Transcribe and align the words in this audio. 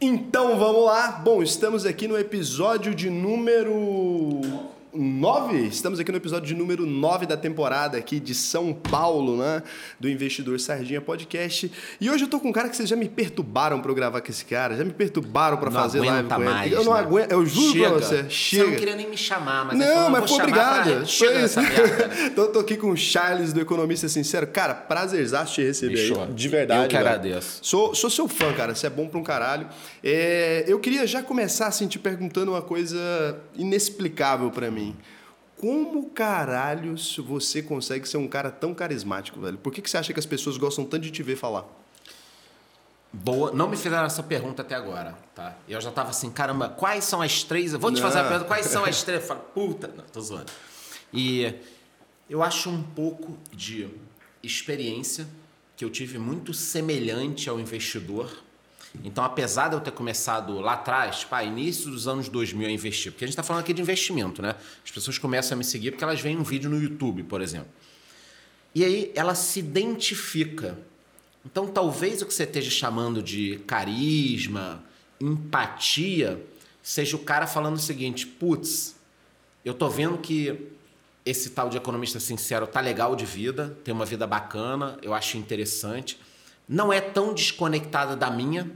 Então 0.00 0.56
vamos 0.56 0.84
lá. 0.84 1.10
Bom, 1.10 1.42
estamos 1.42 1.84
aqui 1.84 2.06
no 2.06 2.16
episódio 2.16 2.94
de 2.94 3.10
número 3.10 4.40
9. 4.94 5.66
Estamos 5.66 6.00
aqui 6.00 6.10
no 6.10 6.16
episódio 6.18 6.46
de 6.46 6.54
número 6.54 6.86
9 6.86 7.26
da 7.26 7.36
temporada 7.36 7.98
aqui 7.98 8.18
de 8.18 8.34
São 8.34 8.72
Paulo, 8.72 9.36
né? 9.36 9.62
Do 10.00 10.08
Investidor 10.08 10.58
Sardinha 10.58 11.00
Podcast. 11.00 11.70
E 12.00 12.10
hoje 12.10 12.24
eu 12.24 12.28
tô 12.28 12.40
com 12.40 12.48
um 12.48 12.52
cara 12.52 12.68
que 12.68 12.76
vocês 12.76 12.88
já 12.88 12.96
me 12.96 13.08
perturbaram 13.08 13.80
pra 13.80 13.90
eu 13.90 13.94
gravar 13.94 14.20
com 14.20 14.30
esse 14.30 14.44
cara, 14.44 14.76
já 14.76 14.84
me 14.84 14.92
perturbaram 14.92 15.56
pra 15.58 15.70
Não 15.70 15.80
fazer 15.80 16.00
live 16.00 16.28
com 16.28 16.38
mais, 16.40 16.66
ele. 16.66 16.74
Eu 16.74 16.84
não 16.84 16.94
né? 16.94 17.00
aguento, 17.00 17.32
eu 17.32 17.44
juro 17.46 17.72
Chega. 17.72 17.90
pra 17.90 17.98
você. 17.98 18.22
Você 18.24 18.30
Chega. 18.30 18.64
não 18.70 18.76
queria 18.76 18.96
nem 18.96 19.08
me 19.10 19.16
chamar, 19.16 19.66
mas 19.66 19.78
Não, 19.78 19.86
eu 20.04 20.10
mas 20.10 20.30
chamar 20.30 20.42
obrigado. 20.42 20.84
Pra... 20.96 21.04
Chega 21.04 21.32
Foi 21.32 21.44
isso. 21.44 21.60
merda. 21.60 22.30
tô, 22.34 22.46
tô 22.46 22.58
aqui 22.60 22.76
com 22.76 22.90
o 22.90 22.96
Charles 22.96 23.52
do 23.52 23.60
Economista 23.60 24.08
Sincero. 24.08 24.46
Cara, 24.46 24.74
prazerzaço 24.74 25.54
te 25.54 25.62
receber 25.62 25.94
Bicho, 25.94 26.20
aí. 26.20 26.32
De 26.32 26.48
verdade. 26.48 26.82
eu 26.84 26.88
que 26.88 26.96
velho. 26.96 27.08
agradeço. 27.08 27.58
Sou, 27.62 27.94
sou 27.94 28.08
seu 28.08 28.26
fã, 28.28 28.52
cara. 28.52 28.74
Você 28.74 28.86
é 28.86 28.90
bom 28.90 29.06
pra 29.06 29.18
um 29.18 29.24
caralho. 29.24 29.66
É, 30.02 30.64
eu 30.66 30.78
queria 30.80 31.06
já 31.06 31.22
começar 31.22 31.66
assim, 31.66 31.86
te 31.86 31.98
perguntando 31.98 32.52
uma 32.52 32.62
coisa 32.62 32.98
inexplicável 33.54 34.50
pra 34.50 34.70
mim. 34.70 34.77
Como 35.56 36.10
caralhos 36.10 37.16
você 37.18 37.60
consegue 37.62 38.08
ser 38.08 38.16
um 38.16 38.28
cara 38.28 38.50
tão 38.50 38.72
carismático, 38.72 39.40
velho? 39.40 39.58
Por 39.58 39.72
que, 39.72 39.82
que 39.82 39.90
você 39.90 39.96
acha 39.98 40.12
que 40.12 40.20
as 40.20 40.26
pessoas 40.26 40.56
gostam 40.56 40.84
tanto 40.84 41.02
de 41.02 41.10
te 41.10 41.22
ver 41.22 41.36
falar? 41.36 41.64
Boa. 43.12 43.50
Não 43.52 43.68
me 43.68 43.76
fizeram 43.76 44.04
essa 44.04 44.22
pergunta 44.22 44.62
até 44.62 44.74
agora, 44.74 45.16
tá? 45.34 45.56
Eu 45.68 45.80
já 45.80 45.90
tava 45.90 46.10
assim, 46.10 46.30
caramba, 46.30 46.68
quais 46.68 47.04
são 47.04 47.22
as 47.22 47.42
três? 47.42 47.72
Eu 47.72 47.80
Vou 47.80 47.90
te 47.90 47.96
Não. 48.00 48.02
fazer 48.02 48.20
a 48.20 48.24
pergunta, 48.24 48.44
quais 48.44 48.66
são 48.66 48.84
as 48.84 49.02
três? 49.02 49.22
Eu 49.22 49.26
falo, 49.26 49.40
puta, 49.54 49.88
não, 49.88 50.04
tô 50.04 50.20
zoando. 50.20 50.52
E 51.12 51.54
eu 52.28 52.42
acho 52.42 52.68
um 52.70 52.82
pouco 52.82 53.36
de 53.50 53.88
experiência 54.42 55.26
que 55.76 55.84
eu 55.84 55.90
tive 55.90 56.18
muito 56.18 56.52
semelhante 56.52 57.48
ao 57.48 57.58
investidor. 57.58 58.30
Então, 59.04 59.24
apesar 59.24 59.68
de 59.68 59.74
eu 59.74 59.80
ter 59.80 59.92
começado 59.92 60.58
lá 60.60 60.74
atrás, 60.74 61.24
pá, 61.24 61.42
início 61.42 61.90
dos 61.90 62.08
anos 62.08 62.28
2000 62.28 62.68
a 62.68 62.70
investir, 62.70 63.12
porque 63.12 63.24
a 63.24 63.26
gente 63.26 63.32
está 63.32 63.42
falando 63.42 63.62
aqui 63.62 63.72
de 63.72 63.80
investimento, 63.80 64.42
né? 64.42 64.54
As 64.84 64.90
pessoas 64.90 65.18
começam 65.18 65.54
a 65.54 65.58
me 65.58 65.64
seguir 65.64 65.92
porque 65.92 66.04
elas 66.04 66.20
veem 66.20 66.36
um 66.36 66.42
vídeo 66.42 66.68
no 66.68 66.80
YouTube, 66.80 67.22
por 67.22 67.40
exemplo. 67.40 67.68
E 68.74 68.84
aí 68.84 69.12
ela 69.14 69.34
se 69.34 69.60
identifica. 69.60 70.78
Então, 71.44 71.66
talvez 71.66 72.22
o 72.22 72.26
que 72.26 72.34
você 72.34 72.44
esteja 72.44 72.70
chamando 72.70 73.22
de 73.22 73.58
carisma, 73.66 74.82
empatia, 75.20 76.42
seja 76.82 77.16
o 77.16 77.20
cara 77.20 77.46
falando 77.46 77.76
o 77.76 77.80
seguinte: 77.80 78.26
putz, 78.26 78.96
eu 79.64 79.74
tô 79.74 79.88
vendo 79.88 80.18
que 80.18 80.70
esse 81.24 81.50
tal 81.50 81.68
de 81.68 81.76
economista 81.76 82.18
sincero 82.18 82.66
tá 82.66 82.80
legal 82.80 83.14
de 83.14 83.26
vida, 83.26 83.76
tem 83.84 83.92
uma 83.92 84.06
vida 84.06 84.26
bacana, 84.26 84.98
eu 85.02 85.12
acho 85.12 85.36
interessante. 85.36 86.18
Não 86.68 86.92
é 86.92 87.00
tão 87.00 87.34
desconectada 87.34 88.16
da 88.16 88.30
minha, 88.30 88.70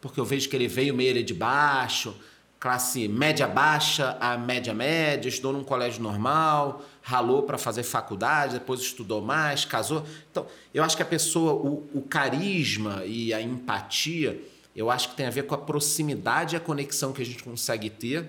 porque 0.00 0.18
eu 0.18 0.24
vejo 0.24 0.48
que 0.48 0.56
ele 0.56 0.68
veio 0.68 0.94
meio 0.94 1.22
de 1.22 1.34
baixo, 1.34 2.14
classe 2.60 3.08
média 3.08 3.48
baixa 3.48 4.18
a 4.20 4.36
média 4.36 4.74
média, 4.74 5.28
estudou 5.28 5.52
num 5.52 5.64
colégio 5.64 6.02
normal, 6.02 6.84
ralou 7.00 7.42
para 7.42 7.56
fazer 7.56 7.82
faculdade, 7.82 8.54
depois 8.54 8.80
estudou 8.80 9.22
mais, 9.22 9.64
casou. 9.64 10.04
Então, 10.30 10.46
eu 10.72 10.84
acho 10.84 10.94
que 10.94 11.02
a 11.02 11.06
pessoa, 11.06 11.54
o, 11.54 11.88
o 11.94 12.02
carisma 12.02 13.02
e 13.06 13.32
a 13.32 13.40
empatia, 13.40 14.40
eu 14.76 14.90
acho 14.90 15.10
que 15.10 15.16
tem 15.16 15.26
a 15.26 15.30
ver 15.30 15.44
com 15.44 15.54
a 15.54 15.58
proximidade 15.58 16.54
e 16.54 16.56
a 16.56 16.60
conexão 16.60 17.12
que 17.12 17.22
a 17.22 17.26
gente 17.26 17.42
consegue 17.42 17.88
ter, 17.88 18.28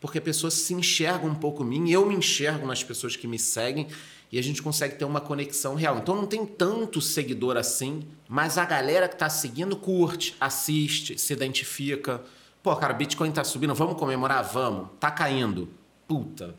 porque 0.00 0.18
a 0.18 0.22
pessoa 0.22 0.50
se 0.50 0.72
enxerga 0.72 1.26
um 1.26 1.34
pouco 1.34 1.62
em 1.62 1.66
mim, 1.66 1.90
eu 1.90 2.06
me 2.06 2.14
enxergo 2.14 2.66
nas 2.66 2.82
pessoas 2.82 3.14
que 3.14 3.26
me 3.26 3.38
seguem 3.38 3.88
e 4.30 4.38
a 4.38 4.42
gente 4.42 4.62
consegue 4.62 4.96
ter 4.96 5.04
uma 5.04 5.20
conexão 5.20 5.74
real. 5.74 5.98
Então 5.98 6.16
não 6.16 6.26
tem 6.26 6.44
tanto 6.44 7.00
seguidor 7.00 7.56
assim, 7.56 8.02
mas 8.28 8.58
a 8.58 8.64
galera 8.64 9.08
que 9.08 9.16
tá 9.16 9.28
seguindo 9.28 9.76
curte, 9.76 10.34
assiste, 10.40 11.18
se 11.18 11.32
identifica. 11.32 12.22
Pô, 12.62 12.74
cara, 12.76 12.92
Bitcoin 12.92 13.30
tá 13.30 13.44
subindo, 13.44 13.74
vamos 13.74 13.98
comemorar? 13.98 14.42
Vamos. 14.44 14.88
Tá 14.98 15.10
caindo. 15.10 15.68
Puta. 16.08 16.54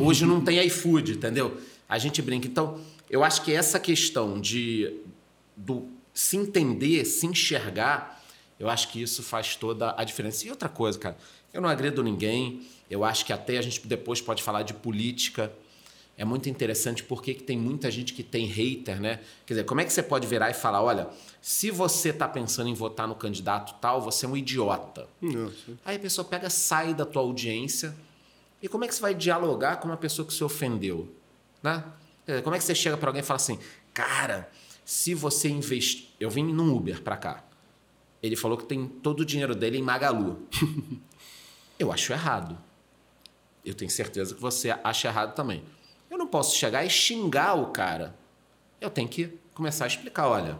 Hoje 0.00 0.26
não 0.26 0.40
tem 0.40 0.64
iFood, 0.66 1.12
entendeu? 1.12 1.56
A 1.88 1.98
gente 1.98 2.20
brinca. 2.22 2.46
Então, 2.46 2.80
eu 3.08 3.22
acho 3.22 3.42
que 3.42 3.52
essa 3.52 3.78
questão 3.78 4.40
de 4.40 5.00
do 5.56 5.86
se 6.14 6.36
entender, 6.36 7.04
se 7.04 7.26
enxergar, 7.26 8.22
eu 8.58 8.68
acho 8.68 8.88
que 8.88 9.00
isso 9.02 9.22
faz 9.22 9.56
toda 9.56 9.94
a 9.96 10.04
diferença. 10.04 10.46
E 10.46 10.50
outra 10.50 10.68
coisa, 10.68 10.98
cara, 10.98 11.16
eu 11.52 11.60
não 11.60 11.68
agredo 11.68 12.02
ninguém. 12.02 12.62
Eu 12.90 13.04
acho 13.04 13.24
que 13.24 13.32
até 13.32 13.58
a 13.58 13.62
gente 13.62 13.86
depois 13.86 14.20
pode 14.20 14.42
falar 14.42 14.62
de 14.62 14.74
política. 14.74 15.52
É 16.16 16.24
muito 16.24 16.48
interessante 16.48 17.02
porque 17.02 17.34
que 17.34 17.42
tem 17.42 17.56
muita 17.56 17.90
gente 17.90 18.12
que 18.12 18.22
tem 18.22 18.46
hater, 18.46 19.00
né? 19.00 19.20
Quer 19.46 19.54
dizer, 19.54 19.64
como 19.64 19.80
é 19.80 19.84
que 19.84 19.92
você 19.92 20.02
pode 20.02 20.26
virar 20.26 20.50
e 20.50 20.54
falar, 20.54 20.82
olha, 20.82 21.08
se 21.40 21.70
você 21.70 22.10
está 22.10 22.28
pensando 22.28 22.68
em 22.68 22.74
votar 22.74 23.08
no 23.08 23.14
candidato 23.14 23.74
tal, 23.80 24.00
você 24.00 24.26
é 24.26 24.28
um 24.28 24.36
idiota. 24.36 25.08
Nossa. 25.20 25.72
Aí 25.84 25.96
a 25.96 25.98
pessoa 25.98 26.24
pega, 26.24 26.50
sai 26.50 26.94
da 26.94 27.06
tua 27.06 27.22
audiência. 27.22 27.94
E 28.62 28.68
como 28.68 28.84
é 28.84 28.88
que 28.88 28.94
você 28.94 29.00
vai 29.00 29.14
dialogar 29.14 29.76
com 29.76 29.88
uma 29.88 29.96
pessoa 29.96 30.26
que 30.26 30.34
se 30.34 30.44
ofendeu? 30.44 31.12
Né? 31.62 31.82
Quer 32.26 32.32
dizer, 32.32 32.42
Como 32.44 32.54
é 32.54 32.58
que 32.58 32.64
você 32.64 32.74
chega 32.74 32.96
para 32.96 33.08
alguém 33.08 33.22
e 33.22 33.24
fala 33.24 33.36
assim, 33.36 33.58
cara, 33.92 34.48
se 34.84 35.14
você 35.14 35.48
investir. 35.48 36.08
Eu 36.20 36.30
vim 36.30 36.44
num 36.44 36.74
Uber 36.74 37.02
para 37.02 37.16
cá. 37.16 37.44
Ele 38.22 38.36
falou 38.36 38.56
que 38.56 38.64
tem 38.64 38.86
todo 38.86 39.20
o 39.20 39.24
dinheiro 39.24 39.54
dele 39.54 39.78
em 39.78 39.82
Magalu. 39.82 40.46
Eu 41.78 41.90
acho 41.90 42.12
errado. 42.12 42.56
Eu 43.64 43.74
tenho 43.74 43.90
certeza 43.90 44.34
que 44.34 44.40
você 44.40 44.70
acha 44.84 45.08
errado 45.08 45.34
também. 45.34 45.64
Posso 46.32 46.56
chegar 46.56 46.82
e 46.82 46.88
xingar 46.88 47.52
o 47.52 47.66
cara. 47.66 48.16
Eu 48.80 48.88
tenho 48.88 49.06
que 49.06 49.38
começar 49.52 49.84
a 49.84 49.86
explicar, 49.86 50.28
olha, 50.28 50.58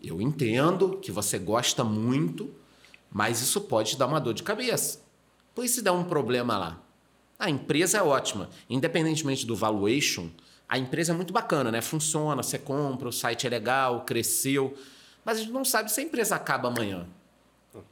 eu 0.00 0.22
entendo 0.22 0.98
que 0.98 1.10
você 1.10 1.40
gosta 1.40 1.82
muito, 1.82 2.54
mas 3.10 3.42
isso 3.42 3.62
pode 3.62 3.90
te 3.90 3.98
dar 3.98 4.06
uma 4.06 4.20
dor 4.20 4.32
de 4.32 4.44
cabeça. 4.44 5.02
Pois 5.56 5.72
se 5.72 5.82
der 5.82 5.90
um 5.90 6.04
problema 6.04 6.56
lá. 6.56 6.80
A 7.36 7.50
empresa 7.50 7.98
é 7.98 8.02
ótima. 8.02 8.48
Independentemente 8.70 9.44
do 9.44 9.56
valuation, 9.56 10.30
a 10.68 10.78
empresa 10.78 11.12
é 11.12 11.16
muito 11.16 11.32
bacana, 11.32 11.72
né? 11.72 11.80
Funciona, 11.80 12.40
você 12.40 12.56
compra, 12.56 13.08
o 13.08 13.12
site 13.12 13.44
é 13.44 13.50
legal, 13.50 14.04
cresceu. 14.04 14.72
Mas 15.24 15.38
a 15.38 15.40
gente 15.40 15.52
não 15.52 15.64
sabe 15.64 15.90
se 15.90 16.00
a 16.00 16.04
empresa 16.04 16.36
acaba 16.36 16.68
amanhã. 16.68 17.08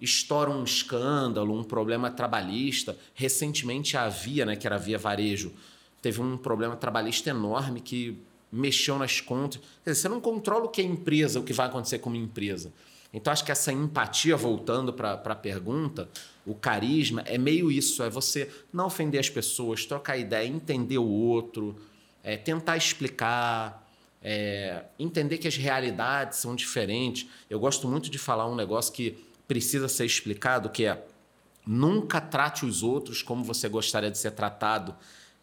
Estoura 0.01 0.49
um 0.49 0.63
escândalo, 0.63 1.59
um 1.59 1.65
problema 1.65 2.09
trabalhista. 2.09 2.97
Recentemente 3.15 3.97
a 3.97 4.09
Via, 4.09 4.47
né, 4.47 4.55
que 4.55 4.65
era 4.65 4.77
a 4.77 4.79
Via 4.79 4.97
Varejo, 4.97 5.53
teve 6.01 6.21
um 6.21 6.37
problema 6.37 6.77
trabalhista 6.77 7.31
enorme 7.31 7.81
que 7.81 8.19
mexeu 8.51 8.99
nas 8.99 9.21
contas. 9.21 9.61
Quer 9.85 9.91
dizer, 9.91 10.03
você 10.03 10.09
não 10.09 10.21
controla 10.21 10.65
o 10.65 10.69
que 10.69 10.81
é 10.81 10.85
empresa, 10.85 11.41
o 11.41 11.45
que 11.45 11.53
vai 11.53 11.67
acontecer 11.67 11.99
com 11.99 12.11
uma 12.11 12.19
empresa. 12.19 12.73
Então, 13.13 13.33
acho 13.33 13.45
que 13.45 13.51
essa 13.51 13.73
empatia, 13.73 14.37
voltando 14.37 14.93
para 14.93 15.13
a 15.13 15.35
pergunta, 15.35 16.09
o 16.47 16.55
carisma 16.55 17.23
é 17.27 17.37
meio 17.37 17.71
isso: 17.71 18.03
é 18.03 18.11
você 18.11 18.51
não 18.73 18.87
ofender 18.87 19.19
as 19.19 19.29
pessoas, 19.29 19.85
trocar 19.85 20.17
ideia, 20.17 20.47
entender 20.47 20.99
o 20.99 21.09
outro, 21.09 21.77
é, 22.23 22.37
tentar 22.37 22.77
explicar, 22.77 23.89
é, 24.23 24.85
entender 24.99 25.39
que 25.39 25.49
as 25.49 25.57
realidades 25.57 26.39
são 26.39 26.55
diferentes. 26.55 27.29
Eu 27.49 27.59
gosto 27.59 27.89
muito 27.89 28.09
de 28.09 28.19
falar 28.19 28.47
um 28.47 28.55
negócio 28.55 28.93
que 28.93 29.19
precisa 29.49 29.89
ser 29.89 30.05
explicado, 30.05 30.71
que 30.71 30.85
é 30.85 31.05
nunca 31.67 32.21
trate 32.21 32.65
os 32.65 32.83
outros 32.83 33.23
como 33.23 33.43
você 33.43 33.69
gostaria 33.69 34.11
de 34.11 34.19
ser 34.19 34.31
tratado, 34.31 34.95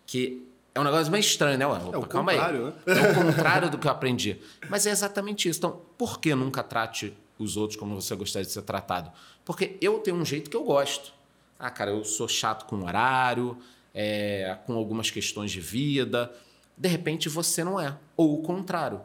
que 0.06 0.47
é 0.78 0.80
um 0.82 0.84
negócio 0.84 1.12
meio 1.12 1.22
estranho, 1.22 1.58
né? 1.58 1.66
Ué, 1.68 1.80
É 1.80 1.84
o 1.84 2.00
opa, 2.00 2.08
calma 2.08 2.32
aí. 2.32 2.38
contrário, 2.38 2.66
né? 2.68 2.74
É 2.86 3.12
o 3.12 3.16
contrário 3.26 3.70
do 3.70 3.78
que 3.78 3.88
eu 3.88 3.92
aprendi. 3.92 4.40
Mas 4.70 4.86
é 4.86 4.92
exatamente 4.92 5.50
isso. 5.50 5.60
Então, 5.60 5.82
por 5.98 6.20
que 6.20 6.34
nunca 6.36 6.64
trate 6.64 7.14
os 7.40 7.58
outros 7.58 7.80
como 7.80 8.00
você 8.00 8.16
gostaria 8.16 8.46
de 8.46 8.52
ser 8.52 8.62
tratado? 8.62 9.12
Porque 9.44 9.78
eu 9.82 10.00
tenho 10.00 10.18
um 10.18 10.26
jeito 10.26 10.50
que 10.50 10.56
eu 10.56 10.64
gosto. 10.64 11.12
Ah, 11.60 11.70
cara, 11.72 11.92
eu 11.92 12.04
sou 12.06 12.28
chato 12.28 12.66
com 12.66 12.84
horário, 12.86 13.58
é, 13.94 14.58
com 14.66 14.74
algumas 14.76 15.10
questões 15.10 15.52
de 15.52 15.60
vida. 15.60 16.32
De 16.78 16.88
repente 16.88 17.28
você 17.30 17.64
não 17.64 17.80
é. 17.80 17.98
Ou 18.16 18.40
o 18.40 18.44
contrário. 18.44 19.02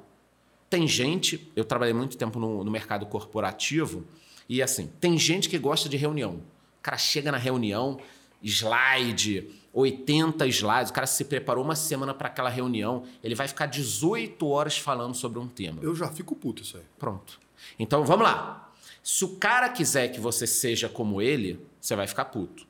Tem 0.69 0.87
gente, 0.87 1.51
eu 1.57 1.65
trabalhei 1.65 1.95
muito 1.95 2.17
tempo 2.17 2.39
no, 2.39 2.63
no 2.65 2.71
mercado 2.71 3.05
corporativo, 3.07 4.07
e 4.49 4.63
assim, 4.63 4.91
tem 5.01 5.19
gente 5.19 5.49
que 5.49 5.59
gosta 5.59 5.89
de 5.89 5.97
reunião. 5.97 6.37
O 6.79 6.83
cara 6.83 6.97
chega 6.99 7.31
na 7.31 7.39
reunião, 7.39 7.99
slide, 8.43 9.49
80 9.73 10.47
slides, 10.49 10.91
o 10.91 10.93
cara 10.93 11.07
se 11.07 11.25
preparou 11.25 11.65
uma 11.65 11.75
semana 11.75 12.13
para 12.13 12.29
aquela 12.29 12.51
reunião, 12.51 13.05
ele 13.23 13.35
vai 13.35 13.49
ficar 13.49 13.67
18 13.67 14.47
horas 14.47 14.77
falando 14.77 15.15
sobre 15.15 15.39
um 15.39 15.49
tema. 15.49 15.83
Eu 15.83 15.95
já 15.95 16.09
fico 16.09 16.35
puto 16.35 16.63
isso 16.63 16.77
aí. 16.77 16.83
Pronto. 16.99 17.41
Então 17.79 18.05
vamos 18.05 18.25
lá. 18.25 18.71
Se 19.03 19.25
o 19.25 19.37
cara 19.37 19.69
quiser 19.69 20.09
que 20.09 20.21
você 20.21 20.47
seja 20.47 20.89
como 20.89 21.23
ele, 21.23 21.65
você 21.81 21.97
vai 21.97 22.07
ficar 22.07 22.27
puto. 22.27 22.67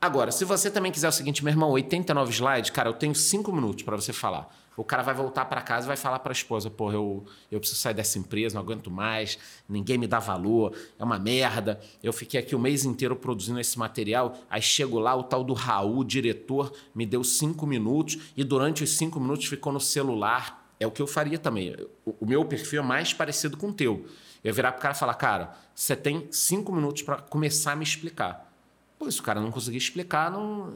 Agora, 0.00 0.30
se 0.30 0.44
você 0.44 0.70
também 0.70 0.92
quiser 0.92 1.08
o 1.08 1.12
seguinte, 1.12 1.42
meu 1.42 1.50
irmão, 1.50 1.70
89 1.70 2.30
slides, 2.30 2.70
cara, 2.70 2.88
eu 2.90 2.94
tenho 2.94 3.14
5 3.14 3.50
minutos 3.52 3.82
para 3.82 3.96
você 3.96 4.12
falar. 4.12 4.54
O 4.76 4.84
cara 4.84 5.02
vai 5.02 5.14
voltar 5.14 5.44
para 5.44 5.60
casa 5.60 5.86
e 5.86 5.88
vai 5.88 5.96
falar 5.96 6.18
para 6.18 6.32
a 6.32 6.34
esposa: 6.34 6.68
porra, 6.68 6.94
eu, 6.94 7.24
eu 7.50 7.60
preciso 7.60 7.80
sair 7.80 7.94
dessa 7.94 8.18
empresa, 8.18 8.54
não 8.54 8.62
aguento 8.62 8.90
mais, 8.90 9.38
ninguém 9.68 9.96
me 9.96 10.06
dá 10.06 10.18
valor, 10.18 10.76
é 10.98 11.04
uma 11.04 11.18
merda. 11.18 11.80
Eu 12.02 12.12
fiquei 12.12 12.40
aqui 12.40 12.54
o 12.54 12.58
mês 12.58 12.84
inteiro 12.84 13.14
produzindo 13.14 13.60
esse 13.60 13.78
material, 13.78 14.36
aí 14.50 14.60
chego 14.60 14.98
lá, 14.98 15.14
o 15.14 15.22
tal 15.22 15.44
do 15.44 15.52
Raul, 15.52 16.02
diretor, 16.02 16.72
me 16.94 17.06
deu 17.06 17.22
cinco 17.22 17.66
minutos 17.66 18.18
e 18.36 18.42
durante 18.42 18.82
os 18.82 18.90
cinco 18.90 19.20
minutos 19.20 19.46
ficou 19.46 19.72
no 19.72 19.80
celular. 19.80 20.62
é 20.80 20.86
o 20.86 20.90
que 20.90 21.00
eu 21.00 21.06
faria 21.06 21.38
também. 21.38 21.74
O, 22.04 22.16
o 22.20 22.26
meu 22.26 22.44
perfil 22.44 22.82
é 22.82 22.84
mais 22.84 23.12
parecido 23.12 23.56
com 23.56 23.68
o 23.68 23.72
teu. 23.72 24.04
Eu 24.42 24.48
ia 24.48 24.52
virar 24.52 24.72
pro 24.72 24.82
cara 24.82 24.94
e 24.94 24.98
falar, 24.98 25.14
cara, 25.14 25.56
você 25.74 25.96
tem 25.96 26.26
cinco 26.30 26.72
minutos 26.72 27.02
para 27.02 27.16
começar 27.16 27.72
a 27.72 27.76
me 27.76 27.84
explicar. 27.84 28.52
Pô, 28.98 29.10
se 29.10 29.20
o 29.20 29.22
cara 29.22 29.40
não 29.40 29.50
conseguir 29.50 29.78
explicar, 29.78 30.30
não 30.30 30.74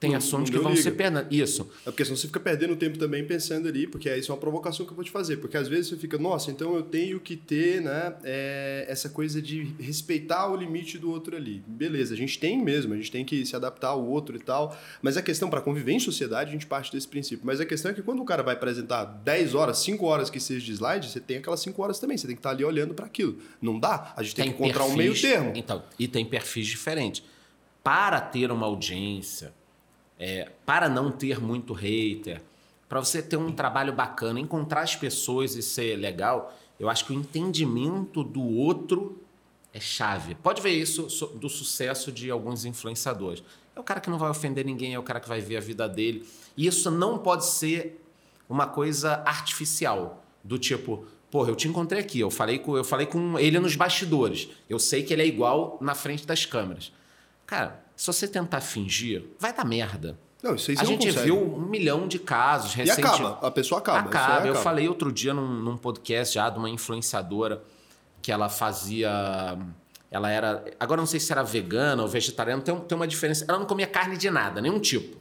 tem 0.00 0.14
assuntos 0.14 0.48
que 0.48 0.58
vão 0.58 0.70
liga. 0.70 0.82
ser 0.82 0.92
perda. 0.92 1.28
Isso. 1.30 1.70
É 1.82 1.90
porque 1.90 2.06
senão 2.06 2.16
você 2.16 2.26
fica 2.26 2.40
perdendo 2.40 2.74
tempo 2.74 2.98
também 2.98 3.22
pensando 3.22 3.68
ali, 3.68 3.86
porque 3.86 4.08
isso 4.16 4.32
é 4.32 4.34
uma 4.34 4.40
provocação 4.40 4.86
que 4.86 4.92
eu 4.92 4.96
vou 4.96 5.04
te 5.04 5.10
fazer. 5.10 5.36
Porque 5.36 5.58
às 5.58 5.68
vezes 5.68 5.88
você 5.88 5.96
fica, 5.98 6.16
nossa, 6.16 6.50
então 6.50 6.74
eu 6.74 6.82
tenho 6.82 7.20
que 7.20 7.36
ter 7.36 7.82
né, 7.82 8.14
é, 8.24 8.86
essa 8.88 9.10
coisa 9.10 9.42
de 9.42 9.74
respeitar 9.78 10.50
o 10.50 10.56
limite 10.56 10.96
do 10.96 11.10
outro 11.10 11.36
ali. 11.36 11.62
Beleza, 11.66 12.14
a 12.14 12.16
gente 12.16 12.38
tem 12.38 12.58
mesmo, 12.64 12.94
a 12.94 12.96
gente 12.96 13.12
tem 13.12 13.26
que 13.26 13.44
se 13.44 13.54
adaptar 13.54 13.88
ao 13.88 14.02
outro 14.02 14.34
e 14.36 14.40
tal. 14.40 14.74
Mas 15.02 15.18
a 15.18 15.22
questão, 15.22 15.50
para 15.50 15.60
conviver 15.60 15.92
em 15.92 16.00
sociedade, 16.00 16.48
a 16.48 16.52
gente 16.54 16.66
parte 16.66 16.90
desse 16.90 17.06
princípio. 17.06 17.44
Mas 17.44 17.60
a 17.60 17.66
questão 17.66 17.90
é 17.90 17.94
que 17.94 18.00
quando 18.00 18.22
o 18.22 18.24
cara 18.24 18.42
vai 18.42 18.54
apresentar 18.54 19.04
10 19.04 19.54
horas, 19.54 19.76
5 19.80 20.02
horas 20.06 20.30
que 20.30 20.40
seja 20.40 20.64
de 20.64 20.72
slide, 20.72 21.10
você 21.10 21.20
tem 21.20 21.36
aquelas 21.36 21.60
5 21.60 21.82
horas 21.82 21.98
também. 21.98 22.16
Você 22.16 22.26
tem 22.26 22.34
que 22.34 22.40
estar 22.40 22.50
ali 22.50 22.64
olhando 22.64 22.94
para 22.94 23.04
aquilo. 23.04 23.36
Não 23.60 23.78
dá? 23.78 24.14
A 24.16 24.22
gente 24.22 24.34
tem, 24.34 24.46
que 24.46 24.54
encontrar 24.54 24.84
um 24.86 24.96
meio 24.96 25.12
perfis- 25.12 25.30
termo. 25.30 25.52
Então, 25.54 25.82
e 25.98 26.08
tem 26.08 26.24
perfis 26.24 26.66
diferentes. 26.66 27.22
Para 27.84 28.18
ter 28.20 28.50
uma 28.50 28.66
audiência, 28.66 29.52
é, 30.20 30.48
para 30.66 30.88
não 30.88 31.10
ter 31.10 31.40
muito 31.40 31.72
hater, 31.72 32.42
para 32.88 33.00
você 33.02 33.22
ter 33.22 33.36
um 33.36 33.50
trabalho 33.50 33.92
bacana, 33.92 34.38
encontrar 34.38 34.82
as 34.82 34.94
pessoas 34.94 35.56
e 35.56 35.62
ser 35.62 35.96
legal, 35.96 36.54
eu 36.78 36.88
acho 36.90 37.04
que 37.06 37.12
o 37.12 37.16
entendimento 37.16 38.22
do 38.22 38.42
outro 38.42 39.18
é 39.72 39.80
chave. 39.80 40.34
Pode 40.34 40.60
ver 40.60 40.70
isso 40.70 41.08
so- 41.08 41.28
do 41.28 41.48
sucesso 41.48 42.12
de 42.12 42.30
alguns 42.30 42.64
influenciadores. 42.64 43.42
É 43.74 43.80
o 43.80 43.82
cara 43.82 44.00
que 44.00 44.10
não 44.10 44.18
vai 44.18 44.28
ofender 44.30 44.64
ninguém, 44.64 44.92
é 44.94 44.98
o 44.98 45.02
cara 45.02 45.20
que 45.20 45.28
vai 45.28 45.40
ver 45.40 45.56
a 45.56 45.60
vida 45.60 45.88
dele. 45.88 46.28
E 46.56 46.66
isso 46.66 46.90
não 46.90 47.18
pode 47.18 47.46
ser 47.46 48.04
uma 48.48 48.66
coisa 48.66 49.22
artificial, 49.24 50.24
do 50.42 50.58
tipo, 50.58 51.04
porra, 51.30 51.50
eu 51.50 51.54
te 51.56 51.68
encontrei 51.68 52.00
aqui, 52.02 52.18
eu 52.18 52.30
falei 52.30 52.58
com, 52.58 52.76
eu 52.76 52.82
falei 52.82 53.06
com 53.06 53.38
ele 53.38 53.60
nos 53.60 53.76
bastidores. 53.76 54.48
Eu 54.68 54.78
sei 54.78 55.02
que 55.04 55.12
ele 55.12 55.22
é 55.22 55.26
igual 55.26 55.78
na 55.80 55.94
frente 55.94 56.26
das 56.26 56.44
câmeras. 56.44 56.92
Cara, 57.46 57.80
se 58.00 58.06
você 58.06 58.26
tentar 58.26 58.60
fingir, 58.62 59.24
vai 59.38 59.52
dar 59.52 59.64
merda. 59.64 60.18
Não, 60.42 60.54
isso 60.54 60.70
aí 60.70 60.76
você 60.76 60.82
a 60.82 60.86
gente 60.86 61.06
consegue. 61.06 61.24
viu 61.26 61.38
um 61.38 61.60
milhão 61.60 62.08
de 62.08 62.18
casos 62.18 62.72
E 62.72 62.76
recentemente. 62.78 63.20
acaba, 63.22 63.46
a 63.46 63.50
pessoa 63.50 63.78
acaba. 63.78 63.98
aí 63.98 64.04
Acaba. 64.06 64.46
Eu 64.46 64.52
acaba. 64.52 64.54
falei 64.64 64.88
outro 64.88 65.12
dia 65.12 65.34
num, 65.34 65.46
num 65.46 65.76
podcast 65.76 66.34
já 66.34 66.48
de 66.48 66.58
uma 66.58 66.70
influenciadora 66.70 67.62
que 68.22 68.32
ela 68.32 68.48
fazia. 68.48 69.58
Ela 70.10 70.30
era. 70.30 70.64
Agora 70.80 70.98
eu 70.98 71.02
não 71.02 71.06
sei 71.06 71.20
se 71.20 71.30
era 71.30 71.42
vegana 71.42 72.00
ou 72.02 72.08
vegetariana, 72.08 72.62
tem, 72.62 72.74
tem 72.74 72.96
uma 72.96 73.06
diferença. 73.06 73.44
Ela 73.46 73.58
não 73.58 73.66
comia 73.66 73.86
carne 73.86 74.16
de 74.16 74.30
nada, 74.30 74.62
nenhum 74.62 74.78
tipo. 74.80 75.18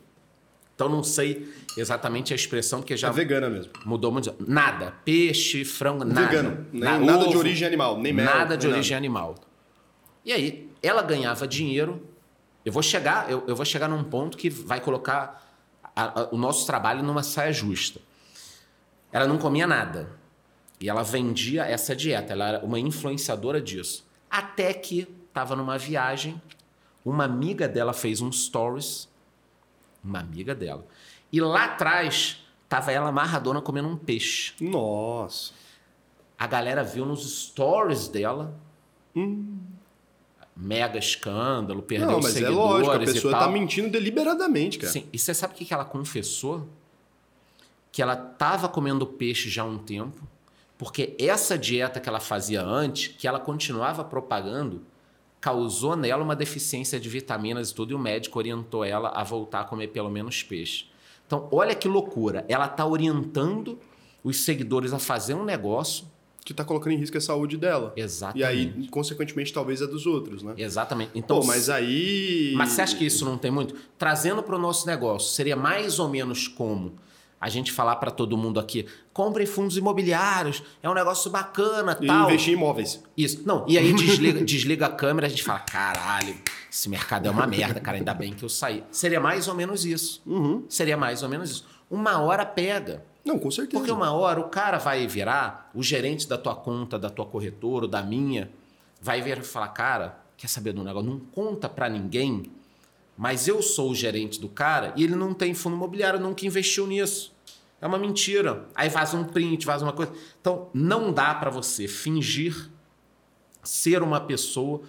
Então 0.74 0.88
não 0.88 1.04
sei 1.04 1.52
exatamente 1.76 2.32
a 2.32 2.36
expressão, 2.38 2.80
porque 2.80 2.96
já 2.96 3.10
É 3.10 3.12
vegana 3.12 3.50
mesmo. 3.50 3.74
mudou 3.86 4.14
muito. 4.14 4.34
Nada. 4.40 4.94
Peixe, 5.04 5.66
frango, 5.66 6.06
nada. 6.06 6.26
Vegano. 6.28 6.66
Nem- 6.72 6.82
Na- 6.82 6.98
nada 6.98 7.24
de 7.24 7.30
ovo, 7.32 7.40
origem 7.40 7.68
animal, 7.68 8.00
nem 8.00 8.14
mel. 8.14 8.26
Nada 8.26 8.56
de 8.58 8.66
origem 8.66 8.96
animal. 8.96 9.36
E 10.24 10.32
aí, 10.32 10.70
ela 10.82 11.02
ganhava 11.02 11.46
dinheiro. 11.46 12.02
Eu 12.70 12.74
vou 12.74 12.84
chegar, 12.84 13.32
eu, 13.32 13.44
eu 13.48 13.56
vou 13.56 13.66
chegar 13.66 13.88
num 13.88 14.04
ponto 14.04 14.38
que 14.38 14.48
vai 14.48 14.80
colocar 14.80 15.44
a- 15.96 16.22
a- 16.22 16.30
o 16.32 16.38
nosso 16.38 16.68
trabalho 16.68 17.02
numa 17.02 17.24
saia 17.24 17.52
justa. 17.52 18.00
Ela 19.12 19.26
não 19.28 19.40
comia 19.40 19.66
nada. 19.66 20.08
E 20.80 20.88
ela 20.88 21.02
vendia 21.02 21.66
essa 21.66 21.96
dieta. 21.96 22.32
Ela 22.34 22.48
era 22.48 22.64
uma 22.64 22.80
influenciadora 22.80 23.60
disso. 23.60 24.06
Até 24.30 24.72
que 24.72 25.08
estava 25.28 25.56
numa 25.56 25.80
viagem, 25.80 26.40
uma 27.04 27.24
amiga 27.24 27.68
dela 27.68 27.92
fez 27.92 28.22
um 28.22 28.32
stories. 28.32 29.10
Uma 30.04 30.20
amiga 30.20 30.54
dela. 30.54 30.86
E 31.32 31.42
lá 31.42 31.66
atrás 31.66 32.38
tava 32.70 32.92
ela 32.92 33.10
amarradona 33.10 33.64
comendo 33.64 33.88
um 33.88 33.98
peixe. 33.98 34.54
Nossa. 34.62 35.54
A 36.38 36.46
galera 36.46 36.84
viu 36.84 37.04
nos 37.04 37.48
stories 37.48 38.08
dela. 38.08 38.54
Hum. 39.16 39.58
Mega 40.62 41.00
escândalo, 41.00 41.82
perdeu 41.82 42.12
Não, 42.12 42.18
mas 42.18 42.36
é 42.36 42.40
seguidores 42.40 42.88
lógico, 42.88 42.92
a 42.92 43.00
pessoa 43.00 43.34
tá 43.34 43.48
mentindo 43.48 43.90
deliberadamente, 43.90 44.78
cara. 44.78 44.92
Sim. 44.92 45.08
E 45.14 45.18
você 45.18 45.34
sabe 45.34 45.54
o 45.54 45.56
que 45.56 45.64
que 45.64 45.74
ela 45.74 45.86
confessou? 45.86 46.68
Que 47.94 48.02
ela 48.02 48.14
estava 48.34 48.68
comendo 48.68 49.08
peixe 49.08 49.50
já 49.50 49.62
há 49.62 49.66
um 49.66 49.78
tempo, 49.78 50.22
porque 50.78 51.16
essa 51.18 51.58
dieta 51.58 52.02
que 52.02 52.10
ela 52.10 52.20
fazia 52.20 52.62
antes, 52.62 53.16
que 53.18 53.26
ela 53.26 53.40
continuava 53.40 54.04
propagando, 54.04 54.82
causou 55.40 55.96
nela 55.96 56.24
uma 56.24 56.36
deficiência 56.36 57.00
de 57.00 57.08
vitaminas 57.08 57.70
e 57.70 57.76
tudo, 57.76 57.92
e 57.92 57.96
o 57.96 58.00
médico 58.00 58.38
orientou 58.38 58.84
ela 58.84 59.10
a 59.16 59.24
voltar 59.24 59.62
a 59.62 59.64
comer 59.64 59.88
pelo 59.88 60.10
menos 60.10 60.44
peixe. 60.44 60.88
Então, 61.26 61.48
olha 61.52 61.74
que 61.74 61.88
loucura. 61.88 62.44
Ela 62.50 62.66
está 62.66 62.86
orientando 62.86 63.80
os 64.24 64.42
seguidores 64.42 64.92
a 64.92 65.00
fazer 65.00 65.36
um 65.36 65.46
negócio. 65.46 66.06
Que 66.44 66.54
tá 66.54 66.64
colocando 66.64 66.94
em 66.94 66.98
risco 66.98 67.18
a 67.18 67.22
saúde 67.22 67.58
dela. 67.58 67.94
Exatamente. 67.96 68.40
E 68.40 68.44
aí, 68.44 68.88
consequentemente, 68.90 69.54
talvez 69.54 69.82
a 69.82 69.86
dos 69.86 70.06
outros, 70.06 70.42
né? 70.42 70.54
Exatamente. 70.58 71.12
Então, 71.14 71.40
Pô, 71.40 71.46
mas 71.46 71.70
aí. 71.70 72.54
Mas 72.56 72.70
você 72.70 72.82
acha 72.82 72.96
que 72.98 73.06
isso 73.06 73.24
não 73.26 73.38
tem 73.38 73.52
muito? 73.52 73.76
Trazendo 73.98 74.42
para 74.42 74.56
o 74.56 74.60
nosso 74.60 74.88
negócio, 74.88 75.32
seria 75.34 75.56
mais 75.56 76.00
ou 76.00 76.10
menos 76.10 76.48
como 76.48 76.96
a 77.40 77.48
gente 77.50 77.72
falar 77.72 77.98
para 77.98 78.10
todo 78.10 78.36
mundo 78.38 78.60
aqui: 78.60 78.86
compre 79.14 79.46
fundos 79.46 79.78
imobiliários, 79.78 80.64
é 80.82 80.90
um 80.90 80.94
negócio 80.94 81.30
bacana, 81.30 81.98
E 82.02 82.08
tal. 82.08 82.26
investir 82.30 82.54
em 82.54 82.58
imóveis. 82.58 83.04
Isso. 83.16 83.44
Não, 83.46 83.66
e 83.68 83.78
aí 83.78 83.94
desliga, 83.94 84.42
desliga 84.44 84.86
a 84.88 84.90
câmera, 84.90 85.28
a 85.28 85.30
gente 85.30 85.44
fala: 85.44 85.60
caralho, 85.60 86.36
esse 86.72 86.90
mercado 86.90 87.28
é 87.28 87.30
uma 87.30 87.46
merda, 87.46 87.80
cara, 87.80 87.98
ainda 87.98 88.14
bem 88.14 88.34
que 88.34 88.44
eu 88.44 88.50
saí. 88.50 88.84
Seria 88.92 89.20
mais 89.20 89.48
ou 89.48 89.54
menos 89.54 89.86
isso. 89.86 90.22
Uhum. 90.26 90.64
Seria 90.68 90.98
mais 90.98 91.22
ou 91.22 91.30
menos 91.30 91.50
isso. 91.52 91.66
Uma 91.92 92.20
hora 92.20 92.46
pega. 92.46 93.04
Não, 93.30 93.38
com 93.38 93.52
certeza. 93.52 93.78
Porque 93.78 93.92
uma 93.92 94.12
hora 94.12 94.40
o 94.40 94.50
cara 94.50 94.80
vai 94.80 95.06
virar, 95.06 95.70
o 95.76 95.84
gerente 95.84 96.28
da 96.28 96.36
tua 96.36 96.56
conta, 96.56 96.98
da 96.98 97.12
tua 97.12 97.28
corretora, 97.28 97.86
ou 97.86 97.92
da 97.92 98.02
minha, 98.02 98.50
vai 99.00 99.22
vir 99.22 99.38
e 99.38 99.44
falar, 99.44 99.68
cara, 99.68 100.20
quer 100.36 100.48
saber 100.48 100.74
do 100.74 100.84
negócio? 100.84 101.08
Não 101.08 101.20
conta 101.20 101.70
pra 101.70 101.88
ninguém, 101.88 102.52
mas 103.16 103.48
eu 103.48 103.62
sou 103.62 103.92
o 103.92 103.96
gerente 103.96 104.42
do 104.42 104.50
cara 104.50 104.94
e 104.96 105.04
ele 105.04 105.16
não 105.16 105.32
tem 105.36 105.54
fundo 105.54 105.76
imobiliário, 105.76 106.20
nunca 106.20 106.44
investiu 106.44 106.88
nisso. 106.88 107.32
É 107.80 107.86
uma 107.86 108.00
mentira. 108.00 108.68
Aí 108.74 108.90
vaza 108.90 109.16
um 109.16 109.24
print, 109.24 109.64
vaza 109.64 109.86
uma 109.86 109.94
coisa. 109.94 110.12
Então, 110.42 110.68
não 110.74 111.14
dá 111.14 111.36
pra 111.36 111.52
você 111.52 111.88
fingir 111.88 112.70
ser 113.62 114.02
uma 114.02 114.20
pessoa 114.20 114.82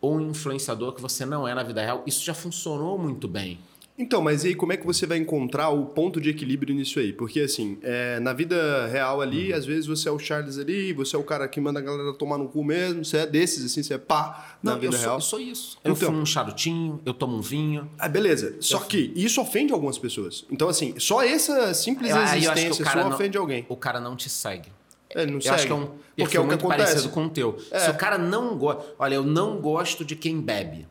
ou 0.00 0.16
um 0.16 0.30
influenciador 0.30 0.92
que 0.94 1.00
você 1.00 1.24
não 1.24 1.46
é 1.46 1.54
na 1.54 1.62
vida 1.62 1.80
real. 1.80 2.02
Isso 2.06 2.24
já 2.24 2.34
funcionou 2.34 2.98
muito 2.98 3.28
bem. 3.28 3.60
Então, 3.96 4.20
mas 4.20 4.42
e 4.44 4.48
aí 4.48 4.54
como 4.56 4.72
é 4.72 4.76
que 4.76 4.84
você 4.84 5.06
vai 5.06 5.18
encontrar 5.18 5.68
o 5.70 5.86
ponto 5.86 6.20
de 6.20 6.28
equilíbrio 6.28 6.74
nisso 6.74 6.98
aí? 6.98 7.12
Porque 7.12 7.38
assim, 7.40 7.78
é, 7.80 8.18
na 8.18 8.32
vida 8.32 8.86
real 8.88 9.20
ali, 9.20 9.52
Uhum. 9.52 9.58
às 9.58 9.64
vezes 9.64 9.86
você 9.86 10.08
é 10.08 10.12
o 10.12 10.18
Charles 10.18 10.58
ali, 10.58 10.92
você 10.92 11.14
é 11.14 11.18
o 11.18 11.22
cara 11.22 11.46
que 11.46 11.60
manda 11.60 11.78
a 11.78 11.82
galera 11.82 12.12
tomar 12.12 12.36
no 12.36 12.48
cu 12.48 12.64
mesmo, 12.64 13.04
você 13.04 13.18
é 13.18 13.26
desses, 13.26 13.64
assim, 13.64 13.84
você 13.84 13.94
é 13.94 13.98
pá 13.98 14.56
na 14.60 14.72
Não, 14.72 14.80
vida 14.80 14.94
eu 14.96 14.98
sou, 14.98 15.06
real. 15.06 15.16
eu 15.16 15.20
sou 15.20 15.40
isso. 15.40 15.78
Eu 15.84 15.92
Então. 15.92 16.08
fumo 16.08 16.20
um 16.20 16.26
charutinho, 16.26 17.00
eu 17.06 17.14
tomo 17.14 17.36
um 17.36 17.40
vinho. 17.40 17.88
Ah, 17.96 18.08
beleza. 18.08 18.56
Só 18.58 18.80
que 18.80 19.12
isso 19.14 19.40
ofende 19.40 19.72
algumas 19.72 19.96
pessoas. 19.96 20.44
Então, 20.50 20.68
assim, 20.68 20.94
só 20.98 21.22
essa 21.22 21.72
simples 21.72 22.10
Eu- 22.10 22.16
aí 22.16 22.44
eu 22.44 22.52
existência 22.52 22.84
não- 22.96 23.10
ofende 23.10 23.38
alguém. 23.38 23.64
O 23.68 23.76
cara 23.76 24.00
não 24.00 24.16
te 24.16 24.28
segue. 24.28 24.70
Ele 25.14 25.26
não 25.30 25.34
Eu 25.38 25.42
segue. 25.42 25.54
acho 25.54 25.66
que 25.66 25.72
é 25.72 25.76
um 25.76 25.86
Porque 26.16 26.36
é 26.36 26.40
o 26.40 26.42
que 26.42 26.48
muito 26.48 26.60
acontece. 26.66 26.84
parecido 26.94 27.12
com 27.12 27.26
o 27.26 27.30
teu. 27.30 27.56
É. 27.70 27.78
Se 27.78 27.90
o 27.90 27.94
cara 27.94 28.18
não 28.18 28.56
gosta... 28.58 28.82
Olha, 28.98 29.14
eu 29.14 29.22
não 29.22 29.60
gosto 29.60 30.04
de 30.04 30.16
quem 30.16 30.40
bebe. 30.40 30.88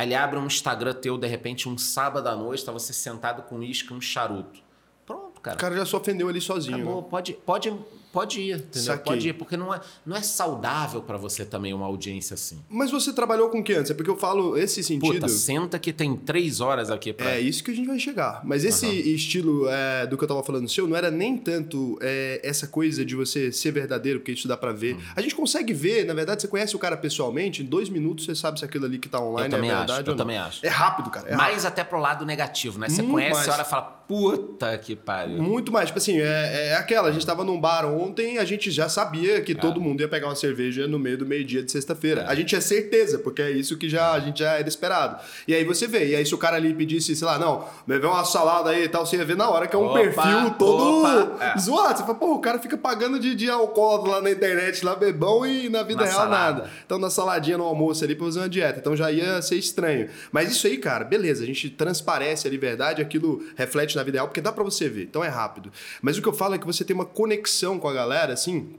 Aí 0.00 0.06
ele 0.06 0.14
abre 0.14 0.38
um 0.38 0.46
Instagram 0.46 0.94
teu, 0.94 1.18
de 1.18 1.26
repente, 1.26 1.68
um 1.68 1.76
sábado 1.76 2.26
à 2.26 2.34
noite, 2.34 2.64
tá 2.64 2.72
você 2.72 2.90
sentado 2.90 3.42
com 3.42 3.56
uísque 3.56 3.92
e 3.92 3.94
um 3.94 4.00
charuto. 4.00 4.62
Pronto, 5.04 5.38
cara. 5.42 5.58
O 5.58 5.60
cara 5.60 5.76
já 5.76 5.84
se 5.84 5.94
ofendeu 5.94 6.26
ali 6.26 6.40
sozinho. 6.40 6.76
Acabou. 6.76 7.02
né? 7.02 7.08
Pode, 7.10 7.32
pode, 7.34 7.78
pode 8.12 8.40
ir, 8.40 8.56
entendeu? 8.56 8.82
Saquei. 8.82 9.12
Pode 9.12 9.28
ir, 9.28 9.32
porque 9.34 9.56
não 9.56 9.72
é, 9.74 9.80
não 10.04 10.16
é 10.16 10.22
saudável 10.22 11.02
pra 11.02 11.16
você 11.16 11.44
também 11.44 11.72
uma 11.72 11.86
audiência 11.86 12.34
assim. 12.34 12.58
Mas 12.68 12.90
você 12.90 13.12
trabalhou 13.12 13.48
com 13.50 13.60
o 13.60 13.64
que 13.64 13.72
antes? 13.72 13.90
É 13.90 13.94
porque 13.94 14.10
eu 14.10 14.16
falo 14.16 14.56
esse 14.56 14.82
sentido. 14.82 15.14
Puta, 15.14 15.28
senta 15.28 15.78
que 15.78 15.92
tem 15.92 16.16
três 16.16 16.60
horas 16.60 16.90
aqui 16.90 17.12
pra... 17.12 17.30
É 17.30 17.40
isso 17.40 17.62
que 17.64 17.70
a 17.70 17.74
gente 17.74 17.86
vai 17.86 17.98
chegar. 17.98 18.40
Mas 18.44 18.64
esse 18.64 18.86
estilo 18.86 19.68
é, 19.68 20.06
do 20.06 20.16
que 20.16 20.24
eu 20.24 20.28
tava 20.28 20.42
falando 20.42 20.68
seu 20.68 20.86
não 20.86 20.96
era 20.96 21.10
nem 21.10 21.36
tanto 21.36 21.98
é, 22.00 22.40
essa 22.42 22.66
coisa 22.66 23.04
de 23.04 23.14
você 23.14 23.52
ser 23.52 23.70
verdadeiro, 23.72 24.20
porque 24.20 24.32
isso 24.32 24.46
dá 24.48 24.56
pra 24.56 24.70
Hum. 24.72 24.76
ver. 24.76 24.96
A 25.16 25.20
gente 25.20 25.34
consegue 25.34 25.72
ver, 25.72 26.04
na 26.04 26.14
verdade, 26.14 26.42
você 26.42 26.48
conhece 26.48 26.74
o 26.76 26.78
cara 26.78 26.96
pessoalmente, 26.96 27.62
em 27.62 27.64
dois 27.66 27.88
minutos 27.88 28.24
você 28.24 28.34
sabe 28.34 28.58
se 28.58 28.64
aquilo 28.64 28.84
ali 28.86 28.98
que 28.98 29.08
tá 29.08 29.20
online 29.20 29.46
Eu 29.46 29.50
também 29.50 29.70
é 29.70 29.72
acho, 29.74 29.86
verdade 29.86 30.08
eu 30.08 30.12
ou 30.12 30.16
não. 30.16 30.24
também 30.24 30.38
acho. 30.38 30.64
É 30.64 30.68
rápido, 30.68 31.10
cara. 31.10 31.28
É 31.28 31.36
mais 31.36 31.64
até 31.64 31.82
pro 31.84 31.98
lado 31.98 32.24
negativo, 32.24 32.78
né? 32.78 32.88
Você 32.88 33.02
Muito 33.02 33.12
conhece, 33.14 33.34
mais. 33.34 33.48
olha 33.48 33.62
e 33.62 33.64
fala, 33.64 33.82
puta 33.82 34.78
que 34.78 34.94
pariu. 34.96 35.42
Muito 35.42 35.72
mais. 35.72 35.86
Tipo 35.88 35.98
assim, 35.98 36.18
é, 36.20 36.68
é 36.70 36.76
aquela, 36.76 37.08
a 37.08 37.12
gente 37.12 37.24
tava 37.26 37.44
num 37.44 37.60
bar 37.60 37.84
ontem, 37.86 37.99
a 38.38 38.44
gente 38.44 38.70
já 38.70 38.88
sabia 38.88 39.40
que 39.40 39.54
todo 39.54 39.80
mundo 39.80 40.00
ia 40.00 40.08
pegar 40.08 40.28
uma 40.28 40.36
cerveja 40.36 40.86
no 40.86 40.98
meio 40.98 41.18
do 41.18 41.26
meio-dia 41.26 41.62
de 41.62 41.70
sexta-feira. 41.70 42.24
A 42.26 42.34
gente 42.34 42.48
tinha 42.48 42.60
certeza, 42.60 43.18
porque 43.18 43.42
é 43.42 43.50
isso 43.50 43.76
que 43.76 43.88
já, 43.88 44.12
a 44.12 44.20
gente 44.20 44.40
já 44.40 44.52
era 44.52 44.68
esperado. 44.68 45.20
E 45.46 45.54
aí 45.54 45.64
você 45.64 45.86
vê, 45.86 46.08
e 46.08 46.16
aí 46.16 46.24
se 46.24 46.34
o 46.34 46.38
cara 46.38 46.56
ali 46.56 46.72
pedisse, 46.74 47.14
sei 47.14 47.26
lá, 47.26 47.38
não, 47.38 47.64
vê 47.86 47.98
uma 47.98 48.24
salada 48.24 48.70
aí 48.70 48.84
e 48.84 48.88
tal, 48.88 49.04
você 49.04 49.16
ia 49.16 49.24
ver 49.24 49.36
na 49.36 49.48
hora 49.48 49.66
que 49.66 49.74
é 49.76 49.78
um 49.78 49.86
Opa, 49.86 50.00
perfil 50.00 50.50
todo 50.58 51.00
opa, 51.00 51.44
é. 51.44 51.58
zoado. 51.58 51.98
Você 51.98 52.04
fala, 52.04 52.14
pô, 52.18 52.34
o 52.34 52.38
cara 52.40 52.58
fica 52.58 52.76
pagando 52.76 53.18
de, 53.18 53.34
de 53.34 53.50
alcoólatra 53.50 54.10
lá 54.12 54.22
na 54.22 54.30
internet, 54.30 54.84
lá 54.84 54.94
bebão, 54.94 55.46
e 55.46 55.68
na 55.68 55.82
vida 55.82 56.02
Na 56.04 56.06
real 56.10 56.20
salada. 56.20 56.58
nada. 56.60 56.70
Então, 56.84 56.98
na 56.98 57.10
saladinha 57.10 57.58
no 57.58 57.64
almoço 57.64 58.04
ali 58.04 58.14
pra 58.14 58.26
fazer 58.26 58.40
uma 58.40 58.48
dieta. 58.48 58.78
Então 58.78 58.96
já 58.96 59.10
ia 59.10 59.40
ser 59.42 59.56
estranho. 59.56 60.08
Mas 60.32 60.50
isso 60.50 60.66
aí, 60.66 60.76
cara, 60.78 61.04
beleza, 61.04 61.42
a 61.42 61.46
gente 61.46 61.70
transparece 61.70 62.46
a 62.46 62.50
liberdade, 62.50 63.00
aquilo 63.02 63.44
reflete 63.56 63.96
na 63.96 64.02
vida 64.02 64.18
real, 64.18 64.28
porque 64.28 64.40
dá 64.40 64.52
pra 64.52 64.64
você 64.64 64.88
ver. 64.88 65.04
Então 65.04 65.22
é 65.24 65.28
rápido. 65.28 65.70
Mas 66.02 66.16
o 66.18 66.22
que 66.22 66.28
eu 66.28 66.32
falo 66.32 66.54
é 66.54 66.58
que 66.58 66.66
você 66.66 66.84
tem 66.84 66.94
uma 66.94 67.04
conexão 67.04 67.78
com 67.78 67.88
a 67.88 67.89
galera, 67.92 68.32
assim. 68.32 68.74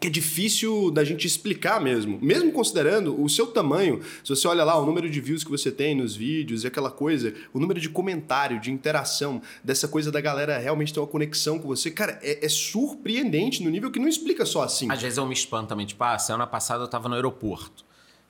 Que 0.00 0.06
é 0.06 0.10
difícil 0.10 0.88
da 0.92 1.02
gente 1.02 1.26
explicar 1.26 1.80
mesmo. 1.80 2.16
Mesmo 2.22 2.52
considerando 2.52 3.20
o 3.20 3.28
seu 3.28 3.48
tamanho, 3.48 4.00
se 4.22 4.30
você 4.30 4.46
olha 4.46 4.62
lá 4.62 4.78
o 4.78 4.86
número 4.86 5.10
de 5.10 5.20
views 5.20 5.42
que 5.42 5.50
você 5.50 5.72
tem 5.72 5.96
nos 5.96 6.14
vídeos 6.14 6.62
e 6.62 6.68
aquela 6.68 6.92
coisa, 6.92 7.34
o 7.52 7.58
número 7.58 7.80
de 7.80 7.88
comentário, 7.88 8.60
de 8.60 8.70
interação, 8.70 9.42
dessa 9.64 9.88
coisa 9.88 10.12
da 10.12 10.20
galera 10.20 10.58
realmente 10.58 10.94
ter 10.94 11.00
uma 11.00 11.08
conexão 11.08 11.58
com 11.58 11.66
você, 11.66 11.90
cara, 11.90 12.20
é, 12.22 12.46
é 12.46 12.48
surpreendente 12.48 13.64
no 13.64 13.70
nível 13.70 13.90
que 13.90 13.98
não 13.98 14.06
explica 14.06 14.46
só 14.46 14.62
assim. 14.62 14.88
Às 14.88 15.02
vezes 15.02 15.18
eu 15.18 15.26
me 15.26 15.34
espanto 15.34 15.70
também, 15.70 15.86
tipo, 15.86 16.04
ah, 16.04 16.16
semana 16.20 16.46
passada 16.46 16.84
eu 16.84 16.88
tava 16.88 17.08
no 17.08 17.16
aeroporto. 17.16 17.84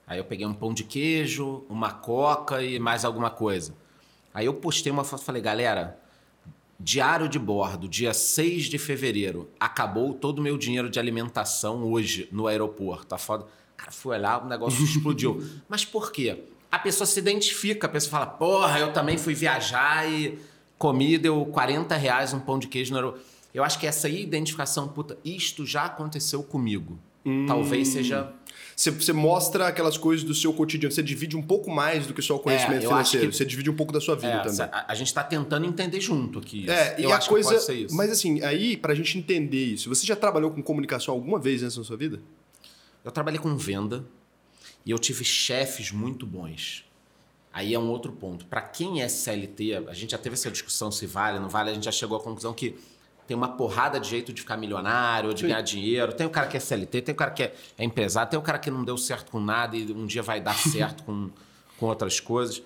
Aí 0.06 0.18
eu 0.18 0.24
peguei 0.24 0.46
um 0.46 0.54
pão 0.54 0.72
de 0.72 0.82
queijo, 0.82 1.62
uma 1.68 1.92
coca 1.92 2.62
e 2.64 2.78
mais 2.78 3.04
alguma 3.04 3.28
coisa. 3.28 3.74
Aí 4.32 4.46
eu 4.46 4.54
postei 4.54 4.90
uma 4.90 5.04
foto 5.04 5.22
e 5.22 5.24
falei, 5.24 5.42
galera, 5.42 5.99
diário 6.80 7.28
de 7.28 7.38
bordo, 7.38 7.86
dia 7.86 8.14
6 8.14 8.64
de 8.64 8.78
fevereiro, 8.78 9.48
acabou 9.60 10.14
todo 10.14 10.38
o 10.38 10.42
meu 10.42 10.56
dinheiro 10.56 10.88
de 10.88 10.98
alimentação 10.98 11.84
hoje 11.84 12.28
no 12.32 12.46
aeroporto. 12.46 13.06
Tá 13.06 13.18
foda. 13.18 13.46
Cara, 13.76 13.92
fui 13.92 14.16
olhar, 14.16 14.42
o 14.42 14.48
negócio 14.48 14.82
explodiu. 14.84 15.42
Mas 15.68 15.84
por 15.84 16.10
quê? 16.10 16.44
A 16.72 16.78
pessoa 16.78 17.06
se 17.06 17.18
identifica, 17.18 17.86
a 17.86 17.90
pessoa 17.90 18.10
fala, 18.10 18.26
porra, 18.26 18.78
eu 18.78 18.92
também 18.92 19.18
fui 19.18 19.34
viajar 19.34 20.10
e 20.10 20.38
comi, 20.78 21.18
deu 21.18 21.44
40 21.46 21.94
reais 21.96 22.32
um 22.32 22.40
pão 22.40 22.58
de 22.58 22.68
queijo 22.68 22.92
no 22.92 22.96
aeroporto. 22.96 23.26
Eu 23.52 23.64
acho 23.64 23.78
que 23.78 23.86
essa 23.86 24.08
identificação, 24.08 24.88
puta, 24.88 25.18
isto 25.24 25.66
já 25.66 25.84
aconteceu 25.84 26.42
comigo. 26.42 26.98
Talvez 27.46 27.88
seja 27.88 28.32
Você, 28.80 28.90
você 28.90 29.12
mostra 29.12 29.66
aquelas 29.68 29.98
coisas 29.98 30.24
do 30.24 30.34
seu 30.34 30.54
cotidiano, 30.54 30.90
você 30.90 31.02
divide 31.02 31.36
um 31.36 31.42
pouco 31.42 31.70
mais 31.70 32.06
do 32.06 32.14
que 32.14 32.22
só 32.22 32.36
o 32.36 32.38
conhecimento 32.38 32.82
É, 32.82 32.86
eu 32.86 32.94
acho 32.94 33.10
financeiro, 33.10 33.28
que- 33.30 33.36
você 33.36 33.44
divide 33.44 33.68
um 33.68 33.76
pouco 33.76 33.92
da 33.92 34.00
sua 34.00 34.16
vida 34.16 34.28
É, 34.32 34.40
também. 34.40 34.68
a, 34.72 34.86
a 34.88 34.94
gente 34.94 35.12
tá 35.12 35.22
tentando 35.22 35.66
entender 35.66 36.00
junto 36.00 36.38
aqui. 36.38 36.62
isso. 36.62 36.70
É, 36.70 36.98
e 36.98 37.04
Eu 37.04 37.12
a 37.12 37.16
acho 37.16 37.28
coisa. 37.28 37.46
que 37.50 37.54
pode 37.56 37.66
ser 37.66 37.74
isso. 37.74 37.94
Mas 37.94 38.10
assim, 38.10 38.40
aí, 38.42 38.78
pra 38.78 38.94
gente 38.94 39.18
entender 39.18 39.62
isso, 39.66 39.86
você 39.90 40.06
já 40.06 40.16
trabalhou 40.16 40.50
com 40.50 40.62
comunicação 40.62 41.12
alguma 41.12 41.38
vez 41.38 41.62
antes 41.62 41.76
na 41.76 41.84
sua 41.84 41.96
vida? 41.98 42.20
Eu 43.04 43.10
trabalhei 43.10 43.38
com 43.38 43.54
venda 43.54 44.02
e 44.86 44.90
eu 44.90 44.98
tive 44.98 45.24
chefes 45.26 45.92
muito 45.92 46.24
bons. 46.26 46.86
Aí 47.52 47.74
é 47.74 47.78
um 47.78 47.90
outro 47.90 48.12
ponto. 48.12 48.46
Para 48.46 48.62
quem 48.62 49.02
é 49.02 49.08
CLT, 49.10 49.74
a 49.88 49.92
gente 49.92 50.12
já 50.12 50.18
teve 50.18 50.36
essa 50.36 50.50
discussão 50.50 50.90
se 50.90 51.04
vale, 51.04 51.38
não 51.38 51.50
vale, 51.50 51.70
a 51.70 51.74
gente 51.74 51.84
já 51.84 51.92
chegou 51.92 52.16
à 52.16 52.20
conclusão 52.22 52.54
que 52.54 52.74
tem 53.30 53.36
uma 53.36 53.50
porrada 53.50 54.00
de 54.00 54.08
jeito 54.08 54.32
de 54.32 54.40
ficar 54.40 54.56
milionário, 54.56 55.28
ou 55.28 55.32
de 55.32 55.42
Sim. 55.42 55.46
ganhar 55.46 55.60
dinheiro. 55.60 56.12
Tem 56.12 56.26
o 56.26 56.30
cara 56.30 56.48
que 56.48 56.56
é 56.56 56.60
CLT, 56.60 57.02
tem 57.02 57.12
o 57.12 57.16
cara 57.16 57.30
que 57.30 57.44
é, 57.44 57.54
é 57.78 57.84
empresário, 57.84 58.28
tem 58.28 58.36
o 58.36 58.42
cara 58.42 58.58
que 58.58 58.72
não 58.72 58.82
deu 58.82 58.98
certo 58.98 59.30
com 59.30 59.38
nada 59.38 59.76
e 59.76 59.92
um 59.92 60.04
dia 60.04 60.20
vai 60.20 60.40
dar 60.40 60.56
certo 60.58 61.04
com, 61.04 61.30
com 61.78 61.86
outras 61.86 62.18
coisas. 62.18 62.60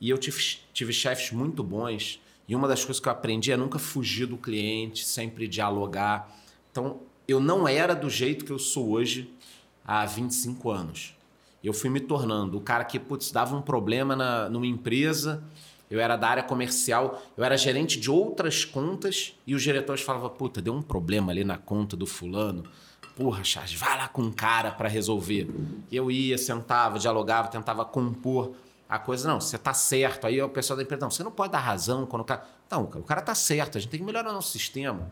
E 0.00 0.10
eu 0.10 0.18
tive, 0.18 0.58
tive 0.72 0.92
chefes 0.92 1.30
muito 1.30 1.62
bons. 1.62 2.20
E 2.48 2.56
uma 2.56 2.66
das 2.66 2.84
coisas 2.84 2.98
que 2.98 3.06
eu 3.06 3.12
aprendi 3.12 3.52
é 3.52 3.56
nunca 3.56 3.78
fugir 3.78 4.26
do 4.26 4.36
cliente, 4.36 5.04
sempre 5.04 5.46
dialogar. 5.46 6.28
Então, 6.72 7.02
eu 7.28 7.38
não 7.38 7.68
era 7.68 7.94
do 7.94 8.10
jeito 8.10 8.44
que 8.44 8.50
eu 8.50 8.58
sou 8.58 8.90
hoje 8.90 9.32
há 9.86 10.04
25 10.04 10.70
anos. 10.72 11.16
Eu 11.62 11.72
fui 11.72 11.88
me 11.88 12.00
tornando 12.00 12.58
o 12.58 12.60
cara 12.60 12.84
que, 12.84 12.98
putz, 12.98 13.30
dava 13.30 13.54
um 13.54 13.62
problema 13.62 14.16
na, 14.16 14.48
numa 14.48 14.66
empresa, 14.66 15.40
eu 15.90 15.98
era 15.98 16.16
da 16.16 16.28
área 16.28 16.42
comercial, 16.42 17.20
eu 17.36 17.42
era 17.42 17.56
gerente 17.56 17.98
de 17.98 18.10
outras 18.10 18.64
contas 18.64 19.34
e 19.44 19.54
os 19.54 19.62
diretores 19.62 20.02
falavam, 20.02 20.30
puta, 20.30 20.62
deu 20.62 20.72
um 20.72 20.80
problema 20.80 21.32
ali 21.32 21.42
na 21.42 21.58
conta 21.58 21.96
do 21.96 22.06
fulano. 22.06 22.64
Porra, 23.16 23.42
Charles, 23.42 23.74
vai 23.74 23.98
lá 23.98 24.06
com 24.06 24.22
um 24.22 24.30
cara 24.30 24.70
para 24.70 24.88
resolver. 24.88 25.50
Eu 25.90 26.10
ia, 26.10 26.38
sentava, 26.38 26.98
dialogava, 26.98 27.48
tentava 27.48 27.84
compor 27.84 28.52
a 28.88 28.98
coisa. 28.98 29.28
Não, 29.28 29.40
você 29.40 29.58
tá 29.58 29.74
certo. 29.74 30.26
Aí 30.26 30.40
o 30.40 30.48
pessoal 30.48 30.76
da 30.76 30.84
empresa, 30.84 31.02
não, 31.02 31.10
você 31.10 31.24
não 31.24 31.32
pode 31.32 31.52
dar 31.52 31.58
razão 31.58 32.06
quando 32.06 32.22
o 32.22 32.24
cara... 32.24 32.46
Não, 32.70 32.84
o 32.84 33.02
cara 33.02 33.20
tá 33.20 33.34
certo, 33.34 33.76
a 33.76 33.80
gente 33.80 33.90
tem 33.90 33.98
que 33.98 34.06
melhorar 34.06 34.32
nosso 34.32 34.52
sistema. 34.52 35.10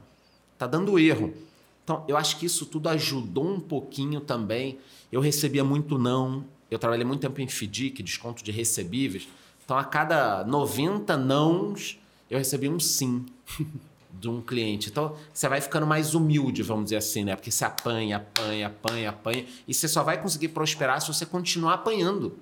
Tá 0.56 0.66
dando 0.66 0.96
erro. 0.96 1.34
Então, 1.82 2.04
eu 2.06 2.16
acho 2.16 2.38
que 2.38 2.46
isso 2.46 2.66
tudo 2.66 2.88
ajudou 2.88 3.48
um 3.48 3.58
pouquinho 3.58 4.20
também. 4.20 4.78
Eu 5.10 5.20
recebia 5.20 5.64
muito 5.64 5.98
não. 5.98 6.44
Eu 6.70 6.78
trabalhei 6.78 7.04
muito 7.04 7.20
tempo 7.20 7.40
em 7.40 7.48
FDIC, 7.48 8.02
desconto 8.02 8.44
de 8.44 8.52
recebíveis. 8.52 9.26
Então, 9.68 9.76
a 9.76 9.84
cada 9.84 10.44
90 10.44 11.14
nãos, 11.18 12.00
eu 12.30 12.38
recebia 12.38 12.70
um 12.70 12.80
sim 12.80 13.26
de 14.10 14.26
um 14.26 14.40
cliente. 14.40 14.88
Então, 14.88 15.14
você 15.30 15.46
vai 15.46 15.60
ficando 15.60 15.86
mais 15.86 16.14
humilde, 16.14 16.62
vamos 16.62 16.84
dizer 16.84 16.96
assim, 16.96 17.22
né? 17.22 17.36
Porque 17.36 17.50
você 17.50 17.66
apanha, 17.66 18.16
apanha, 18.16 18.68
apanha, 18.68 19.10
apanha. 19.10 19.44
E 19.68 19.74
você 19.74 19.86
só 19.86 20.02
vai 20.02 20.22
conseguir 20.22 20.48
prosperar 20.48 21.02
se 21.02 21.08
você 21.08 21.26
continuar 21.26 21.74
apanhando. 21.74 22.38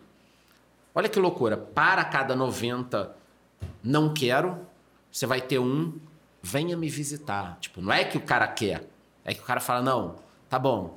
Olha 0.94 1.08
que 1.08 1.18
loucura. 1.18 1.56
Para 1.56 2.04
cada 2.04 2.36
90 2.36 3.12
não 3.82 4.14
quero, 4.14 4.56
você 5.10 5.26
vai 5.26 5.40
ter 5.40 5.58
um 5.58 5.94
venha 6.40 6.76
me 6.76 6.88
visitar. 6.88 7.58
Tipo, 7.60 7.80
não 7.80 7.92
é 7.92 8.04
que 8.04 8.16
o 8.16 8.20
cara 8.20 8.46
quer, 8.46 8.88
é 9.24 9.34
que 9.34 9.40
o 9.40 9.44
cara 9.44 9.58
fala, 9.58 9.82
não, 9.82 10.14
tá 10.48 10.60
bom, 10.60 10.96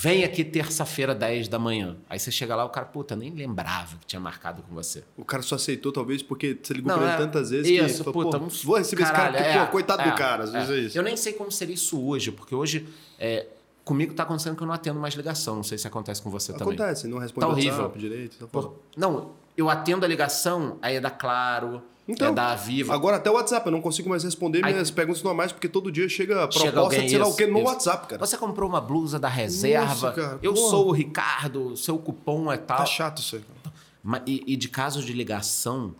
vem 0.00 0.22
aqui 0.24 0.44
terça-feira, 0.44 1.12
10 1.14 1.48
da 1.48 1.58
manhã. 1.58 1.96
Aí 2.08 2.18
você 2.18 2.30
chega 2.30 2.54
lá, 2.54 2.64
o 2.64 2.68
cara, 2.70 2.86
puta, 2.86 3.16
nem 3.16 3.30
lembrava 3.34 3.96
que 3.98 4.06
tinha 4.06 4.20
marcado 4.20 4.62
com 4.62 4.72
você. 4.74 5.02
O 5.16 5.24
cara 5.24 5.42
só 5.42 5.56
aceitou, 5.56 5.90
talvez, 5.90 6.22
porque 6.22 6.56
você 6.62 6.72
ligou 6.72 6.92
Não, 6.92 6.98
pra 6.98 7.06
ele 7.06 7.14
é- 7.14 7.18
tantas 7.26 7.50
vezes 7.50 7.68
isso, 7.70 7.98
que 8.04 8.04
falou, 8.12 8.24
puta, 8.24 8.38
pô, 8.38 8.46
vou 8.64 8.76
receber 8.78 9.02
esse 9.02 9.12
cara, 9.12 9.24
caralho, 9.32 9.44
porque, 9.44 9.58
é, 9.58 9.64
pô, 9.66 9.72
coitado 9.72 10.02
é, 10.02 10.10
do 10.10 10.16
cara, 10.16 10.44
às 10.44 10.52
vezes 10.52 10.70
é 10.70 10.76
isso. 10.78 10.98
Eu 10.98 11.02
nem 11.02 11.16
sei 11.16 11.32
como 11.32 11.50
seria 11.50 11.74
isso 11.74 12.00
hoje, 12.00 12.30
porque 12.30 12.54
hoje 12.54 12.86
é, 13.18 13.46
comigo 13.84 14.14
tá 14.14 14.22
acontecendo 14.22 14.54
que 14.56 14.62
eu 14.62 14.66
não 14.66 14.74
atendo 14.74 15.00
mais 15.00 15.14
ligação. 15.14 15.56
Não 15.56 15.62
sei 15.64 15.76
se 15.78 15.86
acontece 15.88 16.22
com 16.22 16.30
você 16.30 16.52
também. 16.52 16.74
Acontece, 16.74 17.08
não 17.08 17.18
responde 17.18 17.40
Tá 17.46 17.48
o 17.48 17.52
horrível. 17.52 17.72
WhatsApp 17.84 17.98
direito. 17.98 18.38
Tá. 18.38 18.46
Por- 18.46 18.76
não, 18.96 19.32
eu 19.56 19.68
atendo 19.68 20.04
a 20.04 20.08
ligação, 20.08 20.78
aí 20.80 20.96
é 20.96 21.00
da 21.00 21.10
Claro, 21.10 21.82
Então, 22.08 22.28
é 22.28 22.32
da 22.32 22.54
Viva. 22.54 22.94
Agora 22.94 23.16
até 23.18 23.30
o 23.30 23.34
WhatsApp, 23.34 23.66
eu 23.66 23.72
não 23.72 23.82
consigo 23.82 24.08
mais 24.08 24.24
responder 24.24 24.64
Aí- 24.64 24.72
minhas 24.72 24.90
perguntas 24.90 25.22
normais, 25.22 25.52
porque 25.52 25.68
todo 25.68 25.92
dia 25.92 26.08
chega 26.08 26.44
a 26.44 26.50
Chega 26.50 26.72
proposta 26.72 26.78
alguém, 26.80 27.02
de 27.04 27.10
sei 27.10 27.18
lá 27.18 27.26
o 27.28 27.36
que 27.36 27.46
no 27.46 27.58
isso. 27.58 27.66
WhatsApp, 27.66 28.06
cara. 28.08 28.26
Você 28.26 28.36
comprou 28.38 28.68
uma 28.68 28.80
blusa 28.80 29.18
da 29.18 29.28
reserva. 29.28 29.86
Nossa, 29.86 30.12
cara, 30.12 30.38
eu 30.42 30.54
porra. 30.54 30.70
sou 30.70 30.88
o 30.88 30.92
Ricardo, 30.92 31.76
seu 31.76 31.98
cupom 31.98 32.50
é 32.50 32.56
tal. 32.56 32.78
Tá 32.78 32.86
chato 32.86 33.18
isso 33.18 33.36
aí. 33.36 33.42
cara. 33.42 34.22
E, 34.26 34.42
e 34.46 34.56
de 34.56 34.68
casos 34.70 35.04
de 35.04 35.12
ligação, 35.12 35.94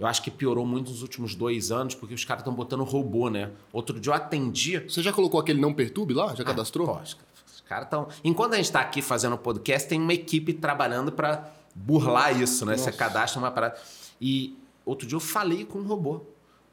eu 0.00 0.06
acho 0.06 0.20
que 0.22 0.30
piorou 0.32 0.66
muito 0.66 0.90
nos 0.90 1.00
últimos 1.02 1.34
dois 1.36 1.70
anos, 1.70 1.94
porque 1.94 2.12
os 2.14 2.24
caras 2.24 2.40
estão 2.40 2.52
botando 2.52 2.82
robô, 2.82 3.30
né? 3.30 3.50
Outro 3.72 4.00
dia 4.00 4.10
eu 4.10 4.16
atendi. 4.16 4.78
Você 4.80 5.00
já 5.00 5.12
colocou 5.12 5.38
aquele 5.40 5.60
não 5.60 5.72
perturbe 5.72 6.12
lá? 6.12 6.34
Já 6.34 6.42
cadastrou? 6.42 6.88
Pô, 6.88 7.00
os 7.00 7.16
os 7.54 7.60
caras 7.60 7.84
estão. 7.84 8.08
Enquanto 8.24 8.54
a 8.54 8.56
gente 8.56 8.64
está 8.66 8.80
aqui 8.80 9.00
fazendo 9.00 9.34
o 9.34 9.38
podcast, 9.38 9.88
tem 9.88 10.00
uma 10.00 10.12
equipe 10.12 10.52
trabalhando 10.52 11.12
para 11.12 11.48
burlar 11.74 12.38
isso, 12.38 12.66
né? 12.66 12.76
Você 12.76 12.90
cadastra 12.90 13.38
uma 13.38 13.50
parada. 13.52 13.76
E 14.20 14.56
outro 14.84 15.06
dia 15.06 15.16
eu 15.16 15.20
falei 15.20 15.64
com 15.64 15.78
um 15.78 15.84
robô. 15.84 16.20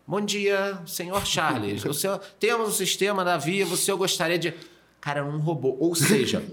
Bom 0.06 0.22
dia, 0.22 0.82
senhor 0.88 1.26
Charles. 1.26 1.86
O 1.86 1.94
senhor, 1.94 2.20
temos 2.40 2.70
um 2.70 2.72
sistema 2.72 3.24
da 3.24 3.38
o 3.38 3.78
senhor 3.78 3.98
gostaria 3.98 4.40
de. 4.40 4.54
Cara, 5.00 5.24
um 5.24 5.40
robô. 5.40 5.78
Ou 5.80 5.94
seja, 5.96 6.44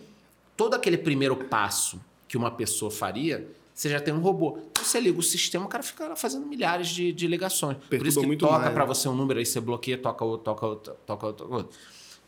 todo 0.56 0.74
aquele 0.74 0.98
primeiro 0.98 1.36
passo 1.36 2.00
que 2.28 2.36
uma 2.36 2.50
pessoa 2.50 2.90
faria, 2.90 3.48
você 3.74 3.88
já 3.90 4.00
tem 4.00 4.12
um 4.12 4.20
robô. 4.20 4.58
Então 4.70 4.84
você 4.84 5.00
liga 5.00 5.18
o 5.18 5.22
sistema, 5.22 5.64
o 5.64 5.68
cara 5.68 5.82
fica 5.82 6.14
fazendo 6.16 6.46
milhares 6.46 6.88
de, 6.88 7.12
de 7.12 7.26
ligações. 7.26 7.76
Por 7.76 7.88
Perturba 7.88 8.08
isso 8.08 8.20
que 8.20 8.36
toca 8.36 8.70
para 8.70 8.82
né? 8.82 8.86
você 8.86 9.08
um 9.08 9.14
número, 9.14 9.38
aí 9.38 9.46
você 9.46 9.60
bloqueia, 9.60 9.98
toca 9.98 10.24
outro, 10.24 10.44
toca 10.44 10.66
outro, 10.66 10.94
toca 11.06 11.26
outro. 11.26 11.46
toca 11.46 11.56
outro. 11.56 11.78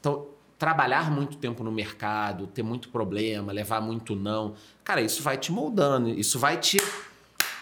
Então, 0.00 0.26
trabalhar 0.58 1.10
muito 1.10 1.36
tempo 1.36 1.62
no 1.62 1.70
mercado, 1.70 2.46
ter 2.48 2.62
muito 2.62 2.88
problema, 2.88 3.52
levar 3.52 3.80
muito 3.80 4.16
não, 4.16 4.54
cara, 4.82 5.00
isso 5.00 5.22
vai 5.22 5.38
te 5.38 5.52
moldando, 5.52 6.10
isso 6.10 6.38
vai 6.38 6.58
te, 6.58 6.78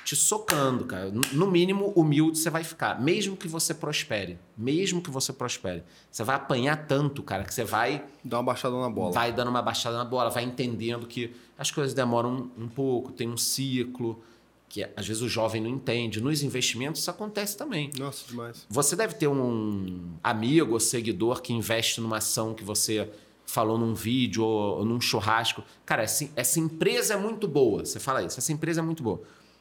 te 0.07 0.15
socando, 0.15 0.85
cara. 0.85 1.13
No- 1.33 1.51
mínimo, 1.51 1.93
humilde 1.97 2.39
você 2.39 2.49
vai 2.49 2.63
ficar, 2.63 3.01
mesmo 3.03 3.37
que 3.37 3.49
você 3.49 3.75
prospere. 3.75 4.39
Mesmo 4.57 5.03
que 5.03 5.11
você 5.11 5.33
prospere. 5.33 5.83
Você 6.11 6.23
vai 6.23 6.37
apanhar 6.37 6.87
tanto, 6.87 7.25
cara, 7.25 7.43
que 7.43 7.53
você 7.53 7.65
vai 7.65 8.05
Dá 8.25 8.37
uma 8.37 8.45
baixada 8.45 8.79
na 8.79 8.89
bola. 8.89 9.11
vai 9.13 9.33
dando 9.33 9.49
uma 9.49 9.61
baixada 9.61 9.99
na 9.99 10.05
bola, 10.05 10.31
vai 10.31 10.45
entendendo 10.45 11.09
que 11.09 11.35
as 11.59 11.73
coisas 11.73 11.93
demoram 11.93 12.51
um, 12.57 12.65
um 12.65 12.69
pouco, 12.69 13.11
tem 13.11 13.29
um 13.29 13.37
ciclo, 13.37 14.23
que 14.69 14.87
às 14.97 15.05
vezes 15.09 15.23
o 15.23 15.29
jovem 15.29 15.61
não 15.61 15.71
entende. 15.71 16.21
Nos 16.21 16.41
investimentos 16.41 17.01
isso 17.01 17.11
acontece 17.11 17.57
também. 17.57 17.91
Nossa, 17.99 18.29
demais. 18.29 18.65
Você 18.71 18.95
deve 18.95 19.15
ter 19.15 19.27
um 19.27 20.13
amigo 20.23 20.75
ou 20.75 20.79
seguidor 20.81 21.43
que 21.43 21.53
investe 21.53 22.01
numa 22.01 22.19
ação 22.19 22.55
que 22.55 22.63
você 22.63 23.11
falou 23.45 23.77
num 23.77 23.93
vídeo 23.95 24.45
ou, 24.45 24.79
ou 24.79 24.85
num 24.85 25.01
churrasco. 25.01 25.65
Cara, 25.85 26.03
essa, 26.05 26.29
essa 26.37 26.61
empresa 26.61 27.15
é 27.15 27.17
muito 27.17 27.49
boa. 27.49 27.85
Você 27.85 27.99
fala 27.99 28.23
isso, 28.23 28.39
essa 28.39 28.53
empresa 28.53 28.81
é 28.81 28.85
muito 28.85 29.03
boa. 29.03 29.21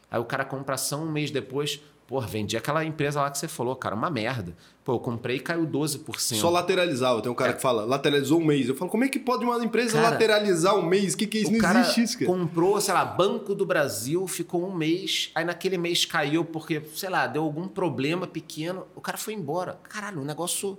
Aí 0.09 0.19
o 0.19 0.25
cara 0.25 0.45
compra 0.45 0.75
ação 0.75 1.03
um 1.03 1.11
mês 1.11 1.31
depois, 1.31 1.81
Pô, 2.07 2.21
vendi 2.21 2.55
aquela 2.55 2.85
empresa 2.85 3.19
lá 3.19 3.31
que 3.31 3.39
você 3.39 3.47
falou, 3.47 3.75
cara, 3.75 3.95
uma 3.95 4.11
merda. 4.11 4.55
Pô, 4.83 4.93
eu 4.93 4.99
comprei 4.99 5.37
e 5.37 5.39
caiu 5.39 5.65
12%. 5.65 6.35
Só 6.35 6.51
lateralizar. 6.51 7.19
Tem 7.19 7.31
um 7.31 7.35
cara 7.35 7.49
é. 7.49 7.53
que 7.55 7.61
fala, 7.61 7.83
lateralizou 7.83 8.39
um 8.39 8.45
mês. 8.45 8.69
Eu 8.69 8.75
falo, 8.75 8.91
como 8.91 9.03
é 9.03 9.09
que 9.09 9.17
pode 9.17 9.43
uma 9.43 9.63
empresa 9.65 9.93
cara, 9.93 10.11
lateralizar 10.11 10.75
um 10.75 10.83
mês? 10.83 11.15
O 11.15 11.17
que, 11.17 11.25
que 11.25 11.39
é 11.39 11.41
isso? 11.41 11.51
Não 11.51 11.59
cara 11.59 11.79
existe 11.79 12.03
isso, 12.03 12.19
cara. 12.19 12.31
comprou, 12.31 12.79
sei 12.79 12.93
lá, 12.93 13.03
Banco 13.03 13.55
do 13.55 13.65
Brasil, 13.65 14.27
ficou 14.27 14.63
um 14.67 14.71
mês, 14.71 15.31
aí 15.33 15.43
naquele 15.43 15.79
mês 15.79 16.05
caiu 16.05 16.45
porque, 16.45 16.79
sei 16.93 17.09
lá, 17.09 17.25
deu 17.25 17.41
algum 17.41 17.67
problema 17.67 18.27
pequeno, 18.27 18.85
o 18.95 19.01
cara 19.01 19.17
foi 19.17 19.33
embora. 19.33 19.79
Caralho, 19.89 20.21
o 20.21 20.25
negócio 20.25 20.77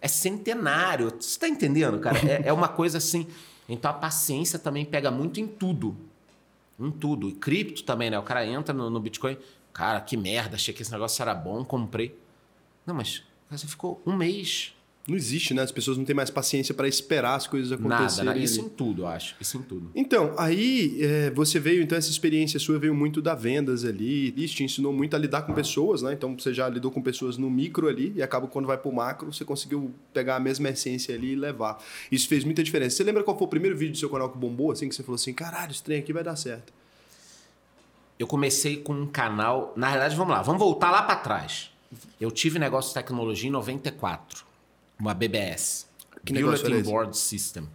é 0.00 0.08
centenário. 0.08 1.12
Você 1.20 1.38
tá 1.38 1.48
entendendo, 1.48 2.00
cara? 2.00 2.18
É, 2.28 2.48
é 2.48 2.52
uma 2.52 2.66
coisa 2.66 2.98
assim. 2.98 3.28
Então 3.68 3.88
a 3.88 3.94
paciência 3.94 4.58
também 4.58 4.84
pega 4.84 5.08
muito 5.08 5.38
em 5.38 5.46
tudo. 5.46 5.96
Em 6.78 6.90
tudo. 6.90 7.28
E 7.28 7.32
cripto 7.32 7.84
também, 7.84 8.10
né? 8.10 8.18
O 8.18 8.22
cara 8.22 8.46
entra 8.46 8.74
no, 8.74 8.90
no 8.90 9.00
Bitcoin, 9.00 9.38
cara, 9.72 10.00
que 10.00 10.16
merda, 10.16 10.56
achei 10.56 10.74
que 10.74 10.82
esse 10.82 10.92
negócio 10.92 11.22
era 11.22 11.34
bom, 11.34 11.64
comprei. 11.64 12.18
Não, 12.86 12.94
mas 12.94 13.22
você 13.50 13.66
ficou 13.66 14.02
um 14.04 14.16
mês. 14.16 14.73
Não 15.06 15.16
existe, 15.16 15.52
né? 15.52 15.62
As 15.62 15.70
pessoas 15.70 15.98
não 15.98 16.04
têm 16.04 16.16
mais 16.16 16.30
paciência 16.30 16.74
para 16.74 16.88
esperar 16.88 17.34
as 17.34 17.46
coisas 17.46 17.70
acontecerem. 17.70 18.24
Nada, 18.24 18.38
isso 18.38 18.60
em 18.60 18.68
tudo, 18.70 19.02
eu 19.02 19.06
acho. 19.06 19.36
Isso 19.38 19.58
em 19.58 19.62
tudo. 19.62 19.90
Então, 19.94 20.34
aí 20.38 20.98
é, 21.02 21.30
você 21.30 21.60
veio, 21.60 21.82
então 21.82 21.96
essa 21.96 22.08
experiência 22.08 22.58
sua 22.58 22.78
veio 22.78 22.94
muito 22.94 23.20
da 23.20 23.34
vendas 23.34 23.84
ali. 23.84 24.32
Isso 24.34 24.54
te 24.54 24.64
ensinou 24.64 24.94
muito 24.94 25.14
a 25.14 25.18
lidar 25.18 25.42
com 25.42 25.52
pessoas, 25.52 26.00
né? 26.00 26.14
Então 26.14 26.34
você 26.38 26.54
já 26.54 26.68
lidou 26.70 26.90
com 26.90 27.02
pessoas 27.02 27.36
no 27.36 27.50
micro 27.50 27.86
ali 27.86 28.14
e 28.16 28.22
acaba 28.22 28.46
quando 28.46 28.66
vai 28.66 28.78
pro 28.78 28.90
macro, 28.90 29.30
você 29.30 29.44
conseguiu 29.44 29.92
pegar 30.14 30.36
a 30.36 30.40
mesma 30.40 30.70
essência 30.70 31.14
ali 31.14 31.32
e 31.32 31.36
levar. 31.36 31.82
Isso 32.10 32.26
fez 32.26 32.42
muita 32.42 32.62
diferença. 32.62 32.96
Você 32.96 33.04
lembra 33.04 33.22
qual 33.22 33.36
foi 33.36 33.46
o 33.46 33.50
primeiro 33.50 33.76
vídeo 33.76 33.92
do 33.92 33.98
seu 33.98 34.08
canal 34.08 34.30
que 34.30 34.38
bombou, 34.38 34.72
assim, 34.72 34.88
que 34.88 34.94
você 34.94 35.02
falou 35.02 35.16
assim, 35.16 35.34
caralho, 35.34 35.70
esse 35.70 35.82
trem 35.82 35.98
aqui 35.98 36.14
vai 36.14 36.24
dar 36.24 36.36
certo? 36.36 36.72
Eu 38.18 38.26
comecei 38.26 38.78
com 38.78 38.94
um 38.94 39.06
canal. 39.06 39.74
Na 39.76 39.90
verdade, 39.90 40.16
vamos 40.16 40.32
lá, 40.32 40.40
vamos 40.40 40.60
voltar 40.60 40.90
lá 40.90 41.02
para 41.02 41.16
trás. 41.16 41.70
Eu 42.18 42.30
tive 42.30 42.58
negócio 42.58 42.88
de 42.88 42.94
tecnologia 42.94 43.48
em 43.48 43.52
94, 43.52 44.44
uma 44.98 45.14
BBS. 45.14 45.88
Que 46.24 46.32
Bulletin 46.32 46.82
Board 46.82 47.16
System. 47.16 47.68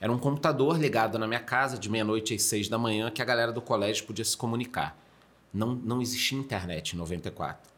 Era 0.00 0.12
um 0.12 0.18
computador 0.18 0.78
ligado 0.78 1.18
na 1.18 1.26
minha 1.26 1.40
casa 1.40 1.78
de 1.78 1.88
meia-noite 1.88 2.34
às 2.34 2.42
seis 2.42 2.68
da 2.68 2.76
manhã 2.76 3.10
que 3.10 3.22
a 3.22 3.24
galera 3.24 3.50
do 3.50 3.62
colégio 3.62 4.06
podia 4.06 4.24
se 4.24 4.36
comunicar. 4.36 4.98
Não, 5.52 5.74
não 5.74 6.02
existia 6.02 6.38
internet 6.38 6.92
em 6.92 6.98
94. 6.98 7.70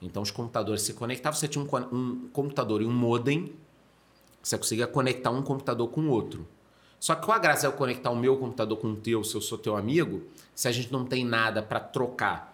Então 0.00 0.22
os 0.22 0.30
computadores 0.30 0.82
se 0.82 0.94
conectavam, 0.94 1.38
você 1.38 1.46
tinha 1.46 1.62
um, 1.62 1.68
um 1.94 2.28
computador 2.32 2.80
e 2.80 2.86
um 2.86 2.92
modem, 2.92 3.52
você 4.42 4.56
conseguia 4.56 4.86
conectar 4.86 5.30
um 5.30 5.42
computador 5.42 5.88
com 5.88 6.00
o 6.02 6.08
outro. 6.08 6.48
Só 6.98 7.14
que 7.14 7.26
com 7.26 7.32
a 7.32 7.38
graça 7.38 7.66
é 7.66 7.68
eu 7.68 7.72
conectar 7.72 8.10
o 8.10 8.16
meu 8.16 8.38
computador 8.38 8.78
com 8.78 8.92
o 8.92 8.96
teu, 8.96 9.22
se 9.22 9.34
eu 9.34 9.40
sou 9.42 9.58
teu 9.58 9.76
amigo, 9.76 10.22
se 10.54 10.68
a 10.68 10.72
gente 10.72 10.90
não 10.90 11.04
tem 11.04 11.24
nada 11.24 11.62
para 11.62 11.80
trocar 11.80 12.50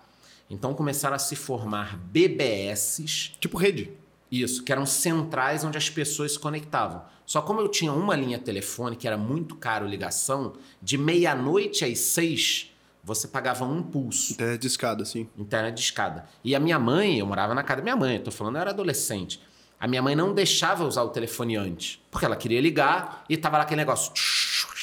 então 0.48 0.74
começaram 0.74 1.16
a 1.16 1.18
se 1.18 1.34
formar 1.34 1.96
BBSs. 1.98 3.32
Tipo 3.40 3.58
rede. 3.58 3.92
Isso, 4.30 4.62
que 4.64 4.72
eram 4.72 4.84
centrais 4.84 5.64
onde 5.64 5.78
as 5.78 5.88
pessoas 5.88 6.32
se 6.32 6.38
conectavam. 6.38 7.02
Só 7.24 7.42
como 7.42 7.60
eu 7.60 7.68
tinha 7.68 7.92
uma 7.92 8.14
linha 8.14 8.38
telefônica, 8.38 9.02
que 9.02 9.06
era 9.06 9.16
muito 9.16 9.54
caro 9.56 9.86
ligação, 9.86 10.54
de 10.82 10.96
meia-noite 10.96 11.84
às 11.84 11.98
seis, 11.98 12.72
você 13.02 13.28
pagava 13.28 13.64
um 13.64 13.82
pulso. 13.82 14.32
Internet 14.32 14.60
de 14.60 14.66
escada, 14.66 15.04
sim. 15.04 15.28
Internet 15.38 15.74
de 15.74 15.80
escada. 15.80 16.24
E 16.42 16.54
a 16.54 16.60
minha 16.60 16.78
mãe, 16.78 17.18
eu 17.18 17.26
morava 17.26 17.54
na 17.54 17.62
casa 17.62 17.78
da 17.78 17.82
minha 17.82 17.96
mãe, 17.96 18.16
eu 18.16 18.22
tô 18.24 18.30
falando, 18.30 18.56
eu 18.56 18.60
era 18.62 18.70
adolescente. 18.70 19.40
A 19.78 19.86
minha 19.86 20.02
mãe 20.02 20.16
não 20.16 20.32
deixava 20.32 20.84
usar 20.84 21.02
o 21.02 21.10
telefone 21.10 21.56
antes, 21.56 22.00
porque 22.10 22.24
ela 22.24 22.36
queria 22.36 22.60
ligar 22.60 23.24
e 23.28 23.36
tava 23.36 23.58
lá 23.58 23.64
aquele 23.64 23.80
negócio. 23.80 24.12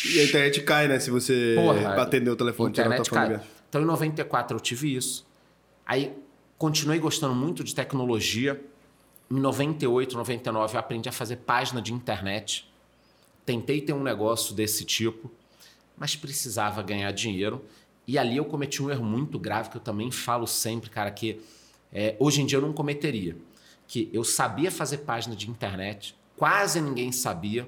E 0.05 0.19
a 0.19 0.23
internet 0.23 0.61
cai, 0.61 0.87
né? 0.87 0.99
Se 0.99 1.09
você 1.09 1.55
Porra, 1.55 2.01
atender 2.01 2.29
o 2.29 2.35
telefone. 2.35 2.67
A 2.67 2.71
internet 2.71 3.09
cai. 3.09 3.41
Então 3.69 3.81
em 3.81 3.85
94 3.85 4.55
eu 4.55 4.61
tive 4.61 4.95
isso. 4.95 5.25
Aí 5.85 6.13
continuei 6.57 6.99
gostando 6.99 7.33
muito 7.33 7.63
de 7.63 7.73
tecnologia. 7.73 8.61
Em 9.33 9.39
98, 9.39 10.15
99 10.15 10.75
eu 10.75 10.79
aprendi 10.79 11.09
a 11.09 11.11
fazer 11.11 11.37
página 11.37 11.81
de 11.81 11.91
internet. 11.91 12.71
Tentei 13.43 13.81
ter 13.81 13.91
um 13.91 14.03
negócio 14.03 14.53
desse 14.53 14.85
tipo, 14.85 15.31
mas 15.97 16.15
precisava 16.15 16.83
ganhar 16.83 17.11
dinheiro. 17.11 17.65
E 18.05 18.19
ali 18.19 18.37
eu 18.37 18.45
cometi 18.45 18.83
um 18.83 18.91
erro 18.91 19.03
muito 19.03 19.39
grave 19.39 19.71
que 19.71 19.77
eu 19.77 19.81
também 19.81 20.11
falo 20.11 20.45
sempre, 20.45 20.91
cara, 20.91 21.09
que 21.09 21.41
é, 21.91 22.15
hoje 22.19 22.43
em 22.43 22.45
dia 22.45 22.59
eu 22.59 22.61
não 22.61 22.73
cometeria. 22.73 23.35
Que 23.87 24.07
eu 24.13 24.23
sabia 24.23 24.69
fazer 24.69 24.99
página 24.99 25.35
de 25.35 25.49
internet, 25.49 26.15
quase 26.37 26.79
ninguém 26.79 27.11
sabia, 27.11 27.67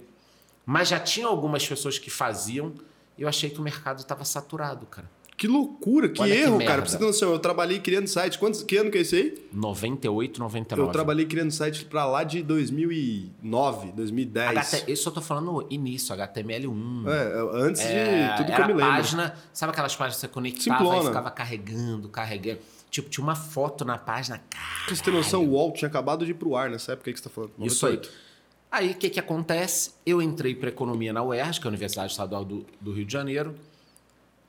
mas 0.68 0.90
já 0.90 1.00
tinha 1.00 1.26
algumas 1.26 1.68
pessoas 1.68 1.98
que 1.98 2.12
faziam 2.12 2.76
e 3.18 3.24
eu 3.24 3.28
achei 3.28 3.50
que 3.50 3.60
o 3.60 3.64
mercado 3.64 4.02
estava 4.02 4.24
saturado, 4.24 4.86
cara. 4.86 5.10
Que 5.38 5.48
loucura, 5.48 6.08
que 6.08 6.22
Olha 6.22 6.34
erro, 6.34 6.60
que 6.60 6.66
cara. 6.66 6.82
Pra 6.82 6.90
você 6.90 6.98
ter 6.98 7.04
noção, 7.04 7.32
eu 7.32 7.40
trabalhei 7.40 7.80
criando 7.80 8.08
site. 8.08 8.40
Quantos, 8.40 8.64
que 8.64 8.78
ano 8.78 8.90
que 8.90 8.98
é 8.98 9.02
esse 9.02 9.16
aí? 9.16 9.48
98, 9.52 10.40
99. 10.40 10.88
Eu 10.88 10.92
trabalhei 10.94 11.26
criando 11.26 11.52
site 11.52 11.84
pra 11.86 12.06
lá 12.06 12.24
de 12.24 12.42
2009, 12.42 13.92
2010. 13.92 14.58
HT, 14.58 14.86
eu 15.06 15.12
tô 15.12 15.22
falando 15.22 15.68
início, 15.70 16.16
HTML1. 16.16 17.08
É, 17.08 17.60
antes 17.66 17.82
é, 17.82 18.30
de 18.30 18.38
tudo 18.38 18.56
que 18.56 18.62
eu 18.62 18.68
me 18.68 18.74
lembro. 18.74 18.92
página, 18.92 19.36
sabe 19.52 19.74
aquelas 19.74 19.94
páginas 19.94 20.16
que 20.16 20.22
você 20.22 20.28
conectava 20.30 20.78
Simplona. 20.80 21.04
e 21.04 21.08
ficava 21.08 21.32
carregando, 21.32 22.08
carregando. 22.08 22.60
Tipo, 22.90 23.10
tinha 23.10 23.24
uma 23.24 23.36
foto 23.36 23.84
na 23.84 23.98
página. 23.98 24.42
Caralho. 24.50 24.86
Pra 24.86 24.96
você 24.96 25.04
ter 25.04 25.12
noção, 25.12 25.44
o 25.44 25.50
UOL 25.50 25.74
tinha 25.74 25.90
acabado 25.90 26.24
de 26.24 26.32
ir 26.32 26.36
pro 26.36 26.56
ar 26.56 26.70
nessa 26.70 26.94
época 26.94 27.12
que 27.12 27.20
você 27.20 27.26
tá 27.26 27.30
falando. 27.30 27.52
98. 27.58 27.74
Isso 27.74 27.86
aí. 27.86 28.26
Aí, 28.72 28.92
o 28.92 28.96
que 28.96 29.10
que 29.10 29.20
acontece? 29.20 29.92
Eu 30.06 30.22
entrei 30.22 30.56
para 30.56 30.70
economia 30.70 31.12
na 31.12 31.22
UERJ, 31.22 31.60
que 31.60 31.66
é 31.66 31.68
a 31.68 31.72
Universidade 31.72 32.12
Estadual 32.12 32.46
do, 32.46 32.66
do 32.80 32.94
Rio 32.94 33.06
de 33.06 33.12
Janeiro 33.12 33.56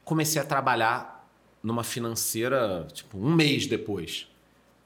comecei 0.07 0.41
a 0.41 0.45
trabalhar 0.45 1.29
numa 1.61 1.83
financeira, 1.83 2.87
tipo, 2.93 3.19
um 3.19 3.35
mês 3.35 3.67
depois. 3.67 4.29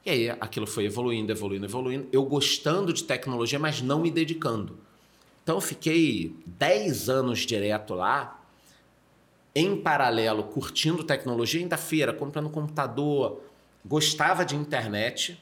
E 0.05 0.11
aí 0.11 0.31
aquilo 0.31 0.67
foi 0.67 0.87
evoluindo, 0.87 1.31
evoluindo, 1.31 1.67
evoluindo. 1.67 2.09
Eu 2.11 2.25
gostando 2.25 2.91
de 2.91 3.05
tecnologia, 3.05 3.59
mas 3.59 3.83
não 3.83 4.01
me 4.01 4.11
dedicando. 4.11 4.79
Então 5.43 5.57
eu 5.57 5.61
fiquei 5.61 6.35
10 6.47 7.11
anos 7.11 7.41
direto 7.41 7.93
lá, 7.95 8.43
em 9.55 9.77
paralelo, 9.77 10.45
curtindo 10.45 11.05
tecnologia, 11.05 11.61
ainda 11.61 11.77
feira, 11.77 12.15
comprando 12.15 12.49
computador, 12.49 13.43
gostava 13.85 14.43
de 14.43 14.57
internet, 14.57 15.39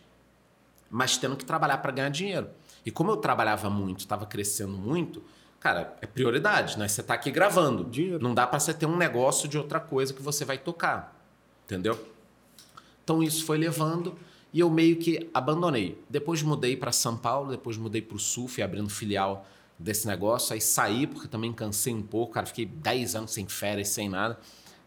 mas 0.90 1.16
tendo 1.16 1.36
que 1.36 1.44
trabalhar 1.44 1.78
para 1.78 1.92
ganhar 1.92 2.08
dinheiro. 2.08 2.48
E 2.84 2.90
como 2.90 3.12
eu 3.12 3.16
trabalhava 3.16 3.70
muito, 3.70 4.00
estava 4.00 4.26
crescendo 4.26 4.72
muito, 4.72 5.22
Cara, 5.60 5.96
é 6.00 6.06
prioridade, 6.06 6.78
né? 6.78 6.86
Você 6.86 7.02
tá 7.02 7.14
aqui 7.14 7.30
gravando. 7.30 7.84
Dinheiro. 7.84 8.22
Não 8.22 8.34
dá 8.34 8.46
para 8.46 8.60
você 8.60 8.72
ter 8.72 8.86
um 8.86 8.96
negócio 8.96 9.48
de 9.48 9.58
outra 9.58 9.80
coisa 9.80 10.14
que 10.14 10.22
você 10.22 10.44
vai 10.44 10.58
tocar. 10.58 11.16
Entendeu? 11.64 11.98
Então 13.02 13.22
isso 13.22 13.44
foi 13.44 13.58
levando 13.58 14.16
e 14.52 14.60
eu 14.60 14.70
meio 14.70 14.96
que 14.96 15.28
abandonei. 15.34 16.02
Depois 16.08 16.42
mudei 16.42 16.76
para 16.76 16.92
São 16.92 17.16
Paulo, 17.16 17.50
depois 17.50 17.76
mudei 17.76 18.00
para 18.00 18.16
o 18.16 18.18
Sul, 18.18 18.46
fui 18.48 18.62
abrindo 18.62 18.88
filial 18.88 19.46
desse 19.78 20.06
negócio. 20.06 20.54
Aí 20.54 20.60
saí, 20.60 21.06
porque 21.06 21.28
também 21.28 21.52
cansei 21.52 21.92
um 21.92 22.02
pouco, 22.02 22.34
cara. 22.34 22.46
Fiquei 22.46 22.66
10 22.66 23.16
anos 23.16 23.32
sem 23.32 23.46
férias, 23.46 23.88
sem 23.88 24.08
nada. 24.08 24.38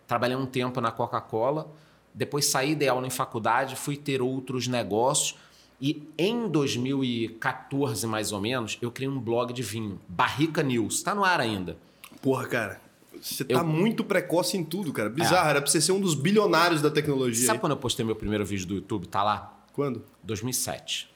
Trabalhei 0.07 0.35
um 0.35 0.45
tempo 0.45 0.79
na 0.81 0.91
Coca-Cola. 0.91 1.71
Depois 2.13 2.45
saí, 2.45 2.75
dei 2.75 2.87
aula 2.87 3.07
em 3.07 3.11
faculdade, 3.11 3.75
fui 3.75 3.95
ter 3.95 4.21
outros 4.21 4.67
negócios. 4.67 5.37
E 5.81 6.07
em 6.15 6.47
2014, 6.47 8.05
mais 8.05 8.31
ou 8.31 8.39
menos, 8.39 8.77
eu 8.81 8.91
criei 8.91 9.09
um 9.09 9.19
blog 9.19 9.51
de 9.51 9.63
vinho, 9.63 9.99
Barrica 10.07 10.61
News. 10.61 10.95
Está 10.95 11.15
no 11.15 11.23
ar 11.23 11.39
ainda. 11.39 11.75
Porra, 12.21 12.45
cara. 12.45 12.81
Você 13.19 13.43
tá 13.43 13.59
eu... 13.59 13.65
muito 13.65 14.03
precoce 14.03 14.57
em 14.57 14.63
tudo, 14.63 14.93
cara. 14.93 15.09
Bizarro. 15.09 15.47
É. 15.47 15.49
Era 15.51 15.61
pra 15.61 15.69
você 15.69 15.81
ser 15.81 15.91
um 15.91 15.99
dos 15.99 16.13
bilionários 16.13 16.81
da 16.81 16.91
tecnologia. 16.91 17.45
Sabe 17.45 17.57
aí? 17.57 17.61
quando 17.61 17.71
eu 17.71 17.77
postei 17.77 18.05
meu 18.05 18.15
primeiro 18.15 18.45
vídeo 18.45 18.67
do 18.67 18.75
YouTube? 18.75 19.07
Tá 19.07 19.23
lá? 19.23 19.65
Quando? 19.73 20.03
2007. 20.23 21.10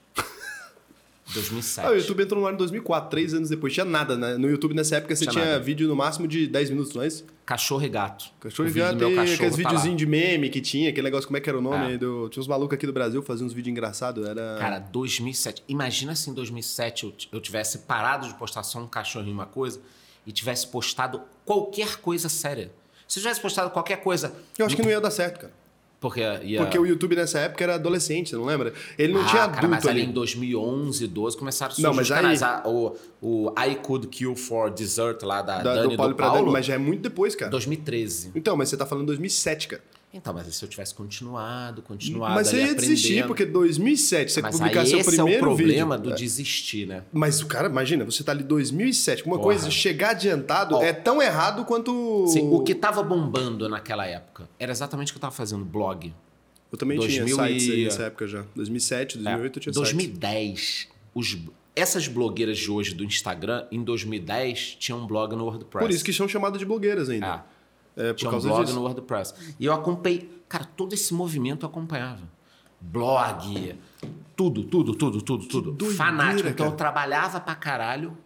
2007. 1.34 1.88
Ah, 1.88 1.92
o 1.92 1.96
YouTube 1.96 2.24
entrou 2.24 2.42
no 2.42 2.48
ar 2.48 2.54
em 2.54 2.58
2004, 2.58 3.10
três 3.10 3.34
anos 3.34 3.50
depois. 3.50 3.74
Tinha 3.74 3.86
nada, 3.86 4.16
né? 4.16 4.38
No 4.38 4.50
YouTube 4.50 4.76
nessa 4.76 4.98
época 4.98 5.16
você 5.16 5.26
tinha, 5.26 5.44
tinha 5.44 5.60
vídeo 5.60 5.88
no 5.88 5.96
máximo 5.96 6.28
de 6.28 6.48
10 6.48 6.70
minutos, 6.70 6.94
não 6.94 7.02
é 7.02 7.08
isso? 7.08 7.26
Cachorro 7.46 7.84
e 7.84 7.90
gato. 7.90 8.26
Cachorro 8.40 8.70
e 8.70 8.72
gato 8.72 9.04
e 9.04 9.20
aqueles 9.20 9.40
tá 9.40 9.58
videozinhos 9.58 9.98
de 9.98 10.06
meme 10.06 10.50
que 10.50 10.62
tinha, 10.62 10.90
aquele 10.90 11.06
negócio, 11.06 11.28
como 11.28 11.38
é 11.38 11.42
que 11.42 11.50
era 11.50 11.58
o 11.58 11.62
nome? 11.62 11.96
É. 11.96 11.98
Do... 11.98 12.30
Tinha 12.30 12.42
uns 12.42 12.48
malucos 12.48 12.76
aqui 12.76 12.86
do 12.86 12.94
Brasil 12.94 13.22
fazendo 13.24 13.48
uns 13.48 13.54
vídeos 13.54 13.72
engraçados. 13.72 14.26
Era... 14.28 14.58
Cara, 14.60 14.80
2007. 14.80 15.64
Imagina 15.68 16.16
se 16.16 16.30
em 16.30 16.34
2007 16.34 17.04
eu, 17.06 17.14
eu 17.32 17.42
tivesse 17.42 17.80
parado 17.80 18.28
de 18.28 18.34
postar 18.36 18.64
só 18.64 18.80
um 18.80 18.88
cachorro 18.88 19.28
e 19.28 19.32
uma 19.32 19.46
coisa 19.46 19.82
e 20.26 20.32
tivesse 20.32 20.68
postado 20.68 21.22
qualquer 21.44 21.98
coisa 21.98 22.30
séria. 22.30 22.72
Se 23.08 23.20
eu 23.20 23.24
tivesse 23.24 23.42
postado 23.42 23.70
qualquer 23.72 23.98
coisa. 23.98 24.34
Eu 24.58 24.66
acho 24.66 24.76
que 24.76 24.82
não 24.82 24.90
ia 24.90 25.02
dar 25.02 25.12
certo, 25.12 25.40
cara. 25.40 25.54
Porque. 26.00 26.22
Porque 26.58 26.78
o 26.78 26.86
YouTube 26.86 27.16
nessa 27.16 27.40
época 27.40 27.64
era 27.64 27.76
adolescente, 27.76 28.34
não 28.36 28.46
lembra? 28.46 28.74
Ele 28.98 29.14
não 29.14 29.22
ah, 29.22 29.26
tinha 29.26 29.44
adulto 29.44 29.62
cara, 29.62 29.68
mas 29.68 29.88
ali 29.88 30.02
ali. 30.02 30.10
em 30.10 30.14
2011, 30.14 31.08
12 31.08 31.38
começaram 31.38 31.72
a 31.72 31.76
surgir 31.76 31.88
não, 31.88 31.94
mas 31.94 32.12
aí... 32.12 32.22
canais. 32.22 32.44
Ah, 32.44 32.64
o, 32.66 32.96
o 33.22 33.54
I 33.60 33.76
Could 33.76 34.08
Kill 34.08 34.36
for 34.36 34.70
Dessert 34.70 35.24
lá 35.24 35.42
da, 35.42 35.62
da 35.62 35.76
Dani 35.76 35.90
do 35.90 35.98
Paulo, 35.98 36.14
do 36.14 36.18
Paulo 36.18 36.40
Dani, 36.40 36.52
mas 36.52 36.66
já 36.66 36.76
é 36.76 36.78
muito 36.78 37.02
depois, 37.02 37.36
cara. 37.36 37.50
2013. 37.52 38.32
Então, 38.36 38.56
mas 38.56 38.70
você 38.70 38.78
tá 38.78 38.86
falando 38.86 39.08
2007, 39.08 39.68
cara. 39.68 39.84
Então, 40.16 40.34
mas 40.34 40.56
se 40.56 40.64
eu 40.64 40.70
tivesse 40.70 40.96
continuado, 40.96 41.82
continuado. 41.82 42.36
Mas 42.36 42.48
você 42.48 42.64
ia 42.64 42.74
desistir, 42.74 43.28
porque 43.28 43.46
2007 43.46 44.32
você 44.32 44.42
mas 44.42 44.58
publicar 44.58 44.86
seu 44.86 45.04
primeiro 45.04 45.26
vídeo. 45.26 45.34
é 45.34 45.38
o 45.38 45.40
problema 45.40 45.98
vídeo. 45.98 46.10
do 46.12 46.16
é. 46.16 46.18
desistir, 46.18 46.86
né? 46.88 47.04
Mas 47.12 47.42
o 47.42 47.48
cara, 47.48 47.68
imagina, 47.68 48.06
você 48.06 48.24
tá 48.24 48.32
ali 48.32 48.44
2007, 48.44 49.26
uma 49.26 49.36
Porra. 49.36 49.44
coisa, 49.44 49.70
chegar 49.70 50.12
adiantado 50.12 50.82
é 50.82 50.94
tão 50.94 51.22
errado 51.22 51.66
quanto. 51.66 52.28
Sim, 52.28 52.50
o 52.50 52.62
que 52.64 52.74
tava 52.74 53.04
bombando 53.04 53.68
naquela 53.68 54.06
época 54.06 54.48
era 54.58 54.72
exatamente 54.72 55.12
o 55.12 55.14
que 55.14 55.18
eu 55.18 55.22
tava 55.22 55.36
fazendo, 55.36 55.66
blog. 55.66 56.14
Eu 56.72 56.78
também 56.78 56.98
2000 56.98 57.26
tinha 57.26 57.48
sites 57.48 57.70
aí 57.70 57.84
nessa 57.84 58.04
época 58.04 58.28
já. 58.28 58.46
2007, 58.56 59.18
2008 59.18 59.44
é, 59.44 59.58
eu 59.58 59.62
tinha 59.62 59.74
2010, 59.74 60.60
sites. 60.60 60.88
Os, 61.14 61.38
essas 61.76 62.08
blogueiras 62.08 62.58
de 62.58 62.72
hoje 62.72 62.94
do 62.94 63.04
Instagram, 63.04 63.66
em 63.70 63.84
2010, 63.84 64.78
tinham 64.80 65.00
um 65.00 65.08
blog 65.08 65.36
no 65.36 65.44
WordPress. 65.44 65.86
Por 65.86 65.94
isso 65.94 66.04
que 66.04 66.14
são 66.14 66.28
chamadas 66.28 66.60
de 66.60 66.66
blogueiras 66.66 67.10
ainda. 67.10 67.46
É. 67.52 67.55
É, 67.96 68.12
por 68.12 68.16
Tinha 68.16 68.32
um 68.32 68.40
blog 68.40 68.66
disso. 68.66 68.76
no 68.76 68.82
WordPress. 68.82 69.56
E 69.60 69.66
eu 69.66 69.74
acompanhei, 69.74 70.30
cara, 70.50 70.66
todo 70.66 70.94
esse 70.94 71.14
movimento 71.14 71.66
eu 71.66 71.70
acompanhava. 71.70 72.24
Blog, 72.82 73.76
tudo, 74.36 74.64
tudo, 74.64 74.94
tudo, 74.94 75.22
tudo, 75.22 75.48
tudo. 75.48 75.72
Doideira, 75.72 75.96
Fanático. 75.96 76.50
Então 76.50 76.66
cara. 76.66 76.70
eu 76.70 76.78
trabalhava 76.78 77.40
pra 77.40 77.56
caralho 77.56 78.18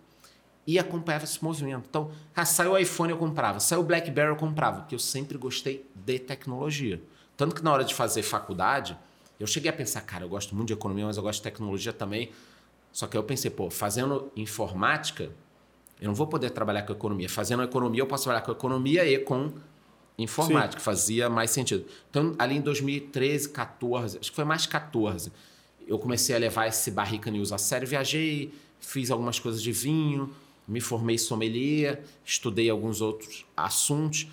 e 0.66 0.78
acompanhava 0.78 1.24
esse 1.24 1.44
movimento. 1.44 1.86
Então, 1.90 2.12
ah, 2.36 2.46
saiu 2.46 2.72
o 2.72 2.78
iPhone 2.78 3.12
eu 3.12 3.18
comprava, 3.18 3.60
saiu 3.60 3.82
o 3.82 3.84
BlackBerry 3.84 4.30
eu 4.30 4.36
comprava, 4.36 4.82
porque 4.82 4.96
eu 4.96 5.00
sempre 5.00 5.38
gostei 5.38 5.90
de 5.96 6.20
tecnologia. 6.20 7.02
Tanto 7.38 7.56
que 7.56 7.64
na 7.64 7.72
hora 7.72 7.84
de 7.84 7.96
fazer 7.96 8.22
faculdade, 8.22 8.98
eu 9.40 9.48
cheguei 9.48 9.70
a 9.70 9.74
pensar, 9.74 10.02
cara, 10.02 10.26
eu 10.26 10.30
gosto 10.30 10.54
muito 10.56 10.68
de 10.68 10.74
economia, 10.74 11.06
mas 11.06 11.18
eu 11.18 11.24
gosto 11.24 11.40
de 11.40 11.44
tecnologia 11.44 11.94
também. 11.94 12.32
Só 12.92 13.08
que 13.08 13.16
eu 13.16 13.24
pensei, 13.24 13.50
pô, 13.50 13.70
fazendo 13.70 14.32
informática, 14.36 15.32
eu 16.00 16.08
não 16.08 16.16
vou 16.16 16.28
poder 16.28 16.50
trabalhar 16.52 16.84
com 16.84 16.94
economia. 16.94 17.30
Fazendo 17.30 17.64
economia, 17.64 18.02
eu 18.02 18.08
posso 18.08 18.24
trabalhar 18.24 18.46
com 18.46 18.52
economia 18.52 19.06
e 19.06 19.20
com 19.20 19.52
informática, 20.18 20.80
Sim. 20.80 20.86
fazia 20.86 21.30
mais 21.30 21.52
sentido. 21.52 21.86
Então, 22.10 22.36
ali 22.38 22.58
em 22.58 22.62
2013, 22.62 23.50
14, 23.50 24.18
acho 24.20 24.30
que 24.30 24.36
foi 24.36 24.46
mais 24.46 24.66
14, 24.66 25.32
eu 25.88 25.98
comecei 25.98 26.36
a 26.36 26.38
levar 26.38 26.68
esse 26.68 26.92
Barrica 26.92 27.32
News 27.32 27.52
a 27.52 27.58
sério. 27.58 27.88
Viajei, 27.88 28.54
fiz 28.80 29.10
algumas 29.10 29.40
coisas 29.40 29.62
de 29.62 29.72
vinho, 29.72 30.30
me 30.68 30.80
formei 30.80 31.18
sommelier, 31.18 32.04
estudei 32.24 32.70
alguns 32.70 33.02
outros 33.02 33.46
assuntos 33.58 34.28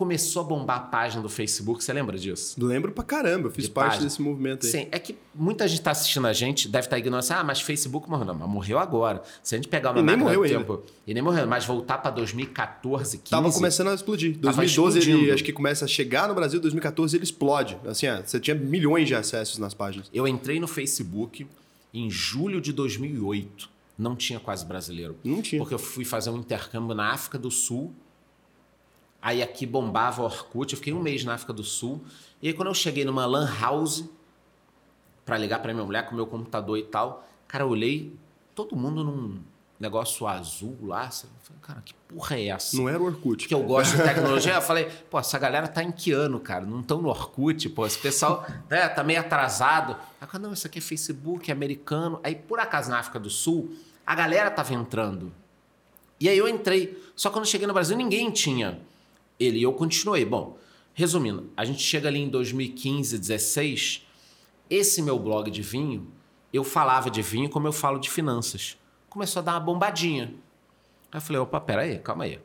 começou 0.00 0.40
a 0.40 0.44
bombar 0.46 0.76
a 0.78 0.80
página 0.80 1.22
do 1.22 1.28
Facebook. 1.28 1.84
Você 1.84 1.92
lembra 1.92 2.16
disso? 2.16 2.56
Lembro 2.58 2.90
pra 2.90 3.04
caramba, 3.04 3.48
eu 3.48 3.50
fiz 3.50 3.66
de 3.66 3.70
parte 3.70 3.90
página. 3.90 4.06
desse 4.06 4.22
movimento 4.22 4.64
aí. 4.64 4.72
Sim, 4.72 4.88
é 4.90 4.98
que 4.98 5.14
muita 5.34 5.68
gente 5.68 5.80
está 5.80 5.90
assistindo 5.90 6.26
a 6.26 6.32
gente, 6.32 6.68
deve 6.68 6.86
estar 6.86 6.96
tá 6.96 6.98
ignorando 6.98 7.20
assim, 7.20 7.34
ah, 7.34 7.44
mas 7.44 7.60
Facebook 7.60 8.08
morreu. 8.08 8.24
Não, 8.24 8.34
mas 8.34 8.48
morreu 8.48 8.78
agora. 8.78 9.22
Se 9.42 9.54
a 9.54 9.58
gente 9.58 9.68
pegar 9.68 9.90
uma 9.90 10.00
e 10.00 10.02
nem 10.02 10.16
morreu 10.16 10.42
tempo. 10.44 10.72
Ainda. 10.72 10.84
E 11.06 11.12
nem 11.12 11.22
morreu, 11.22 11.46
mas 11.46 11.66
voltar 11.66 11.98
para 11.98 12.12
2014, 12.12 13.18
15. 13.18 13.30
Tava 13.30 13.52
começando 13.52 13.88
a 13.88 13.94
explodir. 13.94 14.38
2012 14.38 15.10
ele 15.10 15.30
acho 15.30 15.44
que 15.44 15.52
começa 15.52 15.84
a 15.84 15.88
chegar 15.88 16.28
no 16.28 16.34
Brasil, 16.34 16.58
2014 16.58 17.18
ele 17.18 17.24
explode. 17.24 17.76
Assim, 17.84 18.06
ah, 18.06 18.22
você 18.24 18.40
tinha 18.40 18.54
milhões 18.54 19.06
de 19.06 19.14
acessos 19.14 19.58
nas 19.58 19.74
páginas. 19.74 20.08
Eu 20.14 20.26
entrei 20.26 20.58
no 20.58 20.66
Facebook 20.66 21.46
em 21.92 22.10
julho 22.10 22.58
de 22.58 22.72
2008. 22.72 23.68
Não 23.98 24.16
tinha 24.16 24.40
quase 24.40 24.64
brasileiro. 24.64 25.18
Não 25.22 25.42
tinha. 25.42 25.60
Porque 25.60 25.74
eu 25.74 25.78
fui 25.78 26.06
fazer 26.06 26.30
um 26.30 26.38
intercâmbio 26.38 26.94
na 26.94 27.12
África 27.12 27.38
do 27.38 27.50
Sul 27.50 27.94
Aí 29.22 29.42
aqui 29.42 29.66
bombava 29.66 30.22
Orkut, 30.22 30.72
eu 30.72 30.78
fiquei 30.78 30.92
um 30.92 31.00
mês 31.00 31.24
na 31.24 31.34
África 31.34 31.52
do 31.52 31.62
Sul. 31.62 32.02
E 32.40 32.48
aí 32.48 32.54
quando 32.54 32.68
eu 32.68 32.74
cheguei 32.74 33.04
numa 33.04 33.26
lan 33.26 33.48
house 33.60 34.04
para 35.24 35.36
ligar 35.36 35.60
para 35.60 35.72
minha 35.74 35.84
mulher 35.84 36.06
com 36.06 36.12
o 36.12 36.16
meu 36.16 36.26
computador 36.26 36.78
e 36.78 36.82
tal, 36.82 37.28
cara, 37.46 37.64
eu 37.64 37.68
olhei 37.68 38.16
todo 38.54 38.74
mundo 38.74 39.04
num 39.04 39.40
negócio 39.78 40.26
azul 40.26 40.76
lá. 40.82 41.04
Eu 41.06 41.28
falei, 41.42 41.62
cara, 41.62 41.82
que 41.82 41.94
porra 41.94 42.36
é 42.36 42.48
essa? 42.48 42.76
Não 42.76 42.88
era 42.88 43.00
o 43.00 43.06
Orkut. 43.06 43.48
Que 43.48 43.54
eu 43.54 43.62
gosto 43.62 43.96
de 43.96 44.02
tecnologia. 44.04 44.54
eu 44.54 44.62
falei, 44.62 44.84
pô, 45.10 45.18
essa 45.18 45.38
galera 45.38 45.66
tá 45.66 45.82
em 45.82 45.90
que 45.90 46.12
ano, 46.12 46.38
cara? 46.38 46.66
Não 46.66 46.80
estão 46.80 47.00
no 47.00 47.08
Orkut, 47.08 47.68
pô. 47.70 47.86
Esse 47.86 47.98
pessoal 47.98 48.46
né, 48.68 48.88
tá 48.88 49.02
meio 49.02 49.20
atrasado. 49.20 49.96
Aí, 50.20 50.38
não, 50.38 50.52
isso 50.52 50.66
aqui 50.66 50.78
é 50.78 50.82
Facebook, 50.82 51.50
é 51.50 51.54
americano. 51.54 52.20
Aí, 52.22 52.34
por 52.34 52.60
acaso, 52.60 52.90
na 52.90 52.98
África 52.98 53.18
do 53.18 53.30
Sul, 53.30 53.74
a 54.06 54.14
galera 54.14 54.50
tava 54.50 54.74
entrando. 54.74 55.32
E 56.20 56.28
aí 56.28 56.36
eu 56.36 56.46
entrei. 56.46 57.02
Só 57.16 57.30
que 57.30 57.34
quando 57.34 57.44
eu 57.44 57.50
cheguei 57.50 57.66
no 57.66 57.72
Brasil, 57.72 57.96
ninguém 57.96 58.30
tinha 58.30 58.78
ele 59.40 59.58
e 59.58 59.62
eu 59.62 59.72
continuei. 59.72 60.24
Bom, 60.24 60.58
resumindo, 60.94 61.50
a 61.56 61.64
gente 61.64 61.82
chega 61.82 62.08
ali 62.08 62.20
em 62.20 62.28
2015, 62.28 63.18
16, 63.18 64.06
esse 64.68 65.02
meu 65.02 65.18
blog 65.18 65.50
de 65.50 65.62
vinho, 65.62 66.06
eu 66.52 66.62
falava 66.62 67.10
de 67.10 67.22
vinho 67.22 67.48
como 67.48 67.66
eu 67.66 67.72
falo 67.72 67.98
de 67.98 68.10
finanças. 68.10 68.76
Começou 69.08 69.40
a 69.40 69.44
dar 69.44 69.52
uma 69.54 69.60
bombadinha. 69.60 70.34
Aí 71.10 71.18
eu 71.18 71.20
falei, 71.20 71.40
opa, 71.40 71.60
pera 71.60 71.82
aí, 71.82 71.98
calma 71.98 72.24
aí. 72.24 72.38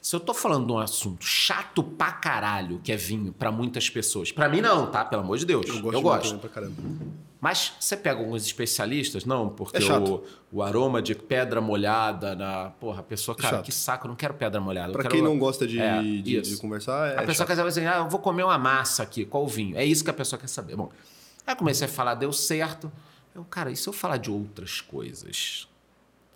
Se 0.00 0.14
eu 0.14 0.20
tô 0.20 0.32
falando 0.32 0.66
de 0.66 0.72
um 0.72 0.78
assunto 0.78 1.24
chato 1.24 1.82
pra 1.82 2.12
caralho, 2.12 2.80
que 2.82 2.92
é 2.92 2.96
vinho, 2.96 3.32
para 3.32 3.50
muitas 3.50 3.90
pessoas. 3.90 4.30
para 4.30 4.48
mim 4.48 4.60
não, 4.60 4.88
tá? 4.88 5.04
Pelo 5.04 5.22
amor 5.22 5.36
de 5.36 5.44
Deus. 5.44 5.66
Eu 5.66 5.80
gosto. 5.80 5.94
Eu 5.94 6.00
gosto. 6.00 6.38
Pra 6.38 6.48
caramba. 6.48 6.76
Mas 7.40 7.74
você 7.78 7.96
pega 7.96 8.18
alguns 8.18 8.46
especialistas, 8.46 9.24
não, 9.24 9.50
porque 9.50 9.82
é 9.82 9.98
o, 9.98 10.24
o, 10.50 10.62
aroma 10.62 11.02
de 11.02 11.14
pedra 11.14 11.60
molhada 11.60 12.34
na. 12.34 12.70
Porra, 12.80 13.00
a 13.00 13.02
pessoa, 13.02 13.36
é 13.38 13.42
cara, 13.42 13.62
que 13.62 13.70
saco, 13.70 14.06
eu 14.06 14.08
não 14.08 14.16
quero 14.16 14.34
pedra 14.34 14.60
molhada. 14.60 14.92
Pra 14.92 15.04
quem 15.04 15.20
não 15.20 15.38
gosta 15.38 15.66
de, 15.66 15.78
é, 15.78 16.00
de, 16.00 16.40
de, 16.40 16.56
conversar, 16.56 17.10
é. 17.10 17.18
A 17.18 17.20
pessoa 17.20 17.34
chato. 17.34 17.48
quer 17.48 17.56
saber 17.56 17.68
assim, 17.68 17.84
ah, 17.84 17.98
eu 17.98 18.08
vou 18.08 18.20
comer 18.20 18.42
uma 18.42 18.56
massa 18.56 19.02
aqui, 19.02 19.24
qual 19.26 19.44
o 19.44 19.48
vinho? 19.48 19.76
É 19.76 19.84
isso 19.84 20.02
que 20.02 20.10
a 20.10 20.14
pessoa 20.14 20.40
quer 20.40 20.48
saber. 20.48 20.76
Bom, 20.76 20.90
aí 21.46 21.54
comecei 21.54 21.86
a 21.86 21.90
falar, 21.90 22.14
deu 22.14 22.32
certo. 22.32 22.90
Eu, 23.34 23.44
cara, 23.44 23.70
e 23.70 23.76
se 23.76 23.86
eu 23.86 23.92
falar 23.92 24.16
de 24.16 24.30
outras 24.30 24.80
coisas? 24.80 25.68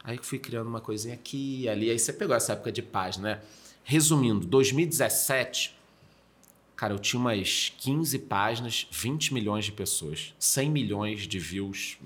Aí 0.05 0.19
fui 0.21 0.39
criando 0.39 0.67
uma 0.67 0.83
coisinha 0.83 1.15
aqui 1.15 1.63
e 1.63 1.69
ali. 1.69 1.91
Aí 1.91 1.99
você 1.99 2.13
pegou 2.13 2.37
essa 2.37 2.53
época 2.53 2.71
de 2.71 2.83
página, 2.83 3.37
né? 3.37 3.41
Resumindo, 3.83 4.47
2017 4.47 5.80
Cara, 6.81 6.95
eu 6.95 6.99
tinha 6.99 7.21
umas 7.21 7.75
15 7.77 8.21
páginas, 8.21 8.87
20 8.91 9.35
milhões 9.35 9.67
de 9.67 9.73
pessoas, 9.73 10.35
100 10.39 10.71
milhões 10.71 11.29
de 11.29 11.39
views 11.39 11.99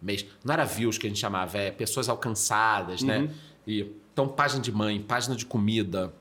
mês. 0.00 0.24
Não 0.44 0.54
era 0.54 0.64
views 0.64 0.96
que 0.96 1.08
a 1.08 1.10
gente 1.10 1.18
chamava, 1.18 1.58
é 1.58 1.72
pessoas 1.72 2.08
alcançadas, 2.08 3.02
né? 3.02 3.18
uhum. 3.18 3.24
né? 3.24 3.34
E, 3.66 3.90
então, 4.12 4.28
página 4.28 4.62
de 4.62 4.70
mãe, 4.70 5.02
página 5.02 5.34
de 5.34 5.44
comida, 5.44 6.14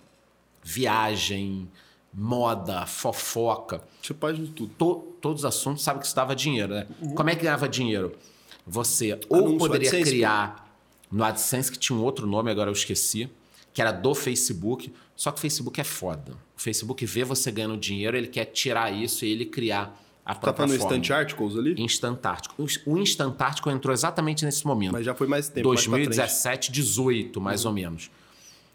viagem, 0.64 1.70
moda, 2.12 2.88
fofoca. 2.88 3.84
Tinha 4.02 4.18
página 4.18 4.48
de 4.48 4.52
tudo. 4.52 4.74
To, 4.74 4.96
todos 5.22 5.42
os 5.42 5.46
assuntos, 5.46 5.84
sabe 5.84 6.00
que 6.00 6.08
isso 6.08 6.16
dava 6.16 6.36
dinheiro, 6.36 6.74
né? 6.74 6.88
Uhum. 7.00 7.14
Como 7.14 7.30
é 7.30 7.36
que 7.36 7.44
ganhava 7.44 7.70
dinheiro? 7.70 8.18
Você 8.66 9.20
ou 9.30 9.42
Anúncio 9.42 9.60
poderia 9.60 9.90
AdSense, 9.90 10.10
criar 10.10 10.76
no 11.12 11.24
AdSense, 11.24 11.72
que 11.72 11.78
tinha 11.78 11.96
um 11.96 12.02
outro 12.02 12.26
nome, 12.26 12.50
agora 12.50 12.68
eu 12.68 12.74
esqueci, 12.74 13.30
que 13.72 13.80
era 13.80 13.92
do 13.92 14.16
Facebook, 14.16 14.92
só 15.16 15.32
que 15.32 15.38
o 15.38 15.42
Facebook 15.42 15.80
é 15.80 15.84
foda. 15.84 16.36
O 16.62 16.64
Facebook 16.64 17.04
vê 17.08 17.24
você 17.24 17.52
ganhando 17.52 17.76
dinheiro, 17.76 18.16
ele 18.16 18.28
quer 18.28 18.46
tirar 18.46 18.94
isso 18.94 19.26
e 19.26 19.32
ele 19.32 19.46
criar 19.48 20.00
a 20.24 20.36
Tá 20.36 20.54
falando 20.54 20.78
forma. 20.78 20.96
Instant 20.96 21.10
Articles 21.10 21.58
ali? 21.58 21.74
Instant 21.76 22.24
Articles. 22.24 22.80
O 22.86 23.00
Instant 23.00 23.42
Article 23.42 23.72
entrou 23.72 23.92
exatamente 23.92 24.46
nesse 24.46 24.68
momento. 24.68 24.92
Mas 24.92 25.04
já 25.04 25.16
foi 25.16 25.26
mais 25.26 25.50
tempo. 25.50 25.68
2017, 25.68 26.72
18, 26.72 27.42
mais 27.42 27.66
uhum. 27.66 27.72
ou 27.72 27.74
menos. 27.74 28.12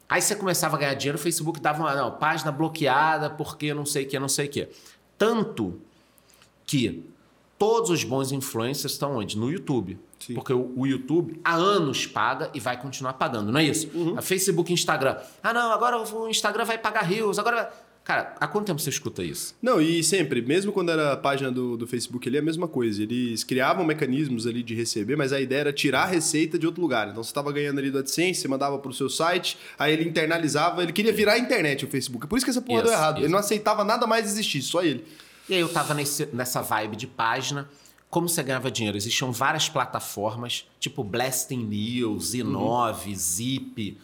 Aí 0.08 0.20
você 0.20 0.34
começava 0.34 0.74
a 0.74 0.80
ganhar 0.80 0.94
dinheiro, 0.94 1.16
o 1.16 1.20
Facebook 1.20 1.60
dava 1.60 1.78
uma 1.78 1.94
não, 1.94 2.10
página 2.10 2.50
bloqueada 2.50 3.30
porque 3.30 3.72
não 3.72 3.86
sei 3.86 4.04
o 4.04 4.08
que, 4.08 4.18
não 4.18 4.28
sei 4.28 4.46
o 4.46 4.48
que. 4.48 4.68
Tanto 5.16 5.80
que 6.66 7.04
todos 7.56 7.90
os 7.90 8.02
bons 8.02 8.32
influencers 8.32 8.94
estão 8.94 9.16
onde? 9.16 9.38
No 9.38 9.48
YouTube. 9.48 9.96
Sim. 10.18 10.34
Porque 10.34 10.52
o, 10.52 10.72
o, 10.76 10.86
YouTube 10.86 11.40
há 11.44 11.54
anos 11.54 12.06
paga 12.06 12.50
e 12.54 12.60
vai 12.60 12.80
continuar 12.80 13.14
pagando, 13.14 13.52
não 13.52 13.60
é 13.60 13.64
isso? 13.64 13.90
Uhum. 13.94 14.18
A 14.18 14.22
Facebook 14.22 14.70
e 14.70 14.74
Instagram. 14.74 15.16
Ah, 15.42 15.52
não, 15.52 15.72
agora 15.72 15.98
o 15.98 16.28
Instagram 16.28 16.64
vai 16.64 16.78
pagar 16.78 17.02
rios, 17.02 17.38
agora. 17.38 17.70
Cara, 18.02 18.36
há 18.38 18.46
quanto 18.46 18.66
tempo 18.66 18.80
você 18.80 18.88
escuta 18.88 19.20
isso? 19.24 19.56
Não, 19.60 19.80
e 19.80 20.00
sempre, 20.00 20.40
mesmo 20.40 20.70
quando 20.70 20.92
era 20.92 21.14
a 21.14 21.16
página 21.16 21.50
do, 21.50 21.76
do 21.76 21.88
Facebook 21.88 22.28
ali, 22.28 22.36
é 22.36 22.40
a 22.40 22.42
mesma 22.42 22.68
coisa. 22.68 23.02
Eles 23.02 23.42
criavam 23.42 23.84
mecanismos 23.84 24.46
ali 24.46 24.62
de 24.62 24.76
receber, 24.76 25.16
mas 25.16 25.32
a 25.32 25.40
ideia 25.40 25.62
era 25.62 25.72
tirar 25.72 26.02
a 26.02 26.06
receita 26.06 26.56
de 26.56 26.64
outro 26.66 26.80
lugar. 26.80 27.08
Então 27.08 27.22
você 27.22 27.30
estava 27.30 27.50
ganhando 27.50 27.80
ali 27.80 27.90
do 27.90 27.98
AdSense, 27.98 28.40
você 28.40 28.46
mandava 28.46 28.78
para 28.78 28.90
o 28.92 28.94
seu 28.94 29.10
site, 29.10 29.58
aí 29.76 29.92
ele 29.92 30.08
internalizava, 30.08 30.84
ele 30.84 30.92
queria 30.92 31.12
virar 31.12 31.32
a 31.32 31.38
internet 31.38 31.84
o 31.84 31.88
Facebook. 31.88 32.28
Por 32.28 32.36
isso 32.36 32.46
que 32.46 32.50
essa 32.50 32.62
porra 32.62 32.78
isso, 32.78 32.90
deu 32.90 32.96
errado. 32.96 33.16
Isso. 33.16 33.24
Ele 33.24 33.32
não 33.32 33.40
aceitava 33.40 33.82
nada 33.82 34.06
mais 34.06 34.24
existir, 34.26 34.62
só 34.62 34.84
ele. 34.84 35.04
E 35.48 35.54
aí 35.54 35.60
eu 35.60 35.68
tava 35.68 35.92
nesse, 35.92 36.26
nessa 36.32 36.62
vibe 36.62 36.94
de 36.94 37.08
página 37.08 37.68
como 38.08 38.28
você 38.28 38.42
ganhava 38.42 38.70
dinheiro? 38.70 38.96
Existiam 38.96 39.32
várias 39.32 39.68
plataformas, 39.68 40.68
tipo 40.78 41.02
Blasting 41.02 41.64
News, 41.64 42.32
i9, 42.32 43.06
uhum. 43.06 43.14
Zip, 43.14 43.98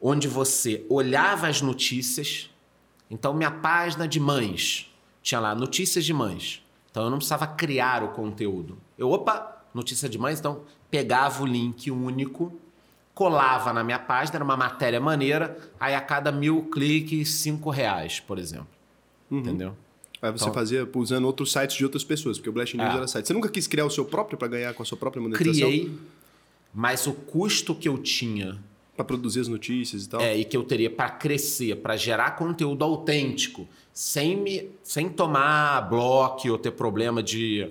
onde 0.00 0.26
você 0.26 0.84
olhava 0.88 1.46
as 1.46 1.62
notícias. 1.62 2.50
Então, 3.10 3.34
minha 3.34 3.50
página 3.50 4.08
de 4.08 4.18
mães 4.18 4.90
tinha 5.22 5.40
lá 5.40 5.54
notícias 5.54 6.04
de 6.04 6.12
mães. 6.12 6.62
Então, 6.90 7.04
eu 7.04 7.10
não 7.10 7.18
precisava 7.18 7.46
criar 7.46 8.02
o 8.02 8.08
conteúdo. 8.08 8.78
Eu, 8.98 9.10
opa, 9.10 9.62
notícia 9.72 10.08
de 10.08 10.18
mães, 10.18 10.38
então 10.40 10.62
pegava 10.90 11.42
o 11.42 11.46
link 11.46 11.90
único, 11.90 12.52
colava 13.14 13.72
na 13.72 13.84
minha 13.84 13.98
página, 13.98 14.36
era 14.36 14.44
uma 14.44 14.56
matéria 14.56 15.00
maneira, 15.00 15.56
aí 15.78 15.94
a 15.94 16.00
cada 16.00 16.32
mil 16.32 16.64
cliques, 16.70 17.30
cinco 17.34 17.70
reais, 17.70 18.20
por 18.20 18.38
exemplo. 18.38 18.68
Uhum. 19.30 19.38
Entendeu? 19.38 19.76
Aí 20.22 20.30
você 20.30 20.44
então, 20.44 20.54
fazia 20.54 20.88
usando 20.94 21.24
outros 21.24 21.50
sites 21.50 21.76
de 21.76 21.84
outras 21.84 22.04
pessoas, 22.04 22.38
porque 22.38 22.48
o 22.48 22.52
Blast 22.52 22.76
News 22.76 22.88
é. 22.88 22.96
era 22.96 23.08
site. 23.08 23.26
Você 23.26 23.32
nunca 23.34 23.48
quis 23.48 23.66
criar 23.66 23.84
o 23.84 23.90
seu 23.90 24.04
próprio 24.04 24.38
para 24.38 24.46
ganhar 24.46 24.72
com 24.72 24.82
a 24.82 24.86
sua 24.86 24.96
própria 24.96 25.20
monetização? 25.20 25.68
Criei, 25.68 25.92
mas 26.72 27.08
o 27.08 27.12
custo 27.12 27.74
que 27.74 27.88
eu 27.88 27.98
tinha 27.98 28.58
para 28.94 29.04
produzir 29.04 29.40
as 29.40 29.48
notícias 29.48 30.04
e 30.04 30.08
tal. 30.08 30.20
É, 30.20 30.36
e 30.36 30.44
que 30.44 30.56
eu 30.56 30.62
teria 30.62 30.88
para 30.88 31.10
crescer, 31.10 31.76
para 31.76 31.96
gerar 31.96 32.32
conteúdo 32.32 32.84
autêntico, 32.84 33.66
sem 33.92 34.36
me 34.36 34.70
sem 34.84 35.08
tomar 35.08 35.88
bloco 35.88 36.48
ou 36.48 36.58
ter 36.58 36.70
problema 36.70 37.22
de, 37.22 37.70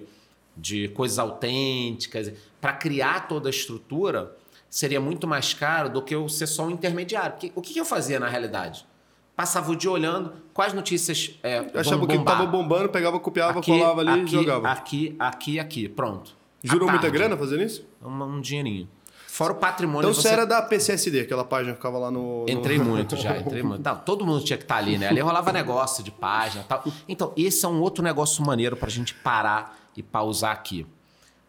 de 0.58 0.90
coisas 0.90 1.20
autênticas, 1.20 2.34
para 2.60 2.74
criar 2.74 3.28
toda 3.28 3.48
a 3.48 3.52
estrutura, 3.52 4.36
seria 4.70 5.00
muito 5.00 5.28
mais 5.28 5.54
caro 5.54 5.90
do 5.90 6.02
que 6.02 6.14
eu 6.14 6.28
ser 6.28 6.48
só 6.48 6.66
um 6.66 6.72
intermediário. 6.72 7.32
Porque, 7.32 7.52
o 7.56 7.62
que 7.62 7.78
eu 7.80 7.86
fazia 7.86 8.20
na 8.20 8.28
realidade? 8.28 8.86
Passava 9.42 9.72
o 9.72 9.76
dia 9.76 9.90
olhando 9.90 10.34
quais 10.54 10.72
notícias 10.74 11.32
é, 11.42 11.58
Achava 11.76 12.06
que 12.06 12.16
bombar. 12.18 12.38
tava 12.38 12.46
bombando, 12.50 12.90
pegava, 12.90 13.20
copiava, 13.20 13.60
aqui, 13.60 13.72
colava 13.72 14.02
ali 14.02 14.22
aqui, 14.22 14.24
e 14.24 14.28
jogava. 14.28 14.70
Aqui, 14.70 15.16
aqui, 15.18 15.60
aqui, 15.60 15.90
pronto. 15.90 16.36
Jurou 16.64 16.88
muita 16.90 17.10
grana 17.10 17.36
fazendo 17.36 17.64
isso? 17.64 17.84
Um, 18.04 18.24
um 18.24 18.40
dinheirinho. 18.40 18.88
Fora 19.26 19.54
o 19.54 19.56
patrimônio. 19.56 20.10
Então 20.10 20.22
você 20.22 20.28
era 20.28 20.46
da 20.46 20.62
PCSD, 20.62 21.22
aquela 21.22 21.44
página 21.44 21.72
que 21.72 21.78
ficava 21.78 21.98
lá 21.98 22.12
no. 22.12 22.44
no- 22.46 22.50
Entrei 22.50 22.78
muito 22.80 23.16
já, 23.16 23.38
entrei 23.40 23.64
muito. 23.64 23.84
Não, 23.84 23.96
todo 23.96 24.26
mundo 24.26 24.44
tinha 24.44 24.58
que 24.58 24.64
estar 24.66 24.76
ali, 24.76 24.98
né? 25.00 25.08
Ali 25.08 25.22
rolava 25.22 25.52
negócio 25.52 26.04
de 26.04 26.12
página 26.12 26.64
e 26.64 26.68
tal. 26.68 26.84
Então, 27.10 27.34
esse 27.36 27.66
é 27.66 27.68
um 27.68 27.82
outro 27.82 28.04
negócio 28.04 28.46
maneiro 28.46 28.76
pra 28.76 28.90
gente 28.90 29.16
parar 29.16 29.76
e 29.98 30.04
pausar 30.04 30.52
aqui. 30.52 30.86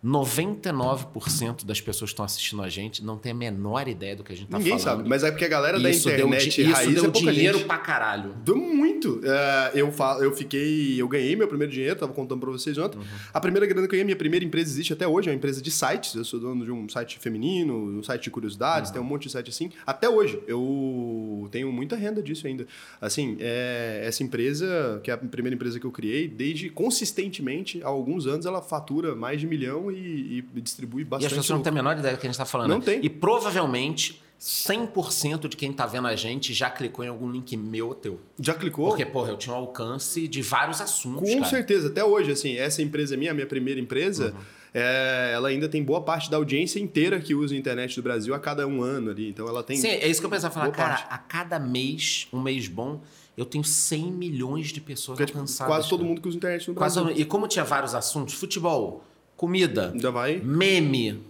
99% 0.05 1.65
das 1.65 1.81
pessoas 1.81 2.11
que 2.11 2.15
estão 2.15 2.25
assistindo 2.25 2.63
a 2.63 2.69
gente 2.69 3.05
não 3.05 3.17
tem 3.17 3.33
a 3.33 3.35
menor 3.35 3.87
ideia 3.87 4.17
do 4.17 4.25
que 4.25 4.33
a 4.33 4.37
gente 4.37 4.49
tá 4.49 4.59
Ninguém 4.59 4.79
falando. 4.79 4.99
sabe, 4.99 5.09
mas 5.09 5.23
é 5.23 5.31
porque 5.31 5.45
a 5.45 5.49
galera 5.49 5.79
da 5.79 5.91
isso 5.91 6.09
internet 6.11 6.63
deu, 6.63 6.73
raiz 6.75 6.89
isso 6.91 7.01
deu 7.01 7.11
é 7.11 7.33
dinheiro 7.33 7.59
gente. 7.59 7.67
pra 7.67 7.79
caralho. 7.79 8.35
Deu 8.45 8.57
muito. 8.57 9.21
É, 9.25 9.73
eu, 9.75 9.93
falo, 9.93 10.23
eu 10.23 10.33
fiquei. 10.33 11.01
Eu 11.01 11.07
ganhei 11.07 11.37
meu 11.37 11.47
primeiro 11.47 11.73
dinheiro, 11.73 11.97
tava 11.99 12.13
contando 12.13 12.41
pra 12.41 12.51
vocês 12.51 12.77
ontem. 12.79 12.99
Uhum. 12.99 13.05
A 13.33 13.41
primeira 13.41 13.65
grana 13.67 13.83
que 13.83 13.87
eu 13.87 13.91
ganhei, 13.93 14.05
minha 14.05 14.17
primeira 14.17 14.45
empresa 14.45 14.71
existe 14.71 14.93
até 14.93 15.07
hoje, 15.07 15.29
é 15.29 15.33
uma 15.33 15.37
empresa 15.37 15.63
de 15.63 15.71
sites. 15.71 16.15
Eu 16.15 16.25
sou 16.25 16.41
dono 16.41 16.65
de 16.65 16.71
um 16.73 16.89
site 16.89 17.19
feminino, 17.19 17.75
um 17.99 18.03
site 18.03 18.25
de 18.25 18.31
curiosidades, 18.31 18.91
Uhum. 18.91 18.95
tem 18.95 19.03
um 19.03 19.07
monte 19.07 19.25
de 19.25 19.31
site 19.31 19.51
assim. 19.51 19.71
Até 19.87 20.09
hoje, 20.09 20.41
eu 20.47 21.49
tenho 21.53 21.71
muita 21.73 21.95
renda 21.95 22.23
disso 22.23 22.47
ainda. 22.47 22.67
Assim, 23.01 23.37
é, 23.41 24.03
essa 24.05 24.23
empresa, 24.23 25.01
que 25.05 25.11
é 25.11 25.15
a 25.15 25.19
primeira 25.19 25.55
empresa 25.55 25.79
que 25.79 25.87
eu 25.87 25.93
criei, 25.93 26.27
desde 26.27 26.69
consistentemente, 26.71 27.83
há 27.83 27.89
alguns 27.89 28.27
anos, 28.27 28.47
ela 28.47 28.61
fatura 28.63 29.15
mais 29.15 29.41
de 29.41 29.47
milhão 29.47 29.92
e, 29.95 30.39
e 30.55 30.61
distribui 30.61 31.03
E 31.03 31.05
as 31.05 31.09
bastante. 31.09 31.35
pessoas 31.35 31.51
não 31.59 31.63
têm 31.63 31.71
a 31.71 31.75
menor 31.75 31.99
ideia 31.99 32.15
do 32.15 32.21
que 32.21 32.27
a 32.27 32.31
gente 32.31 32.37
tá 32.39 32.45
falando. 32.45 32.69
Não 32.71 32.81
tem. 32.81 33.01
E 33.05 33.09
provavelmente 33.09 34.21
100% 34.41 35.49
de 35.49 35.57
quem 35.57 35.73
tá 35.73 35.87
vendo 35.87 36.09
a 36.09 36.17
gente 36.17 36.53
já 36.53 36.69
clicou 36.71 37.05
em 37.05 37.09
algum 37.09 37.31
link 37.31 37.57
meu 37.57 37.89
ou 37.89 37.95
teu. 37.95 38.21
Já 38.41 38.55
clicou? 38.55 38.89
Porque, 38.89 39.07
porra, 39.07 39.31
eu 39.31 39.37
tinha 39.37 39.55
um 39.55 39.59
alcance 39.59 40.27
de 40.27 40.43
vários 40.43 40.81
assuntos, 40.81 41.29
Com 41.29 41.37
cara. 41.39 41.45
certeza, 41.51 41.89
até 41.89 42.05
hoje, 42.05 42.33
assim, 42.33 42.57
essa 42.57 42.83
empresa 42.83 43.17
minha, 43.17 43.31
a 43.31 43.35
minha 43.35 43.47
primeira 43.47 43.81
empresa, 43.81 44.33
Uhum. 44.35 44.41
é, 44.75 45.33
ela 45.35 45.49
ainda 45.49 45.69
tem 45.69 45.83
boa 45.85 46.01
parte 46.01 46.31
da 46.31 46.37
audiência 46.37 46.81
inteira 46.81 47.21
que 47.21 47.35
usa 47.35 47.55
a 47.55 47.59
internet 47.59 47.95
do 47.95 48.03
Brasil 48.03 48.35
a 48.35 48.39
cada 48.39 48.67
um 48.67 48.83
ano 48.83 49.11
ali. 49.11 49.29
Então 49.29 49.47
ela 49.49 49.63
tem. 49.63 49.77
Sim, 49.77 49.89
é 49.89 50.09
isso 50.09 50.21
que 50.21 50.27
eu 50.27 50.31
pensava. 50.31 50.53
Falar, 50.55 50.71
cara, 50.73 50.95
parte. 50.97 51.07
a 51.11 51.19
cada 51.19 51.59
mês, 51.61 52.27
um 52.33 52.41
mês 52.41 52.67
bom, 52.67 53.01
eu 53.37 53.45
tenho 53.45 53.63
100 53.65 54.11
milhões 54.13 54.69
de 54.73 54.81
pessoas 54.81 55.17
porque, 55.17 55.27
tipo, 55.27 55.39
alcançadas. 55.39 55.73
quase 55.73 55.89
todo 55.89 56.01
cara. 56.01 56.09
mundo 56.09 56.21
que 56.21 56.29
usa 56.29 56.37
internet 56.37 56.69
no 56.69 56.75
Quase 56.75 56.95
Brasil. 56.97 57.11
mundo. 57.15 57.23
E 57.23 57.25
como 57.25 57.47
tinha 57.47 57.65
vários 57.65 57.95
assuntos, 57.95 58.35
futebol, 58.35 59.05
comida, 59.43 59.93
Já 59.97 60.09
vai. 60.09 60.37
meme. 60.37 61.21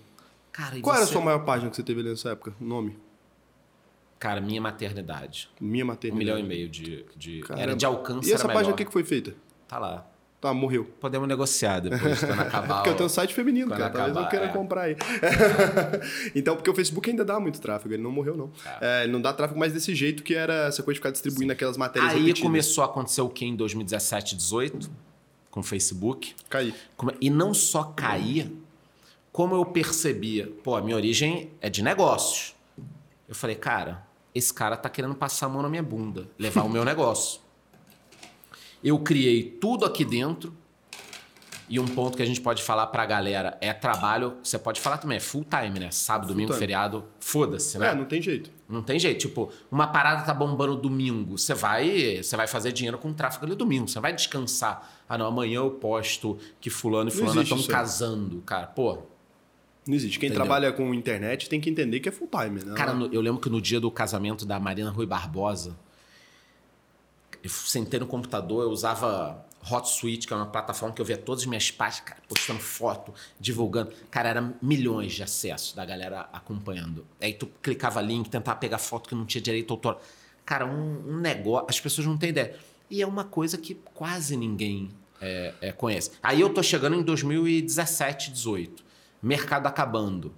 Cara, 0.53 0.79
Qual 0.83 0.95
era 0.95 1.05
a 1.05 1.09
sua 1.09 1.23
maior 1.23 1.47
página 1.47 1.71
que 1.71 1.77
você 1.77 1.83
teve 1.83 2.01
ali 2.01 2.11
nessa 2.11 2.33
época? 2.33 2.55
O 2.61 2.65
nome? 2.65 2.95
Cara, 4.19 4.39
minha 4.39 4.61
maternidade. 4.61 5.49
Minha 5.59 5.83
Um 5.83 5.89
maternidade. 5.89 6.19
milhão 6.19 6.39
e 6.39 6.43
meio 6.47 6.69
de. 6.69 7.07
de... 7.17 7.43
Era 7.57 7.75
de 7.75 7.87
alcance. 7.87 8.29
E 8.29 8.35
essa 8.35 8.47
página, 8.47 8.75
o 8.75 8.77
que 8.77 8.85
foi 8.85 9.03
feita? 9.03 9.35
Tá 9.67 9.79
lá. 9.79 10.07
Tá, 10.43 10.53
morreu. 10.53 10.85
Podemos 11.01 11.27
negociar 11.27 11.81
depois, 11.81 12.21
quando 12.21 12.39
acabar. 12.43 12.75
Porque 12.75 12.91
eu 12.91 12.97
tenho 12.97 13.07
um 13.07 13.09
site 13.09 13.33
feminino, 13.33 13.71
cara. 13.71 13.89
Talvez 13.89 14.15
eu 14.15 14.23
acabar, 14.23 14.29
queira 14.31 14.45
é. 14.45 14.49
comprar 14.49 14.83
aí. 14.83 14.97
então, 16.37 16.55
porque 16.55 16.69
o 16.69 16.75
Facebook 16.75 17.09
ainda 17.09 17.25
dá 17.25 17.41
muito 17.41 17.61
tráfego, 17.63 17.95
ele 17.95 18.03
não 18.03 18.13
morreu, 18.13 18.37
não. 18.37 18.51
É, 18.79 19.05
ele 19.05 19.13
não 19.13 19.23
dá 19.23 19.33
tráfego 19.33 19.59
mais 19.59 19.73
desse 19.73 19.95
jeito 19.95 20.23
que 20.23 20.35
era 20.35 20.67
essa 20.67 20.83
coisa 20.83 20.97
de 20.97 20.99
ficar 20.99 21.13
distribuindo 21.13 21.53
aquelas 21.53 21.79
matérias 21.79 22.13
Aí 22.13 22.19
repetidas. 22.19 22.43
começou 22.43 22.85
a 22.85 22.89
acontecer 22.89 23.23
o 23.23 23.29
que 23.31 23.47
em 23.47 23.57
2017, 23.57 24.37
18, 24.37 24.91
com 25.53 25.61
o 25.61 25.63
Facebook. 25.63 26.35
Cair. 26.51 26.75
Como- 26.97 27.13
E 27.21 27.31
não 27.31 27.55
só 27.55 27.85
caía, 27.85 28.51
como 29.31 29.55
eu 29.55 29.65
percebia, 29.65 30.51
pô, 30.65 30.75
a 30.75 30.83
minha 30.83 30.97
origem 30.97 31.51
é 31.61 31.71
de 31.71 31.83
negócios. 31.83 32.55
Eu 33.29 33.35
falei, 33.37 33.55
cara, 33.55 34.05
esse 34.35 34.53
cara 34.53 34.77
tá 34.77 34.89
querendo 34.89 35.15
passar 35.15 35.47
a 35.47 35.49
mão 35.49 35.63
na 35.63 35.69
minha 35.69 35.83
bunda, 35.83 36.29
levar 36.37 36.63
o 36.65 36.69
meu 36.69 36.85
negócio. 36.85 37.41
Eu 38.83 38.99
criei 38.99 39.45
tudo 39.45 39.85
aqui 39.85 40.05
dentro. 40.05 40.53
E 41.69 41.81
um 41.81 41.87
ponto 41.87 42.17
que 42.19 42.23
a 42.23 42.27
gente 42.27 42.41
pode 42.41 42.63
falar 42.63 42.89
pra 42.89 43.07
galera 43.07 43.57
é 43.59 43.73
trabalho, 43.73 44.37
você 44.43 44.59
pode 44.59 44.79
falar 44.79 44.99
também, 44.99 45.17
é 45.17 45.21
full 45.21 45.43
time, 45.49 45.81
né? 45.81 45.91
Sábado, 45.91 46.29
domingo, 46.29 46.49
time. 46.49 46.59
feriado, 46.59 47.05
foda-se, 47.19 47.79
né? 47.79 47.93
É, 47.93 47.95
não 47.95 48.05
tem 48.05 48.21
jeito. 48.21 48.51
Não 48.69 48.83
tem 48.83 48.99
jeito. 48.99 49.21
Tipo, 49.21 49.51
uma 49.71 49.87
parada 49.87 50.23
tá 50.23 50.35
bombando 50.35 50.77
domingo. 50.77 51.39
Você 51.39 51.55
vai, 51.55 52.23
você 52.23 52.37
vai 52.37 52.47
fazer 52.47 52.73
dinheiro 52.73 52.99
com 52.99 53.11
tráfego 53.15 53.47
ali 53.47 53.55
domingo. 53.55 53.89
Você 53.89 53.99
vai 54.01 54.13
descansar. 54.13 55.02
Ah, 55.13 55.19
não, 55.19 55.27
amanhã 55.27 55.57
eu 55.57 55.71
posto 55.73 56.39
que 56.59 56.71
fulano 56.71 57.11
e 57.11 57.13
fulana 57.13 57.43
estão 57.43 57.63
casando, 57.65 58.41
cara. 58.47 58.67
Pô, 58.67 59.03
Não 59.87 59.95
existe. 59.95 60.19
Quem 60.19 60.31
Entendeu? 60.31 60.47
trabalha 60.47 60.73
com 60.73 60.95
internet 60.95 61.51
tem 61.51 61.61
que 61.61 61.69
entender 61.69 62.01
que 62.01 62.09
é 62.09 62.13
full 62.13 62.31
time, 62.31 62.65
né? 62.65 62.75
cara, 62.75 62.93
eu 63.13 63.21
lembro 63.21 63.39
que 63.39 63.51
no 63.51 63.61
dia 63.61 63.79
do 63.79 63.91
casamento 63.91 64.47
da 64.47 64.59
Marina 64.59 64.89
Rui 64.89 65.05
Barbosa, 65.05 65.77
eu 67.45 67.51
sentei 67.51 68.01
no 68.01 68.07
computador, 68.07 68.63
eu 68.63 68.71
usava 68.71 69.45
HotSuite, 69.71 70.27
que 70.27 70.33
é 70.33 70.37
uma 70.37 70.47
plataforma 70.47 70.95
que 70.95 71.03
eu 71.03 71.05
via 71.05 71.19
todas 71.19 71.43
as 71.43 71.47
minhas 71.47 71.71
páginas, 71.71 72.09
cara, 72.09 72.23
postando 72.27 72.61
foto, 72.61 73.13
divulgando. 73.39 73.93
Cara, 74.11 74.31
era 74.31 74.55
milhões 74.63 75.13
de 75.13 75.23
acessos 75.23 75.75
da 75.75 75.85
galera 75.85 76.27
acompanhando. 76.33 77.05
Aí 77.21 77.35
tu 77.35 77.51
clicava 77.61 78.01
link, 78.01 78.31
tentava 78.31 78.59
pegar 78.59 78.79
foto 78.79 79.11
que 79.11 79.15
não 79.15 79.27
tinha 79.27 79.43
direito 79.43 79.75
autor. 79.75 80.01
Cara, 80.47 80.65
um, 80.65 81.07
um 81.07 81.17
negócio. 81.19 81.67
As 81.69 81.79
pessoas 81.79 82.07
não 82.07 82.17
têm 82.17 82.31
ideia. 82.31 82.57
E 82.89 83.03
é 83.03 83.07
uma 83.07 83.25
coisa 83.25 83.59
que 83.59 83.75
quase 83.93 84.39
ninguém 84.39 84.89
é, 85.23 85.55
é, 85.61 85.73
conhece. 85.73 86.11
Aí 86.23 86.41
eu 86.41 86.51
tô 86.51 86.63
chegando 86.63 86.97
em 86.97 87.03
2017, 87.03 88.33
18. 88.33 88.85
Mercado 89.23 89.67
acabando. 89.69 90.35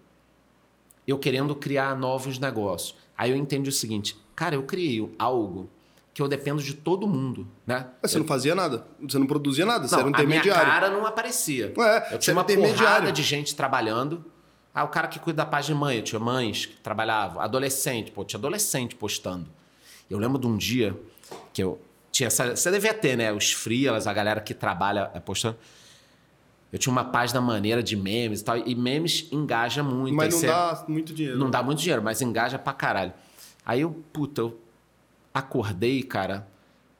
Eu 1.07 1.19
querendo 1.19 1.55
criar 1.55 1.97
novos 1.97 2.39
negócios. 2.39 2.95
Aí 3.17 3.31
eu 3.31 3.37
entendi 3.37 3.69
o 3.69 3.73
seguinte, 3.73 4.17
cara, 4.37 4.55
eu 4.55 4.63
criei 4.65 5.11
algo 5.19 5.71
que 6.13 6.23
eu 6.23 6.29
dependo 6.29 6.63
de 6.63 6.75
todo 6.75 7.09
mundo, 7.09 7.49
né? 7.67 7.89
Mas 8.01 8.13
você 8.13 8.19
não 8.19 8.27
fazia 8.27 8.55
nada. 8.55 8.87
Você 9.01 9.19
não 9.19 9.27
produzia 9.27 9.67
nada. 9.67 9.89
Você 9.89 9.97
Não, 9.97 10.01
era 10.03 10.09
um 10.11 10.15
a 10.15 10.19
minha 10.19 10.39
intermediário. 10.39 10.71
cara 10.73 10.91
não 10.91 11.05
aparecia. 11.05 11.73
É, 11.77 11.99
eu 11.99 12.11
você 12.13 12.19
tinha 12.19 12.35
uma 12.37 12.43
intermediário. 12.43 12.85
porrada 12.85 13.13
de 13.13 13.23
gente 13.23 13.57
trabalhando. 13.57 14.25
Ah, 14.73 14.85
o 14.85 14.89
cara 14.89 15.09
que 15.09 15.19
cuida 15.19 15.39
da 15.39 15.47
página 15.47 15.75
de 15.75 15.81
mãe, 15.81 15.97
eu 15.97 16.03
tinha 16.03 16.19
mães 16.21 16.67
que 16.67 16.77
trabalhavam, 16.77 17.41
adolescente, 17.41 18.11
pô, 18.11 18.25
tinha 18.25 18.39
adolescente 18.39 18.95
postando. 18.97 19.49
Eu 20.11 20.19
lembro 20.19 20.39
de 20.39 20.47
um 20.47 20.57
dia 20.57 20.97
que 21.53 21.63
eu 21.63 21.81
tinha 22.15 22.29
essa, 22.29 22.55
você 22.55 22.71
devia 22.71 22.95
ter, 22.95 23.17
né, 23.17 23.33
os 23.33 23.51
freelas, 23.53 24.07
a 24.07 24.13
galera 24.13 24.41
que 24.41 24.55
trabalha 24.55 25.07
postando. 25.25 25.57
Eu 26.73 26.79
tinha 26.79 26.93
uma 26.93 27.05
página 27.05 27.41
maneira 27.41 27.83
de 27.83 27.97
memes 27.97 28.41
e 28.41 28.45
tal, 28.45 28.57
e 28.57 28.73
memes 28.75 29.27
engaja 29.33 29.83
muito. 29.83 30.15
Mas 30.15 30.33
não 30.33 30.41
você- 30.41 30.47
dá 30.47 30.85
muito 30.87 31.13
dinheiro. 31.13 31.39
não 31.39 31.51
dá 31.51 31.61
muito 31.61 31.81
dinheiro, 31.81 32.03
mas 32.03 32.23
engaja 32.23 32.57
pra 32.57 32.73
caralho. 32.73 33.13
Aí 33.67 33.81
eu, 33.81 33.91
puta, 34.13 34.43
eu 34.43 34.61
acordei, 35.33 36.03
cara. 36.05 36.47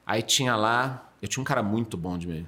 Aí 0.05 0.21
tinha 0.21 0.53
lá, 0.55 1.09
eu 1.21 1.27
tinha 1.29 1.41
um 1.41 1.45
cara 1.45 1.63
muito 1.63 1.95
bom 1.97 2.17
de 2.17 2.27
mim. 2.27 2.45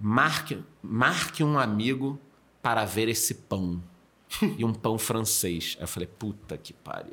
Marque, 0.00 0.62
marque 0.82 1.44
um 1.44 1.58
amigo 1.58 2.18
para 2.62 2.84
ver 2.86 3.08
esse 3.08 3.34
pão. 3.34 3.82
e 4.56 4.64
um 4.64 4.72
pão 4.72 4.98
francês. 4.98 5.76
Aí 5.78 5.84
eu 5.84 5.88
falei, 5.88 6.06
puta 6.06 6.56
que 6.56 6.72
pariu. 6.72 7.12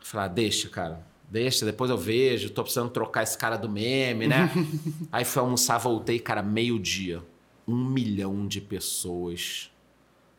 Eu 0.00 0.06
falei, 0.06 0.26
ah, 0.26 0.28
deixa, 0.28 0.68
cara. 0.68 1.06
Deixa, 1.32 1.64
depois 1.64 1.90
eu 1.90 1.96
vejo. 1.96 2.50
Tô 2.50 2.62
precisando 2.62 2.90
trocar 2.90 3.22
esse 3.22 3.38
cara 3.38 3.56
do 3.56 3.66
meme, 3.66 4.26
né? 4.26 4.50
Aí 5.10 5.24
fui 5.24 5.40
almoçar, 5.40 5.78
voltei, 5.78 6.18
cara, 6.18 6.42
meio-dia. 6.42 7.22
Um 7.66 7.86
milhão 7.86 8.46
de 8.46 8.60
pessoas 8.60 9.70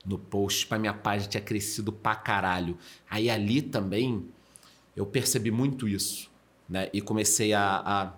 no 0.05 0.19
post 0.19 0.67
para 0.67 0.77
minha 0.77 0.93
página 0.93 1.31
tinha 1.31 1.41
crescido 1.41 1.91
pra 1.91 2.13
caralho. 2.13 2.77
Aí 3.09 3.27
ali 3.27 3.59
também 3.59 4.27
eu 4.95 5.03
percebi 5.03 5.49
muito 5.49 5.87
isso, 5.87 6.29
né? 6.69 6.91
E 6.93 7.01
comecei 7.01 7.53
a, 7.53 8.13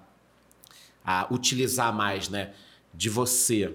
a, 1.05 1.21
a 1.21 1.33
utilizar 1.33 1.95
mais, 1.95 2.27
né? 2.27 2.53
De 2.93 3.09
você 3.09 3.73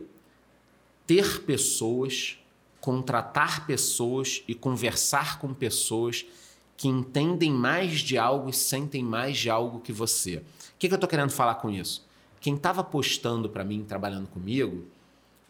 ter 1.07 1.41
pessoas, 1.45 2.39
contratar 2.83 3.67
pessoas 3.67 4.45
e 4.47 4.55
conversar 4.55 5.39
com 5.39 5.55
pessoas 5.55 6.27
que 6.81 6.89
entendem 6.89 7.53
mais 7.53 8.01
de 8.01 8.17
algo 8.17 8.49
e 8.49 8.55
sentem 8.55 9.05
mais 9.05 9.37
de 9.37 9.51
algo 9.51 9.81
que 9.81 9.93
você. 9.93 10.37
O 10.37 10.43
que, 10.79 10.89
que 10.89 10.95
eu 10.95 10.99
tô 10.99 11.07
querendo 11.07 11.29
falar 11.29 11.57
com 11.57 11.69
isso? 11.69 12.09
Quem 12.41 12.55
estava 12.55 12.83
postando 12.83 13.51
para 13.51 13.63
mim, 13.63 13.85
trabalhando 13.87 14.27
comigo, 14.27 14.87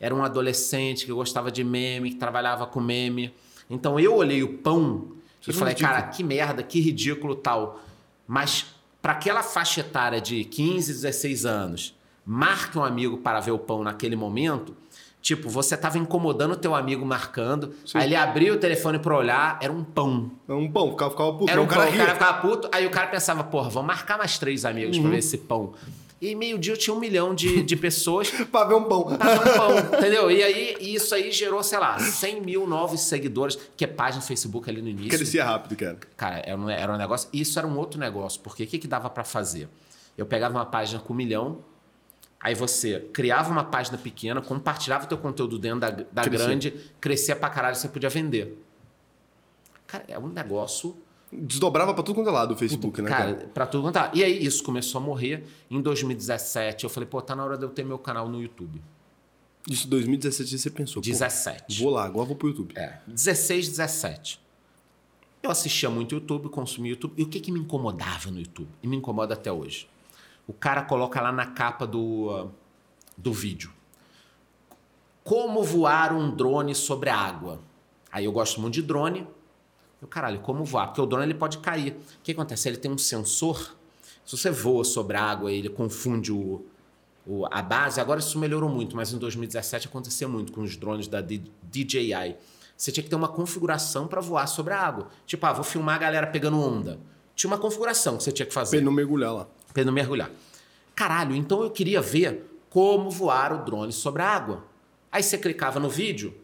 era 0.01 0.13
um 0.13 0.25
adolescente 0.25 1.07
que 1.07 1.13
gostava 1.13 1.49
de 1.49 1.63
meme, 1.63 2.11
que 2.11 2.17
trabalhava 2.17 2.67
com 2.67 2.81
meme. 2.81 3.33
Então 3.71 4.01
eu 4.01 4.17
olhei 4.17 4.43
o 4.43 4.59
pão 4.59 5.13
Isso 5.41 5.51
e 5.51 5.55
é 5.55 5.57
falei, 5.57 5.75
ridículo. 5.75 5.95
cara, 5.95 6.09
que 6.09 6.25
merda, 6.25 6.65
que 6.65 6.81
ridículo 6.81 7.37
tal. 7.37 7.81
Mas 8.27 8.67
para 9.01 9.13
aquela 9.13 9.45
faixa 9.45 9.83
etária 9.83 10.21
de 10.21 10.43
15, 10.43 10.93
16 10.95 11.47
anos, 11.47 11.97
marque 12.27 12.77
um 12.77 12.83
amigo 12.83 13.19
para 13.19 13.39
ver 13.39 13.53
o 13.53 13.59
pão 13.61 13.85
naquele 13.85 14.17
momento. 14.17 14.75
Tipo, 15.23 15.51
você 15.51 15.77
tava 15.77 15.99
incomodando 15.99 16.53
o 16.53 16.57
teu 16.57 16.75
amigo 16.75 17.05
marcando, 17.05 17.75
Sim. 17.85 17.99
aí 17.99 18.05
ele 18.07 18.17
abriu 18.17 18.55
o 18.55 18.57
telefone 18.57 18.99
para 18.99 19.15
olhar, 19.17 19.59
era 19.61 19.71
um 19.73 19.85
pão. 19.85 20.31
É 20.49 20.53
um 20.55 20.71
pão, 20.71 20.91
ficava, 20.93 21.11
ficava 21.11 21.33
puto. 21.35 21.51
Era 21.51 21.61
um 21.61 21.65
o 21.65 21.69
pão, 21.69 21.77
cara 21.77 21.89
o 21.91 21.93
ria. 21.93 22.05
cara 22.07 22.15
ficava 22.15 22.39
puto, 22.41 22.69
aí 22.73 22.87
o 22.87 22.91
cara 22.91 23.07
pensava, 23.09 23.45
porra, 23.45 23.69
vamos 23.69 23.87
marcar 23.89 24.17
mais 24.17 24.39
três 24.39 24.65
amigos 24.65 24.97
Uhum. 24.97 25.03
pra 25.03 25.11
ver 25.13 25.19
esse 25.19 25.37
pão. 25.37 25.75
E 26.23 26.35
meio-dia 26.35 26.73
eu 26.75 26.77
tinha 26.77 26.95
um 26.95 26.99
milhão 26.99 27.35
de, 27.35 27.63
de 27.63 27.77
pessoas 27.77 28.31
pra 28.53 28.65
ver 28.65 28.75
um 28.75 28.85
pão. 28.85 29.05
pra 29.17 29.35
ver 29.37 29.51
um 29.51 29.55
pão, 29.57 29.99
entendeu? 29.99 30.31
E 30.31 30.43
aí, 30.43 30.77
isso 30.81 31.15
aí 31.15 31.31
gerou, 31.33 31.63
sei 31.63 31.79
lá, 31.79 31.99
100 31.99 32.41
mil 32.43 32.67
novos 32.67 33.01
seguidores, 33.01 33.59
que 33.77 33.85
é 33.85 33.87
página 33.87 34.23
no 34.23 34.27
Facebook 34.27 34.69
ali 34.71 34.81
no 34.83 34.89
início. 34.89 35.11
Crescia 35.19 35.45
rápido, 35.45 35.77
cara. 35.79 35.99
Cara, 36.17 36.43
era 36.47 36.59
um, 36.59 36.69
era 36.69 36.93
um 36.93 36.97
negócio. 36.97 37.29
Isso 37.33 37.59
era 37.59 37.67
um 37.69 37.77
outro 37.79 37.99
negócio, 38.01 38.41
porque 38.41 38.65
o 38.65 38.67
que, 38.67 38.79
que 38.79 38.87
dava 38.89 39.09
pra 39.11 39.25
fazer? 39.25 39.69
Eu 40.17 40.27
pegava 40.27 40.55
uma 40.59 40.67
página 40.67 41.01
com 41.01 41.13
um 41.13 41.17
milhão, 41.17 41.59
aí 42.41 42.55
você 42.55 43.01
criava 43.13 43.51
uma 43.51 43.65
página 43.65 43.99
pequena, 43.99 44.41
compartilhava 44.41 45.05
o 45.05 45.09
teu 45.09 45.19
conteúdo 45.19 45.59
dentro 45.59 45.81
da, 45.81 45.91
da 45.91 46.25
grande, 46.25 46.91
crescia 47.01 47.37
pra 47.37 47.51
caralho, 47.51 47.77
você 47.77 47.89
podia 47.89 48.09
vender. 48.09 48.59
Cara, 49.87 50.05
é 50.09 50.19
um 50.19 50.29
negócio 50.29 50.97
Desdobrava 51.33 51.95
pra 51.95 52.03
tudo 52.03 52.17
quanto 52.17 52.29
é 52.29 52.33
lado 52.33 52.55
o 52.55 52.57
Facebook, 52.57 53.01
né, 53.01 53.09
Cara, 53.09 53.35
cara? 53.35 53.49
pra 53.55 53.67
tudo 53.67 53.83
quanto 53.83 53.99
é. 53.99 54.11
E 54.15 54.25
aí 54.25 54.45
isso 54.45 54.65
começou 54.65 55.01
a 55.01 55.05
morrer. 55.05 55.45
Em 55.71 55.81
2017, 55.81 56.83
eu 56.83 56.91
falei, 56.91 57.09
pô, 57.09 57.23
tá 57.23 57.37
na 57.37 57.45
hora 57.45 57.57
de 57.57 57.65
eu 57.65 57.69
ter 57.69 57.85
meu 57.85 57.99
canal 57.99 58.29
no 58.29 58.43
YouTube. 58.43 58.83
Isso 59.69 59.87
em 59.87 59.91
2017 59.91 60.59
você 60.59 60.71
pensou. 60.71 61.01
pô, 61.01 61.09
17. 61.09 61.81
Vou 61.81 61.91
lá, 61.93 62.05
agora 62.05 62.27
vou 62.27 62.35
pro 62.35 62.49
YouTube. 62.49 62.75
É, 62.77 62.99
16, 63.07 63.69
17. 63.69 64.41
Eu 65.43 65.51
assistia 65.51 65.89
muito 65.89 66.17
YouTube, 66.17 66.49
consumia 66.49 66.91
YouTube. 66.93 67.15
E 67.17 67.23
o 67.23 67.29
que, 67.29 67.39
que 67.39 67.53
me 67.53 67.61
incomodava 67.61 68.31
no 68.31 68.41
YouTube? 68.41 68.69
E 68.83 68.89
me 68.89 68.97
incomoda 68.97 69.35
até 69.35 69.53
hoje. 69.53 69.89
O 70.51 70.53
cara 70.53 70.83
coloca 70.83 71.21
lá 71.21 71.31
na 71.31 71.47
capa 71.47 71.87
do, 71.87 72.29
uh, 72.47 72.51
do 73.17 73.33
vídeo. 73.33 73.71
Como 75.23 75.63
voar 75.63 76.13
um 76.13 76.35
drone 76.35 76.75
sobre 76.75 77.09
a 77.09 77.17
água. 77.17 77.61
Aí 78.11 78.25
eu 78.25 78.33
gosto 78.33 78.61
muito 78.61 78.75
de 78.75 78.83
drone. 78.83 79.29
Eu, 80.03 80.09
caralho, 80.09 80.41
como 80.41 80.65
voar? 80.65 80.89
Porque 80.89 81.01
o 81.01 81.07
drone 81.07 81.25
ele 81.25 81.35
pode 81.35 81.59
cair. 81.59 81.93
O 81.93 82.23
que 82.25 82.33
acontece? 82.33 82.69
Ele 82.69 82.79
tem 82.79 82.91
um 82.91 82.99
sensor. 82.99 83.77
Se 84.27 84.37
você 84.37 84.51
voa 84.51 84.83
sobre 84.83 85.17
a 85.17 85.23
água, 85.23 85.53
ele 85.53 85.69
confunde 85.69 86.33
o, 86.33 86.65
o- 87.25 87.47
a 87.49 87.63
base. 87.63 88.01
Agora 88.01 88.19
isso 88.19 88.37
melhorou 88.37 88.69
muito, 88.69 88.97
mas 88.97 89.13
em 89.13 89.19
2017 89.19 89.87
acontecia 89.87 90.27
muito 90.27 90.51
com 90.53 90.63
os 90.63 90.77
drones 90.77 91.07
da 91.07 91.21
DJI. 91.21 92.37
Você 92.77 92.91
tinha 92.91 93.05
que 93.05 93.11
ter 93.11 93.15
uma 93.17 93.29
configuração 93.29 94.09
para 94.09 94.21
voar 94.21 94.49
sobre 94.49 94.73
a 94.73 94.81
água. 94.81 95.09
Tipo, 95.27 95.47
ah, 95.47 95.53
vou 95.53 95.63
filmar 95.63 95.95
a 95.95 95.99
galera 95.99 96.27
pegando 96.27 96.59
onda. 96.59 96.99
Tinha 97.37 97.49
uma 97.53 97.59
configuração 97.59 98.17
que 98.17 98.25
você 98.25 98.33
tinha 98.33 98.47
que 98.47 98.53
Pra 98.53 98.63
fazer 98.63 98.79
ele 98.79 98.87
não 98.87 98.93
mergulhar 98.93 99.33
lá. 99.33 99.47
Para 99.73 99.81
ele 99.83 99.87
não 99.87 99.93
mergulhar. 99.95 100.31
Caralho, 100.95 101.35
então 101.35 101.63
eu 101.63 101.71
queria 101.71 102.01
ver 102.01 102.47
como 102.69 103.11
voar 103.11 103.53
o 103.53 103.65
drone 103.65 103.93
sobre 103.93 104.23
a 104.23 104.29
água. 104.29 104.65
Aí 105.11 105.23
você 105.23 105.39
clicava 105.39 105.81
no 105.81 105.89
vídeo. 105.89 106.35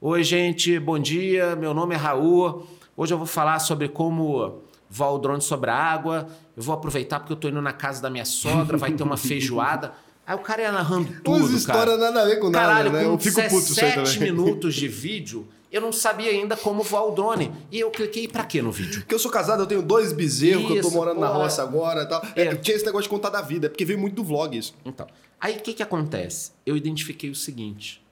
Oi, 0.00 0.22
gente, 0.22 0.78
bom 0.78 0.98
dia. 0.98 1.56
Meu 1.56 1.74
nome 1.74 1.94
é 1.94 1.98
Raul. 1.98 2.66
Hoje 2.96 3.12
eu 3.12 3.18
vou 3.18 3.26
falar 3.26 3.58
sobre 3.58 3.88
como 3.88 4.62
voar 4.88 5.10
o 5.12 5.18
drone 5.18 5.42
sobre 5.42 5.70
a 5.70 5.74
água. 5.76 6.28
Eu 6.56 6.62
vou 6.62 6.74
aproveitar 6.74 7.20
porque 7.20 7.32
eu 7.32 7.36
tô 7.36 7.48
indo 7.48 7.60
na 7.60 7.72
casa 7.72 8.00
da 8.00 8.08
minha 8.08 8.24
sogra, 8.24 8.76
vai 8.78 8.92
ter 8.92 9.02
uma 9.02 9.16
feijoada. 9.18 9.92
Aí 10.26 10.34
o 10.36 10.40
cara 10.40 10.62
ia 10.62 10.72
narrando 10.72 11.08
tudo, 11.22 11.46
Umas 11.46 11.64
cara. 11.66 11.78
histórias 11.80 11.98
nada 12.00 12.22
a 12.22 12.24
ver 12.26 12.36
com 12.36 12.50
nada, 12.50 12.66
Caralho, 12.66 12.92
né? 12.92 13.04
com 13.04 13.12
Eu 13.12 13.18
fico 13.18 13.42
puto 13.42 13.56
isso 13.56 13.84
aí 13.84 13.92
17 13.96 14.18
também. 14.18 14.32
minutos 14.32 14.74
de 14.74 14.86
vídeo, 14.86 15.48
eu 15.70 15.80
não 15.80 15.92
sabia 15.92 16.30
ainda 16.30 16.56
como 16.56 16.82
voar 16.82 17.04
o 17.06 17.10
drone. 17.14 17.52
E 17.70 17.78
eu 17.80 17.90
cliquei 17.90 18.26
pra 18.28 18.44
quê 18.44 18.62
no 18.62 18.72
vídeo? 18.72 19.00
Porque 19.00 19.14
eu 19.14 19.18
sou 19.18 19.30
casado, 19.30 19.62
eu 19.62 19.66
tenho 19.66 19.82
dois 19.82 20.12
bezerros, 20.12 20.66
que 20.66 20.72
eu 20.76 20.82
tô 20.82 20.88
Isso, 20.88 20.96
morando 20.96 21.20
na 21.20 21.26
porra. 21.28 21.38
roça 21.44 21.62
agora 21.62 22.02
e 22.02 22.06
tal. 22.08 22.22
É, 22.34 22.42
É. 22.46 22.56
tinha 22.56 22.74
esse 22.76 22.84
negócio 22.86 23.04
de 23.04 23.08
contar 23.10 23.30
da 23.30 23.42
vida, 23.42 23.66
é 23.66 23.68
porque 23.68 23.84
veio 23.84 23.98
muito 23.98 24.14
do 24.16 24.24
vlog 24.24 24.56
isso. 24.56 24.74
Então, 24.84 25.06
aí 25.40 25.56
o 25.56 25.60
que, 25.60 25.74
que 25.74 25.82
acontece? 25.82 26.52
Eu 26.64 26.76
identifiquei 26.76 27.28
o 27.30 27.34
seguinte: 27.34 28.02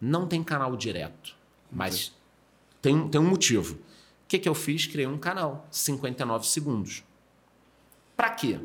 não 0.00 0.26
tem 0.26 0.42
canal 0.44 0.76
direto, 0.76 1.34
mas 1.72 2.12
tem, 2.82 2.94
um- 2.94 3.08
tem 3.08 3.20
um 3.20 3.24
motivo. 3.28 3.74
O 3.74 4.28
que, 4.28 4.38
que 4.38 4.48
eu 4.48 4.54
fiz? 4.54 4.86
Criei 4.86 5.06
um 5.06 5.16
canal, 5.18 5.66
59 5.70 6.46
segundos. 6.46 7.02
Pra 8.16 8.30
quê? 8.30 8.58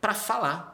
Pra 0.00 0.12
falar 0.12 0.70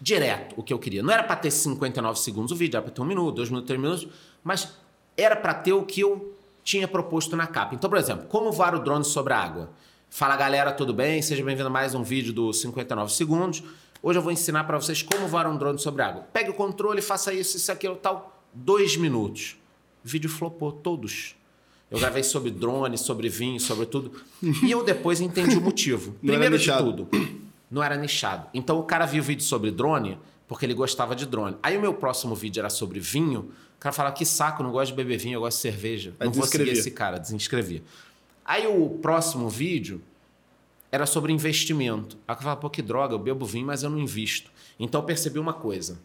direto 0.00 0.54
o 0.56 0.62
que 0.62 0.72
eu 0.72 0.78
queria. 0.78 1.02
Não 1.02 1.12
era 1.12 1.22
pra 1.24 1.36
ter 1.36 1.50
59 1.50 2.18
segundos 2.20 2.52
o 2.52 2.56
vídeo, 2.56 2.76
era 2.76 2.82
pra 2.84 2.92
ter 2.92 3.00
um 3.00 3.04
minuto, 3.04 3.34
dois 3.36 3.48
minutos, 3.48 3.66
três 3.66 3.80
minutos, 3.80 4.08
mas 4.44 4.68
era 5.16 5.34
pra 5.34 5.54
ter 5.54 5.72
o 5.72 5.82
que 5.82 6.00
eu 6.00 6.34
tinha 6.62 6.86
proposto 6.86 7.36
na 7.36 7.46
capa. 7.46 7.74
Então, 7.74 7.88
por 7.88 7.98
exemplo, 7.98 8.26
como 8.26 8.52
voar 8.52 8.74
o 8.74 8.80
drone 8.80 9.04
sobre 9.04 9.32
a 9.32 9.38
água? 9.38 9.70
Fala 10.10 10.36
galera, 10.36 10.72
tudo 10.72 10.92
bem? 10.92 11.22
Seja 11.22 11.44
bem-vindo 11.44 11.68
a 11.68 11.70
mais 11.70 11.94
um 11.94 12.02
vídeo 12.02 12.32
do 12.32 12.52
59 12.52 13.12
segundos. 13.12 13.62
Hoje 14.02 14.18
eu 14.18 14.22
vou 14.22 14.30
ensinar 14.30 14.64
pra 14.64 14.78
vocês 14.78 15.02
como 15.02 15.26
voar 15.26 15.46
um 15.46 15.56
drone 15.56 15.78
sobre 15.78 16.02
a 16.02 16.08
água. 16.08 16.26
Pegue 16.32 16.50
o 16.50 16.54
controle, 16.54 17.00
faça 17.00 17.32
isso, 17.32 17.56
isso, 17.56 17.72
aquilo, 17.72 17.96
tal. 17.96 18.42
Dois 18.52 18.96
minutos. 18.96 19.56
O 20.04 20.08
vídeo 20.08 20.28
flopou, 20.28 20.70
todos. 20.70 21.34
Eu 21.90 21.98
gravei 21.98 22.22
sobre 22.22 22.50
drone, 22.50 22.98
sobre 22.98 23.28
vinho, 23.28 23.60
sobre 23.60 23.86
tudo. 23.86 24.12
E 24.42 24.70
eu 24.70 24.84
depois 24.84 25.20
entendi 25.20 25.56
o 25.56 25.60
motivo. 25.60 26.12
Primeiro 26.20 26.58
de 26.58 26.72
tudo, 26.76 27.08
não 27.70 27.82
era 27.82 27.96
nichado. 27.96 28.48
Então 28.52 28.78
o 28.78 28.82
cara 28.82 29.06
viu 29.06 29.22
o 29.22 29.24
vídeo 29.24 29.44
sobre 29.44 29.70
drone 29.70 30.18
porque 30.48 30.64
ele 30.64 30.74
gostava 30.74 31.14
de 31.14 31.26
drone. 31.26 31.56
Aí 31.62 31.76
o 31.76 31.80
meu 31.80 31.94
próximo 31.94 32.34
vídeo 32.34 32.60
era 32.60 32.70
sobre 32.70 33.00
vinho. 33.00 33.52
O 33.76 33.80
cara 33.80 33.92
falava, 33.92 34.14
que 34.14 34.24
saco, 34.24 34.62
não 34.62 34.70
gosto 34.70 34.90
de 34.90 34.96
beber 34.96 35.18
vinho, 35.18 35.34
eu 35.34 35.40
gosto 35.40 35.56
de 35.56 35.62
cerveja. 35.62 36.14
Aí 36.18 36.26
não 36.26 36.32
vou 36.32 36.46
seguir 36.46 36.68
esse 36.68 36.90
cara, 36.90 37.18
desinscrevia. 37.18 37.82
Aí 38.44 38.66
o 38.66 38.90
próximo 38.90 39.48
vídeo 39.48 40.00
era 40.90 41.04
sobre 41.04 41.32
investimento. 41.32 42.16
Aí 42.26 42.34
eu 42.34 42.38
falava, 42.38 42.60
pô, 42.60 42.70
que 42.70 42.80
droga, 42.80 43.14
eu 43.14 43.18
bebo 43.18 43.44
vinho, 43.44 43.66
mas 43.66 43.82
eu 43.82 43.90
não 43.90 43.98
invisto. 43.98 44.50
Então 44.78 45.00
eu 45.00 45.04
percebi 45.04 45.38
uma 45.38 45.52
coisa. 45.52 45.98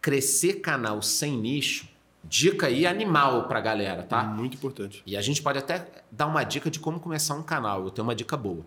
Crescer 0.00 0.54
canal 0.54 1.00
sem 1.00 1.36
nicho, 1.36 1.88
dica 2.22 2.66
aí 2.66 2.86
animal 2.86 3.48
pra 3.48 3.60
galera, 3.60 4.02
tá? 4.02 4.22
Muito 4.22 4.56
importante. 4.56 5.02
E 5.06 5.16
a 5.16 5.22
gente 5.22 5.40
pode 5.42 5.58
até 5.58 5.88
dar 6.10 6.26
uma 6.26 6.44
dica 6.44 6.70
de 6.70 6.78
como 6.78 7.00
começar 7.00 7.34
um 7.34 7.42
canal. 7.42 7.84
Eu 7.84 7.90
tenho 7.90 8.06
uma 8.06 8.14
dica 8.14 8.36
boa. 8.36 8.64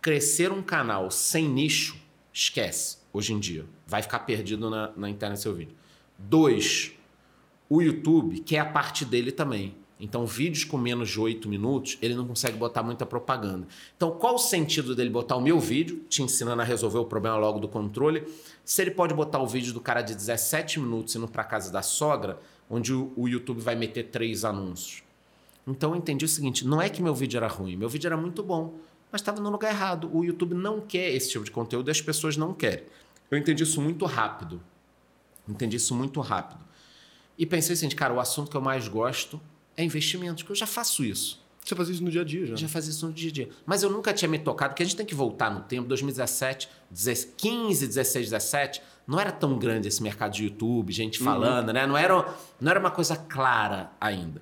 Crescer 0.00 0.52
um 0.52 0.62
canal 0.62 1.10
sem 1.10 1.48
nicho, 1.48 1.96
esquece, 2.32 2.98
hoje 3.16 3.32
em 3.32 3.38
dia. 3.38 3.64
Vai 3.86 4.02
ficar 4.02 4.20
perdido 4.20 4.68
na, 4.68 4.92
na 4.96 5.08
internet 5.08 5.40
seu 5.40 5.54
vídeo. 5.54 5.74
Dois, 6.18 6.92
o 7.68 7.80
YouTube 7.80 8.40
quer 8.40 8.58
a 8.58 8.64
parte 8.66 9.04
dele 9.04 9.32
também. 9.32 9.74
Então, 9.98 10.26
vídeos 10.26 10.62
com 10.62 10.76
menos 10.76 11.08
de 11.08 11.18
8 11.18 11.48
minutos, 11.48 11.96
ele 12.02 12.14
não 12.14 12.26
consegue 12.26 12.58
botar 12.58 12.82
muita 12.82 13.06
propaganda. 13.06 13.66
Então, 13.96 14.10
qual 14.10 14.34
o 14.34 14.38
sentido 14.38 14.94
dele 14.94 15.08
botar 15.08 15.36
o 15.36 15.40
meu 15.40 15.58
vídeo, 15.58 16.04
te 16.08 16.22
ensinando 16.22 16.60
a 16.60 16.64
resolver 16.64 16.98
o 16.98 17.06
problema 17.06 17.38
logo 17.38 17.58
do 17.58 17.66
controle, 17.66 18.24
se 18.62 18.82
ele 18.82 18.90
pode 18.90 19.14
botar 19.14 19.40
o 19.40 19.46
vídeo 19.46 19.72
do 19.72 19.80
cara 19.80 20.02
de 20.02 20.14
17 20.14 20.80
minutos 20.80 21.16
indo 21.16 21.26
para 21.26 21.42
casa 21.44 21.72
da 21.72 21.80
sogra, 21.80 22.38
onde 22.68 22.92
o, 22.92 23.10
o 23.16 23.26
YouTube 23.26 23.60
vai 23.62 23.74
meter 23.74 24.10
três 24.10 24.44
anúncios? 24.44 25.02
Então 25.66 25.90
eu 25.90 25.96
entendi 25.96 26.24
o 26.24 26.28
seguinte: 26.28 26.66
não 26.66 26.80
é 26.80 26.90
que 26.90 27.02
meu 27.02 27.14
vídeo 27.14 27.38
era 27.38 27.48
ruim, 27.48 27.74
meu 27.74 27.88
vídeo 27.88 28.06
era 28.06 28.16
muito 28.16 28.42
bom, 28.42 28.74
mas 29.10 29.20
estava 29.20 29.40
no 29.40 29.50
lugar 29.50 29.72
errado. 29.72 30.10
O 30.12 30.24
YouTube 30.24 30.54
não 30.54 30.80
quer 30.80 31.10
esse 31.10 31.30
tipo 31.30 31.44
de 31.44 31.50
conteúdo 31.50 31.88
e 31.88 31.90
as 31.92 32.00
pessoas 32.00 32.36
não 32.36 32.52
querem. 32.52 32.84
Eu 33.30 33.38
entendi 33.38 33.62
isso 33.62 33.80
muito 33.80 34.04
rápido. 34.04 34.60
Entendi 35.48 35.76
isso 35.76 35.94
muito 35.94 36.20
rápido. 36.20 36.64
E 37.38 37.44
pensei 37.44 37.74
assim, 37.74 37.88
cara, 37.90 38.14
o 38.14 38.20
assunto 38.20 38.50
que 38.50 38.56
eu 38.56 38.60
mais 38.60 38.88
gosto 38.88 39.40
é 39.76 39.84
investimentos, 39.84 40.42
porque 40.42 40.52
eu 40.52 40.56
já 40.56 40.66
faço 40.66 41.04
isso. 41.04 41.44
Você 41.66 41.74
fazia 41.74 41.94
isso 41.94 42.04
no 42.04 42.10
dia 42.10 42.20
a 42.20 42.24
dia 42.24 42.46
já. 42.46 42.52
Eu 42.52 42.56
já 42.56 42.68
fazia 42.68 42.90
isso 42.92 43.06
no 43.06 43.12
dia 43.12 43.28
a 43.28 43.32
dia. 43.32 43.48
Mas 43.66 43.82
eu 43.82 43.90
nunca 43.90 44.12
tinha 44.12 44.28
me 44.28 44.38
tocado, 44.38 44.70
porque 44.70 44.84
a 44.84 44.86
gente 44.86 44.96
tem 44.96 45.04
que 45.04 45.14
voltar 45.14 45.50
no 45.50 45.60
tempo, 45.60 45.88
2017, 45.88 46.68
16, 46.90 47.34
15, 47.36 47.86
16, 47.88 48.30
17, 48.30 48.82
não 49.06 49.18
era 49.18 49.32
tão 49.32 49.58
grande 49.58 49.88
esse 49.88 50.00
mercado 50.00 50.32
de 50.32 50.44
YouTube, 50.44 50.92
gente 50.92 51.18
falando, 51.18 51.72
né? 51.72 51.84
Não 51.84 51.96
era, 51.96 52.34
não 52.60 52.70
era 52.70 52.78
uma 52.78 52.90
coisa 52.90 53.16
clara 53.16 53.90
ainda. 54.00 54.40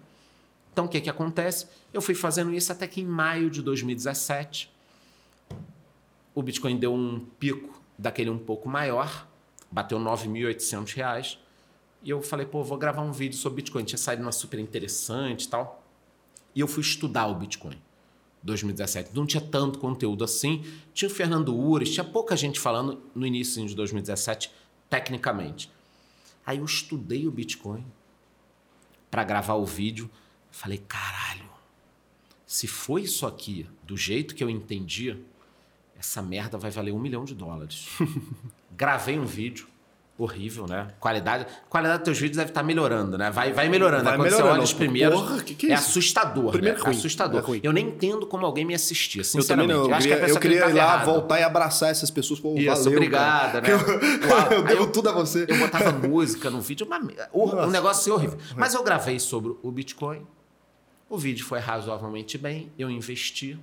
Então 0.73 0.85
o 0.85 0.89
que, 0.89 1.01
que 1.01 1.09
acontece? 1.09 1.67
Eu 1.95 2.03
fui 2.03 2.15
fazendo 2.15 2.53
isso 2.53 2.71
até 2.71 2.87
que 2.87 3.01
em 3.01 3.07
maio 3.07 3.49
de 3.49 3.63
2017, 3.63 4.71
o 6.35 6.43
Bitcoin 6.43 6.77
deu 6.77 6.93
um 6.93 7.21
pico 7.39 7.74
daquele 7.99 8.31
um 8.31 8.39
pouco 8.39 8.69
maior, 8.69 9.27
bateu 9.71 9.99
9.800 9.99 10.95
reais. 10.95 11.39
E 12.03 12.11
eu 12.11 12.21
falei, 12.23 12.47
pô, 12.47 12.63
vou 12.63 12.77
gravar 12.77 13.03
um 13.03 13.13
vídeo 13.13 13.37
sobre 13.37 13.63
Bitcoin. 13.63 13.85
Tinha 13.85 13.99
saído 13.99 14.23
uma 14.23 14.33
super 14.33 14.61
interessante 14.61 15.45
e 15.45 15.49
tal. 15.49 15.83
E 16.55 16.61
eu 16.61 16.69
fui 16.69 16.83
estudar 16.83 17.27
o 17.27 17.35
Bitcoin. 17.35 17.81
2017. 18.45 19.11
Não 19.15 19.27
tinha 19.27 19.41
tanto 19.41 19.79
conteúdo 19.79 20.23
assim. 20.23 20.63
Tinha 20.93 21.11
o 21.11 21.13
Fernando 21.13 21.57
Ures, 21.57 21.91
tinha 21.91 22.05
pouca 22.05 22.37
gente 22.37 22.61
falando 22.61 23.03
no 23.15 23.27
início 23.27 23.67
de 23.67 23.75
2017, 23.75 24.53
tecnicamente. 24.89 25.71
Aí 26.45 26.59
eu 26.59 26.65
estudei 26.65 27.27
o 27.27 27.31
Bitcoin 27.31 27.85
para 29.11 29.25
gravar 29.25 29.55
o 29.55 29.65
vídeo. 29.65 30.11
Falei, 30.51 30.79
caralho, 30.87 31.49
se 32.47 32.67
foi 32.67 33.03
isso 33.03 33.27
aqui 33.27 33.67
do 33.83 33.97
jeito 33.97 34.35
que 34.35 34.45
eu 34.45 34.51
entendi, 34.51 35.19
essa 35.99 36.21
merda 36.23 36.59
vai 36.59 36.71
valer 36.71 36.93
um 36.93 36.99
milhão 36.99 37.25
de 37.25 37.35
dólares. 37.35 37.89
Gravei 38.77 39.19
um 39.19 39.25
vídeo. 39.25 39.67
Horrível, 40.17 40.69
né? 40.69 40.93
Qualidade, 41.01 41.45
qualidade 41.69 41.99
dos 41.99 42.05
teus 42.05 42.19
vídeos 42.21 42.37
deve 42.37 42.51
estar 42.51 42.63
melhorando, 42.63 43.19
né? 43.19 43.33
Vai, 43.33 43.53
vai 43.53 43.69
melhorando. 43.69 44.05
Vai 44.05 44.13
né? 44.13 44.19
Quando 44.19 44.29
você 44.31 44.37
melhorando. 44.37 44.55
olha 44.59 44.63
os 44.63 44.73
primeiros, 44.73 45.21
Porra, 45.21 45.43
que 45.43 45.55
que 45.57 45.67
é 45.67 45.71
é 45.71 45.75
assustador. 45.75 46.53
Primeiro 46.53 46.79
né? 46.79 46.85
ruim, 46.85 46.97
assustador. 46.97 47.41
é 47.41 47.43
ruim. 47.45 47.61
Eu 47.65 47.73
nem 47.73 47.89
entendo 47.89 48.25
como 48.25 48.47
alguém 48.47 48.65
me 48.65 48.75
assistia, 48.77 49.23
Eu 49.23 49.25
também 49.27 49.43
sinceramente. 49.43 49.73
não. 49.75 49.89
Eu 49.89 49.95
acho 49.97 50.07
que 50.07 50.13
a 50.13 50.17
queria, 50.21 50.33
eu 50.33 50.39
queria 50.41 50.57
ir 50.59 50.61
acreditava 50.61 50.89
lá, 50.89 50.95
errado. 50.95 51.07
voltar 51.07 51.41
e 51.41 51.43
abraçar 51.43 51.91
essas 51.91 52.13
pessoas. 52.13 52.39
Pô, 52.39 52.55
Isso, 52.57 52.67
valeu, 52.85 52.93
obrigada, 52.93 53.61
né? 53.61 53.67
Eu, 53.73 54.29
Uau. 54.31 54.53
eu 54.55 54.63
devo 54.63 54.83
eu- 54.85 54.93
tudo 54.93 55.09
a 55.09 55.13
você. 55.13 55.47
Eu 55.49 55.59
botava 55.59 55.91
música 55.91 56.49
no 56.49 56.61
vídeo, 56.61 56.87
uma, 57.33 57.67
um 57.67 57.71
negócio 57.71 58.15
horrível. 58.15 58.39
Mas 58.55 58.73
eu 58.73 58.85
gravei 58.85 59.19
sobre 59.19 59.57
o 59.65 59.71
Bitcoin. 59.73 60.25
O 61.11 61.19
vídeo 61.19 61.45
foi 61.45 61.59
razoavelmente 61.59 62.39
bem. 62.39 62.71
Eu 62.79 62.89
investi. 62.89 63.59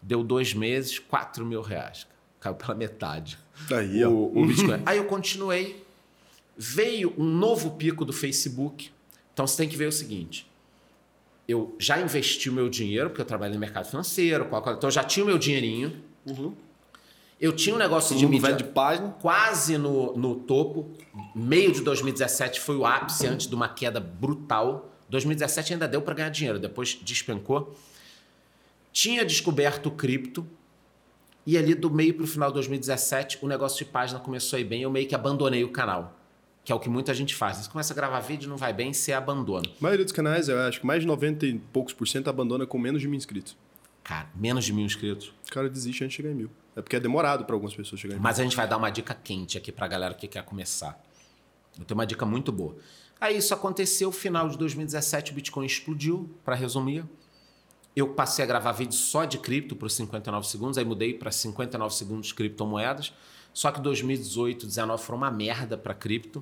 Deu 0.00 0.22
dois 0.22 0.54
meses, 0.54 0.98
4 0.98 1.44
mil 1.44 1.60
reais. 1.60 2.06
Caiu 2.40 2.54
pela 2.54 2.74
metade. 2.74 3.36
Aí, 3.70 4.04
o, 4.04 4.32
o 4.34 4.46
Bitcoin. 4.46 4.82
Aí 4.86 4.96
eu 4.98 5.04
continuei. 5.04 5.84
Veio 6.56 7.12
um 7.18 7.24
novo 7.24 7.72
pico 7.72 8.04
do 8.04 8.12
Facebook. 8.12 8.90
Então 9.32 9.46
você 9.46 9.56
tem 9.56 9.68
que 9.68 9.76
ver 9.76 9.86
o 9.86 9.92
seguinte. 9.92 10.46
Eu 11.46 11.74
já 11.78 12.00
investi 12.00 12.50
o 12.50 12.52
meu 12.52 12.68
dinheiro, 12.68 13.08
porque 13.10 13.22
eu 13.22 13.26
trabalho 13.26 13.54
no 13.54 13.60
mercado 13.60 13.86
financeiro, 13.86 14.44
qual- 14.46 14.60
então 14.74 14.88
eu 14.88 14.90
já 14.90 15.02
tinha 15.02 15.24
o 15.24 15.26
meu 15.26 15.38
dinheirinho. 15.38 15.96
Eu 17.40 17.52
tinha 17.54 17.74
um 17.74 17.78
negócio 17.78 18.16
de 18.16 18.26
mídia 18.26 18.52
de 18.52 18.64
página. 18.64 19.08
quase 19.20 19.78
no, 19.78 20.16
no 20.16 20.34
topo. 20.34 20.90
Meio 21.34 21.72
de 21.72 21.80
2017 21.82 22.60
foi 22.60 22.76
o 22.76 22.84
ápice 22.84 23.26
antes 23.26 23.46
de 23.46 23.54
uma 23.54 23.68
queda 23.68 24.00
brutal. 24.00 24.92
2017 25.08 25.72
ainda 25.72 25.86
deu 25.88 26.02
para 26.02 26.14
ganhar 26.14 26.28
dinheiro, 26.30 26.58
depois 26.58 26.98
despencou. 27.02 27.74
Tinha 28.92 29.24
descoberto 29.24 29.90
cripto. 29.90 30.46
E 31.46 31.56
ali 31.56 31.74
do 31.74 31.90
meio 31.90 32.12
para 32.14 32.24
o 32.24 32.26
final 32.26 32.50
de 32.50 32.54
2017, 32.54 33.38
o 33.40 33.48
negócio 33.48 33.78
de 33.78 33.90
página 33.90 34.20
começou 34.20 34.56
a 34.56 34.60
ir 34.60 34.64
bem. 34.64 34.82
Eu 34.82 34.90
meio 34.90 35.08
que 35.08 35.14
abandonei 35.14 35.64
o 35.64 35.70
canal. 35.70 36.14
Que 36.64 36.72
é 36.72 36.74
o 36.74 36.78
que 36.78 36.90
muita 36.90 37.14
gente 37.14 37.34
faz. 37.34 37.56
Você 37.56 37.70
começa 37.70 37.94
a 37.94 37.96
gravar 37.96 38.20
vídeo, 38.20 38.50
não 38.50 38.58
vai 38.58 38.72
bem, 38.74 38.92
você 38.92 39.12
abandona. 39.12 39.66
A 39.66 39.82
maioria 39.82 40.04
dos 40.04 40.12
canais, 40.12 40.48
eu 40.48 40.58
acho 40.60 40.80
que 40.80 40.86
mais 40.86 41.00
de 41.00 41.06
90 41.06 41.46
e 41.46 41.58
poucos 41.58 41.94
por 41.94 42.06
cento 42.06 42.28
abandona 42.28 42.66
com 42.66 42.78
menos 42.78 43.00
de 43.00 43.08
mil 43.08 43.16
inscritos. 43.16 43.56
Cara, 44.04 44.28
menos 44.34 44.64
de 44.64 44.72
mil 44.72 44.84
inscritos. 44.84 45.32
O 45.46 45.50
cara 45.50 45.70
desiste 45.70 46.04
antes 46.04 46.16
de 46.16 46.22
chegar 46.22 46.30
em 46.30 46.36
mil. 46.36 46.50
É 46.76 46.82
porque 46.82 46.96
é 46.96 47.00
demorado 47.00 47.44
para 47.44 47.54
algumas 47.54 47.74
pessoas 47.74 48.00
chegarem 48.00 48.16
em 48.16 48.20
mil. 48.20 48.22
Mas 48.22 48.38
a 48.38 48.42
gente 48.42 48.56
vai 48.56 48.68
dar 48.68 48.76
uma 48.76 48.90
dica 48.90 49.14
quente 49.14 49.56
aqui 49.56 49.72
pra 49.72 49.88
galera 49.88 50.12
que 50.12 50.28
quer 50.28 50.42
começar. 50.44 51.02
Eu 51.78 51.84
tenho 51.84 51.98
uma 51.98 52.06
dica 52.06 52.26
muito 52.26 52.52
boa. 52.52 52.76
Aí 53.20 53.36
isso 53.36 53.52
aconteceu, 53.52 54.12
final 54.12 54.48
de 54.48 54.58
2017 54.58 55.32
o 55.32 55.34
Bitcoin 55.34 55.66
explodiu, 55.66 56.30
para 56.44 56.54
resumir. 56.54 57.04
Eu 57.98 58.06
passei 58.06 58.44
a 58.44 58.46
gravar 58.46 58.70
vídeo 58.70 58.94
só 58.94 59.24
de 59.24 59.38
cripto 59.38 59.74
por 59.74 59.90
59 59.90 60.46
segundos, 60.46 60.78
aí 60.78 60.84
mudei 60.84 61.12
para 61.12 61.32
59 61.32 61.92
segundos 61.92 62.30
criptomoedas. 62.30 63.12
Só 63.52 63.72
que 63.72 63.80
2018, 63.80 64.66
2019 64.66 65.02
foram 65.02 65.18
uma 65.18 65.32
merda 65.32 65.76
para 65.76 65.92
cripto. 65.92 66.40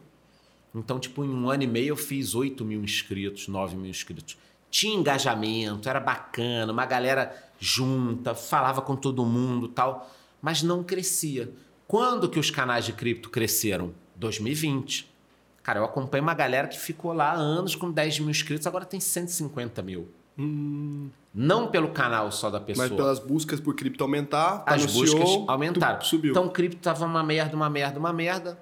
Então, 0.75 1.01
tipo, 1.01 1.25
em 1.25 1.31
um 1.31 1.49
ano 1.49 1.63
e 1.63 1.67
meio 1.67 1.93
eu 1.93 1.97
fiz 1.97 2.35
8 2.35 2.63
mil 2.63 2.85
inscritos, 2.85 3.49
9 3.49 3.75
mil 3.75 3.89
inscritos. 3.89 4.37
Tinha 4.71 4.95
engajamento, 4.95 5.89
era 5.89 5.99
bacana, 5.99 6.71
uma 6.71 6.85
galera 6.85 7.35
junta, 7.59 8.35
falava 8.35 8.83
com 8.83 8.95
todo 8.95 9.25
mundo 9.25 9.67
tal, 9.67 10.11
mas 10.43 10.63
não 10.63 10.85
crescia. 10.85 11.51
Quando 11.89 12.29
que 12.29 12.39
os 12.39 12.51
canais 12.51 12.85
de 12.85 12.93
cripto 12.93 13.31
cresceram? 13.31 13.95
2020. 14.17 15.11
Cara, 15.63 15.79
eu 15.79 15.87
acompanho 15.87 16.23
uma 16.23 16.35
galera 16.35 16.69
que 16.69 16.79
ficou 16.79 17.15
lá 17.15 17.33
anos 17.33 17.75
com 17.75 17.91
10 17.91 18.21
mil 18.21 18.29
inscritos, 18.29 18.67
agora 18.67 18.85
tem 18.85 19.01
150 19.01 19.81
mil. 19.81 20.07
Não 20.39 21.69
pelo 21.71 21.89
canal 21.91 22.31
só 22.33 22.51
da 22.51 22.61
pessoa. 22.61 22.89
Mas 22.89 22.97
pelas 22.97 23.19
buscas 23.19 23.61
por 23.61 23.75
cripto 23.75 24.03
aumentar, 24.05 24.63
As 24.67 24.83
anunciou, 24.83 25.19
buscas 25.21 25.49
aumentaram. 25.49 25.99
tu- 25.99 26.07
Subiu. 26.07 26.31
Então 26.31 26.49
cripto 26.49 26.79
tava 26.79 27.05
uma 27.05 27.23
merda, 27.23 27.57
uma 27.57 27.69
merda, 27.71 27.99
uma 27.99 28.13
merda. 28.13 28.59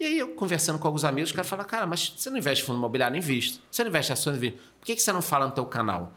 E 0.00 0.04
aí 0.04 0.18
eu 0.18 0.28
conversando 0.34 0.78
com 0.78 0.86
alguns 0.88 1.04
amigos, 1.04 1.30
o 1.30 1.34
cara 1.34 1.46
fala, 1.46 1.64
cara, 1.64 1.86
mas 1.86 2.12
você 2.16 2.28
não 2.28 2.36
investe 2.38 2.64
fundo 2.64 2.76
imobiliário? 2.78 3.16
Invisto. 3.16 3.60
Você 3.70 3.82
não 3.84 3.90
investe 3.90 4.10
em 4.10 4.14
ações? 4.14 4.36
Invisto. 4.36 4.58
Por 4.80 4.86
que, 4.86 4.96
que 4.96 5.02
você 5.02 5.12
não 5.12 5.22
fala 5.22 5.46
no 5.46 5.52
teu 5.52 5.64
canal? 5.64 6.12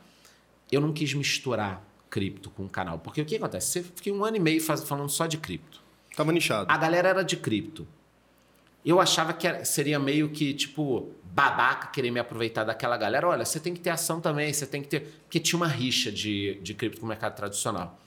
Eu 0.71 0.81
não 0.81 0.91
quis 0.91 1.13
misturar 1.13 1.83
cripto 2.09 2.49
com 2.49 2.65
o 2.65 2.69
canal. 2.69 2.97
Porque 2.97 3.21
o 3.21 3.25
que 3.25 3.35
acontece? 3.35 3.67
Você 3.67 3.83
fiquei 3.83 4.11
um 4.11 4.23
ano 4.25 4.37
e 4.37 4.39
meio 4.39 4.59
faz- 4.61 4.83
falando 4.83 5.09
só 5.09 5.27
de 5.27 5.37
cripto. 5.37 5.81
Tava 6.15 6.31
nichado. 6.31 6.65
A 6.71 6.77
galera 6.77 7.09
era 7.09 7.23
de 7.23 7.37
cripto. 7.37 7.87
Eu 8.83 8.99
achava 8.99 9.33
que 9.33 9.65
seria 9.65 9.99
meio 9.99 10.29
que, 10.29 10.53
tipo, 10.53 11.11
babaca 11.35 11.87
querer 11.87 12.11
me 12.11 12.19
aproveitar 12.19 12.63
daquela 12.63 12.95
galera. 12.95 13.27
Olha, 13.27 13.43
você 13.43 13.59
tem 13.59 13.73
que 13.73 13.81
ter 13.81 13.89
ação 13.89 14.21
também, 14.21 14.53
você 14.53 14.65
tem 14.65 14.81
que 14.81 14.87
ter. 14.87 15.01
Porque 15.23 15.37
tinha 15.37 15.57
uma 15.57 15.67
rixa 15.67 16.09
de, 16.09 16.57
de 16.61 16.73
cripto 16.73 17.01
com 17.01 17.05
o 17.05 17.09
mercado 17.09 17.35
tradicional. 17.35 17.99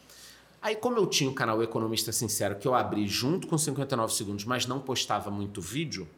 Aí, 0.62 0.74
como 0.74 0.96
eu 0.96 1.06
tinha 1.06 1.28
o 1.28 1.34
canal 1.34 1.62
Economista 1.62 2.10
Sincero, 2.10 2.56
que 2.56 2.66
eu 2.66 2.74
abri 2.74 3.06
junto 3.06 3.46
com 3.46 3.58
59 3.58 4.14
segundos, 4.14 4.46
mas 4.46 4.64
não 4.64 4.80
postava 4.80 5.30
muito 5.30 5.60
vídeo, 5.60 6.08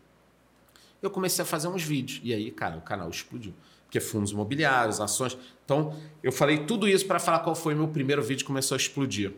eu 1.03 1.11
comecei 1.11 1.43
a 1.43 1.47
fazer 1.47 1.67
uns 1.67 1.83
vídeos. 1.83 2.21
E 2.23 2.33
aí, 2.33 2.49
cara, 2.53 2.77
o 2.77 2.81
canal 2.81 3.11
explodiu. 3.11 3.53
Porque 3.87 3.99
fundos 3.99 4.31
imobiliários, 4.31 5.01
ações. 5.01 5.37
Então, 5.65 5.97
eu 6.23 6.31
falei 6.31 6.65
tudo 6.65 6.87
isso 6.87 7.07
para 7.07 7.19
falar 7.19 7.41
qual 7.41 7.57
foi 7.57 7.75
o 7.75 7.77
meu 7.77 7.89
primeiro 7.89 8.23
vídeo 8.23 8.43
que 8.43 8.47
começou 8.47 8.77
a 8.77 8.79
explodir. 8.79 9.33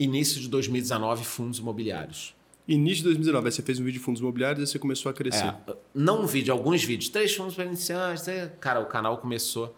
Início 0.00 0.40
de 0.40 0.48
2019, 0.48 1.22
fundos 1.22 1.58
imobiliários. 1.58 2.34
Início 2.68 2.98
de 2.98 3.04
2019, 3.04 3.46
aí 3.46 3.52
você 3.52 3.62
fez 3.62 3.80
um 3.80 3.84
vídeo 3.84 3.98
de 3.98 4.04
fundos 4.04 4.20
imobiliários 4.20 4.62
e 4.62 4.70
você 4.72 4.78
começou 4.78 5.10
a 5.10 5.12
crescer. 5.12 5.46
É, 5.46 5.54
não 5.94 6.22
um 6.22 6.26
vídeo, 6.26 6.52
alguns 6.52 6.84
vídeos. 6.84 7.08
Três 7.08 7.34
fundos 7.34 7.54
para 7.54 7.64
iniciantes. 7.64 8.28
é, 8.28 8.46
Cara, 8.60 8.80
o 8.80 8.86
canal 8.86 9.18
começou. 9.18 9.74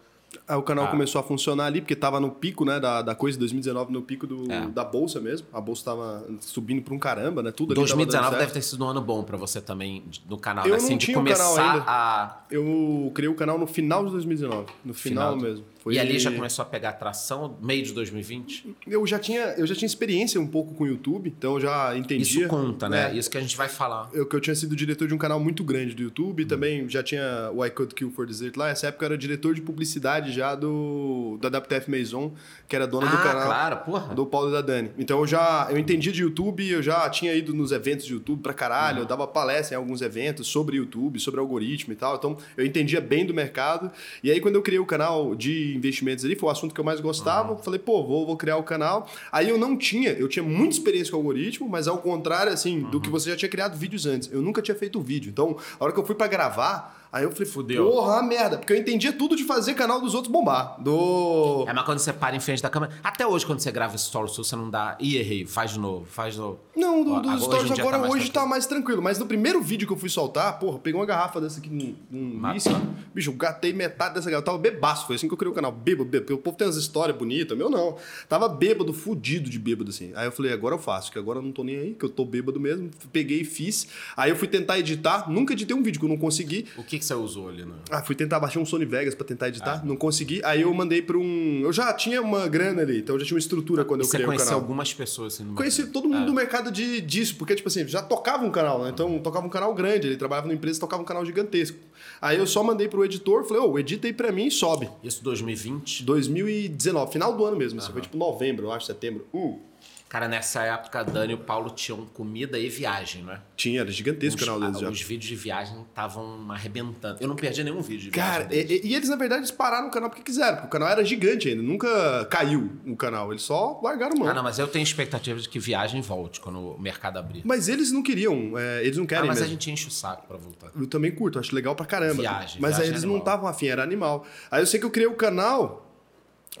Aí 0.47 0.55
o 0.57 0.61
canal 0.61 0.85
Ah. 0.85 0.87
começou 0.89 1.19
a 1.19 1.23
funcionar 1.23 1.65
ali, 1.65 1.79
porque 1.81 1.95
tava 1.95 2.19
no 2.19 2.29
pico, 2.29 2.65
né, 2.65 2.77
da, 2.79 3.01
da 3.01 3.15
coisa, 3.15 3.39
2019 3.39 3.91
no 3.93 4.01
pico 4.01 4.27
do, 4.27 4.51
É. 4.51 4.67
da 4.67 4.83
bolsa 4.83 5.19
mesmo. 5.19 5.47
A 5.53 5.61
bolsa 5.61 5.85
tava 5.85 6.25
subindo 6.41 6.81
pra 6.83 6.93
um 6.93 6.99
caramba, 6.99 7.41
né? 7.41 7.51
Tudo 7.51 7.71
ali 7.71 7.75
tava 7.75 7.87
2019 7.87 8.31
dando 8.31 8.39
deve 8.41 8.51
ter 8.51 8.61
sido 8.61 8.83
um 8.83 8.87
ano 8.89 9.01
bom 9.01 9.23
para 9.23 9.37
você 9.37 9.61
também 9.61 10.03
de- 10.07 10.21
no 10.29 10.37
canal. 10.37 10.65
Eu 10.65 10.71
né? 10.71 10.75
assim, 10.77 10.89
não 10.91 10.97
de 10.97 11.05
tinha 11.05 11.17
o 11.19 11.23
canal 11.23 11.37
começar 11.53 11.71
ainda. 11.71 11.83
a. 11.87 12.45
Eu 12.51 13.11
criei 13.15 13.29
o 13.31 13.35
canal 13.35 13.57
no 13.57 13.65
final 13.65 14.05
de 14.05 14.11
2019. 14.11 14.65
No 14.83 14.93
final, 14.93 15.33
Final. 15.35 15.49
mesmo. 15.49 15.65
Foi- 15.85 15.93
E 15.93 15.99
ali 15.99 16.17
já 16.17 16.31
começou 16.31 16.63
a 16.63 16.65
pegar 16.65 16.89
atração, 16.89 17.55
meio 17.61 17.83
de 17.83 17.93
2020. 17.93 18.75
Eu 18.87 19.05
já, 19.05 19.19
tinha, 19.19 19.53
eu 19.55 19.67
já 19.67 19.75
tinha 19.75 19.85
experiência 19.85 20.41
um 20.41 20.47
pouco 20.47 20.73
com 20.73 20.83
o 20.83 20.87
YouTube, 20.87 21.31
então 21.37 21.53
eu 21.53 21.59
já 21.61 21.95
entendia. 21.95 22.41
Isso 22.41 22.47
conta, 22.47 22.89
né? 22.89 23.11
É. 23.11 23.15
Isso 23.15 23.29
que 23.29 23.37
a 23.37 23.41
gente 23.41 23.55
vai 23.55 23.69
falar. 23.69 24.09
Eu, 24.11 24.25
que 24.25 24.35
eu 24.35 24.41
tinha 24.41 24.55
sido 24.55 24.75
diretor 24.75 25.07
de 25.07 25.13
um 25.13 25.17
canal 25.19 25.39
muito 25.39 25.63
grande 25.63 25.93
do 25.93 26.01
YouTube, 26.01 26.43
também 26.45 26.89
já 26.89 27.03
tinha 27.03 27.51
o 27.53 27.63
I 27.63 27.69
Could 27.69 27.93
Kill 27.93 28.09
for 28.09 28.25
Dessert 28.25 28.53
lá. 28.57 28.69
Nessa 28.69 28.87
época 28.87 29.05
eu 29.05 29.07
era 29.09 29.17
diretor 29.17 29.53
de 29.53 29.61
publicidade 29.61 30.31
já 30.31 30.55
do 30.55 31.37
da 31.39 31.49
WTF 31.59 31.89
Maison, 31.91 32.33
que 32.67 32.75
era 32.75 32.87
dona 32.87 33.05
do 33.05 33.15
ah, 33.17 33.21
canal. 33.21 33.45
claro, 33.45 33.77
porra. 33.85 34.15
Do 34.15 34.25
Paulo 34.25 34.49
e 34.49 34.53
da 34.53 34.61
Dani. 34.61 34.89
Então 34.97 35.19
eu 35.19 35.27
já 35.27 35.67
eu 35.69 35.77
entendia 35.77 36.11
de 36.11 36.23
YouTube, 36.23 36.67
eu 36.67 36.81
já 36.81 37.07
tinha 37.11 37.31
ido 37.35 37.53
nos 37.53 37.71
eventos 37.71 38.07
de 38.07 38.13
YouTube 38.13 38.41
pra 38.41 38.55
caralho, 38.55 38.97
Uhum. 38.97 39.03
eu 39.03 39.07
dava 39.07 39.27
palestra 39.27 39.75
em 39.75 39.77
alguns 39.77 40.01
eventos 40.01 40.47
sobre 40.47 40.77
YouTube, 40.77 41.19
sobre 41.19 41.39
algoritmo 41.39 41.93
e 41.93 41.95
tal. 41.95 42.15
Então 42.15 42.35
eu 42.57 42.65
entendia 42.65 42.99
bem 42.99 43.23
do 43.23 43.35
mercado. 43.35 43.91
E 44.23 44.31
aí 44.31 44.39
quando 44.41 44.55
eu 44.55 44.63
criei 44.63 44.79
o 44.79 44.85
canal 44.85 45.35
de 45.35 45.74
investimentos 45.75 46.23
ali, 46.25 46.35
foi 46.35 46.49
o 46.49 46.51
assunto 46.51 46.73
que 46.73 46.79
eu 46.79 46.85
mais 46.85 46.99
gostava. 46.99 47.53
Uhum. 47.53 47.57
Falei, 47.59 47.79
pô, 47.79 48.03
vou, 48.03 48.25
vou 48.25 48.37
criar 48.37 48.57
o 48.57 48.63
canal. 48.63 49.07
Aí 49.31 49.49
eu 49.49 49.57
não 49.57 49.77
tinha, 49.77 50.11
eu 50.11 50.27
tinha 50.27 50.43
muita 50.43 50.73
experiência 50.75 51.11
com 51.11 51.17
algoritmo, 51.17 51.67
mas 51.69 51.87
ao 51.87 51.97
contrário, 51.97 52.51
assim, 52.51 52.81
do 52.81 52.95
Uhum. 52.97 53.01
que 53.01 53.09
você 53.09 53.29
já 53.29 53.35
tinha 53.35 53.49
criado 53.49 53.77
vídeos 53.77 54.05
antes. 54.05 54.29
Eu 54.31 54.41
nunca 54.41 54.61
tinha 54.61 54.75
feito 54.75 54.99
vídeo. 55.01 55.29
Então, 55.29 55.57
a 55.79 55.83
hora 55.83 55.93
que 55.93 55.99
eu 55.99 56.05
fui 56.05 56.15
pra 56.15 56.27
gravar, 56.27 57.04
aí 57.11 57.23
eu 57.23 57.31
falei, 57.31 57.45
Fudeu. 57.45 57.89
porra, 57.89 58.21
merda. 58.23 58.57
Porque 58.57 58.73
eu 58.73 58.77
entendia 58.77 59.13
tudo 59.13 59.35
de 59.35 59.43
fazer 59.43 59.73
canal 59.73 60.01
dos 60.01 60.13
outros 60.13 60.31
bombar. 60.31 60.81
Do. 60.81 61.65
É, 61.67 61.73
mas 61.73 61.85
quando 61.85 61.99
você 61.99 62.13
para 62.13 62.35
em 62.35 62.39
frente 62.39 62.61
da 62.61 62.69
câmera. 62.69 62.93
Até 63.03 63.25
hoje, 63.25 63.45
quando 63.45 63.59
você 63.59 63.71
grava 63.71 63.97
stories, 63.97 64.35
você 64.35 64.55
não 64.55 64.69
dá. 64.69 64.97
Ih, 64.99 65.17
errei, 65.17 65.45
faz 65.45 65.71
de 65.71 65.79
novo, 65.79 66.05
faz 66.05 66.33
de 66.33 66.39
novo. 66.39 66.59
Não, 66.75 67.03
do, 67.03 67.21
dos 67.21 67.31
hoje 67.31 67.43
stories 67.43 67.71
dia 67.73 67.83
agora 67.83 67.97
mais 67.97 68.11
hoje 68.11 68.23
tranquilo. 68.23 68.43
tá 68.43 68.49
mais 68.49 68.65
tranquilo. 68.65 69.01
Mas 69.01 69.19
no 69.19 69.25
primeiro 69.25 69.61
vídeo 69.61 69.87
que 69.87 69.93
eu 69.93 69.97
fui 69.97 70.09
soltar, 70.09 70.59
porra, 70.59 70.75
eu 70.75 70.79
peguei 70.79 70.99
uma 70.99 71.05
garrafa 71.05 71.39
dessa 71.39 71.59
aqui 71.59 71.69
num, 71.69 71.95
num 72.09 72.51
whisky. 72.51 72.75
Bicho, 73.13 73.31
eu 73.31 73.35
gatei 73.35 73.73
metade 73.73 74.15
dessa 74.15 74.29
garrafa. 74.29 74.41
Eu 74.41 74.45
tava 74.45 74.57
bebaço. 74.57 75.07
Foi 75.07 75.15
assim 75.15 75.27
que 75.27 75.33
eu 75.33 75.37
criei 75.37 75.51
o 75.51 75.55
canal. 75.55 75.71
Bêbado, 75.71 76.05
bêbado. 76.05 76.25
Porque 76.25 76.33
o 76.33 76.37
povo 76.37 76.57
tem 76.57 76.67
umas 76.67 76.75
histórias 76.75 77.17
bonitas. 77.17 77.57
Meu 77.57 77.69
não. 77.69 77.97
Tava 78.27 78.49
bêbado, 78.49 78.93
fudido 78.93 79.49
de 79.49 79.59
bêbado, 79.59 79.89
assim. 79.89 80.11
Aí 80.15 80.27
eu 80.27 80.31
falei, 80.31 80.51
agora 80.51 80.75
eu 80.75 80.79
faço, 80.79 81.11
que 81.11 81.19
agora 81.19 81.39
eu 81.39 81.43
não 81.43 81.51
tô 81.51 81.63
nem 81.63 81.77
aí, 81.77 81.93
que 81.93 82.03
eu 82.03 82.09
tô 82.09 82.25
bêbado 82.25 82.59
mesmo. 82.59 82.89
Peguei 83.11 83.41
e 83.41 83.45
fiz. 83.45 83.87
Aí 84.17 84.29
eu 84.29 84.35
fui 84.35 84.47
tentar 84.47 84.79
editar. 84.79 85.29
Nunca 85.29 85.53
editei 85.53 85.75
um 85.75 85.83
vídeo 85.83 85.99
que 85.99 86.05
eu 86.05 86.09
não 86.09 86.17
consegui. 86.17 86.65
O 86.77 86.83
que, 86.83 86.99
que 86.99 87.04
você 87.05 87.13
usou 87.13 87.49
ali, 87.49 87.63
né? 87.65 87.73
Ah, 87.89 88.01
fui 88.03 88.15
tentar 88.15 88.39
baixar 88.39 88.59
um 88.59 88.65
Sony 88.65 88.85
Vegas 88.85 89.15
pra 89.15 89.25
tentar 89.25 89.45
Ah. 89.45 89.49
editar. 89.49 89.85
Não 89.85 89.95
consegui. 89.95 90.41
Aí 90.43 90.61
eu 90.61 90.73
mandei 90.73 91.01
pra 91.01 91.17
um. 91.17 91.61
Eu 91.63 91.71
já 91.73 91.93
tinha 91.93 92.21
uma 92.21 92.47
grana 92.47 92.81
ali, 92.81 92.99
então 92.99 93.15
eu 93.15 93.19
já 93.19 93.25
tinha 93.25 93.35
uma 93.35 93.39
estrutura 93.39 93.85
quando 93.85 94.01
eu 94.01 94.05
Você 94.05 94.11
criei 94.11 94.25
o 94.25 94.27
conheceu 94.27 94.47
canal. 94.47 94.61
algumas 94.61 94.93
pessoas 94.93 95.33
assim 95.35 95.43
no 95.43 95.53
Conheci 95.55 95.87
todo 95.87 96.07
mundo 96.07 96.23
É. 96.23 96.25
do 96.25 96.33
mercado 96.33 96.71
de, 96.71 97.01
disso, 97.01 97.35
porque, 97.37 97.55
tipo 97.55 97.67
assim, 97.67 97.87
já 97.87 98.01
tocava 98.01 98.45
um 98.45 98.51
canal, 98.51 98.83
né? 98.83 98.89
Então, 98.89 99.17
tocava 99.19 99.45
um 99.45 99.49
canal 99.49 99.73
grande, 99.73 100.07
ele 100.07 100.17
trabalhava 100.17 100.47
numa 100.47 100.55
empresa, 100.55 100.79
tocava 100.79 101.01
um 101.01 101.05
canal 101.05 101.25
gigantesco. 101.25 101.77
Aí 102.21 102.37
eu 102.37 102.47
só 102.47 102.63
mandei 102.63 102.87
pro 102.87 103.03
editor, 103.05 103.43
falei, 103.45 103.61
ô, 103.63 103.77
edita 103.77 104.07
aí 104.07 104.13
pra 104.13 104.31
mim 104.31 104.47
e 104.47 104.51
sobe. 104.51 104.89
Isso 105.03 105.23
2020. 105.23 106.03
2019, 106.03 107.11
final 107.13 107.35
do 107.35 107.45
ano 107.45 107.57
mesmo, 107.57 107.79
assim, 107.79 107.91
foi 107.91 108.01
tipo 108.01 108.17
novembro, 108.17 108.65
eu 108.67 108.71
acho, 108.71 108.85
setembro. 108.85 109.25
Uh, 109.33 109.59
Cara, 110.07 110.27
nessa 110.27 110.61
época, 110.63 110.99
a 110.99 111.03
Dani 111.03 111.33
e 111.33 111.35
o 111.35 111.39
Paulo 111.39 111.69
tinham 111.71 112.05
comida 112.05 112.57
e 112.59 112.69
viagem, 112.69 113.23
né? 113.23 113.41
tinha, 113.57 113.81
era 113.81 113.91
gigantesco 113.91 114.41
o 114.41 114.45
canal 114.45 114.59
deles 114.59 114.75
os, 114.75 114.81
já. 114.81 114.89
os 114.89 115.01
vídeos 115.01 115.27
de 115.29 115.35
viagem 115.35 115.81
estavam 115.89 116.49
arrebentando. 116.51 117.17
Eu 117.19 117.27
não 117.27 117.35
perdi 117.35 117.63
nenhum 117.63 117.81
vídeo 117.81 118.05
de 118.05 118.11
Cara, 118.11 118.45
viagem. 118.45 118.67
deles. 118.67 118.83
e, 118.85 118.87
e 118.89 118.95
eles, 118.95 119.09
na 119.09 119.15
verdade, 119.15 119.41
eles 119.41 119.51
pararam 119.51 119.87
o 119.87 119.91
canal 119.91 120.09
porque 120.09 120.23
quiseram, 120.23 120.55
porque 120.57 120.67
o 120.67 120.69
canal 120.69 120.89
era 120.89 121.03
gigante 121.03 121.49
ainda, 121.49 121.61
nunca 121.63 122.25
caiu 122.29 122.69
o 122.85 122.95
canal, 122.95 123.31
eles 123.31 123.41
só 123.41 123.79
largaram 123.83 124.15
mão. 124.17 124.27
Ah, 124.27 124.33
não, 124.33 124.43
mas 124.43 124.59
eu 124.59 124.67
tenho 124.67 124.83
expectativa 124.83 125.39
de 125.39 125.49
que 125.49 125.57
viagem 125.59 126.01
volte 126.01 126.39
quando 126.39 126.59
o 126.75 126.79
mercado 126.79 127.17
abrir. 127.17 127.41
Mas 127.43 127.67
eles 127.67 127.91
não 127.91 128.03
queriam, 128.03 128.57
é, 128.57 128.83
eles 128.85 128.97
não 128.97 129.05
Ah, 129.05 129.07
querem 129.07 129.27
mas 129.27 129.37
a 129.37 129.41
mesmo. 129.41 129.53
gente 129.53 129.71
enche 129.71 129.87
o 129.87 129.91
saco 129.91 130.27
pra 130.27 130.37
voltar. 130.37 130.69
Eu 130.75 130.87
também 130.87 131.11
curto, 131.11 131.39
acho 131.39 131.53
legal 131.55 131.75
pra 131.75 131.85
caramba. 131.85 132.21
Viagem, 132.21 132.61
Mas 132.61 132.73
aí 132.75 132.77
viagem 132.81 132.91
eles 132.93 133.03
é 133.03 133.07
não 133.07 133.15
animal. 133.15 133.17
estavam 133.33 133.49
afim, 133.49 133.67
era 133.67 133.81
animal. 133.83 134.25
Aí 134.51 134.61
eu 134.61 134.67
sei 134.67 134.79
que 134.79 134.85
eu 134.85 134.91
criei 134.91 135.07
o 135.07 135.15
canal. 135.15 135.84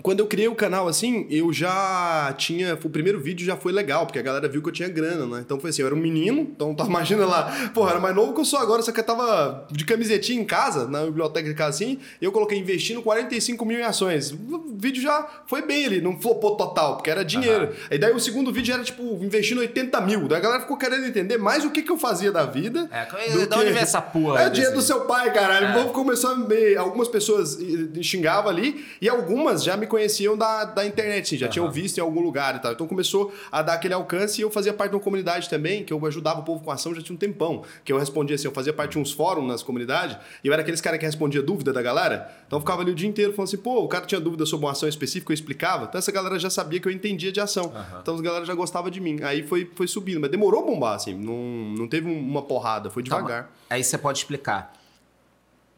Quando 0.01 0.19
eu 0.19 0.27
criei 0.27 0.47
o 0.47 0.55
canal, 0.55 0.87
assim, 0.87 1.25
eu 1.29 1.53
já 1.53 2.33
tinha. 2.37 2.77
O 2.83 2.89
primeiro 2.89 3.19
vídeo 3.19 3.45
já 3.45 3.55
foi 3.55 3.71
legal, 3.71 4.05
porque 4.05 4.19
a 4.19 4.21
galera 4.21 4.47
viu 4.47 4.61
que 4.61 4.67
eu 4.67 4.73
tinha 4.73 4.89
grana, 4.89 5.25
né? 5.25 5.41
Então 5.43 5.59
foi 5.59 5.69
assim, 5.69 5.81
eu 5.81 5.87
era 5.87 5.95
um 5.95 5.99
menino, 5.99 6.41
então 6.41 6.75
tá, 6.75 6.83
imagina 6.85 7.25
lá, 7.25 7.71
porra, 7.73 7.91
era 7.91 7.99
mais 7.99 8.15
novo 8.15 8.33
que 8.33 8.41
eu 8.41 8.45
sou 8.45 8.59
agora, 8.59 8.81
só 8.81 8.91
que 8.91 8.99
eu 8.99 9.03
tava 9.03 9.65
de 9.71 9.85
camisetinha 9.85 10.41
em 10.41 10.45
casa, 10.45 10.87
na 10.87 11.05
biblioteca 11.05 11.47
de 11.47 11.55
casa 11.55 11.69
assim, 11.69 11.99
e 12.21 12.25
eu 12.25 12.31
coloquei 12.31 12.57
investindo 12.57 13.01
45 13.01 13.65
mil 13.65 13.79
em 13.79 13.83
ações. 13.83 14.31
O 14.31 14.75
vídeo 14.77 15.01
já 15.01 15.25
foi 15.47 15.61
bem 15.61 15.85
ali, 15.85 16.01
não 16.01 16.19
flopou 16.19 16.57
total, 16.57 16.97
porque 16.97 17.09
era 17.09 17.23
dinheiro. 17.23 17.67
Uhum. 17.67 17.73
E 17.89 17.97
daí 17.97 18.13
o 18.13 18.19
segundo 18.19 18.51
vídeo 18.51 18.73
era, 18.73 18.83
tipo, 18.83 19.01
investindo 19.23 19.59
80 19.59 20.01
mil. 20.01 20.27
Daí 20.27 20.39
a 20.39 20.41
galera 20.41 20.61
ficou 20.61 20.77
querendo 20.77 21.05
entender 21.05 21.37
mais 21.37 21.63
o 21.63 21.71
que, 21.71 21.81
que 21.81 21.91
eu 21.91 21.97
fazia 21.97 22.31
da 22.31 22.45
vida. 22.45 22.89
É, 22.91 23.05
de 23.05 23.47
que... 23.47 23.55
onde 23.55 23.71
vem 23.71 23.81
essa 23.81 24.01
porra? 24.01 24.41
É 24.41 24.47
o 24.47 24.49
dinheiro 24.51 24.75
do 24.75 24.81
seu 24.81 25.01
pai, 25.01 25.31
caralho. 25.31 25.67
É. 25.67 25.71
O 25.71 25.73
povo 25.73 25.93
começou 25.93 26.31
a 26.31 26.35
me... 26.35 26.75
Algumas 26.75 27.07
pessoas 27.07 27.57
xingavam 28.01 28.49
ali, 28.49 28.85
e 29.01 29.07
algumas 29.07 29.63
já 29.63 29.77
me 29.77 29.84
me 29.85 29.89
conheciam 29.89 30.37
da, 30.37 30.65
da 30.65 30.85
internet, 30.85 31.29
sim, 31.29 31.37
já 31.37 31.45
uhum. 31.45 31.51
tinham 31.51 31.71
visto 31.71 31.97
em 31.97 32.01
algum 32.01 32.21
lugar 32.21 32.55
e 32.55 32.59
tal. 32.59 32.73
Então 32.73 32.87
começou 32.87 33.33
a 33.51 33.61
dar 33.61 33.73
aquele 33.73 33.93
alcance 33.93 34.41
e 34.41 34.43
eu 34.43 34.51
fazia 34.51 34.73
parte 34.73 34.91
de 34.91 34.97
uma 34.97 35.01
comunidade 35.01 35.49
também, 35.49 35.83
que 35.83 35.93
eu 35.93 36.05
ajudava 36.05 36.41
o 36.41 36.43
povo 36.43 36.63
com 36.63 36.71
ação 36.71 36.93
já 36.93 37.01
tinha 37.01 37.15
um 37.15 37.19
tempão. 37.19 37.63
Que 37.83 37.93
eu 37.93 37.97
respondia 37.97 38.35
assim, 38.35 38.47
eu 38.47 38.51
fazia 38.51 38.73
parte 38.73 38.93
de 38.93 38.99
uns 38.99 39.11
fóruns 39.11 39.47
nas 39.47 39.63
comunidades, 39.63 40.17
e 40.43 40.47
eu 40.47 40.53
era 40.53 40.61
aqueles 40.61 40.81
caras 40.81 40.99
que 40.99 41.05
respondia 41.05 41.41
dúvida 41.41 41.71
da 41.71 41.81
galera. 41.81 42.29
Então 42.45 42.57
eu 42.57 42.61
ficava 42.61 42.81
ali 42.81 42.91
o 42.91 42.95
dia 42.95 43.07
inteiro 43.07 43.33
falando 43.33 43.47
assim, 43.47 43.57
pô, 43.57 43.83
o 43.83 43.87
cara 43.87 44.05
tinha 44.05 44.19
dúvida 44.19 44.45
sobre 44.45 44.65
uma 44.65 44.71
ação 44.71 44.89
específica, 44.89 45.31
eu 45.31 45.35
explicava. 45.35 45.85
Então 45.85 45.99
essa 45.99 46.11
galera 46.11 46.37
já 46.39 46.49
sabia 46.49 46.79
que 46.79 46.87
eu 46.87 46.91
entendia 46.91 47.31
de 47.31 47.39
ação. 47.39 47.65
Uhum. 47.65 47.99
Então 48.01 48.15
as 48.15 48.21
galera 48.21 48.45
já 48.45 48.53
gostava 48.53 48.89
de 48.89 48.99
mim. 48.99 49.21
Aí 49.23 49.43
foi, 49.43 49.69
foi 49.75 49.87
subindo, 49.87 50.19
mas 50.19 50.31
demorou 50.31 50.63
a 50.63 50.65
bombar, 50.65 50.95
assim, 50.95 51.13
não, 51.13 51.75
não 51.77 51.87
teve 51.87 52.09
uma 52.09 52.41
porrada, 52.41 52.89
foi 52.89 53.03
devagar. 53.03 53.43
Calma. 53.43 53.49
Aí 53.69 53.83
você 53.83 53.97
pode 53.97 54.19
explicar. 54.19 54.73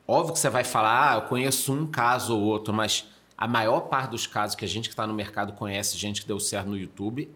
Óbvio 0.08 0.34
que 0.34 0.39
você 0.39 0.49
vai 0.49 0.64
falar, 0.64 1.12
ah, 1.12 1.16
eu 1.16 1.22
conheço 1.24 1.74
um 1.74 1.86
caso 1.86 2.34
ou 2.34 2.41
outro, 2.41 2.74
mas 2.74 3.05
a 3.38 3.47
maior 3.47 3.81
parte 3.81 4.11
dos 4.11 4.25
casos 4.25 4.55
que 4.55 4.65
a 4.65 4.67
gente 4.67 4.89
que 4.89 4.93
está 4.93 5.05
no 5.05 5.13
mercado 5.13 5.53
conhece, 5.53 5.97
gente 5.97 6.21
que 6.21 6.27
deu 6.27 6.39
certo 6.39 6.67
no 6.67 6.77
YouTube, 6.77 7.29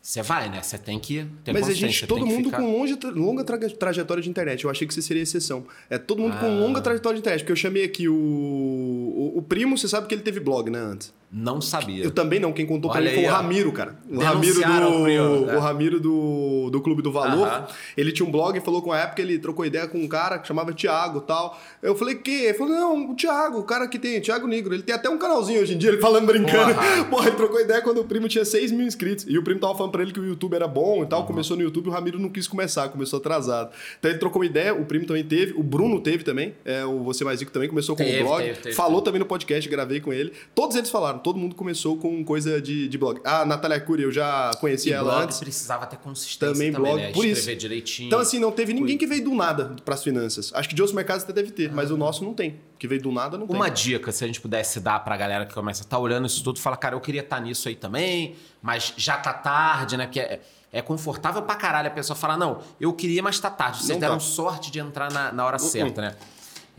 você 0.00 0.22
vai, 0.22 0.48
né? 0.48 0.62
Você 0.62 0.78
tem 0.78 0.98
que 0.98 1.26
ter 1.44 1.52
Mas 1.52 1.68
a 1.68 1.74
gente, 1.74 2.06
todo 2.06 2.24
mundo 2.24 2.44
ficar... 2.44 2.58
com 2.58 2.78
longe, 2.78 2.98
longa 3.04 3.44
tra 3.44 3.58
trajetória 3.58 4.22
de 4.22 4.30
internet. 4.30 4.64
Eu 4.64 4.70
achei 4.70 4.86
que 4.86 4.94
você 4.94 5.02
seria 5.02 5.22
exceção. 5.22 5.66
É 5.90 5.98
todo 5.98 6.22
mundo 6.22 6.36
ah. 6.36 6.40
com 6.40 6.58
longa 6.58 6.80
trajetória 6.80 7.16
de 7.16 7.20
internet. 7.20 7.40
Porque 7.40 7.52
eu 7.52 7.56
chamei 7.56 7.84
aqui 7.84 8.08
o, 8.08 8.14
o, 8.14 9.38
o 9.38 9.42
primo, 9.42 9.76
você 9.76 9.86
sabe 9.86 10.06
que 10.06 10.14
ele 10.14 10.22
teve 10.22 10.40
blog, 10.40 10.70
né, 10.70 10.78
antes? 10.78 11.12
Não 11.32 11.60
sabia. 11.60 12.02
Eu 12.02 12.10
também 12.10 12.40
não. 12.40 12.52
Quem 12.52 12.66
contou 12.66 12.90
Olha 12.90 13.02
pra 13.02 13.10
mim 13.10 13.16
foi 13.16 13.24
o 13.24 13.32
Ramiro, 13.32 13.72
cara. 13.72 13.96
O 14.10 14.18
Ramiro 14.18 14.54
do, 14.54 15.06
né? 15.06 15.56
o 15.56 15.58
Ramiro 15.60 16.00
do, 16.00 16.70
do 16.70 16.80
Clube 16.80 17.02
do 17.02 17.12
Valor. 17.12 17.46
Uh 17.46 17.50
-huh. 17.50 17.74
Ele 17.96 18.10
tinha 18.10 18.26
um 18.26 18.32
blog 18.32 18.56
e 18.58 18.60
falou 18.60 18.82
com 18.82 18.90
a 18.90 18.98
época, 18.98 19.22
ele 19.22 19.38
trocou 19.38 19.64
ideia 19.64 19.86
com 19.86 19.98
um 19.98 20.08
cara 20.08 20.40
que 20.40 20.48
chamava 20.48 20.72
Thiago 20.72 21.18
e 21.18 21.22
tal. 21.22 21.56
Eu 21.80 21.94
falei, 21.94 22.16
que? 22.16 22.30
Ele 22.30 22.54
falou, 22.54 22.74
não, 22.74 23.10
o 23.12 23.14
Thiago, 23.14 23.60
o 23.60 23.62
cara 23.62 23.86
que 23.86 23.96
tem, 23.96 24.20
Thiago 24.20 24.48
Negro. 24.48 24.74
Ele 24.74 24.82
tem 24.82 24.92
até 24.92 25.08
um 25.08 25.18
canalzinho 25.18 25.62
hoje 25.62 25.74
em 25.74 25.78
dia, 25.78 25.90
ele 25.90 26.00
falando 26.00 26.26
brincando. 26.26 26.74
Porra, 27.08 27.28
ele 27.30 27.36
trocou 27.36 27.60
ideia 27.60 27.80
quando 27.80 28.00
o 28.00 28.04
primo 28.04 28.28
tinha 28.28 28.44
6 28.44 28.72
mil 28.72 28.86
inscritos. 28.86 29.24
E 29.28 29.38
o 29.38 29.44
primo 29.44 29.60
tava 29.60 29.76
falando 29.76 29.92
pra 29.92 30.02
ele 30.02 30.12
que 30.12 30.18
o 30.18 30.24
YouTube 30.24 30.54
era 30.54 30.66
bom 30.66 31.04
e 31.04 31.06
tal. 31.06 31.24
Começou 31.26 31.56
no 31.56 31.62
YouTube, 31.62 31.88
o 31.88 31.92
Ramiro 31.92 32.18
não 32.18 32.28
quis 32.28 32.48
começar, 32.48 32.88
começou 32.88 33.20
atrasado. 33.20 33.70
Então 34.00 34.10
ele 34.10 34.18
trocou 34.18 34.42
ideia, 34.42 34.74
o 34.74 34.84
primo 34.84 35.06
também 35.06 35.22
teve, 35.22 35.52
o 35.52 35.62
Bruno 35.62 36.00
teve 36.00 36.24
também, 36.24 36.54
é, 36.64 36.84
o 36.84 37.04
Você 37.04 37.22
Mais 37.22 37.38
Rico 37.38 37.52
também 37.52 37.68
começou 37.68 37.94
com 37.94 38.02
o 38.02 38.22
blog. 38.24 38.42
Teve, 38.42 38.60
teve, 38.60 38.74
falou 38.74 38.96
teve. 38.96 39.04
também 39.04 39.18
no 39.20 39.26
podcast, 39.26 39.68
gravei 39.68 40.00
com 40.00 40.12
ele. 40.12 40.32
Todos 40.54 40.76
eles 40.76 40.90
falaram, 40.90 41.19
todo 41.22 41.38
mundo 41.38 41.54
começou 41.54 41.96
com 41.96 42.24
coisa 42.24 42.60
de, 42.60 42.88
de 42.88 42.98
blog. 42.98 43.20
A 43.24 43.44
Natália 43.44 43.80
Cury, 43.80 44.02
eu 44.02 44.12
já 44.12 44.50
conhecia 44.60 44.96
ela 44.96 45.12
blog 45.12 45.24
antes. 45.24 45.38
precisava 45.38 45.86
ter 45.86 45.96
consistência 45.96 46.52
também, 46.52 46.72
também 46.72 46.92
blog, 46.92 47.02
né? 47.02 47.12
por 47.12 47.24
isso. 47.24 47.54
direitinho. 47.54 48.06
Então, 48.08 48.18
assim, 48.18 48.38
não 48.38 48.50
teve 48.50 48.72
ninguém 48.72 48.98
que 48.98 49.06
veio 49.06 49.24
do 49.24 49.34
nada 49.34 49.76
para 49.84 49.94
as 49.94 50.02
finanças. 50.02 50.50
Acho 50.54 50.68
que 50.68 50.74
de 50.74 50.82
outros 50.82 50.94
mercados 50.94 51.24
até 51.24 51.32
deve 51.32 51.50
ter, 51.50 51.70
ah. 51.70 51.72
mas 51.74 51.90
o 51.90 51.96
nosso 51.96 52.24
não 52.24 52.34
tem. 52.34 52.60
Que 52.78 52.88
veio 52.88 53.02
do 53.02 53.12
nada, 53.12 53.36
não 53.36 53.46
Uma 53.46 53.66
tem. 53.66 53.74
dica, 53.74 54.10
se 54.10 54.24
a 54.24 54.26
gente 54.26 54.40
pudesse 54.40 54.80
dar 54.80 55.00
pra 55.00 55.16
galera 55.16 55.44
que 55.46 55.54
começa 55.54 55.82
a 55.82 55.84
estar 55.84 55.96
tá 55.96 56.02
olhando 56.02 56.26
isso 56.26 56.42
tudo, 56.42 56.58
fala, 56.58 56.76
cara, 56.76 56.94
eu 56.94 57.00
queria 57.00 57.20
estar 57.20 57.36
tá 57.36 57.42
nisso 57.42 57.68
aí 57.68 57.74
também, 57.74 58.36
mas 58.62 58.92
já 58.96 59.16
tá 59.16 59.32
tarde, 59.32 59.96
né? 59.96 60.06
Porque 60.06 60.20
é, 60.20 60.40
é 60.72 60.82
confortável 60.82 61.42
pra 61.42 61.56
caralho 61.56 61.88
a 61.88 61.90
pessoa 61.90 62.16
falar, 62.16 62.36
não, 62.36 62.60
eu 62.80 62.92
queria, 62.92 63.22
mas 63.22 63.38
tá 63.38 63.50
tarde. 63.50 63.78
Vocês 63.78 63.90
não 63.90 63.98
deram 63.98 64.14
tá. 64.14 64.20
sorte 64.20 64.70
de 64.70 64.78
entrar 64.78 65.12
na, 65.12 65.32
na 65.32 65.44
hora 65.44 65.56
uh 65.56 65.60
-uh. 65.60 65.68
certa, 65.68 66.00
né? 66.00 66.16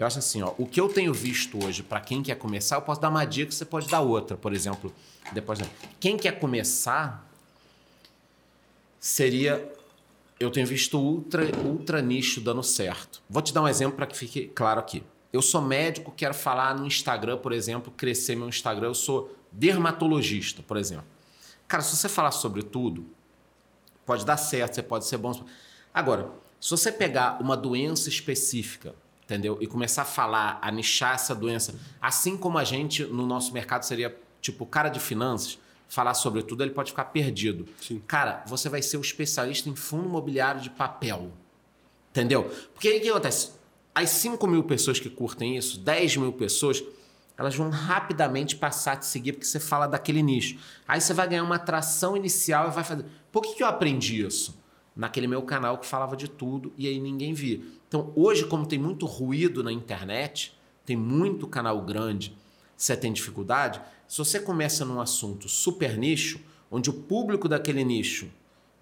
Eu 0.02 0.08
acho 0.08 0.18
assim, 0.18 0.42
ó, 0.42 0.56
o 0.58 0.66
que 0.66 0.82
eu 0.82 0.90
tenho 0.90 1.14
visto 1.14 1.64
hoje 1.64 1.84
para 1.84 2.02
quem 2.02 2.24
quer 2.24 2.34
começar, 2.34 2.76
eu 2.76 2.82
posso 2.82 3.00
dar 3.00 3.10
uma 3.10 3.24
dica, 3.24 3.52
você 3.52 3.64
pode 3.64 3.88
dar 3.88 4.02
outra, 4.02 4.36
por 4.36 4.52
exemplo. 4.52 4.92
Depois, 5.32 5.60
quem 6.00 6.18
quer 6.18 6.40
começar 6.40 7.30
seria 9.00 9.72
eu 10.40 10.50
tenho 10.50 10.66
visto 10.66 10.98
ultra 10.98 11.44
ultra 11.64 12.02
nicho 12.02 12.42
dando 12.42 12.64
certo. 12.64 13.22
Vou 13.30 13.44
te 13.44 13.54
dar 13.54 13.62
um 13.62 13.68
exemplo 13.68 13.96
para 13.96 14.08
que 14.08 14.18
fique 14.18 14.48
claro 14.48 14.80
aqui. 14.80 15.04
Eu 15.32 15.40
sou 15.40 15.62
médico, 15.62 16.12
quero 16.18 16.34
falar 16.34 16.76
no 16.76 16.88
Instagram, 16.88 17.38
por 17.38 17.52
exemplo, 17.52 17.94
crescer 17.96 18.36
meu 18.36 18.50
Instagram. 18.50 18.88
Eu 18.88 18.96
sou 18.96 19.38
dermatologista, 19.52 20.64
por 20.64 20.78
exemplo. 20.78 21.06
Cara, 21.68 21.84
se 21.84 21.96
você 21.96 22.10
falar 22.10 22.32
sobre 22.32 22.64
tudo, 22.64 23.06
pode 24.04 24.26
dar 24.26 24.38
certo, 24.38 24.74
você 24.74 24.82
pode 24.82 25.06
ser 25.06 25.18
bom. 25.18 25.46
Agora, 25.94 26.32
se 26.60 26.72
você 26.72 26.92
pegar 26.92 27.40
uma 27.40 27.56
doença 27.56 28.10
específica, 28.10 28.96
entendeu? 29.32 29.58
E 29.62 29.68
começar 29.68 30.02
a 30.02 30.06
falar, 30.06 30.60
a 30.62 30.70
nichar 30.70 31.16
essa 31.16 31.34
doença, 31.34 31.76
assim 32.02 32.36
como 32.36 32.58
a 32.58 32.66
gente 32.66 33.06
no 33.06 33.26
nosso 33.26 33.54
mercado 33.54 33.84
seria 33.84 34.16
tipo 34.42 34.66
cara 34.66 34.90
de 34.90 35.00
finanças, 35.00 35.58
falar 35.88 36.14
sobre 36.14 36.44
tudo, 36.44 36.64
ele 36.64 36.72
pode 36.72 36.92
ficar 36.92 37.06
perdido. 37.06 37.66
Sim. 37.82 38.02
Cara, 38.06 38.44
você 38.46 38.68
vai 38.68 38.82
ser 38.82 38.98
o 38.98 39.02
especialista 39.02 39.70
em 39.70 39.76
fundo 39.76 40.06
imobiliário 40.06 40.60
de 40.60 40.70
papel. 40.70 41.32
Entendeu? 42.10 42.52
Porque 42.74 42.90
aí 42.90 42.98
o 42.98 43.02
que 43.02 43.10
acontece? 43.10 43.52
As 43.96 44.10
5 44.10 44.46
mil 44.48 44.64
pessoas 44.64 45.00
que 45.00 45.10
curtem 45.10 45.58
isso, 45.58 45.80
10 45.80 46.18
mil 46.18 46.34
pessoas, 46.34 46.84
elas 47.38 47.56
vão 47.56 47.70
rapidamente 47.70 48.58
passar 48.58 48.94
a 48.94 48.96
te 48.98 49.06
seguir 49.06 49.34
porque 49.34 49.46
você 49.46 49.60
fala 49.60 49.88
daquele 49.88 50.22
nicho. 50.22 50.60
Aí 50.86 51.00
você 51.00 51.14
vai 51.14 51.28
ganhar 51.28 51.44
uma 51.44 51.56
atração 51.56 52.18
inicial 52.18 52.68
e 52.68 52.72
vai 52.72 52.84
fazer. 52.84 53.06
Por 53.32 53.42
que, 53.42 53.56
que 53.56 53.64
eu 53.64 53.68
aprendi 53.68 54.26
isso? 54.26 54.60
Naquele 54.94 55.28
meu 55.28 55.42
canal 55.42 55.78
que 55.78 55.86
falava 55.86 56.18
de 56.18 56.30
tudo 56.30 56.74
e 56.78 56.86
aí 56.88 57.00
ninguém 57.00 57.34
via. 57.34 57.62
Então, 57.92 58.14
hoje, 58.16 58.46
como 58.46 58.66
tem 58.66 58.80
muito 58.80 59.06
ruído 59.06 59.62
na 59.62 59.70
internet, 59.70 60.58
tem 60.86 60.96
muito 60.96 61.46
canal 61.46 61.82
grande, 61.82 62.34
você 62.78 62.96
tem 62.96 63.12
dificuldade, 63.12 63.82
se 64.08 64.18
você 64.18 64.40
começa 64.40 64.86
num 64.86 65.02
assunto 65.02 65.50
super 65.50 65.98
nicho, 65.98 66.40
onde 66.72 66.90
o 66.90 66.94
público 66.94 67.50
daquele 67.50 67.84
nicho 67.84 68.32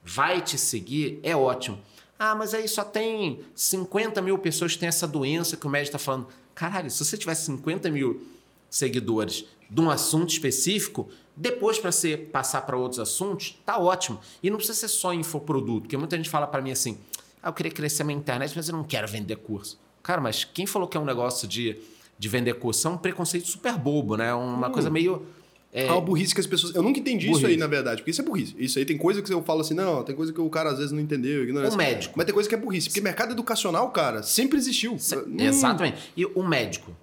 vai 0.04 0.42
te 0.42 0.60
seguir, 0.60 1.20
é 1.24 1.36
ótimo. 1.36 1.80
Ah, 2.20 2.36
mas 2.36 2.54
aí 2.54 2.68
só 2.68 2.84
tem 2.84 3.40
50 3.56 4.22
mil 4.22 4.38
pessoas 4.38 4.74
que 4.74 4.80
têm 4.80 4.90
essa 4.90 5.08
doença 5.08 5.58
que 5.58 5.66
o 5.66 5.70
médico 5.72 5.96
está 5.96 5.98
falando. 5.98 6.28
Caralho, 6.54 6.92
se 6.92 7.04
você 7.04 7.18
tivesse 7.18 7.48
50 7.48 7.90
mil 7.90 8.28
seguidores 8.70 9.44
de 9.68 9.82
um 9.82 9.90
assunto 9.90 10.30
específico, 10.30 11.10
depois 11.36 11.80
para 11.80 11.92
você 11.92 12.16
passar 12.16 12.62
para 12.62 12.78
outros 12.78 13.00
assuntos, 13.00 13.60
tá 13.66 13.80
ótimo. 13.80 14.20
E 14.44 14.52
não 14.52 14.58
precisa 14.58 14.78
ser 14.78 14.88
só 14.88 15.16
infoproduto, 15.16 15.82
porque 15.82 15.98
muita 15.98 16.16
gente 16.16 16.30
fala 16.30 16.46
para 16.46 16.62
mim 16.62 16.70
assim: 16.70 17.00
ah, 17.42 17.50
eu 17.50 17.54
queria 17.54 17.72
crescer 17.72 18.04
minha 18.04 18.18
internet, 18.18 18.54
mas 18.56 18.68
eu 18.68 18.76
não 18.76 18.84
quero 18.84 19.08
vender 19.08 19.38
curso. 19.38 19.80
Cara, 20.04 20.22
mas 20.22 20.44
quem 20.44 20.66
falou 20.66 20.88
que 20.88 20.98
é 20.98 21.00
um 21.00 21.06
negócio 21.06 21.48
de, 21.48 21.78
de 22.18 22.30
vender 22.30 22.54
curso? 22.56 22.88
É 22.88 22.92
um 22.92 22.98
preconceito 22.98 23.48
super 23.48 23.78
bobo, 23.78 24.18
né? 24.18 24.34
Uma 24.34 24.68
hum. 24.68 24.72
coisa 24.72 24.90
meio. 24.90 25.26
É... 25.72 25.92
uma 25.92 26.02
burrice 26.02 26.34
que 26.34 26.42
as 26.42 26.48
pessoas. 26.48 26.76
Eu 26.76 26.82
nunca 26.82 27.00
entendi 27.00 27.28
burrice. 27.28 27.44
isso 27.44 27.52
aí, 27.52 27.58
na 27.58 27.68
verdade, 27.68 27.98
porque 27.98 28.12
isso 28.12 28.22
é 28.22 28.26
burrice. 28.26 28.56
Isso 28.58 28.80
aí 28.80 28.86
tem 28.86 28.98
coisa 28.98 29.22
que 29.22 29.32
eu 29.32 29.44
falo 29.44 29.62
assim, 29.62 29.74
não, 29.74 30.04
tem 30.04 30.16
coisa 30.16 30.34
que 30.34 30.42
o 30.42 30.50
cara 30.50 30.72
às 30.72 30.78
vezes 30.78 30.92
não 30.92 31.00
entendeu. 31.00 31.44
O 31.70 31.76
médico. 31.76 32.14
Mas 32.18 32.26
tem 32.26 32.34
coisa 32.34 32.50
que 32.50 32.56
é 32.56 32.58
burrice. 32.58 32.90
Porque 32.90 33.02
mercado 33.02 33.32
educacional, 33.32 33.90
cara, 33.92 34.24
sempre 34.24 34.58
existiu. 34.58 34.98
Se... 34.98 35.16
Hum. 35.16 35.36
Exatamente. 35.40 36.12
E 36.18 36.26
o 36.26 36.44
médico. 36.44 36.96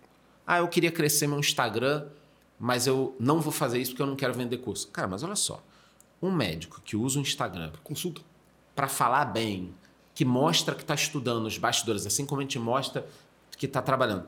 Ah, 0.47 0.59
eu 0.59 0.69
queria 0.69 0.93
crescer 0.93 1.27
meu 1.27 1.39
Instagram, 1.39 2.07
mas 2.59 2.87
eu 2.87 3.17
não 3.19 3.41
vou 3.41 3.53
fazer 3.53 3.79
isso 3.79 3.93
porque 3.93 4.03
eu 4.03 4.07
não 4.07 4.17
quero 4.17 4.35
vender 4.35 4.59
curso. 4.59 4.89
Cara, 4.89 5.09
mas 5.09 5.23
olha 5.23 5.37
só. 5.37 5.63
Um 6.21 6.33
médico 6.33 6.81
que 6.85 6.97
usa 6.97 7.19
o 7.19 7.23
Instagram. 7.23 7.73
Consulta. 7.83 8.21
Para 8.75 8.89
falar 8.89 9.27
bem, 9.27 9.73
que 10.17 10.25
mostra 10.25 10.75
que 10.75 10.81
está 10.81 10.95
estudando 10.95 11.45
os 11.45 11.59
bastidores, 11.59 12.07
assim 12.07 12.25
como 12.25 12.41
a 12.41 12.43
gente 12.43 12.59
mostra 12.59 13.07
que 13.59 13.67
está 13.67 13.83
trabalhando. 13.83 14.27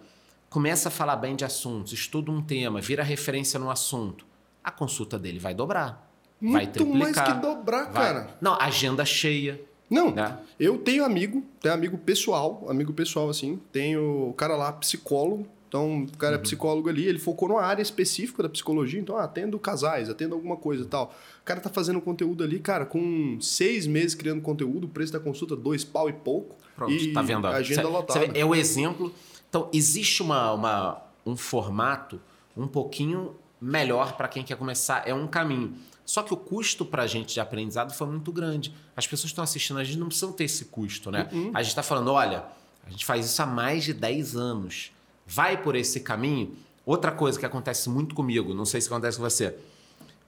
Começa 0.51 0.89
a 0.89 0.93
falar 0.93 1.17
bem 1.17 1.35
de 1.35 1.47
assuntos, 1.47 1.95
estuda 1.95 2.31
um 2.31 2.43
tema, 2.43 2.79
vira 2.79 3.03
referência 3.03 3.59
no 3.59 3.71
assunto. 3.71 4.27
A 4.63 4.71
consulta 4.71 5.19
dele 5.19 5.39
vai 5.39 5.55
dobrar. 5.55 6.07
Muito 6.39 6.53
vai 6.53 6.67
triplicar. 6.67 6.99
mais 6.99 7.17
que 7.17 7.41
dobrar, 7.41 7.85
vai. 7.85 7.93
cara. 7.95 8.37
Não, 8.39 8.55
agenda 8.61 9.03
cheia. 9.07 9.59
Não, 9.89 10.11
né? 10.11 10.39
eu 10.61 10.77
tenho 10.77 11.03
amigo, 11.03 11.43
tenho 11.59 11.73
amigo 11.73 11.97
pessoal, 11.97 12.67
amigo 12.69 12.93
pessoal 12.93 13.31
assim, 13.31 13.59
tenho 13.73 14.29
o 14.29 14.35
cara 14.35 14.55
lá, 14.55 14.71
psicólogo, 14.71 15.49
então, 15.69 16.05
o 16.05 16.17
cara 16.17 16.35
é 16.35 16.37
uhum. 16.37 16.41
é 16.41 16.43
psicólogo 16.43 16.89
ali, 16.89 17.07
ele 17.07 17.19
focou 17.19 17.47
numa 17.49 17.63
área 17.63 17.83
específica 17.83 18.43
da 18.43 18.49
psicologia, 18.49 18.99
então, 18.99 19.19
ah, 19.19 19.25
atendo 19.25 19.59
casais, 19.59 20.09
atendo 20.09 20.35
alguma 20.35 20.57
coisa 20.57 20.83
e 20.83 20.87
tal. 20.87 21.15
O 21.43 21.45
cara 21.45 21.61
tá 21.61 21.69
fazendo 21.69 22.01
conteúdo 22.01 22.43
ali, 22.43 22.59
cara, 22.59 22.87
com 22.87 23.39
seis 23.39 23.87
meses 23.87 24.15
criando 24.15 24.41
conteúdo, 24.41 24.85
o 24.85 24.89
preço 24.89 25.13
da 25.13 25.21
consulta, 25.21 25.55
dois 25.55 25.85
pau 25.85 26.09
e 26.09 26.13
pouco. 26.15 26.57
Pronto, 26.75 26.93
e 26.93 27.13
tá 27.13 27.21
vendo? 27.21 27.47
agenda 27.47 27.83
cê, 27.83 27.89
lotada. 27.89 28.21
Cê 28.21 28.31
é 28.35 28.45
o 28.45 28.55
exemplo. 28.55 29.13
Então, 29.49 29.69
existe 29.73 30.23
uma, 30.23 30.53
uma, 30.53 31.03
um 31.27 31.37
formato 31.37 32.19
um 32.57 32.67
pouquinho 32.67 33.35
melhor 33.61 34.17
para 34.17 34.27
quem 34.27 34.43
quer 34.43 34.57
começar, 34.57 35.07
é 35.07 35.13
um 35.13 35.27
caminho. 35.27 35.75
Só 36.07 36.23
que 36.23 36.33
o 36.33 36.37
custo 36.37 36.87
para 36.87 37.03
a 37.03 37.07
gente 37.07 37.35
de 37.35 37.41
aprendizado 37.41 37.93
foi 37.93 38.07
muito 38.07 38.33
grande. 38.33 38.75
As 38.97 39.07
pessoas 39.07 39.25
que 39.25 39.33
estão 39.33 39.45
assistindo, 39.45 39.79
a 39.79 39.85
gente 39.85 39.99
não 39.99 40.07
precisa 40.07 40.33
ter 40.33 40.45
esse 40.45 40.65
custo, 40.67 41.11
né? 41.11 41.29
Uhum. 41.31 41.51
A 41.53 41.63
gente 41.63 41.73
está 41.73 41.83
falando, 41.83 42.11
olha, 42.11 42.45
a 42.87 42.91
gente 42.91 43.05
faz 43.05 43.27
isso 43.27 43.43
há 43.43 43.47
mais 43.47 43.85
de 43.85 43.93
10 43.93 44.35
anos 44.35 44.93
vai 45.29 45.63
por 45.63 45.77
esse 45.77 46.01
caminho, 46.01 46.57
Outra 46.89 47.13
coisa 47.13 47.39
que 47.39 47.45
acontece 47.45 47.91
muito 47.91 48.15
comigo, 48.15 48.55
não 48.55 48.65
sei 48.65 48.81
se 48.81 48.87
acontece 48.87 49.19
com 49.19 49.23
você. 49.23 49.55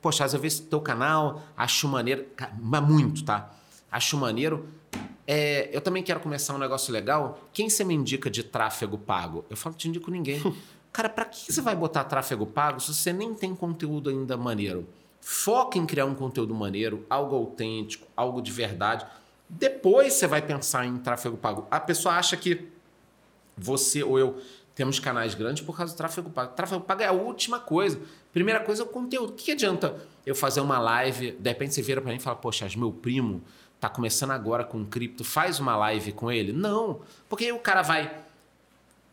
Poxa, 0.02 0.26
às 0.26 0.34
vezes 0.34 0.60
teu 0.60 0.78
canal, 0.78 1.42
acho 1.56 1.88
maneiro, 1.88 2.26
mas 2.60 2.86
muito, 2.86 3.24
tá? 3.24 3.50
Acho 3.90 4.18
maneiro. 4.18 4.68
É, 5.26 5.70
eu 5.72 5.80
também 5.80 6.02
quero 6.02 6.20
começar 6.20 6.54
um 6.54 6.58
negócio 6.58 6.92
legal. 6.92 7.40
Quem 7.50 7.70
você 7.70 7.82
me 7.82 7.94
indica 7.94 8.28
de 8.28 8.42
tráfego 8.42 8.98
pago? 8.98 9.42
Eu 9.48 9.56
falo, 9.56 9.72
não 9.72 9.78
te 9.78 9.88
indico 9.88 10.10
ninguém. 10.10 10.42
Cara, 10.92 11.08
pra 11.08 11.24
que 11.24 11.50
você 11.50 11.62
vai 11.62 11.74
botar 11.74 12.04
tráfego 12.04 12.44
pago 12.44 12.78
se 12.78 12.92
você 12.92 13.10
nem 13.10 13.32
tem 13.32 13.54
conteúdo 13.54 14.10
ainda 14.10 14.36
maneiro? 14.36 14.86
Foca 15.18 15.78
em 15.78 15.86
criar 15.86 16.04
um 16.04 16.14
conteúdo 16.14 16.54
maneiro, 16.54 17.06
algo 17.08 17.36
autêntico, 17.36 18.06
algo 18.14 18.42
de 18.42 18.52
verdade. 18.52 19.06
Depois 19.48 20.12
você 20.12 20.26
vai 20.26 20.42
pensar 20.42 20.84
em 20.84 20.98
tráfego 20.98 21.38
pago. 21.38 21.66
A 21.70 21.80
pessoa 21.80 22.16
acha 22.16 22.36
que 22.36 22.68
você 23.56 24.02
ou 24.02 24.18
eu 24.18 24.40
temos 24.80 24.98
canais 24.98 25.34
grandes 25.34 25.62
por 25.62 25.76
causa 25.76 25.92
do 25.92 25.96
tráfego 25.98 26.30
pago. 26.30 26.54
Tráfego 26.54 26.80
pago 26.80 27.02
é 27.02 27.06
a 27.06 27.12
última 27.12 27.60
coisa. 27.60 28.00
Primeira 28.32 28.60
coisa 28.60 28.82
é 28.82 28.86
o 28.86 28.88
conteúdo. 28.88 29.34
O 29.34 29.36
que 29.36 29.52
adianta 29.52 29.94
eu 30.24 30.34
fazer 30.34 30.62
uma 30.62 30.78
live, 30.78 31.32
de 31.32 31.50
repente 31.50 31.74
você 31.74 31.82
vira 31.82 32.00
para 32.00 32.10
mim 32.10 32.16
e 32.16 32.20
fala, 32.20 32.36
poxa, 32.36 32.66
meu 32.78 32.90
primo 32.90 33.42
tá 33.78 33.90
começando 33.90 34.30
agora 34.30 34.64
com 34.64 34.82
cripto, 34.86 35.22
faz 35.22 35.60
uma 35.60 35.76
live 35.76 36.12
com 36.12 36.32
ele? 36.32 36.50
Não, 36.50 37.02
porque 37.28 37.52
o 37.52 37.58
cara 37.58 37.82
vai 37.82 38.10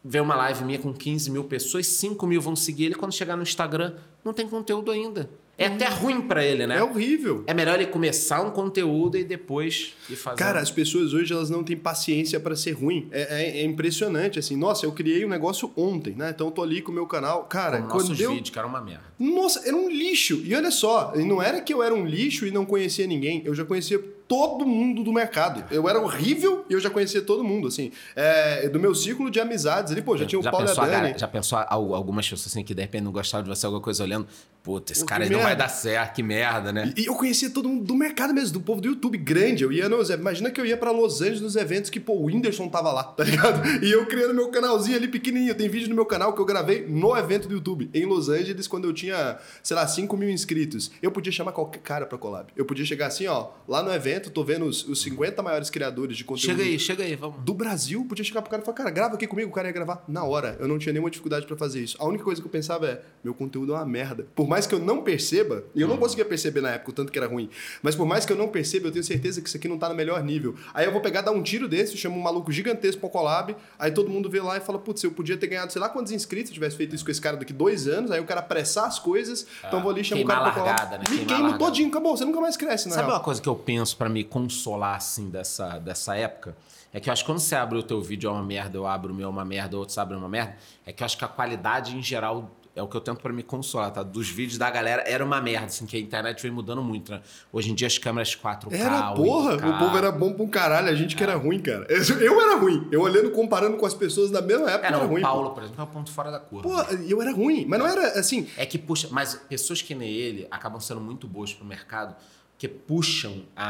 ver 0.02 0.22
uma 0.22 0.38
live 0.38 0.64
minha 0.64 0.80
com 0.80 0.94
15 0.94 1.30
mil 1.30 1.44
pessoas, 1.44 1.86
5 1.88 2.26
mil 2.26 2.40
vão 2.40 2.56
seguir 2.56 2.86
ele, 2.86 2.96
quando 2.96 3.12
chegar 3.12 3.36
no 3.36 3.44
Instagram, 3.44 3.96
não 4.24 4.32
tem 4.32 4.48
conteúdo 4.48 4.90
ainda. 4.90 5.30
É 5.58 5.66
até 5.66 5.88
ruim 5.88 6.22
para 6.22 6.46
ele, 6.46 6.68
né? 6.68 6.78
É 6.78 6.84
horrível. 6.84 7.44
É 7.48 7.54
melhor 7.54 7.76
ele 7.80 7.88
começar 7.90 8.42
um 8.42 8.52
conteúdo 8.52 9.18
e 9.18 9.24
depois 9.24 9.94
ir 10.10 10.16
fazer. 10.16 10.38
Cara, 10.38 10.60
as 10.60 10.70
pessoas 10.70 11.14
hoje 11.14 11.34
elas 11.34 11.50
não 11.50 11.64
têm 11.64 11.76
paciência 11.76 12.40
para 12.40 12.56
ser 12.56 12.74
ruim. 12.74 13.08
É, 13.12 13.22
é- 13.44 13.62
é 13.62 13.64
impressionante, 13.64 14.38
assim. 14.38 14.56
Nossa, 14.56 14.86
eu 14.86 14.92
criei 14.92 15.26
um 15.26 15.30
negócio 15.30 15.72
ontem, 15.76 16.14
né? 16.14 16.30
Então 16.30 16.48
eu 16.48 16.52
tô 16.52 16.62
ali 16.62 16.82
com 16.82 16.92
o 16.92 16.94
meu 16.96 17.08
canal. 17.08 17.46
Cara, 17.46 17.78
Como 17.78 17.90
quando 17.90 18.02
nossos 18.04 18.18
deu... 18.18 18.30
vídeos, 18.32 18.50
que 18.52 18.60
era 18.60 18.68
uma 18.68 18.82
merda. 18.82 19.04
Nossa, 19.18 19.68
era 19.68 19.76
um 19.76 19.90
lixo. 19.90 20.42
E 20.46 20.54
olha 20.54 20.70
só, 20.70 21.14
não 21.16 21.42
era 21.42 21.60
que 21.60 21.74
eu 21.74 21.82
era 21.82 21.94
um 21.94 22.06
lixo 22.06 22.46
e 22.46 22.52
não 22.52 22.64
conhecia 22.66 23.08
ninguém. 23.08 23.42
Eu 23.44 23.56
já 23.56 23.66
conhecia 23.66 24.00
todo 24.28 24.66
mundo 24.66 25.04
do 25.04 25.12
mercado. 25.14 25.64
Eu 25.72 25.88
era 25.88 26.00
horrível 26.00 26.66
e 26.70 26.74
eu 26.74 26.80
já 26.80 26.90
conhecia 26.90 27.22
todo 27.22 27.44
mundo, 27.44 27.68
assim. 27.68 27.92
É, 28.16 28.68
do 28.70 28.80
meu 28.80 28.94
círculo 28.94 29.30
de 29.32 29.40
amizades 29.40 29.92
ali, 29.92 30.02
pô, 30.02 30.18
já 30.18 30.26
tinha 30.26 30.40
o 30.40 30.44
Paulo 30.44 30.66
pensou, 30.68 30.86
Dani. 30.86 31.14
já 31.18 31.28
pensou 31.28 31.58
al- 31.60 31.96
algumas 31.96 32.26
pessoas 32.28 32.48
assim 32.52 32.64
que 32.64 32.74
de 32.74 32.82
repente 32.82 33.04
não 33.04 33.12
gostavam 33.12 33.44
de 33.44 33.50
você, 33.50 33.66
alguma 33.66 33.82
coisa 33.82 34.04
olhando, 34.04 34.28
puta, 34.64 34.92
esse 34.92 35.02
Pô, 35.02 35.08
cara 35.08 35.24
aí 35.24 35.30
não 35.30 35.40
vai 35.40 35.56
dar 35.56 35.70
certo, 35.70 36.16
que 36.16 36.22
merda, 36.24 36.74
né? 36.74 36.94
E 36.98 37.06
eu 37.06 37.16
conhecia 37.16 37.50
todo 37.50 37.70
mundo 37.70 37.86
do 37.86 37.96
mercado 37.96 38.34
mesmo, 38.34 38.54
do 38.54 38.60
povo 38.60 38.82
do 38.82 38.88
YouTube 38.90 39.18
grande. 39.18 39.64
Eu 39.64 39.72
ia 39.72 39.88
nos. 39.88 40.10
Imagina 40.10 40.52
que 40.52 40.60
eu 40.60 40.66
ia 40.66 40.76
pra 40.76 40.92
Los 40.92 41.22
Angeles 41.22 41.40
nos 41.42 41.56
eventos 41.56 41.90
que, 41.90 42.00
pô, 42.00 42.14
o 42.14 42.26
Whindersson 42.26 42.68
tava 42.68 42.92
lá, 42.92 43.04
tá 43.16 43.24
ligado? 43.24 43.66
E 43.84 43.90
eu 43.90 44.06
criando 44.08 44.34
meu 44.34 44.50
canalzinho 44.50 44.98
ali 44.98 45.08
pequenininho. 45.08 45.56
Tem 45.56 45.70
vídeo 45.70 45.88
no 45.88 45.96
meu 45.96 46.06
canal 46.06 46.34
que 46.34 46.42
eu 46.42 46.46
gravei 46.46 46.86
no 46.86 47.16
evento 47.16 47.48
do 47.48 47.54
YouTube, 47.54 47.90
em 47.94 48.06
Los 48.06 48.28
Angeles, 48.28 48.68
quando 48.68 48.86
eu 48.86 48.94
tinha, 48.94 49.38
sei 49.64 49.76
lá, 49.76 49.88
5 49.88 50.18
mil 50.18 50.30
inscritos. 50.30 50.92
Eu 51.02 51.12
podia 51.12 51.32
chamar 51.32 51.54
qualquer 51.54 51.80
cara 51.80 52.06
pra 52.06 52.18
collab. 52.18 52.52
Eu 52.56 52.66
podia 52.66 52.84
chegar 52.84 53.08
assim, 53.08 53.26
ó, 53.28 53.48
lá 53.68 53.82
no 53.82 53.94
evento, 53.94 54.17
tô 54.20 54.44
vendo 54.44 54.66
os, 54.66 54.88
os 54.88 55.02
50 55.02 55.42
maiores 55.42 55.70
criadores 55.70 56.18
de 56.18 56.24
conteúdo. 56.24 56.46
Chega 56.58 56.64
aí, 56.64 56.80
chega 56.80 57.04
aí, 57.04 57.16
vamos. 57.16 57.42
Do 57.44 57.54
Brasil, 57.54 58.04
podia 58.06 58.24
chegar 58.24 58.42
pro 58.42 58.50
cara 58.50 58.62
e 58.62 58.66
falar, 58.66 58.78
cara, 58.78 58.90
grava 58.90 59.16
aqui 59.16 59.28
comigo, 59.28 59.50
o 59.50 59.54
cara 59.54 59.68
ia 59.68 59.74
gravar 59.74 60.04
na 60.08 60.24
hora. 60.24 60.58
Eu 60.60 60.68
não 60.68 60.78
tinha 60.78 60.94
nenhuma 60.94 61.10
dificuldade 61.10 61.46
pra 61.46 61.56
fazer 61.56 61.82
isso. 61.84 61.96
A 62.00 62.06
única 62.06 62.24
coisa 62.24 62.42
que 62.42 62.48
eu 62.48 62.52
pensava 62.52 62.88
é, 62.88 63.02
meu 63.24 63.34
conteúdo 63.34 63.74
é 63.74 63.76
uma 63.76 63.86
merda. 63.86 64.28
Por 64.36 64.48
mais 64.48 64.66
que 64.66 64.74
eu 64.74 64.80
não 64.80 65.02
perceba, 65.02 65.64
e 65.76 65.82
eu 65.82 65.88
não 65.88 65.98
conseguia 65.98 66.26
perceber 66.26 66.62
na 66.62 66.72
época 66.72 66.92
o 66.92 66.94
tanto 66.94 67.12
que 67.12 67.18
era 67.18 67.28
ruim, 67.28 67.50
mas 67.82 67.96
por 67.96 68.06
mais 68.06 68.26
que 68.26 68.32
eu 68.34 68.38
não 68.38 68.48
perceba, 68.48 68.88
eu 68.88 68.92
tenho 68.92 69.04
certeza 69.04 69.42
que 69.42 69.48
isso 69.48 69.58
aqui 69.58 69.68
não 69.68 69.78
tá 69.78 69.90
no 69.90 69.96
melhor 69.96 70.24
nível. 70.24 70.56
Aí 70.74 70.86
eu 70.86 70.92
vou 70.92 71.02
pegar, 71.02 71.22
dar 71.22 71.32
um 71.32 71.42
tiro 71.42 71.68
desse, 71.68 71.98
chamo 71.98 72.18
um 72.18 72.22
maluco 72.22 72.52
gigantesco 72.52 73.00
pro 73.02 73.10
collab, 73.10 73.56
aí 73.78 73.92
todo 73.92 74.10
mundo 74.10 74.30
vê 74.30 74.42
lá 74.42 74.58
e 74.58 74.62
fala, 74.62 74.80
putz, 74.80 75.04
eu 75.04 75.12
podia 75.12 75.38
ter 75.38 75.48
ganhado 75.48 75.72
sei 75.72 75.82
lá 75.82 75.90
quantos 75.90 76.12
inscritos 76.12 76.48
se 76.50 76.52
eu 76.52 76.56
tivesse 76.56 76.76
feito 76.78 76.96
isso 76.96 77.04
com 77.06 77.12
esse 77.12 77.22
cara 77.22 77.38
daqui 77.38 77.54
dois 77.54 77.88
anos, 77.88 78.12
aí 78.12 78.20
o 78.20 78.26
cara 78.26 78.40
apressar 78.42 78.86
as 78.86 79.00
coisas, 79.00 79.46
então 79.60 79.80
eu 79.80 79.84
vou 79.84 79.92
ali 79.92 80.04
chamar 80.04 80.22
o 80.22 80.26
cara 80.26 80.52
pro 80.52 80.62
collab. 80.62 80.92
né? 80.98 81.04
Me 81.10 81.26
largada. 81.32 81.58
todinho, 81.58 81.90
acabou, 81.90 82.16
você 82.16 82.26
nunca 82.26 82.40
mais 82.40 82.56
cresce, 82.58 82.88
na 82.88 82.96
Sabe 82.96 83.08
real. 83.08 83.18
uma 83.18 83.24
coisa 83.24 83.42
que 83.42 83.50
eu 83.50 83.56
penso 83.56 83.96
pra 83.98 84.07
me 84.10 84.24
consolar 84.24 84.96
assim 84.98 85.30
dessa, 85.30 85.78
dessa 85.80 86.16
época? 86.16 86.56
É 86.94 87.00
que 87.00 87.10
eu 87.10 87.14
acho 87.14 87.24
que 87.24 87.30
quando 87.32 87.40
você 87.40 87.56
abre 87.56 87.78
o 87.78 87.84
teu 87.84 88.02
vídeo 88.02 88.30
é 88.30 88.32
uma 88.34 88.44
merda, 88.44 88.78
eu 88.78 88.88
abro 88.88 89.12
o 89.12 89.16
meu 89.16 89.28
é 89.28 89.30
uma 89.30 89.46
merda, 89.46 89.78
outros 89.78 89.98
abrem 89.98 90.18
uma 90.18 90.30
merda, 90.30 90.56
é 90.86 90.92
que 90.94 91.04
eu 91.04 91.06
acho 91.06 91.18
que 91.18 91.26
a 91.26 91.28
qualidade 91.28 91.96
em 91.96 92.02
geral 92.02 92.50
é 92.76 92.82
o 92.82 92.88
que 92.88 92.96
eu 92.96 93.02
tento 93.02 93.20
pra 93.22 93.34
me 93.34 93.42
consolar, 93.42 93.90
tá? 93.92 94.04
Dos 94.04 94.30
vídeos 94.30 94.60
da 94.60 94.70
galera 94.70 95.04
era 95.08 95.26
uma 95.26 95.42
merda, 95.42 95.66
assim, 95.66 95.86
que 95.88 95.98
a 95.98 96.00
internet 96.00 96.42
vem 96.44 96.52
mudando 96.52 96.82
muito, 96.84 97.12
né? 97.12 97.22
Hoje 97.52 97.72
em 97.72 97.76
dia 97.76 97.88
as 97.88 97.98
câmeras 97.98 98.36
4K, 98.36 98.72
Era 98.72 99.12
porra, 99.14 99.58
8K. 99.58 99.76
o 99.76 99.80
povo 99.80 99.98
era 99.98 100.12
bom 100.12 100.32
pra 100.32 100.44
um 100.44 100.48
caralho, 100.48 100.88
a 100.88 100.94
gente 100.94 101.16
que 101.16 101.24
era 101.24 101.36
ruim, 101.36 101.60
cara. 101.60 101.88
Eu, 102.22 102.40
era 102.40 102.56
ruim. 102.60 102.88
Eu 102.92 103.02
olhando, 103.02 103.32
comparando 103.32 103.78
com 103.78 103.86
as 103.88 103.96
pessoas 103.96 104.30
da 104.30 104.42
mesma 104.44 104.70
época, 104.70 104.88
É, 104.88 104.92
não, 104.92 105.00
era 105.00 105.08
ruim. 105.08 105.20
o 105.22 105.24
Paulo, 105.24 105.50
por 105.52 105.64
exemplo, 105.64 105.82
é 105.82 105.84
um 105.86 105.88
ponto 105.88 106.12
fora 106.12 106.30
da 106.32 106.40
curva. 106.40 106.70
Pô, 106.86 106.94
eu 107.10 107.20
era 107.20 107.32
ruim, 107.34 107.66
mas 107.68 107.80
não 107.80 107.88
era 107.88 108.20
assim. 108.20 108.48
É 108.56 108.64
que 108.66 108.78
puxa, 108.78 109.08
mas 109.12 109.34
pessoas 109.50 109.82
que 109.82 109.96
nem 109.96 110.10
ele 110.12 110.48
acabam 110.52 110.80
sendo 110.80 111.02
muito 111.02 111.28
boas 111.28 111.52
pro 111.52 111.66
mercado, 111.66 112.16
que 112.58 112.68
puxam 112.68 113.44
a, 113.56 113.66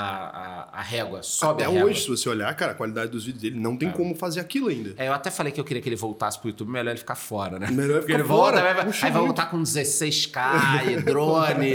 a, 0.71 0.79
a 0.79 0.81
régua, 0.81 1.21
sobe 1.21 1.61
Até 1.61 1.65
a 1.65 1.73
régua. 1.73 1.89
hoje, 1.89 2.01
se 2.03 2.07
você 2.07 2.29
olhar, 2.29 2.55
cara, 2.55 2.71
a 2.71 2.75
qualidade 2.75 3.11
dos 3.11 3.25
vídeos 3.25 3.41
dele 3.41 3.59
não 3.59 3.75
tem 3.75 3.91
como 3.91 4.15
fazer 4.15 4.39
aquilo 4.39 4.69
ainda. 4.69 4.93
É, 4.95 5.09
eu 5.09 5.13
até 5.13 5.29
falei 5.29 5.51
que 5.51 5.59
eu 5.59 5.65
queria 5.65 5.81
que 5.83 5.89
ele 5.89 5.97
voltasse 5.97 6.39
pro 6.39 6.47
YouTube, 6.47 6.69
melhor 6.71 6.91
ele 6.91 6.99
ficar 6.99 7.15
fora, 7.15 7.59
né? 7.59 7.69
Melhor 7.69 7.99
Porque 7.99 8.13
ficar 8.13 8.19
ele 8.19 8.23
volta, 8.23 8.57
fora, 8.59 8.69
aí 8.69 8.73
vai, 8.75 8.85
puxa 8.85 9.05
aí 9.05 9.11
vai 9.11 9.21
voltar 9.21 9.47
com 9.47 9.61
16k 9.61 10.87
e 10.91 11.01
drone. 11.03 11.65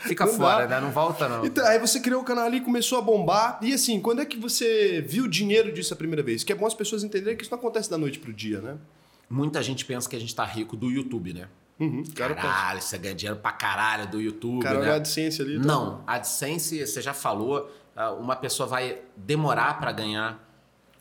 fica 0.00 0.24
Não 0.24 0.32
fora, 0.32 0.66
dá. 0.66 0.76
né? 0.80 0.86
Não 0.86 0.90
volta, 0.90 1.28
não. 1.28 1.44
Então, 1.44 1.66
aí 1.66 1.78
você 1.78 2.00
criou 2.00 2.22
o 2.22 2.24
canal 2.24 2.46
ali, 2.46 2.62
começou 2.62 2.96
a 2.98 3.02
bombar. 3.02 3.58
E 3.60 3.74
assim, 3.74 4.00
quando 4.00 4.22
é 4.22 4.24
que 4.24 4.38
você 4.38 5.04
viu 5.06 5.24
o 5.24 5.28
dinheiro 5.28 5.70
disso 5.70 5.92
a 5.92 5.96
primeira 5.96 6.22
vez? 6.22 6.42
Que 6.44 6.52
é 6.52 6.56
bom 6.56 6.66
as 6.66 6.72
pessoas 6.74 7.04
entenderem 7.04 7.36
que 7.36 7.42
isso 7.42 7.50
não 7.52 7.58
acontece 7.58 7.90
da 7.90 7.98
noite 7.98 8.18
pro 8.18 8.32
dia, 8.32 8.60
né? 8.62 8.76
Muita 9.28 9.62
gente 9.62 9.84
pensa 9.84 10.08
que 10.08 10.16
a 10.16 10.18
gente 10.18 10.34
tá 10.34 10.44
rico 10.44 10.76
do 10.76 10.90
YouTube, 10.90 11.34
né? 11.34 11.46
Uhum, 11.78 12.04
cara, 12.14 12.34
Caralho, 12.34 12.80
você 12.80 12.96
ganha 12.96 13.14
dinheiro 13.14 13.40
pra 13.40 13.50
caralho 13.52 14.08
do 14.08 14.20
YouTube, 14.20 14.62
cara 14.62 14.78
né? 14.78 14.90
a 14.92 14.94
AdSense 14.96 15.42
ali. 15.42 15.58
tá? 15.58 15.64
Não, 15.66 16.04
a 16.06 16.14
AdSense, 16.14 16.86
você 16.86 17.02
já 17.02 17.12
falou, 17.12 17.68
ah, 17.96 18.12
uma 18.12 18.36
pessoa 18.36 18.68
vai 18.68 19.00
demorar 19.16 19.78
para 19.80 19.90
ganhar 19.90 20.40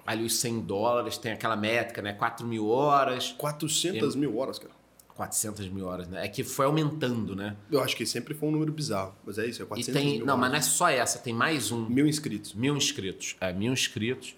ali 0.06 0.26
os 0.26 0.36
100 0.38 0.62
dólares, 0.62 1.18
tem 1.18 1.32
aquela 1.32 1.56
métrica, 1.56 2.02
né? 2.02 2.14
4 2.14 2.46
mil 2.46 2.68
horas, 2.68 3.32
400 3.38 4.16
mil 4.16 4.36
horas, 4.38 4.58
cara. 4.60 4.74
400 5.16 5.70
mil 5.70 5.86
horas, 5.86 6.08
né? 6.08 6.26
É 6.26 6.28
que 6.28 6.44
foi 6.44 6.66
aumentando, 6.66 7.36
né? 7.36 7.56
Eu 7.72 7.82
acho 7.84 7.96
que 7.96 8.04
sempre 8.04 8.34
foi 8.34 8.50
um 8.50 8.52
número 8.52 8.72
bizarro. 8.72 9.14
Mas 9.24 9.38
é 9.38 9.46
isso, 9.46 9.62
é 9.62 9.66
E 9.66 9.68
400 9.68 9.94
tem. 10.02 10.18
mil 10.18 10.26
Não, 10.26 10.36
mas 10.36 10.50
horas. 10.50 10.52
não 10.52 10.58
é 10.58 10.62
só 10.76 10.90
essa, 10.90 11.20
tem 11.20 11.32
mais 11.34 11.72
um. 11.72 11.86
Mil 11.88 12.08
inscritos. 12.08 12.56
Mil 12.56 12.76
inscritos. 12.76 13.36
É, 13.40 13.54
mil 13.54 13.72
inscritos, 13.72 14.36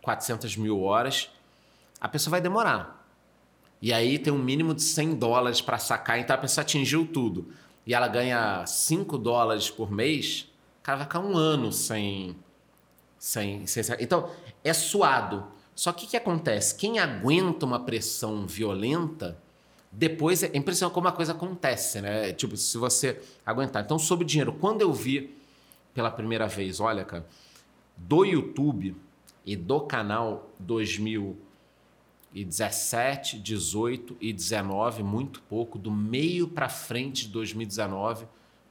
400 0.00 0.56
mil 0.56 0.80
horas. 0.80 1.28
A 2.00 2.08
pessoa 2.08 2.30
vai 2.30 2.40
demorar. 2.40 3.01
E 3.82 3.92
aí 3.92 4.16
tem 4.16 4.32
um 4.32 4.38
mínimo 4.38 4.72
de 4.72 4.82
100 4.82 5.16
dólares 5.16 5.60
para 5.60 5.76
sacar, 5.76 6.20
então 6.20 6.36
a 6.36 6.38
pessoa 6.38 6.62
atingiu 6.62 7.04
tudo. 7.04 7.48
E 7.84 7.92
ela 7.92 8.06
ganha 8.06 8.64
5 8.64 9.18
dólares 9.18 9.68
por 9.68 9.90
mês, 9.90 10.46
o 10.80 10.82
cara 10.84 10.98
vai 10.98 11.06
ficar 11.06 11.18
um 11.18 11.36
ano 11.36 11.72
sem. 11.72 12.36
sem, 13.18 13.66
sem. 13.66 13.82
Então, 13.98 14.30
é 14.62 14.72
suado. 14.72 15.44
Só 15.74 15.92
que 15.92 16.06
o 16.06 16.08
que 16.08 16.16
acontece? 16.16 16.76
Quem 16.76 17.00
aguenta 17.00 17.66
uma 17.66 17.80
pressão 17.80 18.46
violenta, 18.46 19.36
depois 19.90 20.44
é 20.44 20.50
impressionante 20.54 20.94
como 20.94 21.08
a 21.08 21.12
coisa 21.12 21.32
acontece, 21.32 22.00
né? 22.00 22.32
Tipo, 22.32 22.56
se 22.56 22.78
você 22.78 23.20
aguentar. 23.44 23.82
Então, 23.82 23.98
sobre 23.98 24.24
dinheiro, 24.24 24.52
quando 24.52 24.82
eu 24.82 24.92
vi 24.92 25.36
pela 25.92 26.10
primeira 26.10 26.46
vez, 26.46 26.78
olha, 26.78 27.04
cara, 27.04 27.26
do 27.96 28.24
YouTube 28.24 28.94
e 29.44 29.56
do 29.56 29.80
canal 29.80 30.48
2017, 32.32 33.38
18 33.38 34.16
e 34.20 34.32
19, 34.32 35.02
muito 35.02 35.40
pouco, 35.42 35.78
do 35.78 35.90
meio 35.90 36.48
para 36.48 36.68
frente 36.68 37.26
de 37.26 37.32
2019, 37.32 38.26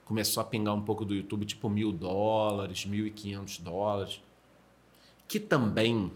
começou 0.05 0.41
a 0.41 0.43
pingar 0.43 0.73
um 0.73 0.81
pouco 0.81 1.05
do 1.05 1.13
YouTube, 1.13 1.45
tipo 1.45 1.69
mil 1.69 1.91
dólares, 1.91 2.85
mil 2.85 3.05
e 3.05 3.11
quinhentos 3.11 3.59
dólares, 3.59 4.21
que 5.27 5.39
também 5.39 6.11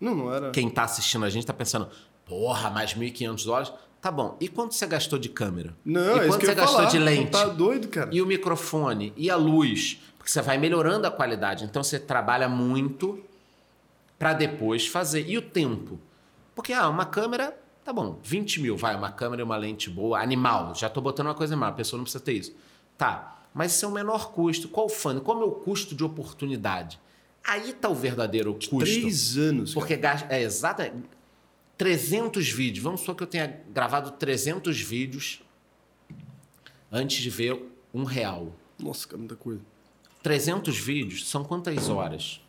Não, 0.00 0.14
não 0.14 0.32
era. 0.32 0.50
quem 0.50 0.68
tá 0.70 0.84
assistindo 0.84 1.24
a 1.24 1.30
gente 1.30 1.46
tá 1.46 1.54
pensando, 1.54 1.88
porra, 2.26 2.70
mais 2.70 2.94
1.500 2.94 3.44
dólares? 3.44 3.72
Tá 4.00 4.10
bom. 4.10 4.36
E 4.40 4.48
quanto 4.48 4.74
você 4.74 4.86
gastou 4.86 5.18
de 5.18 5.28
câmera? 5.28 5.76
Não, 5.84 6.16
e 6.16 6.20
é 6.20 6.26
quanto 6.28 6.46
você 6.46 6.54
gastou 6.54 6.76
falar. 6.78 6.88
de 6.90 6.98
lente? 6.98 7.32
Tá 7.32 7.46
doido, 7.46 7.88
cara. 7.88 8.08
E 8.12 8.22
o 8.22 8.26
microfone? 8.26 9.12
E 9.14 9.28
a 9.28 9.36
luz? 9.36 10.00
Porque 10.16 10.30
você 10.30 10.40
vai 10.40 10.56
melhorando 10.56 11.06
a 11.06 11.10
qualidade. 11.10 11.64
Então 11.64 11.82
você 11.82 11.98
trabalha 11.98 12.48
muito 12.48 13.22
para 14.18 14.32
depois 14.32 14.86
fazer. 14.86 15.28
E 15.28 15.36
o 15.36 15.42
tempo? 15.42 15.98
Porque, 16.54 16.72
ah, 16.72 16.88
uma 16.88 17.06
câmera, 17.06 17.58
tá 17.84 17.92
bom, 17.92 18.18
20 18.22 18.60
mil, 18.60 18.76
vai, 18.76 18.94
uma 18.94 19.10
câmera 19.10 19.42
e 19.42 19.44
uma 19.44 19.56
lente 19.56 19.88
boa, 19.88 20.20
animal. 20.20 20.74
Já 20.74 20.88
tô 20.88 21.00
botando 21.00 21.26
uma 21.26 21.34
coisa 21.34 21.54
animal, 21.54 21.70
a 21.70 21.74
pessoa 21.74 21.98
não 21.98 22.04
precisa 22.04 22.22
ter 22.22 22.32
isso. 22.32 22.54
Tá, 22.96 23.44
mas 23.54 23.74
isso 23.74 23.84
é 23.84 23.88
o 23.88 23.92
menor 23.92 24.32
custo. 24.32 24.68
Qual 24.68 24.86
o 24.86 24.88
fã? 24.88 25.18
Qual 25.20 25.36
é 25.36 25.40
o 25.40 25.46
meu 25.46 25.52
custo 25.52 25.94
de 25.94 26.04
oportunidade? 26.04 27.00
Aí 27.42 27.72
tá 27.72 27.88
o 27.88 27.94
verdadeiro 27.94 28.52
custo. 28.54 28.78
Três 28.78 29.36
anos. 29.36 29.74
Porque 29.74 29.96
gasta, 29.96 30.32
é 30.32 30.42
exato, 30.42 30.82
é 30.82 30.92
300 31.76 32.50
vídeos. 32.50 32.84
Vamos 32.84 33.00
supor 33.00 33.16
que 33.16 33.22
eu 33.22 33.26
tenha 33.26 33.60
gravado 33.70 34.10
300 34.12 34.78
vídeos 34.80 35.42
antes 36.92 37.22
de 37.22 37.30
ver 37.30 37.58
um 37.94 38.04
real. 38.04 38.52
Nossa, 38.78 39.06
cara, 39.06 39.18
muita 39.18 39.36
coisa. 39.36 39.62
300 40.22 40.78
vídeos 40.78 41.28
são 41.28 41.42
quantas 41.42 41.88
horas? 41.88 42.40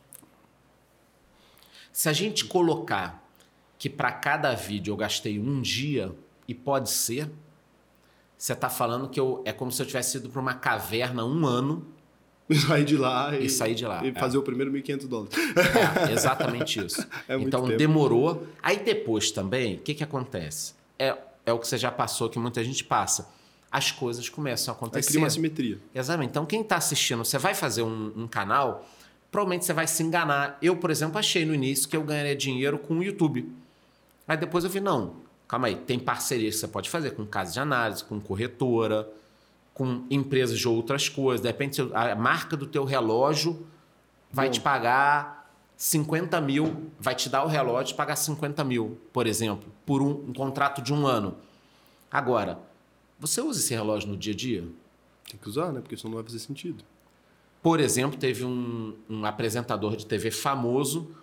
Se 1.94 2.10
a 2.10 2.14
gente 2.14 2.46
colocar 2.46 3.21
que 3.82 3.90
para 3.90 4.12
cada 4.12 4.54
vídeo 4.54 4.92
eu 4.92 4.96
gastei 4.96 5.40
um 5.40 5.60
dia, 5.60 6.14
e 6.48 6.54
pode 6.54 6.88
ser, 6.88 7.28
Você 8.38 8.54
tá 8.54 8.70
falando 8.70 9.10
que 9.10 9.20
eu, 9.20 9.42
é 9.44 9.52
como 9.52 9.72
se 9.72 9.82
eu 9.82 9.88
tivesse 9.88 10.18
ido 10.18 10.30
para 10.30 10.40
uma 10.40 10.54
caverna 10.54 11.26
um 11.26 11.48
ano 11.48 11.84
E 12.48 12.56
sair 12.56 12.86
de 12.86 12.96
lá 12.96 13.36
e, 13.36 13.50
sair 13.50 13.74
de 13.74 13.84
lá. 13.84 14.06
E 14.06 14.10
é. 14.10 14.14
fazer 14.14 14.38
o 14.38 14.44
primeiro 14.44 14.72
1.500 14.72 15.08
dólares. 15.08 15.34
É, 16.08 16.12
exatamente 16.12 16.78
isso. 16.86 17.08
É 17.28 17.36
então 17.38 17.66
tempo. 17.66 17.78
demorou. 17.80 18.48
Aí 18.62 18.78
depois 18.78 19.32
também, 19.32 19.78
o 19.78 19.80
que, 19.80 19.96
que 19.96 20.04
acontece? 20.04 20.76
É, 21.00 21.18
é 21.44 21.52
o 21.52 21.58
que 21.58 21.68
você 21.68 21.78
já 21.80 21.90
passou, 21.92 22.30
que 22.30 22.38
muita 22.38 22.64
gente 22.64 22.84
passa. 22.84 23.30
As 23.72 23.90
coisas 23.92 24.30
começam 24.30 24.72
a 24.72 24.76
Aí 24.76 24.78
acontecer. 24.78 25.08
cria 25.08 25.22
uma 25.22 25.30
simetria. 25.30 25.80
Exatamente. 25.96 26.30
Então, 26.30 26.46
quem 26.46 26.62
está 26.62 26.76
assistindo, 26.76 27.26
você 27.26 27.40
vai 27.40 27.56
fazer 27.56 27.82
um, 27.82 28.14
um 28.16 28.28
canal, 28.28 28.88
provavelmente 29.32 29.66
você 29.66 29.74
vai 29.74 29.88
se 29.88 30.04
enganar. 30.04 30.60
Eu, 30.62 30.76
por 30.78 30.92
exemplo, 30.92 31.18
achei 31.18 31.46
no 31.46 31.56
início 31.56 31.90
que 31.90 31.98
eu 31.98 32.04
ganharia 32.04 32.36
dinheiro 32.36 32.78
com 32.78 33.00
o 33.00 33.04
YouTube. 33.04 33.61
Aí 34.28 34.38
depois 34.38 34.64
eu 34.64 34.70
vi, 34.70 34.80
não, 34.80 35.16
calma 35.48 35.68
aí, 35.68 35.76
tem 35.76 36.00
parcerias 36.00 36.56
que 36.56 36.62
você 36.62 36.68
pode 36.68 36.90
fazer 36.90 37.12
com 37.12 37.26
casa 37.26 37.54
de 37.54 37.60
análise, 37.60 38.04
com 38.04 38.20
corretora, 38.20 39.08
com 39.74 40.06
empresas 40.10 40.58
de 40.58 40.68
outras 40.68 41.10
coisas. 41.10 41.42
De 41.42 41.48
repente, 41.48 41.82
a 41.94 42.16
marca 42.16 42.56
do 42.56 42.66
teu 42.66 42.84
relógio 42.84 43.66
vai 44.32 44.48
Bom. 44.48 44.54
te 44.54 44.62
pagar 44.62 45.52
50 45.76 46.40
mil, 46.42 46.92
vai 47.00 47.16
te 47.16 47.28
dar 47.28 47.44
o 47.44 47.48
relógio 47.48 47.94
e 47.94 47.98
pagar 47.98 48.16
50 48.16 48.64
mil, 48.64 49.00
por 49.12 49.26
exemplo, 49.26 49.72
por 49.86 50.02
um, 50.02 50.12
um 50.30 50.34
contrato 50.34 50.82
de 50.82 50.94
um 50.94 51.08
ano. 51.08 51.36
Agora, 52.12 52.60
você 53.20 53.42
usa 53.42 53.60
esse 53.60 53.74
relógio 53.74 54.10
no 54.10 54.18
dia 54.18 54.34
a 54.34 54.36
dia? 54.36 54.62
Tem 55.30 55.40
que 55.40 55.50
usar, 55.50 55.72
né? 55.72 55.80
Porque 55.82 55.98
senão 55.98 56.12
não 56.12 56.18
vai 56.18 56.26
fazer 56.26 56.40
sentido. 56.40 56.84
Por 57.62 57.80
exemplo, 57.80 58.18
teve 58.20 58.44
um, 58.44 58.96
um 59.10 59.26
apresentador 59.26 59.96
de 59.96 60.06
TV 60.06 60.32
famoso 60.32 61.16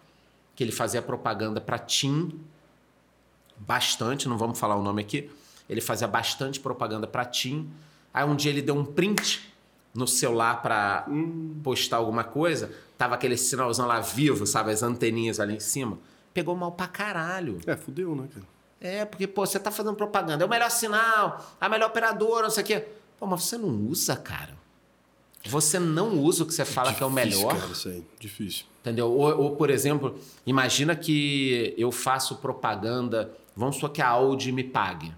que 0.55 0.65
ele 0.65 0.73
fazia 0.73 1.03
propaganda 1.03 1.61
para 1.61 1.79
TIM, 1.79 2.33
bastante, 3.61 4.29
não 4.29 4.39
vamos 4.39 4.59
falar 4.59 4.77
o 4.77 4.83
nome 4.83 5.03
aqui. 5.03 5.31
Ele 5.69 5.81
fazia 5.81 6.09
bastante 6.09 6.59
propaganda 6.61 7.07
para 7.07 7.25
TIM. 7.25 7.71
Aí 8.13 8.25
um 8.25 8.35
dia 8.35 8.51
ele 8.51 8.63
deu 8.63 8.77
um 8.77 8.85
print 8.85 9.53
no 9.95 10.07
celular 10.07 10.63
para 10.63 11.07
postar 11.63 11.97
alguma 11.97 12.25
coisa, 12.25 12.73
tava 12.97 13.15
aquele 13.15 13.37
sinalzão 13.37 13.87
lá 13.87 14.01
vivo, 14.01 14.47
sabe, 14.47 14.71
as 14.71 14.83
anteninhas 14.83 15.41
ali 15.41 15.57
em 15.57 15.61
cima. 15.61 15.99
Pegou 16.33 16.55
mal 16.55 16.73
pra 16.73 16.87
caralho. 16.87 17.59
É, 17.67 17.77
fudeu, 17.77 18.15
né, 18.15 18.29
cara? 18.33 18.47
É, 18.81 19.05
porque, 19.05 19.27
pô, 19.27 19.45
você 19.45 19.59
tá 19.59 19.71
fazendo 19.71 19.97
propaganda, 19.97 20.45
é 20.45 20.47
o 20.47 20.49
melhor 20.49 20.71
sinal, 20.71 21.45
a 21.61 21.69
melhor 21.69 21.89
operadora, 21.89 22.45
não 22.45 22.51
sei 22.51 22.63
o 22.63 22.67
quê. 22.67 22.87
Pô, 23.19 23.27
mas 23.27 23.43
você 23.43 23.59
não 23.59 23.69
usa, 23.69 24.15
cara. 24.15 24.57
Você 25.47 25.79
não 25.79 26.19
usa 26.19 26.45
o 26.45 26.47
que 26.47 26.55
você 26.55 26.65
fala 26.65 26.95
que 26.95 27.03
é 27.03 27.07
o 27.07 27.11
Difícil, 27.11 27.41
melhor. 27.41 27.61
Cara, 27.61 27.73
isso 27.73 27.89
aí. 27.89 28.07
Difícil. 28.21 28.67
Entendeu? 28.81 29.11
Ou, 29.11 29.43
ou, 29.43 29.57
por 29.57 29.71
exemplo, 29.71 30.19
imagina 30.47 30.95
que 30.95 31.75
eu 31.77 31.91
faço 31.91 32.37
propaganda, 32.37 33.33
vamos 33.55 33.77
supor 33.77 33.91
que 33.91 34.01
a 34.01 34.09
Audi 34.09 34.53
me 34.53 34.63
pague. 34.65 35.15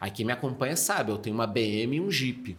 Aí 0.00 0.10
quem 0.10 0.24
me 0.24 0.32
acompanha 0.32 0.76
sabe, 0.76 1.10
eu 1.10 1.18
tenho 1.18 1.34
uma 1.34 1.46
BM 1.46 1.96
e 1.96 2.00
um 2.00 2.10
Jeep. 2.10 2.50
Aí 2.50 2.56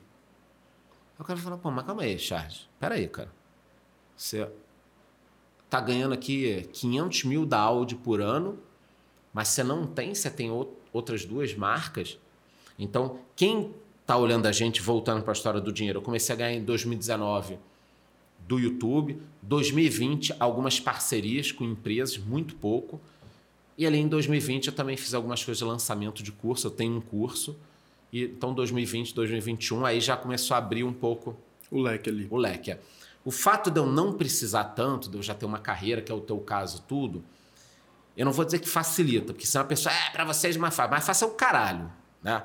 o 1.20 1.24
cara 1.24 1.40
fala, 1.40 1.58
pô, 1.58 1.72
mas 1.72 1.86
calma 1.86 2.02
aí, 2.04 2.18
Charles. 2.18 2.68
Pera 2.80 2.96
aí, 2.96 3.08
cara. 3.08 3.32
Você 4.18 4.50
tá 5.70 5.80
ganhando 5.80 6.14
aqui 6.14 6.68
500 6.74 7.24
mil 7.26 7.46
da 7.46 7.60
Audi 7.60 7.96
por 7.96 8.20
ano, 8.20 8.60
mas 9.34 9.50
você 9.50 9.64
não 9.64 9.86
tem, 9.86 10.14
você 10.14 10.30
tem 10.30 10.50
ou- 10.52 10.78
outras 10.92 11.24
duas 11.24 11.54
marcas. 11.54 12.18
Então, 12.78 13.20
quem 13.36 13.74
tá 14.06 14.18
olhando 14.18 14.48
a 14.48 14.52
gente, 14.52 14.82
voltando 14.82 15.22
para 15.22 15.32
a 15.32 15.34
história 15.34 15.62
do 15.62 15.72
dinheiro, 15.72 16.00
eu 16.00 16.04
comecei 16.04 16.34
a 16.34 16.38
ganhar 16.38 16.54
em 16.54 16.64
2019 16.64 17.60
do 18.50 18.58
YouTube. 18.60 19.22
2020, 19.44 20.34
algumas 20.40 20.80
parcerias 20.80 21.52
com 21.52 21.64
empresas, 21.64 22.18
muito 22.18 22.56
pouco. 22.56 23.00
E 23.78 23.86
ali 23.86 24.00
em 24.00 24.08
2020 24.08 24.68
eu 24.68 24.74
também 24.74 24.98
fiz 24.98 25.14
algumas 25.14 25.44
coisas 25.44 25.60
de 25.60 25.64
lançamento 25.64 26.24
de 26.24 26.32
curso. 26.32 26.66
Eu 26.68 26.72
tenho 26.72 26.98
um 26.98 27.00
curso. 27.02 27.56
E, 28.12 28.24
então 28.24 28.52
2020, 28.54 29.14
2021, 29.14 29.86
aí 29.86 30.02
já 30.02 30.18
começou 30.18 30.56
a 30.56 30.58
abrir 30.58 30.84
um 30.84 30.92
pouco 30.92 31.38
O 31.70 31.80
leque 31.80 32.10
ali. 32.10 32.28
o 32.30 32.38
leque. 32.38 32.72
é. 32.72 32.80
O 33.24 33.30
fato 33.30 33.70
de 33.70 33.80
eu 33.80 33.86
não 33.86 34.14
precisar 34.14 34.64
tanto, 34.64 35.10
de 35.12 35.18
eu 35.18 35.22
já 35.22 35.36
ter 35.36 35.46
uma 35.46 35.60
carreira, 35.60 36.02
que 36.02 36.12
é 36.12 36.16
o 36.16 36.20
teu 36.22 36.40
caso, 36.40 36.84
tudo, 36.88 37.24
eu 38.18 38.26
não 38.26 38.32
vou 38.32 38.44
dizer 38.44 38.58
que 38.60 38.68
facilita, 38.68 39.32
porque 39.34 39.46
senão 39.46 39.64
a 39.64 39.68
pessoa, 39.68 39.94
é, 39.94 40.10
pra 40.10 40.26
vocês 40.26 40.58
mais 40.58 40.76
fácil, 40.76 40.92
mas 40.92 41.06
faça 41.06 41.26
o 41.28 41.32
caralho, 41.32 41.92
né? 42.24 42.44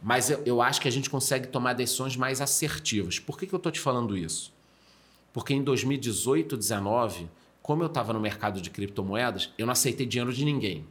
Mas 0.00 0.30
eu, 0.30 0.40
eu 0.46 0.62
acho 0.62 0.80
que 0.80 0.86
a 0.86 0.92
gente 0.92 1.10
consegue 1.10 1.48
tomar 1.48 1.72
decisões 1.72 2.14
mais 2.16 2.40
assertivas. 2.40 3.18
Por 3.18 3.36
que, 3.36 3.46
que 3.48 3.52
eu 3.54 3.58
tô 3.58 3.70
te 3.70 3.80
falando 3.80 4.16
isso? 4.16 4.52
Porque 5.32 5.52
em 5.54 5.62
2018, 5.62 6.56
2019, 6.56 7.28
como 7.62 7.82
eu 7.82 7.86
estava 7.86 8.12
no 8.12 8.20
mercado 8.20 8.60
de 8.60 8.70
criptomoedas, 8.70 9.50
eu 9.58 9.66
não 9.66 9.72
aceitei 9.72 10.06
dinheiro 10.06 10.32
de 10.32 10.44
ninguém. 10.44 10.84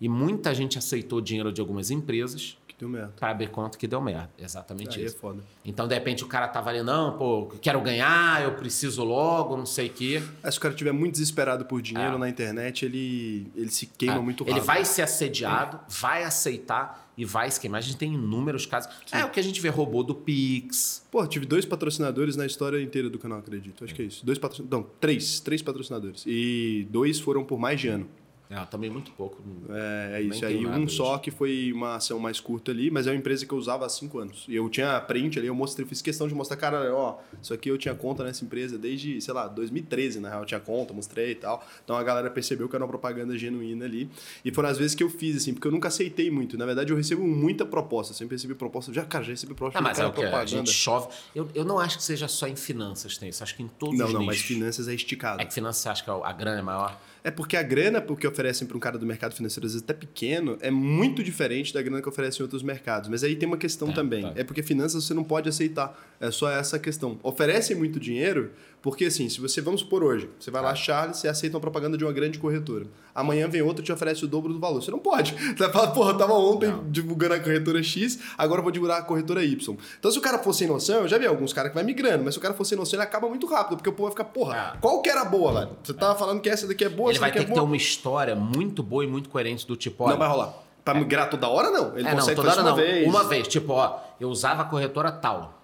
E 0.00 0.08
muita 0.08 0.54
gente 0.54 0.78
aceitou 0.78 1.20
dinheiro 1.20 1.52
de 1.52 1.60
algumas 1.60 1.90
empresas 1.90 2.56
Que 2.66 2.74
deu 2.78 2.88
merda. 2.88 3.12
para 3.18 3.30
abrir 3.30 3.48
conta 3.50 3.76
que 3.76 3.86
deu 3.86 4.00
merda. 4.00 4.30
Exatamente 4.38 4.96
Aí 4.98 5.04
é 5.04 5.06
isso. 5.08 5.18
foda. 5.18 5.42
Então, 5.64 5.86
de 5.86 5.94
repente, 5.94 6.24
o 6.24 6.26
cara 6.26 6.48
tava 6.48 6.70
ali, 6.70 6.82
não, 6.82 7.18
pô, 7.18 7.46
quero 7.60 7.80
ganhar, 7.82 8.42
eu 8.42 8.52
preciso 8.54 9.04
logo, 9.04 9.56
não 9.58 9.66
sei 9.66 9.88
o 9.88 9.92
quê. 9.92 10.22
Aí, 10.42 10.50
se 10.52 10.56
o 10.56 10.60
cara 10.60 10.72
estiver 10.72 10.92
muito 10.92 11.12
desesperado 11.12 11.66
por 11.66 11.82
dinheiro 11.82 12.14
É. 12.14 12.18
na 12.18 12.28
internet, 12.30 12.84
ele, 12.86 13.46
ele 13.54 13.70
se 13.70 13.86
queima 13.86 14.16
Ah, 14.16 14.22
muito 14.22 14.42
Ele 14.44 14.52
rápido. 14.52 14.66
vai 14.66 14.84
ser 14.86 15.02
assediado, 15.02 15.80
vai 15.88 16.24
aceitar 16.24 17.09
e 17.20 17.24
vai 17.26 17.50
se 17.50 17.60
queimar. 17.60 17.78
A 17.78 17.82
gente 17.82 17.98
tem 17.98 18.14
inúmeros 18.14 18.64
casos. 18.64 18.90
É 19.12 19.22
o 19.22 19.30
que 19.30 19.38
a 19.38 19.42
gente 19.42 19.60
vê 19.60 19.68
robô 19.68 20.02
do 20.02 20.14
Pix. 20.14 21.04
Pô, 21.10 21.26
tive 21.26 21.44
dois 21.44 21.66
patrocinadores 21.66 22.34
na 22.34 22.46
história 22.46 22.80
inteira 22.80 23.10
do 23.10 23.18
canal, 23.18 23.40
acredito. 23.40 23.84
Acho 23.84 23.94
que 23.94 24.00
é 24.00 24.04
isso. 24.06 24.24
Dois 24.24 24.38
patrocinadores. 24.38 24.84
Não, 24.84 24.90
três. 24.98 25.38
Três 25.38 25.60
patrocinadores. 25.60 26.24
E 26.26 26.86
dois 26.90 27.20
foram 27.20 27.44
por 27.44 27.58
mais 27.58 27.78
de 27.78 27.88
ano. 27.88 28.08
É, 28.50 28.64
também 28.64 28.90
muito 28.90 29.12
pouco. 29.12 29.38
É, 29.68 30.18
é 30.18 30.22
isso 30.22 30.44
aí. 30.44 30.66
Um 30.66 30.88
só 30.88 31.18
que 31.18 31.30
foi 31.30 31.70
uma 31.72 31.94
ação 31.94 32.18
mais 32.18 32.40
curta 32.40 32.72
ali, 32.72 32.90
mas 32.90 33.06
é 33.06 33.10
uma 33.10 33.16
empresa 33.16 33.46
que 33.46 33.52
eu 33.54 33.58
usava 33.58 33.86
há 33.86 33.88
cinco 33.88 34.18
anos. 34.18 34.44
E 34.48 34.56
eu 34.56 34.68
tinha 34.68 35.00
print 35.00 35.38
ali, 35.38 35.46
eu 35.46 35.54
mostrei, 35.54 35.86
fiz 35.86 36.02
questão 36.02 36.26
de 36.26 36.34
mostrar, 36.34 36.56
cara, 36.56 36.92
ó, 36.92 37.18
isso 37.40 37.54
aqui 37.54 37.68
eu 37.68 37.78
tinha 37.78 37.94
conta 37.94 38.24
nessa 38.24 38.44
empresa 38.44 38.76
desde, 38.76 39.20
sei 39.20 39.32
lá, 39.32 39.46
2013, 39.46 40.18
na 40.18 40.28
real, 40.30 40.40
eu 40.40 40.46
tinha 40.46 40.58
conta, 40.58 40.92
mostrei 40.92 41.30
e 41.30 41.34
tal. 41.36 41.64
Então 41.84 41.94
a 41.94 42.02
galera 42.02 42.28
percebeu 42.28 42.68
que 42.68 42.74
era 42.74 42.84
uma 42.84 42.88
propaganda 42.88 43.38
genuína 43.38 43.84
ali. 43.84 44.10
E 44.44 44.50
foram 44.50 44.68
as 44.68 44.76
vezes 44.78 44.96
que 44.96 45.02
eu 45.04 45.08
fiz, 45.08 45.36
assim, 45.36 45.54
porque 45.54 45.68
eu 45.68 45.72
nunca 45.72 45.86
aceitei 45.86 46.28
muito. 46.28 46.58
Na 46.58 46.66
verdade, 46.66 46.92
eu 46.92 46.96
recebo 46.96 47.24
muita 47.24 47.64
proposta, 47.64 48.12
sempre 48.12 48.34
recebi 48.34 48.56
proposta. 48.56 48.92
Já, 48.92 49.04
cara, 49.04 49.22
já 49.22 49.30
recebi 49.30 49.54
proposta 49.54 49.78
Ah, 49.78 49.82
mas 49.82 49.96
é 49.98 50.02
cara 50.02 50.08
o 50.08 50.12
que 50.12 50.20
a 50.20 50.28
propaganda. 50.28 50.48
gente 50.48 50.72
chove. 50.72 51.06
Eu, 51.36 51.48
eu 51.54 51.64
não 51.64 51.78
acho 51.78 51.98
que 51.98 52.02
seja 52.02 52.26
só 52.26 52.48
em 52.48 52.56
finanças 52.56 53.16
tem 53.16 53.28
isso. 53.28 53.42
Acho 53.42 53.54
que 53.54 53.62
em 53.62 53.68
todos 53.68 53.96
Não, 53.96 54.06
os 54.06 54.12
não, 54.12 54.20
mas 54.24 54.36
nichos. 54.36 54.48
finanças 54.48 54.88
é 54.88 54.94
esticado. 54.94 55.40
É 55.40 55.44
que 55.44 55.54
finanças 55.54 55.82
você 55.82 55.88
acha 55.88 56.02
que 56.04 56.10
a 56.10 56.32
grana 56.32 56.58
é 56.58 56.62
maior? 56.62 56.98
É 57.22 57.30
porque 57.30 57.56
a 57.56 57.62
grana 57.62 58.00
que 58.00 58.26
oferecem 58.26 58.66
para 58.66 58.76
um 58.76 58.80
cara 58.80 58.96
do 58.98 59.04
mercado 59.06 59.34
financeiro, 59.34 59.66
às 59.66 59.72
vezes 59.72 59.84
até 59.84 59.92
pequeno, 59.94 60.56
é 60.60 60.70
muito 60.70 61.22
diferente 61.22 61.72
da 61.74 61.82
grana 61.82 62.00
que 62.00 62.08
oferecem 62.08 62.40
em 62.40 62.42
outros 62.44 62.62
mercados. 62.62 63.08
Mas 63.08 63.22
aí 63.22 63.36
tem 63.36 63.46
uma 63.46 63.56
questão 63.58 63.88
Tá, 63.88 63.94
também. 63.94 64.22
tá. 64.22 64.32
É 64.36 64.42
porque 64.44 64.62
finanças 64.62 65.04
você 65.04 65.12
não 65.14 65.24
pode 65.24 65.48
aceitar. 65.48 65.98
É 66.20 66.30
só 66.30 66.50
essa 66.50 66.78
questão. 66.78 67.18
Oferecem 67.22 67.76
muito 67.76 68.00
dinheiro, 68.00 68.50
porque 68.82 69.04
assim, 69.04 69.28
se 69.28 69.40
você, 69.40 69.60
vamos 69.60 69.80
supor 69.80 70.02
hoje, 70.02 70.28
você 70.38 70.50
vai 70.50 70.62
lá, 70.62 70.70
Tá. 70.70 70.74
Charles, 70.76 71.18
você 71.18 71.28
aceita 71.28 71.56
uma 71.56 71.60
propaganda 71.60 71.98
de 71.98 72.04
uma 72.04 72.12
grande 72.12 72.38
corretora. 72.38 72.86
Amanhã 73.14 73.46
vem 73.48 73.60
outra 73.60 73.82
e 73.82 73.84
te 73.84 73.92
oferece 73.92 74.24
o 74.24 74.28
dobro 74.28 74.52
do 74.52 74.58
valor. 74.58 74.80
Você 74.82 74.90
não 74.90 74.98
pode. 74.98 75.34
Você 75.36 75.54
vai 75.54 75.70
falar, 75.72 75.88
porra, 75.88 76.12
eu 76.12 76.16
tava 76.18 76.32
ontem 76.32 76.68
Não. 76.68 76.84
divulgando 76.90 77.34
a 77.34 77.40
corretora 77.40 77.82
X, 77.82 78.18
agora 78.38 78.60
eu 78.60 78.62
vou 78.62 78.72
divulgar 78.72 79.00
a 79.00 79.02
corretora 79.02 79.44
Y. 79.44 79.76
Então, 79.98 80.10
se 80.10 80.18
o 80.18 80.22
cara 80.22 80.38
for 80.38 80.52
sem 80.54 80.66
noção, 80.68 81.02
eu 81.02 81.08
já 81.08 81.18
vi 81.18 81.26
alguns 81.26 81.52
caras 81.52 81.70
que 81.70 81.74
vai 81.74 81.84
migrando, 81.84 82.24
mas 82.24 82.34
se 82.34 82.38
o 82.38 82.40
cara 82.42 82.54
for 82.54 82.64
sem 82.64 82.78
noção, 82.78 82.96
ele 82.98 83.02
acaba 83.02 83.28
muito 83.28 83.46
rápido, 83.46 83.76
porque 83.76 83.88
o 83.90 83.92
povo 83.92 84.04
vai 84.04 84.12
ficar, 84.12 84.24
porra, 84.24 84.74
É. 84.76 84.78
qual 84.80 85.02
que 85.02 85.10
era 85.10 85.24
boa, 85.24 85.52
velho? 85.52 85.76
Você 85.82 85.92
tava 85.92 86.18
falando 86.18 86.40
que 86.40 86.48
essa 86.48 86.66
daqui 86.66 86.84
é 86.84 86.88
boa, 86.88 87.10
Ele 87.10 87.16
essa 87.18 87.20
vai 87.20 87.30
daqui 87.30 87.40
ter 87.40 87.44
é 87.44 87.48
que 87.48 87.60
ter 87.60 87.64
uma 87.66 87.76
história 87.76 88.34
muito 88.36 88.82
boa 88.82 89.04
e 89.04 89.06
muito 89.06 89.28
coerente 89.28 89.66
do 89.66 89.76
tipo, 89.76 90.04
olha, 90.04 90.12
Não 90.12 90.18
vai 90.18 90.28
rolar. 90.28 90.54
Pra 90.84 90.94
migrar 90.94 91.28
toda 91.28 91.46
hora, 91.48 91.70
não. 91.70 91.98
Ele 91.98 92.06
é, 92.08 92.10
não, 92.10 92.18
consegue 92.20 92.36
toda 92.36 92.48
fazer 92.48 92.60
hora 92.62 92.70
uma 92.72 92.76
não. 92.76 92.84
vez. 92.86 93.06
Uma 93.08 93.24
vez, 93.24 93.48
tipo, 93.48 93.72
ó, 93.74 93.98
eu 94.18 94.30
usava 94.30 94.62
a 94.62 94.64
corretora 94.64 95.12
tal. 95.12 95.59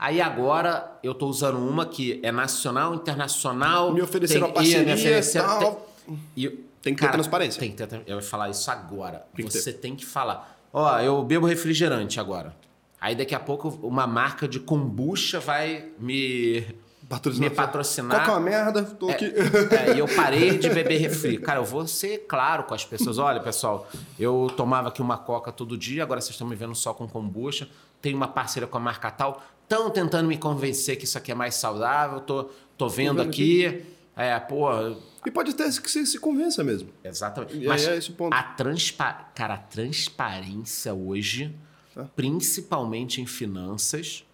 Aí 0.00 0.18
agora 0.18 0.98
eu 1.02 1.12
tô 1.14 1.26
usando 1.26 1.58
uma 1.58 1.84
que 1.84 2.18
é 2.22 2.32
nacional, 2.32 2.94
internacional. 2.94 3.92
Me 3.92 4.00
ofereceram 4.00 4.46
tem- 4.46 4.48
uma 4.48 4.54
parceria 4.54 4.94
me 4.94 5.00
ofereceram- 5.00 5.46
tal. 5.60 5.88
tem- 6.06 6.18
e- 6.36 6.48
Tem 6.82 6.94
que 6.94 7.02
ter 7.02 7.12
transparência. 7.12 7.60
Tem 7.60 7.70
que 7.70 7.86
ter, 7.86 8.02
eu 8.06 8.16
ia 8.16 8.22
falar 8.22 8.48
isso 8.48 8.70
agora. 8.70 9.26
Tem 9.36 9.44
Você 9.44 9.70
tem 9.70 9.94
que 9.94 10.06
falar. 10.06 10.58
Ó, 10.72 10.98
eu 11.00 11.22
bebo 11.22 11.44
refrigerante 11.46 12.18
agora. 12.18 12.56
Aí 12.98 13.14
daqui 13.14 13.34
a 13.34 13.40
pouco 13.40 13.68
uma 13.82 14.06
marca 14.06 14.48
de 14.48 14.58
kombucha 14.58 15.38
vai 15.40 15.90
me 15.98 16.64
Patrocinar. 17.06 17.50
me 17.50 17.54
patrocinar. 17.54 18.10
Qual 18.16 18.24
que 18.24 18.30
é 18.30 18.32
uma 18.34 18.40
merda? 18.40 18.82
Tô 18.82 19.10
aqui. 19.10 19.26
É, 19.26 19.94
e 19.94 19.98
eu 19.98 20.08
parei 20.08 20.56
de 20.56 20.70
beber 20.72 20.96
refri. 20.98 21.36
Cara, 21.38 21.60
eu 21.60 21.64
vou 21.66 21.86
ser 21.86 22.24
claro 22.26 22.64
com 22.64 22.72
as 22.72 22.84
pessoas. 22.86 23.18
Olha, 23.18 23.40
pessoal, 23.40 23.86
eu 24.18 24.50
tomava 24.56 24.88
aqui 24.88 25.02
uma 25.02 25.18
coca 25.18 25.52
todo 25.52 25.76
dia, 25.76 26.02
agora 26.02 26.18
vocês 26.22 26.30
estão 26.32 26.46
me 26.48 26.56
vendo 26.56 26.74
só 26.74 26.94
com 26.94 27.06
kombucha. 27.06 27.68
Tenho 28.00 28.16
uma 28.16 28.28
parceira 28.28 28.66
com 28.66 28.78
a 28.78 28.80
marca 28.80 29.10
tal. 29.10 29.42
Estão 29.70 29.88
tentando 29.88 30.26
me 30.26 30.36
convencer 30.36 30.96
que 30.96 31.04
isso 31.04 31.16
aqui 31.16 31.30
é 31.30 31.34
mais 31.34 31.54
saudável. 31.54 32.20
Tô, 32.20 32.50
tô 32.76 32.88
vendo 32.88 33.18
vendo 33.18 33.28
aqui. 33.28 33.84
É, 34.16 34.36
pô, 34.40 34.68
E 35.24 35.30
pode 35.30 35.52
até 35.52 35.62
que 35.70 35.88
você 35.88 36.04
se 36.04 36.18
convença 36.18 36.64
mesmo. 36.64 36.88
exatamente. 37.04 37.56
E 37.56 37.66
Mas 37.68 37.86
é 37.86 37.96
esse 37.96 38.10
o 38.10 38.14
ponto. 38.14 38.34
a 38.34 38.42
transpa... 38.42 39.30
cara, 39.32 39.54
a 39.54 39.58
transparência 39.58 40.92
hoje, 40.92 41.54
Tá. 41.94 42.04
principalmente 42.16 43.20
em 43.20 43.26
finanças, 43.26 44.24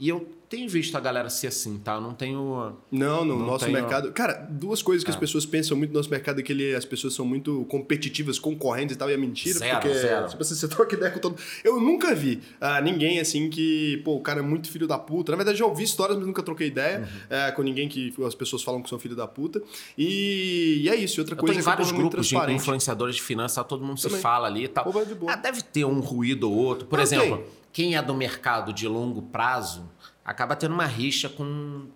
E 0.00 0.08
eu 0.08 0.26
tenho 0.48 0.68
visto 0.68 0.96
a 0.96 1.00
galera 1.00 1.28
ser 1.30 1.46
assim, 1.48 1.78
tá? 1.78 1.94
Eu 1.96 2.00
não 2.00 2.12
tenho. 2.14 2.72
Não, 2.90 3.22
no 3.24 3.38
Não 3.38 3.46
nosso 3.46 3.66
tenho- 3.66 3.76
mercado. 3.78 4.10
Cara, 4.12 4.48
duas 4.50 4.82
coisas 4.82 5.04
que 5.04 5.10
as 5.10 5.16
É. 5.16 5.20
pessoas 5.20 5.44
pensam 5.46 5.76
muito 5.76 5.90
no 5.90 5.98
nosso 5.98 6.08
mercado 6.10 6.40
é 6.40 6.42
que 6.42 6.50
ele- 6.50 6.74
as 6.74 6.84
pessoas 6.86 7.12
são 7.14 7.24
muito 7.24 7.64
competitivas, 7.66 8.38
concorrentes 8.38 8.96
e 8.96 8.98
tal, 8.98 9.08
e 9.10 9.12
é 9.12 9.16
mentira. 9.18 9.58
Zero, 9.58 9.78
porque 9.80 9.94
zero. 9.96 10.26
Tipo 10.28 10.42
assim, 10.42 10.54
você 10.56 10.66
troca 10.68 10.96
ideia 10.96 11.12
com 11.12 11.20
todo 11.20 11.36
Eu 11.62 11.78
nunca 11.80 12.14
vi 12.14 12.40
ah, 12.60 12.80
ninguém 12.80 13.20
assim 13.20 13.48
que, 13.50 13.98
pô, 14.02 14.16
o 14.16 14.20
cara 14.22 14.40
é 14.40 14.42
muito 14.42 14.70
filho 14.70 14.88
da 14.88 14.98
puta. 14.98 15.30
Na 15.32 15.36
verdade, 15.36 15.58
já 15.58 15.66
ouvi 15.66 15.84
histórias, 15.84 16.16
mas 16.16 16.26
nunca 16.26 16.42
troquei 16.42 16.68
ideia 16.68 17.00
Uhum. 17.00 17.06
eh, 17.28 17.52
com 17.52 17.62
ninguém 17.62 17.86
que 17.88 18.12
as 18.26 18.34
pessoas 18.34 18.62
falam 18.62 18.82
que 18.82 18.88
são 18.88 18.98
filho 18.98 19.14
da 19.14 19.28
puta. 19.28 19.62
E, 19.96 20.80
e 20.82 20.88
é 20.88 20.96
isso. 20.96 21.18
E 21.18 21.20
outra 21.20 21.34
Eu 21.34 21.38
coisa 21.38 21.54
é 21.54 21.58
que 21.58 21.62
vários 21.62 21.90
é 21.90 21.94
grupos 21.94 22.26
de 22.26 22.34
influenciadores 22.52 23.16
de 23.16 23.22
finanças, 23.22 23.64
todo 23.66 23.84
mundo 23.84 24.00
Também. 24.00 24.16
se 24.16 24.22
fala 24.22 24.48
ali 24.48 24.64
e 24.64 24.68
tal. 24.68 24.82
Pô, 24.84 24.90
vai 24.92 25.04
de 25.04 25.14
boa. 25.14 25.32
Ah, 25.32 25.36
deve 25.36 25.62
ter 25.62 25.84
um 25.84 26.00
ruído 26.00 26.50
ou 26.50 26.56
outro. 26.56 26.86
Por 26.88 26.98
exemplo. 26.98 27.44
Quem 27.72 27.96
é 27.96 28.02
do 28.02 28.14
mercado 28.14 28.72
de 28.72 28.86
longo 28.88 29.22
prazo 29.22 29.88
acaba 30.24 30.54
tendo 30.56 30.74
uma 30.74 30.86
rixa 30.86 31.28
com, 31.28 31.86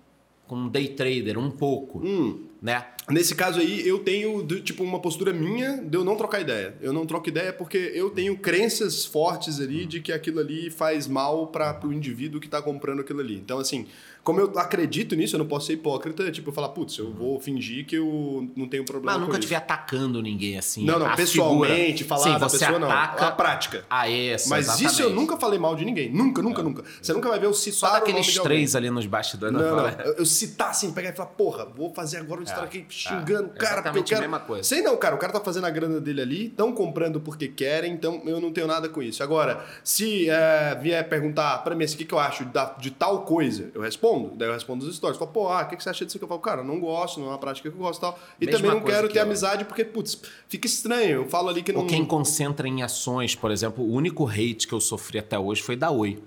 com 0.46 0.56
um 0.56 0.68
day 0.68 0.88
trader, 0.88 1.38
um 1.38 1.50
pouco, 1.50 1.98
Hum. 1.98 2.46
né? 2.60 2.86
Nesse 3.10 3.34
caso 3.34 3.60
aí, 3.60 3.86
eu 3.86 3.98
tenho, 3.98 4.46
tipo, 4.62 4.82
uma 4.82 4.98
postura 4.98 5.30
minha 5.30 5.76
de 5.76 5.94
eu 5.94 6.02
não 6.02 6.16
trocar 6.16 6.40
ideia. 6.40 6.74
Eu 6.80 6.90
não 6.90 7.04
troco 7.04 7.28
ideia 7.28 7.52
porque 7.52 7.76
eu 7.94 8.08
tenho 8.08 8.38
crenças 8.38 9.04
fortes 9.04 9.60
ali 9.60 9.84
de 9.84 10.00
que 10.00 10.10
aquilo 10.10 10.40
ali 10.40 10.70
faz 10.70 11.06
mal 11.06 11.48
para 11.48 11.78
o 11.86 11.92
indivíduo 11.92 12.40
que 12.40 12.48
tá 12.48 12.62
comprando 12.62 13.00
aquilo 13.00 13.20
ali. 13.20 13.34
Então, 13.36 13.58
assim, 13.58 13.86
como 14.24 14.40
eu 14.40 14.58
acredito 14.58 15.14
nisso, 15.14 15.36
eu 15.36 15.38
não 15.38 15.46
posso 15.46 15.66
ser 15.66 15.74
hipócrita, 15.74 16.30
tipo, 16.32 16.50
falar, 16.50 16.70
putz, 16.70 16.96
eu 16.98 17.12
vou 17.12 17.38
fingir 17.38 17.84
que 17.86 17.94
eu 17.96 18.48
não 18.56 18.66
tenho 18.66 18.82
problema 18.84 19.12
Mas 19.12 19.14
eu 19.16 19.20
nunca 19.20 19.32
isso. 19.32 19.40
estive 19.40 19.54
atacando 19.54 20.22
ninguém 20.22 20.56
assim. 20.58 20.84
Não, 20.84 20.98
não, 20.98 21.06
A 21.06 21.14
pessoalmente, 21.14 22.02
figura. 22.04 22.08
falar 22.08 22.32
Sim, 22.34 22.38
da 22.40 22.48
você 22.48 22.58
pessoa, 22.58 22.78
ataca 22.78 23.20
não. 23.20 23.28
A 23.28 23.32
prática. 23.32 23.84
a 23.90 24.10
essa, 24.10 24.48
Mas 24.48 24.66
isso 24.66 24.82
eu 24.82 24.88
exatamente. 24.88 25.14
nunca 25.14 25.36
falei 25.36 25.58
mal 25.58 25.76
de 25.76 25.84
ninguém. 25.84 26.10
Nunca, 26.10 26.40
nunca, 26.40 26.62
nunca. 26.62 26.84
Você 27.02 27.12
nunca 27.12 27.28
vai 27.28 27.38
ver 27.38 27.46
eu 27.46 27.52
citar 27.54 27.74
Só 27.90 27.90
daqueles 27.92 28.38
três 28.40 28.74
ali 28.74 28.88
nos 28.90 29.04
bastidores. 29.06 29.54
Não, 29.54 29.76
não. 29.76 29.88
Eu, 29.88 30.14
eu 30.14 30.24
citar 30.26 30.70
assim, 30.70 30.90
pegar 30.92 31.10
e 31.10 31.12
falar, 31.12 31.28
porra, 31.30 31.66
vou 31.66 31.92
fazer 31.92 32.16
agora 32.16 32.40
um 32.40 32.44
história 32.44 32.64
aqui 32.64 32.84
xingando 32.88 33.48
o 33.48 33.58
cara, 33.58 33.82
porque 33.82 33.98
eu 33.98 34.02
exatamente 34.02 34.14
a 34.14 34.16
quero. 34.16 34.20
mesma 34.22 34.40
coisa. 34.40 34.62
Sei 34.64 34.80
não, 34.80 34.96
cara, 34.96 35.14
o 35.14 35.18
cara 35.18 35.32
tá 35.34 35.40
fazendo 35.40 35.66
a 35.66 35.70
grana 35.70 36.00
dele 36.00 36.22
ali, 36.22 36.46
estão 36.46 36.72
comprando 36.72 37.20
porque 37.20 37.46
querem, 37.48 37.92
então 37.92 38.22
eu 38.24 38.40
não 38.40 38.52
tenho 38.52 38.66
nada 38.66 38.88
com 38.88 39.02
isso. 39.02 39.22
Agora, 39.22 39.62
se 39.82 40.30
é, 40.30 40.78
vier 40.80 41.06
perguntar 41.08 41.58
pra 41.58 41.74
mim 41.74 41.84
assim, 41.84 41.96
o 41.96 41.98
que, 41.98 42.04
que 42.06 42.14
eu 42.14 42.18
acho 42.18 42.46
de 42.78 42.90
tal 42.90 43.22
coisa, 43.22 43.70
eu 43.74 43.82
respondo. 43.82 44.13
Daí 44.36 44.48
eu 44.48 44.52
respondo 44.52 44.84
os 44.84 44.96
stories. 44.96 45.18
Falo, 45.18 45.30
pô, 45.30 45.48
ah, 45.48 45.62
o 45.62 45.68
que, 45.68 45.76
que 45.76 45.82
você 45.82 45.90
acha 45.90 46.04
disso 46.04 46.18
que 46.18 46.24
eu 46.24 46.28
falo? 46.28 46.40
Cara, 46.40 46.62
não 46.62 46.80
gosto, 46.80 47.20
não 47.20 47.26
é 47.26 47.30
uma 47.30 47.38
prática 47.38 47.70
que 47.70 47.76
eu 47.76 47.78
gosto 47.80 47.98
e 47.98 48.00
tal. 48.00 48.18
E 48.40 48.46
Mesma 48.46 48.60
também 48.60 48.80
não 48.80 48.86
quero 48.86 49.08
que 49.08 49.14
ter 49.14 49.20
eu. 49.20 49.24
amizade 49.24 49.64
porque, 49.64 49.84
putz, 49.84 50.20
fica 50.48 50.66
estranho. 50.66 51.22
Eu 51.22 51.28
falo 51.28 51.48
ali 51.48 51.62
que 51.62 51.72
não. 51.72 51.82
Ou 51.82 51.86
quem 51.86 52.04
concentra 52.04 52.66
em 52.68 52.82
ações, 52.82 53.34
por 53.34 53.50
exemplo, 53.50 53.84
o 53.84 53.92
único 53.92 54.26
hate 54.26 54.66
que 54.66 54.72
eu 54.72 54.80
sofri 54.80 55.18
até 55.18 55.38
hoje 55.38 55.62
foi 55.62 55.76
da 55.76 55.90
Oi. 55.90 56.22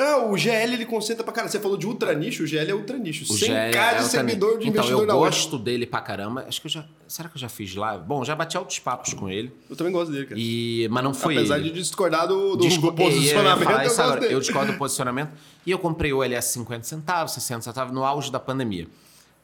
Ah, 0.00 0.24
o 0.26 0.36
GL 0.36 0.74
ele 0.74 0.86
concentra 0.86 1.24
pra 1.24 1.32
cara. 1.32 1.48
Você 1.48 1.58
falou 1.58 1.76
de 1.76 1.84
ultra 1.86 2.14
nicho, 2.14 2.44
o 2.44 2.46
GL 2.46 2.70
é 2.70 2.74
ultra 2.74 2.96
nicho. 2.96 3.24
O 3.24 3.36
100k 3.36 3.38
GL 3.38 3.52
é 3.76 3.94
de 3.96 4.04
servidor 4.04 4.50
de 4.58 4.68
então, 4.68 4.70
investidor 4.82 5.00
eu 5.02 5.06
na 5.06 5.14
Oi. 5.14 5.20
gosto 5.20 5.58
dele 5.58 5.86
pra 5.86 6.00
caramba. 6.00 6.44
Acho 6.46 6.60
que 6.60 6.68
eu 6.68 6.70
já. 6.70 6.84
Será 7.08 7.28
que 7.28 7.36
eu 7.36 7.40
já 7.40 7.48
fiz 7.48 7.74
live? 7.74 8.04
Bom, 8.04 8.24
já 8.24 8.36
bati 8.36 8.56
altos 8.56 8.78
papos 8.78 9.12
com 9.12 9.28
ele. 9.28 9.52
Eu 9.68 9.74
também 9.74 9.92
gosto 9.92 10.12
dele, 10.12 10.26
cara. 10.26 10.40
E, 10.40 10.86
mas 10.90 11.02
não 11.02 11.12
foi 11.12 11.36
Apesar 11.36 11.58
ele. 11.58 11.70
de 11.70 11.80
discordar 11.80 12.28
do, 12.28 12.54
do 12.56 12.64
Disco- 12.68 12.92
posicionamento, 12.92 13.70
eu, 13.70 13.76
eu, 13.90 14.02
agora. 14.02 14.24
Eu 14.26 14.40
discordo 14.40 14.72
do 14.72 14.78
posicionamento. 14.78 15.32
E 15.66 15.70
eu 15.72 15.78
comprei 15.80 16.12
o 16.12 16.22
LS 16.22 16.52
50 16.52 16.84
centavos, 16.84 17.32
60 17.32 17.62
centavos, 17.62 17.92
no 17.92 18.04
auge 18.04 18.30
da 18.30 18.38
pandemia. 18.38 18.86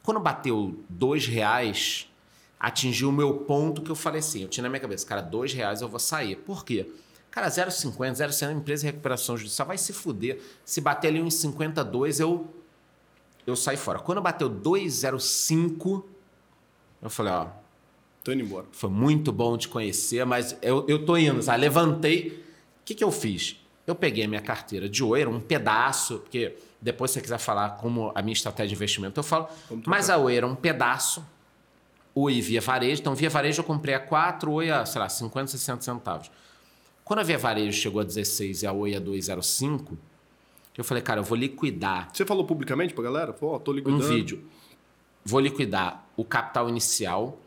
Quando 0.05 0.21
bateu 0.21 0.79
dois 0.89 1.27
reais, 1.27 2.07
atingiu 2.61 3.09
o 3.09 3.13
meu 3.13 3.35
ponto 3.39 3.83
que 3.83 3.91
eu 3.91 3.97
falei 3.97 4.21
assim, 4.21 4.43
eu 4.43 4.49
tinha 4.49 4.63
na 4.63 4.69
minha 4.69 4.81
cabeça, 4.81 5.05
cara, 5.07 5.21
dois 5.21 5.53
reais 5.53 5.81
eu 5.83 5.89
vou 5.89 5.99
sair. 5.99 6.37
Por 6.37 6.65
quê? 6.65 6.87
Cara, 7.35 7.49
0,50, 7.49 8.15
0,100 8.15 8.53
empresa 8.57 8.83
de 8.83 8.87
recuperação 8.87 9.37
judicial 9.37 9.67
vai 9.67 9.77
se 9.77 9.93
fuder. 9.93 10.41
Se 10.65 10.81
bater 10.81 11.09
ali 11.09 11.21
uns 11.21 11.35
52, 11.35 12.21
eu 12.21 12.47
eu 13.45 13.57
saí 13.57 13.77
fora. 13.77 13.99
Quando 13.99 14.23
bateu 14.23 14.49
2,05, 14.49 16.05
eu 17.03 17.11
falei, 17.11 17.33
ó, 17.33 17.49
Tô 18.23 18.31
indo 18.31 18.45
embora. 18.45 18.67
foi 18.71 18.89
muito 18.89 19.33
bom 19.33 19.59
te 19.59 19.67
conhecer, 19.67 20.25
mas 20.25 20.57
eu, 20.63 20.87
eu 20.87 21.05
tô 21.05 21.17
indo, 21.17 21.43
sabe? 21.43 21.61
Levantei. 21.63 22.45
O 22.81 22.85
que, 22.85 22.95
que 22.95 23.03
eu 23.03 23.11
fiz? 23.11 23.57
Eu 23.85 23.97
peguei 23.97 24.25
a 24.25 24.29
minha 24.29 24.41
carteira 24.41 24.89
de 24.89 25.03
Oi, 25.03 25.21
era 25.21 25.29
um 25.29 25.41
pedaço, 25.41 26.21
porque 26.21 26.57
depois 26.81 27.11
se 27.11 27.17
você 27.17 27.21
quiser 27.21 27.39
falar 27.39 27.71
como 27.79 28.13
a 28.15 28.23
minha 28.23 28.33
estratégia 28.33 28.69
de 28.69 28.75
investimento, 28.77 29.19
eu 29.19 29.25
falo. 29.25 29.49
Mas 29.85 30.09
a 30.09 30.33
era 30.33 30.47
um 30.47 30.55
pedaço. 30.55 31.27
Oi 32.15 32.41
via 32.41 32.61
varejo. 32.61 33.01
Então, 33.01 33.13
via 33.17 33.29
varejo 33.29 33.61
eu 33.61 33.65
comprei 33.65 33.97
a 33.97 34.01
4, 34.01 34.53
Oi 34.53 34.71
a, 34.71 34.87
sei 34.87 35.01
lá, 35.01 35.09
50, 35.09 35.49
60 35.49 35.83
centavos. 35.83 36.31
Quando 37.05 37.19
a 37.19 37.23
via 37.23 37.37
varejo 37.37 37.79
chegou 37.79 38.01
a 38.01 38.05
16 38.05 38.63
e 38.63 38.67
a 38.67 38.73
Oi 38.73 38.95
a 38.95 39.01
2,05, 39.01 39.97
eu 40.77 40.83
falei, 40.83 41.03
cara, 41.03 41.21
eu 41.21 41.25
vou 41.25 41.37
liquidar 41.37 42.09
Você 42.13 42.25
falou 42.25 42.45
publicamente 42.45 42.95
pra 42.95 43.05
galera? 43.05 43.37
Ó, 43.41 43.59
tô 43.59 43.73
um 43.73 43.75
liquidando. 43.75 44.09
vídeo. 44.09 44.49
Vou 45.25 45.41
liquidar 45.41 46.07
o 46.17 46.25
capital 46.25 46.69
inicial, 46.69 47.39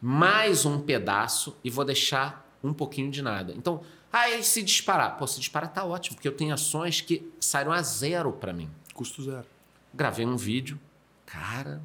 mais 0.00 0.64
um 0.64 0.80
pedaço 0.80 1.56
e 1.62 1.70
vou 1.70 1.84
deixar 1.84 2.48
um 2.62 2.72
pouquinho 2.72 3.10
de 3.10 3.22
nada. 3.22 3.52
Então, 3.56 3.82
aí 4.12 4.42
se 4.42 4.62
disparar. 4.62 5.16
Pô, 5.18 5.26
se 5.26 5.38
disparar 5.38 5.72
tá 5.72 5.84
ótimo, 5.84 6.16
porque 6.16 6.28
eu 6.28 6.32
tenho 6.32 6.52
ações 6.52 7.00
que 7.00 7.30
saíram 7.38 7.72
a 7.72 7.82
zero 7.82 8.32
para 8.32 8.52
mim. 8.52 8.70
Custo 8.94 9.22
zero. 9.22 9.46
Gravei 9.92 10.26
um 10.26 10.36
vídeo, 10.36 10.80
cara, 11.26 11.82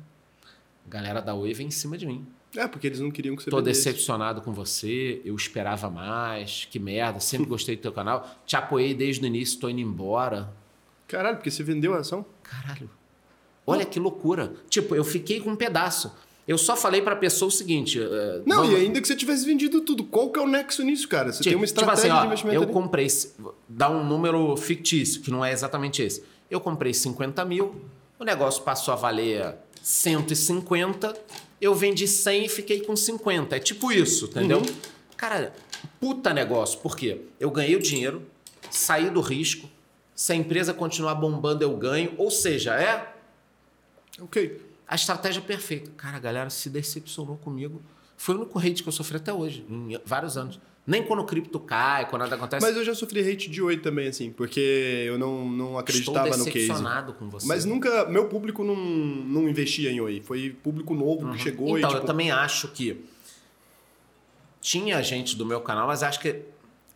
a 0.86 0.90
galera 0.90 1.22
da 1.22 1.34
Oi 1.34 1.54
vem 1.54 1.68
em 1.68 1.72
cima 1.72 1.98
de 1.98 2.06
mim. 2.06 2.26
É, 2.56 2.68
porque 2.68 2.88
eles 2.88 3.00
não 3.00 3.12
queriam 3.12 3.36
que 3.36 3.43
você 3.43 3.50
Tô 3.52 3.58
vendesse. 3.58 3.86
decepcionado 3.86 4.41
com 4.41 4.52
você, 4.52 5.22
eu 5.24 5.36
esperava 5.36 5.89
mais, 5.89 6.68
que 6.70 6.80
merda, 6.80 7.20
sempre 7.20 7.45
gostei 7.47 7.76
do 7.76 7.82
teu 7.82 7.91
canal, 7.91 8.28
te 8.45 8.56
apoiei 8.56 8.93
desde 8.95 9.24
o 9.24 9.28
início, 9.28 9.60
tô 9.60 9.70
indo 9.70 9.80
embora. 9.82 10.52
Caralho, 11.08 11.38
porque 11.38 11.52
você 11.52 11.62
vendeu 11.64 11.93
a 11.93 12.00
ação? 12.00 12.26
Caralho. 12.41 12.89
Olha 13.68 13.86
que 13.86 14.00
loucura. 14.00 14.54
Tipo, 14.68 14.95
eu 14.95 15.04
fiquei 15.04 15.39
com 15.39 15.52
um 15.52 15.56
pedaço. 15.56 16.12
Eu 16.47 16.58
só 16.58 16.76
falei 16.76 17.04
pra 17.04 17.16
pessoa 17.16 17.50
o 17.50 17.52
seguinte. 17.52 18.00
eh, 18.02 18.41
Não, 18.47 18.64
vamos- 18.64 18.72
e 18.72 18.76
ainda 18.78 19.00
que 19.00 19.08
você 19.08 19.16
tivesse 19.16 19.45
vendido 19.45 19.82
tudo, 19.82 20.04
qual 20.04 20.32
que 20.32 20.39
é 20.39 20.41
o 20.41 20.47
nexo 20.47 20.82
nisso, 20.84 21.08
cara? 21.08 21.32
Você 21.32 21.43
tem 21.43 21.54
uma 21.54 21.66
tipo 21.68 21.80
estratégia 21.80 22.12
assim, 22.12 22.18
ó, 22.18 22.22
de 22.22 22.26
investimento 22.26 22.56
eu 22.58 22.64
ali. 22.64 22.72
comprei. 22.74 23.08
Dá 23.68 23.88
um 23.91 24.04
número 24.04 24.58
fictício, 24.58 25.22
que 25.22 25.30
não 25.30 25.45
é 25.45 25.52
exatamente 25.52 26.02
esse. 26.02 26.24
Eu 26.50 26.60
comprei 26.60 26.91
50 26.95 27.45
mil, 27.45 27.76
o 28.18 28.24
negócio 28.24 28.64
passou 28.64 28.91
a 28.91 28.97
valer 28.97 29.54
150, 29.84 31.14
eu 31.62 31.74
vendi 31.76 32.07
100 32.07 32.45
e 32.45 32.49
fiquei 32.49 32.82
com 32.82 32.95
50. 32.95 33.55
É 33.55 33.60
tipo 33.60 33.91
isso, 33.91 34.26
entendeu? 34.26 34.60
Uhum. 34.60 34.76
Cara, 35.18 35.53
puta 35.99 36.34
negócio. 36.34 36.80
Por 36.80 36.95
quê? 36.95 37.22
Eu 37.39 37.51
ganhei 37.51 37.76
o 37.76 37.80
dinheiro, 37.82 38.22
saí 38.72 39.10
do 39.10 39.22
risco. 39.22 39.70
Se 40.16 40.32
a 40.34 40.36
empresa 40.36 40.74
continuar 40.74 41.16
bombando, 41.16 41.64
eu 41.64 41.76
ganho. 41.78 42.14
Ou 42.18 42.30
seja, 42.32 42.76
é 42.76 43.14
Ok. 44.20 44.62
a 44.88 44.95
estratégia 44.95 45.41
perfeita. 45.41 45.91
Cara, 45.97 46.18
a 46.18 46.20
galera 46.20 46.49
se 46.49 46.70
decepcionou 46.70 47.38
comigo. 47.38 47.82
Foi 48.18 48.36
o 48.36 48.39
único 48.39 48.60
hate 48.60 48.84
que 48.84 48.89
eu 48.89 48.93
sofri 48.93 49.16
até 49.18 49.32
hoje, 49.34 49.66
em 49.70 49.97
vários 50.05 50.38
anos. 50.38 50.60
Nem 50.90 51.04
quando 51.04 51.20
o 51.20 51.24
cripto 51.24 51.60
cai, 51.60 52.10
quando 52.10 52.24
nada 52.24 52.36
acontece. 52.36 52.66
Mas 52.66 52.76
eu 52.76 52.84
já 52.84 52.96
sofri 52.96 53.20
hate 53.22 53.48
de 53.50 53.62
Oi 53.62 53.78
também, 53.78 54.08
assim, 54.08 54.32
porque 54.32 55.04
eu 55.06 55.20
não, 55.20 55.48
não 55.48 55.78
acreditava 55.78 56.28
Estou 56.30 56.40
no 56.40 56.52
case. 56.52 56.68
decepcionado 56.68 57.14
com 57.14 57.30
você. 57.30 57.46
Mas 57.48 57.64
nunca. 57.64 58.06
Meu 58.06 58.26
público 58.26 58.64
não, 58.64 58.76
não 58.76 59.48
investia 59.48 59.92
em 59.92 60.02
Oi. 60.02 60.22
Foi 60.26 60.50
público 60.64 60.96
novo 60.96 61.32
que 61.32 61.38
chegou 61.38 61.78
Então, 61.78 61.90
e. 61.90 61.94
eu 61.94 61.96
Tipo, 61.98 62.08
também 62.08 62.32
acho 62.32 62.70
que 62.70 62.98
tinha 64.62 65.02
gente 65.02 65.36
do 65.36 65.46
meu 65.46 65.62
canal, 65.62 65.88
mas 65.88 66.04
acho 66.04 66.20
que 66.20 66.42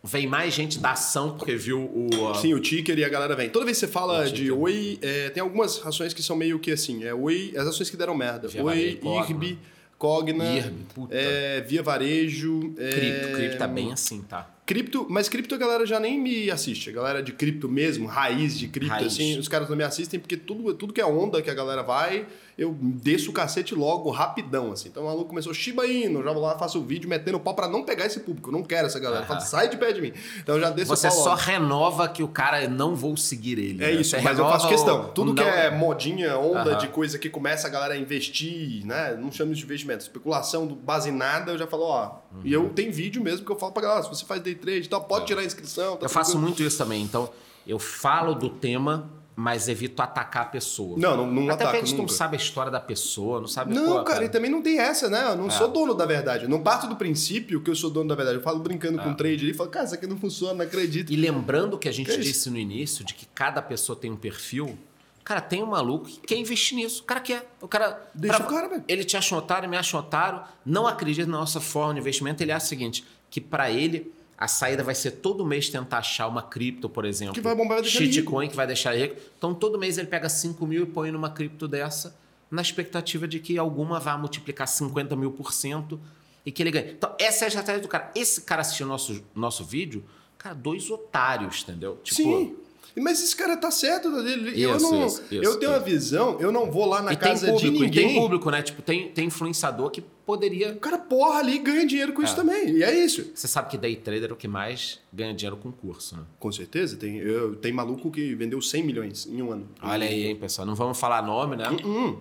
vem 0.02 0.26
mais 0.26 0.52
gente 0.52 0.78
da 0.78 0.90
ação 0.92 1.36
porque 1.36 1.56
viu 1.56 1.78
o. 1.80 2.08
uh, 2.30 2.34
Sim, 2.34 2.52
o 2.52 2.60
ticker 2.60 2.98
e 2.98 3.04
a 3.04 3.08
galera 3.08 3.34
vem. 3.34 3.48
Toda 3.48 3.64
vez 3.64 3.78
que 3.78 3.86
você 3.86 3.92
fala 3.92 4.28
de. 4.28 4.50
Oi, 4.50 4.98
é, 5.00 5.30
tem 5.30 5.40
algumas 5.42 5.84
ações 5.86 6.12
que 6.12 6.22
são 6.22 6.36
meio 6.36 6.58
que 6.58 6.72
assim. 6.72 7.04
É 7.04 7.14
Oi, 7.14 7.54
as 7.56 7.66
ações 7.66 7.88
que 7.88 7.96
deram 7.96 8.14
merda. 8.16 8.48
Oi, 8.48 8.62
Varejo, 8.62 8.98
Cogna. 8.98 9.58
Cogna, 9.98 10.44
IRB, 10.44 10.74
é, 11.10 11.60
Via 11.62 11.82
Varejo. 11.82 12.74
é, 12.78 12.90
Cripto, 12.90 13.36
cripto 13.36 13.58
tá 13.58 13.68
bem 13.68 13.92
assim, 13.92 14.22
tá? 14.22 14.50
Cripto, 14.66 15.06
mas 15.10 15.28
cripto 15.28 15.54
a 15.54 15.58
galera 15.58 15.84
já 15.84 16.00
nem 16.00 16.18
me 16.18 16.50
assiste. 16.50 16.88
A 16.88 16.92
galera 16.92 17.22
de 17.22 17.32
cripto 17.32 17.68
mesmo, 17.68 18.06
raiz 18.06 18.58
de 18.58 18.66
cripto, 18.68 18.94
Raiz. 18.94 19.12
assim, 19.12 19.38
os 19.38 19.46
caras 19.46 19.68
não 19.68 19.76
me 19.76 19.84
assistem 19.84 20.18
porque 20.18 20.38
tudo, 20.38 20.72
tudo 20.72 20.92
que 20.92 21.02
é 21.02 21.06
onda 21.06 21.42
que 21.42 21.50
a 21.50 21.54
galera 21.54 21.82
vai, 21.82 22.26
eu 22.56 22.72
desço 22.80 23.30
o 23.30 23.32
cacete 23.32 23.74
logo, 23.74 24.10
rapidão, 24.10 24.72
assim. 24.72 24.88
Então 24.88 25.02
o 25.02 25.06
maluco 25.06 25.26
começou 25.28 25.52
Shiba 25.52 25.86
Inu, 25.86 26.22
já 26.22 26.32
vou 26.32 26.42
lá, 26.42 26.56
faço 26.58 26.78
o 26.78 26.82
vídeo 26.84 27.08
metendo 27.08 27.38
pau 27.40 27.54
pra 27.54 27.66
não 27.68 27.82
pegar 27.84 28.06
esse 28.06 28.20
público. 28.20 28.48
Eu 28.48 28.52
não 28.52 28.62
quero 28.62 28.86
essa 28.86 28.98
galera. 29.00 29.26
Falo, 29.26 29.40
Aham. 29.40 29.46
sai 29.48 29.68
de 29.68 29.76
pé 29.76 29.92
de 29.92 30.00
mim. 30.00 30.12
Então 30.38 30.54
eu 30.56 30.60
já 30.60 30.70
desço 30.70 30.94
Você 30.94 31.08
o 31.08 31.10
pau 31.10 31.20
só 31.20 31.30
logo. 31.30 31.42
renova 31.42 32.08
que 32.08 32.22
o 32.22 32.28
cara 32.28 32.68
não 32.68 32.94
vou 32.94 33.16
seguir 33.16 33.58
ele. 33.58 33.82
É 33.84 33.88
né? 33.88 33.92
isso, 34.00 34.10
Você 34.10 34.20
mas 34.20 34.38
eu 34.38 34.44
faço 34.48 34.68
questão. 34.68 35.00
o- 35.02 35.08
Tudo 35.08 35.32
o 35.32 35.34
que 35.34 35.42
não- 35.42 35.50
é 35.50 35.70
modinha, 35.70 36.38
onda 36.38 36.70
Aham. 36.72 36.78
de 36.78 36.88
coisa 36.88 37.18
que 37.18 37.28
começa 37.28 37.66
a 37.66 37.70
galera 37.70 37.94
a 37.94 37.96
investir, 37.98 38.84
né? 38.86 39.16
Não 39.20 39.32
chamo 39.32 39.52
isso 39.52 39.60
de 39.60 39.66
investimento. 39.66 40.02
Especulação 40.02 40.66
do 40.66 40.74
base 40.74 41.10
nada, 41.10 41.52
eu 41.52 41.58
já 41.58 41.66
falo, 41.66 41.84
ó. 41.84 42.16
E 42.44 42.56
Uhum. 42.56 42.64
eu 42.64 42.70
tenho 42.70 42.92
vídeo 42.92 43.22
mesmo 43.22 43.44
que 43.44 43.50
eu 43.52 43.56
falo 43.58 43.72
pra 43.72 43.82
galera, 43.82 44.02
se 44.02 44.08
você 44.08 44.24
faz 44.24 44.40
day 44.42 44.54
trade 44.54 44.86
e 44.86 44.88
tal, 44.88 45.02
pode 45.04 45.26
tirar 45.26 45.40
a 45.40 45.44
inscrição. 45.44 45.96
tá 45.96 46.02
É. 46.02 46.06
Eu 46.06 46.08
faço 46.08 46.30
tranquilo. 46.32 46.48
muito 46.48 46.62
isso 46.62 46.78
também. 46.78 47.02
Então, 47.02 47.28
eu 47.66 47.78
falo 47.78 48.34
do 48.34 48.48
tema 48.48 49.10
mas 49.36 49.68
evito 49.68 50.00
atacar 50.00 50.42
a 50.42 50.46
pessoa. 50.46 50.96
Não, 50.98 51.16
não, 51.16 51.26
não 51.26 51.42
Até 51.44 51.52
ataco 51.54 51.70
porque 51.70 51.76
a 51.76 51.80
gente 51.80 51.90
nunca. 51.92 52.02
não 52.02 52.08
sabe 52.08 52.36
a 52.36 52.40
história 52.40 52.70
da 52.70 52.78
pessoa, 52.80 53.40
não 53.40 53.48
sabe... 53.48 53.74
Não, 53.74 53.98
pô, 53.98 54.04
cara, 54.04 54.24
e 54.24 54.28
também 54.28 54.50
não 54.50 54.62
tem 54.62 54.78
essa, 54.78 55.08
né? 55.10 55.30
Eu 55.30 55.36
não 55.36 55.48
É. 55.48 55.50
sou 55.50 55.68
dono 55.68 55.92
da 55.92 56.06
verdade. 56.06 56.44
Eu 56.44 56.48
não 56.48 56.62
parto 56.62 56.86
do 56.86 56.94
princípio 56.96 57.60
que 57.60 57.68
eu 57.70 57.74
sou 57.74 57.90
dono 57.90 58.08
da 58.08 58.14
verdade. 58.14 58.38
Eu 58.38 58.42
falo 58.42 58.60
brincando 58.60 59.00
É. 59.00 59.02
com 59.02 59.10
o 59.10 59.14
trade 59.16 59.42
ali 59.42 59.50
e 59.50 59.54
falo, 59.54 59.70
cara, 59.70 59.86
isso 59.86 59.94
aqui 59.94 60.06
não 60.06 60.16
funciona, 60.16 60.54
não 60.54 60.64
acredito. 60.64 61.12
E 61.12 61.16
lembrando 61.16 61.76
que 61.78 61.88
a 61.88 61.92
gente 61.92 62.06
Que 62.06 62.12
isso? 62.12 62.20
disse 62.22 62.48
no 62.50 62.56
início 62.58 63.04
de 63.04 63.12
que 63.14 63.26
cada 63.34 63.60
pessoa 63.60 63.98
tem 63.98 64.10
um 64.12 64.16
perfil. 64.16 64.78
Cara, 65.24 65.40
tem 65.40 65.62
um 65.62 65.66
maluco 65.66 66.04
que 66.04 66.20
quer 66.20 66.36
investir 66.36 66.76
nisso. 66.76 67.02
O 67.02 67.04
cara 67.06 67.18
quer. 67.20 67.50
O 67.60 67.66
cara. 67.66 68.08
Deixa 68.14 68.36
pra- 68.36 68.46
o 68.46 68.50
cara, 68.50 68.68
velho. 68.68 68.84
Ele 68.86 69.02
te 69.04 69.16
acha 69.16 69.34
um 69.34 69.38
otário, 69.38 69.68
me 69.68 69.76
acha 69.76 69.96
um 69.96 70.00
otário. 70.00 70.42
Não 70.66 70.86
acredita 70.86 71.26
na 71.28 71.38
nossa 71.38 71.60
forma 71.62 71.94
de 71.94 72.00
investimento. 72.00 72.42
Ele 72.42 72.52
acha 72.52 72.66
o 72.66 72.68
seguinte: 72.68 73.04
que 73.30 73.40
pra 73.40 73.70
ele 73.70 74.12
a 74.36 74.48
saída 74.48 74.82
vai 74.82 74.94
ser 74.94 75.12
todo 75.12 75.44
mês 75.44 75.68
tentar 75.68 75.98
achar 75.98 76.26
uma 76.26 76.42
cripto, 76.42 76.88
por 76.88 77.04
exemplo. 77.04 77.34
Que 77.34 77.40
vai 77.40 77.54
bombar 77.54 77.80
vai. 77.80 77.88
Shitcoin 77.88 78.48
que 78.48 78.56
vai 78.56 78.66
deixar 78.66 78.96
rico. 78.96 79.16
Então 79.38 79.54
todo 79.54 79.78
mês 79.78 79.98
ele 79.98 80.08
pega 80.08 80.28
5 80.28 80.66
mil 80.66 80.82
e 80.82 80.86
põe 80.86 81.10
numa 81.10 81.30
cripto 81.30 81.68
dessa, 81.68 82.16
na 82.50 82.62
expectativa 82.62 83.26
de 83.28 83.38
que 83.38 83.58
alguma 83.58 84.00
vá 84.00 84.16
multiplicar 84.18 84.66
50 84.66 85.14
mil 85.16 85.32
por 85.32 85.52
cento 85.52 86.00
e 86.44 86.52
que 86.52 86.62
ele 86.62 86.70
ganhe. 86.70 86.92
Então, 86.92 87.14
essa 87.18 87.44
é 87.44 87.46
a 87.46 87.48
estratégia 87.48 87.80
do 87.80 87.88
cara. 87.88 88.10
Esse 88.14 88.42
cara 88.42 88.60
assistiu 88.60 88.86
nosso, 88.86 89.24
nosso 89.34 89.64
vídeo, 89.64 90.04
cara, 90.36 90.54
dois 90.54 90.90
otários, 90.90 91.62
entendeu? 91.62 91.98
Tipo, 92.02 92.16
Sim. 92.16 92.56
Mas 92.96 93.22
esse 93.22 93.34
cara 93.34 93.56
tá 93.56 93.70
certo 93.70 94.10
dele. 94.22 94.62
eu 94.62 94.76
Isso, 94.76 94.90
não. 94.90 95.06
isso, 95.06 95.22
isso, 95.30 95.34
eu 95.34 95.58
tenho 95.58 95.72
isso. 95.72 95.78
uma 95.78 95.80
visão, 95.80 96.40
eu 96.40 96.52
não 96.52 96.70
vou 96.70 96.86
lá 96.86 97.02
na 97.02 97.12
e 97.12 97.16
casa 97.16 97.46
de 97.46 97.52
público, 97.52 97.76
e 97.76 97.80
ninguém. 97.86 98.08
tem 98.08 98.20
público, 98.20 98.50
né? 98.50 98.62
Tipo, 98.62 98.82
tem, 98.82 99.08
tem 99.08 99.26
influenciador 99.26 99.90
que 99.90 100.00
poderia. 100.24 100.72
O 100.72 100.76
cara 100.76 100.98
porra 100.98 101.40
ali 101.40 101.56
e 101.56 101.58
ganha 101.58 101.86
dinheiro 101.86 102.12
com 102.12 102.22
isso 102.22 102.36
também. 102.36 102.70
E 102.70 102.82
é 102.82 102.94
isso. 103.04 103.30
Você 103.34 103.48
sabe 103.48 103.68
que 103.70 103.76
day 103.76 103.96
trader 103.96 104.30
é 104.30 104.32
o 104.32 104.36
que 104.36 104.48
mais 104.48 105.00
ganha 105.12 105.34
dinheiro 105.34 105.56
com 105.56 105.72
curso, 105.72 106.16
né? 106.16 106.22
Com 106.38 106.52
certeza. 106.52 106.96
Tem, 106.96 107.16
eu, 107.18 107.56
tem 107.56 107.72
maluco 107.72 108.10
que 108.10 108.34
vendeu 108.34 108.60
100 108.60 108.82
milhões 108.82 109.26
em 109.26 109.42
um 109.42 109.52
ano. 109.52 109.68
Olha 109.82 110.06
aí, 110.06 110.26
hein, 110.26 110.36
pessoal. 110.36 110.66
Não 110.66 110.74
vamos 110.74 110.98
falar 110.98 111.22
nome, 111.22 111.56
né? 111.56 111.68
Hum, 111.84 112.16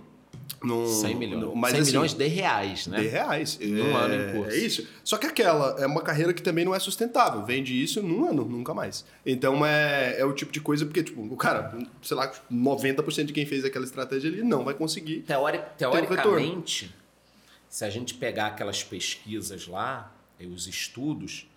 no, 0.63 0.87
100 0.87 1.15
milhões. 1.15 1.41
no- 1.43 1.55
mas 1.55 1.71
100 1.71 1.81
assim, 1.81 1.91
milhões 1.91 2.13
de 2.13 2.27
reais, 2.27 2.87
né? 2.87 3.01
De 3.01 3.07
reais. 3.07 3.59
Num 3.61 3.97
é, 3.97 4.03
ano 4.03 4.15
em 4.15 4.33
curso. 4.33 4.51
É 4.51 4.57
isso. 4.57 4.87
Só 5.03 5.17
que 5.17 5.27
aquela 5.27 5.75
é 5.79 5.85
uma 5.85 6.01
carreira 6.01 6.33
que 6.33 6.41
também 6.41 6.63
não 6.65 6.73
é 6.73 6.79
sustentável. 6.79 7.43
Vende 7.45 7.81
isso 7.81 8.01
num 8.01 8.27
ano, 8.29 8.45
nunca 8.45 8.73
mais. 8.73 9.03
Então 9.25 9.65
é, 9.65 10.19
é 10.19 10.25
o 10.25 10.33
tipo 10.33 10.51
de 10.51 10.61
coisa, 10.61 10.85
porque, 10.85 11.03
tipo, 11.03 11.21
o 11.21 11.35
cara, 11.37 11.77
sei 12.01 12.15
lá, 12.17 12.31
90% 12.51 13.25
de 13.25 13.33
quem 13.33 13.45
fez 13.45 13.65
aquela 13.65 13.85
estratégia 13.85 14.29
ali 14.29 14.41
não 14.43 14.63
vai 14.63 14.73
conseguir. 14.73 15.19
Teori- 15.21 15.59
um 15.59 15.61
teoricamente, 15.77 16.93
se 17.69 17.83
a 17.85 17.89
gente 17.89 18.13
pegar 18.13 18.47
aquelas 18.47 18.83
pesquisas 18.83 19.67
lá, 19.67 20.11
e 20.39 20.45
os 20.47 20.67
estudos, 20.67 21.47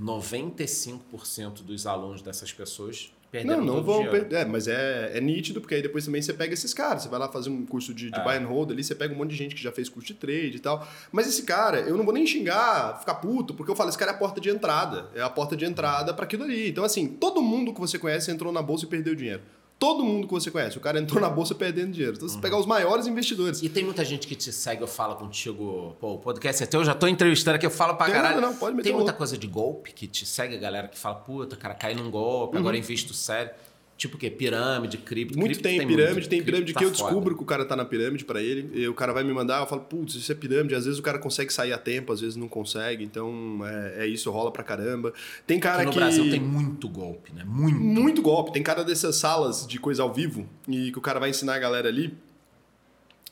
95% 0.00 1.62
dos 1.62 1.86
alunos 1.86 2.22
dessas 2.22 2.52
pessoas 2.52 3.12
perderam 3.38 3.64
Não, 3.64 3.76
não 3.76 3.82
vão 3.82 4.06
perder. 4.08 4.36
É, 4.36 4.44
mas 4.44 4.68
é, 4.68 5.12
é 5.14 5.20
nítido, 5.20 5.60
porque 5.60 5.74
aí 5.74 5.82
depois 5.82 6.04
também 6.04 6.22
você 6.22 6.32
pega 6.32 6.54
esses 6.54 6.72
caras. 6.72 7.02
Você 7.02 7.08
vai 7.08 7.18
lá 7.18 7.28
fazer 7.28 7.50
um 7.50 7.64
curso 7.66 7.92
de, 7.92 8.10
de 8.10 8.18
É. 8.18 8.22
buy 8.22 8.36
and 8.36 8.46
hold 8.46 8.70
ali, 8.70 8.82
você 8.84 8.94
pega 8.94 9.12
um 9.14 9.16
monte 9.16 9.30
de 9.30 9.36
gente 9.36 9.54
que 9.54 9.62
já 9.62 9.72
fez 9.72 9.88
curso 9.88 10.06
de 10.06 10.14
trade 10.14 10.56
e 10.56 10.60
tal. 10.60 10.86
Mas 11.10 11.26
esse 11.26 11.42
cara, 11.42 11.80
eu 11.80 11.96
não 11.96 12.04
vou 12.04 12.14
nem 12.14 12.26
xingar, 12.26 12.98
ficar 13.00 13.14
puto, 13.16 13.54
porque 13.54 13.70
eu 13.70 13.76
falo, 13.76 13.88
esse 13.88 13.98
cara 13.98 14.12
é 14.12 14.14
a 14.14 14.18
porta 14.18 14.40
de 14.40 14.48
entrada. 14.50 15.08
É 15.14 15.20
a 15.20 15.30
porta 15.30 15.56
de 15.56 15.64
entrada 15.64 16.14
para 16.14 16.24
aquilo 16.24 16.44
ali. 16.44 16.68
Então, 16.70 16.84
assim, 16.84 17.06
todo 17.08 17.42
mundo 17.42 17.72
que 17.74 17.80
você 17.80 17.98
conhece 17.98 18.30
entrou 18.30 18.52
na 18.52 18.62
bolsa 18.62 18.84
e 18.84 18.88
perdeu 18.88 19.14
dinheiro. 19.14 19.42
Todo 19.78 20.04
mundo 20.04 20.26
que 20.26 20.32
você 20.32 20.50
conhece. 20.50 20.78
O 20.78 20.80
cara 20.80 20.98
entrou 20.98 21.20
na 21.20 21.28
bolsa 21.28 21.54
perdendo 21.54 21.92
dinheiro. 21.92 22.14
Então, 22.16 22.28
você 22.28 22.38
pegar 22.38 22.58
os 22.58 22.64
maiores 22.64 23.06
investidores. 23.06 23.60
E 23.62 23.68
tem 23.68 23.84
muita 23.84 24.04
gente 24.04 24.26
que 24.26 24.34
te 24.34 24.52
segue, 24.52 24.82
eu 24.82 24.86
falo 24.86 25.16
contigo, 25.16 25.96
pô, 26.00 26.14
o 26.14 26.18
podcast 26.18 26.62
é 26.62 26.66
teu, 26.66 26.80
eu 26.80 26.86
já 26.86 26.94
tô 26.94 27.06
entrevistando 27.08 27.56
aqui, 27.56 27.66
eu 27.66 27.70
falo 27.70 27.94
pra 27.96 28.06
Tem 28.06 28.14
caralho. 28.14 28.36
nada, 28.40 28.46
não, 28.46 28.56
pode 28.56 28.74
meter 28.76 28.84
tem 28.84 28.92
muita 28.92 29.06
louco. 29.10 29.18
coisa 29.18 29.36
de 29.36 29.46
golpe 29.46 29.92
que 29.92 30.06
te 30.06 30.24
segue, 30.24 30.54
a 30.54 30.58
galera 30.58 30.88
que 30.88 30.96
fala, 30.98 31.16
puta, 31.16 31.56
cara, 31.56 31.74
cai 31.74 31.94
num 31.94 32.10
golpe, 32.10 32.54
Uhum. 32.54 32.60
agora 32.60 32.76
invisto 32.78 33.12
sério. 33.12 33.50
Tipo 33.96 34.16
o 34.16 34.18
quê? 34.18 34.28
Pirâmide, 34.28 34.98
cripto. 34.98 35.38
Muito 35.38 35.52
cripto 35.52 35.62
tem, 35.62 35.76
muito. 35.76 35.88
pirâmide, 35.96 36.28
tem 36.28 36.38
Cripto 36.40 36.44
pirâmide 36.46 36.72
tá 36.72 36.78
que 36.80 36.84
eu 36.84 36.90
foda. 36.90 37.02
descubro 37.02 37.36
que 37.36 37.42
o 37.42 37.46
cara 37.46 37.64
tá 37.64 37.76
na 37.76 37.84
pirâmide 37.84 38.24
pra 38.24 38.42
ele. 38.42 38.68
E 38.74 38.88
o 38.88 38.94
cara 38.94 39.12
vai 39.12 39.22
me 39.22 39.32
mandar, 39.32 39.60
eu 39.60 39.66
falo, 39.66 39.82
putz, 39.82 40.14
isso 40.16 40.32
é 40.32 40.34
pirâmide. 40.34 40.74
Às 40.74 40.84
vezes 40.84 40.98
o 40.98 41.02
cara 41.02 41.18
consegue 41.18 41.52
sair 41.52 41.72
a 41.72 41.78
tempo, 41.78 42.12
às 42.12 42.20
vezes 42.20 42.34
não 42.34 42.48
consegue. 42.48 43.04
Então 43.04 43.60
é, 43.64 44.04
é 44.04 44.06
isso, 44.06 44.30
rola 44.32 44.50
pra 44.50 44.64
caramba. 44.64 45.12
Tem 45.46 45.60
cara 45.60 45.76
Aqui 45.82 45.86
no 45.86 45.92
que. 45.92 45.98
Brasil 45.98 46.28
tem 46.28 46.40
muito 46.40 46.88
golpe, 46.88 47.32
né? 47.32 47.44
Muito. 47.46 47.78
Muito 47.78 48.20
golpe. 48.20 48.52
Tem 48.52 48.62
cara 48.64 48.82
dessas 48.82 49.14
salas 49.14 49.64
de 49.66 49.78
coisa 49.78 50.02
ao 50.02 50.12
vivo 50.12 50.48
e 50.68 50.90
que 50.90 50.98
o 50.98 51.02
cara 51.02 51.20
vai 51.20 51.30
ensinar 51.30 51.54
a 51.54 51.58
galera 51.60 51.88
ali. 51.88 52.12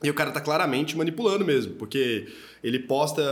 E 0.01 0.11
o 0.11 0.15
cara 0.15 0.31
tá 0.31 0.41
claramente 0.41 0.97
manipulando 0.97 1.45
mesmo, 1.45 1.75
porque 1.75 2.27
ele 2.63 2.79
posta, 2.79 3.23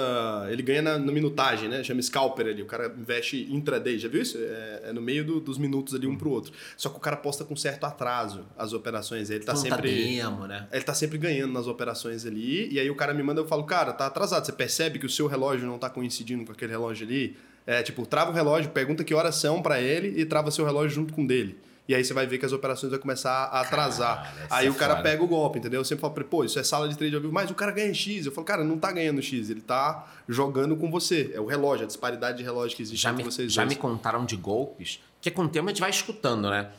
ele 0.50 0.62
ganha 0.62 0.82
na, 0.82 0.98
na 0.98 1.12
minutagem, 1.12 1.68
né? 1.68 1.84
Chama 1.84 2.02
scalper 2.02 2.46
ali. 2.46 2.62
O 2.62 2.66
cara 2.66 2.92
investe 2.98 3.46
intraday, 3.50 3.98
já 3.98 4.08
viu 4.08 4.20
isso? 4.22 4.36
É, 4.38 4.82
é 4.86 4.92
no 4.92 5.00
meio 5.00 5.24
do- 5.24 5.40
dos 5.40 5.56
minutos 5.58 5.94
ali 5.94 6.06
um 6.06 6.16
pro 6.16 6.30
outro. 6.30 6.52
Só 6.76 6.88
que 6.88 6.96
o 6.96 7.00
cara 7.00 7.16
posta 7.16 7.44
com 7.44 7.54
certo 7.54 7.84
atraso 7.84 8.44
as 8.58 8.72
operações. 8.72 9.30
Ele 9.30 9.44
tá 9.44 9.54
Conta 9.54 9.68
sempre. 9.76 9.92
demo, 10.16 10.46
né? 10.46 10.66
Ele 10.72 10.82
tá 10.84 10.94
sempre 10.94 11.16
ganhando 11.18 11.52
nas 11.52 11.66
operações 11.66 12.26
ali, 12.26 12.68
e 12.72 12.80
aí 12.80 12.90
o 12.90 12.94
cara 12.96 13.14
me 13.14 13.22
manda, 13.22 13.40
eu 13.40 13.46
falo, 13.46 13.64
cara, 13.64 13.92
tá 13.92 14.06
atrasado. 14.06 14.44
Você 14.44 14.52
percebe 14.52 14.98
que 14.98 15.06
o 15.06 15.10
seu 15.10 15.26
relógio 15.26 15.66
não 15.66 15.78
tá 15.78 15.88
coincidindo 15.88 16.44
com 16.44 16.52
aquele 16.52 16.72
relógio 16.72 17.06
ali? 17.06 17.36
É, 17.66 17.82
tipo, 17.82 18.04
trava 18.06 18.30
o 18.30 18.34
relógio, 18.34 18.70
pergunta 18.70 19.04
que 19.04 19.14
horas 19.14 19.36
são 19.36 19.62
pra 19.62 19.80
ele 19.80 20.20
e 20.20 20.24
trava 20.24 20.50
seu 20.50 20.64
relógio 20.64 20.90
junto 20.94 21.12
com 21.14 21.22
o 21.22 21.26
dele. 21.26 21.56
E 21.90 21.94
aí 21.96 22.04
você 22.04 22.14
vai 22.14 22.24
ver 22.24 22.38
que 22.38 22.46
as 22.46 22.52
operações 22.52 22.92
vão 22.92 23.00
começar 23.00 23.32
a 23.46 23.62
atrasar. 23.62 24.22
Cara, 24.22 24.46
aí 24.48 24.68
é 24.68 24.70
o 24.70 24.74
cara 24.74 24.94
foda. 24.98 25.08
pega 25.08 25.24
o 25.24 25.26
golpe, 25.26 25.58
entendeu? 25.58 25.80
Eu 25.80 25.84
sempre 25.84 26.00
falo 26.02 26.14
pra 26.14 26.22
ele, 26.22 26.30
pô, 26.30 26.44
isso 26.44 26.56
é 26.56 26.62
sala 26.62 26.88
de 26.88 26.96
trade 26.96 27.16
ao 27.16 27.20
vivo, 27.20 27.32
mas 27.32 27.50
o 27.50 27.54
cara 27.56 27.72
ganha 27.72 27.92
X. 27.92 28.26
Eu 28.26 28.30
falo, 28.30 28.44
cara, 28.44 28.62
não 28.62 28.78
tá 28.78 28.92
ganhando 28.92 29.20
X, 29.20 29.50
ele 29.50 29.60
tá 29.60 30.06
jogando 30.28 30.76
com 30.76 30.88
você. 30.88 31.32
É 31.34 31.40
o 31.40 31.46
relógio, 31.46 31.82
a 31.82 31.86
disparidade 31.88 32.38
de 32.38 32.44
relógio 32.44 32.76
que 32.76 32.82
existe 32.84 33.02
Já, 33.02 33.10
entre 33.10 33.24
me, 33.24 33.32
vocês 33.32 33.52
já 33.52 33.64
dois. 33.64 33.74
me 33.74 33.80
contaram 33.82 34.24
de 34.24 34.36
golpes, 34.36 35.02
que 35.20 35.32
com 35.32 35.42
o 35.42 35.48
tempo 35.48 35.66
a 35.66 35.70
gente 35.70 35.80
vai 35.80 35.90
escutando, 35.90 36.48
né? 36.48 36.70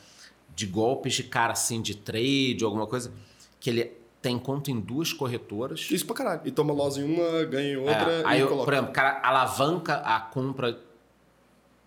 De 0.55 0.66
golpes 0.66 1.14
de 1.14 1.24
cara 1.24 1.51
assim, 1.51 1.82
de 1.82 1.93
trade 1.97 2.64
alguma 2.64 2.88
coisa, 2.88 3.12
que 3.59 3.70
ele 3.70 3.91
tem 4.22 4.39
conta 4.39 4.72
em 4.72 4.80
duas 4.80 5.12
corretoras. 5.12 5.89
Isso 5.91 6.05
pra 6.05 6.16
caralho. 6.16 6.41
E 6.45 6.51
toma 6.51 6.72
loss 6.72 6.95
em 6.95 7.03
uma, 7.03 7.43
ganha 7.43 7.74
em 7.74 7.76
outra 7.76 8.12
É, 8.14 8.22
e 8.22 8.26
aí, 8.28 8.39
eu, 8.39 8.47
coloca. 8.47 8.64
por 8.64 8.74
exemplo, 8.74 8.91
o 8.91 8.93
cara 8.93 9.20
alavanca 9.22 9.95
a 9.95 10.22
compra 10.22 10.80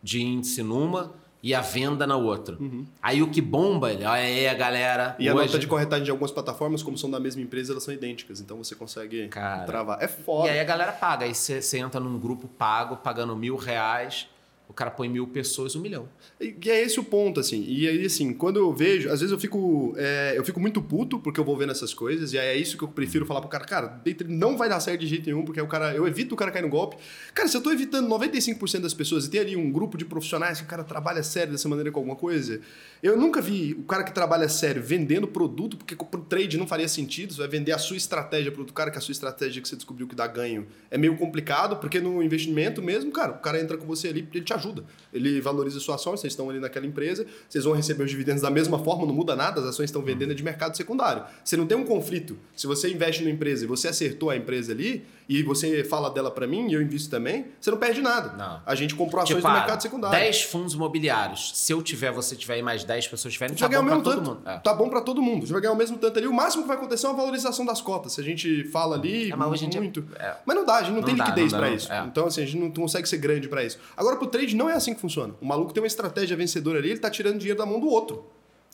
de 0.02 0.20
índice 0.20 0.62
numa 0.62 1.23
e 1.44 1.54
a 1.54 1.60
venda 1.60 2.06
na 2.06 2.16
outra. 2.16 2.56
Aí 3.02 3.22
o 3.22 3.28
que 3.30 3.42
bomba, 3.42 3.92
ele, 3.92 4.02
olha 4.06 4.22
aí, 4.22 4.54
galera. 4.54 5.14
Uhum. 5.18 5.24
E 5.26 5.28
a 5.28 5.34
hoje... 5.34 5.46
nota 5.48 5.58
de 5.58 5.66
corretagem 5.66 6.02
de 6.02 6.10
algumas 6.10 6.30
plataformas, 6.30 6.82
como 6.82 6.96
são 6.96 7.10
da 7.10 7.20
mesma 7.20 7.42
empresa, 7.42 7.74
elas 7.74 7.82
são 7.84 7.92
idênticas. 7.92 8.40
Então 8.40 8.56
você 8.56 8.74
consegue 8.74 9.28
Cara. 9.28 9.64
travar. 9.66 10.02
É 10.02 10.06
E 10.06 10.08
foda. 10.08 10.50
aí 10.50 10.58
a 10.58 10.64
galera 10.64 10.90
paga. 10.90 11.26
Aí 11.26 11.34
você 11.34 11.60
entra 11.78 12.00
num 12.00 12.18
grupo 12.18 12.48
pago, 12.48 12.96
pagando 12.96 13.36
mil 13.36 13.56
reais, 13.56 14.26
o 14.68 14.72
cara 14.72 14.90
põe 14.90 15.08
mil 15.08 15.26
pessoas, 15.26 15.76
um 15.76 15.80
milhão. 15.80 16.08
E 16.40 16.56
é 16.70 16.82
esse 16.82 16.98
o 16.98 17.04
ponto, 17.04 17.38
assim. 17.38 17.64
E 17.66 17.86
aí, 17.86 18.04
assim, 18.06 18.32
quando 18.32 18.58
eu 18.58 18.72
vejo, 18.72 19.10
às 19.10 19.20
vezes 19.20 19.30
eu 19.30 19.38
fico, 19.38 19.94
é, 19.96 20.34
eu 20.36 20.44
fico 20.44 20.58
muito 20.58 20.80
puto 20.80 21.18
porque 21.18 21.38
eu 21.38 21.44
vou 21.44 21.56
vendo 21.56 21.70
essas 21.70 21.92
coisas, 21.92 22.32
e 22.32 22.38
aí 22.38 22.48
é 22.48 22.56
isso 22.56 22.78
que 22.78 22.82
eu 22.82 22.88
prefiro 22.88 23.26
falar 23.26 23.40
pro 23.40 23.50
cara, 23.50 23.64
cara, 23.64 24.02
não 24.26 24.56
vai 24.56 24.68
dar 24.68 24.80
certo 24.80 25.00
de 25.00 25.06
jeito 25.06 25.26
nenhum, 25.26 25.44
porque 25.44 25.60
o 25.60 25.66
cara, 25.66 25.94
eu 25.94 26.06
evito 26.08 26.34
o 26.34 26.36
cara 26.36 26.50
cair 26.50 26.62
no 26.62 26.68
golpe. 26.68 26.96
Cara, 27.34 27.46
se 27.46 27.56
eu 27.56 27.60
tô 27.60 27.70
evitando 27.70 28.08
95% 28.08 28.80
das 28.80 28.94
pessoas 28.94 29.26
e 29.26 29.30
tem 29.30 29.40
ali 29.40 29.56
um 29.56 29.70
grupo 29.70 29.98
de 29.98 30.04
profissionais 30.04 30.58
que 30.58 30.64
o 30.64 30.68
cara 30.68 30.82
trabalha 30.82 31.22
sério 31.22 31.52
dessa 31.52 31.68
maneira 31.68 31.92
com 31.92 32.00
alguma 32.00 32.16
coisa, 32.16 32.60
eu 33.02 33.18
nunca 33.18 33.42
vi 33.42 33.74
o 33.74 33.82
cara 33.82 34.02
que 34.02 34.12
trabalha 34.12 34.48
sério 34.48 34.82
vendendo 34.82 35.28
produto, 35.28 35.76
porque 35.76 35.94
pro 35.94 36.22
trade 36.22 36.56
não 36.56 36.66
faria 36.66 36.88
sentido, 36.88 37.34
você 37.34 37.38
vai 37.38 37.48
vender 37.48 37.72
a 37.72 37.78
sua 37.78 37.96
estratégia 37.96 38.50
pro 38.50 38.62
outro 38.62 38.74
cara, 38.74 38.90
que 38.90 38.96
a 38.96 39.00
sua 39.00 39.12
estratégia 39.12 39.60
que 39.60 39.68
você 39.68 39.76
descobriu 39.76 40.08
que 40.08 40.14
dá 40.14 40.26
ganho 40.26 40.66
é 40.90 40.96
meio 40.96 41.16
complicado, 41.16 41.76
porque 41.76 42.00
no 42.00 42.22
investimento 42.22 42.82
mesmo, 42.82 43.12
cara, 43.12 43.32
o 43.32 43.38
cara 43.38 43.60
entra 43.60 43.76
com 43.76 43.86
você 43.86 44.08
ali, 44.08 44.26
ele 44.32 44.44
te 44.44 44.53
ajuda. 44.54 44.84
Ele 45.12 45.40
valoriza 45.40 45.78
sua 45.80 45.94
ação, 45.96 46.16
vocês 46.16 46.32
estão 46.32 46.48
ali 46.50 46.58
naquela 46.58 46.86
empresa, 46.86 47.26
vocês 47.48 47.64
vão 47.64 47.74
receber 47.74 48.04
os 48.04 48.10
dividendos 48.10 48.42
da 48.42 48.50
mesma 48.50 48.78
forma, 48.78 49.06
não 49.06 49.14
muda 49.14 49.36
nada, 49.36 49.60
as 49.60 49.66
ações 49.66 49.86
estão 49.86 50.02
vendendo 50.02 50.34
de 50.34 50.42
mercado 50.42 50.76
secundário. 50.76 51.24
Você 51.44 51.56
não 51.56 51.66
tem 51.66 51.76
um 51.76 51.84
conflito. 51.84 52.36
Se 52.56 52.66
você 52.66 52.90
investe 52.90 53.22
numa 53.22 53.32
empresa 53.32 53.64
e 53.64 53.66
você 53.66 53.88
acertou 53.88 54.30
a 54.30 54.36
empresa 54.36 54.72
ali, 54.72 55.04
e 55.28 55.42
você 55.42 55.82
fala 55.84 56.10
dela 56.10 56.30
para 56.30 56.46
mim 56.46 56.68
e 56.68 56.74
eu 56.74 56.82
invisto 56.82 57.10
também, 57.10 57.46
você 57.60 57.70
não 57.70 57.78
perde 57.78 58.00
nada. 58.00 58.36
Não. 58.36 58.60
A 58.66 58.74
gente 58.74 58.94
comprou 58.94 59.22
ações 59.22 59.36
Tipo, 59.36 59.48
no 59.48 59.54
ah, 59.54 59.58
mercado 59.58 59.80
secundário. 59.80 60.18
10 60.18 60.42
fundos 60.42 60.74
imobiliários. 60.74 61.52
Se 61.54 61.72
eu 61.72 61.82
tiver, 61.82 62.12
você 62.12 62.36
tiver 62.36 62.58
e 62.58 62.62
mais 62.62 62.84
10 62.84 63.08
pessoas 63.08 63.32
tiverem, 63.32 63.54
tá 63.56 63.60
vai 63.66 63.70
ganhar 63.70 63.82
bom 63.82 63.88
mesmo 63.88 64.02
todo 64.02 64.22
mundo. 64.22 64.42
É. 64.44 64.58
Tá 64.58 64.74
bom 64.74 64.88
pra 64.88 65.00
todo 65.00 65.22
mundo. 65.22 65.46
Você 65.46 65.52
vai 65.52 65.62
ganhar 65.62 65.72
o 65.72 65.76
mesmo 65.76 65.96
tanto 65.96 66.18
ali. 66.18 66.26
O 66.26 66.32
máximo 66.32 66.62
que 66.64 66.68
vai 66.68 66.76
acontecer 66.76 67.06
é 67.06 67.08
uma 67.08 67.16
valorização 67.16 67.64
das 67.64 67.80
cotas. 67.80 68.12
Se 68.12 68.20
a 68.20 68.24
gente 68.24 68.64
fala 68.64 68.96
ali 68.96 69.30
É, 69.32 69.36
mas 69.36 69.62
muito. 69.62 70.04
é. 70.16 70.36
Mas 70.44 70.56
não 70.56 70.64
dá, 70.66 70.74
a 70.76 70.82
gente 70.82 70.90
não, 70.90 70.96
Não 70.98 71.04
tem 71.04 71.16
dá, 71.16 71.24
liquidez 71.24 71.52
não. 71.52 71.74
isso. 71.74 71.92
É. 71.92 72.04
Então, 72.06 72.26
assim, 72.26 72.42
a 72.42 72.46
gente 72.46 72.58
não 72.58 72.70
consegue 72.70 73.08
ser 73.08 73.16
grande 73.16 73.48
pra 73.48 73.64
isso. 73.64 73.78
Agora, 73.96 74.16
pro 74.16 74.26
trade 74.44 74.56
não 74.56 74.68
é 74.68 74.74
assim 74.74 74.94
que 74.94 75.00
funciona. 75.00 75.34
O 75.40 75.46
maluco 75.46 75.72
tem 75.72 75.82
uma 75.82 75.86
estratégia 75.86 76.36
vencedora 76.36 76.78
ali, 76.78 76.90
ele 76.90 77.00
tá 77.00 77.10
tirando 77.10 77.38
dinheiro 77.38 77.58
da 77.58 77.66
mão 77.66 77.80
do 77.80 77.88
outro. 77.88 78.24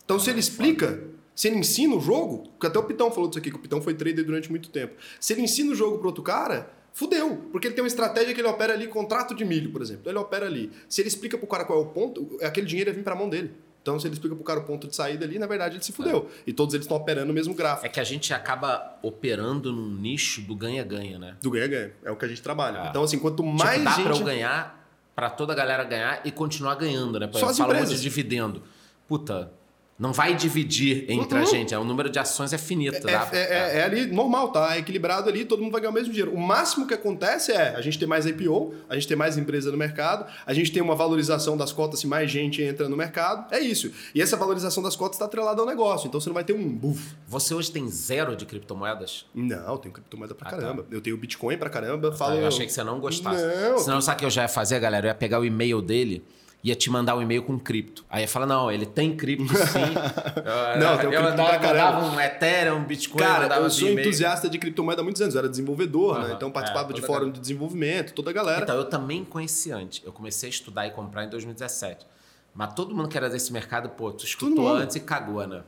Então, 0.04 0.18
se 0.18 0.28
ele 0.28 0.40
explica, 0.40 1.02
se 1.34 1.48
ele 1.48 1.56
ensina 1.56 1.94
o 1.94 2.00
jogo, 2.00 2.48
porque 2.50 2.66
até 2.66 2.78
o 2.78 2.82
Pitão 2.82 3.10
falou 3.10 3.28
disso 3.28 3.38
aqui, 3.38 3.50
que 3.50 3.56
o 3.56 3.60
Pitão 3.60 3.80
foi 3.80 3.94
trader 3.94 4.24
durante 4.24 4.50
muito 4.50 4.68
tempo. 4.70 4.94
Se 5.20 5.32
ele 5.32 5.42
ensina 5.42 5.72
o 5.72 5.74
jogo 5.74 5.98
pro 5.98 6.08
outro 6.08 6.22
cara, 6.22 6.70
fudeu. 6.92 7.36
Porque 7.52 7.68
ele 7.68 7.74
tem 7.74 7.82
uma 7.82 7.88
estratégia 7.88 8.34
que 8.34 8.40
ele 8.40 8.48
opera 8.48 8.72
ali, 8.72 8.88
contrato 8.88 9.34
de 9.34 9.44
milho, 9.44 9.70
por 9.70 9.80
exemplo. 9.80 10.10
Ele 10.10 10.18
opera 10.18 10.46
ali. 10.46 10.70
Se 10.88 11.00
ele 11.00 11.08
explica 11.08 11.38
pro 11.38 11.46
cara 11.46 11.64
qual 11.64 11.78
é 11.78 11.82
o 11.82 11.86
ponto, 11.86 12.38
aquele 12.42 12.66
dinheiro 12.66 12.90
ia 12.90 12.94
vir 12.94 13.04
pra 13.04 13.14
mão 13.14 13.28
dele. 13.28 13.52
Então, 13.82 13.98
se 13.98 14.06
ele 14.06 14.12
explica 14.12 14.34
pro 14.34 14.44
cara 14.44 14.60
o 14.60 14.64
ponto 14.64 14.86
de 14.86 14.94
saída 14.94 15.24
ali, 15.24 15.38
na 15.38 15.46
verdade 15.46 15.76
ele 15.76 15.82
se 15.82 15.90
fudeu. 15.90 16.28
E 16.46 16.52
todos 16.52 16.74
eles 16.74 16.84
estão 16.84 16.98
operando 16.98 17.30
o 17.30 17.34
mesmo 17.34 17.54
gráfico. 17.54 17.86
É 17.86 17.88
que 17.88 17.98
a 17.98 18.04
gente 18.04 18.34
acaba 18.34 18.98
operando 19.02 19.72
num 19.72 19.88
nicho 19.88 20.42
do 20.42 20.54
ganha-ganha, 20.54 21.18
né? 21.18 21.36
Do 21.40 21.50
ganha-ganha. 21.50 21.92
É 22.04 22.10
o 22.10 22.16
que 22.16 22.26
a 22.26 22.28
gente 22.28 22.42
trabalha. 22.42 22.80
É. 22.80 22.88
Então, 22.88 23.02
assim, 23.02 23.18
quanto 23.18 23.42
Tipo, 23.42 23.56
mais 23.56 23.82
dá 23.82 23.90
gente... 23.92 24.04
pra 24.04 24.16
eu 24.16 24.22
ganhar, 24.22 24.79
pra 25.20 25.28
toda 25.28 25.52
a 25.52 25.56
galera 25.56 25.84
ganhar 25.84 26.22
e 26.24 26.30
continuar 26.30 26.76
ganhando, 26.76 27.20
né? 27.20 27.26
Por 27.26 27.38
Só 27.38 27.50
exemplo, 27.50 27.50
as 27.50 27.56
fala 27.58 27.68
muito 27.74 27.82
empresas. 27.84 28.02
de 28.02 28.08
dividendo. 28.08 28.62
Puta, 29.06 29.52
Não 30.00 30.14
vai 30.14 30.34
dividir 30.34 31.04
entre 31.10 31.38
a 31.38 31.44
gente. 31.44 31.74
É, 31.74 31.78
o 31.78 31.84
número 31.84 32.08
de 32.08 32.18
ações 32.18 32.54
é 32.54 32.58
finito. 32.58 32.96
É, 33.06 33.12
dá- 33.12 33.28
é- 33.32 33.36
é- 33.38 33.78
é 33.80 33.84
ali 33.84 34.06
normal, 34.06 34.48
tá? 34.50 34.74
É 34.74 34.78
equilibrado 34.78 35.28
ali, 35.28 35.44
todo 35.44 35.62
mundo 35.62 35.72
vai 35.72 35.80
ganhar 35.82 35.90
o 35.90 35.94
mesmo 35.94 36.10
dinheiro. 36.10 36.32
O 36.34 36.40
máximo 36.40 36.86
que 36.86 36.94
acontece 36.94 37.52
é 37.52 37.76
a 37.76 37.82
gente 37.82 37.98
ter 37.98 38.06
mais 38.06 38.24
IPO, 38.24 38.74
a 38.88 38.94
gente 38.94 39.06
ter 39.06 39.14
mais 39.14 39.36
empresa 39.36 39.70
no 39.70 39.76
mercado, 39.76 40.24
a 40.46 40.54
gente 40.54 40.72
tem 40.72 40.82
uma 40.82 40.94
valorização 40.94 41.54
das 41.54 41.70
cotas 41.70 42.00
se 42.00 42.06
mais 42.06 42.30
gente 42.30 42.62
entra 42.62 42.88
no 42.88 42.96
mercado. 42.96 43.52
É 43.54 43.60
isso. 43.60 43.92
E 44.14 44.22
essa 44.22 44.38
valorização 44.38 44.82
das 44.82 44.96
cotas 44.96 45.16
está 45.16 45.26
atrelada 45.26 45.60
ao 45.60 45.66
negócio. 45.66 46.08
Então 46.08 46.18
você 46.18 46.30
não 46.30 46.34
vai 46.34 46.44
ter 46.44 46.54
um 46.54 46.66
buff. 46.66 47.14
Você 47.28 47.52
hoje 47.52 47.70
tem 47.70 47.86
zero 47.90 48.34
de 48.34 48.46
criptomoedas? 48.46 49.26
Não, 49.34 49.72
eu 49.72 49.76
tenho 49.76 49.92
criptomoeda 49.92 50.34
pra 50.34 50.48
Ah, 50.48 50.50
tá. 50.50 50.56
caramba. 50.56 50.86
Eu 50.90 51.02
tenho 51.02 51.16
Bitcoin 51.18 51.58
pra 51.58 51.68
caramba. 51.68 52.10
Falo, 52.12 52.36
eu 52.36 52.46
achei 52.46 52.64
que 52.64 52.72
você 52.72 52.82
não 52.82 52.98
gostasse. 53.00 53.44
Não. 53.44 53.78
Senão, 53.78 54.00
sabe 54.00 54.16
o 54.16 54.18
que 54.20 54.24
eu 54.24 54.30
já 54.30 54.42
ia 54.42 54.48
fazer, 54.48 54.80
galera? 54.80 55.06
Eu 55.06 55.10
ia 55.10 55.14
pegar 55.14 55.38
o 55.40 55.44
e-mail 55.44 55.82
dele 55.82 56.24
ia 56.62 56.74
te 56.76 56.90
mandar 56.90 57.16
um 57.16 57.22
e-mail 57.22 57.42
com 57.42 57.58
cripto. 57.58 58.04
Aí 58.10 58.22
ia 58.22 58.28
falar, 58.28 58.46
não, 58.46 58.70
ele 58.70 58.84
tem 58.84 59.16
cripto 59.16 59.48
sim. 59.56 59.78
Eu- 59.80 60.80
Não, 60.80 60.98
tem 60.98 61.08
um 61.08 61.12
eu 61.12 61.22
cripto 61.22 61.42
mandava, 61.42 62.04
um 62.06 62.20
Ethereum, 62.20 62.76
um 62.76 62.84
Bitcoin, 62.84 63.22
Cara, 63.22 63.56
eu 63.56 63.70
sou 63.70 63.88
entusiasta 63.88 64.48
de 64.48 64.58
criptomoeda 64.58 65.00
há 65.00 65.04
muitos 65.04 65.22
anos. 65.22 65.34
Eu 65.34 65.38
era 65.40 65.48
desenvolvedor, 65.48 66.18
né? 66.18 66.26
Aham. 66.26 66.34
Então 66.34 66.50
participava 66.50 66.90
É, 66.90 66.94
de 66.94 67.00
fórum 67.00 67.12
galera. 67.20 67.32
de 67.32 67.40
desenvolvimento, 67.40 68.12
toda 68.12 68.30
a 68.30 68.32
galera. 68.32 68.62
Então, 68.62 68.76
eu 68.76 68.84
também 68.84 69.24
conheci 69.24 69.72
antes. 69.72 70.02
Eu 70.04 70.12
comecei 70.12 70.48
a 70.48 70.50
estudar 70.50 70.86
e 70.86 70.90
comprar 70.90 71.24
em 71.24 71.28
2017. 71.30 72.04
Mas 72.52 72.74
todo 72.74 72.94
mundo 72.94 73.08
que 73.08 73.16
era 73.16 73.30
desse 73.30 73.52
mercado, 73.52 73.90
pô, 73.90 74.10
tu 74.10 74.24
escutou 74.24 74.68
antes 74.68 74.96
e 74.96 75.00
cagou, 75.00 75.46
né? 75.46 75.62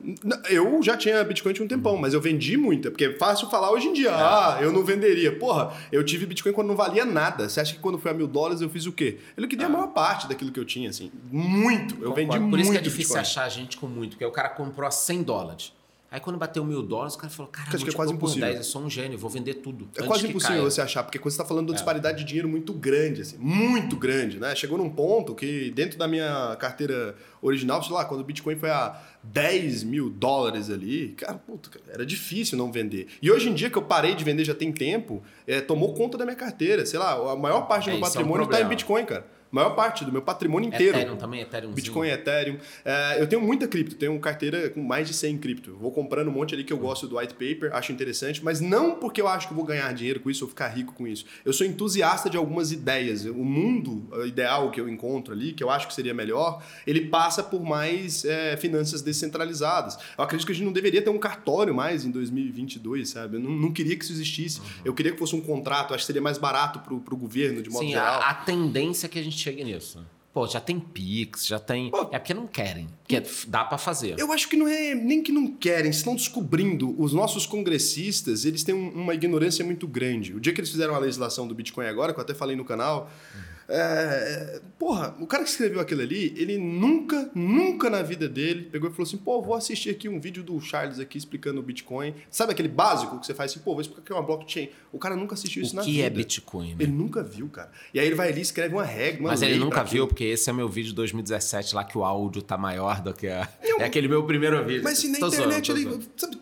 Eu 0.51 0.83
já 0.83 0.97
tinha 0.97 1.23
Bitcoin 1.23 1.53
tinha 1.53 1.65
um 1.65 1.69
tempão, 1.69 1.97
mas 1.97 2.13
eu 2.13 2.21
vendi 2.21 2.57
muita, 2.57 2.91
porque 2.91 3.05
é 3.05 3.13
fácil 3.17 3.49
falar 3.49 3.71
hoje 3.71 3.87
em 3.87 3.93
dia. 3.93 4.11
Ah, 4.13 4.59
eu 4.61 4.73
não 4.73 4.85
venderia. 4.85 5.39
Porra, 5.39 5.73
eu 5.93 6.05
tive 6.05 6.27
Bitcoin 6.27 6.53
quando 6.53 6.69
não 6.69 6.77
valia 6.77 7.05
nada. 7.05 7.49
Você 7.49 7.61
acha 7.61 7.75
que 7.75 7.79
quando 7.81 7.99
foi 7.99 8.11
a 8.11 8.15
mil 8.15 8.27
dólares 8.27 8.61
eu 8.61 8.69
fiz 8.69 8.85
o 8.87 8.93
quê? 8.93 9.21
Eu 9.37 9.43
liquidei 9.43 9.67
a 9.67 9.69
maior 9.69 9.89
parte 9.89 10.29
daquilo 10.29 10.51
que 10.51 10.59
eu 10.59 10.65
tinha, 10.65 10.91
assim. 10.91 11.11
Muito. 11.31 11.95
Eu 12.03 12.13
vendi 12.13 12.27
Concordo. 12.27 12.41
muito 12.41 12.51
Por 12.51 12.61
isso 12.61 12.73
que 12.73 12.79
é 12.79 12.81
difícil 12.81 13.15
Bitcoin. 13.15 13.21
achar 13.21 13.49
gente 13.49 13.77
com 13.77 13.87
muito, 13.87 14.11
porque 14.11 14.25
o 14.25 14.33
cara 14.33 14.49
comprou 14.49 14.87
a 14.87 14.91
100 14.91 15.23
dólares. 15.23 15.73
Aí 16.13 16.21
quando 16.21 16.37
bateu 16.37 16.63
mil 16.63 16.83
dólares, 16.83 17.15
o 17.15 17.19
cara 17.19 17.33
falou, 17.33 17.51
cara, 17.51 17.71
Acho 17.73 17.83
que 17.83 17.91
é 17.91 17.95
quase 17.95 18.13
impossível. 18.13 18.49
10, 18.49 18.59
eu 18.59 18.65
sou 18.65 18.83
um 18.83 18.91
gênio, 18.91 19.17
vou 19.17 19.31
vender 19.31 19.55
tudo. 19.55 19.89
É 19.97 20.03
quase 20.03 20.29
impossível 20.29 20.57
caia. 20.57 20.71
você 20.71 20.83
achar, 20.83 21.03
porque 21.05 21.19
quando 21.19 21.31
você 21.31 21.37
está 21.37 21.45
falando 21.47 21.65
de 21.65 21.71
uma 21.71 21.77
disparidade 21.77 22.19
de 22.19 22.25
dinheiro 22.25 22.51
muito 22.51 22.75
grande, 22.75 23.23
assim, 23.23 23.39
muito 23.39 23.97
grande, 23.97 24.39
né? 24.39 24.55
Chegou 24.55 24.77
num 24.77 24.91
ponto 24.91 25.35
que 25.35 25.71
dentro 25.71 25.99
da 25.99 26.07
minha 26.07 26.55
carteira 26.61 27.17
original, 27.41 27.83
sei 27.83 27.95
lá, 27.95 28.05
quando 28.05 28.21
o 28.21 28.25
Bitcoin 28.25 28.57
foi 28.57 28.69
a 28.69 29.01
10 29.23 29.85
mil 29.85 30.11
dólares 30.11 30.69
ali, 30.69 31.15
cara, 31.17 31.41
cara, 31.71 31.85
era 31.89 32.05
difícil 32.05 32.59
não 32.59 32.71
vender. 32.71 33.07
E 33.23 33.31
hoje 33.31 33.49
em 33.49 33.55
dia 33.55 33.71
que 33.71 33.79
eu 33.79 33.83
parei 33.83 34.15
de 34.15 34.23
vender 34.23 34.45
já 34.45 34.55
tem 34.55 34.71
tempo, 34.71 35.23
é, 35.47 35.63
tomou 35.63 35.95
conta 35.95 36.19
da 36.19 36.27
minha 36.27 36.37
carteira. 36.37 36.85
Sei 36.85 36.99
lá, 36.99 37.15
a 37.33 37.37
maior 37.37 37.63
parte 37.63 37.85
do 37.85 37.91
É, 37.91 37.93
meu 37.95 38.07
isso 38.07 38.19
é 38.19 38.21
um 38.21 38.25
patrimônio 38.25 38.45
está 38.45 38.61
em. 38.61 38.69
Bitcoin, 38.69 39.07
cara. 39.07 39.27
Maior 39.53 39.75
parte 39.75 40.03
do 40.03 40.11
meu 40.11 40.23
patrimônio 40.23 40.69
inteiro. 40.69 40.97
Ethereum 40.97 41.17
também, 41.17 41.43
Ethereum. 41.43 41.73
Bitcoin, 41.73 42.09
Ethereum. 42.09 42.57
É, 42.83 43.21
eu 43.21 43.27
tenho 43.27 43.43
muita 43.43 43.69
cripto, 43.69 43.95
tenho 43.95 44.19
carteira 44.19 44.71
com 44.71 44.83
mais 44.83 45.07
de 45.07 45.13
100 45.13 45.37
cripto. 45.37 45.77
Vou 45.79 45.93
comprando 45.93 46.29
um 46.29 46.33
monte 46.33 46.55
ali 46.55 46.65
que 46.65 46.73
eu 46.73 46.79
gosto 46.79 47.07
do 47.07 47.19
white 47.19 47.35
paper, 47.35 47.75
acho 47.75 47.93
interessante, 47.93 48.43
mas 48.43 48.63
não 48.63 48.95
porque 48.95 49.21
eu 49.21 49.29
acho 49.29 49.47
que 49.47 49.53
eu 49.53 49.57
vou 49.57 49.67
ganhar 49.67 49.93
dinheiro 49.93 50.21
com 50.21 50.31
isso 50.31 50.47
ou 50.47 50.49
ficar 50.49 50.69
rico 50.69 50.95
com 50.95 51.07
isso. 51.07 51.27
Eu 51.45 51.53
sou 51.53 51.67
entusiasta 51.67 52.31
de 52.31 52.39
algumas 52.39 52.73
ideias. 52.73 53.27
O 53.27 53.45
mundo 53.45 54.09
eh, 54.15 54.27
ideal 54.29 54.71
que 54.71 54.81
eu 54.81 54.89
encontro 54.89 55.35
ali, 55.35 55.53
que 55.53 55.63
eu 55.63 55.69
acho 55.69 55.87
que 55.87 55.93
seria 55.93 56.15
melhor, 56.15 56.63
ele 56.87 57.03
passa 57.03 57.43
por 57.43 57.63
mais 57.63 58.25
é, 58.25 58.57
finanças 58.57 59.03
descentralizadas. 59.03 59.99
Eu 60.17 60.25
acredito 60.25 60.47
que 60.47 60.53
a 60.53 60.55
gente 60.55 60.65
não 60.65 60.73
deveria 60.73 61.03
ter 61.03 61.11
um 61.11 61.19
cartório 61.19 61.75
mais 61.75 62.07
em 62.07 62.11
2022, 62.11 63.11
sabe? 63.11 63.37
Eu 63.37 63.41
não, 63.41 63.51
não 63.51 63.71
queria 63.71 63.97
que 63.97 64.05
isso 64.05 64.15
existisse. 64.15 64.63
Eu 64.83 64.95
queria 64.95 65.13
que 65.13 65.19
fosse 65.19 65.37
um 65.37 65.43
contrato, 65.43 65.93
acho 65.93 66.05
que 66.05 66.07
seria 66.07 66.23
mais 66.23 66.39
barato 66.39 66.79
para 66.79 66.95
o 66.95 67.19
governo, 67.19 67.61
de 67.61 67.69
modo 67.69 67.85
Sim, 67.85 67.91
geral. 67.93 68.23
a, 68.23 68.31
a 68.31 68.35
tendência 68.35 69.07
é 69.07 69.09
que 69.11 69.19
a 69.19 69.23
gente 69.23 69.42
chegue 69.43 69.65
nisso. 69.65 70.05
Pô, 70.33 70.47
já 70.47 70.61
tem 70.61 70.81
Pix, 70.81 71.47
já 71.47 71.59
tem. 71.59 71.91
Pô. 71.91 72.09
É 72.11 72.19
porque 72.19 72.33
não 72.33 72.47
querem. 72.47 72.89
Porque 73.07 73.23
dá 73.49 73.65
pra 73.65 73.77
fazer. 73.77 74.19
Eu 74.19 74.33
acho 74.33 74.49
que 74.49 74.57
não 74.57 74.67
é 74.67 74.95
nem 74.95 75.23
que 75.23 75.31
não 75.31 75.47
querem, 75.53 75.91
estão 75.91 76.15
descobrindo. 76.17 76.95
Os 76.99 77.13
nossos 77.13 77.45
congressistas, 77.45 78.47
eles 78.47 78.65
têm 78.65 78.75
um- 78.75 78.89
uma 78.93 79.13
ignorância 79.15 79.63
muito 79.63 79.87
grande. 79.87 80.33
O 80.35 80.41
dia 80.41 80.55
que 80.55 80.61
eles 80.61 80.71
fizeram 80.71 80.95
a 80.95 80.99
legislação 80.99 81.47
do 81.47 81.55
Bitcoin 81.55 81.85
agora, 81.87 82.15
que 82.15 82.19
eu 82.19 82.23
até 82.25 82.33
falei 82.33 82.57
no 82.57 82.65
canal, 82.65 83.11
é, 83.35 83.52
é, 83.75 84.61
porra, 84.79 85.17
o 85.19 85.27
cara 85.27 85.43
que 85.45 85.49
escreveu 85.51 85.81
aquilo 85.81 86.03
ali, 86.03 86.35
ele 86.37 86.59
nunca, 86.59 87.31
nunca 87.35 87.89
na 87.89 88.03
vida 88.03 88.29
dele 88.29 88.69
pegou 88.71 88.91
e 88.91 88.93
falou 88.93 89.07
assim, 89.07 89.17
pô, 89.17 89.41
vou 89.41 89.55
assistir 89.55 89.91
aqui 89.91 90.09
um 90.09 90.21
vídeo 90.21 90.43
do 90.43 90.61
Charles 90.61 90.99
aqui 90.99 91.17
explicando 91.17 91.59
o 91.61 91.63
Bitcoin. 91.63 92.15
Sabe 92.31 92.53
aquele 92.53 92.69
básico 92.69 93.19
que 93.19 93.27
você 93.27 93.33
faz 93.35 93.51
assim, 93.51 93.61
pô, 93.61 93.73
vou 93.73 93.81
explicar 93.81 94.03
o 94.03 94.05
que 94.05 94.13
é 94.13 94.15
uma 94.15 94.23
blockchain. 94.23 94.69
O 94.93 94.99
cara 94.99 95.17
nunca 95.17 95.35
assistiu 95.35 95.63
isso 95.63 95.73
o 95.73 95.77
na 95.77 95.83
que 95.83 95.93
vida. 95.93 96.07
é 96.07 96.11
Bitcoin, 96.11 96.71
né? 96.75 96.77
Ele 96.81 96.93
nunca 96.93 97.23
viu, 97.23 97.49
cara. 97.49 97.71
E 97.95 97.99
aí 97.99 98.07
ele 98.07 98.15
vai 98.15 98.29
ali 98.29 98.41
e 98.41 98.43
escreve 98.43 98.75
uma 98.75 98.85
regra, 98.85 99.21
uma 99.21 99.31
Mas 99.31 99.41
ele 99.43 99.57
nunca 99.59 99.81
aquilo. 99.81 99.91
viu, 99.93 100.09
porque 100.09 100.25
esse 100.25 100.51
é 100.51 100.53
meu 100.53 100.69
vídeo 100.69 100.91
de 100.91 100.95
2017 100.97 101.75
lá 101.75 101.85
que 101.85 101.97
o 101.97 102.05
áudio 102.05 102.43
tá 102.43 102.59
maior 102.59 103.01
do 103.01 103.15
que 103.15 103.29
a. 103.29 103.49
É 103.81 103.85
aquele 103.85 104.07
meu 104.07 104.23
primeiro 104.25 104.63
vídeo. 104.65 104.83
Mas 104.85 104.99
se 104.99 105.09
na 105.09 105.19
Tô 105.19 105.29
zoando, 105.31 105.45
internet 105.47 105.67
tô 105.67 105.73
ali, 105.73 105.83
zoando. 105.83 106.05
sabe, 106.17 106.39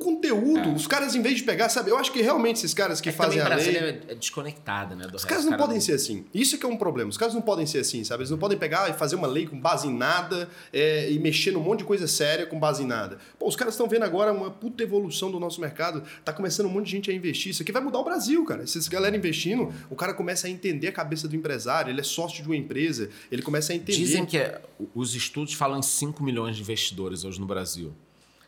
conteúdo, 0.00 0.72
os 0.74 0.86
caras 0.86 1.14
em 1.14 1.22
vez 1.22 1.36
de 1.36 1.44
pegar, 1.44 1.68
sabe, 1.68 1.90
eu 1.90 1.96
acho 1.98 2.10
que 2.12 2.20
realmente 2.20 2.56
esses 2.56 2.74
caras 2.74 3.00
que 3.00 3.08
É 3.08 3.12
que 3.12 3.18
fazem 3.18 3.40
também 3.40 3.52
a 3.76 3.80
lei... 3.82 4.00
é 4.08 4.14
desconectado, 4.14 4.96
né? 4.96 5.06
Os 5.14 5.24
caras 5.24 5.44
não 5.44 5.52
Cara, 5.52 5.62
podem 5.62 5.80
ser 5.80 5.92
assim. 5.92 6.24
Isso 6.34 6.56
é 6.56 6.58
que 6.58 6.66
é 6.66 6.68
um 6.68 6.76
problema. 6.76 7.10
Os 7.10 7.16
caras 7.16 7.34
não 7.34 7.42
podem 7.42 7.66
ser 7.66 7.78
assim, 7.78 8.02
sabe? 8.02 8.22
Eles 8.22 8.30
não 8.30 8.38
podem 8.38 8.58
pegar 8.58 8.88
e 8.90 8.94
fazer 8.94 9.14
uma 9.16 9.26
lei 9.26 9.46
com 9.46 9.60
base 9.60 9.86
em 9.86 9.94
nada 9.96 10.48
é, 10.72 11.10
e 11.10 11.18
mexer 11.18 11.52
num 11.52 11.60
monte 11.60 11.80
de 11.80 11.84
coisa 11.84 12.06
séria 12.08 12.46
com 12.46 12.58
base 12.58 12.82
em 12.82 12.86
nada. 12.86 13.18
Pô, 13.38 13.46
os 13.46 13.54
caras 13.54 13.74
estão 13.74 13.86
vendo 13.86 14.02
agora 14.04 14.32
uma 14.32 14.50
puta 14.50 14.82
evolução 14.82 15.30
do 15.30 15.38
nosso 15.38 15.60
mercado. 15.60 16.02
Tá 16.24 16.32
começando 16.32 16.66
um 16.66 16.70
monte 16.70 16.86
de 16.86 16.92
gente 16.92 17.10
a 17.10 17.14
investir. 17.14 17.50
Isso 17.50 17.62
aqui 17.62 17.70
vai 17.70 17.82
mudar 17.82 17.98
o 17.98 18.04
Brasil, 18.04 18.44
cara. 18.44 18.66
Se 18.66 18.78
essa 18.78 18.90
galera 18.90 19.16
investindo, 19.16 19.72
o 19.90 19.94
cara 19.94 20.14
começa 20.14 20.46
a 20.46 20.50
entender 20.50 20.88
a 20.88 20.92
cabeça 20.92 21.28
do 21.28 21.36
empresário. 21.36 21.90
Ele 21.90 22.00
é 22.00 22.04
sócio 22.04 22.42
de 22.42 22.48
uma 22.48 22.56
empresa. 22.56 23.10
Ele 23.30 23.42
começa 23.42 23.72
a 23.72 23.76
entender. 23.76 23.98
Dizem 23.98 24.24
que 24.24 24.38
é- 24.38 24.60
os 24.94 25.14
estudos 25.14 25.54
falam 25.54 25.78
em 25.78 25.82
5 25.82 26.22
milhões 26.24 26.56
de 26.56 26.62
investidores 26.62 27.24
hoje 27.24 27.38
no 27.38 27.46
Brasil. 27.46 27.92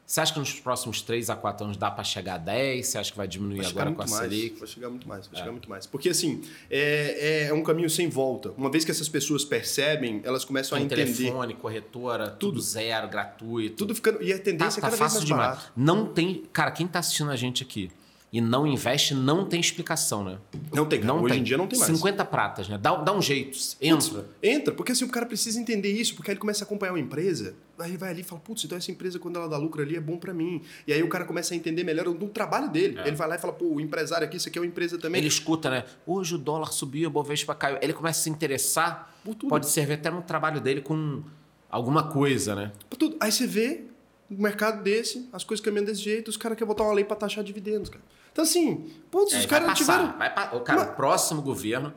Você 0.04 0.20
acha 0.20 0.32
que 0.32 0.38
nos 0.38 0.52
próximos 0.60 1.00
3 1.00 1.30
a 1.30 1.36
4 1.36 1.64
anos 1.64 1.76
dá 1.76 1.90
para 1.90 2.04
chegar 2.04 2.34
a 2.34 2.38
10? 2.38 2.86
Você 2.86 2.98
acha 2.98 3.10
que 3.10 3.16
vai 3.16 3.26
diminuir 3.26 3.62
Vai 3.62 3.66
agora 3.70 3.92
com 3.92 4.02
a 4.02 4.06
mais. 4.06 4.22
Selic? 4.22 4.58
Vai 4.58 4.68
chegar 4.68 4.90
muito 4.90 5.08
mais, 5.08 5.26
vai 5.26 5.38
chegar 5.38 5.52
muito 5.52 5.70
mais. 5.70 5.86
Porque 5.86 6.08
assim, 6.10 6.42
é, 6.70 7.46
é 7.46 7.54
um 7.54 7.62
caminho 7.62 7.88
sem 7.88 8.08
volta. 8.08 8.50
Uma 8.56 8.70
vez 8.70 8.84
que 8.84 8.90
essas 8.90 9.08
pessoas 9.08 9.44
percebem, 9.44 10.20
elas 10.24 10.44
começam 10.44 10.76
a 10.76 10.80
Tem 10.80 10.86
entender. 10.86 11.14
telefone, 11.14 11.54
corretora, 11.54 12.28
tudo, 12.30 12.60
zero, 12.60 13.08
gratuito. 13.08 13.76
Tudo 13.76 13.94
ficando. 13.94 14.22
E 14.22 14.32
a 14.32 14.38
tá, 14.38 14.44
tendência 14.44 14.80
tá 14.82 14.88
é 14.88 14.90
cada 14.90 14.96
fácil 14.96 15.20
vez 15.20 15.30
mais 15.30 15.40
demais. 15.40 15.58
barato. 15.58 15.72
Não 15.76 16.06
tem. 16.06 16.42
Cara, 16.52 16.70
quem 16.72 16.86
tá 16.86 16.98
assistindo 16.98 17.30
a 17.30 17.36
gente 17.36 17.62
aqui 17.62 17.90
e 18.32 18.40
não 18.40 18.66
investe, 18.66 19.14
não 19.14 19.44
tem 19.44 19.60
explicação, 19.60 20.24
né? 20.24 20.38
Não 20.72 20.86
tem, 20.86 21.00
cara. 21.00 21.12
Não 21.12 21.22
Hoje 21.22 21.34
tem. 21.34 21.40
em 21.40 21.44
dia 21.44 21.58
não 21.58 21.66
tem 21.66 21.78
mais. 21.78 21.94
50 21.94 22.24
pratas, 22.24 22.66
né? 22.66 22.78
Dá, 22.80 22.96
dá 22.96 23.12
um 23.12 23.20
jeito. 23.20 23.58
Entra. 23.78 24.24
Entra, 24.42 24.72
porque 24.72 24.92
assim 24.92 25.04
o 25.04 25.08
cara 25.08 25.26
precisa 25.26 25.60
entender 25.60 25.92
isso, 25.92 26.14
porque 26.14 26.30
aí 26.30 26.32
ele 26.32 26.40
começa 26.40 26.64
a 26.64 26.66
acompanhar 26.66 26.92
uma 26.92 26.98
empresa, 27.00 27.54
aí 27.78 27.90
ele 27.90 27.98
vai 27.98 28.08
ali 28.08 28.22
e 28.22 28.24
fala, 28.24 28.40
putz, 28.40 28.64
então 28.64 28.78
essa 28.78 28.90
empresa 28.90 29.18
quando 29.18 29.36
ela 29.36 29.46
dá 29.46 29.58
lucro 29.58 29.82
ali 29.82 29.96
é 29.96 30.00
bom 30.00 30.16
pra 30.16 30.32
mim. 30.32 30.62
E 30.86 30.94
aí 30.94 31.02
o 31.02 31.08
cara 31.08 31.26
começa 31.26 31.52
a 31.52 31.56
entender 31.58 31.84
melhor 31.84 32.06
do 32.06 32.28
trabalho 32.28 32.70
dele. 32.70 32.98
Ele 33.04 33.14
vai 33.14 33.28
lá 33.28 33.34
e 33.34 33.38
fala, 33.38 33.52
pô, 33.52 33.66
o 33.66 33.80
empresário 33.80 34.26
aqui, 34.26 34.38
isso 34.38 34.48
aqui 34.48 34.58
é 34.58 34.62
uma 34.62 34.66
empresa 34.66 34.96
também. 34.96 35.18
Ele 35.18 35.28
escuta, 35.28 35.68
né? 35.68 35.84
Hoje 36.06 36.34
o 36.34 36.38
dólar 36.38 36.72
subiu, 36.72 37.10
o 37.10 37.12
Bovespa 37.12 37.54
caiu. 37.54 37.76
Ele 37.82 37.92
começa 37.92 38.20
a 38.20 38.22
se 38.22 38.30
interessar. 38.30 39.14
Por. 39.22 39.34
Pode 39.34 39.68
servir 39.68 39.94
até 39.94 40.10
no 40.10 40.22
trabalho 40.22 40.58
dele 40.58 40.80
com 40.80 41.22
alguma 41.68 42.04
coisa, 42.04 42.54
né? 42.54 42.72
Pra 42.88 42.98
tudo. 42.98 43.14
Aí 43.20 43.30
você 43.30 43.46
vê 43.46 43.82
um 44.30 44.42
mercado 44.42 44.82
desse, 44.82 45.28
as 45.32 45.44
coisas 45.44 45.62
caminhando 45.62 45.88
desse 45.88 46.00
jeito, 46.00 46.28
os 46.28 46.38
caras 46.38 46.56
querem 46.56 46.68
botar 46.68 46.84
uma 46.84 46.94
lei 46.94 47.04
pra 47.04 47.14
taxar 47.14 47.44
dividendos, 47.44 47.90
cara. 47.90 48.02
Então 48.32 48.44
assim, 48.44 48.90
putz, 49.10 49.32
É, 49.34 49.38
os 49.38 49.46
caras 49.46 49.76
tiveram... 49.78 50.16
Vai 50.18 50.34
pa- 50.34 50.50
o 50.54 50.60
cara, 50.60 50.80
Mas- 50.80 50.90
o 50.90 50.92
próximo 50.96 51.42
governo 51.42 51.92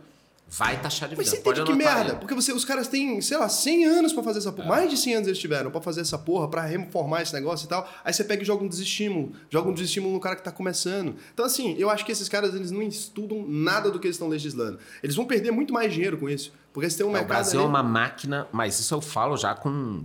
vai 0.47 0.79
taxar 0.79 1.09
Mas 1.09 1.17
dividendo. 1.17 1.29
você 1.43 1.49
entende 1.49 1.63
que 1.65 1.73
merda? 1.73 2.15
Porque 2.17 2.36
você, 2.36 2.53
os 2.53 2.63
caras 2.63 2.88
têm, 2.88 3.19
sei 3.21 3.38
lá, 3.38 3.49
100 3.49 3.86
anos 3.86 4.13
pra 4.13 4.21
fazer 4.21 4.39
essa 4.39 4.49
É. 4.49 4.51
porra. 4.51 4.67
Mais 4.67 4.89
de 4.91 4.95
100 4.97 5.15
anos 5.15 5.27
eles 5.27 5.39
tiveram 5.39 5.71
pra 5.71 5.81
fazer 5.81 6.01
essa 6.01 6.17
porra, 6.19 6.47
pra 6.47 6.61
reformar 6.63 7.21
esse 7.23 7.33
negócio 7.33 7.65
e 7.65 7.67
tal. 7.67 7.89
Aí 8.03 8.13
você 8.13 8.23
pega 8.23 8.43
e 8.43 8.45
joga 8.45 8.63
um 8.63 8.67
desestímulo. 8.67 9.31
Joga 9.49 9.69
um 9.69 9.73
desestímulo 9.73 10.13
no 10.13 10.19
cara 10.19 10.36
que 10.36 10.43
tá 10.43 10.51
começando. 10.51 11.15
Então, 11.33 11.45
assim, 11.45 11.75
eu 11.79 11.89
acho 11.89 12.05
que 12.05 12.11
esses 12.11 12.29
caras, 12.29 12.53
eles 12.53 12.69
não 12.69 12.83
estudam 12.83 13.43
nada 13.47 13.89
do 13.89 13.99
que 13.99 14.05
eles 14.07 14.15
estão 14.15 14.27
legislando. 14.27 14.77
Eles 15.01 15.15
vão 15.15 15.25
perder 15.25 15.51
muito 15.51 15.73
mais 15.73 15.91
dinheiro 15.91 16.17
com 16.17 16.29
isso. 16.29 16.53
Porque 16.71 16.86
eles 16.86 16.95
têm 16.95 17.05
um 17.05 17.09
É, 17.09 17.11
o 17.11 17.13
mercado 17.13 17.29
Brasil 17.29 17.59
é 17.59 17.63
ali- 17.63 17.69
uma 17.69 17.81
máquina, 17.83 18.47
mas 18.51 18.79
isso 18.79 18.93
eu 18.93 19.01
falo 19.01 19.36
já 19.38 19.55
com 19.55 20.03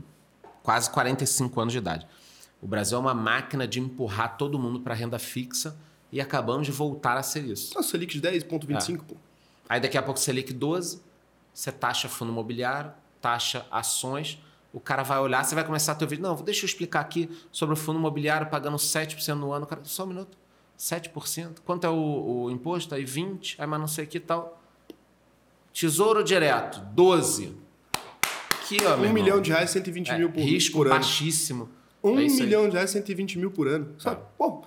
quase 0.63 0.89
45 0.91 1.61
anos 1.61 1.73
de 1.73 1.79
idade. 1.79 2.07
O 2.63 2.67
Brasil 2.67 2.97
é 2.97 3.01
uma 3.01 3.15
máquina 3.15 3.67
de 3.69 3.79
empurrar 3.81 4.37
todo 4.39 4.59
mundo 4.59 4.81
para 4.81 4.95
renda 4.95 5.19
fixa 5.19 5.77
e 6.13 6.21
acabamos 6.21 6.67
de 6.67 6.73
voltar 6.73 7.17
a 7.17 7.23
ser 7.23 7.45
isso. 7.45 7.75
Nossa, 7.75 7.89
Selic 7.91 8.19
de 8.19 8.29
10,25, 8.29 8.99
pô. 9.07 9.17
Aí 9.69 9.81
daqui 9.81 9.97
a 9.97 10.03
pouco 10.03 10.19
Selic 10.19 10.53
12, 10.53 11.01
você 11.55 11.71
taxa 11.71 12.09
fundo 12.09 12.33
imobiliário, 12.33 12.93
taxa 13.21 13.67
ações, 13.71 14.39
o 14.73 14.81
cara 14.81 15.03
vai 15.03 15.19
olhar, 15.19 15.45
você 15.45 15.55
vai 15.55 15.65
começar 15.65 15.93
a 15.93 15.95
ter 15.95 16.07
vídeo. 16.07 16.23
Não, 16.23 16.35
deixa 16.37 16.65
eu 16.65 16.67
explicar 16.67 17.01
aqui 17.01 17.29
sobre 17.53 17.75
o 17.75 17.77
fundo 17.77 17.99
imobiliário 17.99 18.49
pagando 18.49 18.77
7% 18.77 19.35
no 19.35 19.53
ano. 19.53 19.65
O 19.65 19.69
Cara, 19.69 19.83
só 19.85 20.05
um 20.05 20.09
minuto. 20.09 20.37
7%. 20.79 21.59
Quanto 21.65 21.85
é 21.87 21.91
o, 21.91 22.45
o 22.45 22.51
imposto? 22.51 22.95
Aí 22.95 23.05
20, 23.05 23.57
aí 23.61 23.67
mas 23.67 23.79
não 23.81 23.87
sei 23.89 24.05
o 24.05 24.09
que 24.09 24.19
tal. 24.21 24.61
Tesouro 25.73 26.23
direto, 26.25 26.81
12. 26.95 27.55
Aqui, 28.55 28.79
ó, 28.85 28.91
Um 28.91 28.93
irmão. 29.01 29.13
milhão 29.13 29.41
de 29.41 29.51
reais, 29.51 29.71
120 29.71 30.09
É, 30.11 30.19
mil 30.19 30.31
por, 30.31 30.41
risco 30.41 30.77
por 30.79 30.87
ano. 30.87 30.97
baixíssimo. 30.97 31.69
Um 32.03 32.19
É 32.19 32.25
isso 32.25 32.37
aí. 32.37 32.43
milhão 32.43 32.69
de 32.69 32.75
reais, 32.75 32.91
120 32.91 33.39
mil 33.39 33.51
por 33.51 33.69
ano. 33.69 33.95
Sabe? 33.99 34.21
Pô, 34.39 34.47
Eu 34.47 34.65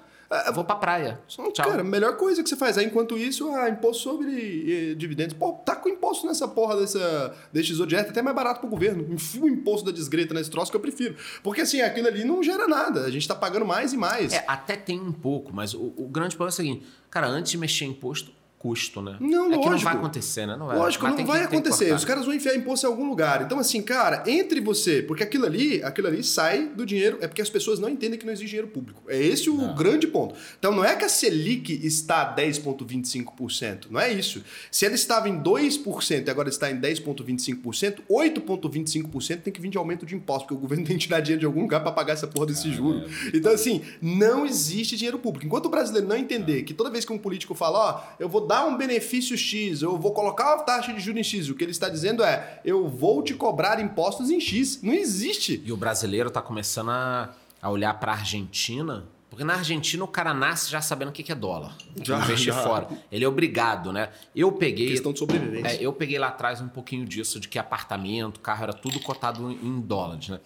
vou 0.53 0.63
pra 0.63 0.75
praia. 0.75 1.19
Tchau. 1.27 1.51
Cara, 1.55 1.81
a 1.81 1.83
melhor 1.83 2.17
coisa 2.17 2.41
que 2.41 2.49
você 2.49 2.55
faz. 2.55 2.77
Aí, 2.77 2.85
enquanto 2.85 3.17
isso, 3.17 3.49
ah, 3.53 3.69
imposto 3.69 4.03
sobre 4.03 4.91
eh, 4.91 4.95
dividendos. 4.95 5.33
Pô, 5.33 5.53
tá 5.53 5.75
com 5.75 5.89
imposto 5.89 6.27
nessa 6.27 6.47
porra 6.47 6.77
dessa, 6.77 7.35
desse 7.51 7.73
direto, 7.85 8.09
até 8.11 8.21
mais 8.21 8.35
barato 8.35 8.59
pro 8.59 8.69
governo. 8.69 9.05
Enfia 9.13 9.43
o 9.43 9.49
imposto 9.49 9.85
da 9.85 9.91
desgreta 9.91 10.33
nesse 10.33 10.49
troço 10.49 10.71
que 10.71 10.77
eu 10.77 10.81
prefiro. 10.81 11.15
Porque 11.41 11.61
assim, 11.61 11.81
aquilo 11.81 12.07
ali 12.07 12.23
não 12.23 12.41
gera 12.43 12.67
nada. 12.67 13.01
A 13.01 13.11
gente 13.11 13.27
tá 13.27 13.35
pagando 13.35 13.65
mais 13.65 13.93
e 13.93 13.97
mais. 13.97 14.33
É, 14.33 14.43
até 14.47 14.75
tem 14.75 14.99
um 14.99 15.11
pouco, 15.11 15.53
mas 15.53 15.73
o, 15.73 15.93
o 15.97 16.07
grande 16.07 16.35
problema 16.35 16.49
é 16.49 16.53
o 16.53 16.55
seguinte: 16.55 16.85
cara, 17.09 17.27
antes 17.27 17.51
de 17.51 17.57
mexer 17.57 17.85
em 17.85 17.89
imposto, 17.89 18.31
custo, 18.63 19.01
né? 19.01 19.17
Não, 19.19 19.47
é 19.47 19.49
que 19.49 19.55
não 19.57 19.71
lógico. 19.71 19.83
vai 19.83 19.93
acontecer, 19.97 20.45
né? 20.47 20.55
Não 20.55 20.67
vai. 20.67 20.77
Lógico, 20.77 21.03
Mas 21.03 21.17
não 21.17 21.25
vai 21.25 21.39
que 21.41 21.45
acontecer. 21.47 21.93
Os 21.93 22.05
caras 22.05 22.23
vão 22.25 22.33
enfiar 22.33 22.55
imposto 22.55 22.85
em 22.87 22.89
algum 22.89 23.09
lugar. 23.09 23.41
Então, 23.41 23.59
assim, 23.59 23.81
cara, 23.81 24.23
entre 24.25 24.61
você, 24.61 25.01
porque 25.01 25.21
aquilo 25.21 25.45
ali, 25.45 25.83
aquilo 25.83 26.07
ali 26.07 26.23
sai 26.23 26.69
do 26.69 26.85
dinheiro, 26.85 27.17
é 27.19 27.27
porque 27.27 27.41
as 27.41 27.49
pessoas 27.49 27.77
não 27.77 27.89
entendem 27.89 28.17
que 28.17 28.25
não 28.25 28.31
existe 28.31 28.47
dinheiro 28.51 28.69
público. 28.69 29.03
É 29.09 29.21
esse 29.21 29.49
o 29.49 29.57
Não. 29.57 29.75
grande 29.75 30.07
ponto. 30.07 30.33
Então, 30.57 30.71
não 30.73 30.85
é 30.85 30.95
que 30.95 31.03
a 31.03 31.09
Selic 31.09 31.85
está 31.85 32.21
a 32.21 32.35
10,25%. 32.35 33.87
Não 33.89 33.99
é 33.99 34.13
isso. 34.13 34.41
Se 34.71 34.85
ela 34.85 34.95
estava 34.95 35.27
em 35.27 35.41
2% 35.41 36.25
e 36.25 36.31
agora 36.31 36.47
está 36.47 36.71
em 36.71 36.79
10,25%, 36.79 37.97
8,25% 38.09 39.41
tem 39.41 39.51
que 39.51 39.59
vir 39.59 39.69
de 39.69 39.77
aumento 39.77 40.05
de 40.05 40.15
imposto, 40.15 40.43
porque 40.47 40.53
o 40.53 40.57
governo 40.57 40.85
tem 40.87 40.97
que 40.97 41.03
tirar 41.03 41.19
dinheiro 41.19 41.41
de 41.41 41.45
algum 41.45 41.63
lugar 41.63 41.81
para 41.81 41.91
pagar 41.91 42.13
essa 42.13 42.27
porra 42.27 42.45
desse 42.45 42.71
juro. 42.71 43.03
Então, 43.33 43.51
assim, 43.51 43.81
não 44.01 44.45
existe 44.45 44.95
dinheiro 44.95 45.19
público. 45.19 45.45
Enquanto 45.45 45.65
o 45.65 45.69
brasileiro 45.69 46.07
não 46.07 46.15
entender 46.15 46.63
que 46.63 46.73
toda 46.73 46.89
vez 46.89 47.03
que 47.03 47.11
um 47.11 47.17
político 47.17 47.53
fala, 47.53 47.79
ó, 47.79 48.13
eu 48.19 48.29
vou 48.29 48.45
dar 48.45 48.52
um 48.61 48.77
benefício 48.77 49.37
X, 49.37 49.81
eu 49.81 49.97
vou 49.97 50.11
colocar 50.11 50.55
uma 50.55 50.63
taxa 50.63 50.93
de 50.93 50.99
juros 50.99 51.19
em 51.19 51.23
X, 51.23 51.49
o 51.49 51.55
que 51.55 51.63
ele 51.63 51.71
está 51.71 51.89
dizendo 51.89 52.23
é, 52.23 52.59
eu 52.63 52.87
vou 52.87 53.23
te 53.23 53.33
cobrar 53.33 53.79
impostos 53.79 54.29
em 54.29 54.39
X. 54.39 54.81
Não 54.81 54.93
existe. 54.93 55.61
E 55.65 55.71
o 55.71 55.77
brasileiro 55.77 56.29
tá 56.29 56.41
começando 56.41 56.89
a, 56.91 57.33
a 57.61 57.69
olhar 57.69 57.93
pra 57.99 58.13
Argentina, 58.13 59.05
porque 59.29 59.43
na 59.43 59.55
Argentina 59.55 60.03
o 60.03 60.07
cara 60.07 60.33
nasce 60.33 60.69
já 60.69 60.81
sabendo 60.81 61.09
o 61.09 61.11
que 61.11 61.31
é 61.31 61.35
dólar. 61.35 61.75
Já, 62.03 62.19
investir 62.19 62.53
já. 62.53 62.61
fora. 62.61 62.87
Ele 63.11 63.25
é 63.25 63.27
obrigado, 63.27 63.91
né? 63.91 64.09
Eu 64.35 64.51
peguei. 64.51 64.89
Questão 64.89 65.11
de 65.11 65.19
sobrevivência. 65.19 65.77
É, 65.77 65.81
eu 65.81 65.91
peguei 65.91 66.19
lá 66.19 66.27
atrás 66.27 66.61
um 66.61 66.67
pouquinho 66.67 67.05
disso, 67.05 67.39
de 67.39 67.47
que 67.47 67.57
apartamento, 67.57 68.39
carro 68.39 68.63
era 68.63 68.73
tudo 68.73 68.99
cotado 68.99 69.49
em 69.49 69.63
em 69.63 69.81
dólares, 69.81 70.29
né? 70.29 70.39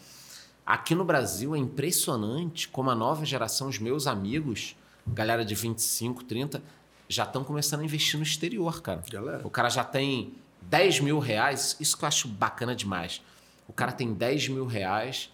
Aqui 0.68 0.94
no 0.94 1.06
Brasil 1.06 1.56
é 1.56 1.58
impressionante 1.58 2.68
como 2.68 2.90
a 2.90 2.96
nova 2.96 3.24
geração, 3.24 3.70
os 3.70 3.80
meus 3.80 4.06
amigos, 4.06 4.76
galera 5.08 5.46
de 5.46 5.56
25, 5.56 6.26
30, 6.26 6.62
já 7.08 7.24
estão 7.24 7.44
começando 7.44 7.82
a 7.82 7.84
investir 7.84 8.18
no 8.18 8.24
exterior, 8.24 8.82
cara. 8.82 9.04
Galera. 9.10 9.42
O 9.46 9.50
cara 9.50 9.70
já 9.70 9.84
tem 9.84 10.34
10 10.62 11.00
mil 11.02 11.20
reais, 11.20 11.78
isso 11.80 11.98
que 11.98 12.04
eu 12.04 12.08
acho 12.08 12.28
bacana 12.28 12.76
demais. 12.76 13.22
O 13.68 13.74
cara 13.74 13.92
tem 13.92 14.14
10 14.14 14.50
mil 14.50 14.66
reais 14.66 15.30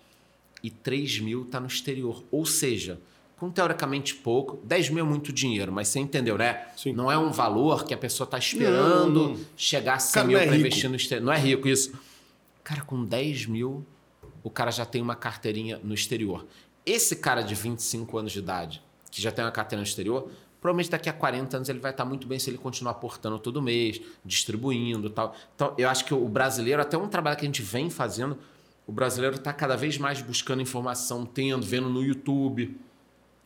e 0.62 0.70
3 0.70 1.20
mil 1.20 1.46
tá 1.46 1.60
no 1.60 1.68
exterior. 1.68 2.24
Ou 2.32 2.46
seja, 2.46 3.00
com 3.38 3.50
teoricamente 3.50 4.16
pouco, 4.16 4.58
10 4.66 4.90
mil 4.90 5.04
é 5.04 5.08
muito 5.08 5.34
dinheiro, 5.34 5.72
mas 5.72 5.88
você 5.88 6.00
entendeu, 6.00 6.38
né? 6.38 6.68
Sim. 6.78 6.94
Não 6.94 7.12
é 7.12 7.18
um 7.18 7.32
valor 7.32 7.84
que 7.86 7.94
a 7.94 7.98
pessoa 7.98 8.26
tá 8.26 8.38
esperando 8.38 9.14
Não, 9.14 9.30
não. 9.34 9.40
chegar 9.58 9.96
a 9.96 10.00
100 10.00 10.14
Cara, 10.14 10.28
mil 10.28 10.38
é 10.38 10.46
para 10.48 10.56
investir 10.56 10.90
no 10.90 10.96
exterior. 10.96 11.26
Não 11.26 11.34
é 11.34 11.40
rico 11.40 11.68
isso. 11.68 11.94
Cara, 12.64 12.82
com 12.82 13.04
10 13.04 13.48
mil, 13.48 13.86
o 14.42 14.50
cara 14.50 14.72
já 14.72 14.86
tem 14.86 15.02
uma 15.02 15.16
carteirinha 15.16 15.80
no 15.84 15.94
exterior. 15.94 16.46
Esse 16.86 17.16
cara 17.16 17.42
de 17.42 17.56
25 17.56 18.18
anos 18.18 18.32
de 18.32 18.40
idade, 18.40 18.82
que 19.12 19.22
já 19.22 19.32
tem 19.32 19.44
uma 19.44 19.52
carteira 19.52 19.82
no 19.82 19.88
exterior, 19.88 20.30
provavelmente 20.64 20.90
daqui 20.90 21.10
a 21.10 21.14
40 21.14 21.58
anos 21.58 21.68
ele 21.70 21.80
vai 21.80 21.92
estar 21.92 22.06
muito 22.06 22.26
bem 22.26 22.40
se 22.40 22.50
ele 22.50 22.58
continuar 22.58 22.94
aportando 22.94 23.38
todo 23.38 23.62
mês, 23.62 24.00
distribuindo 24.24 25.08
e 25.08 25.10
tal. 25.12 25.36
Então, 25.54 25.74
eu 25.78 25.90
acho 25.90 26.06
que 26.06 26.14
o 26.14 26.28
brasileiro, 26.30 26.82
até 26.82 26.98
um 26.98 27.08
trabalho 27.10 27.36
que 27.36 27.44
a 27.44 27.46
gente 27.46 27.62
vem 27.62 27.90
fazendo, 27.90 28.38
o 28.88 28.92
brasileiro 28.94 29.36
está 29.36 29.52
cada 29.52 29.76
vez 29.76 29.98
mais 29.98 30.22
buscando 30.22 30.62
informação, 30.62 31.26
tendo, 31.26 31.66
vendo 31.66 31.90
no 31.90 32.02
YouTube, 32.02 32.80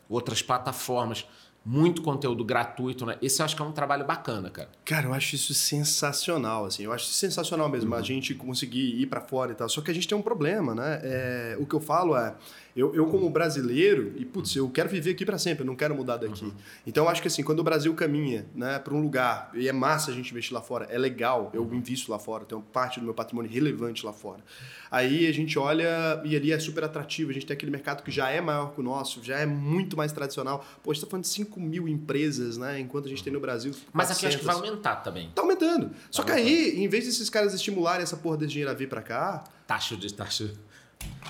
outras 0.08 0.42
plataformas, 0.44 1.28
muito 1.66 2.02
conteúdo 2.02 2.46
gratuito, 2.46 3.06
né? 3.06 3.18
Esse 3.22 3.42
eu 3.42 3.46
acho 3.46 3.56
que 3.56 3.62
é 3.62 3.66
um 3.66 3.74
trabalho 3.74 4.06
bacana, 4.06 4.50
cara. 4.50 4.70
Cara, 4.86 5.08
eu 5.08 5.14
acho 5.14 5.36
isso 5.36 5.54
sensacional, 5.54 6.66
assim. 6.66 6.84
Eu 6.84 6.94
acho 6.94 7.06
sensacional 7.08 7.68
mesmo 7.68 7.92
Uhum. 7.94 8.00
a 8.00 8.02
gente 8.02 8.34
conseguir 8.36 9.02
ir 9.02 9.08
pra 9.08 9.20
fora 9.20 9.52
e 9.52 9.56
tal. 9.56 9.68
Só 9.68 9.82
que 9.82 9.92
a 9.92 9.94
gente 9.94 10.08
tem 10.08 10.18
um 10.18 10.22
problema, 10.22 10.74
né? 10.74 11.00
É, 11.04 11.58
o 11.60 11.66
que 11.66 11.74
eu 11.74 11.82
falo 11.82 12.16
é, 12.16 12.34
eu, 12.78 12.94
eu 12.94 13.08
como 13.08 13.28
brasileiro, 13.30 14.14
e 14.18 14.24
putz, 14.24 14.56
eu 14.56 14.70
quero 14.70 14.88
viver 14.88 15.12
aqui 15.12 15.26
pra 15.26 15.40
sempre, 15.40 15.64
eu 15.64 15.66
não 15.66 15.76
quero 15.76 15.96
mudar 15.96 16.18
daqui. 16.18 16.46
Uhum. 16.46 16.54
Então 16.86 17.06
eu 17.06 17.10
acho 17.10 17.24
que 17.24 17.28
assim, 17.28 17.42
quando 17.42 17.60
o 17.60 17.64
Brasil 17.64 17.92
caminha, 17.96 18.46
né, 18.54 18.78
para 18.78 18.94
um 18.94 19.02
lugar, 19.02 19.50
e 19.56 19.68
é 19.68 19.74
massa 19.74 20.12
a 20.12 20.14
gente 20.14 20.30
investir 20.30 20.54
lá 20.54 20.62
fora, 20.62 20.86
é 20.86 20.98
legal, 20.98 21.50
eu 21.56 21.68
invisto 21.74 22.12
lá 22.12 22.20
fora, 22.20 22.46
tenho 22.46 22.62
parte 22.62 23.00
do 23.00 23.06
meu 23.06 23.16
patrimônio 23.16 23.50
relevante 23.50 24.06
lá 24.06 24.14
fora. 24.14 24.44
Aí 24.92 25.26
a 25.26 25.34
gente 25.34 25.58
olha 25.58 26.22
e 26.24 26.36
ali 26.36 26.52
é 26.52 26.60
super 26.60 26.84
atrativo, 26.84 27.32
a 27.32 27.34
gente 27.34 27.48
tem 27.48 27.56
aquele 27.56 27.72
mercado 27.72 28.04
que 28.04 28.12
já 28.12 28.30
é 28.30 28.40
maior 28.40 28.74
que 28.74 28.80
o 28.80 28.84
nosso, 28.84 29.24
já 29.24 29.40
é 29.40 29.46
muito 29.46 29.98
mais 29.98 30.12
tradicional. 30.12 30.64
Pô, 30.84 30.92
a 30.92 30.94
gente 30.94 31.04
tá 31.04 31.10
falando 31.10 31.24
de 31.24 31.30
5 31.30 31.60
mil 31.60 31.88
empresas, 31.88 32.58
né? 32.58 32.80
Enquanto 32.80 33.08
a 33.08 33.10
gente 33.10 33.24
tem 33.24 33.34
no 33.34 33.40
Brasil. 33.40 33.74
Mas 33.92 34.12
aqui 34.12 34.28
acho 34.28 34.38
que 34.38 34.46
vai 34.46 34.54
400. 34.54 34.70
aumentar 34.70 34.96
também. 34.98 35.32
Tá 35.34 35.42
aumentando. 35.42 35.92
Só 36.12 36.22
Tá 36.22 36.34
que 36.34 36.40
aí, 36.40 36.84
em 36.84 36.88
vez 36.88 37.06
desses 37.06 37.30
caras 37.30 37.54
estimularem 37.54 38.04
essa 38.04 38.18
porra 38.18 38.38
desse 38.38 38.52
dinheiro 38.52 38.70
a 38.70 38.74
vir 38.74 38.88
pra 38.88 39.02
cá, 39.02 39.44
Taxa 39.68 39.98
de 39.98 40.14
taxa. 40.14 40.54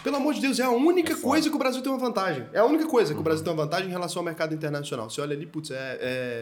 Pelo 0.04 0.16
amor 0.18 0.34
de 0.34 0.42
Deus, 0.42 0.60
é 0.60 0.64
a 0.64 0.70
única 0.70 1.14
É 1.14 1.16
coisa 1.16 1.50
que 1.50 1.56
o 1.56 1.60
Brasil 1.60 1.82
tem 1.82 1.92
uma 1.92 2.00
vantagem. 2.00 2.46
É 2.54 2.60
a 2.60 2.66
única 2.66 2.86
coisa 2.88 3.14
que 3.14 3.20
o 3.20 3.24
Brasil 3.24 3.44
tem 3.44 3.52
uma 3.54 3.64
vantagem 3.64 3.88
em 3.88 3.92
relação 3.92 4.20
ao 4.22 4.26
mercado 4.26 4.54
internacional. 4.54 5.10
Você 5.10 5.20
olha 5.22 5.36
ali, 5.36 5.46
putz, 5.46 5.72
é, 5.72 5.98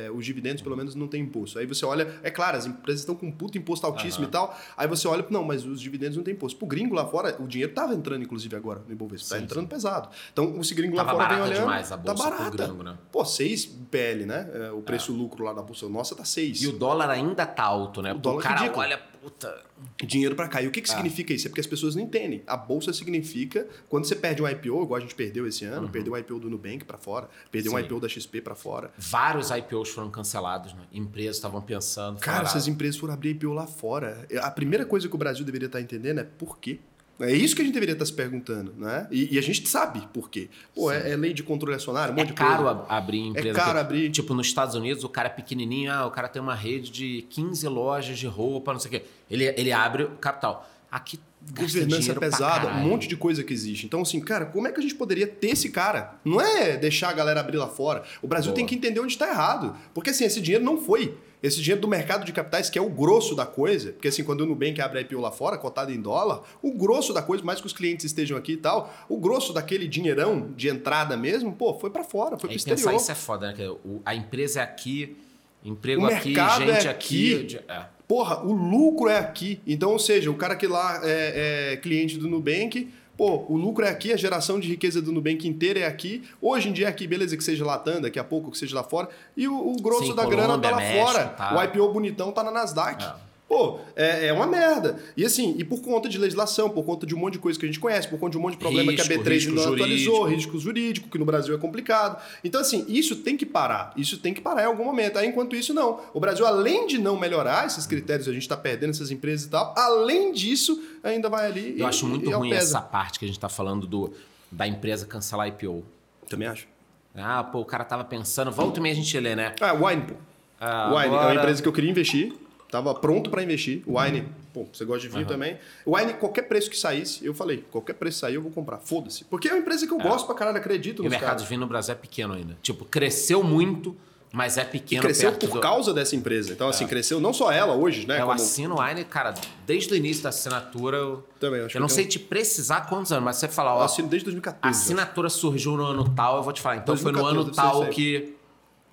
é, 0.07 0.11
os 0.13 0.25
dividendos 0.25 0.61
pelo 0.61 0.75
menos 0.77 0.93
não 0.95 1.07
tem 1.07 1.21
imposto. 1.21 1.57
Aí 1.57 1.65
você 1.65 1.85
olha, 1.85 2.19
é 2.21 2.29
claro, 2.29 2.57
as 2.57 2.65
empresas 2.65 3.01
estão 3.01 3.15
com 3.15 3.25
um 3.27 3.31
puto 3.31 3.57
imposto 3.57 3.85
altíssimo 3.85 4.23
Aham. 4.25 4.29
e 4.29 4.31
tal. 4.31 4.59
Aí 4.77 4.87
você 4.87 5.07
olha, 5.07 5.25
não, 5.29 5.43
mas 5.43 5.65
os 5.65 5.81
dividendos 5.81 6.17
não 6.17 6.23
tem 6.23 6.33
imposto. 6.33 6.57
Pro 6.59 6.67
gringo 6.67 6.93
lá 6.93 7.05
fora, 7.05 7.35
o 7.39 7.47
dinheiro 7.47 7.73
tava 7.73 7.93
entrando, 7.93 8.23
inclusive, 8.23 8.55
agora 8.55 8.81
no 8.85 8.91
Ibovespa. 8.93 9.29
Tá 9.29 9.37
Sim, 9.37 9.43
entrando 9.45 9.67
pesado. 9.67 10.09
Então, 10.31 10.59
esse 10.59 10.73
gringo 10.75 10.95
lá 10.95 11.05
Tava 11.05 11.17
fora 11.19 11.33
vem 11.35 11.43
olhando. 11.43 11.59
demais 11.59 11.91
a 11.91 11.97
bolsa 11.97 12.23
tá 12.23 12.29
barata. 12.29 12.67
gringo, 12.67 12.83
né? 12.83 12.97
Pô, 13.11 13.25
6 13.25 13.65
PL, 13.89 14.25
né? 14.25 14.49
É, 14.53 14.71
o 14.71 14.81
preço-lucro 14.81 15.43
lá 15.43 15.53
da 15.53 15.61
bolsa. 15.61 15.87
Nossa, 15.89 16.15
tá 16.15 16.23
6. 16.25 16.61
E 16.61 16.67
o 16.67 16.71
dólar 16.73 17.09
ainda 17.09 17.45
tá 17.45 17.63
alto, 17.63 18.01
né? 18.01 18.13
O 18.13 18.19
Porque 18.19 18.37
O, 18.37 18.39
é 18.39 18.43
cara 18.43 18.71
olha, 18.75 18.99
puta. 19.26 19.64
dinheiro 20.06 20.35
para 20.35 20.47
cá. 20.47 20.61
E 20.61 20.68
o 20.68 20.72
que, 20.72 20.81
que 20.81 20.89
Ah. 20.91 20.95
significa 20.95 21.34
isso? 21.34 21.47
É 21.47 21.49
porque 21.49 21.61
as 21.61 21.68
pessoas 21.68 21.95
não 21.95 22.03
entendem. 22.03 22.43
A 22.45 22.56
bolsa 22.56 22.93
significa 22.93 23.68
quando 23.89 24.06
você 24.06 24.15
perde 24.15 24.41
um 24.41 24.47
IPO, 24.47 24.84
igual 24.84 24.95
a 24.95 24.99
gente 24.99 25.15
perdeu 25.15 25.47
esse 25.47 25.65
ano, 25.65 25.89
perdeu 25.89 26.14
um 26.14 26.18
IPO 26.18 26.39
do 26.39 26.49
Nubank 26.49 26.85
para 26.85 26.97
fora, 26.97 27.27
perdeu 27.52 27.72
um 27.72 27.76
Uhum. 27.76 27.81
Sim. 27.81 27.85
IPO 27.88 27.99
da 27.99 28.07
XP 28.07 28.41
para 28.41 28.56
fora. 28.56 28.91
Vários 28.97 29.49
IPOs 29.49 29.89
foram 29.89 30.10
cancelados, 30.11 30.73
né? 30.73 30.81
Empresas 30.93 31.38
estavam 31.38 31.61
pensando. 31.61 32.19
Cara, 32.19 32.38
falaram, 32.38 32.49
essas 32.49 32.68
empresas 32.68 32.97
foram 32.99 33.14
abrir 33.14 33.31
IPO 33.31 33.52
lá 33.53 33.65
fora. 33.68 34.27
A 34.41 34.52
primeira 34.52 34.85
coisa 34.85 35.10
que 35.10 35.15
o 35.15 35.18
Brasil 35.18 35.43
deveria 35.43 35.65
estar 35.68 35.81
entendendo 35.81 36.19
é 36.19 36.23
por 36.23 36.60
quê? 36.60 36.80
É 37.19 37.31
isso 37.33 37.55
que 37.55 37.61
a 37.61 37.65
gente 37.65 37.73
deveria 37.73 37.93
estar 37.93 38.05
se 38.05 38.11
perguntando, 38.13 38.73
né? 38.77 39.07
E, 39.09 39.35
e 39.35 39.39
a 39.39 39.41
gente 39.41 39.67
sabe 39.69 40.05
por 40.13 40.29
quê. 40.29 40.49
Pô, 40.73 40.91
é, 40.91 41.11
é 41.11 41.15
lei 41.15 41.33
de 41.33 41.43
controle 41.43 41.75
acionário, 41.75 42.13
um 42.13 42.17
monte 42.17 42.25
É 42.27 42.31
de 42.31 42.33
caro 42.33 42.63
coisa. 42.63 42.71
ab- 42.71 42.85
abrir 42.89 43.19
empresa. 43.27 43.49
É 43.49 43.53
caro 43.53 43.71
aqui. 43.71 43.79
abrir. 43.79 44.09
Tipo, 44.11 44.33
nos 44.33 44.47
Estados 44.47 44.75
Unidos, 44.75 45.03
o 45.03 45.09
cara 45.09 45.27
é 45.27 45.31
pequenininho, 45.31 45.91
ah, 45.91 46.05
o 46.05 46.11
cara 46.11 46.27
tem 46.27 46.41
uma 46.41 46.55
rede 46.55 46.91
de 46.91 47.25
15 47.29 47.67
lojas 47.69 48.17
de 48.19 48.27
roupa, 48.27 48.73
não 48.73 48.79
sei 48.79 48.89
o 48.89 48.91
quê. 48.99 49.05
Ele, 49.31 49.45
ele 49.45 49.71
abre 49.71 50.07
capital. 50.19 50.69
Aqui, 50.91 51.19
Governança 51.57 52.15
pesada, 52.15 52.67
um 52.69 52.87
monte 52.87 53.07
de 53.07 53.15
coisa 53.15 53.43
que 53.43 53.53
existe. 53.53 53.85
Então, 53.85 54.01
assim, 54.01 54.19
cara, 54.19 54.45
como 54.47 54.67
é 54.67 54.71
que 54.71 54.79
a 54.79 54.81
gente 54.81 54.95
poderia 54.95 55.27
ter 55.27 55.49
esse 55.49 55.69
cara? 55.69 56.15
Não 56.25 56.41
é 56.41 56.75
deixar 56.75 57.09
a 57.09 57.13
galera 57.13 57.39
abrir 57.39 57.57
lá 57.57 57.67
fora. 57.67 58.03
O 58.21 58.27
Brasil 58.27 58.49
Boa. 58.51 58.55
tem 58.55 58.65
que 58.65 58.73
entender 58.75 58.99
onde 58.99 59.13
está 59.13 59.29
errado. 59.29 59.75
Porque, 59.93 60.09
assim, 60.09 60.25
esse 60.25 60.41
dinheiro 60.41 60.65
não 60.65 60.77
foi. 60.81 61.15
Esse 61.45 61.61
dinheiro 61.61 61.80
do 61.81 61.88
mercado 61.88 62.26
de 62.26 62.31
capitais, 62.34 62.69
que 62.69 62.80
é 62.80 62.81
o 62.81 62.89
grosso 62.89 63.35
da 63.35 63.45
coisa, 63.45 63.91
porque 63.91 64.07
assim, 64.07 64.23
quando 64.23 64.41
o 64.41 64.45
Nubank 64.45 64.81
abre 64.81 64.99
a 64.99 65.01
IPO 65.01 65.19
lá 65.19 65.31
fora, 65.31 65.57
cotado 65.57 65.91
em 65.91 66.01
dólar, 66.01 66.41
o 66.61 66.72
grosso 66.72 67.13
da 67.13 67.22
coisa, 67.22 67.43
mais 67.43 67.61
que 67.61 67.67
os 67.67 67.73
clientes 67.73 68.05
estejam 68.05 68.38
aqui 68.38 68.53
e 68.53 68.57
tal, 68.57 68.93
o 69.07 69.17
grosso 69.17 69.53
daquele 69.53 69.88
dinheirão 69.88 70.51
de 70.55 70.69
entrada 70.69 71.15
mesmo, 71.15 71.53
pô, 71.53 71.73
foi 71.76 71.89
para 71.89 72.03
fora, 72.03 72.31
foi 72.31 72.49
pro 72.49 72.49
Aí 72.49 72.55
pensar 72.55 72.73
exterior. 72.73 72.99
isso 72.99 73.11
é 73.11 73.15
foda, 73.15 73.51
né? 73.53 73.76
A 74.05 74.15
empresa 74.15 74.59
é 74.59 74.63
aqui, 74.63 75.15
emprego 75.63 76.01
O 76.01 76.05
aqui, 76.07 76.30
mercado 76.30 76.65
gente 76.65 76.88
é 76.88 76.89
aqui. 76.89 77.35
aqui. 77.35 77.59
é. 77.67 77.85
Porra, 78.07 78.43
o 78.43 78.53
lucro 78.53 79.09
é 79.09 79.17
aqui. 79.17 79.59
Então, 79.65 79.91
ou 79.91 79.97
seja, 79.99 80.30
o 80.30 80.35
cara 80.35 80.55
que 80.55 80.67
lá 80.67 81.01
é, 81.03 81.73
é 81.73 81.77
cliente 81.77 82.17
do 82.17 82.27
Nubank, 82.27 82.91
pô, 83.17 83.45
o 83.47 83.57
lucro 83.57 83.85
é 83.85 83.89
aqui, 83.89 84.11
a 84.13 84.17
geração 84.17 84.59
de 84.59 84.67
riqueza 84.67 85.01
do 85.01 85.11
Nubank 85.11 85.47
inteira 85.47 85.79
é 85.79 85.85
aqui. 85.85 86.23
Hoje 86.41 86.69
em 86.69 86.73
dia 86.73 86.87
é 86.87 86.89
aqui, 86.89 87.07
beleza 87.07 87.35
que 87.35 87.43
seja 87.43 87.65
Latam, 87.65 88.01
daqui 88.01 88.19
a 88.19 88.23
pouco 88.23 88.51
que 88.51 88.57
seja 88.57 88.75
lá 88.75 88.83
fora. 88.83 89.09
E 89.35 89.47
o, 89.47 89.53
o 89.55 89.75
grosso 89.81 90.07
Sim, 90.07 90.15
da 90.15 90.25
grana 90.25 90.57
tá 90.59 90.69
Colômbia, 90.69 90.71
lá 90.71 90.77
México, 90.77 91.05
fora. 91.05 91.25
tá. 91.29 91.55
O 91.57 91.63
IPO 91.63 91.93
bonitão 91.93 92.31
tá 92.31 92.43
na 92.43 92.51
Nasdaq. 92.51 93.03
É. 93.03 93.25
Pô, 93.56 93.80
é, 93.95 94.27
é 94.27 94.34
uma 94.34 94.45
merda. 94.45 94.99
E 95.15 95.23
assim, 95.23 95.56
e 95.57 95.64
por 95.64 95.82
conta 95.82 96.10
de 96.10 96.18
legislação, 96.18 96.69
por 96.69 96.84
conta 96.84 97.06
de 97.06 97.15
um 97.15 97.18
monte 97.18 97.34
de 97.34 97.40
coisa 97.40 97.57
que 97.57 97.65
a 97.65 97.69
gente 97.69 97.80
conhece, 97.80 98.06
por 98.06 98.19
conta 98.19 98.32
de 98.32 98.38
um 98.38 98.41
monte 98.41 98.53
de 98.53 98.60
problema 98.60 98.91
que 98.94 98.99
a 98.99 99.03
Risco, 99.06 99.23
B3 99.23 99.32
risco 99.32 99.52
não 99.53 99.64
atualizou, 99.64 100.15
jurídico. 100.15 100.26
risco 100.36 100.60
jurídico, 100.60 101.10
que 101.10 101.18
no 101.18 101.23
Brasil 101.23 101.56
é 101.56 101.57
complicado. 101.57 102.22
Então, 102.44 102.60
assim, 102.60 102.86
isso 102.90 103.15
tem 103.15 103.38
que 103.38 103.45
parar. 103.45 103.94
Isso 103.95 104.18
tem 104.18 104.34
que 104.34 104.41
parar 104.41 104.64
em 104.64 104.65
algum 104.65 104.84
momento. 104.84 105.18
Aí, 105.18 105.30
enquanto 105.30 105.56
isso, 105.56 105.73
não. 105.73 106.02
O 106.14 106.19
Brasil, 106.19 106.45
além 106.45 106.86
de 106.86 106.98
não 106.98 107.18
melhorar 107.18 107.65
esses 107.65 107.88
critérios, 107.88 108.27
a 108.27 108.34
gente 108.34 108.41
está 108.41 108.57
perdendo 108.57 108.90
essas 108.90 109.10
empresas 109.10 109.45
e 109.45 109.49
tal, 109.49 109.73
além 109.77 110.34
disso, 110.34 110.84
ainda 111.02 111.30
vai 111.30 111.45
ali. 111.45 111.80
Eu 111.80 111.86
e, 111.86 111.90
acho 111.90 112.06
muito 112.06 112.30
e 112.30 112.34
ruim 112.34 112.52
essa 112.52 112.82
parte 112.82 113.19
que 113.19 113.23
a 113.23 113.27
gente 113.30 113.40
tá 113.40 113.48
falando 113.48 113.88
do, 113.88 114.11
da 114.52 114.68
empresa 114.68 115.06
cancelar 115.06 115.48
IPO. 115.48 115.82
Também 116.27 116.49
acho. 116.49 116.68
Ah, 117.15 117.41
pô, 117.41 117.60
o 117.61 117.65
cara 117.65 117.86
tava 117.86 118.03
pensando, 118.03 118.52
volta 118.52 118.80
e 118.80 118.84
meia 118.84 118.91
a 118.91 118.98
gente 118.98 119.18
lê, 119.18 119.34
né? 119.34 119.56
Ah, 119.61 119.72
Wine, 119.72 120.02
pô. 120.02 120.15
Ah, 120.60 120.88
Wine 120.90 121.06
é 121.06 121.07
uma 121.07 121.19
agora- 121.22 121.36
empresa 121.36 121.61
que 121.61 121.68
eu 121.69 121.72
queria 121.72 121.90
investir. 121.90 122.34
Tava 122.69 122.93
pronto 122.95 123.29
para 123.29 123.41
investir. 123.43 123.83
O 123.85 123.99
Wine, 123.99 124.27
pô, 124.53 124.65
você 124.73 124.83
gosta 124.83 125.01
de 125.01 125.07
vinho 125.07 125.21
Uhum. 125.21 125.27
também. 125.27 125.57
O 125.85 125.95
Wine, 125.95 126.13
qualquer 126.15 126.41
preço 126.43 126.69
que 126.69 126.77
saísse, 126.77 127.23
eu 127.25 127.33
falei, 127.33 127.63
qualquer 127.71 127.93
preço 127.93 128.19
sair, 128.19 128.35
eu 128.35 128.41
vou 128.41 128.51
comprar. 128.51 128.79
Foda-se. 128.79 129.23
Porque 129.25 129.47
é 129.47 129.51
uma 129.53 129.59
empresa 129.59 129.85
que 129.87 129.93
eu 129.93 129.99
gosto 129.99 130.25
pra 130.25 130.35
caralho, 130.35 130.57
acredito 130.57 131.03
E 131.03 131.07
o 131.07 131.09
mercado 131.09 131.27
caras. 131.29 131.41
de 131.43 131.47
vinho 131.47 131.61
no 131.61 131.67
Brasil 131.67 131.93
é 131.93 131.95
pequeno 131.97 132.33
ainda. 132.33 132.57
Tipo, 132.61 132.83
cresceu 132.83 133.43
muito, 133.43 133.95
mas 134.33 134.57
é 134.57 134.63
E 134.63 134.65
pequeno 134.65 135.01
cresceu 135.03 135.29
perto 135.31 135.47
por 135.47 135.53
do... 135.55 135.61
causa 135.61 135.93
dessa 135.93 136.15
empresa. 136.15 136.51
Então, 136.51 136.67
assim, 136.67 136.85
cresceu 136.87 137.21
não 137.21 137.31
só 137.31 137.51
ela 137.51 137.73
hoje, 137.75 138.05
né? 138.07 138.15
É, 138.17 138.21
eu 138.21 138.25
como- 138.25 138.33
assino 138.35 138.75
o 138.75 138.83
Wine, 138.83 139.05
cara, 139.05 139.33
desde 139.65 139.93
o 139.93 139.95
início 139.95 140.23
da 140.23 140.29
assinatura. 140.29 140.97
Eu, 140.97 141.23
Também, 141.39 141.61
acho 141.61 141.77
eu 141.77 141.79
não 141.79 141.87
que 141.87 141.93
sei 141.93 142.03
eu- 142.05 142.09
te 142.09 142.19
precisar 142.19 142.81
quantos 142.89 143.11
anos, 143.13 143.23
mas 143.23 143.37
você 143.37 143.47
fala, 143.47 143.71
Eu 143.71 143.75
ó, 143.75 143.83
assino 143.83 144.07
desde 144.09 144.25
a 144.25 144.31
2014. 144.31 144.77
assinatura 144.83 145.29
surgiu 145.29 145.77
no 145.77 145.85
ano 145.85 146.09
tal, 146.15 146.37
eu 146.37 146.43
vou 146.43 146.51
te 146.51 146.59
falar. 146.61 146.77
Então 146.77 146.97
foi 146.97 147.11
no 147.13 147.19
2014, 147.21 147.69
ano 147.69 147.83
tal 147.83 147.89
que, 147.93 148.33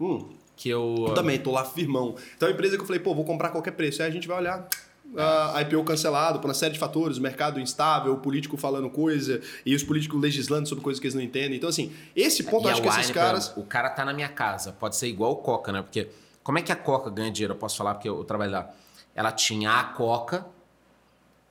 Hum. 0.01 0.28
Que 0.63 0.69
eu. 0.69 1.07
Eu 1.09 1.15
também, 1.15 1.39
tô 1.39 1.51
lá 1.51 1.65
firmão. 1.65 2.15
Então, 2.37 2.49
a 2.49 2.53
empresa 2.53 2.77
que 2.77 2.83
eu 2.83 2.87
falei, 2.87 3.01
pô, 3.01 3.13
vou 3.13 3.25
comprar 3.25 3.51
qualquer 3.51 3.73
preço. 3.73 4.01
Aí 4.01 4.09
a 4.09 4.13
gente 4.13 4.29
vai 4.29 4.39
olhar. 4.39 4.69
A 5.17 5.61
IPO 5.61 5.83
cancelado 5.85 6.39
por 6.39 6.47
uma 6.47 6.55
série 6.55 6.73
de 6.73 6.79
fatores, 6.79 7.19
o 7.19 7.21
mercado 7.21 7.61
instável, 7.61 8.15
o 8.15 8.19
político 8.19 8.57
falando 8.57 8.89
coisa 8.89 9.43
e 9.67 9.75
os 9.75 9.83
políticos 9.83 10.19
legislando 10.19 10.67
sobre 10.67 10.83
coisas 10.83 10.99
que 11.01 11.07
eles 11.07 11.15
não 11.15 11.21
entendem. 11.21 11.57
Então, 11.57 11.69
assim, 11.69 11.93
esse 12.17 12.45
ponto 12.45 12.69
acho 12.69 12.81
que 12.81 12.89
esses 12.89 13.11
caras. 13.11 13.53
O 13.57 13.65
cara 13.65 13.91
tá 13.91 14.05
na 14.05 14.15
minha 14.15 14.29
casa. 14.29 14.73
Pode 14.73 14.97
ser 14.97 15.09
igual 15.09 15.33
o 15.33 15.37
Coca, 15.37 15.73
né? 15.73 15.83
Porque 15.83 16.09
como 16.43 16.59
é 16.59 16.63
que 16.63 16.71
a 16.71 16.77
Coca 16.77 17.11
ganha 17.11 17.31
dinheiro? 17.31 17.55
Eu 17.55 17.59
posso 17.59 17.77
falar 17.77 17.95
porque 17.95 18.09
eu 18.09 18.25
trabalho 18.25 18.53
lá. 18.53 18.71
Ela 19.15 19.33
tinha 19.33 19.73
a 19.73 19.85
Coca, 19.85 20.47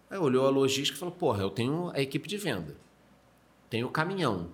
aí 0.10 0.18
olhou 0.18 0.48
a 0.48 0.50
logística 0.50 0.96
e 0.96 1.00
falou: 1.00 1.14
porra, 1.14 1.44
eu 1.44 1.50
tenho 1.50 1.92
a 1.94 2.00
equipe 2.00 2.28
de 2.28 2.38
venda, 2.38 2.76
tenho 3.70 3.86
o 3.86 3.92
caminhão, 3.92 4.48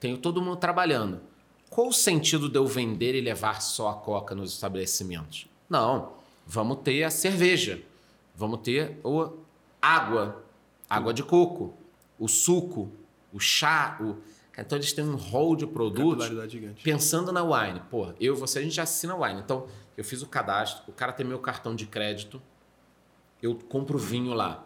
tenho 0.00 0.16
todo 0.16 0.42
mundo 0.42 0.56
trabalhando. 0.56 1.20
Qual 1.72 1.88
o 1.88 1.92
sentido 1.92 2.50
de 2.50 2.58
eu 2.58 2.66
vender 2.66 3.14
e 3.14 3.20
levar 3.22 3.62
só 3.62 3.88
a 3.88 3.94
Coca 3.94 4.34
nos 4.34 4.52
estabelecimentos? 4.52 5.46
Não, 5.70 6.12
vamos 6.46 6.80
ter 6.84 7.02
a 7.02 7.10
cerveja, 7.10 7.80
vamos 8.36 8.60
ter 8.60 9.00
o 9.02 9.38
água, 9.80 10.44
água 10.88 11.14
de 11.14 11.22
coco, 11.22 11.72
o 12.18 12.28
suco, 12.28 12.92
o 13.32 13.40
chá, 13.40 13.96
o... 14.02 14.18
Então 14.56 14.76
eles 14.76 14.92
têm 14.92 15.02
um 15.02 15.16
rol 15.16 15.56
de 15.56 15.66
produtos 15.66 16.28
pensando 16.82 17.32
na 17.32 17.42
Wine. 17.42 17.80
Porra, 17.88 18.14
eu 18.20 18.34
e 18.34 18.36
você, 18.36 18.58
a 18.58 18.62
gente 18.62 18.74
já 18.74 18.82
assina 18.82 19.16
Wine. 19.16 19.40
Então, 19.40 19.66
eu 19.96 20.04
fiz 20.04 20.20
o 20.20 20.26
cadastro, 20.26 20.82
o 20.88 20.92
cara 20.92 21.10
tem 21.10 21.24
meu 21.24 21.38
cartão 21.38 21.74
de 21.74 21.86
crédito, 21.86 22.42
eu 23.42 23.54
compro 23.54 23.96
vinho 23.96 24.34
lá. 24.34 24.62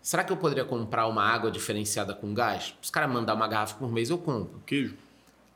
Será 0.00 0.24
que 0.24 0.32
eu 0.32 0.36
poderia 0.36 0.64
comprar 0.64 1.06
uma 1.06 1.22
água 1.22 1.52
diferenciada 1.52 2.12
com 2.12 2.34
gás? 2.34 2.74
Os 2.82 2.90
caras 2.90 3.08
mandar 3.08 3.34
uma 3.34 3.46
garrafa 3.46 3.76
por 3.76 3.92
mês, 3.92 4.10
eu 4.10 4.18
compro. 4.18 4.60
Queijo. 4.66 4.96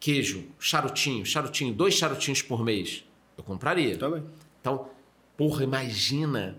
Queijo, 0.07 0.45
charutinho, 0.61 1.27
charutinho, 1.27 1.75
dois 1.75 1.95
charutinhos 1.95 2.41
por 2.41 2.63
mês. 2.63 3.03
Eu 3.37 3.43
compraria. 3.43 3.99
Também. 3.99 4.23
Então, 4.61 4.87
porra, 5.37 5.65
imagina 5.65 6.57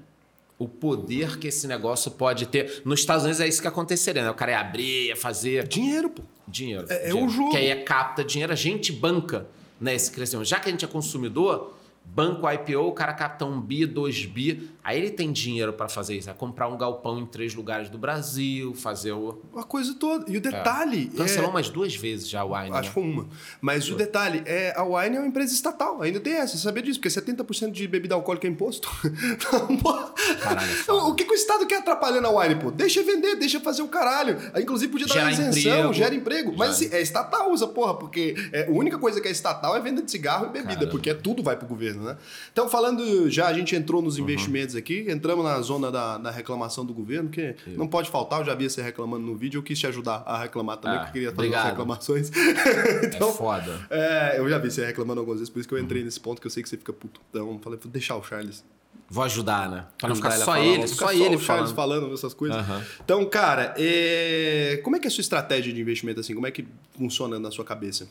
o 0.59 0.67
poder 0.67 1.39
que 1.39 1.47
esse 1.47 1.65
negócio 1.65 2.11
pode 2.11 2.47
ter. 2.47 2.81
Nos 2.83 2.99
Estados 2.99 3.23
Unidos 3.23 3.39
é 3.39 3.47
isso 3.47 3.61
que 3.61 3.67
aconteceria, 3.69 4.21
né? 4.21 4.29
O 4.29 4.33
cara 4.33 4.51
ia 4.51 4.59
abrir, 4.59 5.05
ia 5.07 5.15
fazer 5.15 5.65
Dinheiro, 5.65 6.09
pô. 6.09 6.23
dinheiro. 6.45 6.87
É- 6.89 6.93
é 6.93 7.07
dinheiro. 7.07 7.25
o 7.25 7.29
jogo. 7.29 7.51
Que 7.51 7.55
aí 7.55 7.67
é 7.67 7.77
capta 7.83 8.21
dinheiro, 8.21 8.51
a 8.51 8.55
gente 8.57 8.91
banca 8.91 9.47
né, 9.79 9.95
esse 9.95 10.11
crescimento. 10.11 10.45
Já 10.45 10.59
que 10.59 10.67
a 10.67 10.71
gente 10.73 10.83
é 10.83 10.87
consumidor, 10.89 11.76
banco 12.13 12.49
IPO, 12.49 12.87
o 12.87 12.91
cara 12.91 13.13
capta 13.13 13.45
um 13.45 13.59
bi, 13.59 13.85
dois 13.85 14.25
bi, 14.25 14.69
aí 14.83 14.97
ele 14.97 15.11
tem 15.11 15.31
dinheiro 15.31 15.73
para 15.73 15.87
fazer 15.89 16.15
isso. 16.15 16.29
É 16.29 16.33
comprar 16.33 16.67
um 16.67 16.77
galpão 16.77 17.19
em 17.19 17.25
três 17.25 17.53
lugares 17.53 17.89
do 17.89 17.97
Brasil, 17.97 18.73
fazer 18.73 19.11
o. 19.11 19.41
Uma 19.51 19.63
coisa 19.63 19.93
toda. 19.93 20.31
E 20.31 20.37
o 20.37 20.41
detalhe. 20.41 21.07
Cancelou 21.07 21.49
é... 21.49 21.51
umas 21.51 21.69
duas 21.69 21.95
vezes 21.95 22.29
já 22.29 22.43
o 22.43 22.53
Wine. 22.53 22.71
Acho 22.71 22.73
né? 22.73 22.81
que 22.81 22.89
foi 22.89 23.03
uma. 23.03 23.27
Mas 23.59 23.89
o 23.89 23.95
detalhe 23.95 24.43
é 24.45 24.73
a 24.75 24.83
Wine 24.83 25.17
é 25.17 25.19
uma 25.19 25.27
empresa 25.27 25.53
estatal. 25.53 26.01
Ainda 26.01 26.19
tem 26.19 26.33
essa. 26.33 26.57
Você 26.57 26.63
sabia 26.63 26.81
disso? 26.81 26.99
Porque 26.99 27.09
70% 27.09 27.71
de 27.71 27.87
bebida 27.87 28.15
alcoólica 28.15 28.47
é 28.47 28.49
imposto. 28.49 28.89
Caralho, 30.41 30.71
é 30.71 30.75
foda. 30.83 31.03
o 31.05 31.15
que, 31.15 31.25
que 31.25 31.31
o 31.31 31.35
Estado 31.35 31.65
quer 31.65 31.79
atrapalhando 31.79 32.27
a 32.27 32.31
Wine, 32.31 32.55
pô? 32.55 32.71
Deixa 32.71 33.03
vender, 33.03 33.35
deixa 33.35 33.59
fazer 33.59 33.81
o 33.81 33.87
caralho. 33.87 34.37
Aí, 34.53 34.63
Inclusive 34.67 34.91
podia 34.91 35.07
dar 35.07 35.13
Gera 35.13 35.25
uma 35.25 35.31
isenção, 35.31 35.71
emprego. 35.71 35.93
gera 35.93 36.15
emprego. 36.15 36.53
Mas 36.57 36.77
Gera. 36.77 36.87
assim, 36.87 36.95
é 36.97 37.01
estatal 37.01 37.51
usa, 37.51 37.67
porra, 37.67 37.95
porque 37.95 38.35
é, 38.51 38.67
a 38.67 38.71
única 38.71 38.97
coisa 38.97 39.21
que 39.21 39.27
é 39.27 39.31
estatal 39.31 39.75
é 39.75 39.79
venda 39.79 40.01
de 40.01 40.11
cigarro 40.11 40.47
e 40.47 40.49
bebida, 40.49 40.73
Caramba. 40.73 40.91
porque 40.91 41.13
tudo 41.13 41.41
vai 41.41 41.55
pro 41.55 41.67
governo, 41.67 41.96
né? 42.03 42.17
Então, 42.51 42.67
falando 42.69 43.29
já, 43.29 43.47
a 43.47 43.53
gente 43.53 43.75
entrou 43.75 43.99
Uhum. 43.99 44.05
nos 44.05 44.17
investimentos 44.17 44.75
aqui, 44.75 45.05
entramos 45.09 45.43
na 45.43 45.59
zona 45.61 45.91
da, 45.91 46.17
da 46.17 46.31
reclamação 46.31 46.85
do 46.85 46.93
governo, 46.93 47.29
que 47.29 47.55
não 47.67 47.87
pode 47.87 48.09
faltar, 48.09 48.39
eu 48.41 48.45
já 48.45 48.53
via 48.55 48.69
você 48.69 48.81
reclamando 48.81 49.25
no 49.25 49.35
vídeo, 49.35 49.57
eu 49.59 49.63
quis 49.63 49.77
te 49.79 49.87
ajudar 49.87 50.23
a 50.25 50.37
reclamar 50.39 50.77
também, 50.77 50.97
Ah, 50.97 51.03
porque 51.03 51.09
eu 51.09 51.13
queria 51.13 51.29
fazer 51.31 51.39
obrigado. 51.47 51.63
as 51.65 51.69
reclamações. 51.71 52.31
É 53.17 53.31
foda. 53.33 53.87
É, 53.89 54.35
eu 54.39 54.49
já 54.49 54.57
vi 54.57 54.69
você 54.71 54.85
reclamando 54.85 55.19
algumas 55.19 55.39
vezes, 55.39 55.51
por 55.51 55.59
isso 55.59 55.67
que 55.67 55.73
eu 55.75 55.79
entrei 55.79 56.03
nesse 56.03 56.19
ponto 56.19 56.39
que 56.41 56.47
eu 56.47 56.51
sei 56.51 56.61
que 56.63 56.69
você 56.69 56.77
fica 56.77 56.93
puto. 56.93 57.19
Então, 57.29 57.59
falei, 57.63 57.79
vou 57.81 57.91
deixar 57.91 58.15
o 58.15 58.23
Charles. 58.23 58.63
Vou 59.09 59.23
ajudar, 59.23 59.69
né? 59.69 59.85
Pra 59.97 60.09
não 60.09 60.15
ficar 60.15 60.31
só 60.31 60.45
falar, 60.45 60.59
ele, 60.65 60.79
não 60.79 60.87
só 60.87 61.07
ficar 61.07 61.15
ele 61.15 61.35
o 61.35 61.39
Charles 61.39 61.71
falando. 61.71 62.01
falando 62.01 62.13
essas 62.13 62.33
coisas. 62.33 62.57
Aham. 62.57 62.83
Então, 63.03 63.25
cara, 63.25 63.73
é, 63.77 64.81
como 64.83 64.95
é 64.95 64.99
que 64.99 65.05
é 65.05 65.09
a 65.09 65.11
sua 65.11 65.21
estratégia 65.21 65.71
de 65.71 65.79
investimento 65.79 66.19
assim? 66.19 66.33
Como 66.33 66.45
é 66.45 66.51
que 66.51 66.67
funciona 66.97 67.39
na 67.39 67.49
sua 67.51 67.63
cabeça? 67.63 68.07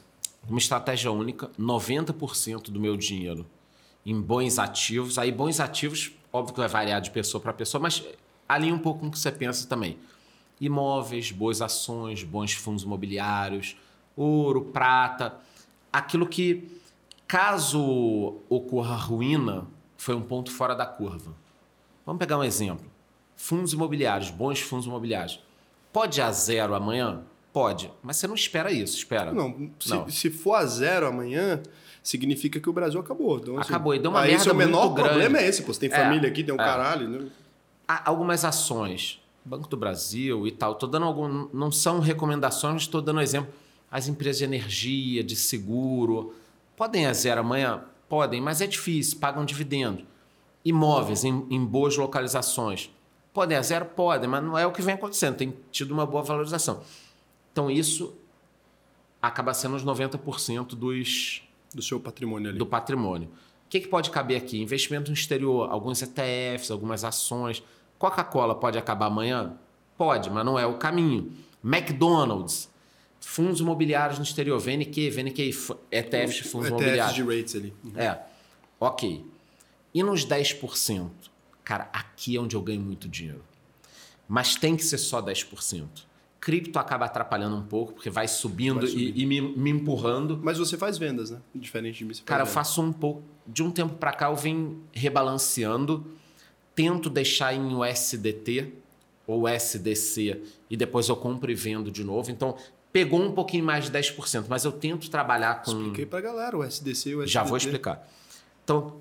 Uma 0.48 0.58
estratégia 0.58 1.10
única, 1.10 1.50
90% 1.58 2.70
do 2.70 2.80
meu 2.80 2.96
dinheiro 2.96 3.44
em 4.06 4.20
bons 4.20 4.58
ativos. 4.60 5.18
Aí, 5.18 5.32
bons 5.32 5.58
ativos, 5.58 6.12
óbvio 6.32 6.54
que 6.54 6.60
vai 6.60 6.68
variar 6.68 7.00
de 7.00 7.10
pessoa 7.10 7.40
para 7.42 7.52
pessoa, 7.52 7.82
mas 7.82 8.04
alinha 8.48 8.72
um 8.72 8.78
pouco 8.78 9.00
com 9.00 9.08
o 9.08 9.10
que 9.10 9.18
você 9.18 9.32
pensa 9.32 9.68
também. 9.68 9.98
Imóveis, 10.60 11.32
boas 11.32 11.60
ações, 11.60 12.22
bons 12.22 12.52
fundos 12.52 12.84
imobiliários, 12.84 13.76
ouro, 14.16 14.62
prata. 14.66 15.36
Aquilo 15.92 16.26
que, 16.26 16.80
caso 17.26 18.36
ocorra 18.48 18.94
ruína, 18.94 19.66
foi 19.98 20.14
um 20.14 20.22
ponto 20.22 20.52
fora 20.52 20.74
da 20.74 20.86
curva. 20.86 21.34
Vamos 22.06 22.20
pegar 22.20 22.38
um 22.38 22.44
exemplo. 22.44 22.86
Fundos 23.34 23.72
imobiliários, 23.72 24.30
bons 24.30 24.60
fundos 24.60 24.86
imobiliários. 24.86 25.40
Pode 25.92 26.20
ir 26.20 26.22
a 26.22 26.30
zero 26.30 26.74
amanhã? 26.74 27.22
Pode, 27.52 27.90
mas 28.02 28.16
você 28.18 28.26
não 28.26 28.34
espera 28.34 28.70
isso, 28.70 28.96
espera. 28.98 29.32
Não, 29.32 29.70
se, 29.80 29.90
Não. 29.90 30.08
se 30.08 30.30
for 30.30 30.54
a 30.54 30.66
zero 30.66 31.06
amanhã, 31.06 31.62
significa 32.08 32.60
que 32.60 32.70
o 32.70 32.72
Brasil 32.72 33.00
acabou. 33.00 33.38
Então, 33.38 33.58
assim, 33.58 33.68
Acabou, 33.68 33.94
e 33.94 33.98
deu 33.98 34.10
uma 34.12 34.20
aí, 34.20 34.28
merda 34.28 34.44
seu 34.44 34.54
menor 34.54 34.84
muito 34.84 34.94
grande. 34.94 35.10
problema 35.10 35.38
é 35.38 35.48
esse, 35.48 35.62
pô. 35.62 35.74
Você 35.74 35.80
tem 35.80 35.92
É, 35.92 36.02
família 36.04 36.28
aqui, 36.28 36.44
tem 36.44 36.54
um 36.54 36.60
é. 36.60 36.64
caralho. 36.64 37.08
Né? 37.08 37.28
Há 37.88 38.08
algumas 38.08 38.44
ações, 38.44 39.20
Banco 39.44 39.68
do 39.68 39.76
Brasil 39.76 40.46
e 40.46 40.52
tal, 40.52 40.76
tô 40.76 40.86
dando 40.86 41.04
algum, 41.04 41.48
não 41.52 41.72
são 41.72 41.98
recomendações, 41.98 42.74
mas 42.74 42.82
estou 42.82 43.02
dando 43.02 43.20
exemplo. 43.20 43.52
As 43.90 44.06
empresas 44.06 44.38
de 44.38 44.44
energia, 44.44 45.24
de 45.24 45.34
seguro, 45.34 46.32
podem 46.76 47.02
ir 47.02 47.06
a 47.06 47.12
zero 47.12 47.40
amanhã? 47.40 47.82
Podem, 48.08 48.40
mas 48.40 48.60
é 48.60 48.66
difícil, 48.68 49.18
pagam 49.18 49.44
dividendo. 49.44 50.04
Imóveis 50.64 51.24
em, 51.24 51.46
em 51.50 51.64
boas 51.64 51.96
localizações, 51.96 52.90
podem 53.32 53.56
a 53.56 53.62
zero? 53.62 53.84
Podem, 53.84 54.28
mas 54.28 54.44
não 54.44 54.56
é 54.56 54.64
o 54.64 54.72
que 54.72 54.82
vem 54.82 54.94
acontecendo, 54.94 55.36
tem 55.36 55.54
tido 55.72 55.92
uma 55.92 56.06
boa 56.06 56.22
valorização. 56.22 56.82
Então 57.52 57.68
isso 57.70 58.14
acaba 59.20 59.52
sendo 59.54 59.74
os 59.74 59.84
90% 59.84 60.74
dos, 60.74 61.42
Do 61.74 61.82
seu 61.82 62.00
patrimônio 62.00 62.50
ali. 62.50 62.58
do 62.58 62.66
patrimônio. 62.66 63.28
O 63.28 63.68
que, 63.68 63.80
que 63.80 63.88
pode 63.88 64.10
caber 64.10 64.36
aqui? 64.36 64.60
Investimento 64.62 65.10
no 65.10 65.14
exterior, 65.14 65.70
alguns 65.70 66.00
ETFs, 66.00 66.70
algumas 66.70 67.04
ações. 67.04 67.62
Coca-Cola 67.98 68.54
pode 68.54 68.78
acabar 68.78 69.06
amanhã? 69.06 69.58
Pode, 69.98 70.30
mas 70.30 70.44
não 70.44 70.58
é 70.58 70.64
o 70.66 70.74
caminho. 70.78 71.32
McDonald's, 71.64 72.70
fundos 73.20 73.60
imobiliários 73.60 74.18
no 74.18 74.24
exterior, 74.24 74.58
VNQ, 74.58 75.10
VNQ, 75.10 75.50
ETFs 75.90 76.34
de 76.36 76.44
fundos 76.44 76.68
ETFs 76.68 76.68
imobiliários. 76.68 77.14
de 77.14 77.22
rates 77.22 77.56
ali. 77.56 77.74
É, 77.96 78.18
ok. 78.78 79.24
E 79.92 80.02
nos 80.02 80.24
10%? 80.24 81.10
Cara, 81.64 81.88
aqui 81.92 82.36
é 82.36 82.40
onde 82.40 82.54
eu 82.54 82.62
ganho 82.62 82.80
muito 82.80 83.08
dinheiro. 83.08 83.42
Mas 84.28 84.54
tem 84.54 84.76
que 84.76 84.84
ser 84.84 84.98
só 84.98 85.20
10%. 85.20 85.86
Cripto 86.46 86.78
acaba 86.78 87.06
atrapalhando 87.06 87.56
um 87.56 87.62
pouco, 87.66 87.94
porque 87.94 88.08
vai 88.08 88.28
subindo, 88.28 88.76
Vai 88.76 88.84
e- 88.84 88.88
subindo. 88.88 89.18
e, 89.18 89.26
me, 89.26 89.40
me 89.40 89.70
empurrando. 89.70 90.38
Mas 90.40 90.58
você 90.58 90.76
faz 90.78 90.96
vendas, 90.96 91.28
né? 91.28 91.40
Diferente 91.52 91.98
de 91.98 92.04
mim. 92.04 92.14
Cara, 92.24 92.42
eu 92.42 92.46
faço 92.46 92.80
um 92.80 92.92
pouco. 92.92 93.20
De 93.44 93.64
um 93.64 93.70
tempo 93.72 93.94
pra 93.94 94.12
cá 94.12 94.26
eu 94.30 94.36
vim 94.36 94.78
rebalanceando, 94.92 96.06
tento 96.72 97.10
deixar 97.10 97.52
em 97.52 97.74
USDT 97.74 98.72
ou 99.26 99.48
SDC 99.48 100.40
e 100.70 100.76
depois 100.76 101.08
eu 101.08 101.16
compro 101.16 101.50
e 101.50 101.54
vendo 101.56 101.90
de 101.90 102.04
novo. 102.04 102.30
Então, 102.30 102.56
pegou 102.92 103.20
um 103.20 103.32
pouquinho 103.32 103.64
mais 103.64 103.86
de 103.86 103.90
10%, 103.90 104.44
mas 104.48 104.64
eu 104.64 104.70
tento 104.70 105.10
trabalhar 105.10 105.64
com. 105.64 105.72
Expliquei 105.72 106.06
pra 106.06 106.20
galera 106.20 106.56
o 106.56 106.62
SDC 106.62 107.08
e 107.10 107.16
o 107.16 107.22
SDT. 107.22 107.32
Já 107.32 107.42
vou 107.42 107.56
explicar. 107.56 108.08
Então, 108.62 108.98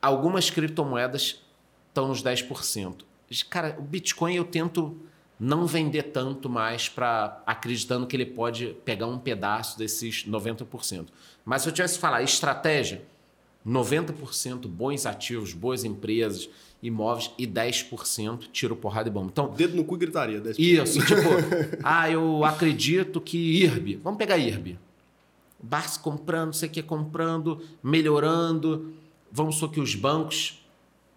algumas 0.00 0.50
criptomoedas 0.50 1.40
estão 1.88 2.08
nos 2.08 2.20
10%. 2.20 3.04
Cara, 3.48 3.76
o 3.78 3.82
Bitcoin 3.82 4.34
eu 4.34 4.44
tento 4.44 4.96
não 5.42 5.66
vender 5.66 6.04
tanto 6.04 6.48
mais 6.48 6.88
para 6.88 7.42
acreditando 7.44 8.06
que 8.06 8.14
ele 8.14 8.24
pode 8.24 8.76
pegar 8.84 9.08
um 9.08 9.18
pedaço 9.18 9.76
desses 9.76 10.24
90%. 10.24 11.08
Mas 11.44 11.62
se 11.62 11.68
eu 11.68 11.72
tivesse 11.72 11.94
que 11.94 12.00
falar 12.00 12.22
estratégia, 12.22 13.02
90% 13.66 14.68
bons 14.68 15.04
ativos, 15.04 15.52
boas 15.52 15.82
empresas, 15.82 16.48
imóveis 16.80 17.32
e 17.36 17.44
10% 17.44 18.50
tiro 18.52 18.76
porrada 18.76 19.08
e 19.08 19.12
bomba. 19.12 19.30
Então, 19.32 19.48
Dedo 19.48 19.74
no 19.74 19.84
cu 19.84 19.96
e 19.96 19.98
gritaria. 19.98 20.40
10%. 20.40 20.54
isso, 20.60 21.04
tipo, 21.04 21.28
ah, 21.82 22.08
eu 22.08 22.44
acredito 22.44 23.20
que 23.20 23.36
IRB, 23.36 23.96
vamos 23.96 24.18
pegar 24.18 24.38
IRB. 24.38 24.78
Barça 25.60 25.98
comprando, 25.98 26.54
sei 26.54 26.68
que 26.68 26.80
comprando, 26.84 27.60
melhorando. 27.82 28.92
Vamos 29.32 29.56
supor 29.56 29.74
que 29.74 29.80
os 29.80 29.96
bancos 29.96 30.61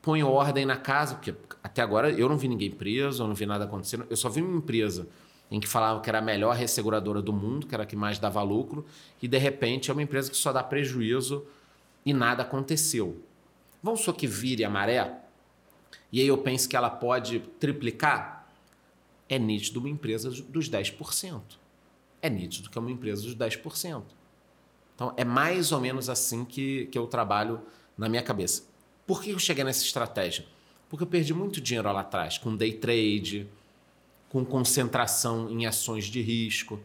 ponho 0.06 0.30
ordem 0.30 0.68
na 0.68 0.78
casa, 0.78 1.16
porque 1.16 1.34
até 1.64 1.82
agora 1.82 2.12
eu 2.12 2.30
não 2.30 2.38
vi 2.38 2.48
ninguém 2.48 2.70
preso, 2.70 3.24
eu 3.24 3.28
não 3.28 3.34
vi 3.34 3.48
nada 3.48 3.66
acontecendo. 3.66 4.06
Eu 4.08 4.16
só 4.16 4.30
vi 4.30 4.40
uma 4.40 4.60
empresa 4.60 5.08
em 5.50 5.60
que 5.60 5.68
falava 5.68 6.00
que 6.00 6.08
era 6.08 6.20
a 6.20 6.22
melhor 6.22 6.56
resseguradora 6.56 7.24
do 7.24 7.34
mundo, 7.34 7.66
que 7.66 7.74
era 7.74 7.84
a 7.84 7.88
que 7.88 7.96
mais 7.96 8.20
dava 8.20 8.44
lucro, 8.44 8.86
e 9.20 9.28
de 9.28 9.38
repente 9.40 9.90
é 9.90 9.94
uma 9.94 10.04
empresa 10.04 10.30
que 10.30 10.38
só 10.38 10.54
dá 10.54 10.62
prejuízo 10.62 11.44
e 12.06 12.14
nada 12.14 12.44
aconteceu. 12.44 13.20
Vamos 13.82 14.02
só 14.02 14.14
que 14.14 14.28
vire 14.28 14.64
a 14.64 14.70
maré, 14.70 15.12
e 16.12 16.22
aí 16.22 16.28
eu 16.28 16.38
penso 16.38 16.70
que 16.70 16.76
ela 16.76 16.90
pode 16.90 17.40
triplicar. 17.60 18.48
É 19.28 19.40
nítido 19.40 19.80
uma 19.80 19.90
empresa 19.90 20.30
dos 20.30 20.70
10%. 20.70 21.42
É 22.22 22.30
nítido 22.30 22.70
que 22.70 22.78
é 22.78 22.82
uma 22.82 22.92
empresa 22.92 23.24
dos 23.24 23.36
10%. 23.36 24.04
Então 24.94 25.14
é 25.18 25.26
mais 25.26 25.72
ou 25.72 25.82
menos 25.82 26.10
assim 26.10 26.46
que, 26.46 26.86
que 26.92 26.98
eu 26.98 27.08
trabalho 27.08 27.60
na 27.98 28.08
minha 28.08 28.22
cabeça. 28.22 28.75
Por 29.06 29.22
que 29.22 29.32
eu 29.32 29.40
cheguei 29.40 29.64
nessa 29.64 29.84
estratégia? 29.84 30.46
Porque 30.90 31.04
eu 31.04 31.08
perdi 31.08 31.34
muito 31.34 31.62
dinheiro 31.62 31.92
lá 31.92 32.02
atrás, 32.02 32.38
com 32.38 32.56
day 32.56 32.74
trade, 32.74 33.48
com 34.30 34.44
concentração 34.44 35.50
em 35.50 35.66
ações 35.66 36.06
de 36.06 36.22
risco. 36.22 36.80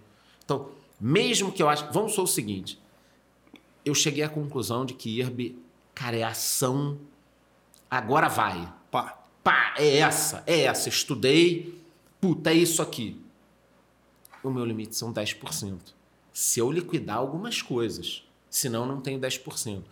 Então, 0.45 0.71
mesmo 1.01 1.51
que 1.51 1.63
eu 1.63 1.69
ache. 1.69 1.85
Vamos 1.93 2.15
só 2.15 2.23
o 2.23 2.27
seguinte: 2.27 2.79
eu 3.85 3.95
cheguei 3.95 4.23
à 4.23 4.29
conclusão 4.29 4.85
de 4.85 4.95
que 4.95 5.19
IRB, 5.19 5.57
cara, 5.95 6.17
é 6.17 6.23
ação. 6.23 6.99
Agora 7.91 8.29
vai. 8.29 8.73
Pá. 8.91 9.17
Pá, 9.43 9.75
é 9.79 9.97
essa, 9.97 10.45
é 10.47 10.61
essa. 10.61 10.89
Estudei, 10.89 11.81
puta, 12.21 12.51
é 12.51 12.55
isso 12.55 12.83
aqui. 12.83 13.19
O 14.43 14.51
meu 14.51 14.65
limite 14.65 14.95
são 14.97 15.13
10%. 15.13 15.79
Se 16.33 16.61
eu 16.61 16.71
liquidar 16.71 17.17
algumas 17.17 17.63
coisas, 17.63 18.23
senão 18.49 18.87
não 18.87 19.01
tenho 19.01 19.19
10%. 19.19 19.83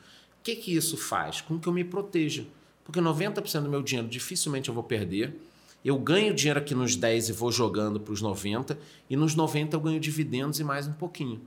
Que, 0.48 0.56
que 0.56 0.74
isso 0.74 0.96
faz? 0.96 1.42
Com 1.42 1.60
que 1.60 1.68
eu 1.68 1.72
me 1.74 1.84
proteja. 1.84 2.46
Porque 2.82 2.98
90% 2.98 3.64
do 3.64 3.68
meu 3.68 3.82
dinheiro 3.82 4.08
dificilmente 4.08 4.70
eu 4.70 4.74
vou 4.74 4.82
perder. 4.82 5.38
Eu 5.84 5.98
ganho 5.98 6.32
dinheiro 6.32 6.58
aqui 6.58 6.74
nos 6.74 6.96
10 6.96 7.28
e 7.28 7.32
vou 7.32 7.52
jogando 7.52 8.00
para 8.00 8.14
os 8.14 8.22
90. 8.22 8.78
E 9.10 9.14
nos 9.14 9.34
90 9.34 9.76
eu 9.76 9.80
ganho 9.80 10.00
dividendos 10.00 10.58
e 10.58 10.64
mais 10.64 10.86
um 10.86 10.94
pouquinho. 10.94 11.42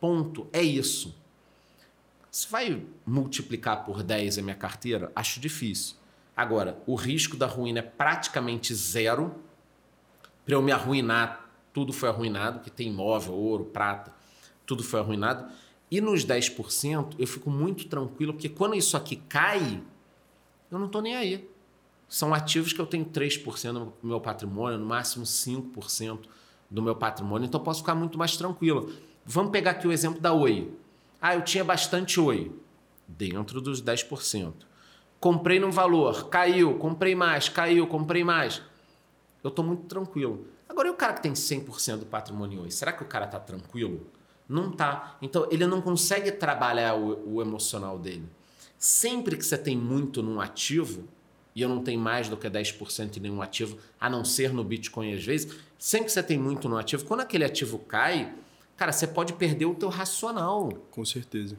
Ponto. 0.00 0.48
É 0.52 0.60
isso. 0.60 1.16
Se 2.28 2.50
vai 2.50 2.82
multiplicar 3.06 3.84
por 3.84 4.02
10 4.02 4.38
a 4.38 4.42
minha 4.42 4.56
carteira, 4.56 5.12
acho 5.14 5.38
difícil. 5.38 5.94
Agora, 6.36 6.82
o 6.88 6.96
risco 6.96 7.36
da 7.36 7.46
ruína 7.46 7.78
é 7.78 7.82
praticamente 7.82 8.74
zero. 8.74 9.32
Para 10.44 10.56
eu 10.56 10.62
me 10.62 10.72
arruinar, 10.72 11.48
tudo 11.72 11.92
foi 11.92 12.08
arruinado, 12.08 12.58
que 12.58 12.70
tem 12.70 12.88
imóvel, 12.88 13.34
ouro, 13.34 13.66
prata, 13.66 14.12
tudo 14.66 14.82
foi 14.82 14.98
arruinado. 14.98 15.48
E 15.94 16.00
nos 16.00 16.26
10%, 16.26 17.14
eu 17.20 17.24
fico 17.24 17.48
muito 17.48 17.86
tranquilo, 17.86 18.32
porque 18.32 18.48
quando 18.48 18.74
isso 18.74 18.96
aqui 18.96 19.14
cai, 19.14 19.80
eu 20.68 20.76
não 20.76 20.86
estou 20.86 21.00
nem 21.00 21.14
aí. 21.14 21.48
São 22.08 22.34
ativos 22.34 22.72
que 22.72 22.80
eu 22.80 22.86
tenho 22.86 23.04
3% 23.04 23.72
do 23.72 23.94
meu 24.02 24.20
patrimônio, 24.20 24.76
no 24.76 24.86
máximo 24.86 25.24
5% 25.24 26.18
do 26.68 26.82
meu 26.82 26.96
patrimônio, 26.96 27.46
então 27.46 27.60
eu 27.60 27.64
posso 27.64 27.78
ficar 27.78 27.94
muito 27.94 28.18
mais 28.18 28.36
tranquilo. 28.36 28.92
Vamos 29.24 29.52
pegar 29.52 29.70
aqui 29.70 29.86
o 29.86 29.92
exemplo 29.92 30.20
da 30.20 30.32
Oi. 30.32 30.76
Ah, 31.22 31.36
eu 31.36 31.42
tinha 31.42 31.62
bastante 31.62 32.18
Oi, 32.18 32.50
dentro 33.06 33.60
dos 33.60 33.80
10%. 33.80 34.52
Comprei 35.20 35.60
num 35.60 35.70
valor, 35.70 36.28
caiu, 36.28 36.76
comprei 36.76 37.14
mais, 37.14 37.48
caiu, 37.48 37.86
comprei 37.86 38.24
mais. 38.24 38.60
Eu 39.44 39.48
estou 39.50 39.64
muito 39.64 39.84
tranquilo. 39.84 40.44
Agora, 40.68 40.88
e 40.88 40.90
o 40.90 40.94
cara 40.94 41.12
que 41.12 41.22
tem 41.22 41.34
100% 41.34 41.98
do 41.98 42.06
patrimônio 42.06 42.62
Oi? 42.62 42.70
Será 42.72 42.92
que 42.92 43.04
o 43.04 43.06
cara 43.06 43.26
está 43.26 43.38
tranquilo? 43.38 44.04
Não 44.48 44.70
tá. 44.70 45.16
Então, 45.22 45.48
ele 45.50 45.66
não 45.66 45.80
consegue 45.80 46.30
trabalhar 46.32 46.94
o, 46.94 47.36
o 47.36 47.42
emocional 47.42 47.98
dele. 47.98 48.24
Sempre 48.78 49.36
que 49.36 49.44
você 49.44 49.56
tem 49.56 49.76
muito 49.76 50.22
num 50.22 50.40
ativo, 50.40 51.04
e 51.54 51.62
eu 51.62 51.68
não 51.68 51.82
tenho 51.82 52.00
mais 52.00 52.28
do 52.28 52.36
que 52.36 52.48
10% 52.48 53.16
em 53.16 53.20
nenhum 53.20 53.40
ativo, 53.40 53.78
a 53.98 54.10
não 54.10 54.24
ser 54.24 54.52
no 54.52 54.62
Bitcoin 54.62 55.14
às 55.14 55.24
vezes, 55.24 55.54
sempre 55.78 56.06
que 56.06 56.12
você 56.12 56.22
tem 56.22 56.38
muito 56.38 56.68
no 56.68 56.76
ativo, 56.76 57.04
quando 57.04 57.20
aquele 57.20 57.44
ativo 57.44 57.78
cai, 57.78 58.34
cara, 58.76 58.92
você 58.92 59.06
pode 59.06 59.32
perder 59.34 59.66
o 59.66 59.74
teu 59.74 59.88
racional. 59.88 60.68
Com 60.90 61.04
certeza. 61.04 61.56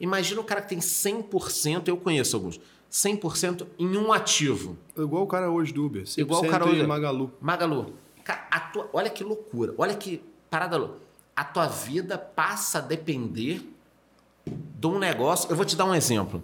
Imagina 0.00 0.40
o 0.40 0.44
cara 0.44 0.62
que 0.62 0.68
tem 0.68 0.78
100%, 0.78 1.88
eu 1.88 1.96
conheço 1.96 2.36
alguns, 2.36 2.60
100% 2.90 3.66
em 3.78 3.96
um 3.96 4.12
ativo. 4.12 4.78
Igual 4.96 5.24
o 5.24 5.26
cara 5.26 5.50
hoje 5.50 5.72
do 5.72 5.84
Uber. 5.84 6.04
Igual 6.16 6.44
o 6.44 6.48
cara 6.48 6.64
hoje. 6.64 6.86
Magalu. 6.86 7.32
Magalu. 7.40 7.94
Cara, 8.22 8.60
tua, 8.72 8.88
olha 8.92 9.10
que 9.10 9.24
loucura. 9.24 9.74
Olha 9.76 9.94
que 9.94 10.22
parada 10.48 10.76
louca. 10.76 11.00
A 11.36 11.44
tua 11.44 11.66
vida 11.66 12.16
passa 12.16 12.78
a 12.78 12.80
depender 12.80 13.62
de 14.46 14.86
um 14.86 14.98
negócio. 14.98 15.50
Eu 15.50 15.56
vou 15.56 15.64
te 15.64 15.76
dar 15.76 15.84
um 15.84 15.94
exemplo. 15.94 16.42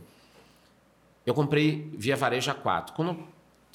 Eu 1.25 1.35
comprei 1.35 1.91
via 1.97 2.17
varejo 2.17 2.51
a 2.51 2.55
4. 2.55 2.95
Quando 2.95 3.19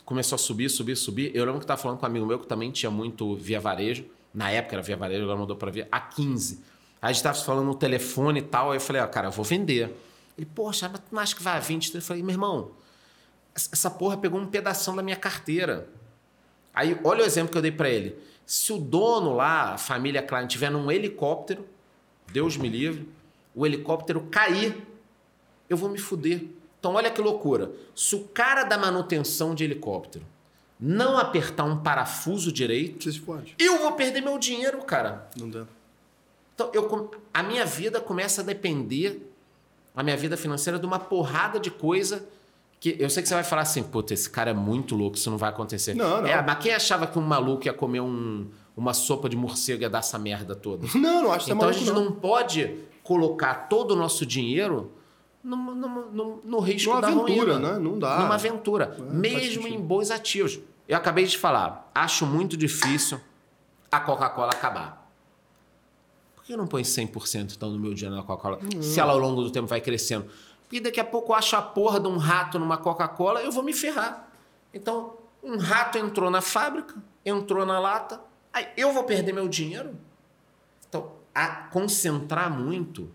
começou 0.03 0.35
a 0.35 0.39
subir, 0.39 0.69
subir, 0.69 0.95
subir, 0.95 1.31
eu 1.35 1.45
lembro 1.45 1.59
que 1.59 1.65
estava 1.65 1.81
falando 1.81 1.97
com 1.97 2.05
um 2.05 2.09
amigo 2.09 2.25
meu 2.25 2.39
que 2.39 2.47
também 2.47 2.71
tinha 2.71 2.91
muito 2.91 3.35
via 3.35 3.59
varejo. 3.59 4.05
Na 4.33 4.51
época 4.51 4.75
era 4.75 4.83
via 4.83 4.97
varejo, 4.97 5.23
agora 5.23 5.39
mudou 5.39 5.55
para 5.55 5.71
via 5.71 5.87
a 5.91 5.99
15. 5.99 6.55
Aí 6.55 6.61
a 7.01 7.07
gente 7.07 7.17
estava 7.17 7.37
falando 7.37 7.65
no 7.65 7.75
telefone 7.75 8.39
e 8.39 8.43
tal. 8.43 8.71
Aí 8.71 8.77
eu 8.77 8.81
falei, 8.81 9.01
ó, 9.01 9.07
cara, 9.07 9.27
eu 9.27 9.31
vou 9.31 9.45
vender. 9.45 9.95
Ele, 10.37 10.45
poxa, 10.45 10.89
mas 10.89 10.99
tu 10.99 11.07
não 11.13 11.21
acha 11.21 11.35
que 11.35 11.41
vai 11.41 11.55
a 11.55 11.59
20? 11.59 11.95
Eu 11.95 12.01
falei, 12.01 12.21
meu 12.21 12.33
irmão, 12.33 12.71
essa 13.53 13.89
porra 13.89 14.17
pegou 14.17 14.39
um 14.39 14.47
pedação 14.47 14.95
da 14.95 15.01
minha 15.01 15.15
carteira. 15.15 15.87
Aí, 16.73 16.99
olha 17.03 17.23
o 17.23 17.25
exemplo 17.25 17.51
que 17.51 17.57
eu 17.57 17.61
dei 17.61 17.71
para 17.71 17.89
ele. 17.89 18.17
Se 18.45 18.71
o 18.71 18.77
dono 18.77 19.33
lá, 19.33 19.73
a 19.73 19.77
família 19.77 20.21
Klein, 20.21 20.47
tiver 20.47 20.69
num 20.69 20.91
helicóptero, 20.91 21.65
Deus 22.31 22.57
me 22.57 22.69
livre, 22.69 23.09
o 23.55 23.65
helicóptero 23.65 24.27
cair, 24.29 24.85
eu 25.69 25.75
vou 25.75 25.89
me 25.89 25.97
fuder. 25.97 26.43
Então, 26.79 26.93
olha 26.93 27.09
que 27.09 27.21
loucura. 27.21 27.71
Se 27.95 28.15
o 28.15 28.25
cara 28.25 28.63
da 28.63 28.77
manutenção 28.77 29.55
de 29.55 29.63
helicóptero 29.63 30.25
não 30.79 31.17
apertar 31.17 31.63
um 31.63 31.81
parafuso 31.81 32.51
direito, 32.51 33.09
eu 33.57 33.79
vou 33.79 33.93
perder 33.93 34.21
meu 34.21 34.37
dinheiro, 34.37 34.83
cara. 34.83 35.27
Não 35.35 35.49
dá. 35.49 35.65
Então, 36.53 36.69
eu, 36.73 37.11
a 37.33 37.41
minha 37.41 37.65
vida 37.65 37.99
começa 37.99 38.41
a 38.41 38.43
depender, 38.43 39.31
a 39.95 40.03
minha 40.03 40.15
vida 40.15 40.37
financeira, 40.37 40.77
de 40.77 40.85
uma 40.85 40.99
porrada 40.99 41.59
de 41.59 41.71
coisa 41.71 42.27
que 42.93 42.95
eu 43.01 43.09
sei 43.09 43.23
que 43.23 43.29
você 43.29 43.33
vai 43.33 43.43
falar 43.43 43.63
assim, 43.63 43.81
puta, 43.81 44.13
esse 44.13 44.29
cara 44.29 44.51
é 44.51 44.53
muito 44.53 44.95
louco, 44.95 45.17
isso 45.17 45.31
não 45.31 45.39
vai 45.39 45.49
acontecer. 45.49 45.95
Não, 45.95 46.21
não. 46.21 46.27
É, 46.27 46.39
mas 46.41 46.59
quem 46.59 46.71
achava 46.71 47.07
que 47.07 47.17
um 47.17 47.21
maluco 47.23 47.65
ia 47.65 47.73
comer 47.73 48.01
um, 48.01 48.47
uma 48.77 48.93
sopa 48.93 49.27
de 49.27 49.35
morcego 49.35 49.81
e 49.81 49.83
ia 49.83 49.89
dar 49.89 49.99
essa 49.99 50.19
merda 50.19 50.55
toda? 50.55 50.85
Não, 50.95 51.23
não 51.23 51.31
acho 51.31 51.45
que 51.45 51.51
Então 51.51 51.67
é 51.67 51.71
a 51.71 51.73
gente 51.73 51.89
não 51.91 52.11
pode 52.11 52.75
colocar 53.01 53.67
todo 53.69 53.91
o 53.91 53.95
nosso 53.95 54.23
dinheiro 54.23 54.91
no, 55.43 55.55
no, 55.55 56.11
no, 56.11 56.41
no 56.43 56.59
risco 56.59 56.89
Numa 56.89 57.01
da 57.01 57.07
aventura, 57.07 57.53
ruína. 57.53 57.73
né? 57.73 57.79
Não 57.79 57.97
dá. 57.97 58.19
Numa 58.19 58.35
aventura. 58.35 58.95
faz 58.95 59.11
mesmo 59.11 59.67
em 59.67 59.79
bons 59.79 60.11
ativos. 60.11 60.59
Eu 60.87 60.97
acabei 60.97 61.25
de 61.25 61.37
falar, 61.39 61.89
acho 61.95 62.25
muito 62.27 62.55
difícil 62.55 63.19
a 63.91 63.99
Coca-Cola 63.99 64.51
acabar. 64.51 65.09
Por 66.35 66.43
que 66.43 66.53
eu 66.53 66.57
não 66.57 66.67
põe 66.67 66.83
100% 66.83 67.53
então 67.55 67.71
do 67.71 67.79
meu 67.79 67.95
dinheiro 67.95 68.15
na 68.15 68.21
Coca-Cola? 68.23 68.59
Se 68.81 68.99
ela 68.99 69.13
ao 69.13 69.19
longo 69.19 69.41
do 69.41 69.49
tempo 69.49 69.65
vai 69.67 69.81
crescendo. 69.81 70.27
Porque 70.67 70.79
daqui 70.79 70.99
a 70.99 71.05
pouco 71.05 71.31
eu 71.31 71.35
acho 71.35 71.55
a 71.55 71.61
porra 71.61 71.99
de 71.99 72.07
um 72.07 72.17
rato 72.17 72.57
numa 72.59 72.77
Coca-Cola, 72.77 73.41
eu 73.41 73.51
vou 73.51 73.63
me 73.63 73.71
ferrar. 73.73 74.27
Então, 74.73 75.13
um 75.43 75.57
rato 75.57 75.97
entrou 75.97 76.29
na 76.29 76.41
fábrica, 76.41 76.95
entrou 77.23 77.65
na 77.65 77.79
lata, 77.79 78.19
aí 78.51 78.67
eu 78.75 78.91
vou 78.91 79.03
perder 79.03 79.31
meu 79.33 79.47
dinheiro? 79.47 79.95
Então, 80.89 81.11
a 81.33 81.47
concentrar 81.47 82.49
muito, 82.49 83.11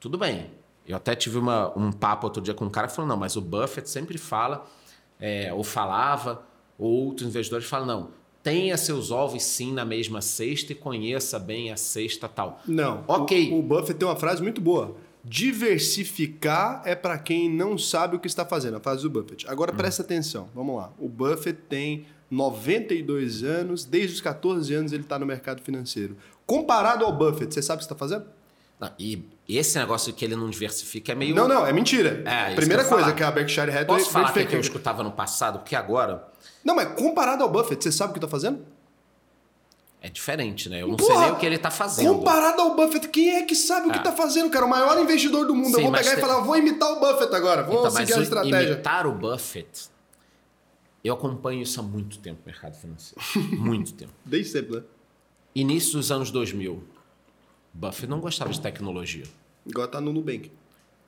tudo 0.00 0.16
bem. 0.16 0.50
Eu 0.86 0.96
até 0.96 1.14
tive 1.14 1.36
uma- 1.38 1.76
um 1.78 1.92
papo 1.92 2.26
outro 2.26 2.40
dia 2.40 2.54
com 2.54 2.64
um 2.64 2.70
cara 2.70 2.86
que 2.88 2.94
falou: 2.94 3.08
não, 3.08 3.16
mas 3.16 3.36
o 3.36 3.40
Buffett 3.42 3.88
sempre 3.90 4.16
fala, 4.16 4.66
é, 5.20 5.52
ou 5.52 5.62
falava, 5.62 6.42
ou 6.78 6.90
outros 7.08 7.28
investidores 7.28 7.66
falam: 7.66 7.86
não, 7.86 8.10
tenha 8.42 8.74
seus 8.78 9.10
ovos 9.10 9.42
sim 9.42 9.70
na 9.72 9.84
mesma 9.84 10.22
cesta 10.22 10.72
e 10.72 10.74
conheça 10.74 11.38
bem 11.38 11.70
a 11.70 11.76
cesta 11.76 12.26
tal. 12.26 12.60
Não. 12.66 13.04
Ok. 13.06 13.52
O, 13.52 13.58
o 13.58 13.62
Buffett 13.62 13.98
tem 13.98 14.08
uma 14.08 14.16
frase 14.16 14.42
muito 14.42 14.62
boa. 14.62 14.96
Diversificar 15.28 16.82
é 16.84 16.94
para 16.94 17.18
quem 17.18 17.50
não 17.50 17.76
sabe 17.76 18.16
o 18.16 18.18
que 18.18 18.26
está 18.26 18.44
fazendo, 18.44 18.76
a 18.76 18.80
frase 18.80 19.02
do 19.02 19.10
Buffett. 19.10 19.46
Agora 19.48 19.72
presta 19.72 20.02
atenção, 20.02 20.48
vamos 20.54 20.76
lá. 20.76 20.90
O 20.98 21.08
Buffett 21.08 21.60
tem 21.68 22.06
92 22.30 23.42
anos, 23.42 23.84
desde 23.84 24.14
os 24.14 24.20
14 24.20 24.72
anos 24.74 24.92
ele 24.92 25.02
está 25.02 25.18
no 25.18 25.26
mercado 25.26 25.62
financeiro. 25.62 26.16
Comparado 26.46 27.04
ao 27.04 27.12
Buffett, 27.12 27.52
você 27.52 27.60
sabe 27.60 27.76
o 27.76 27.78
que 27.80 27.84
está 27.84 27.94
fazendo? 27.94 28.24
Não, 28.80 28.90
e 28.98 29.22
esse 29.48 29.78
negócio 29.78 30.12
que 30.12 30.24
ele 30.24 30.36
não 30.36 30.48
diversifica 30.48 31.12
é 31.12 31.14
meio. 31.14 31.34
Não, 31.34 31.48
não, 31.48 31.66
é 31.66 31.72
mentira. 31.72 32.22
É, 32.24 32.54
Primeira 32.54 32.84
que 32.84 32.88
coisa 32.88 33.06
falar. 33.06 33.16
que 33.16 33.22
a 33.22 33.30
Berkshire 33.30 33.70
Hathaway 33.70 33.86
Posso 33.86 34.10
falar 34.10 34.32
que, 34.32 34.38
é 34.40 34.46
que 34.46 34.54
eu 34.54 34.60
escutava 34.60 35.02
no 35.02 35.10
passado, 35.10 35.58
porque 35.58 35.74
agora 35.74 36.28
Não, 36.64 36.76
mas 36.76 36.88
comparado 36.94 37.42
ao 37.42 37.50
Buffett, 37.50 37.82
você 37.82 37.90
sabe 37.92 38.10
o 38.10 38.12
que 38.14 38.18
está 38.18 38.28
fazendo? 38.28 38.60
É 40.00 40.08
diferente, 40.08 40.68
né? 40.68 40.82
Eu 40.82 40.88
não 40.88 40.96
Porra, 40.96 41.14
sei 41.14 41.22
nem 41.24 41.32
o 41.32 41.36
que 41.36 41.46
ele 41.46 41.58
tá 41.58 41.70
fazendo. 41.70 42.14
Comparado 42.14 42.60
ao 42.62 42.76
Buffett, 42.76 43.08
quem 43.08 43.30
é 43.36 43.42
que 43.42 43.54
sabe 43.54 43.88
o 43.88 43.92
que 43.92 43.98
É. 43.98 44.02
tá 44.02 44.12
fazendo, 44.12 44.48
cara? 44.50 44.64
O 44.64 44.68
maior 44.68 44.98
investidor 45.00 45.46
do 45.46 45.54
mundo. 45.54 45.74
Sim, 45.74 45.82
eu 45.82 45.82
vou 45.82 45.92
pegar 45.92 46.12
e 46.12 46.14
tem- 46.14 46.20
falar, 46.20 46.40
vou 46.40 46.56
imitar 46.56 46.90
o 46.92 47.00
Buffett 47.00 47.34
agora. 47.34 47.62
Vou 47.64 47.78
Então, 47.80 47.90
seguir 47.90 48.14
a 48.14 48.20
estratégia. 48.20 48.72
imitar 48.72 49.06
o 49.06 49.12
Buffett, 49.12 49.88
eu 51.02 51.14
acompanho 51.14 51.62
isso 51.62 51.80
há 51.80 51.82
muito 51.82 52.18
tempo 52.18 52.40
no 52.40 52.46
mercado 52.46 52.74
financeiro. 52.76 53.20
muito 53.58 53.92
tempo. 53.94 54.12
Desde 54.24 54.52
sempre, 54.52 54.76
né? 54.76 54.82
Início 55.54 55.94
dos 55.94 56.12
anos 56.12 56.30
2000, 56.30 56.84
Buffett 57.74 58.06
não 58.06 58.20
gostava 58.20 58.50
de 58.52 58.60
tecnologia. 58.60 59.24
Igual 59.66 59.88
tá 59.88 60.00
no 60.00 60.12
Nubank. 60.12 60.52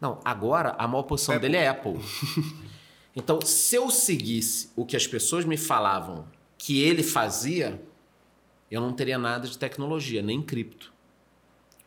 Não, 0.01 0.19
agora 0.25 0.75
a 0.79 0.89
maior 0.89 1.03
posição 1.05 1.35
Apple. 1.37 1.49
dele 1.49 1.63
é 1.63 1.69
Apple. 1.69 1.95
Então, 3.15 3.41
se 3.45 3.75
eu 3.75 3.91
seguisse 3.91 4.71
o 4.77 4.87
que 4.87 4.97
as 4.97 5.05
pessoas 5.05 5.45
me 5.45 5.57
falavam 5.57 6.25
que 6.57 6.81
ele 6.81 7.03
fazia, 7.03 7.83
eu 8.71 8.81
não 8.81 8.93
teria 8.93 9.19
nada 9.19 9.47
de 9.49 9.57
tecnologia, 9.59 10.23
nem 10.23 10.41
cripto. 10.43 10.93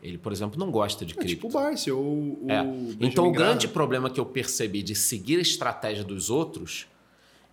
Ele, 0.02 0.18
por 0.18 0.32
exemplo, 0.34 0.60
não 0.60 0.70
gosta 0.70 1.06
de 1.06 1.14
É 1.14 1.16
cripto. 1.16 1.36
tipo 1.36 1.48
o 1.48 1.52
Barsi 1.52 1.90
ou 1.92 2.02
o. 2.04 2.46
É. 2.50 2.62
Então, 3.00 3.28
o 3.28 3.32
grande 3.32 3.68
problema 3.68 4.10
que 4.10 4.20
eu 4.20 4.26
percebi 4.26 4.84
de 4.84 4.94
seguir 4.96 5.38
a 5.38 5.42
estratégia 5.42 6.04
dos 6.04 6.30
outros 6.30 6.88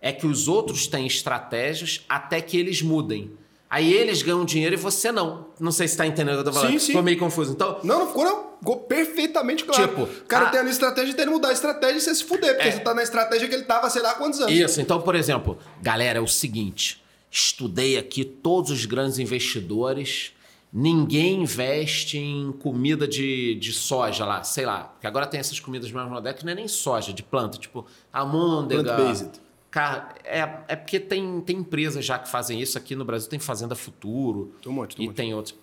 é 0.01 0.11
que 0.11 0.27
os 0.27 0.47
outros 0.49 0.85
têm 0.87 1.07
estratégias 1.07 2.03
até 2.09 2.41
que 2.41 2.57
eles 2.57 2.81
mudem. 2.81 3.31
Aí 3.69 3.93
eles 3.93 4.21
ganham 4.21 4.43
dinheiro 4.43 4.75
e 4.75 4.77
você 4.77 5.13
não. 5.13 5.47
Não 5.57 5.71
sei 5.71 5.87
se 5.87 5.93
está 5.93 6.05
entendendo 6.05 6.33
o 6.39 6.43
que 6.43 6.49
eu 6.49 6.51
tô 6.51 6.59
falando. 6.59 6.71
Sim, 6.73 6.79
sim. 6.79 6.85
Ficou 6.87 7.03
meio 7.03 7.17
confuso. 7.17 7.53
Então, 7.53 7.79
Não, 7.85 7.99
não 7.99 8.07
ficou, 8.07 8.25
não. 8.25 8.51
Ficou 8.59 8.77
perfeitamente 8.81 9.63
claro. 9.63 9.87
Tipo, 9.87 10.01
o 10.03 10.25
cara 10.25 10.47
a- 10.47 10.49
tem 10.49 10.59
ali 10.59 10.71
estratégia 10.71 11.13
e 11.13 11.15
tem 11.15 11.25
que 11.25 11.31
mudar 11.31 11.47
a 11.49 11.53
estratégia 11.53 11.97
e 11.97 12.01
você 12.01 12.13
se 12.13 12.25
fuder, 12.25 12.53
porque 12.55 12.67
É. 12.67 12.71
você 12.73 12.79
tá 12.81 12.93
na 12.93 13.01
estratégia 13.01 13.47
que 13.47 13.55
ele 13.55 13.63
tava, 13.63 13.89
sei 13.89 14.01
lá 14.01 14.13
quantos 14.15 14.41
anos. 14.41 14.53
Isso, 14.53 14.81
então, 14.81 15.01
por 15.01 15.15
exemplo, 15.15 15.57
galera, 15.81 16.19
é 16.19 16.21
o 16.21 16.27
seguinte: 16.27 17.00
estudei 17.31 17.97
aqui 17.97 18.25
todos 18.25 18.69
os 18.69 18.85
grandes 18.85 19.17
investidores. 19.17 20.33
Ninguém 20.73 21.43
investe 21.43 22.17
em 22.17 22.51
comida 22.51 23.07
de, 23.07 23.55
de 23.55 23.73
soja 23.73 24.25
lá, 24.25 24.43
sei 24.43 24.65
lá. 24.65 24.85
Porque 24.85 25.07
agora 25.07 25.25
tem 25.25 25.39
essas 25.39 25.59
comidas 25.59 25.91
mais 25.91 26.09
modernas 26.09 26.39
que 26.39 26.45
não 26.45 26.51
é 26.51 26.55
nem 26.55 26.67
soja, 26.67 27.13
de 27.13 27.23
planta, 27.23 27.57
tipo 27.57 27.85
almôndega. 28.11 28.83
Plant-based. 28.83 29.41
Cara, 29.69 30.13
é, 30.25 30.39
é 30.67 30.75
porque 30.75 30.99
tem, 30.99 31.39
tem 31.41 31.57
empresas 31.57 32.03
já 32.03 32.19
que 32.19 32.29
fazem 32.29 32.61
isso 32.61 32.77
aqui 32.77 32.93
no 32.93 33.05
Brasil, 33.05 33.29
tem 33.29 33.39
Fazenda 33.39 33.73
Futuro 33.73 34.53
Tem 34.61 34.69
um 34.69 34.75
monte, 34.75 34.97
tem 34.97 35.03
um 35.03 35.05
e 35.05 35.07
monte. 35.07 35.15
tem 35.15 35.33
outros. 35.33 35.55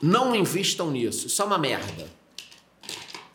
Não 0.00 0.34
investam 0.36 0.90
nisso, 0.90 1.28
isso 1.28 1.40
é 1.40 1.44
uma 1.44 1.56
merda. 1.56 2.06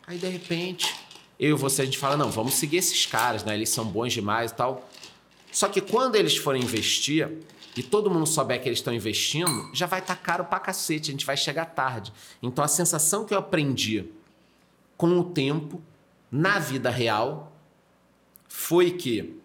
Aí, 0.05 0.17
de 0.17 0.27
repente, 0.27 0.93
eu 1.39 1.55
e 1.55 1.59
você, 1.59 1.81
a 1.81 1.85
gente 1.85 1.97
fala, 1.97 2.15
não, 2.15 2.29
vamos 2.29 2.53
seguir 2.53 2.77
esses 2.77 3.05
caras, 3.05 3.43
né? 3.43 3.55
Eles 3.55 3.69
são 3.69 3.83
bons 3.85 4.13
demais 4.13 4.51
e 4.51 4.53
tal. 4.53 4.86
Só 5.57 5.67
que 5.67 5.81
quando 5.81 6.15
eles 6.15 6.37
forem 6.37 6.61
investir 6.61 7.27
e 7.75 7.81
todo 7.81 8.11
mundo 8.11 8.27
souber 8.27 8.61
que 8.61 8.69
eles 8.69 8.77
estão 8.77 8.93
investindo, 8.93 9.71
já 9.73 9.87
vai 9.87 9.97
estar 10.01 10.15
caro 10.15 10.45
pra 10.45 10.59
cacete, 10.59 11.09
a 11.09 11.13
gente 11.13 11.25
vai 11.25 11.35
chegar 11.35 11.65
tarde. 11.65 12.13
Então, 12.43 12.63
a 12.63 12.67
sensação 12.67 13.25
que 13.25 13.33
eu 13.33 13.39
aprendi 13.39 14.05
com 14.95 15.17
o 15.19 15.23
tempo, 15.23 15.81
na 16.31 16.59
vida 16.59 16.91
real, 16.91 17.51
foi 18.47 18.91
que 18.91 19.35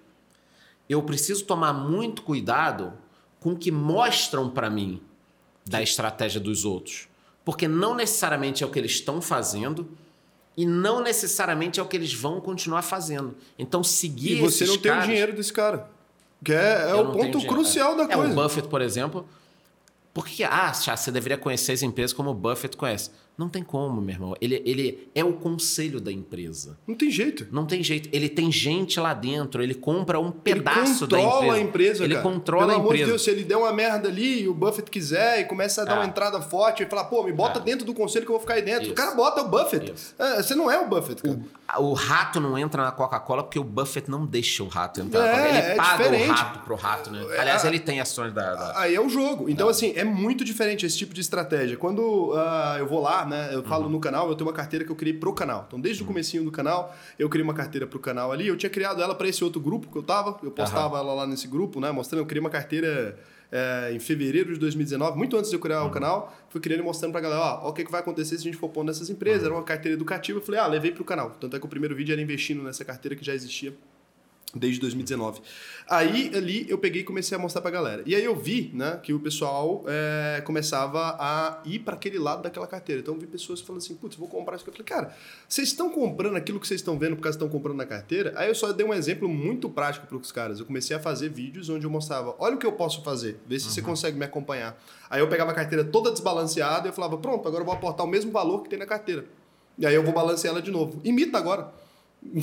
eu 0.87 1.03
preciso 1.03 1.47
tomar 1.47 1.73
muito 1.73 2.21
cuidado 2.21 2.93
com 3.41 3.53
o 3.53 3.57
que 3.57 3.71
mostram 3.71 4.51
pra 4.51 4.69
mim 4.69 5.01
da 5.65 5.81
estratégia 5.81 6.39
dos 6.39 6.67
outros. 6.67 7.09
Porque 7.43 7.67
não 7.67 7.95
necessariamente 7.95 8.63
é 8.63 8.67
o 8.67 8.71
que 8.71 8.79
eles 8.79 8.93
estão 8.93 9.23
fazendo 9.23 9.89
e 10.59 10.67
não 10.67 11.03
necessariamente 11.03 11.81
é 11.81 11.83
o 11.83 11.87
que 11.87 11.97
eles 11.97 12.13
vão 12.13 12.39
continuar 12.39 12.83
fazendo. 12.83 13.35
Então, 13.59 13.83
seguir 13.83 14.33
E 14.33 14.41
você 14.43 14.67
não 14.67 14.77
tem 14.77 14.91
o 14.93 14.95
caras- 14.95 15.09
dinheiro 15.09 15.33
desse 15.35 15.51
cara. 15.55 15.91
Que 16.45 16.53
é, 16.53 16.91
é 16.91 16.95
o 16.95 17.13
ponto 17.13 17.47
crucial 17.47 17.97
da 17.97 18.05
é, 18.05 18.09
coisa. 18.09 18.33
o 18.33 18.35
Buffett, 18.43 18.69
por 18.69 18.83
exemplo. 18.83 19.27
Por 20.15 20.27
que, 20.27 20.45
ah, 20.45 20.73
você 20.75 21.11
deveria 21.11 21.39
conhecer 21.39 21.73
as 21.73 21.83
empresas 21.83 22.13
como 22.13 22.31
o 22.31 22.35
Buffett 22.35 22.77
conhece? 22.77 23.11
Não 23.39 23.49
tem 23.49 23.63
como, 23.63 23.99
meu 24.03 24.15
irmão. 24.15 24.37
Ele, 24.43 24.63
ele 24.67 25.09
é 25.15 25.25
o 25.25 25.33
conselho 25.33 25.99
da 26.03 26.13
empresa. 26.13 26.77
Não 26.87 26.95
tem 26.95 27.11
jeito. 27.11 27.47
Não 27.51 27.65
tem 27.65 27.83
jeito. 27.83 28.11
Ele 28.13 28.29
tem 28.29 28.53
gente 28.53 29.01
lá 29.01 29.15
dentro, 29.15 29.63
ele 29.63 29.73
compra 29.73 30.21
um 30.21 30.31
pedaço 30.31 31.05
ele 31.05 31.11
da 31.13 31.17
controla 31.17 31.45
empresa. 31.47 31.55
a 31.55 31.61
empresa, 31.61 32.05
Ele 32.05 32.15
cara. 32.17 32.23
controla 32.29 32.67
Pelo 32.67 32.73
a 32.73 32.77
amor 32.81 32.89
de 32.89 32.95
empresa. 32.97 33.11
Deus, 33.13 33.25
se 33.25 33.31
ele 33.31 33.43
der 33.43 33.57
uma 33.57 33.73
merda 33.73 34.09
ali 34.09 34.43
e 34.43 34.49
o 34.49 34.53
Buffett 34.53 34.91
quiser 34.91 35.41
e 35.41 35.45
começa 35.47 35.81
a 35.81 35.85
dar 35.87 35.95
É. 35.95 35.99
uma 36.01 36.05
entrada 36.05 36.43
forte 36.43 36.83
e 36.83 36.87
falar, 36.87 37.05
pô, 37.05 37.23
me 37.23 37.33
bota 37.33 37.59
É. 37.61 37.63
dentro 37.63 37.87
do 37.87 37.95
conselho 37.95 38.27
que 38.27 38.31
eu 38.31 38.35
vou 38.35 38.41
ficar 38.41 38.55
aí 38.55 38.63
dentro. 38.63 38.83
Isso. 38.83 38.93
O 38.93 38.95
cara 38.95 39.15
bota 39.15 39.41
o 39.41 39.49
Buffett. 39.49 39.93
Isso. 39.95 40.15
É, 40.19 40.43
você 40.43 40.55
não 40.55 40.71
é 40.71 40.79
o 40.79 40.87
Buffett, 40.87 41.23
cara. 41.23 41.35
O 41.35 41.62
rato 41.95 42.41
não 42.41 42.59
entra 42.59 42.83
na 42.85 42.93
Coca-Cola 42.93 43.43
porque 43.43 43.59
o 43.59 43.65
Buffett 43.65 44.11
não 44.11 44.27
deixa 44.27 44.63
o 44.63 44.69
rato 44.69 45.01
entrar. 45.01 45.27
É, 45.27 45.49
ele 45.49 45.59
é 45.59 45.75
paga 45.75 46.05
diferente. 46.05 46.31
o 46.31 46.33
rato 46.33 46.59
pro 46.61 46.75
rato, 46.75 47.11
né? 47.11 47.25
Aliás, 47.39 47.65
ele 47.65 47.79
tem 47.79 48.01
ações 48.01 48.33
da. 48.33 48.55
da- 48.55 48.81
Aí 48.81 48.95
é 48.95 49.01
o 49.01 49.09
jogo. 49.09 49.49
Então, 49.49 49.69
assim, 49.69 49.93
é 49.97 50.05
muito 50.05 50.45
diferente 50.45 50.85
esse 50.85 50.99
tipo 50.99 51.15
de 51.15 51.21
estratégia. 51.21 51.77
Quando 51.77 52.33
ah, 52.37 52.77
eu 52.79 52.87
vou 52.87 53.01
lá, 53.01 53.25
né, 53.25 53.51
eu 53.53 53.63
falo 53.63 53.89
no 53.89 53.99
canal, 54.01 54.29
eu 54.29 54.35
tenho 54.35 54.49
uma 54.49 54.55
carteira 54.55 54.85
que 54.85 54.91
eu 54.91 54.97
criei 54.97 55.17
pro 55.17 55.33
canal. 55.33 55.65
Então, 55.67 55.81
desde 55.81 56.03
o 56.03 56.07
comecinho 56.07 56.45
do 56.45 56.51
canal, 56.51 56.95
eu 57.19 57.29
criei 57.29 57.45
uma 57.45 57.55
carteira 57.55 57.87
pro 57.87 57.99
canal 57.99 58.33
ali. 58.33 58.47
Eu 58.49 58.57
tinha 58.57 58.71
criado 58.71 59.03
ela 59.03 59.15
para 59.15 59.29
esse 59.29 59.43
outro 59.43 59.61
grupo 59.61 59.91
que 59.91 59.97
eu 59.97 60.03
tava. 60.03 60.39
Eu 60.43 60.51
postava 60.51 60.99
ela 60.99 61.15
lá 61.15 61.27
nesse 61.27 61.47
grupo, 61.49 61.81
né, 61.81 61.91
mostrando. 61.91 62.21
Eu 62.23 62.27
criei 62.27 62.41
uma 62.41 62.51
carteira 62.51 63.19
é, 63.53 63.93
em 63.93 63.99
fevereiro 63.99 64.55
de 64.55 64.59
2019, 64.59 65.19
muito 65.19 65.37
antes 65.37 65.51
de 65.51 65.57
eu 65.57 65.61
criar 65.61 65.85
o 65.85 65.91
canal. 65.91 66.35
Fui 66.49 66.61
criando 66.61 66.81
e 66.81 66.83
mostrando 66.83 67.13
pra 67.13 67.21
galera, 67.21 67.41
ó, 67.41 67.69
o 67.69 67.73
que, 67.75 67.85
que 67.85 67.93
vai 67.93 68.01
acontecer 68.01 68.37
se 68.37 68.41
a 68.41 68.45
gente 68.45 68.57
for 68.57 68.71
pondo 68.71 68.87
nessas 68.87 69.11
empresas. 69.11 69.45
Era 69.45 69.53
uma 69.53 69.63
carteira 69.63 69.95
educativa. 69.95 70.39
Eu 70.39 70.43
falei, 70.43 70.59
ah, 70.59 70.67
levei 70.67 70.91
pro 70.91 71.05
canal. 71.05 71.31
Tanto 71.39 71.55
é 71.55 71.61
que 71.61 71.67
o 71.67 71.69
primeiro 71.69 71.95
vídeo 71.95 72.15
era 72.15 72.23
investindo 72.23 72.63
nessa 72.63 72.83
carteira 72.85 73.15
que 73.15 73.25
já 73.25 73.35
existia 73.35 73.75
desde 74.55 74.81
2019. 74.81 75.41
Aí 75.89 76.31
ali 76.35 76.67
eu 76.69 76.79
peguei 76.79 77.03
e 77.03 77.05
comecei 77.05 77.37
a 77.37 77.41
mostrar 77.41 77.63
pra 77.63 77.71
galera. 77.71 78.03
E 78.07 78.15
aí 78.15 78.25
eu 78.25 78.37
vi, 78.37 78.71
né, 78.75 78.99
que 79.03 79.13
o 79.13 79.21
pessoal 79.21 79.85
é, 79.87 80.41
começava 80.43 81.17
a 81.19 81.61
ir 81.65 81.81
para 81.81 81.95
aquele 81.95 82.19
lado 82.19 82.43
daquela 82.43 82.67
carteira. 82.67 83.01
Então 83.01 83.15
eu 83.15 83.21
vi 83.21 83.27
pessoas 83.27 83.61
falando 83.61 83.83
assim, 83.83 83.95
putz, 83.95 84.17
vou 84.17 84.29
comprar 84.29 84.57
isso. 84.57 84.69
aqui." 84.69 84.81
Eu 84.81 84.85
falei, 84.87 85.05
cara, 85.05 85.17
vocês 85.49 85.69
estão 85.69 85.91
comprando 85.91 86.37
aquilo 86.37 86.61
que 86.61 86.67
vocês 86.67 86.81
estão 86.81 86.99
vendo 86.99 87.17
porque 87.17 87.29
estão 87.29 87.49
comprando 87.49 87.77
na 87.77 87.87
carteira? 87.87 88.33
Aí 88.37 88.49
eu 88.49 88.55
só 88.55 88.73
dei 88.73 88.87
um 88.87 88.93
exemplo 88.93 89.29
muito 89.29 89.69
prático 89.69 90.07
para 90.07 90.17
os 90.17 90.33
caras. 90.33 90.61
Eu 90.61 90.67
comecei 90.67 90.97
a 90.97 91.01
fazer 91.01 91.29
vídeos 91.29 91.69
onde 91.69 91.87
eu 91.87 91.91
mostrava, 91.91 92.35
olha 92.39 92.57
o 92.57 92.59
que 92.59 92.67
eu 92.67 92.73
posso 92.73 93.03
fazer, 93.03 93.39
vê 93.47 93.59
se 93.59 93.71
você 93.71 93.83
consegue 93.83 94.19
me 94.19 94.25
acompanhar. 94.25 94.79
Aí 95.09 95.21
eu 95.21 95.29
pegava 95.29 95.51
a 95.51 95.55
carteira 95.55 95.85
toda 95.85 96.11
desbalanceada 96.11 96.87
e 96.87 96.91
eu 96.91 96.93
falava, 96.93 97.17
pronto, 97.19 97.47
agora 97.47 97.63
eu 97.63 97.67
vou 97.67 97.75
aportar 97.75 98.07
o 98.07 98.09
mesmo 98.09 98.31
valor 98.33 98.63
que 98.63 98.71
tem 98.71 98.79
na 98.79 98.87
carteira. 98.87 99.25
E 99.79 99.87
aí 99.87 99.95
eu 99.95 100.03
vou 100.03 100.13
balancear 100.13 100.53
ela 100.53 100.63
de 100.63 100.71
novo. 100.71 101.01
Imita 101.05 101.39
agora. 101.39 101.73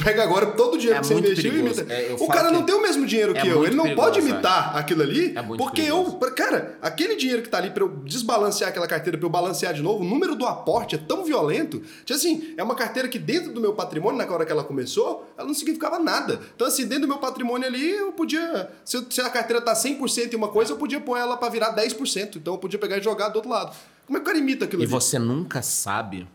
Pega 0.03 0.21
agora 0.21 0.45
todo 0.47 0.75
o 0.75 0.77
dinheiro 0.77 0.97
É 0.99 1.01
que 1.01 1.07
você 1.07 1.13
investiu 1.15 1.51
e 1.51 1.55
perigoso. 1.55 1.79
imita. 1.81 1.93
É, 1.93 2.11
eu 2.11 2.15
o 2.15 2.27
cara 2.27 2.51
não 2.51 2.63
tem 2.63 2.75
o 2.75 2.81
mesmo 2.81 3.07
dinheiro 3.07 3.35
é 3.35 3.41
que 3.41 3.47
eu. 3.47 3.55
muito 3.57 3.69
Ele 3.69 3.75
não 3.75 3.85
perigoso, 3.85 4.07
pode 4.07 4.19
imitar 4.19 4.77
aquilo 4.77 5.01
ali, 5.01 5.33
É 5.35 5.41
muito 5.41 5.57
porque 5.63 5.81
perigoso. 5.83 6.17
eu. 6.21 6.31
Cara, 6.31 6.77
aquele 6.81 7.15
dinheiro 7.15 7.41
que 7.41 7.49
tá 7.49 7.57
ali 7.57 7.71
pra 7.71 7.83
eu 7.83 7.89
desbalancear 8.03 8.69
aquela 8.69 8.85
carteira, 8.87 9.17
pra 9.17 9.25
eu 9.25 9.31
balancear 9.31 9.73
de 9.73 9.81
novo, 9.81 10.03
o 10.03 10.07
número 10.07 10.35
do 10.35 10.45
aporte 10.45 10.93
é 10.95 10.97
tão 10.97 11.23
violento. 11.23 11.81
Que 12.05 12.13
assim, 12.13 12.53
é 12.57 12.63
uma 12.63 12.75
carteira 12.75 13.07
que 13.07 13.17
dentro 13.17 13.51
do 13.51 13.59
meu 13.61 13.73
patrimônio, 13.73 14.17
na 14.17 14.31
hora 14.31 14.45
que 14.45 14.51
ela 14.51 14.63
começou, 14.63 15.27
ela 15.37 15.47
não 15.47 15.53
significava 15.55 15.97
nada. 15.97 16.39
Então, 16.55 16.67
assim, 16.67 16.83
dentro 16.85 17.03
do 17.03 17.07
meu 17.07 17.17
patrimônio 17.17 17.65
ali, 17.67 17.89
eu 17.89 18.11
podia. 18.11 18.69
Se, 18.85 18.97
eu- 18.97 19.05
se 19.09 19.21
a 19.21 19.29
carteira 19.29 19.59
tá 19.61 19.73
100% 19.73 20.33
em 20.33 20.35
uma 20.35 20.49
coisa, 20.49 20.73
eu 20.73 20.77
podia 20.77 20.99
pôr 20.99 21.17
ela 21.17 21.35
pra 21.37 21.49
virar 21.49 21.71
10%. 21.73 22.35
Então, 22.37 22.53
eu 22.53 22.57
podia 22.59 22.77
pegar 22.77 22.97
e 22.97 23.01
jogar 23.01 23.29
do 23.29 23.37
outro 23.37 23.49
lado. 23.49 23.75
Como 24.05 24.17
é 24.17 24.21
que 24.21 24.23
o 24.23 24.25
cara 24.27 24.37
imita 24.37 24.65
aquilo 24.65 24.81
E 24.81 24.85
ali? 24.85 24.91
você 24.91 25.17
nunca 25.17 25.61
sabe 25.63 26.27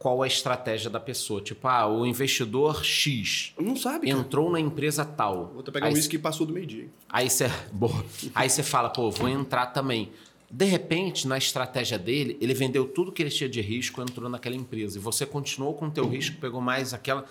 qual 0.00 0.22
a 0.22 0.26
estratégia 0.26 0.88
da 0.88 0.98
pessoa. 0.98 1.42
Tipo, 1.42 1.68
ah, 1.68 1.86
o 1.86 2.06
investidor 2.06 2.82
X 2.82 3.52
Não 3.60 3.76
sabe. 3.76 4.08
cara. 4.08 4.18
entrou 4.18 4.50
na 4.50 4.58
empresa 4.58 5.04
tal. 5.04 5.50
Vou 5.52 5.60
até 5.60 5.70
pegar 5.70 5.86
Aí 5.88 5.92
um 5.92 5.94
uísque 5.94 6.16
que 6.16 6.22
passou 6.22 6.46
do 6.46 6.54
meio-dia. 6.54 6.88
Aí 7.06 7.28
você. 7.28 7.44
Aí 8.34 8.48
você 8.48 8.62
fala, 8.62 8.88
pô, 8.88 9.10
vou 9.10 9.28
entrar 9.28 9.66
também. 9.66 10.10
De 10.50 10.64
repente, 10.64 11.28
na 11.28 11.36
estratégia 11.36 11.98
dele, 11.98 12.38
ele 12.40 12.54
vendeu 12.54 12.88
tudo 12.88 13.12
que 13.12 13.22
ele 13.22 13.28
tinha 13.28 13.48
de 13.48 13.60
risco, 13.60 14.00
entrou 14.00 14.30
naquela 14.30 14.56
empresa. 14.56 14.96
E 14.96 15.00
você 15.00 15.26
continuou 15.26 15.74
com 15.74 15.88
o 15.88 15.90
teu 15.90 16.08
risco, 16.08 16.40
pegou 16.40 16.62
mais 16.62 16.94
aquela. 16.94 17.26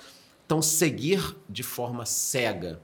Então, 0.46 0.62
seguir 0.62 1.36
de 1.50 1.64
forma 1.64 2.06
cega, 2.06 2.80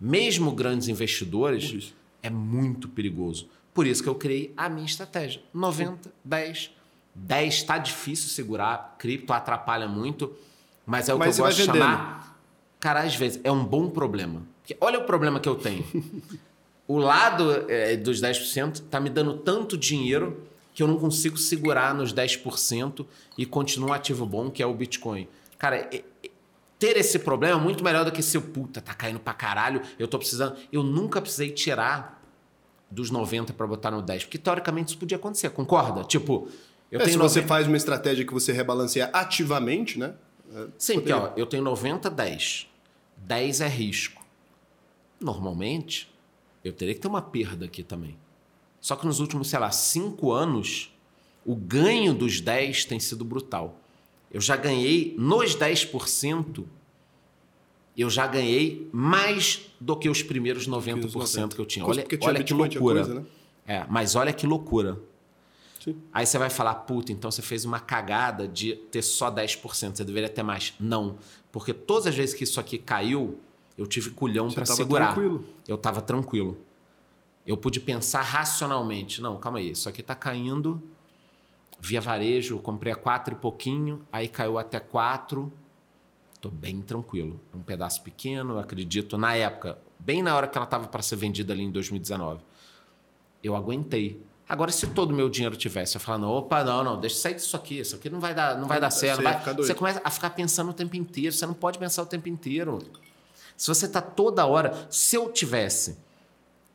mesmo 0.00 0.50
grandes 0.50 0.88
investidores, 0.88 1.94
é 2.20 2.28
muito 2.28 2.88
perigoso. 2.88 3.48
Por 3.72 3.86
isso 3.86 4.02
que 4.02 4.08
eu 4.08 4.14
criei 4.16 4.52
a 4.56 4.68
minha 4.68 4.86
estratégia. 4.86 5.40
90, 5.54 6.12
10. 6.24 6.72
10 7.26 7.54
está 7.54 7.78
difícil 7.78 8.28
segurar, 8.28 8.96
cripto 8.98 9.32
atrapalha 9.32 9.86
muito, 9.86 10.32
mas 10.86 11.08
é 11.08 11.14
o 11.14 11.18
Mas 11.18 11.36
que 11.36 11.40
eu 11.42 11.46
gosto 11.46 11.58
de 11.58 11.64
chamar. 11.66 12.38
Cara, 12.78 13.00
às 13.02 13.14
vezes 13.14 13.40
é 13.44 13.52
um 13.52 13.64
bom 13.64 13.90
problema. 13.90 14.42
Porque 14.62 14.76
olha 14.80 14.98
o 14.98 15.04
problema 15.04 15.38
que 15.38 15.48
eu 15.48 15.54
tenho. 15.54 15.84
o 16.88 16.96
lado 16.98 17.66
é, 17.70 17.96
dos 17.96 18.20
10% 18.20 18.84
tá 18.90 18.98
me 18.98 19.10
dando 19.10 19.34
tanto 19.38 19.76
dinheiro 19.76 20.42
que 20.74 20.82
eu 20.82 20.88
não 20.88 20.98
consigo 20.98 21.36
segurar 21.36 21.94
nos 21.94 22.12
10% 22.14 23.04
e 23.36 23.44
continuar 23.44 23.96
ativo 23.96 24.24
bom, 24.24 24.50
que 24.50 24.62
é 24.62 24.66
o 24.66 24.72
Bitcoin. 24.72 25.28
Cara, 25.58 25.76
é- 25.76 26.02
é- 26.24 26.30
ter 26.78 26.96
esse 26.96 27.18
problema 27.18 27.60
é 27.60 27.62
muito 27.62 27.84
melhor 27.84 28.04
do 28.06 28.10
que 28.12 28.22
se 28.22 28.36
eu, 28.38 28.42
puta, 28.42 28.80
tá 28.80 28.94
caindo 28.94 29.20
pra 29.20 29.34
caralho, 29.34 29.82
eu 29.98 30.08
tô 30.08 30.18
precisando. 30.18 30.56
Eu 30.72 30.82
nunca 30.82 31.20
precisei 31.20 31.50
tirar 31.50 32.22
dos 32.90 33.10
90 33.10 33.52
para 33.52 33.66
botar 33.66 33.90
no 33.90 34.00
10, 34.00 34.24
porque 34.24 34.38
teoricamente 34.38 34.88
isso 34.88 34.98
podia 34.98 35.16
acontecer, 35.18 35.50
concorda? 35.50 36.02
Tipo, 36.04 36.48
eu 36.90 37.00
É, 37.00 37.04
se 37.06 37.16
você 37.16 37.40
90 37.40 37.46
faz 37.48 37.66
uma 37.66 37.76
estratégia 37.76 38.24
que 38.26 38.32
você 38.32 38.52
rebalanceia 38.52 39.10
ativamente, 39.12 39.98
né? 39.98 40.14
é, 40.54 40.66
Sim, 40.78 40.94
porque 40.94 41.12
poderia. 41.12 41.32
ó, 41.34 41.38
eu 41.38 41.46
tenho 41.46 41.62
90, 41.62 42.08
10. 42.10 42.66
10 43.16 43.60
é 43.60 43.68
risco. 43.68 44.20
Normalmente, 45.20 46.10
eu 46.64 46.72
teria 46.72 46.94
que 46.94 47.00
ter 47.00 47.08
uma 47.08 47.22
perda 47.22 47.66
aqui 47.66 47.82
também. 47.82 48.16
Só 48.80 48.96
que 48.96 49.06
nos 49.06 49.20
últimos, 49.20 49.48
sei 49.48 49.58
lá, 49.58 49.70
5 49.70 50.32
anos, 50.32 50.90
o 51.44 51.54
ganho 51.54 52.14
dos 52.14 52.40
10 52.40 52.86
tem 52.86 52.98
sido 52.98 53.24
brutal. 53.24 53.78
Eu 54.32 54.40
já 54.40 54.56
ganhei 54.56 55.14
nos 55.18 55.54
10%, 55.56 56.64
eu 57.98 58.08
já 58.08 58.26
ganhei 58.26 58.88
mais 58.92 59.66
do 59.78 59.96
que 59.96 60.08
os 60.08 60.22
primeiros 60.22 60.66
90% 60.68 61.54
que 61.54 61.60
eu 61.60 61.66
tinha. 61.66 61.84
Olha, 61.84 62.02
Porque 62.02 62.16
tinha 62.16 62.28
olha 62.30 62.38
que 62.42 62.44
Bitcoin, 62.54 62.68
tinha 62.68 62.80
loucura. 62.80 63.04
coisa, 63.04 63.20
né? 63.20 63.26
É, 63.66 63.84
mas 63.90 64.14
olha 64.14 64.32
que 64.32 64.46
loucura. 64.46 64.98
Sim. 65.82 65.96
Aí 66.12 66.26
você 66.26 66.38
vai 66.38 66.50
falar, 66.50 66.74
puta, 66.74 67.10
então 67.10 67.30
você 67.30 67.42
fez 67.42 67.64
uma 67.64 67.80
cagada 67.80 68.46
de 68.46 68.74
ter 68.74 69.02
só 69.02 69.30
10%, 69.30 69.96
você 69.96 70.04
deveria 70.04 70.28
ter 70.28 70.42
mais. 70.42 70.74
Não. 70.78 71.16
Porque 71.50 71.72
todas 71.72 72.06
as 72.06 72.14
vezes 72.14 72.34
que 72.34 72.44
isso 72.44 72.60
aqui 72.60 72.78
caiu, 72.78 73.40
eu 73.76 73.86
tive 73.86 74.10
culhão 74.10 74.50
para 74.50 74.66
segurar. 74.66 75.14
tranquilo. 75.14 75.44
Eu 75.66 75.78
tava 75.78 76.00
tranquilo. 76.00 76.58
Eu 77.46 77.56
pude 77.56 77.80
pensar 77.80 78.20
racionalmente. 78.22 79.20
Não, 79.20 79.38
calma 79.38 79.58
aí, 79.58 79.70
isso 79.70 79.88
aqui 79.88 80.02
tá 80.02 80.14
caindo 80.14 80.80
via 81.80 82.00
varejo, 82.00 82.58
comprei 82.58 82.92
a 82.92 82.96
quatro 82.96 83.34
e 83.34 83.36
pouquinho, 83.36 84.02
aí 84.12 84.28
caiu 84.28 84.58
até 84.58 84.78
quatro. 84.78 85.50
Tô 86.40 86.50
bem 86.50 86.80
tranquilo. 86.80 87.40
Um 87.54 87.62
pedaço 87.62 88.02
pequeno, 88.02 88.58
acredito. 88.58 89.16
Na 89.18 89.34
época, 89.34 89.78
bem 89.98 90.22
na 90.22 90.36
hora 90.36 90.46
que 90.46 90.56
ela 90.56 90.66
tava 90.66 90.88
para 90.88 91.02
ser 91.02 91.16
vendida 91.16 91.52
ali 91.52 91.62
em 91.62 91.70
2019, 91.70 92.40
eu 93.42 93.56
aguentei. 93.56 94.22
Agora, 94.50 94.72
se 94.72 94.84
todo 94.88 95.12
o 95.12 95.14
meu 95.14 95.28
dinheiro 95.30 95.54
tivesse, 95.56 95.94
eu 95.96 96.00
falando, 96.00 96.28
opa, 96.28 96.64
não, 96.64 96.82
não, 96.82 97.00
deixa 97.00 97.14
sair 97.16 97.34
disso 97.34 97.54
aqui, 97.56 97.78
isso 97.78 97.94
aqui 97.94 98.10
não 98.10 98.18
vai 98.18 98.34
dar, 98.34 98.58
não 98.58 98.66
vai 98.66 98.80
dar 98.80 98.90
certo. 98.90 99.22
vai- 99.22 99.38
doido. 99.44 99.62
Você 99.64 99.74
começa 99.74 100.00
a 100.02 100.10
ficar 100.10 100.30
pensando 100.30 100.70
o 100.70 100.74
tempo 100.74 100.96
inteiro, 100.96 101.32
você 101.32 101.46
não 101.46 101.54
pode 101.54 101.78
pensar 101.78 102.02
o 102.02 102.06
tempo 102.06 102.28
inteiro. 102.28 102.80
Se 103.56 103.68
você 103.68 103.86
tá 103.88 104.00
toda 104.02 104.44
hora, 104.44 104.88
se 104.90 105.14
eu 105.14 105.30
tivesse 105.30 105.96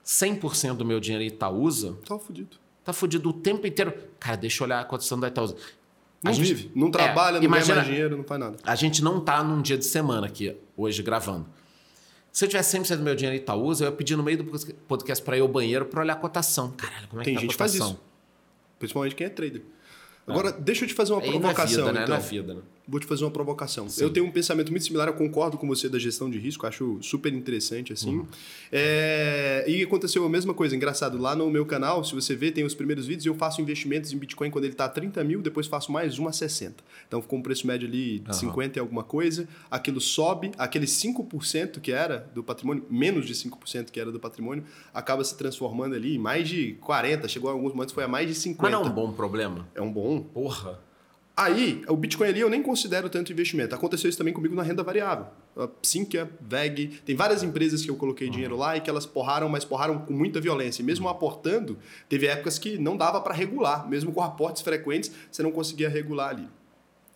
100% 0.05 0.75
do 0.77 0.85
meu 0.85 0.99
dinheiro 1.01 1.23
em 1.23 1.27
Itaúsa, 1.27 1.97
Tava 2.07 2.19
fudido. 2.19 2.55
tá 2.83 2.93
fudido 2.93 3.29
o 3.29 3.33
tempo 3.33 3.67
inteiro. 3.67 3.93
Cara, 4.19 4.37
deixa 4.37 4.63
eu 4.63 4.67
olhar 4.67 4.79
a 4.79 4.85
cotação 4.85 5.19
da 5.19 5.27
Itaúsa. 5.27 5.55
A 6.23 6.29
Não 6.29 6.33
gente- 6.33 6.53
vive, 6.53 6.71
não 6.73 6.87
É, 6.87 6.91
trabalha, 6.91 7.37
não 7.39 7.43
imagina- 7.43 7.67
ganha 7.67 7.75
mais 7.83 7.87
dinheiro, 7.87 8.17
não 8.17 8.23
faz 8.23 8.39
nada. 8.39 8.57
A 8.63 8.75
gente 8.75 9.03
não 9.03 9.19
tá 9.19 9.43
num 9.43 9.61
dia 9.61 9.77
de 9.77 9.85
semana 9.85 10.25
aqui, 10.27 10.55
hoje, 10.77 11.03
gravando. 11.03 11.45
Se 12.35 12.43
eu 12.43 12.49
tivesse 12.49 12.77
100% 12.77 12.97
do 12.97 13.03
meu 13.03 13.15
dinheiro 13.15 13.37
em 13.37 13.39
Itaúsa, 13.39 13.85
eu 13.85 13.89
ia 13.89 13.95
pedir 13.95 14.17
no 14.17 14.21
meio 14.21 14.43
do 14.43 14.59
podcast 14.89 15.23
para 15.23 15.37
ir 15.37 15.39
ao 15.39 15.47
banheiro 15.47 15.85
para 15.85 16.01
olhar 16.01 16.11
a 16.11 16.17
cotação. 16.17 16.71
Caralho, 16.71 17.07
como 17.07 17.21
é 17.21 17.23
Tem 17.23 17.33
que 17.33 17.37
tá 17.37 17.41
gente 17.43 17.49
a 17.49 17.53
que 17.53 17.57
faz 17.57 17.71
cotação? 17.71 17.93
isso. 17.93 18.01
Principalmente 18.77 19.15
quem 19.15 19.27
é 19.27 19.29
trader. 19.29 19.61
Agora, 20.27 20.51
deixa 20.51 20.83
eu 20.83 20.87
te 20.89 20.93
fazer 20.93 21.13
uma 21.13 21.21
É, 21.21 21.27
e 21.27 21.31
na 21.31 21.39
provocação, 21.39 21.69
vida, 21.85 21.93
né? 21.93 22.03
então. 22.03 22.15
Na 22.15 22.21
vida, 22.21 22.53
né? 22.55 22.61
Vou 22.87 22.99
te 22.99 23.05
fazer 23.05 23.23
uma 23.23 23.31
provocação. 23.31 23.89
Sim. 23.89 24.03
Eu 24.03 24.09
tenho 24.11 24.25
um 24.25 24.31
pensamento 24.31 24.69
muito 24.71 24.85
similar, 24.85 25.07
eu 25.07 25.13
concordo 25.13 25.57
com 25.57 25.67
você 25.67 25.89
da 25.89 25.97
gestão 25.97 26.29
de 26.29 26.37
risco, 26.37 26.67
acho 26.67 26.99
super 27.01 27.33
interessante, 27.33 27.91
assim. 27.91 28.25
É, 28.71 29.65
E 29.67 29.81
aconteceu 29.83 30.23
a 30.25 30.29
mesma 30.29 30.53
coisa, 30.53 30.75
engraçado. 30.75 31.17
Lá 31.17 31.35
no 31.35 31.49
meu 31.49 31.65
canal, 31.65 32.03
se 32.03 32.13
você 32.13 32.35
ver, 32.35 32.51
tem 32.51 32.63
os 32.63 32.75
primeiros 32.75 33.07
vídeos, 33.07 33.25
eu 33.25 33.33
faço 33.35 33.61
investimentos 33.61 34.11
em 34.11 34.17
Bitcoin 34.17 34.51
quando 34.51 34.65
ele 34.65 34.73
está 34.73 34.85
a 34.85 34.89
30 34.89 35.23
mil, 35.23 35.41
depois 35.41 35.67
faço 35.67 35.91
mais 35.91 36.19
um 36.19 36.27
a 36.27 36.31
60. 36.31 36.83
Então 37.07 37.21
ficou 37.21 37.39
um 37.39 37.41
preço 37.41 37.65
médio 37.65 37.87
ali 37.87 38.19
de 38.19 38.29
Aham. 38.29 38.39
50 38.39 38.77
e 38.77 38.79
alguma 38.79 39.03
coisa. 39.03 39.47
Aquilo 39.71 39.99
sobe, 39.99 40.51
aquele 40.57 40.85
5% 40.85 41.79
que 41.79 41.91
era 41.91 42.29
do 42.33 42.43
patrimônio, 42.43 42.85
menos 42.89 43.25
de 43.25 43.33
5% 43.33 43.91
que 43.91 43.99
era 43.99 44.11
do 44.11 44.19
patrimônio, 44.19 44.63
acaba 44.93 45.23
se 45.23 45.35
transformando 45.37 45.95
ali 45.95 46.15
em 46.15 46.19
mais 46.19 46.47
de 46.47 46.73
40, 46.81 47.27
chegou 47.27 47.49
a 47.49 47.53
alguns 47.53 47.73
momentos 47.73 47.93
foi 47.93 48.03
a 48.03 48.07
mais 48.07 48.27
de 48.27 48.35
50. 48.35 48.61
Mas 48.61 48.71
não 48.71 48.87
é 48.87 48.91
um 48.91 48.93
bom 48.93 49.11
problema? 49.11 49.67
É 49.73 49.81
um 49.81 49.91
bom, 49.91 50.21
Porra. 50.21 50.79
Aí, 51.37 51.83
o 51.89 51.97
Bitcoin 51.97 52.29
ali 52.29 52.39
eu 52.39 52.49
nem 52.49 52.63
considero 52.63 53.09
tanto 53.09 53.29
investimento. 53.29 53.75
Aconteceu 53.75 54.07
isso 54.07 54.17
também 54.17 54.33
comigo 54.33 54.55
na 54.55 54.63
renda 54.63 54.81
variável. 54.81 55.27
A 55.57 55.67
Sinqia, 55.83 56.29
VEG, 56.39 57.01
tem 57.05 57.13
várias 57.13 57.43
empresas 57.43 57.83
que 57.83 57.91
eu 57.91 57.97
coloquei 57.97 58.29
dinheiro 58.29 58.55
lá 58.55 58.77
e 58.77 58.81
que 58.81 58.89
elas 58.89 59.05
porraram, 59.05 59.49
mas 59.49 59.65
porraram 59.65 59.99
com 59.99 60.13
muita 60.13 60.39
violência. 60.39 60.81
E 60.81 60.85
mesmo 60.85 61.09
aportando, 61.09 61.77
teve 62.07 62.25
épocas 62.25 62.57
que 62.57 62.77
não 62.77 62.95
dava 62.95 63.19
para 63.19 63.33
regular. 63.33 63.85
Mesmo 63.89 64.13
com 64.13 64.21
aportes 64.21 64.61
frequentes, 64.61 65.11
você 65.29 65.43
não 65.43 65.51
conseguia 65.51 65.89
regular 65.89 66.29
ali. 66.29 66.47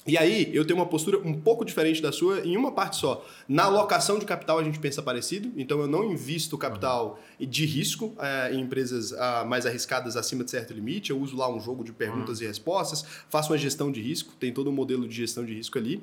E 0.08 0.18
aí, 0.18 0.50
eu 0.54 0.66
tenho 0.66 0.80
uma 0.80 0.86
postura 0.86 1.20
um 1.20 1.40
pouco 1.40 1.66
diferente 1.66 2.02
da 2.02 2.12
sua 2.12 2.40
em 2.40 2.56
uma 2.56 2.72
parte 2.72 2.96
só. 2.98 3.26
Na 3.48 3.66
alocação 3.66 4.18
de 4.18 4.26
capital, 4.26 4.58
a 4.58 4.64
gente 4.64 4.80
pensa 4.80 5.02
parecido, 5.02 5.52
então 5.58 5.80
eu 5.82 5.88
não 5.88 6.04
invisto 6.04 6.58
capital 6.58 7.20
de 7.40 7.66
risco 7.66 8.16
eh, 8.18 8.54
em 8.54 8.62
empresas 8.62 9.12
ah, 9.14 9.44
mais 9.46 9.66
arriscadas 9.66 10.16
acima 10.16 10.44
de 10.44 10.52
certo 10.52 10.74
limite. 10.74 11.12
Eu 11.12 11.20
uso 11.20 11.36
lá 11.36 11.54
um 11.54 11.60
jogo 11.60 11.84
de 11.84 11.92
perguntas 11.92 12.40
e 12.40 12.48
respostas, 12.48 13.06
faço 13.30 13.52
uma 13.52 13.58
gestão 13.58 13.92
de 13.92 14.02
risco, 14.02 14.34
tem 14.40 14.54
todo 14.54 14.70
um 14.70 14.74
modelo 14.74 15.08
de 15.08 15.16
gestão 15.16 15.46
de 15.46 15.54
risco 15.54 15.78
ali. 15.78 16.02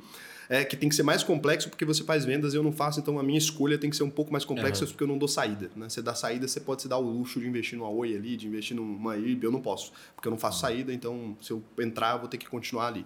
Eh, 0.48 0.64
que 0.64 0.76
tem 0.76 0.88
que 0.88 0.94
ser 0.94 1.02
mais 1.02 1.22
complexo 1.22 1.68
porque 1.68 1.84
você 1.84 2.04
faz 2.04 2.24
vendas 2.24 2.54
e 2.54 2.56
eu 2.56 2.62
não 2.62 2.72
faço, 2.72 3.00
então 3.00 3.18
a 3.18 3.22
minha 3.22 3.38
escolha 3.38 3.78
tem 3.78 3.90
que 3.90 3.96
ser 3.96 4.02
um 4.02 4.10
pouco 4.10 4.32
mais 4.32 4.44
complexa 4.44 4.84
Aham. 4.84 4.92
porque 4.92 5.04
eu 5.04 5.08
não 5.08 5.18
dou 5.18 5.28
saída. 5.28 5.70
Né? 5.76 5.88
Você 5.88 6.02
dá 6.02 6.14
saída, 6.14 6.46
você 6.46 6.60
pode 6.60 6.82
se 6.82 6.88
dar 6.88 6.98
o 6.98 7.08
luxo 7.08 7.40
de 7.40 7.46
investir 7.46 7.78
numa 7.78 7.90
Oi 7.90 8.14
ali, 8.14 8.36
de 8.36 8.46
investir 8.46 8.76
numa 8.76 9.16
IB, 9.16 9.46
eu 9.46 9.52
não 9.52 9.60
posso, 9.60 9.92
porque 10.14 10.28
eu 10.28 10.30
não 10.30 10.38
faço 10.38 10.60
saída, 10.60 10.92
então 10.92 11.36
se 11.40 11.50
eu 11.52 11.62
entrar, 11.78 12.14
eu 12.14 12.20
vou 12.20 12.28
ter 12.28 12.38
que 12.38 12.46
continuar 12.46 12.88
ali. 12.88 13.04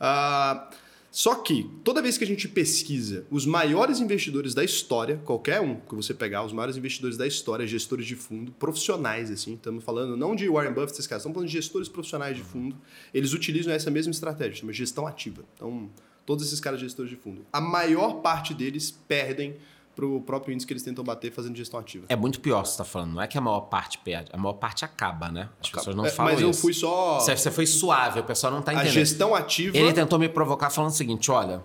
Ah, 0.00 0.68
só 1.12 1.34
que, 1.34 1.70
toda 1.84 2.00
vez 2.00 2.16
que 2.16 2.24
a 2.24 2.26
gente 2.26 2.48
pesquisa 2.48 3.26
os 3.30 3.44
maiores 3.44 4.00
investidores 4.00 4.54
da 4.54 4.64
história, 4.64 5.20
qualquer 5.26 5.60
um 5.60 5.76
que 5.76 5.94
você 5.94 6.14
pegar, 6.14 6.42
os 6.42 6.54
maiores 6.54 6.74
investidores 6.74 7.18
da 7.18 7.26
história, 7.26 7.66
gestores 7.66 8.06
de 8.06 8.16
fundo, 8.16 8.50
profissionais, 8.52 9.30
assim, 9.30 9.52
estamos 9.52 9.84
falando 9.84 10.16
não 10.16 10.34
de 10.34 10.48
Warren 10.48 10.72
Buffett, 10.72 10.92
esses 10.92 11.06
caras, 11.06 11.20
estamos 11.20 11.34
falando 11.34 11.48
de 11.48 11.52
gestores 11.52 11.86
profissionais 11.86 12.34
de 12.34 12.42
fundo, 12.42 12.74
eles 13.12 13.34
utilizam 13.34 13.74
essa 13.74 13.90
mesma 13.90 14.10
estratégia, 14.10 14.60
chama 14.60 14.72
gestão 14.72 15.06
ativa. 15.06 15.44
Então, 15.54 15.90
todos 16.26 16.46
esses 16.46 16.60
caras 16.60 16.80
gestores 16.80 17.10
de 17.10 17.16
fundo, 17.16 17.44
a 17.52 17.60
maior 17.60 18.14
parte 18.20 18.54
deles 18.54 18.90
perdem 19.08 19.56
para 19.94 20.06
o 20.06 20.22
próprio 20.22 20.54
índice 20.54 20.66
que 20.66 20.72
eles 20.72 20.82
tentam 20.82 21.04
bater 21.04 21.30
fazendo 21.30 21.54
gestão 21.54 21.78
ativa. 21.78 22.06
É 22.08 22.16
muito 22.16 22.40
pior 22.40 22.64
você 22.64 22.78
tá 22.78 22.84
falando. 22.84 23.12
Não 23.12 23.20
é 23.20 23.26
que 23.26 23.36
a 23.36 23.40
maior 23.42 23.60
parte 23.62 23.98
perde, 23.98 24.30
a 24.32 24.38
maior 24.38 24.54
parte 24.54 24.84
acaba, 24.86 25.30
né? 25.30 25.50
As 25.60 25.68
pessoas 25.68 25.94
não 25.94 26.06
É, 26.06 26.10
falam 26.10 26.32
Mas 26.32 26.40
isso. 26.40 26.48
eu 26.48 26.54
fui 26.54 26.72
só... 26.72 27.20
Você, 27.20 27.50
foi 27.50 27.66
suave, 27.66 28.20
o 28.20 28.24
pessoal 28.24 28.50
não 28.52 28.62
tá 28.62 28.70
A 28.70 28.74
entendendo. 28.74 28.92
gestão 28.94 29.34
ativa... 29.34 29.76
Ele 29.76 29.92
tentou 29.92 30.18
me 30.18 30.30
provocar 30.30 30.70
falando 30.70 30.92
o 30.92 30.94
seguinte: 30.94 31.30
olha, 31.30 31.62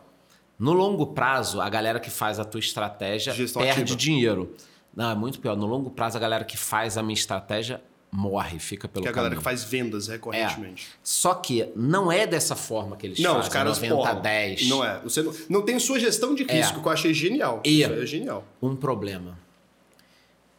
no 0.59 0.73
longo 0.73 1.07
prazo, 1.07 1.61
a 1.61 1.69
galera 1.69 2.01
que 2.01 2.09
faz 2.09 2.37
a 2.37 2.43
tua 2.43 2.59
estratégia 2.59 3.31
Gestão 3.33 3.61
perde 3.61 3.81
ativa. 3.83 3.97
dinheiro. 3.97 4.53
Não, 4.93 5.09
é 5.11 5.15
muito 5.15 5.39
pior. 5.39 5.55
No 5.55 5.65
longo 5.65 5.89
prazo, 5.91 6.17
a 6.17 6.19
galera 6.19 6.43
que 6.43 6.57
faz 6.57 6.97
a 6.97 7.03
minha 7.03 7.13
estratégia 7.13 7.81
morre, 8.17 8.57
fica 8.57 8.87
pelo 8.87 9.03
que 9.03 9.07
é 9.07 9.11
a 9.11 9.13
galera 9.13 9.35
que 9.35 9.43
faz 9.43 9.63
vendas 9.63 10.07
recorrentemente. 10.07 10.87
Só 11.03 11.35
que 11.35 11.71
não 11.75 12.11
é 12.11 12.25
dessa 12.25 12.55
forma 12.55 12.97
que 12.97 13.05
eles 13.05 13.19
Não, 13.19 13.35
fazem. 13.35 13.47
os 13.47 13.53
caras 13.53 13.77
90 13.79 13.95
porram. 13.95 14.21
10. 14.21 14.67
Não 14.69 14.83
é. 14.83 14.99
Você 15.01 15.21
não, 15.21 15.33
não 15.47 15.61
tem 15.61 15.79
sua 15.79 15.99
gestão 15.99 16.33
de 16.33 16.43
risco, 16.43 16.81
que 16.81 16.87
eu 16.87 16.91
achei 16.91 17.13
genial. 17.13 17.61
E- 17.63 17.81
Isso 17.83 17.93
é 17.93 18.05
genial. 18.07 18.43
Um 18.59 18.75
problema. 18.75 19.37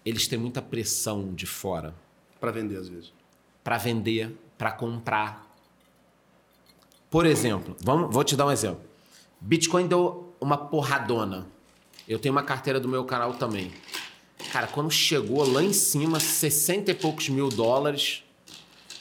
Eles 0.07 0.29
têm 0.29 0.39
muita 0.39 0.63
pressão 0.63 1.35
de 1.35 1.47
fora 1.47 1.93
Pra 2.41 2.53
vender, 2.53 2.77
às 2.77 2.89
vezes. 2.89 3.13
para 3.65 3.77
vender, 3.77 4.39
para 4.57 4.71
comprar. 4.71 5.45
Por 7.11 7.27
exemplo, 7.27 7.77
vamos, 7.81 8.13
vou 8.15 8.23
te 8.23 8.37
dar 8.37 8.47
um 8.47 8.53
exemplo. 8.53 8.81
Bitcoin 9.41 9.87
deu 9.89 10.33
uma 10.41 10.57
porradona. 10.57 11.47
Eu 12.07 12.19
tenho 12.19 12.33
uma 12.35 12.43
carteira 12.43 12.79
do 12.79 12.89
meu 12.89 13.05
canal 13.05 13.35
também. 13.35 13.73
Cara, 14.53 14.67
quando 14.67 14.91
chegou 14.91 15.51
lá 15.51 15.63
em 15.63 15.73
cima, 15.73 16.21
60 16.21 16.91
e 16.91 16.95
poucos 16.95 17.29
mil 17.29 17.49
dólares, 17.49 18.23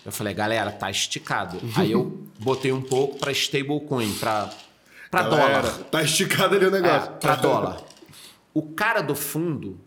eu 0.05 0.11
falei, 0.11 0.33
galera, 0.33 0.71
tá 0.71 0.89
esticado. 0.89 1.59
Aí 1.75 1.91
eu 1.91 2.17
botei 2.39 2.71
um 2.71 2.81
pouco 2.81 3.17
para 3.17 3.31
stablecoin, 3.31 4.13
para 4.13 4.49
para 5.09 5.23
dólar. 5.23 5.63
Tá 5.89 6.03
esticado 6.03 6.55
ali 6.55 6.65
o 6.65 6.71
negócio. 6.71 7.11
É, 7.11 7.15
para 7.15 7.35
dólar. 7.35 7.81
O 8.53 8.61
cara 8.61 9.01
do 9.01 9.15
fundo 9.15 9.79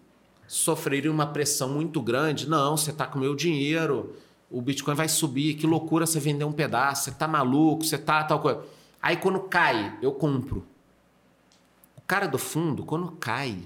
sofreria 0.46 1.10
uma 1.10 1.26
pressão 1.26 1.68
muito 1.68 2.00
grande. 2.00 2.48
Não, 2.48 2.76
você 2.76 2.92
tá 2.92 3.06
com 3.06 3.18
meu 3.18 3.34
dinheiro, 3.34 4.16
o 4.50 4.60
Bitcoin 4.60 4.94
vai 4.94 5.08
subir, 5.08 5.54
que 5.54 5.66
loucura 5.66 6.06
você 6.06 6.18
vender 6.18 6.44
um 6.44 6.52
pedaço, 6.52 7.04
você 7.04 7.10
tá 7.12 7.28
maluco, 7.28 7.84
você 7.84 7.98
tá 7.98 8.24
tal 8.24 8.40
coisa. 8.40 8.62
Aí 9.02 9.16
quando 9.16 9.40
cai, 9.40 9.96
eu 10.02 10.12
compro. 10.12 10.66
O 11.96 12.00
cara 12.06 12.26
do 12.26 12.38
fundo, 12.38 12.84
quando 12.84 13.12
cai, 13.12 13.58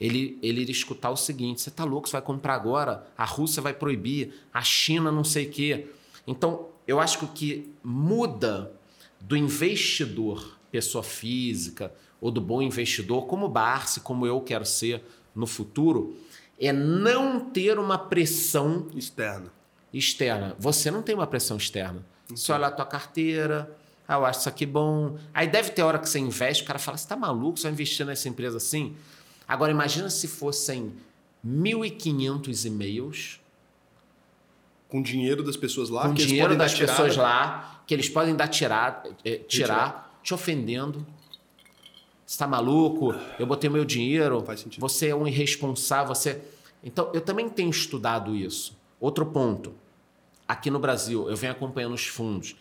ele, 0.00 0.38
ele 0.42 0.62
iria 0.62 0.72
escutar 0.72 1.10
o 1.10 1.16
seguinte: 1.16 1.60
você 1.60 1.70
tá 1.70 1.84
louco, 1.84 2.08
você 2.08 2.12
vai 2.12 2.22
comprar 2.22 2.54
agora, 2.54 3.06
a 3.16 3.24
Rússia 3.24 3.62
vai 3.62 3.72
proibir, 3.72 4.34
a 4.52 4.62
China 4.62 5.10
não 5.10 5.24
sei 5.24 5.46
o 5.46 5.50
quê. 5.50 5.86
Então, 6.26 6.68
eu 6.86 7.00
acho 7.00 7.18
que 7.18 7.24
o 7.24 7.28
que 7.28 7.72
muda 7.82 8.72
do 9.20 9.36
investidor, 9.36 10.58
pessoa 10.70 11.02
física, 11.02 11.92
ou 12.20 12.30
do 12.30 12.40
bom 12.40 12.62
investidor, 12.62 13.26
como 13.26 13.46
o 13.46 13.48
Barsi, 13.48 14.00
como 14.00 14.26
eu 14.26 14.40
quero 14.40 14.64
ser 14.64 15.02
no 15.34 15.46
futuro, 15.46 16.16
é 16.58 16.72
não 16.72 17.40
ter 17.40 17.78
uma 17.78 17.98
pressão 17.98 18.88
Externa. 18.94 19.52
externa. 19.92 20.56
Você 20.58 20.90
não 20.90 21.02
tem 21.02 21.14
uma 21.14 21.26
pressão 21.26 21.56
externa. 21.56 22.04
Você 22.28 22.52
olha 22.52 22.68
a 22.68 22.70
tua 22.70 22.86
carteira, 22.86 23.76
ah, 24.06 24.14
eu 24.14 24.24
acho 24.24 24.40
isso 24.40 24.48
aqui 24.48 24.66
bom. 24.66 25.18
Aí 25.32 25.46
deve 25.46 25.70
ter 25.70 25.82
hora 25.82 25.98
que 25.98 26.08
você 26.08 26.18
investe, 26.18 26.62
o 26.62 26.66
cara 26.66 26.78
fala, 26.78 26.96
você 26.96 27.08
tá 27.08 27.16
maluco, 27.16 27.58
você 27.58 27.64
vai 27.64 27.72
investir 27.72 28.04
nessa 28.06 28.28
empresa 28.28 28.58
assim? 28.58 28.94
Agora 29.46 29.70
imagina 29.70 30.08
se 30.08 30.26
fossem 30.26 30.92
1.500 31.46 32.64
e-mails 32.64 33.40
Com 34.88 35.02
dinheiro 35.02 35.42
das 35.42 35.56
pessoas 35.56 35.90
lá. 35.90 36.02
com 36.08 36.14
que 36.14 36.22
eles 36.22 36.28
dinheiro 36.28 36.56
das 36.56 36.74
pessoas 36.74 37.16
lá, 37.16 37.82
que 37.86 37.92
eles 37.92 38.08
podem 38.08 38.34
dar 38.34 38.48
tirar, 38.48 39.04
eh, 39.24 39.38
tirar, 39.38 40.18
te 40.22 40.32
ofendendo. 40.32 41.06
Você 42.26 42.38
tá 42.38 42.46
maluco? 42.46 43.14
Eu 43.38 43.46
botei 43.46 43.68
meu 43.68 43.84
dinheiro. 43.84 44.42
Faz 44.42 44.60
sentido. 44.60 44.80
Você 44.80 45.08
é 45.08 45.14
um 45.14 45.26
irresponsável. 45.26 46.14
Você... 46.14 46.40
Então, 46.82 47.10
eu 47.12 47.20
também 47.20 47.48
tenho 47.48 47.68
estudado 47.70 48.34
isso. 48.34 48.76
Outro 48.98 49.26
ponto. 49.26 49.74
Aqui 50.48 50.70
no 50.70 50.78
Brasil, 50.78 51.28
eu 51.28 51.36
venho 51.36 51.52
acompanhando 51.52 51.94
os 51.94 52.06
fundos. 52.06 52.56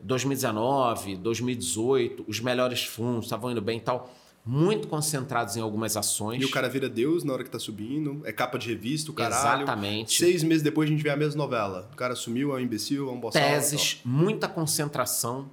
2019, 0.00 1.16
2018, 1.16 2.24
os 2.26 2.40
melhores 2.40 2.84
fundos 2.84 3.26
estavam 3.26 3.50
indo 3.50 3.60
bem 3.60 3.78
e 3.78 3.80
tal. 3.80 4.14
Muito 4.44 4.88
concentrados 4.88 5.56
em 5.56 5.60
algumas 5.60 5.96
ações. 5.96 6.42
E 6.42 6.44
o 6.44 6.50
cara 6.50 6.68
vira 6.68 6.88
Deus 6.88 7.22
na 7.24 7.32
hora 7.32 7.44
que 7.44 7.50
tá 7.50 7.58
subindo. 7.58 8.22
É 8.24 8.32
capa 8.32 8.58
de 8.58 8.68
revista, 8.68 9.10
o 9.10 9.14
caralho. 9.14 9.62
Exatamente. 9.62 10.18
Seis 10.18 10.42
meses 10.42 10.62
depois 10.62 10.88
a 10.88 10.92
gente 10.92 11.02
vê 11.02 11.10
a 11.10 11.16
mesma 11.16 11.36
novela. 11.36 11.88
O 11.92 11.96
cara 11.96 12.16
sumiu, 12.16 12.52
é 12.52 12.54
um 12.56 12.60
imbecil, 12.60 13.08
é 13.08 13.12
um 13.12 13.20
boçal. 13.20 13.40
teses, 13.40 14.00
muita 14.04 14.48
concentração. 14.48 15.50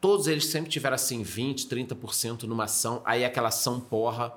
Todos 0.00 0.26
eles 0.28 0.46
sempre 0.46 0.70
tiveram 0.70 0.94
assim 0.94 1.22
20, 1.22 1.66
30% 1.66 2.44
numa 2.44 2.64
ação, 2.64 3.02
aí 3.04 3.24
aquela 3.24 3.48
ação 3.48 3.80
porra. 3.80 4.32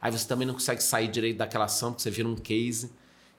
Aí 0.00 0.12
você 0.12 0.26
também 0.26 0.46
não 0.46 0.54
consegue 0.54 0.82
sair 0.82 1.08
direito 1.08 1.38
daquela 1.38 1.64
ação, 1.64 1.90
porque 1.90 2.02
você 2.02 2.10
vira 2.10 2.28
um 2.28 2.36
case. 2.36 2.90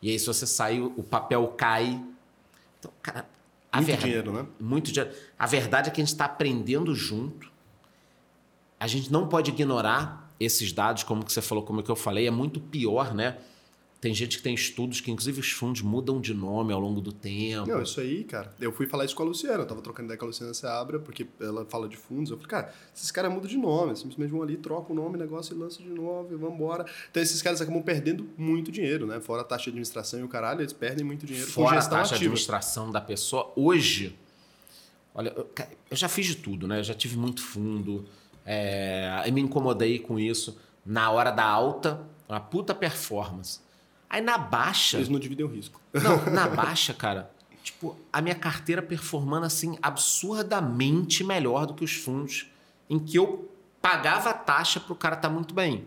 E 0.02 0.10
aí, 0.10 0.20
se 0.20 0.26
você 0.26 0.46
sair, 0.46 0.82
o 0.82 1.04
papel 1.04 1.48
cai. 1.58 2.02
Então, 2.80 2.92
cara. 3.02 3.28
A 3.72 3.82
Muito 3.82 3.98
dinheiro, 3.98 4.32
né? 4.32 4.46
Muito 4.60 4.92
dinheiro. 4.92 5.16
A 5.38 5.46
verdade 5.46 5.90
é 5.90 5.92
que 5.92 6.02
a 6.02 6.04
gente 6.04 6.14
está 6.14 6.26
aprendendo 6.26 6.96
junto. 6.96 7.52
A 8.80 8.88
gente 8.88 9.12
não 9.12 9.28
pode 9.28 9.52
ignorar 9.52 10.34
esses 10.40 10.72
dados, 10.74 11.04
como 11.04 11.24
que 11.24 11.32
você 11.32 11.42
falou, 11.42 11.64
como 11.64 11.82
que 11.82 11.90
eu 11.90 11.96
falei, 11.96 12.28
é 12.28 12.32
muito 12.32 12.60
pior, 12.60 13.14
né? 13.14 13.38
Tem 14.02 14.14
gente 14.14 14.38
que 14.38 14.44
tem 14.44 14.54
estudos 14.54 15.02
que, 15.02 15.10
inclusive, 15.10 15.40
os 15.40 15.50
fundos 15.50 15.82
mudam 15.82 16.22
de 16.22 16.32
nome 16.32 16.72
ao 16.72 16.80
longo 16.80 17.02
do 17.02 17.12
tempo. 17.12 17.68
Não, 17.68 17.82
isso 17.82 18.00
aí, 18.00 18.24
cara. 18.24 18.54
Eu 18.60 18.72
fui 18.72 18.86
falar 18.86 19.04
isso 19.06 19.16
com 19.16 19.24
a 19.24 19.26
Luciana. 19.26 19.64
Eu 19.64 19.66
tava 19.66 19.82
trocando 19.82 20.06
ideia 20.06 20.18
com 20.20 20.26
a 20.26 20.28
Luciana 20.28 20.54
Seabra, 20.54 21.00
porque 21.00 21.26
ela 21.40 21.66
fala 21.66 21.90
de 21.90 21.98
fundos. 21.98 22.30
Eu 22.30 22.38
falei, 22.38 22.50
cara, 22.50 22.74
esses 22.96 23.10
caras 23.10 23.34
mudam 23.34 23.50
de 23.50 23.58
nome. 23.58 23.96
Simplesmente 23.96 24.30
vão 24.30 24.44
ali, 24.44 24.58
trocam 24.58 24.96
o 24.96 25.00
nome, 25.02 25.18
negócio 25.18 25.56
e 25.56 25.58
lançam 25.58 25.84
de 25.84 25.90
novo 25.92 26.32
e 26.32 26.38
vambora. 26.38 26.86
Então 27.10 27.24
esses 27.24 27.42
caras 27.42 27.62
acabam 27.62 27.82
perdendo 27.82 28.30
muito 28.38 28.72
dinheiro, 28.72 29.08
né? 29.08 29.20
Fora 29.20 29.42
a 29.42 29.46
taxa 29.46 29.64
de 29.64 29.70
administração 29.70 30.20
e 30.20 30.24
o 30.24 30.28
caralho, 30.28 30.62
eles 30.62 30.74
perdem 30.74 31.04
muito 31.04 31.26
dinheiro 31.26 31.48
com 31.48 31.64
Fora 31.64 31.78
a 31.78 31.80
gestão 31.80 31.98
taxa 31.98 32.10
de 32.10 32.16
ativa. 32.16 32.26
administração 32.26 32.92
da 32.92 33.02
pessoa. 33.02 33.52
Hoje, 33.56 34.16
olha, 35.16 35.34
eu 35.90 35.98
já 35.98 36.10
fiz 36.10 36.28
de 36.28 36.36
tudo, 36.36 36.68
né? 36.68 36.80
Eu 36.80 36.84
já 36.84 36.94
tive 36.94 37.18
muito 37.18 37.42
fundo, 37.42 38.06
é, 38.46 39.24
eu 39.26 39.34
me 39.34 39.42
incomodei 39.42 40.00
com 40.00 40.20
isso. 40.20 40.58
Na 40.86 41.10
hora 41.10 41.32
da 41.32 41.44
alta, 41.44 42.02
uma 42.30 42.40
puta 42.40 42.76
performance. 42.76 43.60
Aí 44.10 44.22
na 44.22 44.38
baixa. 44.38 44.98
Eles 44.98 45.10
não 45.10 45.20
dividem 45.20 45.46
o 45.46 45.50
risco. 45.50 45.82
Não, 45.92 46.24
na 46.32 46.48
baixa, 46.50 46.94
cara, 46.94 47.32
tipo, 47.64 47.98
a 48.14 48.22
minha 48.22 48.36
carteira 48.36 48.82
performando 48.82 49.46
assim 49.46 49.78
absurdamente 49.82 51.24
melhor 51.24 51.66
do 51.66 51.74
que 51.74 51.84
os 51.84 51.96
fundos 51.96 52.48
em 52.90 53.00
que 53.00 53.18
eu 53.18 53.52
pagava 53.82 54.30
a 54.30 54.34
taxa 54.34 54.80
pro 54.80 54.96
cara 54.96 55.16
estar 55.16 55.30
muito 55.30 55.54
bem. 55.54 55.86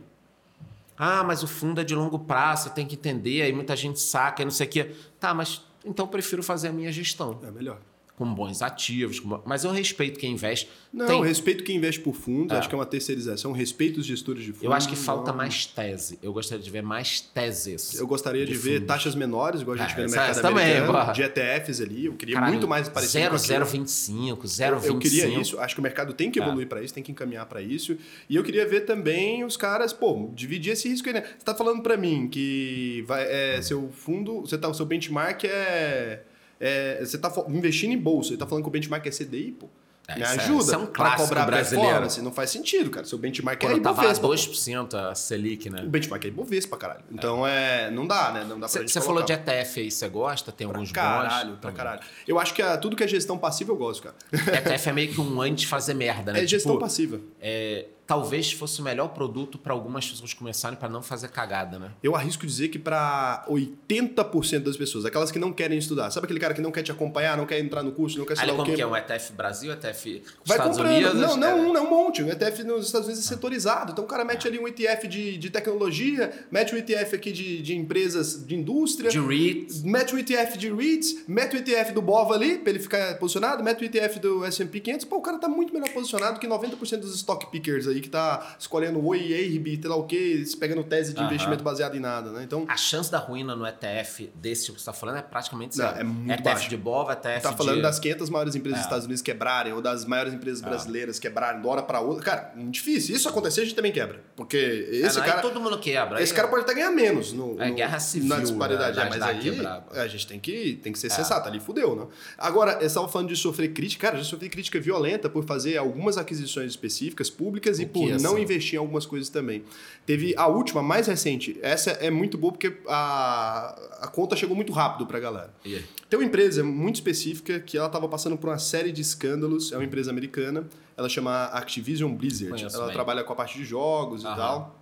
Ah, 0.97 1.23
mas 1.23 1.45
o 1.45 1.47
fundo 1.47 1.81
é 1.81 1.85
de 1.85 1.95
longo 1.95 2.19
prazo, 2.19 2.71
tem 2.71 2.85
que 2.85 2.97
entender, 2.97 3.43
aí 3.43 3.53
muita 3.53 3.77
gente 3.77 4.01
saca 4.01 4.43
e 4.43 4.45
não 4.45 4.51
sei 4.51 4.67
o 4.67 4.71
quê. 4.71 4.97
Tá, 5.21 5.33
mas 5.33 5.65
então 5.85 6.07
eu 6.07 6.11
prefiro 6.11 6.43
fazer 6.43 6.69
a 6.69 6.73
minha 6.73 6.91
gestão. 6.91 7.39
É 7.45 7.51
melhor. 7.53 7.79
Com 8.19 8.35
bons 8.35 8.63
ativos, 8.63 9.21
com 9.21 9.41
mas 9.47 9.63
eu 9.63 9.71
respeito 9.71 10.19
quem 10.19 10.33
investe. 10.33 10.69
Não, 10.93 11.07
Tem- 11.07 11.23
respeito 11.25 11.63
quem 11.63 11.77
investe 11.77 12.01
por 12.01 12.15
fundos, 12.15 12.53
É. 12.57 12.59
acho 12.59 12.69
que 12.69 12.75
é 12.75 12.79
uma 12.79 12.85
terceirização, 12.87 13.53
respeito 13.53 14.01
os 14.01 14.07
gestores 14.07 14.43
de 14.43 14.49
fundos. 14.51 14.65
Eu 14.65 14.73
acho 14.73 14.89
que 14.89 14.97
falta 14.97 15.31
não- 15.31 15.37
mais 15.39 15.67
tese. 15.67 16.19
Eu 16.21 16.33
gostaria 16.33 16.65
de 16.65 16.69
ver 16.71 16.83
mais 16.83 17.21
teses. 17.21 17.95
Eu 17.95 18.09
gostaria 18.09 18.45
de, 18.45 18.53
de 18.53 18.59
ver 18.59 18.73
fundos. 18.81 18.87
taxas 18.89 19.15
menores, 19.15 19.61
igual 19.61 19.77
a 19.77 19.81
gente 19.81 19.93
Ah, 19.93 19.97
vê 19.97 20.03
no 20.03 20.11
mercado 20.11 20.43
também, 20.43 20.77
americano, 20.79 21.13
de 21.13 21.23
ETFs 21.23 21.81
ali. 21.81 22.07
Eu 22.07 22.15
queria 22.15 22.35
Caralho, 22.35 22.53
muito 22.55 22.67
mais 22.67 22.89
parecido 22.89 23.29
com 23.29 23.37
aquilo. 23.37 23.47
0,025, 23.47 24.47
0,25. 24.49 24.87
Eu, 24.89 24.95
eu 24.95 24.99
queria 24.99 25.41
isso, 25.41 25.61
acho 25.61 25.75
que 25.77 25.81
o 25.81 25.83
mercado 25.85 26.13
tem 26.13 26.29
que 26.31 26.41
É. 26.41 26.43
evoluir 26.43 26.67
para 26.67 26.83
isso, 26.83 26.93
tem 26.93 27.03
que 27.05 27.13
encaminhar 27.13 27.47
para 27.47 27.63
isso. 27.63 27.97
E 28.29 28.35
eu 28.35 28.43
queria 28.43 28.67
ver 28.67 28.81
também 28.81 29.45
os 29.45 29.57
caras, 29.57 29.93
pô, 29.93 30.29
dividir 30.35 30.73
esse 30.73 30.89
risco 30.89 31.07
aí, 31.09 31.15
né? 31.15 31.23
Você 31.23 31.45
tá 31.45 31.55
falando 31.55 31.83
para 31.83 31.97
mim 31.97 32.27
que 32.29 33.05
vai, 33.07 33.25
é, 33.31 33.63
seu 33.63 33.89
fundo, 33.93 34.41
você 34.41 34.59
tá, 34.59 34.69
o 34.69 34.75
seu 34.75 34.87
benchmark 34.87 35.45
é, 35.45 36.23
é- 36.61 36.99
Você 37.05 37.19
tá 37.19 37.31
fo- 37.31 37.47
investindo 37.49 37.93
em 37.93 37.99
bolsa, 37.99 38.31
você 38.31 38.37
tá 38.37 38.47
falando 38.47 38.65
que 38.65 38.69
o 38.69 38.73
benchmark 38.73 39.07
é 39.07 39.11
CDI, 39.11 39.53
pô. 39.53 39.69
É, 40.11 40.15
Me 40.17 40.23
é- 40.23 40.25
ajuda 40.27 40.63
isso 40.63 40.75
é 40.75 40.79
um 40.79 40.87
pra 40.87 40.93
clássico 40.95 41.23
cobrar 41.29 41.45
brasileiro. 41.45 41.87
performance. 41.87 42.23
Não 42.23 42.33
faz 42.33 42.49
sentido, 42.49 42.89
cara. 42.89 43.05
Seu 43.05 43.19
benchmark 43.19 43.61
Quando 43.61 43.77
é 43.77 43.81
tava 43.81 43.99
Ibovespa. 44.01 44.23
pô. 44.23 44.29
2% 44.29 44.95
a 44.97 45.15
Selic, 45.15 45.69
né? 45.69 45.83
O 45.83 45.89
benchmark 45.91 46.25
é 46.25 46.29
Ibovespa, 46.29 46.79
caralho. 46.79 47.03
Então 47.13 47.47
é. 47.47 47.91
Não 47.91 48.07
dá, 48.07 48.33
né? 48.33 48.41
Não 48.49 48.59
dá 48.59 48.67
pra 48.71 48.87
Você 48.89 49.01
falou 49.03 49.23
de. 49.23 49.35
ETF 49.35 49.81
aí, 49.81 49.91
você 49.91 50.09
gosta? 50.09 50.51
Tem 50.51 50.67
alguns 50.67 50.91
Caralho, 50.93 51.51
bons? 51.51 51.59
pra 51.61 51.73
caralho. 51.73 52.01
Eu 52.27 52.39
acho 52.41 52.55
que 52.55 52.63
a- 52.63 52.79
tudo 52.79 52.97
que 52.97 53.05
é 53.05 53.07
gestão 53.07 53.37
passiva 53.37 53.71
eu 53.71 53.77
gosto, 53.77 54.03
cara. 54.03 54.15
ETF 54.33 54.89
é 54.89 54.93
meio 54.95 55.13
que 55.13 55.21
um 55.21 55.43
antes 55.43 55.61
de 55.65 55.67
fazer 55.67 55.93
merda, 55.93 56.33
né? 56.33 56.43
É 56.43 56.47
gestão 56.47 56.73
Tipo, 56.73 56.85
passiva. 56.85 57.21
é, 57.39 57.85
talvez 58.09 58.51
fosse 58.51 58.81
o 58.81 58.85
melhor 58.85 59.09
produto 59.09 59.59
para 59.59 59.75
algumas 59.75 60.09
pessoas 60.09 60.33
começarem 60.33 60.79
para 60.79 60.89
não 60.89 61.03
fazer 61.03 61.29
cagada, 61.29 61.79
né? 61.79 61.91
Eu 62.03 62.17
arrisco 62.17 62.47
dizer 62.47 62.69
que 62.69 62.79
para 62.79 63.45
80% 63.47 64.61
das 64.61 64.79
pessoas, 64.79 65.05
aquelas 65.05 65.31
que 65.31 65.39
não 65.39 65.53
querem 65.53 65.77
estudar, 65.77 66.11
sabe 66.11 66.25
aquele 66.25 66.41
cara 66.41 66.55
que 66.55 66.61
não 66.63 66.73
quer 66.73 66.83
te 66.83 66.91
acompanhar, 66.91 67.37
não 67.37 67.45
quer 67.45 67.61
entrar 67.61 67.83
no 67.83 67.93
curso, 67.93 68.19
não 68.19 68.25
quer 68.25 68.35
lá 68.47 68.63
o 68.63 68.65
quê? 68.65 68.77
que 68.77 68.81
é? 68.81 68.87
Um 68.87 68.97
ETF 68.97 69.33
Brasil, 69.35 69.71
ETF 69.75 70.23
Vai 70.43 70.57
Estados 70.57 70.79
comprando. 70.79 70.97
Unidos? 70.97 71.15
não, 71.21 71.37
não, 71.37 71.49
é, 71.49 71.55
um, 71.55 71.73
não, 71.75 71.85
um 71.85 71.91
monte. 71.91 72.23
O 72.23 72.31
ETF 72.31 72.65
nos 72.65 72.87
Estados 72.87 73.09
Unidos 73.09 73.27
é 73.27 73.29
setorizado. 73.29 73.93
Então 73.93 74.05
o 74.05 74.09
cara 74.09 74.25
mete 74.25 74.49
ali 74.49 74.59
um 74.59 74.67
ETF 74.67 75.07
de, 75.07 75.37
de 75.37 75.51
tecnologia, 75.51 76.47
mete 76.51 76.75
um 76.75 76.79
ETF 76.79 77.15
aqui 77.15 77.31
de, 77.31 77.61
de 77.61 77.77
empresas 77.77 78.43
de 78.47 78.55
indústria. 78.55 79.11
De 79.11 79.21
REITs. 79.21 79.83
Mete 79.83 80.15
o 80.15 80.19
ETF 80.19 80.57
de 80.57 80.73
REITs, 80.73 81.25
mete 81.29 81.57
o 81.57 81.59
ETF 81.59 81.93
do 81.93 82.01
BOVA 82.01 82.35
ali, 82.35 82.59
pra 82.59 82.71
ele 82.71 82.81
ficar 82.81 83.19
posicionado, 83.19 83.63
mete 83.63 83.83
o 83.83 83.85
ETF 83.85 84.19
do 84.19 84.47
S&P 84.47 84.81
500, 84.81 85.05
pô, 85.05 85.17
o 85.17 85.21
cara 85.21 85.37
tá 85.37 85.47
muito 85.47 85.75
melhor 85.75 85.91
posicionado 85.91 86.41
que 86.41 86.47
90% 86.47 87.01
dos 87.01 87.15
stock 87.15 87.51
pickers 87.51 87.87
aí, 87.87 87.98
que 88.01 88.09
tá 88.09 88.57
escolhendo 88.59 89.05
Oi, 89.05 89.33
EIRB, 89.33 89.79
sei 89.81 89.91
lá 89.91 89.97
o 89.97 90.05
quê, 90.05 90.45
pegando 90.59 90.83
tese 90.85 91.13
de 91.15 91.23
investimento 91.23 91.63
baseado 91.63 91.97
em 91.97 92.01
nada, 92.01 92.31
né? 92.31 92.43
Então, 92.43 92.65
A 92.69 92.77
chance 92.77 93.11
da 93.11 93.19
ruína 93.19 93.55
no 93.57 93.67
ETF 93.67 94.31
desse 94.35 94.67
tipo 94.67 94.77
que 94.77 94.83
você 94.83 94.91
está 94.91 94.93
falando 94.93 95.19
é 95.19 95.23
praticamente 95.23 95.77
Não, 95.79 95.87
zero. 95.87 95.99
é 96.01 96.05
muito 96.05 96.31
ETF 96.33 96.43
baixo. 96.45 96.69
de 96.71 96.77
BOVA, 96.77 97.13
ETF 97.13 97.43
tá 97.43 97.53
falando 97.53 97.77
de... 97.77 97.83
das 97.83 97.99
500 97.99 98.31
maiores 98.31 98.55
empresas 98.55 98.79
É. 98.79 98.81
dos 98.81 98.87
Estados 98.87 99.05
Unidos 99.07 99.23
quebrarem, 99.23 99.73
ou 99.73 99.81
das 99.81 100.05
maiores 100.05 100.33
empresas 100.35 100.61
brasileiras 100.61 101.19
quebrarem 101.19 101.61
de 101.61 101.67
uma 101.67 101.73
hora 101.73 101.83
pra 101.83 102.01
outra. 102.01 102.23
Cara, 102.25 102.53
difícil. 102.71 103.15
Isso 103.17 103.29
acontecer, 103.29 103.61
a 103.63 103.65
gente 103.65 103.75
também 103.77 103.93
quebra. 103.93 104.21
Porque 104.37 104.57
É, 104.57 104.97
esse 105.07 105.17
não, 105.17 105.25
aí 105.25 105.31
cara... 105.31 105.43
todo 105.43 105.61
mundo 105.61 105.79
quebra. 105.79 106.23
Esse 106.23 106.33
Aí- 106.33 106.37
cara 106.37 106.49
pode 106.49 106.63
até 106.63 106.75
ganhar 106.75 106.91
menos 106.91 107.33
no, 107.33 107.61
É 107.61 107.69
no- 107.69 107.75
guerra 107.75 107.99
civil, 108.01 108.29
na 108.29 108.39
disparidade. 108.41 108.97
né, 108.97 109.07
É, 109.07 109.09
mas 109.09 109.23
aí 109.23 109.41
quebrar. 109.41 109.87
a 109.93 110.07
gente 110.07 110.27
tem 110.27 110.39
que, 110.39 110.75
tem 110.83 110.93
que 110.93 110.99
ser 110.99 111.11
sensato. 111.11 111.49
Ali 111.49 111.61
fudeu, 111.61 111.95
né? 111.97 112.07
Agora, 112.37 112.85
estava 112.85 113.09
falando 113.09 113.29
de 113.29 113.37
sofrer 113.37 113.73
crítica. 113.73 114.07
Cara, 114.09 114.19
já 114.19 114.25
sofri 114.25 114.49
crítica 114.49 114.79
violenta 114.81 115.29
por 115.29 115.45
fazer 115.45 115.77
algumas 115.77 116.17
aquisições 116.19 116.71
específicas 116.71 117.29
públicas 117.31 117.79
e 117.81 117.87
por 117.89 118.09
não 118.21 118.33
assim? 118.35 118.43
investir 118.43 118.75
em 118.75 118.79
algumas 118.79 119.05
coisas 119.07 119.29
também. 119.29 119.63
Teve 120.07 120.35
a 120.37 120.47
última, 120.47 120.83
mais 120.83 121.07
recente. 121.07 121.59
Essa 121.63 121.91
é 121.93 122.11
muito 122.11 122.39
boa 122.39 122.53
porque 122.53 122.79
a, 122.89 123.79
a 124.01 124.09
conta 124.09 124.37
chegou 124.37 124.55
muito 124.57 124.73
rápido 124.73 125.07
pra 125.07 125.19
galera. 125.21 125.53
E 125.65 125.75
aí? 125.77 125.85
Tem 126.09 126.19
uma 126.19 126.25
empresa 126.25 126.65
muito 126.65 126.97
específica 126.97 127.61
que 127.61 127.77
ela 127.77 127.87
estava 127.87 128.09
passando 128.09 128.37
por 128.37 128.49
uma 128.49 128.59
série 128.59 128.91
de 128.93 129.03
escândalos. 129.03 129.73
É 129.73 129.77
uma 129.77 129.85
empresa 129.85 130.11
americana. 130.11 130.67
Ela 130.97 131.09
chama 131.09 131.45
Activision 131.47 132.13
Blizzard. 132.15 132.51
Conheço 132.51 132.77
ela 132.77 132.87
bem. 132.87 132.95
trabalha 132.95 133.23
com 133.23 133.33
a 133.33 133.37
parte 133.37 133.59
de 133.59 133.65
jogos 133.65 134.25
Aham. 134.25 134.35
e 134.35 134.37
tal. 134.37 134.78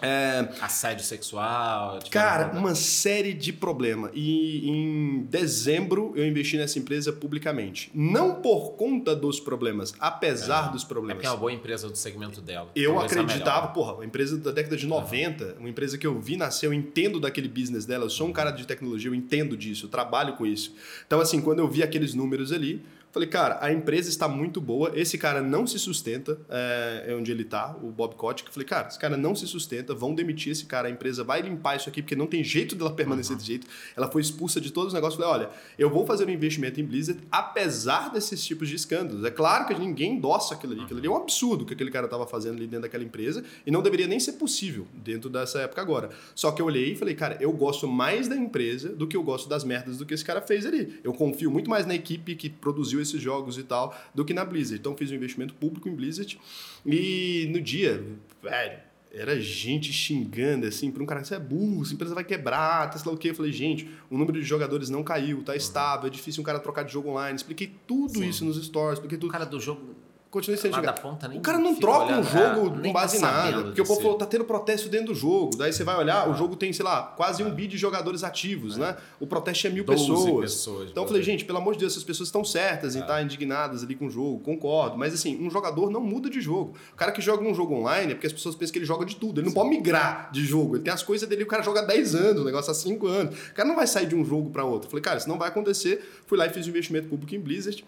É, 0.00 0.48
Assédio 0.60 1.04
sexual. 1.04 1.98
tipo, 1.98 2.10
Cara, 2.10 2.56
uma 2.56 2.74
série 2.74 3.32
de 3.32 3.52
problemas. 3.52 4.10
E 4.14 4.68
em 4.68 5.22
dezembro 5.28 6.12
eu 6.14 6.26
investi 6.26 6.56
nessa 6.56 6.78
empresa 6.78 7.12
publicamente. 7.12 7.90
Não 7.94 8.36
por 8.36 8.72
conta 8.76 9.14
dos 9.14 9.40
problemas, 9.40 9.94
apesar 9.98 10.70
dos 10.70 10.84
É 10.84 10.86
problemas. 10.86 11.16
porque 11.16 11.26
é 11.26 11.30
uma 11.30 11.36
boa 11.36 11.52
empresa 11.52 11.88
do 11.88 11.96
segmento 11.96 12.40
dela. 12.40 12.70
Eu 12.76 12.92
Talvez 12.94 13.12
acreditava, 13.12 13.60
melhor. 13.62 13.72
porra, 13.74 13.92
uma 13.94 14.04
empresa 14.04 14.36
da 14.38 14.50
década 14.50 14.76
de 14.76 14.86
90, 14.86 15.56
uma 15.58 15.68
empresa 15.68 15.98
que 15.98 16.06
eu 16.06 16.18
vi 16.20 16.36
nascer, 16.36 16.66
eu 16.66 16.72
entendo 16.72 17.18
daquele 17.18 17.48
business 17.48 17.84
dela, 17.84 18.04
eu 18.04 18.10
sou 18.10 18.28
um 18.28 18.32
cara 18.32 18.50
de 18.50 18.66
tecnologia, 18.66 19.10
eu 19.10 19.14
entendo 19.14 19.56
disso, 19.56 19.86
eu 19.86 19.90
trabalho 19.90 20.34
com 20.34 20.46
isso. 20.46 20.74
Então, 21.06 21.20
assim, 21.20 21.40
quando 21.40 21.58
eu 21.58 21.68
vi 21.68 21.82
aqueles 21.82 22.14
números 22.14 22.52
ali, 22.52 22.82
falei, 23.10 23.28
cara, 23.28 23.58
a 23.60 23.72
empresa 23.72 24.08
está 24.08 24.28
muito 24.28 24.60
boa, 24.60 24.92
esse 24.94 25.16
cara 25.18 25.40
não 25.40 25.66
se 25.66 25.78
sustenta, 25.78 26.38
é, 26.48 27.06
é 27.08 27.14
onde 27.14 27.30
ele 27.30 27.44
tá, 27.44 27.76
o 27.82 27.90
Bob 27.90 28.14
Kotick. 28.14 28.52
Falei, 28.52 28.66
cara, 28.66 28.88
esse 28.88 28.98
cara 28.98 29.16
não 29.16 29.34
se 29.34 29.46
sustenta, 29.46 29.94
vão 29.94 30.14
demitir 30.14 30.52
esse 30.52 30.66
cara, 30.66 30.88
a 30.88 30.90
empresa 30.90 31.24
vai 31.24 31.40
limpar 31.40 31.76
isso 31.76 31.88
aqui, 31.88 32.02
porque 32.02 32.16
não 32.16 32.26
tem 32.26 32.44
jeito 32.44 32.74
dela 32.74 32.92
permanecer 32.92 33.36
desse 33.36 33.48
jeito. 33.48 33.66
Ela 33.96 34.10
foi 34.10 34.22
expulsa 34.22 34.60
de 34.60 34.70
todos 34.70 34.88
os 34.88 34.94
negócios. 34.94 35.22
Falei, 35.22 35.42
olha, 35.42 35.50
eu 35.78 35.90
vou 35.90 36.06
fazer 36.06 36.26
um 36.26 36.30
investimento 36.30 36.80
em 36.80 36.84
Blizzard, 36.84 37.20
apesar 37.30 38.10
desses 38.10 38.44
tipos 38.44 38.68
de 38.68 38.76
escândalos. 38.76 39.24
É 39.24 39.30
claro 39.30 39.66
que 39.66 39.74
ninguém 39.74 40.14
endossa 40.14 40.54
aquilo 40.54 40.72
ali, 40.72 40.82
aquilo 40.82 40.98
ali 40.98 41.08
é 41.08 41.10
um 41.10 41.16
absurdo 41.16 41.64
que 41.64 41.74
aquele 41.74 41.90
cara 41.90 42.06
estava 42.06 42.26
fazendo 42.26 42.56
ali 42.56 42.66
dentro 42.66 42.82
daquela 42.82 43.04
empresa 43.04 43.44
e 43.66 43.70
não 43.70 43.82
deveria 43.82 44.06
nem 44.06 44.20
ser 44.20 44.32
possível 44.32 44.86
dentro 44.92 45.30
dessa 45.30 45.60
época 45.60 45.80
agora. 45.80 46.10
Só 46.34 46.52
que 46.52 46.60
eu 46.60 46.66
olhei 46.66 46.92
e 46.92 46.96
falei, 46.96 47.14
cara, 47.14 47.36
eu 47.40 47.52
gosto 47.52 47.88
mais 47.88 48.28
da 48.28 48.36
empresa 48.36 48.90
do 48.90 49.06
que 49.06 49.16
eu 49.16 49.22
gosto 49.22 49.48
das 49.48 49.64
merdas 49.64 49.98
do 49.98 50.06
que 50.06 50.14
esse 50.14 50.24
cara 50.24 50.40
fez 50.40 50.66
ali. 50.66 51.00
Eu 51.02 51.12
confio 51.12 51.50
muito 51.50 51.70
mais 51.70 51.86
na 51.86 51.94
equipe 51.94 52.34
que 52.34 52.48
produziu 52.48 52.97
esses 53.00 53.20
jogos 53.20 53.58
e 53.58 53.62
tal 53.62 53.96
do 54.14 54.24
que 54.24 54.34
na 54.34 54.44
Blizzard. 54.44 54.80
Então 54.80 54.96
fiz 54.96 55.10
um 55.10 55.14
investimento 55.14 55.54
público 55.54 55.88
em 55.88 55.94
Blizzard 55.94 56.38
e 56.84 57.48
no 57.52 57.60
dia, 57.60 58.04
velho, 58.42 58.78
era 59.10 59.40
gente 59.40 59.92
xingando 59.92 60.66
assim, 60.66 60.90
por 60.90 61.00
um 61.02 61.06
cara, 61.06 61.24
você 61.24 61.34
é 61.34 61.38
burro, 61.40 61.82
essa 61.82 61.94
empresa 61.94 62.14
vai 62.14 62.24
quebrar, 62.24 62.90
tá 62.90 62.98
sei 62.98 63.08
lá 63.08 63.14
o 63.14 63.18
quê. 63.18 63.30
Eu 63.30 63.34
falei, 63.34 63.52
gente, 63.52 63.88
o 64.10 64.18
número 64.18 64.38
de 64.38 64.44
jogadores 64.46 64.90
não 64.90 65.02
caiu, 65.02 65.42
tá 65.42 65.56
estável, 65.56 66.06
é 66.06 66.10
difícil 66.10 66.42
um 66.42 66.44
cara 66.44 66.58
trocar 66.58 66.82
de 66.82 66.92
jogo 66.92 67.08
online. 67.10 67.34
Expliquei 67.36 67.72
tudo 67.86 68.18
Sim. 68.18 68.28
isso 68.28 68.44
nos 68.44 68.62
stores, 68.62 68.98
expliquei 68.98 69.16
O 69.16 69.20
tudo. 69.20 69.32
cara 69.32 69.46
do 69.46 69.58
jogo 69.58 69.94
Continuei 70.30 70.60
sendo 70.60 70.74
xingado. 70.74 71.00
ponta 71.00 71.26
O 71.26 71.40
cara 71.40 71.58
não 71.58 71.74
troca 71.74 72.12
um 72.18 72.22
jogo 72.22 72.78
é, 72.80 72.82
com 72.82 72.92
base 72.92 73.16
em 73.16 73.20
tá 73.20 73.32
nada. 73.32 73.62
Porque 73.64 73.80
o 73.80 73.86
povo 73.86 74.00
falou, 74.00 74.18
tá 74.18 74.26
tendo 74.26 74.44
protesto 74.44 74.86
dentro 74.88 75.08
do 75.08 75.14
jogo. 75.14 75.56
Daí 75.56 75.72
você 75.72 75.84
vai 75.84 75.96
olhar, 75.96 76.28
o 76.28 76.34
jogo 76.34 76.54
tem, 76.54 76.70
sei 76.70 76.84
lá, 76.84 77.02
quase 77.02 77.42
um 77.42 77.50
bi 77.50 77.66
de 77.66 77.78
jogadores 77.78 78.22
ativos, 78.22 78.76
né? 78.76 78.96
O 79.18 79.26
protesto 79.26 79.66
é 79.66 79.70
mil 79.70 79.84
12 79.84 80.06
pessoas. 80.06 80.40
pessoas, 80.52 80.90
Então 80.90 81.04
eu 81.04 81.08
falei, 81.08 81.22
gente, 81.22 81.46
pelo 81.46 81.58
amor 81.58 81.72
de 81.72 81.80
Deus, 81.80 81.94
essas 81.94 82.04
pessoas 82.04 82.28
estão 82.28 82.44
certas 82.44 82.94
em 82.94 83.00
estar 83.00 83.22
indignadas 83.22 83.82
ali 83.82 83.94
com 83.94 84.06
o 84.06 84.10
jogo, 84.10 84.40
concordo. 84.40 84.98
Mas 84.98 85.14
assim, 85.14 85.42
um 85.42 85.50
jogador 85.50 85.90
não 85.90 86.00
muda 86.00 86.28
de 86.28 86.42
jogo. 86.42 86.74
O 86.92 86.96
cara 86.96 87.10
que 87.10 87.22
joga 87.22 87.42
um 87.42 87.54
jogo 87.54 87.74
online 87.74 88.12
é 88.12 88.14
porque 88.14 88.26
as 88.26 88.32
pessoas 88.32 88.54
pensam 88.54 88.74
que 88.74 88.78
ele 88.80 88.86
joga 88.86 89.06
de 89.06 89.16
tudo. 89.16 89.40
Ele 89.40 89.46
não 89.46 89.54
pode 89.54 89.70
migrar 89.70 90.30
de 90.30 90.44
jogo. 90.44 90.76
Ele 90.76 90.84
tem 90.84 90.92
as 90.92 91.02
coisas 91.02 91.26
dele, 91.26 91.42
o 91.42 91.46
cara 91.46 91.62
joga 91.62 91.80
há 91.80 91.84
10 91.84 92.14
anos, 92.14 92.42
o 92.42 92.44
negócio 92.44 92.70
há 92.70 92.74
5 92.74 93.06
anos. 93.06 93.34
O 93.50 93.54
cara 93.54 93.66
não 93.66 93.76
vai 93.76 93.86
sair 93.86 94.06
de 94.06 94.14
um 94.14 94.24
jogo 94.24 94.50
para 94.50 94.62
outro. 94.62 94.88
Eu 94.88 94.90
falei, 94.90 95.02
cara, 95.02 95.16
isso 95.16 95.28
não 95.28 95.38
vai 95.38 95.48
acontecer. 95.48 96.06
Fui 96.26 96.36
lá 96.36 96.46
e 96.46 96.50
fiz 96.50 96.66
um 96.66 96.70
investimento 96.70 97.08
público 97.08 97.34
em 97.34 97.40
Blizzard. 97.40 97.82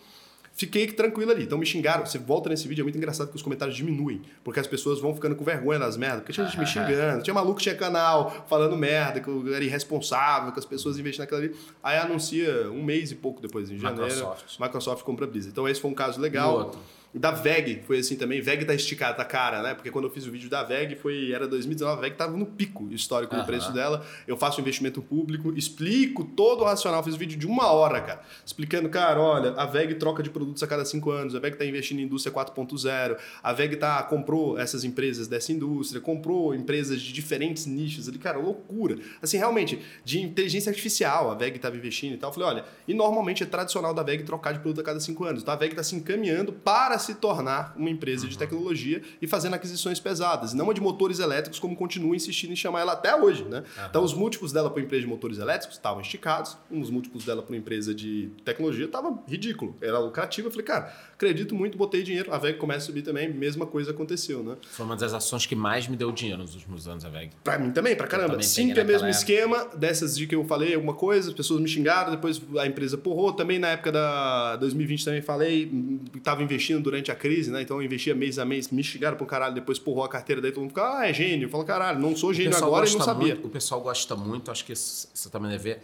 Fiquei 0.60 0.86
tranquilo 0.88 1.30
ali. 1.30 1.44
Então 1.44 1.56
me 1.56 1.64
xingaram. 1.64 2.04
Você 2.04 2.18
volta 2.18 2.50
nesse 2.50 2.68
vídeo, 2.68 2.82
é 2.82 2.84
muito 2.84 2.98
engraçado 2.98 3.30
que 3.30 3.36
os 3.36 3.40
comentários 3.40 3.74
diminuem. 3.74 4.20
Porque 4.44 4.60
as 4.60 4.66
pessoas 4.66 5.00
vão 5.00 5.14
ficando 5.14 5.34
com 5.34 5.42
vergonha 5.42 5.78
das 5.78 5.96
merdas. 5.96 6.18
Porque 6.18 6.34
tinha 6.34 6.44
gente 6.44 6.58
me 6.58 6.66
xingando. 6.66 7.22
Tinha 7.22 7.32
maluco 7.32 7.56
que 7.56 7.62
tinha 7.62 7.74
canal 7.74 8.44
falando 8.46 8.76
merda, 8.76 9.20
que 9.20 9.28
eu 9.28 9.54
era 9.54 9.64
irresponsável, 9.64 10.52
que 10.52 10.58
as 10.58 10.66
pessoas 10.66 10.98
investiam 10.98 11.24
naquela 11.24 11.40
ali. 11.40 11.56
Aí 11.82 11.96
anuncia 11.96 12.70
um 12.70 12.82
mês 12.82 13.10
e 13.10 13.14
pouco 13.14 13.40
depois, 13.40 13.70
em 13.70 13.78
janeiro. 13.78 14.04
Microsoft. 14.04 14.60
Microsoft 14.60 15.02
compra 15.02 15.26
Blizzard. 15.26 15.50
Então 15.50 15.66
esse 15.66 15.80
foi 15.80 15.90
um 15.90 15.94
caso 15.94 16.20
legal. 16.20 16.72
Da 17.12 17.32
VEG 17.32 17.82
foi 17.84 17.98
assim 17.98 18.14
também. 18.16 18.40
VEG 18.40 18.64
tá 18.64 18.72
esticada, 18.72 19.14
tá 19.14 19.24
cara, 19.24 19.62
né? 19.62 19.74
Porque 19.74 19.90
quando 19.90 20.04
eu 20.04 20.10
fiz 20.10 20.26
o 20.26 20.30
vídeo 20.30 20.48
da 20.48 20.62
VEG, 20.62 20.94
foi, 20.94 21.32
era 21.32 21.48
2019, 21.48 21.98
a 21.98 22.00
VEG 22.00 22.16
tava 22.16 22.36
no 22.36 22.46
pico 22.46 22.88
histórico 22.92 23.34
do 23.34 23.40
Aham. 23.40 23.46
preço 23.46 23.72
dela. 23.72 24.06
Eu 24.28 24.36
faço 24.36 24.60
investimento 24.60 25.02
público, 25.02 25.52
explico 25.56 26.24
todo 26.24 26.60
o 26.60 26.64
racional. 26.64 27.02
Fiz 27.02 27.16
vídeo 27.16 27.36
de 27.36 27.48
uma 27.48 27.72
hora, 27.72 28.00
cara. 28.00 28.20
Explicando, 28.46 28.88
cara, 28.88 29.20
olha, 29.20 29.50
a 29.54 29.66
VEG 29.66 29.96
troca 29.96 30.22
de 30.22 30.30
produtos 30.30 30.62
a 30.62 30.68
cada 30.68 30.84
cinco 30.84 31.10
anos, 31.10 31.34
a 31.34 31.40
VEG 31.40 31.56
tá 31.56 31.64
investindo 31.64 31.98
em 31.98 32.04
indústria 32.04 32.32
4.0, 32.32 33.18
a 33.42 33.52
VEG 33.52 33.76
tá, 33.76 34.02
comprou 34.04 34.56
essas 34.56 34.84
empresas 34.84 35.26
dessa 35.26 35.50
indústria, 35.50 36.00
comprou 36.00 36.54
empresas 36.54 37.02
de 37.02 37.12
diferentes 37.12 37.66
nichos 37.66 38.08
ali, 38.08 38.18
cara, 38.18 38.38
loucura. 38.38 38.96
Assim, 39.20 39.36
realmente, 39.36 39.80
de 40.04 40.20
inteligência 40.20 40.70
artificial, 40.70 41.32
a 41.32 41.34
VEG 41.34 41.58
tava 41.58 41.76
investindo 41.76 42.14
e 42.14 42.18
tal. 42.18 42.30
Eu 42.30 42.34
falei, 42.34 42.48
olha, 42.48 42.64
e 42.86 42.94
normalmente 42.94 43.42
é 43.42 43.46
tradicional 43.46 43.92
da 43.92 44.04
VEG 44.04 44.22
trocar 44.22 44.52
de 44.52 44.60
produto 44.60 44.80
a 44.80 44.84
cada 44.84 45.00
cinco 45.00 45.24
anos. 45.24 45.42
Então 45.42 45.52
a 45.52 45.56
VEG 45.56 45.74
tá 45.74 45.82
se 45.82 45.96
encaminhando 45.96 46.52
para 46.52 46.99
se 47.00 47.14
tornar 47.14 47.74
uma 47.76 47.90
empresa 47.90 48.26
de 48.26 48.38
tecnologia 48.38 49.02
e 49.20 49.26
fazendo 49.26 49.54
aquisições 49.54 49.98
pesadas, 49.98 50.54
não 50.54 50.70
a 50.70 50.74
de 50.74 50.80
motores 50.80 51.18
elétricos, 51.18 51.58
como 51.58 51.74
continua 51.74 52.14
insistindo 52.14 52.52
em 52.52 52.56
chamar 52.56 52.80
ela 52.80 52.92
até 52.92 53.14
hoje, 53.14 53.44
né? 53.44 53.64
Então 53.88 54.04
os 54.04 54.14
múltiplos 54.14 54.52
dela 54.52 54.70
para 54.70 54.82
empresa 54.82 55.02
de 55.02 55.08
motores 55.08 55.38
elétricos 55.38 55.76
estavam 55.76 56.00
esticados, 56.00 56.56
os 56.70 56.90
múltiplos 56.90 57.24
dela 57.24 57.42
para 57.42 57.56
empresa 57.56 57.94
de 57.94 58.30
tecnologia 58.44 58.84
estava 58.84 59.18
ridículo, 59.26 59.76
era 59.80 59.98
lucrativo. 59.98 60.48
Eu 60.48 60.52
falei, 60.52 60.66
cara, 60.66 60.94
acredito 61.20 61.54
muito, 61.54 61.76
botei 61.76 62.02
dinheiro, 62.02 62.32
a 62.32 62.38
VEG 62.38 62.56
começa 62.56 62.84
a 62.84 62.86
subir 62.86 63.02
também, 63.02 63.30
mesma 63.30 63.66
coisa 63.66 63.90
aconteceu, 63.90 64.42
né? 64.42 64.56
Foi 64.70 64.86
uma 64.86 64.96
das 64.96 65.12
ações 65.12 65.44
que 65.44 65.54
mais 65.54 65.86
me 65.86 65.94
deu 65.94 66.10
dinheiro 66.10 66.40
nos 66.40 66.54
últimos 66.54 66.88
anos, 66.88 67.04
a 67.04 67.10
VEG. 67.10 67.30
Pra 67.44 67.58
mim 67.58 67.70
também, 67.70 67.94
pra 67.94 68.06
caramba. 68.06 68.42
Sim, 68.42 68.72
é 68.72 68.82
o 68.82 68.86
mesmo 68.86 69.06
esquema 69.08 69.66
dessas 69.76 70.16
de 70.16 70.26
que 70.26 70.34
eu 70.34 70.44
falei 70.46 70.74
alguma 70.74 70.94
coisa, 70.94 71.28
as 71.28 71.34
pessoas 71.34 71.60
me 71.60 71.68
xingaram, 71.68 72.10
depois 72.10 72.40
a 72.58 72.66
empresa 72.66 72.96
porrou. 72.96 73.32
Também 73.34 73.58
na 73.58 73.68
época 73.68 73.92
da 73.92 74.56
2020 74.56 75.04
também 75.04 75.20
falei, 75.20 75.66
hum, 75.70 76.00
tava 76.22 76.42
investindo 76.42 76.82
durante 76.82 77.10
a 77.12 77.14
crise, 77.14 77.50
né? 77.50 77.60
Então 77.60 77.76
eu 77.76 77.82
investia 77.82 78.14
mês 78.14 78.38
a 78.38 78.44
mês, 78.46 78.70
me 78.70 78.82
xingaram 78.82 79.16
pro 79.18 79.26
caralho, 79.26 79.54
depois 79.54 79.78
porrou 79.78 80.02
a 80.04 80.08
carteira, 80.08 80.40
daí 80.40 80.50
todo 80.52 80.62
mundo 80.62 80.70
fica, 80.70 80.98
ah, 81.00 81.06
é 81.08 81.12
gênio. 81.12 81.46
Eu 81.46 81.50
falo, 81.50 81.64
caralho, 81.64 82.00
não 82.00 82.16
sou 82.16 82.32
gênio 82.32 82.56
agora 82.56 82.88
e 82.88 82.92
não 82.92 83.00
sabia. 83.00 83.34
muito- 83.34 83.46
o 83.46 83.50
pessoal 83.50 83.80
gosta 83.82 84.16
muito, 84.16 84.50
acho 84.50 84.64
que 84.64 84.74
você 84.74 85.28
também 85.30 85.50
deve 85.50 85.62
ver. 85.74 85.82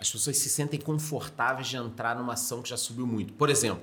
As 0.00 0.10
pessoas 0.10 0.36
se 0.36 0.48
sentem 0.48 0.80
confortáveis 0.80 1.68
de 1.68 1.76
entrar 1.76 2.16
numa 2.16 2.32
ação 2.32 2.60
que 2.60 2.68
já 2.68 2.76
subiu 2.76 3.06
muito. 3.06 3.32
Por 3.34 3.48
exemplo, 3.48 3.80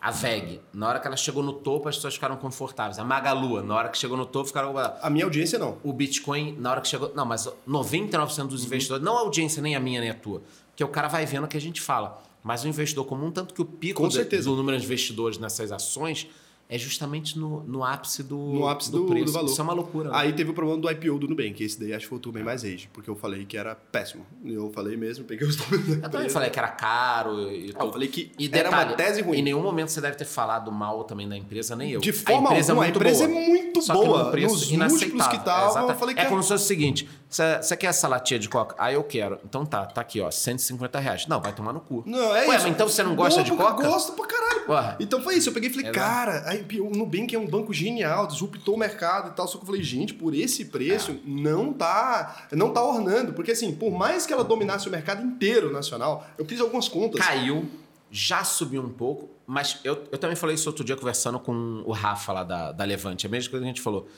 a 0.00 0.10
VEG, 0.10 0.60
na 0.72 0.88
hora 0.88 1.00
que 1.00 1.06
ela 1.06 1.16
chegou 1.16 1.42
no 1.42 1.52
topo, 1.52 1.88
as 1.88 1.96
pessoas 1.96 2.14
ficaram 2.14 2.36
confortáveis. 2.36 2.98
A 2.98 3.04
Magalu, 3.04 3.62
na 3.62 3.74
hora 3.74 3.88
que 3.88 3.98
chegou 3.98 4.16
no 4.16 4.24
topo, 4.26 4.46
ficaram. 4.48 4.74
A 5.02 5.10
minha 5.10 5.24
audiência 5.24 5.58
não. 5.58 5.78
O 5.82 5.92
Bitcoin, 5.92 6.56
na 6.58 6.70
hora 6.70 6.80
que 6.80 6.88
chegou. 6.88 7.12
Não, 7.14 7.24
mas 7.26 7.48
99% 7.66 8.38
Uhum. 8.42 8.46
dos 8.46 8.64
investidores, 8.64 9.04
não 9.04 9.16
a 9.16 9.20
audiência, 9.20 9.60
nem 9.60 9.74
a 9.76 9.80
minha, 9.80 10.00
nem 10.00 10.10
a 10.10 10.14
tua, 10.14 10.42
porque 10.70 10.84
o 10.84 10.88
cara 10.88 11.08
vai 11.08 11.26
vendo 11.26 11.44
o 11.44 11.48
que 11.48 11.56
a 11.56 11.60
gente 11.60 11.80
fala. 11.80 12.22
Mas 12.42 12.64
o 12.64 12.68
investidor 12.68 13.04
comum, 13.04 13.30
tanto 13.30 13.52
que 13.52 13.60
o 13.60 13.64
pico 13.64 14.06
do 14.08 14.56
número 14.56 14.78
de 14.78 14.84
investidores 14.84 15.38
nessas 15.38 15.72
ações 15.72 16.28
é 16.70 16.76
justamente 16.76 17.38
no, 17.38 17.62
no 17.64 17.82
ápice 17.82 18.22
do, 18.22 18.36
No 18.36 18.68
ápice 18.68 18.90
do, 18.92 19.06
preço. 19.06 19.24
do 19.26 19.32
valor. 19.32 19.50
Isso 19.50 19.58
é 19.60 19.64
uma 19.64 19.72
loucura. 19.72 20.10
né? 20.10 20.16
Aí 20.18 20.32
teve 20.34 20.50
o 20.50 20.54
problema 20.54 20.78
do 20.78 20.90
IPO 20.90 21.18
do 21.18 21.26
Nubank, 21.28 21.62
esse 21.64 21.80
daí 21.80 21.94
acho 21.94 22.04
que 22.04 22.08
foi 22.10 22.20
o 22.24 22.32
bem 22.32 22.42
mais 22.44 22.62
rage, 22.62 22.90
porque 22.92 23.08
eu 23.08 23.16
falei 23.16 23.46
que 23.46 23.56
era 23.56 23.74
péssimo. 23.74 24.26
Eu 24.44 24.70
falei 24.70 24.94
mesmo, 24.96 25.24
peguei 25.24 25.48
os 25.48 25.56
Eu 25.58 25.64
também 25.66 25.96
empresa. 25.96 26.28
falei 26.30 26.50
que 26.50 26.58
era 26.58 26.68
caro 26.68 27.50
e 27.50 27.72
Ah, 27.74 27.84
eu 27.84 27.90
falei 27.92 28.08
que 28.08 28.30
E 28.38 28.46
era 28.52 28.64
detalhe, 28.64 28.90
uma 28.90 28.96
tese 28.96 29.22
ruim. 29.22 29.38
Em 29.38 29.42
nenhum 29.42 29.62
momento 29.62 29.88
você 29.88 30.00
deve 30.00 30.16
ter 30.16 30.26
falado 30.26 30.70
mal 30.70 31.04
também 31.04 31.26
da 31.26 31.36
empresa, 31.38 31.74
nem 31.74 31.92
eu. 31.92 32.00
De 32.00 32.12
forma 32.12 32.50
alguma, 32.50 32.84
a 32.84 32.88
empresa 32.88 33.24
é 33.24 33.28
muito 33.28 33.80
Só 33.80 33.94
que 33.98 34.06
boa. 34.06 34.24
num 34.24 34.30
preço 34.30 34.54
Nos 34.54 34.70
múltiplos 34.92 35.26
que 35.26 35.36
É, 35.36 35.38
exata- 35.38 35.80
eu 35.92 35.96
falei 35.98 36.14
que 36.14 36.20
é 36.20 36.24
era- 36.24 36.30
como 36.30 36.42
se 36.42 36.48
fosse 36.48 36.64
o 36.64 36.66
seguinte: 36.66 37.08
você 37.30 37.76
quer 37.76 37.88
essa 37.88 38.08
latinha 38.08 38.38
de 38.40 38.48
coca? 38.48 38.74
Ah, 38.78 38.90
eu 38.92 39.04
quero. 39.04 39.38
Então 39.44 39.66
tá, 39.66 39.84
tá 39.86 40.00
aqui, 40.00 40.20
ó, 40.20 40.30
150 40.30 40.98
reais. 40.98 41.26
Não, 41.26 41.40
vai 41.40 41.52
tomar 41.52 41.72
no 41.72 41.80
cu. 41.80 42.02
Não, 42.06 42.18
é 42.34 42.40
Ué, 42.40 42.40
isso. 42.40 42.48
mas 42.48 42.64
então 42.66 42.88
você 42.88 43.02
não 43.02 43.14
gosta 43.14 43.42
de 43.42 43.50
coca? 43.50 43.82
Eu 43.84 43.90
gosto 43.90 44.12
pra 44.12 44.26
caralho. 44.26 44.64
Ué. 44.70 44.96
Então 45.00 45.20
foi 45.22 45.34
isso. 45.36 45.50
Eu 45.50 45.52
peguei 45.52 45.68
e 45.68 45.72
falei, 45.72 45.90
Exato. 45.90 45.98
cara, 45.98 46.48
a 46.48 46.54
IPO, 46.54 46.86
o 46.86 46.90
Nubank 46.90 47.34
é 47.34 47.38
um 47.38 47.46
banco 47.46 47.72
genial, 47.74 48.26
disruptou 48.26 48.74
o 48.74 48.78
mercado 48.78 49.28
e 49.28 49.32
tal. 49.32 49.46
Só 49.46 49.58
que 49.58 49.62
eu 49.64 49.66
falei, 49.66 49.82
gente, 49.82 50.14
por 50.14 50.34
esse 50.34 50.64
preço, 50.66 51.12
É. 51.12 51.14
não 51.26 51.72
tá 51.72 52.46
não 52.52 52.72
tá 52.72 52.82
ornando. 52.82 53.32
Porque 53.34 53.52
assim, 53.52 53.74
por 53.74 53.90
mais 53.90 54.24
que 54.24 54.32
ela 54.32 54.42
dominasse 54.44 54.88
o 54.88 54.90
mercado 54.90 55.22
inteiro 55.22 55.70
nacional, 55.72 56.26
eu 56.38 56.44
fiz 56.46 56.60
algumas 56.60 56.88
contas. 56.88 57.20
Caiu, 57.20 57.68
já 58.10 58.42
subiu 58.42 58.80
um 58.82 58.88
pouco, 58.88 59.28
mas 59.46 59.80
eu, 59.84 60.02
eu 60.10 60.16
também 60.16 60.34
falei 60.34 60.54
isso 60.54 60.66
outro 60.68 60.82
dia 60.82 60.96
conversando 60.96 61.38
com 61.38 61.82
o 61.84 61.92
Rafa 61.92 62.32
lá 62.32 62.42
da, 62.44 62.72
da 62.72 62.84
Levante. 62.84 63.26
A 63.26 63.28
mesma 63.28 63.50
coisa 63.50 63.62
que 63.64 63.68
a 63.70 63.72
gente 63.74 63.82
falou. 63.82 64.08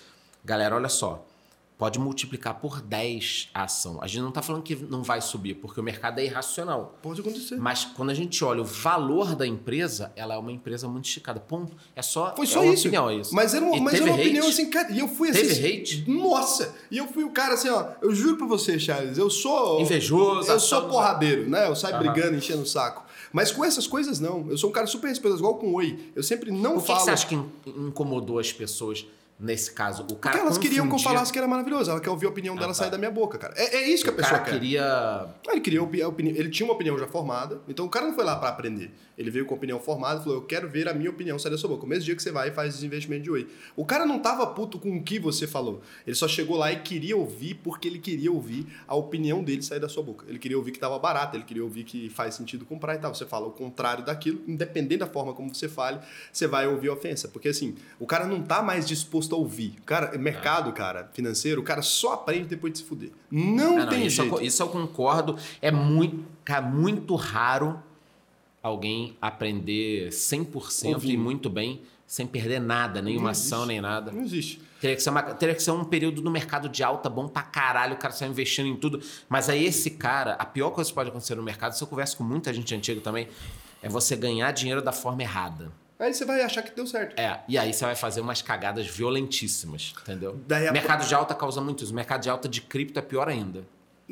Galera, 0.44 0.76
olha 0.76 0.88
só. 0.88 1.26
Pode 1.80 1.98
multiplicar 1.98 2.60
por 2.60 2.82
10 2.82 3.48
a 3.54 3.62
ação. 3.64 3.98
A 4.02 4.06
gente 4.06 4.20
não 4.22 4.30
tá 4.30 4.42
falando 4.42 4.62
que 4.62 4.76
não 4.76 5.02
vai 5.02 5.20
subir, 5.22 5.54
porque 5.54 5.80
o 5.80 5.82
mercado 5.82 6.18
é 6.20 6.24
irracional. 6.26 6.98
Pode 7.02 7.22
acontecer. 7.22 7.56
Mas 7.56 7.86
quando 7.86 8.10
a 8.10 8.14
gente 8.14 8.44
olha 8.44 8.60
o 8.60 8.64
valor 8.66 9.34
da 9.34 9.46
empresa, 9.46 10.12
ela 10.14 10.34
é 10.34 10.36
uma 10.36 10.52
empresa 10.52 10.86
muito 10.86 11.06
esticada. 11.06 11.40
Ponto. 11.40 11.74
É 11.96 12.02
só, 12.02 12.34
Foi 12.36 12.44
é 12.44 12.48
só 12.48 12.60
uma 12.62 12.74
isso. 12.74 12.82
opinião, 12.82 13.08
é 13.08 13.14
isso. 13.16 13.34
Mas 13.34 13.54
era 13.54 13.64
uma, 13.64 13.80
mas 13.80 13.94
era 13.94 14.04
uma 14.04 14.12
hate? 14.14 14.20
opinião 14.20 14.46
assim, 14.46 14.68
cara. 14.68 14.92
E 14.92 14.98
eu 14.98 15.08
fui 15.08 15.30
assim. 15.30 15.40
Teve 15.40 15.66
hate? 15.80 16.04
Nossa! 16.06 16.74
E 16.90 16.98
eu 16.98 17.08
fui 17.08 17.24
o 17.24 17.30
cara 17.30 17.54
assim, 17.54 17.70
ó. 17.70 17.86
Eu 18.02 18.14
juro 18.14 18.36
pra 18.36 18.46
você, 18.46 18.78
Charles, 18.78 19.16
eu 19.16 19.30
sou. 19.30 19.80
Invejoso, 19.80 20.50
Eu 20.50 20.60
sou 20.60 20.82
porradeiro, 20.86 21.48
né? 21.48 21.66
Eu 21.66 21.74
saio 21.74 21.94
Aham. 21.96 22.12
brigando, 22.12 22.36
enchendo 22.36 22.60
o 22.62 22.66
saco. 22.66 23.04
Mas 23.32 23.50
com 23.50 23.64
essas 23.64 23.86
coisas, 23.86 24.20
não. 24.20 24.46
Eu 24.50 24.58
sou 24.58 24.68
um 24.68 24.72
cara 24.72 24.86
super 24.86 25.08
respeitoso, 25.08 25.40
igual 25.42 25.54
com 25.56 25.68
o 25.68 25.74
Oi. 25.76 25.98
Eu 26.14 26.22
sempre 26.22 26.50
não 26.50 26.72
Por 26.74 26.80
que, 26.80 26.86
que 26.88 26.92
falo. 26.92 27.00
você 27.04 27.10
acha 27.10 27.26
que 27.26 27.34
in- 27.34 27.48
incomodou 27.88 28.38
as 28.38 28.52
pessoas 28.52 29.06
nesse 29.40 29.72
caso? 29.72 30.02
O 30.02 30.16
cara 30.16 30.36
Porque 30.36 30.38
elas 30.38 30.58
queriam 30.58 30.88
que 30.88 30.94
eu 30.94 30.98
falasse 30.98 31.32
que 31.32 31.38
era 31.38 31.48
maravilhoso. 31.48 31.90
Ela 31.90 32.00
quer 32.00 32.10
ouvir 32.10 32.26
a 32.26 32.28
opinião 32.28 32.54
dela 32.54 32.68
tá. 32.68 32.74
sair 32.74 32.90
da 32.90 32.98
minha 32.98 33.10
boca, 33.10 33.38
cara. 33.38 33.54
É, 33.56 33.76
é 33.76 33.88
isso 33.88 34.04
que 34.04 34.10
a 34.10 34.12
O 34.12 34.16
pessoa 34.16 34.38
cara 34.38 34.44
quer. 34.44 34.52
queria 34.52 34.84
Ah, 34.84 35.28
Ele 35.50 35.60
queria 35.60 35.80
a 35.80 35.82
opinião, 36.08 36.36
ele 36.36 36.50
tinha 36.50 36.66
uma 36.66 36.74
opinião 36.74 36.98
já 36.98 37.06
formada, 37.06 37.60
então 37.68 37.86
o 37.86 37.88
cara 37.88 38.06
não 38.06 38.14
foi 38.14 38.24
lá 38.24 38.36
pra 38.36 38.50
aprender. 38.50 38.92
Ele 39.16 39.30
veio 39.30 39.44
com 39.44 39.54
a 39.54 39.56
opinião 39.56 39.78
formada 39.78 40.20
e 40.20 40.24
falou: 40.24 40.38
Eu 40.38 40.46
quero 40.46 40.68
ver 40.68 40.88
a 40.88 40.94
minha 40.94 41.10
opinião 41.10 41.38
sair 41.38 41.50
da 41.52 41.58
sua 41.58 41.68
boca. 41.68 41.84
O 41.84 41.88
mesmo 41.88 42.04
dia 42.04 42.16
que 42.16 42.22
você 42.22 42.32
vai 42.32 42.48
e 42.48 42.52
faz 42.52 42.74
desinvestimento 42.74 43.22
de 43.24 43.30
whey. 43.30 43.46
O 43.76 43.84
cara 43.84 44.06
não 44.06 44.18
tava 44.18 44.46
puto 44.46 44.78
com 44.78 44.96
o 44.96 45.02
que 45.02 45.18
você 45.18 45.46
falou. 45.46 45.82
Ele 46.06 46.16
só 46.16 46.26
chegou 46.26 46.56
lá 46.56 46.72
e 46.72 46.80
queria 46.80 47.16
ouvir 47.16 47.54
porque 47.54 47.86
ele 47.86 47.98
queria 47.98 48.32
ouvir 48.32 48.66
a 48.88 48.94
opinião 48.94 49.42
dele 49.42 49.62
sair 49.62 49.78
da 49.80 49.88
sua 49.88 50.02
boca. 50.02 50.24
Ele 50.28 50.38
queria 50.38 50.56
ouvir 50.56 50.72
que 50.72 50.78
tava 50.78 50.98
barato, 50.98 51.36
ele 51.36 51.44
queria 51.44 51.62
ouvir 51.62 51.84
que 51.84 52.08
faz 52.08 52.34
sentido 52.34 52.64
comprar 52.64 52.94
e 52.94 52.98
tal. 52.98 53.14
Você 53.14 53.26
fala 53.26 53.46
o 53.46 53.50
contrário 53.50 54.04
daquilo, 54.04 54.40
independente 54.48 54.98
da 55.00 55.06
forma 55.06 55.34
como 55.34 55.54
você 55.54 55.68
fale, 55.68 55.98
você 56.32 56.46
vai 56.46 56.66
ouvir 56.66 56.88
a 56.88 56.94
ofensa. 56.94 57.28
Porque 57.28 57.48
assim, 57.48 57.74
o 57.98 58.06
cara 58.06 58.26
não 58.26 58.42
tá 58.42 58.62
mais 58.62 58.88
disposto 58.88 59.29
a 59.34 59.38
ouvir. 59.38 59.74
Cara, 59.86 60.16
mercado, 60.18 60.72
cara, 60.72 61.10
financeiro, 61.12 61.60
o 61.60 61.64
cara 61.64 61.82
só 61.82 62.14
aprende 62.14 62.44
depois 62.48 62.72
de 62.72 62.78
se 62.80 62.84
fuder. 62.84 63.10
Não, 63.30 63.76
Ah, 63.78 63.80
não, 63.84 63.88
tem 63.88 64.06
isso, 64.06 64.22
jeito. 64.22 64.36
eu, 64.36 64.42
isso 64.42 64.62
eu 64.62 64.68
concordo. 64.68 65.36
É 65.62 65.70
muito, 65.70 66.24
cara, 66.44 66.62
muito 66.62 67.14
raro 67.14 67.80
alguém 68.62 69.16
aprender 69.20 70.10
100% 70.12 70.84
e 70.90 70.94
Ouvindo. 70.94 71.22
muito 71.22 71.48
bem, 71.48 71.80
sem 72.06 72.26
perder 72.26 72.60
nada, 72.60 73.00
nenhuma 73.00 73.24
Não 73.24 73.30
ação, 73.30 73.64
nem 73.66 73.80
nada. 73.80 74.10
Não 74.12 74.22
existe. 74.22 74.60
Teria 74.80 74.96
que, 74.96 75.02
ser 75.02 75.10
uma- 75.10 75.22
teria 75.22 75.54
que 75.54 75.62
ser 75.62 75.70
um 75.70 75.84
período 75.84 76.22
no 76.22 76.30
mercado 76.30 76.68
de 76.68 76.82
alta 76.82 77.08
bom 77.08 77.28
pra 77.28 77.42
caralho, 77.42 77.94
o 77.94 77.98
cara 77.98 78.12
sai 78.12 78.28
investindo 78.28 78.66
em 78.66 78.76
tudo. 78.76 79.00
Mas 79.28 79.48
aí 79.48 79.64
esse 79.64 79.90
cara, 79.90 80.32
a 80.34 80.44
pior 80.44 80.70
coisa 80.70 80.90
que 80.90 80.94
pode 80.94 81.10
acontecer 81.10 81.34
no 81.34 81.42
mercado, 81.42 81.72
isso 81.72 81.84
eu 81.84 81.88
converso 81.88 82.16
com 82.16 82.24
muita 82.24 82.52
gente 82.52 82.74
antiga 82.74 83.00
também, 83.00 83.28
é 83.82 83.88
você 83.88 84.16
ganhar 84.16 84.50
dinheiro 84.52 84.82
da 84.82 84.92
forma 84.92 85.22
errada. 85.22 85.70
Aí 86.00 86.12
você 86.14 86.24
vai 86.24 86.40
achar 86.42 86.62
que 86.62 86.74
deu 86.74 86.86
certo. 86.86 87.18
É, 87.20 87.40
e 87.46 87.58
aí 87.58 87.72
você 87.72 87.84
vai 87.84 87.94
fazer 87.94 88.20
umas 88.20 88.40
cagadas 88.42 88.86
violentíssimas, 88.86 89.94
entendeu? 90.02 90.40
Daí 90.46 90.70
Mercado 90.72 91.06
de 91.06 91.14
alta 91.14 91.34
causa 91.34 91.60
muito 91.60 91.84
isso. 91.84 91.94
Mercado 91.94 92.22
de 92.22 92.30
alta 92.30 92.48
de 92.48 92.60
cripto 92.62 92.98
é 92.98 93.02
pior 93.02 93.28
ainda. 93.28 93.62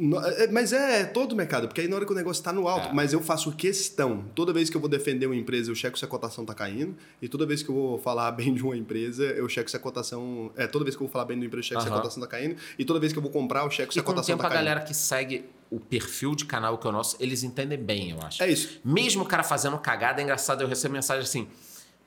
No- 0.00 0.16
é, 0.24 0.46
Mas 0.46 0.72
é 0.72 1.04
todo 1.04 1.34
mercado, 1.34 1.66
porque 1.66 1.80
aí 1.80 1.88
na 1.88 1.96
hora 1.96 2.06
que 2.06 2.12
o 2.12 2.14
negócio 2.14 2.40
tá 2.44 2.52
no 2.52 2.68
alto. 2.68 2.88
É. 2.88 2.92
Mas 2.92 3.12
eu 3.12 3.20
faço 3.20 3.50
questão. 3.50 4.24
Toda 4.32 4.52
vez 4.52 4.70
que 4.70 4.76
eu 4.76 4.80
vou 4.80 4.88
defender 4.88 5.26
uma 5.26 5.34
empresa, 5.34 5.72
eu 5.72 5.74
checo 5.74 5.98
se 5.98 6.04
a 6.04 6.08
cotação 6.08 6.44
tá 6.44 6.54
caindo. 6.54 6.94
E 7.20 7.28
toda 7.28 7.44
vez 7.44 7.64
que 7.64 7.68
eu 7.68 7.74
vou 7.74 7.98
falar 7.98 8.30
bem 8.32 8.54
de 8.54 8.62
uma 8.62 8.76
empresa, 8.76 9.24
eu 9.24 9.48
checo 9.48 9.68
se 9.68 9.76
a 9.76 9.80
cotação. 9.80 10.52
É, 10.56 10.68
toda 10.68 10.84
vez 10.84 10.94
que 10.94 11.02
eu 11.02 11.06
vou 11.08 11.12
falar 11.12 11.24
bem 11.24 11.36
de 11.36 11.42
uma 11.42 11.46
empresa, 11.48 11.64
eu 11.74 11.80
checo 11.80 11.82
se 11.82 11.88
a 11.88 11.96
cotação 11.96 12.22
tá 12.22 12.28
caindo. 12.28 12.56
E 12.78 12.84
toda 12.84 13.00
vez 13.00 13.12
que 13.12 13.18
eu 13.18 13.22
vou 13.22 13.32
comprar, 13.32 13.64
eu 13.64 13.70
checo 13.72 13.92
se 13.92 13.98
E 13.98 14.00
a 14.00 14.04
cotação 14.04 14.34
tempo 14.36 14.42
tá 14.42 14.46
a 14.46 14.50
caindo. 14.50 14.64
galera 14.66 14.82
que 14.86 14.94
segue 14.94 15.46
o 15.68 15.80
perfil 15.80 16.34
de 16.36 16.44
canal 16.44 16.78
que 16.78 16.86
é 16.86 16.90
o 16.90 16.92
nosso, 16.92 17.16
eles 17.18 17.42
entendem 17.42 17.76
bem, 17.78 18.10
eu 18.12 18.22
acho. 18.22 18.40
É 18.42 18.48
isso. 18.48 18.80
Mesmo 18.84 19.24
o 19.24 19.26
cara 19.26 19.42
fazendo 19.42 19.76
cagada, 19.78 20.20
é 20.20 20.24
engraçado, 20.24 20.62
eu 20.62 20.68
recebo 20.68 20.94
mensagem 20.94 21.22
assim, 21.24 21.48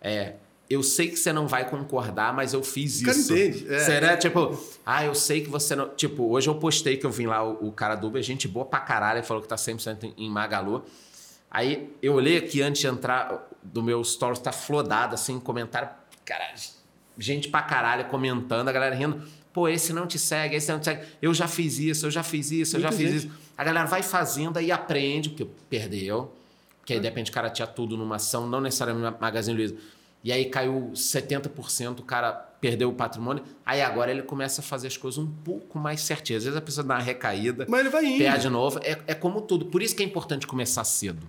é... 0.01 0.33
Eu 0.69 0.81
sei 0.81 1.09
que 1.09 1.17
você 1.17 1.33
não 1.33 1.49
vai 1.49 1.69
concordar, 1.69 2.33
mas 2.33 2.53
eu 2.53 2.63
fiz 2.63 3.01
cara 3.01 3.17
isso. 3.17 3.33
entende, 3.33 3.73
é. 3.73 3.79
Será? 3.79 4.15
Tipo, 4.15 4.57
ah, 4.85 5.03
eu 5.03 5.13
sei 5.13 5.41
que 5.41 5.49
você 5.49 5.75
não. 5.75 5.89
Tipo, 5.89 6.29
hoje 6.29 6.47
eu 6.47 6.55
postei 6.55 6.95
que 6.95 7.05
eu 7.05 7.11
vim 7.11 7.25
lá, 7.25 7.43
o, 7.43 7.67
o 7.67 7.71
cara 7.73 7.93
do 7.93 8.07
Uber, 8.07 8.23
gente 8.23 8.47
boa 8.47 8.65
pra 8.65 8.79
caralho, 8.79 9.21
falou 9.21 9.43
que 9.43 9.49
tá 9.49 9.57
100% 9.57 10.05
em, 10.05 10.13
em 10.27 10.29
Magalu. 10.29 10.85
Aí 11.51 11.93
eu 12.01 12.13
olhei 12.13 12.37
aqui 12.37 12.61
antes 12.61 12.79
de 12.79 12.87
entrar 12.87 13.49
do 13.61 13.83
meu 13.83 14.01
stories, 14.01 14.39
tá 14.39 14.53
flodado, 14.53 15.13
assim, 15.13 15.37
comentário. 15.41 15.89
Cara, 16.23 16.53
gente 17.17 17.49
pra 17.49 17.61
caralho 17.61 18.05
comentando, 18.05 18.69
a 18.69 18.71
galera 18.71 18.95
rindo. 18.95 19.21
Pô, 19.51 19.67
esse 19.67 19.91
não 19.91 20.07
te 20.07 20.17
segue, 20.17 20.55
esse 20.55 20.71
não 20.71 20.79
te 20.79 20.85
segue. 20.85 21.05
Eu 21.21 21.33
já 21.33 21.49
fiz 21.49 21.77
isso, 21.77 22.05
eu 22.05 22.11
já 22.11 22.23
fiz 22.23 22.49
isso, 22.51 22.77
eu 22.77 22.81
já 22.81 22.91
fiz 22.93 23.11
gente. 23.11 23.27
isso. 23.27 23.31
A 23.57 23.63
galera 23.65 23.85
vai 23.85 24.01
fazendo 24.01 24.57
aí 24.57 24.71
aprende, 24.71 25.29
porque 25.29 25.45
perdeu. 25.69 26.33
Que 26.85 26.93
aí, 26.93 26.99
de 26.99 27.07
repente, 27.07 27.29
o 27.31 27.33
cara 27.33 27.49
tinha 27.49 27.67
tudo 27.67 27.95
numa 27.97 28.15
ação, 28.15 28.47
não 28.47 28.59
necessariamente 28.61 29.17
Magazine 29.21 29.55
Luiza. 29.55 29.75
E 30.23 30.31
aí 30.31 30.45
caiu 30.45 30.91
70%, 30.93 31.99
o 31.99 32.03
cara 32.03 32.31
perdeu 32.31 32.89
o 32.89 32.93
patrimônio. 32.93 33.43
Aí 33.65 33.81
agora 33.81 34.11
ele 34.11 34.21
começa 34.21 34.61
a 34.61 34.63
fazer 34.63 34.87
as 34.87 34.95
coisas 34.95 35.17
um 35.17 35.25
pouco 35.27 35.79
mais 35.79 36.01
certinhas. 36.01 36.41
Às 36.41 36.45
vezes 36.45 36.57
a 36.57 36.61
pessoa 36.61 36.85
dá 36.85 36.95
uma 36.95 37.01
recaída, 37.01 37.65
Mas 37.67 37.79
ele 37.79 37.89
vai 37.89 38.05
indo. 38.05 38.17
perde 38.19 38.41
de 38.43 38.49
novo. 38.49 38.79
É, 38.83 38.99
é 39.07 39.13
como 39.15 39.41
tudo. 39.41 39.65
Por 39.65 39.81
isso 39.81 39.95
que 39.95 40.03
é 40.03 40.05
importante 40.05 40.45
começar 40.45 40.83
cedo. 40.83 41.25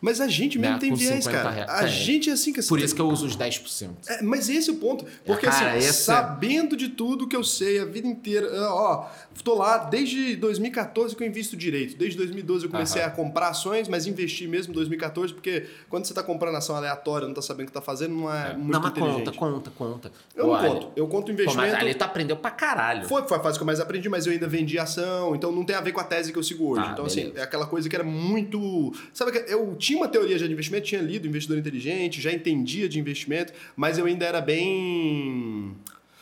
Mas 0.00 0.20
a 0.20 0.28
gente 0.28 0.58
mesmo 0.58 0.74
Né, 0.74 0.80
tem 0.80 0.90
com 0.90 0.96
viés, 0.96 1.24
50 1.24 1.42
cara. 1.42 1.50
reais. 1.54 1.70
A 1.70 1.84
É. 1.84 1.88
gente 1.88 2.30
é 2.30 2.32
assim 2.32 2.52
que 2.52 2.62
Por 2.62 2.78
isso 2.78 2.94
que 2.94 3.00
eu 3.00 3.08
uso 3.08 3.26
os 3.26 3.36
10%. 3.36 3.96
É, 4.08 4.22
mas 4.22 4.48
esse 4.48 4.70
é 4.70 4.72
o 4.72 4.76
ponto. 4.76 5.04
Porque 5.26 5.46
cara, 5.46 5.72
assim, 5.74 5.86
é- 5.88 5.92
sabendo 5.92 6.76
de 6.76 6.88
tudo 6.88 7.26
que 7.26 7.34
eu 7.34 7.42
sei 7.42 7.80
a 7.80 7.84
vida 7.84 8.06
inteira, 8.06 8.48
ah, 8.60 8.74
ó, 8.74 9.06
tô 9.42 9.54
lá 9.54 9.78
desde 9.78 10.36
2014 10.36 11.16
que 11.16 11.22
eu 11.22 11.26
invisto 11.26 11.56
direito. 11.56 11.96
Desde 11.96 12.16
2012 12.16 12.66
eu 12.66 12.70
comecei 12.70 13.02
Aham. 13.02 13.10
a 13.10 13.14
comprar 13.14 13.48
ações, 13.48 13.88
mas 13.88 14.06
investi 14.06 14.46
mesmo 14.46 14.70
em 14.72 14.74
2014, 14.74 15.34
porque 15.34 15.66
quando 15.88 16.04
você 16.04 16.14
tá 16.14 16.22
comprando 16.22 16.54
ação 16.56 16.76
aleatória, 16.76 17.26
não 17.26 17.34
tá 17.34 17.42
sabendo 17.42 17.64
o 17.64 17.70
que 17.70 17.72
tá 17.72 17.80
fazendo, 17.82 18.14
não 18.14 18.32
é, 18.32 18.54
muito 18.54 18.72
não, 18.72 18.80
mas 18.80 18.92
conta, 18.92 19.32
conta, 19.32 19.70
conta. 19.72 20.12
Eu 20.34 20.46
não 20.46 20.52
Olha, 20.52 20.68
conto. 20.70 20.92
Eu 20.94 21.08
conto 21.08 21.26
Pô, 21.26 21.32
investimento. 21.32 21.56
mas 21.72 21.74
ali 21.74 21.94
tu 21.94 22.02
aprendeu 22.02 22.36
pra 22.36 22.50
caralho. 22.52 23.08
Foi, 23.08 23.26
foi 23.26 23.36
a 23.36 23.40
fase 23.40 23.58
que 23.58 23.62
eu 23.62 23.66
mais 23.66 23.80
aprendi, 23.80 24.08
mas 24.08 24.26
eu 24.26 24.32
ainda 24.32 24.46
vendi 24.46 24.78
ação, 24.78 25.34
então 25.34 25.50
não 25.50 25.64
tem 25.64 25.74
a 25.74 25.80
ver 25.80 25.90
com 25.92 26.00
a 26.00 26.04
tese 26.04 26.32
que 26.32 26.38
eu 26.38 26.42
sigo 26.42 26.68
hoje. 26.70 26.84
Tá, 26.84 26.92
então, 26.92 27.04
assim, 27.04 27.22
beleza. 27.22 27.40
é 27.40 27.42
aquela 27.42 27.66
coisa 27.66 27.88
que 27.88 27.96
era 27.96 28.04
muito. 28.04 28.92
Sabe 29.12 29.32
que 29.32 29.52
eu 29.52 29.74
tinha 29.76 29.87
uma 29.96 30.08
teoria 30.08 30.38
já 30.38 30.46
de 30.46 30.52
investimento, 30.52 30.86
tinha 30.86 31.00
lido 31.00 31.26
Investidor 31.26 31.58
Inteligente, 31.58 32.20
já 32.20 32.32
entendia 32.32 32.88
de 32.88 32.98
investimento, 32.98 33.52
mas 33.76 33.98
eu 33.98 34.06
ainda 34.06 34.24
era 34.24 34.40
bem. 34.40 35.76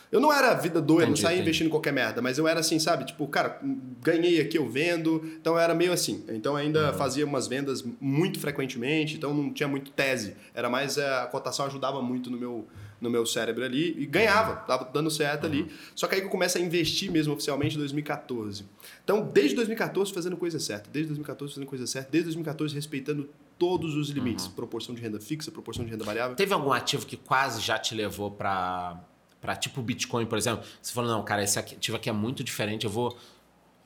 Eu 0.09 0.21
não 0.21 0.31
era 0.31 0.53
vida 0.53 0.79
doida, 0.81 1.01
não 1.01 1.09
Entendi, 1.11 1.21
saía 1.21 1.35
entendi. 1.35 1.49
investindo 1.49 1.67
em 1.67 1.69
qualquer 1.69 1.91
merda, 1.91 2.21
mas 2.21 2.37
eu 2.37 2.47
era 2.47 2.61
assim, 2.61 2.79
sabe? 2.79 3.05
Tipo, 3.05 3.27
cara, 3.27 3.59
ganhei 4.01 4.39
aqui, 4.39 4.57
eu 4.57 4.69
vendo. 4.69 5.21
Então 5.39 5.55
eu 5.55 5.59
era 5.59 5.75
meio 5.75 5.91
assim. 5.91 6.23
Então 6.29 6.53
eu 6.53 6.57
ainda 6.57 6.93
fazia 6.93 7.25
umas 7.25 7.45
vendas 7.45 7.83
muito 7.99 8.39
frequentemente, 8.39 9.15
então 9.15 9.33
não 9.33 9.51
tinha 9.51 9.67
muito 9.67 9.91
tese. 9.91 10.35
Era 10.53 10.69
mais 10.69 10.97
eh, 10.97 11.05
a 11.05 11.25
cotação 11.25 11.65
ajudava 11.65 12.01
muito 12.01 12.31
no 12.31 12.37
meu, 12.37 12.65
no 13.01 13.09
meu 13.09 13.25
cérebro 13.25 13.65
ali 13.65 13.95
e 13.99 14.05
ganhava, 14.05 14.55
tava 14.55 14.89
dando 14.93 15.11
certo 15.11 15.45
ali. 15.45 15.67
Só 15.93 16.07
que 16.07 16.15
aí 16.15 16.21
que 16.21 16.27
eu 16.27 16.31
começo 16.31 16.57
a 16.57 16.61
investir 16.61 17.11
mesmo 17.11 17.33
oficialmente 17.33 17.75
em 17.75 17.79
2014. 17.79 18.63
Então, 19.03 19.29
desde 19.33 19.55
2014 19.55 20.13
fazendo 20.13 20.37
coisa 20.37 20.57
certa, 20.57 20.89
desde 20.89 21.07
2014 21.09 21.53
fazendo 21.53 21.67
coisa 21.67 21.85
certa, 21.85 22.09
desde 22.09 22.27
2014 22.27 22.73
respeitando 22.73 23.29
todos 23.57 23.95
os 23.95 24.09
limites, 24.09 24.47
proporção 24.47 24.93
de 24.93 25.01
renda 25.01 25.19
fixa, 25.19 25.51
proporção 25.51 25.83
de 25.85 25.91
renda 25.91 26.03
variável. 26.03 26.35
Teve 26.35 26.53
algum 26.53 26.71
ativo 26.71 27.05
que 27.05 27.17
quase 27.17 27.61
já 27.61 27.77
te 27.79 27.95
levou 27.95 28.31
pra, 28.31 29.01
pra 29.41 29.55
tipo 29.55 29.81
Bitcoin, 29.81 30.25
por 30.25 30.37
exemplo? 30.37 30.63
Você 30.81 30.93
falou, 30.93 31.09
não, 31.09 31.23
cara, 31.23 31.43
esse 31.43 31.57
ativo 31.57 31.97
aqui 31.97 32.09
é 32.09 32.13
muito 32.13 32.43
diferente, 32.43 32.85
eu 32.85 32.91
vou 32.91 33.17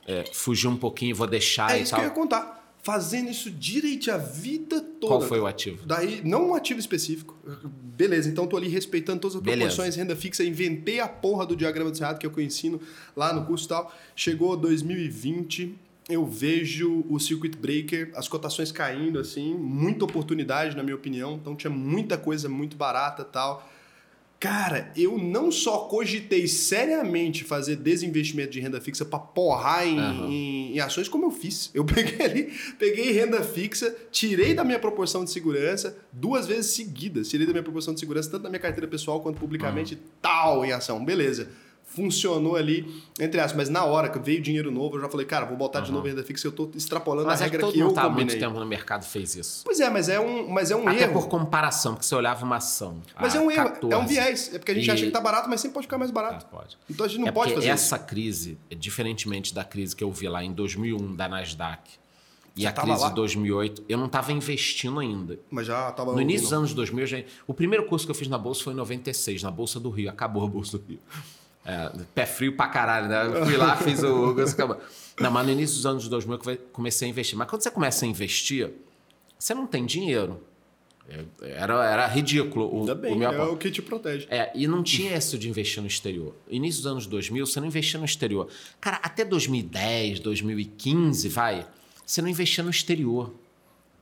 é, 0.06 0.26
fugir 0.34 0.68
um 0.68 0.76
pouquinho, 0.78 1.16
vou 1.16 1.28
deixar 1.28 1.72
É 1.76 1.80
e 1.80 1.84
isso 1.84 1.94
que 1.94 2.02
eu 2.02 2.04
tal. 2.04 2.10
ia 2.10 2.14
contar. 2.16 2.60
Fazendo 2.84 3.30
isso 3.30 3.52
direito 3.52 4.10
a 4.10 4.18
vida 4.18 4.82
toda. 4.82 5.08
Qual 5.14 5.22
foi 5.22 5.40
o 5.40 5.46
ativo? 5.46 5.86
Daí, 5.86 6.20
não 6.26 6.50
um 6.50 6.56
ativo 6.56 6.80
específico. 6.80 7.38
Beleza, 7.64 8.28
então 8.28 8.48
tô 8.48 8.58
ali 8.58 8.68
respeitando 8.68 9.20
todas 9.20 9.36
as 9.36 9.42
Beleza. 9.44 9.68
proporções, 9.70 9.96
renda 9.96 10.16
fixa, 10.16 10.44
inventei 10.44 11.00
a 11.00 11.08
porra 11.08 11.46
do 11.46 11.56
diagrama 11.56 11.92
do 11.92 11.98
Cerrado 11.98 12.18
que 12.18 12.26
eu 12.26 12.34
ensino 12.42 12.82
lá 13.16 13.32
no 13.34 13.46
curso 13.46 13.66
e 13.66 13.68
tal. 13.68 13.94
Chegou 14.16 14.58
2020, 14.58 15.78
eu 16.10 16.26
vejo 16.26 17.06
o 17.10 17.20
circuit 17.20 17.56
breaker, 17.58 18.12
as 18.16 18.28
cotações 18.28 18.72
caindo 18.72 19.20
assim, 19.20 19.54
muita 19.54 20.04
oportunidade 20.06 20.76
na 20.76 20.84
minha 20.84 20.96
opinião, 20.96 21.36
então 21.36 21.56
tinha 21.56 21.72
muita 21.72 22.18
coisa 22.18 22.50
muito 22.50 22.76
barata 22.76 23.22
e 23.22 23.26
tal. 23.26 23.70
Cara, 24.40 24.92
eu 24.98 25.20
não 25.20 25.52
só 25.52 25.82
cogitei 25.82 26.48
seriamente 26.48 27.44
fazer 27.44 27.76
desinvestimento 27.76 28.50
de 28.50 28.60
renda 28.60 28.82
fixa 28.82 29.06
para 29.06 29.20
porrar 29.20 29.88
em, 29.88 30.00
Aham. 30.00 30.28
em- 30.30 30.74
em 30.76 30.80
ações, 30.80 31.08
como 31.08 31.26
eu 31.28 31.32
fiz. 31.32 31.70
Eu 31.76 31.86
peguei 32.18 32.26
ali, 32.26 32.54
peguei 32.80 33.12
renda 33.12 33.44
fixa, 33.44 33.96
tirei 34.12 34.56
da 34.56 34.64
minha 34.64 34.80
proporção 34.80 35.24
de 35.24 35.30
segurança 35.30 35.96
duas 36.12 36.48
vezes 36.48 36.72
seguidas. 36.72 37.30
Tirei 37.30 37.46
da 37.46 37.54
minha 37.54 37.62
proporção 37.62 37.94
de 37.94 38.00
segurança, 38.00 38.32
tanto 38.32 38.42
na 38.42 38.50
minha 38.50 38.60
carteira 38.60 38.88
pessoal 38.88 39.22
quanto 39.22 39.40
publicamente, 39.40 39.96
tal 40.20 40.66
em 40.66 40.72
ação. 40.72 41.06
Beleza. 41.06 41.48
Funcionou 41.94 42.56
ali, 42.56 42.90
entre 43.20 43.40
aspas, 43.42 43.58
mas 43.58 43.70
na 43.70 43.84
hora 43.84 44.08
que 44.08 44.18
veio 44.18 44.42
dinheiro 44.42 44.72
novo, 44.72 44.96
eu 44.96 45.02
já 45.02 45.10
falei, 45.10 45.26
cara, 45.26 45.46
vou 45.46 45.58
botar 45.58 45.82
de 45.82 45.92
novo 45.92 46.08
renda 46.08 46.24
fixa, 46.24 46.48
eu 46.48 46.52
tô 46.54 46.72
extrapolando 46.74 47.28
Mas 47.28 47.42
a 47.42 47.46
é 47.46 47.50
que 47.50 47.52
regra 47.58 47.68
todo 47.68 47.74
que 47.74 47.80
eu 47.82 47.92
tá 47.92 48.04
há 48.04 48.10
muito 48.10 48.30
combinei. 48.30 48.40
tempo 48.40 48.58
no 48.60 48.66
mercado 48.66 49.04
fez 49.04 49.36
isso. 49.36 49.62
Pois 49.66 49.78
é, 49.82 49.90
mas 49.90 50.08
é 50.08 50.18
um, 50.18 50.48
mas 50.48 50.72
é 50.72 50.76
um 50.76 50.88
Até 50.88 51.02
erro. 51.04 51.14
por 51.14 51.28
comparação, 51.28 51.94
porque 51.94 52.06
você 52.06 52.16
olhava 52.16 52.46
uma 52.46 52.56
ação. 52.56 53.02
Mas 53.20 53.36
é 53.36 53.42
um 53.42 53.52
erro, 53.52 53.64
14, 53.72 53.94
é 53.94 53.98
um 53.98 54.08
viés. 54.08 54.54
É 54.54 54.58
porque 54.58 54.72
a 54.72 54.76
gente 54.76 54.88
E- 54.88 54.92
acha 54.92 55.06
que 55.06 55.12
tá 55.12 55.20
barato, 55.20 55.50
mas 55.50 55.60
sempre 55.60 55.74
pode 55.74 55.86
ficar 55.88 55.98
mais 55.98 56.12
Ah, 56.12 56.14
barato. 56.14 56.46
pode. 56.46 56.78
Então 56.90 57.06
a 57.06 57.10
gente 57.10 57.20
não 57.20 57.28
é 57.28 57.32
pode 57.34 57.54
fazer 57.54 57.66
isso. 57.66 57.74
essa 57.74 58.00
crise, 58.00 58.58
diferentemente 58.78 59.54
da 59.54 59.66
crise 59.66 59.94
que 59.94 60.04
eu 60.04 60.12
vi 60.14 60.30
lá 60.30 60.42
em 60.42 60.54
2001 60.54 61.14
da 61.14 61.28
Nasdaq 61.28 61.92
e 62.56 62.62
Você 62.62 62.68
a 62.68 62.72
crise 62.72 63.02
lá? 63.02 63.10
de 63.10 63.16
2008, 63.16 63.84
eu 63.90 63.98
não 63.98 64.06
estava 64.06 64.32
investindo 64.32 64.98
ainda. 65.00 65.38
Mas 65.50 65.68
já 65.68 65.92
tava 65.92 66.14
No 66.14 66.22
início 66.22 66.44
dos 66.44 66.54
anos 66.54 66.74
2000, 66.74 67.04
eu 67.04 67.08
já... 67.08 67.18
o 67.46 67.54
primeiro 67.54 67.86
curso 67.86 68.06
que 68.06 68.12
eu 68.12 68.16
fiz 68.16 68.30
na 68.30 68.38
Bolsa 68.38 68.64
foi 68.64 68.72
em 68.72 68.78
96, 68.78 69.44
na 69.44 69.52
Bolsa 69.52 69.78
do 69.78 69.90
Rio. 69.90 70.10
Acabou 70.10 70.46
a 70.46 70.48
Bolsa 70.48 70.78
do 70.78 70.86
Rio. 70.88 71.00
É, 71.64 71.92
pé 72.16 72.26
frio 72.26 72.56
pra 72.56 72.68
caralho, 72.68 73.08
né? 73.08 73.28
Eu 73.28 73.46
fui 73.46 73.56
lá, 73.56 73.76
fiz 73.78 74.02
o. 74.04 74.36
Não, 75.20 75.30
mas 75.30 75.46
no 75.46 75.52
início 75.52 75.76
dos 75.76 75.86
anos 75.86 76.08
2000 76.08 76.40
eu 76.46 76.58
comecei 76.74 77.08
a 77.08 77.12
investir. 77.12 77.38
Mas 77.38 77.48
quando 77.48 77.62
você 77.62 77.70
começa 77.70 78.06
a 78.06 78.08
investir, 78.08 78.72
você 79.38 79.54
não 79.54 79.68
tem 79.68 79.86
dinheiro. 79.86 80.42
É, 81.08 81.24
Era, 81.42 81.86
era 81.86 82.08
ridículo 82.08 82.74
o, 82.74 82.80
Ainda 82.80 82.96
bem, 82.96 83.14
o 83.14 83.18
meu 83.18 83.32
é 83.32 83.44
o 83.44 83.58
que 83.58 83.70
te 83.70 83.82
protege. 83.82 84.28
É, 84.30 84.52
e 84.56 84.68
não 84.68 84.82
tinha 84.82 85.16
isso 85.16 85.38
de 85.38 85.50
investir 85.50 85.82
no 85.82 85.88
exterior. 85.88 86.34
Início 86.50 86.82
dos 86.82 86.92
anos 86.92 87.06
2000, 87.06 87.46
você 87.46 87.60
não 87.60 87.68
investia 87.68 88.00
no 88.00 88.06
exterior. 88.06 88.48
Cara, 88.80 89.00
até 89.04 89.26
2010, 89.26 90.20
2015, 90.20 91.30
vai, 91.30 91.68
você 92.06 92.22
não 92.22 92.30
investia 92.30 92.64
no 92.64 92.70
exterior. 92.70 93.34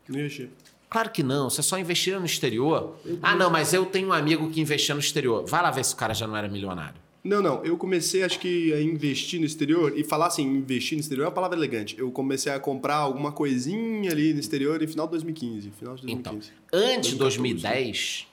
Não 0.08 0.20
investir. 0.20 0.50
Claro 0.90 1.10
que 1.12 1.22
não, 1.22 1.50
você 1.50 1.62
só 1.62 1.78
investia 1.78 2.20
no 2.20 2.26
exterior. 2.26 2.98
Ah, 3.22 3.36
não, 3.36 3.50
mas 3.50 3.74
eu 3.74 3.86
tenho 3.86 4.10
um 4.10 4.14
amigo 4.14 4.50
que 4.50 4.60
investia 4.60 4.96
no 4.96 5.02
exterior. 5.02 5.46
Vai 5.46 5.62
lá 5.62 5.70
ver 5.72 5.86
se 5.86 5.94
o 5.94 5.98
cara 5.98 6.14
já 6.14 6.28
não 6.28 6.36
era 6.36 6.48
milionário. 6.48 7.09
Não, 7.24 7.42
não. 7.42 7.64
Eu 7.66 7.78
comecei, 7.78 8.24
acho 8.24 8.40
que, 8.40 8.74
a 8.74 8.82
investir 8.82 9.40
no 9.40 9.46
exterior. 9.46 9.98
E 9.98 10.04
falar 10.04 10.28
assim, 10.28 10.44
investir 10.44 10.98
no 10.98 11.02
exterior 11.02 11.26
é 11.26 11.28
uma 11.28 11.34
palavra 11.34 11.58
elegante. 11.58 11.98
Eu 11.98 12.12
comecei 12.12 12.52
a 12.52 12.60
comprar 12.60 12.96
alguma 12.96 13.32
coisinha 13.32 14.12
ali 14.12 14.34
no 14.34 14.40
exterior 14.40 14.82
em 14.82 14.88
final 14.88 15.06
de 15.06 15.12
2015. 15.12 15.72
Final 15.72 15.96
de 15.96 16.02
2015. 16.04 16.52
Então, 16.68 16.80
antes 16.80 17.12
de 17.12 17.16
2014, 17.18 17.38
2010, 17.40 18.28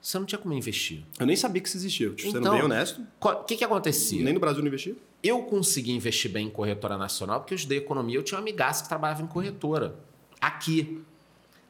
você 0.00 0.18
não 0.18 0.26
tinha 0.26 0.38
como 0.38 0.54
investir. 0.54 1.02
Eu 1.18 1.26
nem 1.26 1.36
sabia 1.36 1.62
que 1.62 1.68
isso 1.68 1.76
existia. 1.76 2.10
Te 2.10 2.22
sendo 2.22 2.38
Então, 2.38 2.54
bem 2.54 2.62
honesto. 2.62 3.00
O 3.20 3.44
que, 3.44 3.56
que 3.56 3.64
acontecia? 3.64 4.22
Nem 4.22 4.34
no 4.34 4.40
Brasil 4.40 4.60
não 4.60 4.68
investia. 4.68 4.96
Eu 5.22 5.42
consegui 5.42 5.92
investir 5.92 6.30
bem 6.30 6.46
em 6.46 6.50
corretora 6.50 6.96
nacional 6.98 7.40
porque 7.40 7.54
eu 7.54 7.56
estudei 7.56 7.78
economia. 7.78 8.16
Eu 8.16 8.22
tinha 8.22 8.38
um 8.38 8.40
amigaço 8.42 8.82
que 8.82 8.88
trabalhava 8.88 9.22
em 9.22 9.26
corretora. 9.26 9.96
Aqui. 10.40 11.00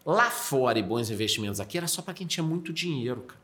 Lá 0.05 0.31
fora, 0.31 0.79
e 0.79 0.83
bons 0.83 1.11
investimentos 1.11 1.59
aqui, 1.59 1.77
era 1.77 1.89
só 1.89 2.01
para 2.01 2.15
quem 2.15 2.27
tinha 2.27 2.45
muito 2.45 2.73
dinheiro, 2.73 3.23
cara. 3.23 3.41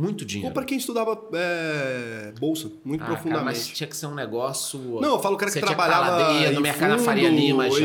Muito 0.00 0.24
dinheiro. 0.24 0.48
Ou 0.48 0.54
para 0.54 0.64
quem 0.64 0.78
estudava 0.78 1.20
é, 1.34 2.32
bolsa, 2.40 2.70
muito 2.84 3.02
Ah, 3.02 3.06
cara, 3.06 3.18
profundamente. 3.18 3.44
mas 3.58 3.68
tinha 3.68 3.86
que 3.86 3.96
ser 3.96 4.06
um 4.06 4.14
negócio. 4.14 4.78
Não, 5.00 5.14
eu 5.16 5.20
falo 5.20 5.34
o 5.34 5.38
cara 5.38 5.50
que 5.52 5.58
tinha 5.58 5.66
trabalhava 5.66 6.32
dentro, 6.38 6.54
no 6.54 6.60
mercado 6.62 6.90
da 6.90 6.96
fundo, 6.96 7.04
Faria 7.04 7.28
Lima 7.28 7.70
já. 7.70 7.76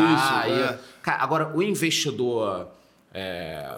isso, 0.47 0.53
é. 0.53 0.79
Cara, 1.01 1.21
agora, 1.23 1.55
o 1.55 1.61
investidor. 1.61 2.67
é, 3.13 3.77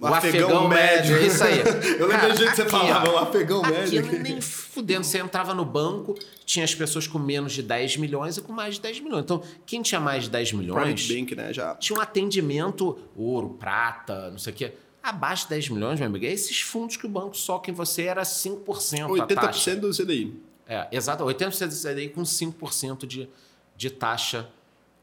o 0.00 0.06
afegão 0.06 0.48
afegão, 0.48 0.68
médio, 0.68 1.12
médio. 1.12 1.16
é 1.16 1.26
isso 1.26 1.44
aí. 1.44 1.58
Eu 1.98 2.06
lembrei 2.06 2.32
do 2.32 2.36
jeito 2.36 2.50
que 2.50 2.56
você 2.56 2.62
aqui, 2.62 2.70
falava, 2.70 3.10
o 3.10 3.16
afegão 3.16 3.64
aqui 3.64 3.72
médio. 4.02 4.22
nem 4.22 4.40
fudendo. 4.40 5.02
Você 5.04 5.18
entrava 5.18 5.54
no 5.54 5.64
banco, 5.64 6.14
tinha 6.44 6.62
as 6.64 6.74
pessoas 6.74 7.06
com 7.06 7.18
menos 7.18 7.52
de 7.52 7.62
10 7.62 7.96
milhões 7.96 8.36
e 8.36 8.42
com 8.42 8.52
mais 8.52 8.74
de 8.74 8.82
10 8.82 9.00
milhões. 9.00 9.22
Então, 9.22 9.42
quem 9.64 9.80
tinha 9.80 10.00
mais 10.00 10.24
de 10.24 10.30
10 10.30 10.52
milhões 10.52 10.82
Private 10.82 11.14
Bank, 11.14 11.34
né? 11.34 11.52
Já. 11.54 11.74
tinha 11.76 11.98
um 11.98 12.02
atendimento 12.02 12.98
ouro, 13.16 13.56
prata, 13.58 14.30
não 14.30 14.38
sei 14.38 14.52
o 14.52 14.56
quê. 14.56 14.72
Abaixo 15.04 15.44
de 15.44 15.50
10 15.50 15.68
milhões, 15.68 16.00
meu 16.00 16.08
amigo, 16.08 16.24
esses 16.24 16.62
fundos 16.62 16.96
que 16.96 17.04
o 17.04 17.08
banco 17.10 17.36
soca 17.36 17.70
em 17.70 17.74
você 17.74 18.04
era 18.04 18.22
5% 18.22 19.20
a 19.20 19.26
taxa. 19.26 19.72
80% 19.72 19.80
do 19.80 19.90
CDI. 19.90 20.40
É, 20.66 20.88
exato, 20.90 21.22
80% 21.22 21.68
do 21.68 21.94
CDI 21.94 22.08
com 22.08 22.22
5% 22.22 23.06
de, 23.06 23.28
de 23.76 23.90
taxa 23.90 24.48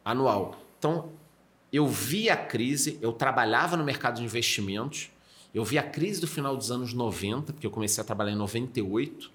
anual. 0.03 0.59
Então, 0.79 1.11
eu 1.71 1.87
vi 1.87 2.31
a 2.31 2.35
crise, 2.35 2.97
eu 2.99 3.13
trabalhava 3.13 3.77
no 3.77 3.83
mercado 3.83 4.15
de 4.15 4.23
investimentos, 4.23 5.11
eu 5.53 5.63
vi 5.63 5.77
a 5.77 5.83
crise 5.83 6.19
do 6.19 6.25
final 6.25 6.57
dos 6.57 6.71
anos 6.71 6.93
90, 6.93 7.53
porque 7.53 7.67
eu 7.67 7.71
comecei 7.71 8.01
a 8.01 8.03
trabalhar 8.03 8.31
em 8.31 8.37
98 8.37 9.31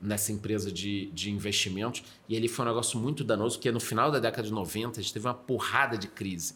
nessa 0.00 0.32
empresa 0.32 0.72
de, 0.72 1.10
de 1.12 1.30
investimentos, 1.30 2.02
e 2.26 2.34
ele 2.34 2.48
foi 2.48 2.64
um 2.64 2.68
negócio 2.68 2.98
muito 2.98 3.22
danoso, 3.22 3.58
porque 3.58 3.70
no 3.70 3.80
final 3.80 4.10
da 4.10 4.18
década 4.18 4.48
de 4.48 4.52
90 4.54 4.98
a 4.98 5.02
gente 5.02 5.12
teve 5.12 5.26
uma 5.26 5.34
porrada 5.34 5.98
de 5.98 6.08
crise. 6.08 6.54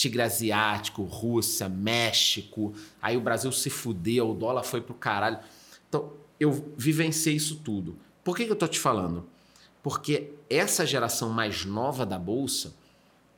Tigre 0.00 0.22
Asiático, 0.22 1.02
Rússia, 1.02 1.68
México, 1.68 2.72
aí 3.02 3.18
o 3.18 3.20
Brasil 3.20 3.52
se 3.52 3.68
fudeu, 3.68 4.30
o 4.30 4.34
dólar 4.34 4.62
foi 4.62 4.80
pro 4.80 4.94
caralho. 4.94 5.38
Então, 5.86 6.14
eu 6.40 6.72
vivenciei 6.74 7.36
isso 7.36 7.56
tudo. 7.56 7.98
Por 8.24 8.34
que, 8.34 8.46
que 8.46 8.50
eu 8.50 8.56
tô 8.56 8.66
te 8.66 8.80
falando? 8.80 9.26
Porque 9.82 10.30
essa 10.48 10.86
geração 10.86 11.28
mais 11.28 11.66
nova 11.66 12.06
da 12.06 12.18
Bolsa 12.18 12.74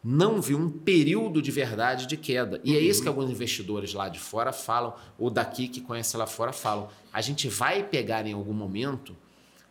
não 0.05 0.41
viu 0.41 0.57
um 0.57 0.71
período 0.71 1.43
de 1.43 1.51
verdade 1.51 2.07
de 2.07 2.17
queda. 2.17 2.61
E 2.63 2.77
é 2.77 2.81
isso 2.81 3.03
que 3.03 3.09
alguns 3.09 3.29
investidores 3.29 3.93
lá 3.93 4.09
de 4.09 4.21
fora 4.21 4.53
falam, 4.53 4.95
ou 5.19 5.31
daqui 5.31 5.67
que 5.67 5.81
conhecem 5.81 6.17
lá 6.17 6.29
fora 6.29 6.53
falam. 6.53 6.89
A 7.13 7.21
gente 7.21 7.49
vai 7.49 7.83
pegar 7.83 8.25
em 8.25 8.35
algum 8.35 8.55
momento 8.55 9.17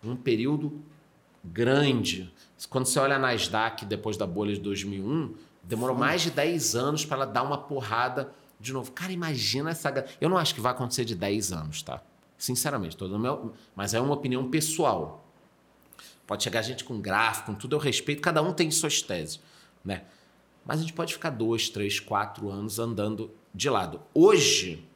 um 0.03 0.13
período 0.13 0.73
grande. 1.41 2.29
Quando 2.69 2.85
você 2.85 2.99
olha 2.99 3.15
a 3.15 3.19
Nasdaq 3.19 3.85
depois 3.85 4.17
da 4.17 4.27
bolha 4.27 4.53
de 4.53 4.59
2001, 4.59 5.35
Demorou 5.63 5.95
mais 5.95 6.21
de 6.21 6.31
10 6.31 6.75
anos 6.75 7.05
para 7.05 7.17
ela 7.17 7.25
dar 7.25 7.43
uma 7.43 7.57
porrada 7.57 8.33
de 8.59 8.71
novo. 8.73 8.91
Cara, 8.91 9.11
imagina 9.11 9.71
essa. 9.71 10.05
Eu 10.19 10.29
não 10.29 10.37
acho 10.37 10.53
que 10.55 10.61
vai 10.61 10.71
acontecer 10.71 11.05
de 11.05 11.15
10 11.15 11.51
anos, 11.51 11.81
tá? 11.81 12.01
Sinceramente, 12.37 12.97
dando 12.97 13.19
meu... 13.19 13.53
mas 13.75 13.93
é 13.93 14.01
uma 14.01 14.13
opinião 14.13 14.49
pessoal. 14.49 15.25
Pode 16.25 16.43
chegar 16.43 16.61
gente 16.61 16.83
com 16.83 16.99
gráfico, 16.99 17.47
com 17.47 17.55
tudo, 17.55 17.75
eu 17.75 17.79
respeito, 17.79 18.21
cada 18.21 18.41
um 18.41 18.53
tem 18.53 18.71
suas 18.71 19.01
teses, 19.01 19.39
né? 19.83 20.03
Mas 20.65 20.79
a 20.79 20.81
gente 20.81 20.93
pode 20.93 21.13
ficar 21.13 21.29
dois, 21.29 21.69
três, 21.69 21.99
quatro 21.99 22.49
anos 22.49 22.79
andando 22.79 23.31
de 23.53 23.69
lado. 23.69 24.01
Hoje, 24.13 24.87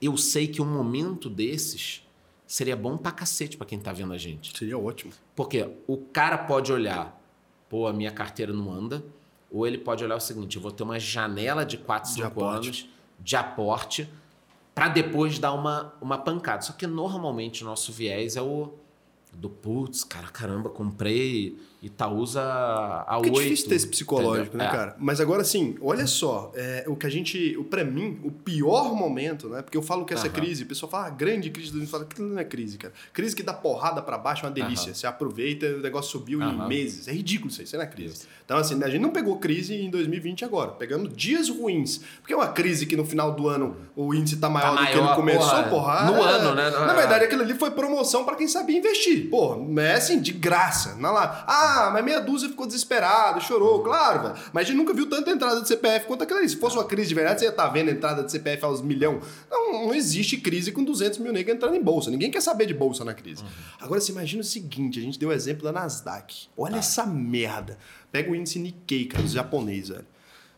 eu 0.00 0.16
sei 0.16 0.46
que 0.46 0.60
um 0.60 0.66
momento 0.66 1.30
desses 1.30 2.06
seria 2.46 2.76
bom 2.76 2.96
pra 2.96 3.12
cacete 3.12 3.56
pra 3.56 3.66
quem 3.66 3.78
tá 3.78 3.92
vendo 3.92 4.12
a 4.12 4.18
gente. 4.18 4.56
Seria 4.56 4.76
ótimo. 4.76 5.12
Porque 5.36 5.68
o 5.86 5.96
cara 5.96 6.36
pode 6.36 6.72
olhar, 6.72 7.20
pô, 7.68 7.86
a 7.86 7.92
minha 7.92 8.10
carteira 8.10 8.52
não 8.52 8.72
anda, 8.72 9.04
ou 9.50 9.66
ele 9.66 9.78
pode 9.78 10.04
olhar 10.04 10.16
o 10.16 10.20
seguinte, 10.20 10.56
eu 10.56 10.62
vou 10.62 10.70
ter 10.70 10.82
uma 10.82 10.98
janela 10.98 11.64
de 11.64 11.76
4, 11.76 12.08
De 12.08 12.14
5 12.16 12.26
aporte. 12.26 12.66
anos 12.68 12.88
de 13.18 13.36
aporte 13.36 14.08
para 14.74 14.88
depois 14.88 15.38
dar 15.38 15.52
uma, 15.52 15.92
uma 16.00 16.16
pancada. 16.16 16.62
Só 16.62 16.72
que 16.72 16.86
normalmente 16.86 17.62
o 17.62 17.66
nosso 17.66 17.92
viés 17.92 18.36
é 18.36 18.42
o 18.42 18.72
do 19.32 19.48
putz, 19.50 20.04
cara, 20.04 20.28
caramba, 20.28 20.70
comprei 20.70 21.58
Itaúsa 21.82 22.42
a 22.42 23.14
é 23.14 23.16
8. 23.16 23.32
difícil 23.32 23.68
ter 23.68 23.74
esse 23.76 23.86
psicológico, 23.86 24.56
né, 24.56 24.66
É. 24.66 24.70
cara? 24.70 24.96
Mas 24.98 25.20
agora, 25.20 25.42
assim, 25.42 25.76
olha 25.80 26.06
só, 26.06 26.52
é, 26.54 26.84
o 26.86 26.94
que 26.94 27.06
a 27.06 27.10
gente, 27.10 27.56
para 27.70 27.84
mim, 27.84 28.20
o 28.22 28.30
pior 28.30 28.94
momento, 28.94 29.48
né? 29.48 29.62
Porque 29.62 29.76
eu 29.78 29.82
falo 29.82 30.04
que 30.04 30.12
essa 30.12 30.26
Aham. 30.26 30.34
crise, 30.34 30.64
o 30.64 30.66
pessoal 30.66 30.90
fala, 30.90 31.06
ah, 31.06 31.10
grande 31.10 31.48
crise 31.50 31.68
do 31.70 31.78
2020, 31.78 31.90
fala 31.90 32.04
que 32.04 32.20
não 32.20 32.38
é 32.38 32.44
crise, 32.44 32.76
cara. 32.78 32.92
Crise 33.12 33.34
que 33.34 33.42
dá 33.42 33.52
porrada 33.54 34.02
pra 34.02 34.18
baixo 34.18 34.44
é 34.44 34.48
uma 34.48 34.54
delícia. 34.54 34.86
Aham. 34.86 34.94
Você 34.94 35.06
aproveita, 35.06 35.66
o 35.66 35.80
negócio 35.80 36.10
subiu 36.10 36.40
em 36.42 36.44
Aham. 36.44 36.68
meses. 36.68 37.08
É 37.08 37.12
ridículo 37.12 37.50
isso 37.50 37.60
aí, 37.60 37.64
isso 37.66 37.76
não 37.76 37.82
é 37.84 37.86
crise. 37.86 38.26
Então, 38.44 38.58
assim, 38.58 38.82
a 38.82 38.88
gente 38.90 39.00
não 39.00 39.10
pegou 39.10 39.38
crise 39.38 39.74
em 39.74 39.88
2020 39.90 40.44
agora, 40.44 40.72
pegando 40.72 41.08
dias 41.08 41.48
ruins. 41.48 42.00
Porque 42.20 42.32
é 42.32 42.36
uma 42.36 42.48
crise 42.48 42.84
que 42.84 42.96
no 42.96 43.04
final 43.04 43.32
do 43.32 43.48
ano 43.48 43.76
o 43.96 44.12
índice 44.12 44.36
tá 44.36 44.50
maior 44.50 44.72
do 44.76 44.84
que 44.86 44.92
ele 44.92 45.00
maior, 45.00 45.16
começou, 45.16 45.62
porra, 45.64 45.70
porra. 45.70 46.04
no 46.10 46.16
é- 46.18 46.30
ano, 46.32 46.54
né? 46.54 46.70
Na 46.70 46.92
verdade, 46.94 47.24
aquilo 47.24 47.42
ali 47.42 47.54
foi 47.54 47.70
promoção 47.70 48.24
pra 48.24 48.34
quem 48.34 48.48
sabia 48.48 48.76
investir. 48.76 49.30
Pô, 49.30 49.56
é 49.78 49.94
assim, 49.94 50.20
de 50.20 50.32
graça. 50.32 50.96
Não 50.96 51.10
é 51.10 51.12
lá. 51.12 51.44
Ah, 51.46 51.69
mas 51.92 52.04
meia 52.04 52.20
dúzia 52.20 52.48
ficou 52.48 52.66
desesperado, 52.66 53.40
chorou, 53.40 53.82
claro, 53.82 54.22
velho. 54.22 54.34
Mas 54.52 54.64
a 54.64 54.66
gente 54.66 54.76
nunca 54.76 54.92
viu 54.92 55.08
tanta 55.08 55.30
entrada 55.30 55.60
de 55.60 55.68
CPF 55.68 56.06
quanto 56.06 56.22
aquela 56.22 56.40
ali. 56.40 56.48
Se 56.48 56.56
fosse 56.56 56.76
uma 56.76 56.84
crise 56.84 57.08
de 57.08 57.14
verdade, 57.14 57.40
você 57.40 57.46
ia 57.46 57.50
estar 57.50 57.68
vendo 57.68 57.90
entrada 57.90 58.22
de 58.22 58.30
CPF 58.30 58.64
aos 58.64 58.82
milhão. 58.82 59.20
Não, 59.50 59.86
não 59.86 59.94
existe 59.94 60.36
crise 60.36 60.72
com 60.72 60.84
200 60.84 61.18
mil 61.18 61.32
negros 61.32 61.56
entrando 61.56 61.74
em 61.76 61.82
bolsa. 61.82 62.10
Ninguém 62.10 62.30
quer 62.30 62.40
saber 62.40 62.66
de 62.66 62.74
bolsa 62.74 63.04
na 63.04 63.14
crise. 63.14 63.44
Agora, 63.80 64.00
você 64.00 64.12
imagina 64.12 64.42
o 64.42 64.44
seguinte: 64.44 64.98
a 64.98 65.02
gente 65.02 65.18
deu 65.18 65.28
o 65.30 65.32
exemplo 65.32 65.64
da 65.64 65.72
Nasdaq. 65.72 66.48
Olha 66.56 66.76
essa 66.76 67.06
merda. 67.06 67.78
Pega 68.10 68.30
o 68.30 68.34
índice 68.34 68.58
Nikkei, 68.58 69.06
cara, 69.06 69.24
os 69.24 69.32
japonês, 69.32 69.88
velho. 69.88 70.06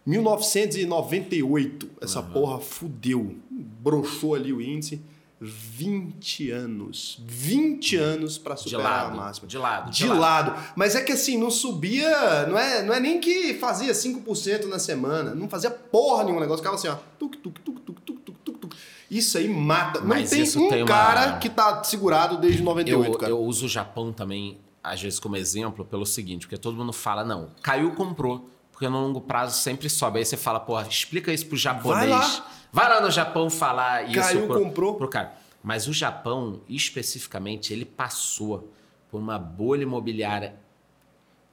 1998, 0.05 1.91
essa 2.01 2.23
porra 2.23 2.59
fudeu. 2.59 3.37
Broxou 3.51 4.35
ali 4.35 4.53
o 4.53 4.61
índice. 4.61 5.01
20 5.45 6.51
anos. 6.51 7.19
20 7.27 7.97
anos 7.97 8.39
pra 8.39 8.55
De 8.55 8.63
superar 8.63 9.05
lado, 9.05 9.13
a 9.13 9.17
máxima. 9.17 9.47
de 9.49 9.59
lado, 9.59 9.91
De 9.91 10.07
lado. 10.07 10.55
Mas 10.77 10.95
é 10.95 11.03
que 11.03 11.13
assim, 11.13 11.37
não 11.37 11.51
subia. 11.51 12.47
Não 12.47 12.59
é, 12.59 12.83
não 12.83 12.95
é 12.95 13.01
nem 13.01 13.21
que 13.21 13.55
fazia 13.55 13.93
5% 13.93 14.67
na 14.67 14.79
semana. 14.79 15.35
Não 15.35 15.49
fazia 15.49 15.71
porra 15.71 16.25
nenhum. 16.25 16.39
Negócio 16.41 16.59
ficava 16.63 16.77
assim, 16.77 16.89
ó. 16.89 16.97
Tuc, 17.19 17.37
tuc, 17.37 17.59
tuc, 17.61 17.81
tuc, 17.81 18.01
tuc, 18.01 18.21
tuc, 18.21 18.37
tuc, 18.45 18.59
tuc. 18.59 18.75
Isso 19.11 19.37
aí 19.37 19.49
mata. 19.49 20.01
Não 20.01 20.07
Mas 20.09 20.31
tem 20.31 20.43
um 20.43 20.69
tem 20.69 20.83
uma- 20.83 20.87
cara 20.89 21.39
que 21.39 21.49
tá 21.51 21.83
segurado 21.85 22.39
desde 22.39 22.63
98, 22.63 23.13
eu, 23.13 23.19
cara. 23.19 23.31
eu 23.33 23.41
uso 23.41 23.67
o 23.67 23.69
Japão 23.69 24.13
também, 24.13 24.59
às 24.83 25.03
vezes, 25.03 25.19
como 25.19 25.37
exemplo, 25.37 25.85
pelo 25.85 26.07
seguinte, 26.07 26.47
porque 26.47 26.57
todo 26.57 26.77
mundo 26.77 26.93
fala, 26.93 27.25
não, 27.25 27.51
caiu, 27.63 27.93
comprou, 27.95 28.49
porque 28.83 28.89
no 28.89 29.01
longo 29.01 29.21
prazo 29.21 29.57
sempre 29.61 29.89
sobe. 29.89 30.19
Aí 30.19 30.25
você 30.25 30.37
fala, 30.37 30.59
porra, 30.59 30.89
explica 30.89 31.33
isso 31.33 31.47
pro 31.47 31.57
japonês. 31.57 32.01
Vai 32.11 32.19
lá. 32.19 32.47
Vai 32.73 32.89
lá 32.89 33.01
no 33.01 33.11
Japão 33.13 33.49
falar 33.49 34.09
isso. 34.11 34.15
Caiu, 34.21 34.47
pro, 34.49 34.61
comprou. 34.65 34.95
Pro 34.97 35.09
cara. 35.09 35.35
Mas 35.63 35.87
o 35.87 35.93
Japão, 35.93 36.61
especificamente, 36.69 37.73
ele 37.73 37.85
passou 37.85 38.73
por 39.09 39.19
uma 39.21 39.39
bolha 39.39 39.85
imobiliária 39.85 40.57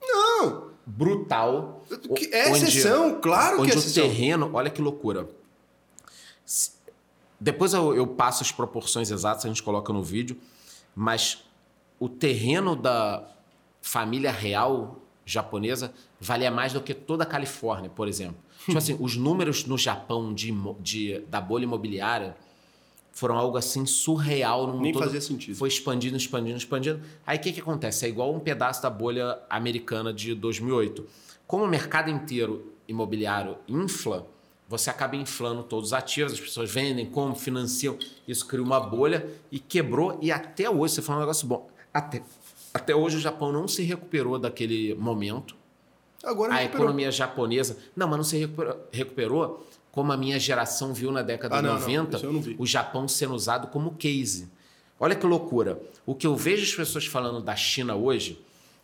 Não! 0.01 0.69
brutal. 0.87 1.83
Que- 2.15 2.33
É 2.33 2.47
onde- 2.49 2.63
exceção, 2.65 3.21
claro 3.21 3.57
que 3.57 3.61
onde 3.61 3.71
é 3.73 3.75
o 3.75 3.77
exceção. 3.77 4.03
terreno, 4.03 4.49
olha 4.53 4.71
que 4.71 4.81
loucura. 4.81 5.29
Depois 7.39 7.73
eu, 7.73 7.95
eu 7.95 8.07
passo 8.07 8.41
as 8.41 8.51
proporções 8.51 9.11
exatas, 9.11 9.45
a 9.45 9.47
gente 9.47 9.61
coloca 9.61 9.93
no 9.93 10.01
vídeo, 10.01 10.35
mas 10.95 11.43
o 11.99 12.09
terreno 12.09 12.75
da 12.75 13.23
família 13.81 14.31
real 14.31 14.99
japonesa 15.31 15.93
valia 16.19 16.49
mais 16.51 16.73
do 16.73 16.81
que 16.81 16.93
toda 16.93 17.23
a 17.23 17.25
Califórnia, 17.25 17.89
por 17.89 18.07
exemplo. 18.07 18.37
Tipo 18.65 18.77
assim, 18.77 18.97
os 18.99 19.15
números 19.15 19.65
no 19.65 19.77
Japão 19.77 20.33
de, 20.33 20.51
de- 20.79 21.19
da 21.29 21.39
bolha 21.39 21.63
imobiliária 21.63 22.35
foram 23.11 23.37
algo 23.37 23.57
assim 23.57 23.85
surreal 23.85 24.67
no 24.67 24.73
mundo 24.73 24.81
Nem 24.83 24.93
todo. 24.93 25.03
fazia 25.03 25.19
sentido. 25.21 25.55
Foi 25.55 25.67
expandindo, 25.67 26.15
expandindo, 26.15 26.57
expandindo. 26.57 27.01
Aí 27.25 27.37
o 27.37 27.41
que, 27.41 27.51
que 27.51 27.59
acontece? 27.59 28.05
É 28.05 28.09
igual 28.09 28.33
um 28.33 28.39
pedaço 28.39 28.81
da 28.81 28.89
bolha 28.89 29.39
americana 29.49 30.13
de 30.13 30.33
2008. 30.35 31.05
Como 31.47 31.63
o 31.63 31.67
mercado 31.67 32.09
inteiro 32.09 32.71
imobiliário 32.87 33.57
infla, 33.67 34.25
você 34.69 34.89
acaba 34.89 35.15
inflando 35.15 35.63
todos 35.63 35.87
os 35.89 35.93
ativos, 35.93 36.33
as 36.33 36.39
pessoas 36.39 36.71
vendem, 36.71 37.05
compram, 37.07 37.35
financiam. 37.35 37.97
Isso 38.27 38.45
cria 38.47 38.63
uma 38.63 38.79
bolha 38.79 39.27
e 39.51 39.59
quebrou. 39.59 40.17
E 40.21 40.31
até 40.31 40.69
hoje, 40.69 40.93
você 40.95 41.01
falou 41.01 41.19
um 41.21 41.23
negócio 41.23 41.47
bom. 41.47 41.67
Até, 41.91 42.21
até 42.73 42.95
hoje 42.95 43.17
o 43.17 43.19
Japão 43.19 43.51
não 43.51 43.67
se 43.67 43.81
recuperou 43.83 44.37
daquele 44.39 44.93
momento. 44.95 45.55
Agora 46.23 46.53
A 46.53 46.57
recuperou. 46.57 46.85
economia 46.85 47.11
japonesa. 47.11 47.77
Não, 47.95 48.07
mas 48.07 48.17
não 48.17 48.23
se 48.23 48.37
recuperou, 48.37 48.77
recuperou 48.91 49.67
como 49.91 50.11
a 50.11 50.17
minha 50.17 50.39
geração 50.39 50.93
viu 50.93 51.11
na 51.11 51.21
década 51.21 51.55
Ah, 51.55 51.61
de 51.61 51.67
não, 51.67 51.73
não, 51.73 51.79
90, 51.79 52.17
isso 52.17 52.25
eu 52.25 52.33
não 52.33 52.41
vi. 52.41 52.55
o 52.59 52.65
Japão 52.65 53.07
sendo 53.07 53.33
usado 53.33 53.67
como 53.67 53.95
case. 53.95 54.49
Olha 54.99 55.15
que 55.15 55.25
loucura. 55.25 55.81
O 56.05 56.13
que 56.13 56.27
eu 56.27 56.35
vejo 56.35 56.63
as 56.63 56.73
pessoas 56.75 57.05
falando 57.05 57.41
da 57.41 57.55
China 57.55 57.95
hoje, 57.95 58.39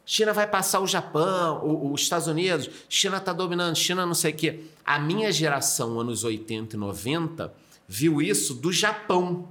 China 0.05 0.31
vai 0.33 0.47
passar 0.47 0.79
o 0.79 0.87
Japão, 0.87 1.91
os 1.91 2.01
Estados 2.01 2.27
Unidos, 2.27 2.69
China 2.87 3.17
está 3.17 3.33
dominando, 3.33 3.75
China 3.75 4.05
não 4.05 4.13
sei 4.13 4.31
o 4.31 4.35
quê. 4.35 4.59
A 4.85 4.97
minha 4.99 5.31
geração, 5.31 5.99
anos 5.99 6.23
80 6.23 6.75
e 6.75 6.79
90, 6.79 7.53
viu 7.87 8.21
isso 8.21 8.53
do 8.53 8.71
Japão. 8.71 9.47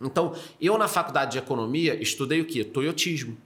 Então, 0.00 0.34
eu 0.60 0.76
na 0.78 0.88
faculdade 0.88 1.32
de 1.32 1.38
economia 1.38 2.00
estudei 2.02 2.40
o 2.40 2.44
quê? 2.44 2.64
Toyotismo. 2.64 3.36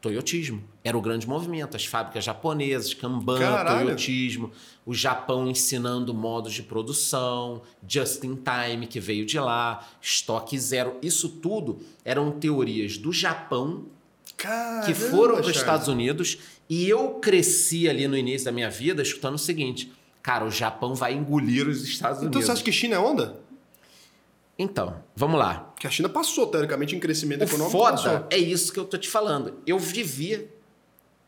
Toyotismo. 0.00 0.62
Era 0.82 0.98
o 0.98 1.00
grande 1.00 1.28
movimento. 1.28 1.76
As 1.76 1.86
fábricas 1.86 2.24
japonesas, 2.24 2.92
Kanban, 2.92 3.38
Caralho. 3.38 3.84
Toyotismo, 3.86 4.50
o 4.84 4.92
Japão 4.92 5.48
ensinando 5.48 6.12
modos 6.12 6.52
de 6.52 6.62
produção, 6.62 7.62
just 7.88 8.24
in 8.24 8.36
time, 8.36 8.86
que 8.88 8.98
veio 8.98 9.24
de 9.24 9.38
lá, 9.38 9.86
estoque 10.00 10.58
zero. 10.58 10.96
Isso 11.00 11.28
tudo 11.28 11.78
eram 12.04 12.32
teorias 12.32 12.98
do 12.98 13.12
Japão 13.12 13.84
Caramba, 14.36 14.86
que 14.86 14.92
foram 14.94 15.36
para 15.36 15.46
os. 15.46 15.56
Estados 15.56 15.86
Unidos 15.86 16.38
e 16.68 16.88
eu 16.88 17.10
cresci 17.20 17.88
ali 17.88 18.08
no 18.08 18.16
início 18.16 18.44
da 18.46 18.50
minha 18.52 18.70
vida 18.70 19.02
escutando 19.02 19.34
o 19.36 19.38
seguinte: 19.38 19.92
cara, 20.20 20.44
o 20.44 20.50
Japão 20.50 20.96
vai 20.96 21.14
engolir 21.14 21.68
os 21.68 21.84
Estados 21.84 22.18
Então 22.18 22.28
Unidos. 22.28 22.46
você 22.46 22.50
acha 22.52 22.64
que 22.64 22.72
China 22.72 22.96
é 22.96 22.98
onda? 22.98 23.40
Então, 24.58 25.02
vamos 25.16 25.38
lá. 25.38 25.54
Porque 25.74 25.86
a 25.86 25.90
China 25.90 26.08
passou, 26.08 26.46
teoricamente, 26.46 26.94
em 26.94 27.00
crescimento 27.00 27.40
O 27.40 27.44
econômico. 27.44 27.70
foda 27.72 27.92
passou. 27.96 28.26
é 28.30 28.36
isso 28.36 28.72
que 28.72 28.78
eu 28.78 28.84
tô 28.84 28.96
te 28.98 29.08
falando. 29.08 29.54
Eu 29.66 29.78
vivia. 29.78 30.48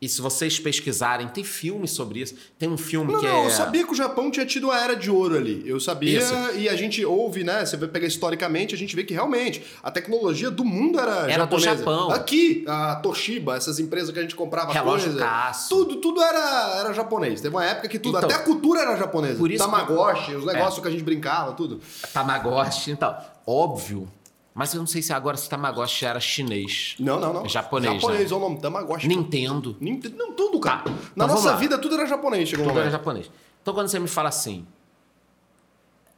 E 0.05 0.07
se 0.07 0.21
vocês 0.21 0.59
pesquisarem, 0.59 1.27
tem 1.29 1.43
filmes 1.43 1.89
sobre 1.89 2.19
isso. 2.19 2.35
Tem 2.59 2.69
um 2.69 2.77
filme 2.77 3.11
Não, 3.11 3.19
que 3.19 3.25
não, 3.25 3.41
é. 3.41 3.45
eu 3.47 3.49
sabia 3.49 3.83
que 3.83 3.91
o 3.91 3.95
Japão 3.95 4.29
tinha 4.29 4.45
tido 4.45 4.69
a 4.69 4.79
era 4.79 4.95
de 4.95 5.09
ouro 5.09 5.35
ali. 5.35 5.63
Eu 5.65 5.79
sabia 5.79 6.19
Isso. 6.19 6.31
e 6.59 6.69
a 6.69 6.75
gente 6.75 7.03
ouve, 7.03 7.43
né? 7.43 7.65
Você 7.65 7.75
vai 7.75 7.89
pegar 7.89 8.05
historicamente, 8.05 8.75
a 8.75 8.77
gente 8.77 8.95
vê 8.95 9.03
que 9.03 9.15
realmente 9.15 9.63
a 9.81 9.89
tecnologia 9.89 10.51
do 10.51 10.63
mundo 10.63 10.99
era, 10.99 11.31
Era 11.31 11.45
do 11.47 11.57
japonesa. 11.57 11.77
Japão. 11.79 12.11
Aqui, 12.11 12.63
a 12.67 12.97
Toshiba, 12.97 13.55
essas 13.57 13.79
empresas 13.79 14.11
que 14.11 14.19
a 14.19 14.21
gente 14.21 14.35
comprava 14.35 14.71
Relógio 14.71 15.07
coisa, 15.09 15.25
Casio. 15.25 15.69
tudo, 15.75 15.95
tudo 15.95 16.21
era, 16.21 16.75
era 16.81 16.93
japonês. 16.93 17.41
Teve 17.41 17.55
uma 17.55 17.65
época 17.65 17.87
que 17.87 17.97
tudo, 17.97 18.19
Então, 18.19 18.29
até 18.29 18.37
a 18.39 18.43
cultura 18.43 18.81
era 18.81 18.95
japonesa. 18.95 19.39
por 19.39 19.49
isso 19.51 19.63
que- 19.65 19.71
Tamagotchi, 19.71 20.35
os 20.35 20.45
negócios 20.45 20.77
É. 20.77 20.81
que 20.83 20.87
a 20.87 20.91
gente 20.91 21.03
brincava, 21.03 21.53
tudo. 21.53 21.81
Tamagotchi. 22.13 22.91
Então, 22.91 23.17
óbvio. 23.47 24.07
Mas 24.55 24.73
eu 24.73 24.79
não 24.79 24.87
sei 24.87 25.01
se 25.01 25.11
agora 25.11 25.35
se 25.35 25.49
Tamagotchi 25.49 26.05
era 26.05 26.17
chinês. 26.21 26.95
Não, 26.97 27.19
não, 27.19 27.33
não. 27.33 27.45
É 27.45 27.49
japonês, 27.49 27.95
Japonês, 27.95 28.31
né? 28.31 28.33
é 28.33 28.37
o 28.37 28.39
nome, 28.39 28.61
Tamagotchi. 28.61 29.05
Nintendo. 29.05 29.75
Nintendo, 29.81 30.15
não, 30.15 30.31
tudo, 30.31 30.61
cara. 30.61 30.83
Tá, 30.83 30.91
Na 31.13 31.25
então 31.25 31.27
nossa 31.27 31.57
vida, 31.57 31.77
tudo 31.77 31.95
era 31.95 32.05
japonês, 32.07 32.47
chegou 32.47 32.65
Tudo 32.65 32.79
era 32.79 32.89
japonês. 32.89 33.29
Então 33.61 33.73
quando 33.73 33.89
você 33.89 33.99
me 33.99 34.07
fala 34.07 34.29
assim, 34.29 34.65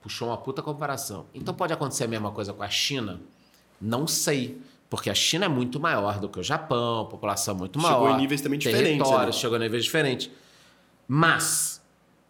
puxou 0.04 0.28
uma 0.28 0.38
puta 0.38 0.62
comparação. 0.62 1.26
Então 1.34 1.52
pode 1.52 1.74
acontecer 1.74 2.04
a 2.04 2.08
mesma 2.08 2.30
coisa 2.30 2.54
com 2.54 2.62
a 2.62 2.70
China? 2.70 3.20
Não 3.82 4.06
sei. 4.06 4.62
Porque 4.88 5.10
a 5.10 5.16
China 5.16 5.46
é 5.46 5.50
muito 5.50 5.80
maior 5.80 6.20
do 6.20 6.30
que 6.30 6.40
o 6.40 6.44
Japão, 6.44 7.08
população 7.08 7.56
muito 7.56 7.82
Chegou 7.82 8.02
maior. 8.02 8.16
em 8.16 8.22
níveis 8.22 8.40
também 8.40 8.60
diferentes 8.60 9.12
ali. 9.12 9.34
Chegou 9.34 9.58
em 9.58 9.62
níveis 9.62 9.84
diferentes. 9.84 10.30
Mas 11.08 11.82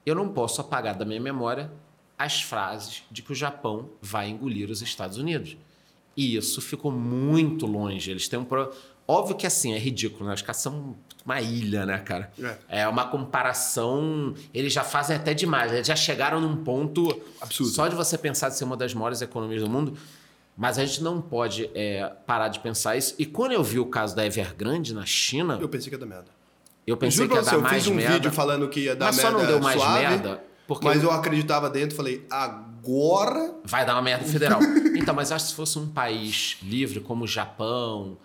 eu 0.06 0.16
não 0.16 0.30
posso 0.30 0.62
apagar 0.62 0.96
da 0.96 1.04
minha 1.04 1.20
memória 1.20 1.70
as 2.18 2.42
frases 2.42 3.04
de 3.12 3.22
que 3.22 3.34
o 3.34 3.36
Japão 3.36 3.90
vai 4.02 4.30
engolir 4.30 4.72
os 4.72 4.82
Estados 4.82 5.18
Unidos. 5.18 5.58
E 6.18 6.36
isso 6.36 6.60
ficou 6.60 6.92
muito 6.92 7.68
longe. 7.68 8.10
Eles 8.10 8.28
têm 8.28 8.40
um 8.40 8.44
pro... 8.44 8.72
Óbvio 9.08 9.36
que 9.38 9.46
assim, 9.48 9.74
é 9.74 9.78
ridículo, 9.78 10.28
né? 10.28 10.34
Os 10.34 10.42
caras 10.42 10.58
são 10.58 10.96
uma 11.24 11.40
ilha, 11.40 11.86
né, 11.86 11.98
cara? 12.00 12.30
É. 12.42 12.82
É, 12.82 12.88
uma 12.88 13.06
comparação. 13.08 14.34
Eles 14.54 14.74
já 14.74 14.84
fazem 14.84 15.16
até 15.16 15.34
demais. 15.34 15.72
Eles 15.72 15.88
já 15.88 15.96
chegaram 15.96 16.42
num 16.42 16.58
ponto. 16.58 17.22
Absurdo. 17.40 17.72
Só 17.72 17.88
de 17.88 17.96
você 17.96 18.18
pensar 18.18 18.50
de 18.50 18.56
ser 18.58 18.64
uma 18.64 18.76
das 18.76 18.94
maiores 18.94 19.22
economias 19.22 19.62
do 19.62 19.70
mundo. 19.70 19.94
Mas 20.58 20.80
a 20.80 20.86
gente 20.86 21.04
não 21.04 21.22
pode 21.22 21.70
é, 21.76 22.12
parar 22.26 22.48
de 22.48 22.60
pensar 22.60 22.98
isso. 22.98 23.14
E 23.20 23.26
quando 23.26 23.52
eu 23.52 23.64
vi 23.64 23.78
o 23.80 23.86
caso 23.86 24.16
da 24.16 24.26
Evergrande 24.26 24.94
na 24.94 25.06
China, 25.06 25.60
Eu 25.62 25.70
pensei 25.70 25.90
que 25.90 25.96
ia 25.96 26.00
dar 26.00 26.06
merda. 26.08 26.32
eu 26.86 26.98
pensei 26.98 27.18
Juro 27.18 27.30
que 27.30 27.36
ia 27.36 27.44
você, 27.44 27.52
dar 27.52 27.58
eu 27.58 27.62
mais 27.62 27.76
fiz 27.76 27.88
um 27.92 27.96
merda. 27.96 28.14
vídeo 28.16 28.32
falando 28.32 28.68
que 28.68 28.80
ia 28.82 28.96
dar 28.96 29.06
mas 29.06 29.18
merda 29.18 29.32
só 29.32 29.38
não 29.38 29.46
deu 29.46 29.62
mais 29.62 29.80
suave, 29.80 30.00
merda. 30.00 30.44
Porque 30.68 30.86
Mas 30.86 31.02
eu 31.02 31.12
acreditava 31.12 31.70
dentro, 31.70 31.96
falei, 31.96 32.26
agora... 32.30 32.67
vai 33.64 33.86
dar 33.86 33.94
uma 33.94 34.02
merda 34.02 34.26
federal. 34.26 34.60
então, 34.96 35.14
mas 35.14 35.32
acho 35.32 35.46
que 35.46 35.52
se 35.52 35.56
fosse 35.56 35.78
um 35.78 35.88
país 35.88 36.58
livre 36.62 37.00
como 37.00 37.26
o 37.26 37.28
Japão, 37.28 38.18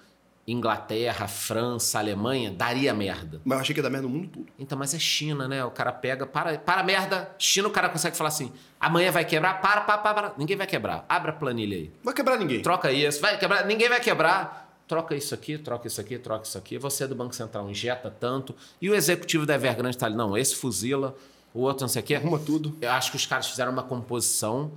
Inglaterra, 0.47 1.29
França, 1.29 1.99
Alemanha, 1.99 2.51
daria 2.51 2.93
merda. 2.93 3.41
Mas 3.45 3.57
eu 3.57 3.61
achei 3.61 3.75
que 3.75 3.79
ia 3.79 3.83
dar 3.83 3.91
merda 3.91 4.09
no 4.09 4.15
mundo 4.15 4.29
todo. 4.29 4.47
Então, 4.59 4.77
mas 4.77 4.93
é 4.93 4.99
China, 4.99 5.47
né? 5.47 5.65
O 5.65 5.71
cara 5.71 5.93
pega, 5.93 6.27
para, 6.27 6.59
para 6.59 6.81
a 6.81 6.85
merda. 6.85 7.35
China, 7.39 7.69
o 7.69 7.71
cara 7.71 7.89
consegue 7.89 8.17
falar 8.17 8.29
assim: 8.29 8.53
amanhã 8.81 9.11
vai 9.13 9.25
quebrar, 9.25 9.61
para, 9.61 9.83
para, 9.83 9.99
para, 9.99 10.15
para. 10.15 10.35
Ninguém 10.37 10.57
vai 10.57 10.67
quebrar. 10.67 11.05
Abre 11.09 11.31
a 11.31 11.35
planilha 11.35 11.77
aí. 11.77 11.93
Vai 12.03 12.13
quebrar 12.13 12.39
ninguém. 12.39 12.61
Troca 12.61 12.91
isso, 12.91 13.21
vai 13.21 13.39
quebrar, 13.39 13.65
ninguém 13.67 13.89
vai 13.89 14.01
quebrar. 14.01 14.61
Troca 14.89 15.15
isso 15.15 15.33
aqui, 15.33 15.57
troca 15.57 15.87
isso 15.87 16.01
aqui, 16.01 16.19
troca 16.19 16.45
isso 16.45 16.59
aqui. 16.59 16.77
Você 16.77 17.05
é 17.05 17.07
do 17.07 17.15
Banco 17.15 17.35
Central 17.35 17.71
injeta 17.71 18.11
tanto. 18.11 18.55
E 18.81 18.91
o 18.91 18.95
executivo 18.95 19.47
da 19.47 19.55
Evergrande 19.55 19.97
tá 19.97 20.07
ali, 20.07 20.17
não, 20.17 20.37
esse 20.37 20.57
fuzila, 20.57 21.17
o 21.55 21.61
outro 21.61 21.83
não 21.83 21.89
sei 21.89 22.03
o 22.03 22.05
quê. 22.05 22.15
Arruma 22.15 22.39
tudo. 22.39 22.77
Eu 22.81 22.91
acho 22.91 23.11
que 23.11 23.17
os 23.17 23.27
caras 23.27 23.47
fizeram 23.49 23.73
uma 23.73 23.83
composição. 23.83 24.73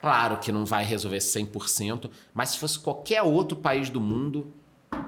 Claro 0.00 0.38
que 0.38 0.50
não 0.50 0.64
vai 0.64 0.82
resolver 0.82 1.18
100%, 1.18 2.10
mas 2.32 2.50
se 2.50 2.58
fosse 2.58 2.78
qualquer 2.78 3.20
outro 3.22 3.54
país 3.54 3.90
do 3.90 4.00
mundo, 4.00 4.50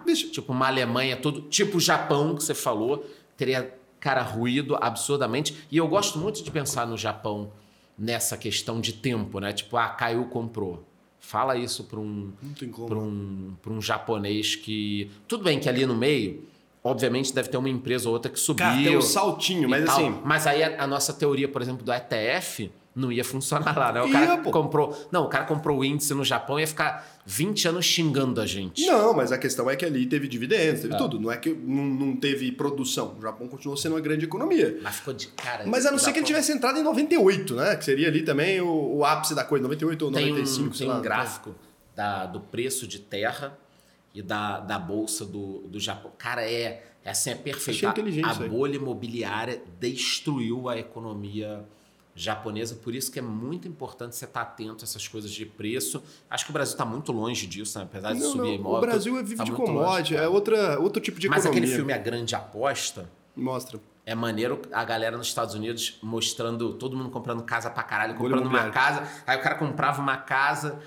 Bicho, 0.05 0.29
tipo 0.31 0.53
uma 0.53 0.67
Alemanha, 0.67 1.17
todo, 1.17 1.43
tipo 1.43 1.77
o 1.79 1.81
Japão 1.81 2.35
que 2.35 2.43
você 2.43 2.55
falou, 2.55 3.07
teria, 3.37 3.75
cara, 4.01 4.23
ruído 4.23 4.77
absurdamente. 4.81 5.67
E 5.71 5.77
eu 5.77 5.89
gosto 5.89 6.19
muito 6.19 6.43
de 6.43 6.51
pensar 6.51 6.87
no 6.87 6.97
Japão 6.97 7.53
nessa 7.97 8.37
questão 8.37 8.81
de 8.81 8.93
tempo, 8.93 9.39
né? 9.39 9.53
Tipo, 9.53 9.77
ah, 9.77 9.89
Caiu 9.89 10.25
comprou. 10.27 10.85
Fala 11.21 11.57
isso 11.57 11.85
para 11.85 12.01
um, 12.01 12.33
não 12.43 12.53
tem 12.53 12.69
como. 12.69 12.89
para 12.89 12.99
um, 12.99 13.55
pra 13.63 13.73
um 13.73 13.81
japonês 13.81 14.57
que. 14.57 15.11
Tudo 15.29 15.45
bem 15.45 15.61
que 15.61 15.69
ali 15.69 15.87
no 15.87 15.95
meio, 15.95 16.45
obviamente, 16.83 17.35
deve 17.35 17.49
ter 17.49 17.57
uma 17.57 17.69
empresa 17.69 18.09
ou 18.09 18.15
outra 18.15 18.31
que 18.31 18.39
subiu. 18.41 18.65
Cara, 18.67 18.77
tem 18.83 18.97
um 18.97 19.01
saltinho, 19.03 19.69
mas 19.69 19.85
tal. 19.85 19.97
assim... 19.97 20.21
Mas 20.25 20.47
aí 20.47 20.63
a, 20.63 20.83
a 20.85 20.87
nossa 20.87 21.13
teoria, 21.13 21.49
por 21.49 21.63
exemplo, 21.63 21.85
do 21.85 21.93
ETF 21.93 22.71
não 22.95 23.11
ia 23.11 23.25
funcionar 23.25 23.75
lá, 23.79 23.91
né? 23.91 24.03
O 24.03 24.07
Ia, 24.07 24.13
cara 24.13 24.37
pô. 24.39 24.51
comprou. 24.51 24.95
Não, 25.11 25.25
o 25.25 25.29
cara 25.29 25.45
comprou 25.47 25.79
o 25.79 25.85
índice 25.85 26.13
no 26.13 26.23
Japão 26.23 26.59
e 26.59 26.63
ia 26.63 26.67
ficar 26.67 27.21
20 27.25 27.69
anos 27.69 27.87
xingando 27.87 28.39
a 28.39 28.45
gente. 28.45 28.85
Não, 28.85 29.15
mas 29.15 29.33
a 29.33 29.39
questão 29.39 29.71
é 29.71 29.75
que 29.75 29.83
ali 29.83 30.05
teve 30.05 30.29
dividendos, 30.29 30.81
É. 30.81 30.83
teve 30.83 30.99
tudo. 30.99 31.19
Não 31.19 31.33
é 31.33 31.39
que 31.39 31.49
não, 31.55 31.85
não 31.85 32.15
teve 32.17 32.53
produção. 32.53 33.17
O 33.19 33.23
Japão 33.23 33.49
continuou 33.49 33.79
sendo 33.79 33.95
uma 33.95 34.01
grande 34.03 34.27
economia. 34.27 34.79
Mas 34.83 34.97
ficou 34.97 35.15
de 35.15 35.29
cara. 35.29 35.65
Mas 35.67 35.87
a 35.87 35.91
não 35.91 35.97
ser 35.99 36.13
que 36.13 36.19
ele 36.19 36.27
Japão- 36.27 36.43
tivesse 36.43 36.53
entrado 36.53 36.79
em 36.79 36.83
98, 36.83 37.55
né? 37.55 37.77
Que 37.77 37.85
seria 37.87 38.09
ali 38.09 38.21
também 38.23 38.61
o, 38.61 38.97
o 38.97 39.05
ápice 39.07 39.35
da 39.35 39.43
coisa, 39.45 39.63
98 39.63 40.05
ou 40.05 40.13
tem 40.13 40.29
95, 40.31 40.69
um, 40.69 40.73
sei 40.75 40.79
tem 40.87 40.89
lá. 40.93 40.99
um 40.99 41.03
gráfico 41.03 41.55
da, 41.97 42.27
do 42.27 42.41
preço 42.41 42.87
de 42.87 42.99
terra 42.99 43.57
e 44.15 44.21
da, 44.23 44.61
da 44.61 44.79
bolsa 44.79 45.25
do, 45.25 45.61
do 45.69 45.81
Japão. 45.81 46.11
Cara, 46.19 46.43
é, 46.45 46.85
é 47.05 47.11
assim, 47.11 47.31
é 47.31 47.35
perfeito. 47.35 47.87
Achei 47.89 48.23
A- 48.25 48.31
a 48.31 48.35
bolha 48.49 48.77
imobiliária 48.77 49.63
destruiu 49.81 50.69
a 50.69 50.79
economia 50.79 51.65
japonesa, 52.15 52.75
por 52.75 52.95
isso 52.95 53.11
que 53.11 53.19
é 53.19 53.23
muito 53.23 53.67
importante 53.67 54.15
você 54.15 54.27
estar 54.27 54.43
atento 54.43 54.85
a 54.85 54.87
essas 54.87 55.09
coisas 55.09 55.31
de 55.31 55.47
preço. 55.47 56.03
Acho 56.29 56.45
que 56.45 56.51
o 56.51 56.53
Brasil 56.53 56.73
está 56.75 56.85
muito 56.85 57.11
longe 57.11 57.47
disso, 57.47 57.79
né? 57.79 57.85
apesar 57.85 58.13
de 58.13 58.21
Não, 58.21 58.31
subir 58.33 58.49
não, 58.49 58.55
imóvel. 58.55 58.79
o 58.79 58.81
Brasil 58.83 59.19
é 59.19 59.23
vive 59.23 59.37
tá 59.37 59.45
de 59.45 59.53
commodity, 59.53 60.15
é 60.17 60.29
outra, 60.29 60.79
outro 60.79 61.01
tipo 61.03 61.19
de 61.19 61.29
Mas 61.31 61.45
economia. 61.47 61.63
aquele 61.65 61.75
filme 61.75 61.93
A 61.93 61.97
Grande 61.99 62.35
Aposta 62.35 63.09
Mostra. 63.35 63.81
é 64.05 64.15
maneiro 64.15 64.61
a 64.71 64.85
galera 64.85 65.17
nos 65.17 65.29
Estados 65.29 65.55
Unidos 65.55 65.99
mostrando 66.03 66.75
todo 66.75 66.95
mundo 66.95 67.09
comprando 67.09 67.43
casa 67.45 67.71
pra 67.71 67.83
caralho, 67.83 68.15
comprando 68.15 68.45
uma 68.47 68.69
casa. 68.69 69.09
Aí 69.27 69.39
o 69.39 69.43
cara 69.43 69.55
comprava 69.55 70.03
uma 70.03 70.19
casa, 70.19 70.79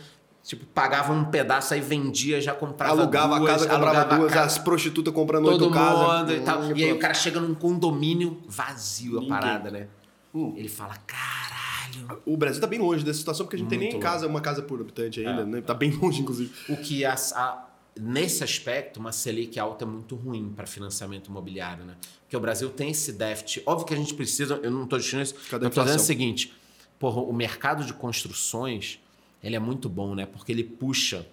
tipo, 0.46 0.66
pagava 0.68 1.12
um 1.12 1.26
pedaço, 1.26 1.74
aí 1.74 1.82
vendia, 1.82 2.40
já 2.40 2.54
comprava 2.54 3.02
alugava 3.02 3.40
duas, 3.40 3.50
a 3.50 3.54
casa, 3.54 3.64
comprava 3.68 3.98
alugava 4.00 4.14
a 4.16 4.18
duas, 4.20 4.32
casa, 4.34 4.46
as 4.46 4.58
prostitutas 4.60 5.14
comprando 5.14 5.46
todo 5.46 5.64
oito 5.64 5.74
casas. 5.74 6.20
mundo 6.20 6.34
e 6.34 6.40
tal. 6.42 6.62
Hum, 6.62 6.74
E 6.78 6.84
aí 6.84 6.92
o 6.94 7.00
cara 7.00 7.14
chega 7.16 7.40
num 7.40 7.56
condomínio 7.56 8.42
vazio 8.48 9.14
Ninguém. 9.14 9.32
a 9.32 9.36
parada, 9.40 9.72
né? 9.72 9.88
Hum. 10.34 10.54
Ele 10.56 10.70
fala, 10.70 10.96
caralho. 11.08 12.22
O 12.26 12.38
Brasil 12.38 12.62
tá 12.62 12.68
bem 12.68 12.80
longe 12.80 13.04
dessa 13.04 13.20
situação, 13.20 13.46
porque 13.46 13.56
a 13.56 13.60
gente 13.60 13.66
não 13.66 13.70
tem 13.70 13.80
Muito 13.80 13.94
nem 13.94 14.02
casa, 14.02 14.28
uma 14.28 14.42
casa 14.42 14.62
por 14.62 14.80
habitante 14.82 15.20
ainda, 15.26 15.42
É, 15.42 15.46
né? 15.46 15.62
Tá 15.62 15.74
bem 15.74 15.92
longe, 15.92 16.22
inclusive. 16.22 16.52
O 16.70 16.78
que 16.78 17.04
a- 17.06 17.16
a- 17.36 17.66
nesse 18.00 18.44
aspecto, 18.44 19.00
uma 19.00 19.12
Selic 19.14 19.58
alta 19.60 19.86
é 19.86 19.88
muito 19.88 20.16
ruim 20.16 20.52
para 20.56 20.66
financiamento 20.68 21.28
imobiliário, 21.30 21.86
né? 21.86 21.96
Porque 22.22 22.36
o 22.36 22.40
Brasil 22.40 22.70
tem 22.70 22.92
esse 22.92 23.14
déficit. 23.14 23.64
Óbvio 23.66 23.88
que 23.88 23.94
a 23.94 23.98
gente 23.98 24.14
precisa, 24.14 24.60
eu 24.62 24.70
não 24.70 24.84
estou 24.84 25.00
dizendo 25.00 25.22
isso, 25.24 25.36
Cadê 25.50 25.66
eu 25.66 25.70
estou 25.70 25.84
dizendo 25.86 26.00
o 26.02 26.04
seguinte: 26.04 26.54
porra, 27.00 27.22
o 27.22 27.32
mercado 27.32 27.86
de 27.86 27.94
construções 27.94 29.00
ele 29.46 29.56
é 29.56 29.60
muito 29.60 29.88
bom, 29.88 30.16
né? 30.16 30.26
Porque 30.26 30.52
ele 30.52 30.64
puxa, 30.64 31.26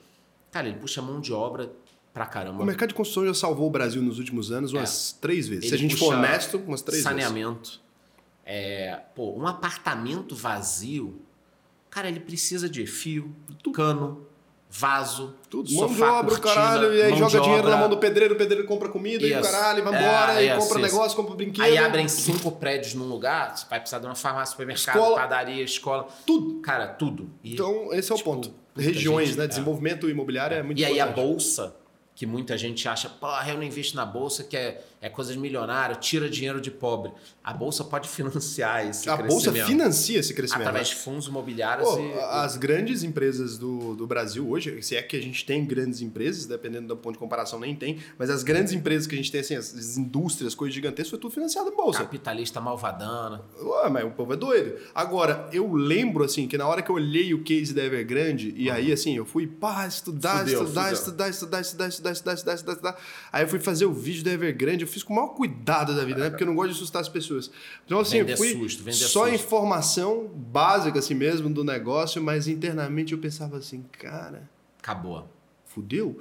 cara, 0.51 0.69
ele 0.69 0.79
puxa 0.79 1.01
mão 1.01 1.19
de 1.19 1.33
obra 1.33 1.73
pra 2.13 2.27
caramba. 2.27 2.63
O 2.63 2.67
mercado 2.67 2.91
de 2.91 2.95
construção 2.95 3.27
já 3.27 3.33
salvou 3.33 3.67
o 3.67 3.71
Brasil 3.71 4.03
nos 4.03 4.19
últimos 4.19 4.53
anos 4.53 4.73
umas 4.75 5.17
três 5.19 5.49
vezes. 5.49 5.65
Se 5.71 5.75
É. 5.75 5.77
Ele 5.79 5.87
a 5.87 5.89
gente 5.89 5.97
for 5.99 6.13
honesto, 6.15 6.59
umas 6.59 6.83
três 6.83 7.03
vezes. 7.03 7.09
saneamento. 7.25 7.81
É, 8.45 9.01
pô, 9.15 9.33
um 9.33 9.47
apartamento 9.47 10.35
vazio, 10.37 11.21
cara, 11.89 12.09
ele 12.09 12.21
precisa 12.21 12.69
de 12.69 12.87
fio, 12.87 13.35
cano, 13.73 14.27
vaso, 14.75 15.35
Tudo. 15.51 15.69
sofá, 15.69 15.87
mão 15.87 15.95
de 15.97 16.03
obra, 16.03 16.35
o 16.35 16.41
cortina, 16.41 16.55
caralho, 16.55 16.95
e 16.95 17.03
aí 17.03 17.15
joga 17.17 17.41
dinheiro 17.41 17.59
obra. 17.65 17.71
na 17.73 17.77
mão 17.77 17.91
do 17.91 17.99
pedreiro, 17.99 18.33
o 18.35 18.39
pedreiro 18.39 18.67
compra 18.67 18.89
comida 18.89 19.27
e 19.27 19.35
o 19.37 19.43
caralho, 19.43 19.85
vai 19.85 19.93
embora, 19.95 20.43
É, 20.43 20.45
e 20.45 20.49
isso, 20.49 20.59
compra 20.69 20.81
isso. 20.81 20.95
negócio, 20.95 21.17
compra 21.17 21.35
brinquedo. 21.35 21.63
Aí 21.65 21.77
abrem 21.77 22.09
cinco 22.09 22.51
prédios 22.53 22.95
num 22.95 23.05
lugar, 23.07 23.55
você 23.55 23.67
vai 23.69 23.79
precisar 23.79 23.99
de 23.99 24.07
uma 24.07 24.15
farmácia, 24.15 24.53
supermercado, 24.53 24.97
Escola. 24.97 25.17
padaria, 25.17 25.63
escola. 25.63 26.09
Tudo. 26.27 26.61
Cara, 26.63 26.87
tudo. 26.87 27.29
E, 27.45 27.53
Então, 27.53 27.93
esse 27.93 28.11
é 28.11 28.15
o 28.15 28.19
tipo, 28.19 28.31
ponto. 28.31 28.51
Regiões, 28.75 29.29
gente- 29.29 29.39
né? 29.39 29.45
é. 29.45 29.49
Desenvolvimento 29.49 30.09
imobiliário 30.09 30.57
é 30.57 30.63
muito 30.63 30.79
e 30.81 30.85
aí 30.87 30.99
a 30.99 31.05
importante. 31.05 31.27
bolsa, 31.27 31.77
que 32.15 32.25
muita 32.25 32.57
gente 32.57 32.89
acha, 32.89 33.11
porra, 33.11 33.51
eu 33.51 33.57
não 33.57 33.63
invisto 33.63 33.95
na 33.95 34.07
bolsa, 34.07 34.43
que 34.43 34.57
é, 34.57 34.83
é 35.03 35.09
coisa 35.09 35.33
de 35.33 35.39
milionário, 35.39 35.97
tira 35.97 36.31
dinheiro 36.31 36.61
de 36.61 36.71
pobre. 36.71 37.11
A 37.43 37.53
bolsa 37.53 37.83
pode 37.83 38.09
financiar 38.09 38.87
esse 38.89 39.11
A 39.11 39.17
bolsa 39.17 39.51
crescimento. 39.51 39.67
financia 39.67 40.21
esse 40.21 40.33
crescimento. 40.33 40.69
Através 40.69 40.89
de 40.91 40.95
fundos 40.95 41.27
imobiliários 41.27 41.89
Pô, 41.89 41.99
e, 41.99 42.13
as 42.21 42.57
grandes 42.57 43.03
empresas 43.03 43.59
do, 43.59 43.97
do 43.97 44.07
Brasil 44.07 44.49
hoje, 44.49 44.81
se 44.81 44.95
é 44.95 45.03
que 45.03 45.17
a 45.17 45.21
gente 45.21 45.45
tem 45.45 45.65
grandes 45.65 46.01
empresas, 46.01 46.47
dependendo 46.47 46.87
do 46.87 46.97
ponto 46.97 47.15
de 47.15 47.19
comparação, 47.19 47.59
nem 47.59 47.75
tem, 47.75 47.99
mas 48.17 48.31
as 48.31 48.45
grandes 48.45 48.73
empresas 48.73 49.09
que 49.09 49.15
a 49.15 49.19
gente 49.19 49.33
tem, 49.33 49.41
assim, 49.41 49.57
as, 49.57 49.75
as 49.75 49.97
indústrias, 49.97 50.55
coisas 50.55 50.73
gigantescas, 50.73 51.11
foi 51.11 51.19
tudo 51.19 51.35
financiado 51.35 51.69
em 51.69 51.77
bolsa. 51.77 51.99
capitalista 51.99 52.61
malvadana. 52.61 53.43
Ué, 53.61 53.89
mas 53.91 54.05
o 54.05 54.11
povo 54.11 54.35
é 54.35 54.37
doido. 54.37 54.79
Agora, 54.95 55.49
eu 55.53 55.73
lembro, 55.75 56.23
assim, 56.23 56.47
que 56.47 56.57
na 56.57 56.69
hora 56.69 56.81
que 56.81 56.91
eu 56.91 56.95
olhei 56.95 57.35
o 57.35 57.43
case 57.43 57.75
da 57.75 57.83
Evergrande, 57.83 58.55
e 58.57 58.71
aí, 58.71 58.93
assim, 58.93 59.17
eu 59.17 59.27
fui, 59.27 59.49
pá, 59.49 59.85
estudar, 59.85 60.39
Fudeu, 60.39 60.63
estudar, 60.63 60.83
fudeu. 60.83 60.95
estudar, 60.95 61.29
estudar, 61.29 61.61
estudar, 61.61 61.89
estudar, 61.89 62.13
estudar, 62.13 62.35
estudar, 62.35 62.55
estudar, 62.55 62.73
estudar. 62.73 62.97
Aí 63.33 63.43
eu 63.43 63.49
fui 63.49 63.59
fazer 63.59 63.85
o 63.85 63.93
vídeo 63.93 64.23
da 64.23 64.31
Evergrande, 64.31 64.83
eu 64.83 64.92
fiz 64.93 65.03
com 65.03 65.13
o 65.13 65.17
maior 65.17 65.29
cuidado 65.29 65.95
da 65.97 66.05
vida, 66.05 66.21
né? 66.21 66.31
Porque 66.31 66.43
eu 66.43 66.47
não 66.49 66.55
gosto 66.55 66.71
de 66.71 66.77
assustar 66.77 67.01
as 67.03 67.09
pessoas. 67.09 67.51
Então, 67.87 67.99
assim, 68.01 68.19
Vender 68.19 68.33
eu 68.33 68.37
fui 68.37 68.53
susto, 68.53 68.79
vender 68.83 68.97
só 68.97 69.23
susto. 69.29 69.35
informação 69.35 70.29
básica, 70.35 70.99
assim 70.99 71.15
mesmo, 71.15 71.49
do 71.51 71.65
negócio, 71.65 72.23
mas 72.23 72.47
internamente 72.49 73.13
eu 73.13 73.19
pensava 73.19 73.57
assim, 73.57 73.85
cara, 73.99 74.49
Acabou. 74.79 75.27
fudeu? 75.65 76.19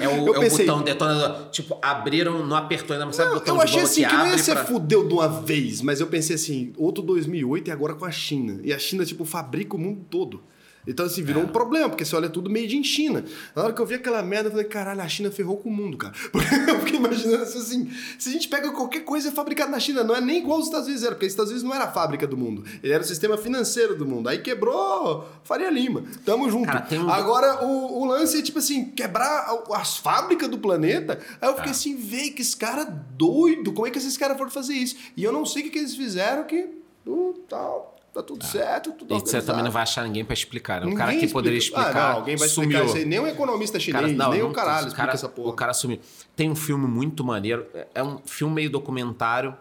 É 0.00 0.08
o, 0.08 0.10
Eu 0.28 0.34
é 0.34 0.38
o 0.38 0.40
pensei- 0.40 0.66
botão 0.66 0.82
detonador. 0.82 1.50
Tipo, 1.50 1.78
abriram, 1.82 2.46
não 2.46 2.56
apertou 2.56 2.94
ainda, 2.94 3.04
mas 3.06 3.16
sabe 3.16 3.30
o 3.30 3.34
botão 3.34 3.56
eu 3.56 3.60
achei 3.62 3.80
assim 3.82 4.04
que 4.06 4.14
não 4.16 4.26
ia 4.26 4.38
ser 4.38 4.54
pra- 4.54 4.64
fudeu 4.64 5.06
de 5.06 5.12
uma 5.14 5.28
vez, 5.28 5.82
mas 5.82 6.00
eu 6.00 6.06
pensei 6.06 6.36
assim, 6.36 6.72
outro 6.76 7.02
2008 7.02 7.68
e 7.68 7.70
agora 7.70 7.94
com 7.94 8.04
a 8.04 8.10
China. 8.10 8.60
E 8.64 8.72
a 8.72 8.78
China, 8.78 9.04
tipo, 9.04 9.24
fabrica 9.24 9.76
o 9.76 9.78
mundo 9.78 10.04
todo. 10.08 10.42
Então, 10.88 11.06
assim, 11.06 11.22
virou 11.22 11.42
É. 11.42 11.46
um 11.46 11.48
problema, 11.48 11.88
porque 11.88 12.04
você 12.04 12.16
olha 12.16 12.28
tudo 12.28 12.48
made 12.50 12.76
in 12.76 12.82
China. 12.82 13.24
Na 13.54 13.62
hora 13.64 13.72
que 13.72 13.80
eu 13.80 13.86
vi 13.86 13.94
aquela 13.96 14.22
merda, 14.22 14.48
eu 14.48 14.50
falei, 14.52 14.66
caralho, 14.66 15.00
a 15.02 15.08
China 15.08 15.30
ferrou 15.30 15.58
com 15.58 15.68
o 15.68 15.72
mundo, 15.72 15.96
cara. 15.98 16.14
Porque 16.32 16.70
eu 16.70 16.80
fiquei 16.80 16.96
imaginando 16.98 17.42
assim, 17.42 17.90
se 18.18 18.28
a 18.30 18.32
gente 18.32 18.48
pega 18.48 18.70
qualquer 18.72 19.00
coisa 19.00 19.30
fabricada 19.30 19.70
na 19.70 19.78
China, 19.78 20.02
não 20.02 20.16
é 20.16 20.20
nem 20.20 20.38
igual 20.38 20.58
os 20.58 20.64
Estados 20.64 20.86
Unidos 20.86 21.04
era, 21.04 21.14
porque 21.14 21.26
os 21.26 21.32
Estados 21.32 21.50
Unidos 21.52 21.68
não 21.68 21.74
era 21.76 21.84
a 21.84 21.92
fábrica 21.92 22.26
do 22.26 22.36
mundo. 22.36 22.64
Ele 22.82 22.92
era 22.92 23.02
o 23.02 23.06
sistema 23.06 23.36
financeiro 23.36 23.94
do 23.96 24.06
mundo. 24.06 24.28
Aí 24.28 24.38
quebrou 24.38 25.28
Faria 25.44 25.68
Lima. 25.70 26.02
Tamo 26.24 26.50
junto. 26.50 26.66
Cara, 26.66 26.86
um- 26.92 27.10
Agora, 27.10 27.64
o, 27.64 28.00
o 28.00 28.04
lance 28.06 28.38
é, 28.38 28.42
tipo 28.42 28.58
assim, 28.58 28.86
quebrar 28.86 29.46
as 29.74 29.98
fábricas 29.98 30.48
do 30.48 30.58
planeta. 30.58 31.18
Aí 31.40 31.48
eu 31.48 31.54
fiquei 31.54 31.68
É. 31.70 31.74
assim, 31.74 31.96
véi, 31.96 32.30
que 32.30 32.40
esse 32.42 32.56
cara 32.56 32.84
doido. 32.84 33.72
Como 33.72 33.86
é 33.86 33.90
que 33.90 33.98
esses 33.98 34.16
caras 34.16 34.36
foram 34.38 34.50
fazer 34.50 34.74
isso? 34.74 34.96
E 35.16 35.22
eu 35.22 35.32
não 35.32 35.44
sei 35.44 35.62
o 35.62 35.64
que, 35.66 35.70
que 35.72 35.78
eles 35.78 35.94
fizeram 35.94 36.44
que 36.44 36.66
uh, 37.06 37.34
tal, 37.48 37.96
tá 38.22 38.26
tudo 38.28 38.44
certo, 38.44 38.92
tudo 38.92 39.14
E 39.16 39.20
você 39.20 39.40
também 39.42 39.62
não 39.64 39.70
vai 39.70 39.82
achar 39.82 40.04
ninguém 40.04 40.24
pra 40.24 40.34
explicar. 40.34 40.80
Né? 40.80 40.86
O 40.86 40.90
Ninguém 40.90 40.98
cara 41.06 41.16
que 41.18 41.28
poderia 41.28 41.58
explica. 41.58 41.80
explicar. 41.80 42.04
Ah, 42.04 42.08
não, 42.12 42.16
alguém 42.18 42.36
vai 42.36 42.46
explicar 42.48 42.78
sumiu. 42.86 42.94
aí. 42.96 43.04
Nem 43.04 43.20
um 43.20 43.26
economista 43.26 43.78
O 43.78 43.80
chinês, 43.80 44.02
cara- 44.04 44.12
não, 44.14 44.30
nem 44.30 44.40
não- 44.42 44.50
o 44.50 44.52
caralho 44.52 44.76
o 44.76 44.88
explica 44.88 44.96
cara- 45.02 45.12
essa 45.14 45.28
porra. 45.28 45.48
O 45.48 45.52
cara 45.52 45.72
sumiu. 45.72 46.00
Tem 46.36 46.50
um 46.50 46.54
filme 46.56 46.86
muito 46.86 47.24
maneiro. 47.24 47.66
É 47.94 48.02
um 48.02 48.18
filme 48.24 48.54
meio 48.54 48.70
documentário. 48.70 49.56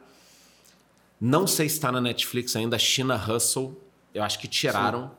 Não 1.20 1.48
sei 1.48 1.68
se 1.68 1.76
está 1.76 1.92
na 1.92 2.00
Netflix 2.02 2.56
ainda. 2.56 2.78
China 2.78 3.16
Hustle. 3.16 3.76
Eu 4.14 4.24
acho 4.24 4.40
que 4.40 4.48
tiraram. 4.48 5.12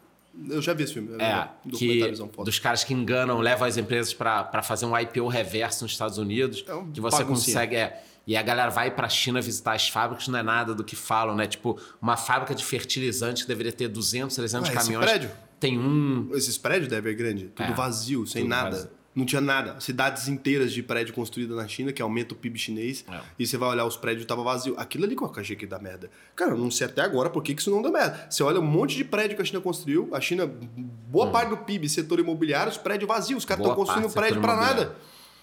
Eu 0.49 0.63
já 0.63 0.73
vi 0.73 0.85
esse 0.85 0.93
filme. 0.95 1.11
É, 1.21 1.49
um 1.67 1.71
que, 1.71 2.13
dos 2.45 2.59
caras 2.61 2.85
que 2.85 2.95
enganam, 2.95 3.41
levam 3.41 3.67
as 3.67 3.77
empresas 3.77 4.15
para 4.15 4.63
fazer 4.63 4.87
um 4.87 4.97
IPO 4.97 5.27
reverso 5.27 5.83
nos 5.85 5.93
Estados 5.93 6.17
Unidos. 6.19 6.65
É 6.69 6.75
um 6.75 6.91
que 6.93 7.01
você 7.01 7.19
baguncinha. 7.19 7.57
consegue. 7.57 7.75
É, 7.77 8.03
e 8.29 8.37
a 8.37 8.43
galera 8.43 8.71
vai 8.71 8.91
para 8.91 9.07
a 9.07 9.09
China 9.11 9.41
visitar 9.41 9.73
as 9.73 9.89
fábricas, 9.89 10.29
não 10.29 10.39
é 10.39 10.43
nada 10.43 10.75
do 10.75 10.85
que 10.85 10.95
falam, 10.95 11.35
né? 11.35 11.47
Tipo, 11.47 11.81
uma 12.01 12.17
fábrica 12.17 12.55
de 12.55 12.63
fertilizante 12.65 13.43
que 13.43 13.49
deveria 13.49 13.73
ter 13.73 13.89
200, 13.89 14.37
300 14.37 14.69
Ué, 14.69 14.75
esse 14.75 14.85
caminhões. 14.85 15.11
prédio? 15.11 15.31
Tem 15.59 15.79
um. 15.79 16.29
Esses 16.35 16.59
prédios 16.59 16.89
da 16.91 16.99
Evergrande, 16.99 17.47
tudo 17.55 17.73
É, 17.73 17.75
vazio, 17.75 18.27
sem 18.27 18.43
tudo 18.43 18.51
nada. 18.51 18.71
vazio. 18.71 18.91
Não 19.15 19.25
tinha 19.27 19.41
nada. 19.41 19.81
Cidades 19.81 20.29
inteiras 20.29 20.73
de 20.73 20.81
prédio 20.81 21.13
construído 21.13 21.57
na 21.57 21.67
China, 21.67 21.91
que 21.93 22.01
aumenta 22.01 22.35
o 22.35 22.37
PIB 22.37 22.57
chinês. 22.57 23.05
É. 23.11 23.19
E 23.37 23.45
você 23.47 23.57
vai 23.57 23.69
olhar 23.71 23.85
os 23.85 23.97
prédios 23.97 24.25
tava 24.27 24.45
vazio. 24.45 24.75
Aquilo 24.79 25.05
ali 25.05 25.17
que 25.17 25.23
eu 25.23 25.33
achei 25.35 25.57
que 25.57 25.67
dá 25.67 25.79
merda. 25.81 26.09
Cara, 26.37 26.53
eu 26.53 26.57
não 26.59 26.71
sei 26.71 26.87
até 26.87 27.01
agora 27.01 27.29
por 27.29 27.43
que 27.43 27.53
que 27.55 27.61
isso 27.61 27.71
não 27.71 27.83
dá 27.83 27.91
merda. 27.91 28.27
Você 28.31 28.45
olha 28.45 28.61
um 28.61 28.65
monte 28.65 28.95
de 28.95 29.05
prédio 29.05 29.35
que 29.35 29.43
a 29.43 29.45
China 29.45 29.61
construiu. 29.61 30.09
A 30.13 30.21
China, 30.21 30.47
boa 30.47 31.31
parte 31.33 31.49
do 31.49 31.57
PIB, 31.57 31.89
setor 31.89 32.21
imobiliário, 32.21 32.71
os 32.71 32.77
prédios 32.77 33.09
vazios. 33.09 33.39
Os 33.39 33.45
caras 33.45 33.63
estão 33.65 33.75
construindo 33.75 34.13
prédio 34.13 34.39
imobiliário. 34.39 34.77
nada. 34.83 34.97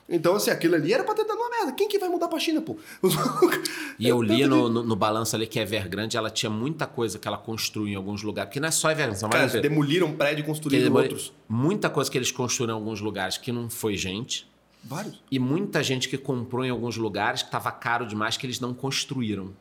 Então, 0.07 0.36
assim, 0.36 0.52
aquilo 0.52 0.76
ali 0.76 0.94
era 0.94 1.03
pra 1.03 1.15
ter 1.15 1.23
dado 1.26 1.38
uma 1.40 1.49
merda. 1.49 1.72
Quem 1.72 1.88
que 1.88 1.98
vai 1.98 2.07
mudar 2.07 2.27
pra 2.27 2.40
China, 2.40 2.61
pô? 2.61 2.77
E 3.98 4.07
eu 4.07 4.22
É 4.22 4.26
li 4.27 4.45
no, 4.45 4.69
no, 4.69 4.84
no 4.84 4.95
balanço 4.95 5.36
ali 5.36 5.48
que 5.48 5.57
a 5.57 5.64
Evergrande 5.64 6.15
ela 6.15 6.30
tinha 6.30 6.49
muita 6.49 6.86
coisa 6.86 7.18
que 7.18 7.27
ela 7.27 7.38
construiu 7.38 7.94
em 7.94 7.95
alguns 7.95 8.22
lugares. 8.22 8.49
Porque 8.49 8.60
não 8.60 8.68
é 8.68 8.72
só 8.72 8.91
Evergrande, 8.91 9.19
são 9.19 9.30
Cara, 9.30 9.48
vezes. 9.48 9.61
demoliram 9.61 10.11
prédio 10.14 10.44
e 10.44 10.45
construíram 10.45 10.94
outros. 10.94 11.34
Muita 11.49 11.90
coisa 11.90 12.11
que 12.11 12.18
eles 12.18 12.32
construíram 12.32 12.76
em 12.77 12.80
alguns 12.80 13.02
lugares 13.02 13.38
que 13.38 13.52
não 13.52 13.69
foi 13.69 13.95
gente. 13.98 14.48
Vários. 14.84 15.23
E 15.32 15.40
muita 15.40 15.82
gente 15.82 16.07
que 16.07 16.18
comprou 16.18 16.64
em 16.64 16.69
alguns 16.69 16.98
lugares 16.98 17.41
que 17.41 17.48
estava 17.48 17.72
caro 17.72 18.06
demais 18.06 18.38
que 18.38 18.45
eles 18.45 18.60
não 18.60 18.73
construíram. 18.73 19.53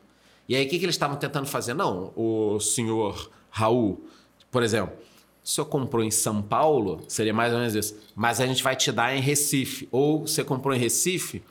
E 0.47 0.55
aí 0.55 0.65
o 0.67 0.69
que, 0.69 0.77
que 0.77 0.85
eles 0.85 0.93
estavam 0.93 1.17
tentando 1.17 1.47
fazer? 1.47 1.73
Não, 1.73 2.13
o 2.15 2.59
senhor 2.59 3.31
Raul, 3.49 4.05
por 4.51 4.61
exemplo, 4.61 4.95
se 5.45 5.53
senhor 5.53 5.67
comprou 5.67 6.03
em 6.03 6.09
São 6.11 6.41
Paulo, 6.41 7.01
seria 7.07 7.33
mais 7.33 7.53
ou 7.53 7.59
menos 7.59 7.75
isso. 7.75 7.95
Mas 8.15 8.41
a 8.41 8.47
gente 8.47 8.63
vai 8.63 8.75
te 8.75 8.91
dar 8.91 9.15
em 9.15 9.21
Recife. 9.21 9.87
Ou 9.91 10.25
você 10.27 10.43
comprou 10.43 10.75
em 10.75 10.79
Recife, 10.79 11.43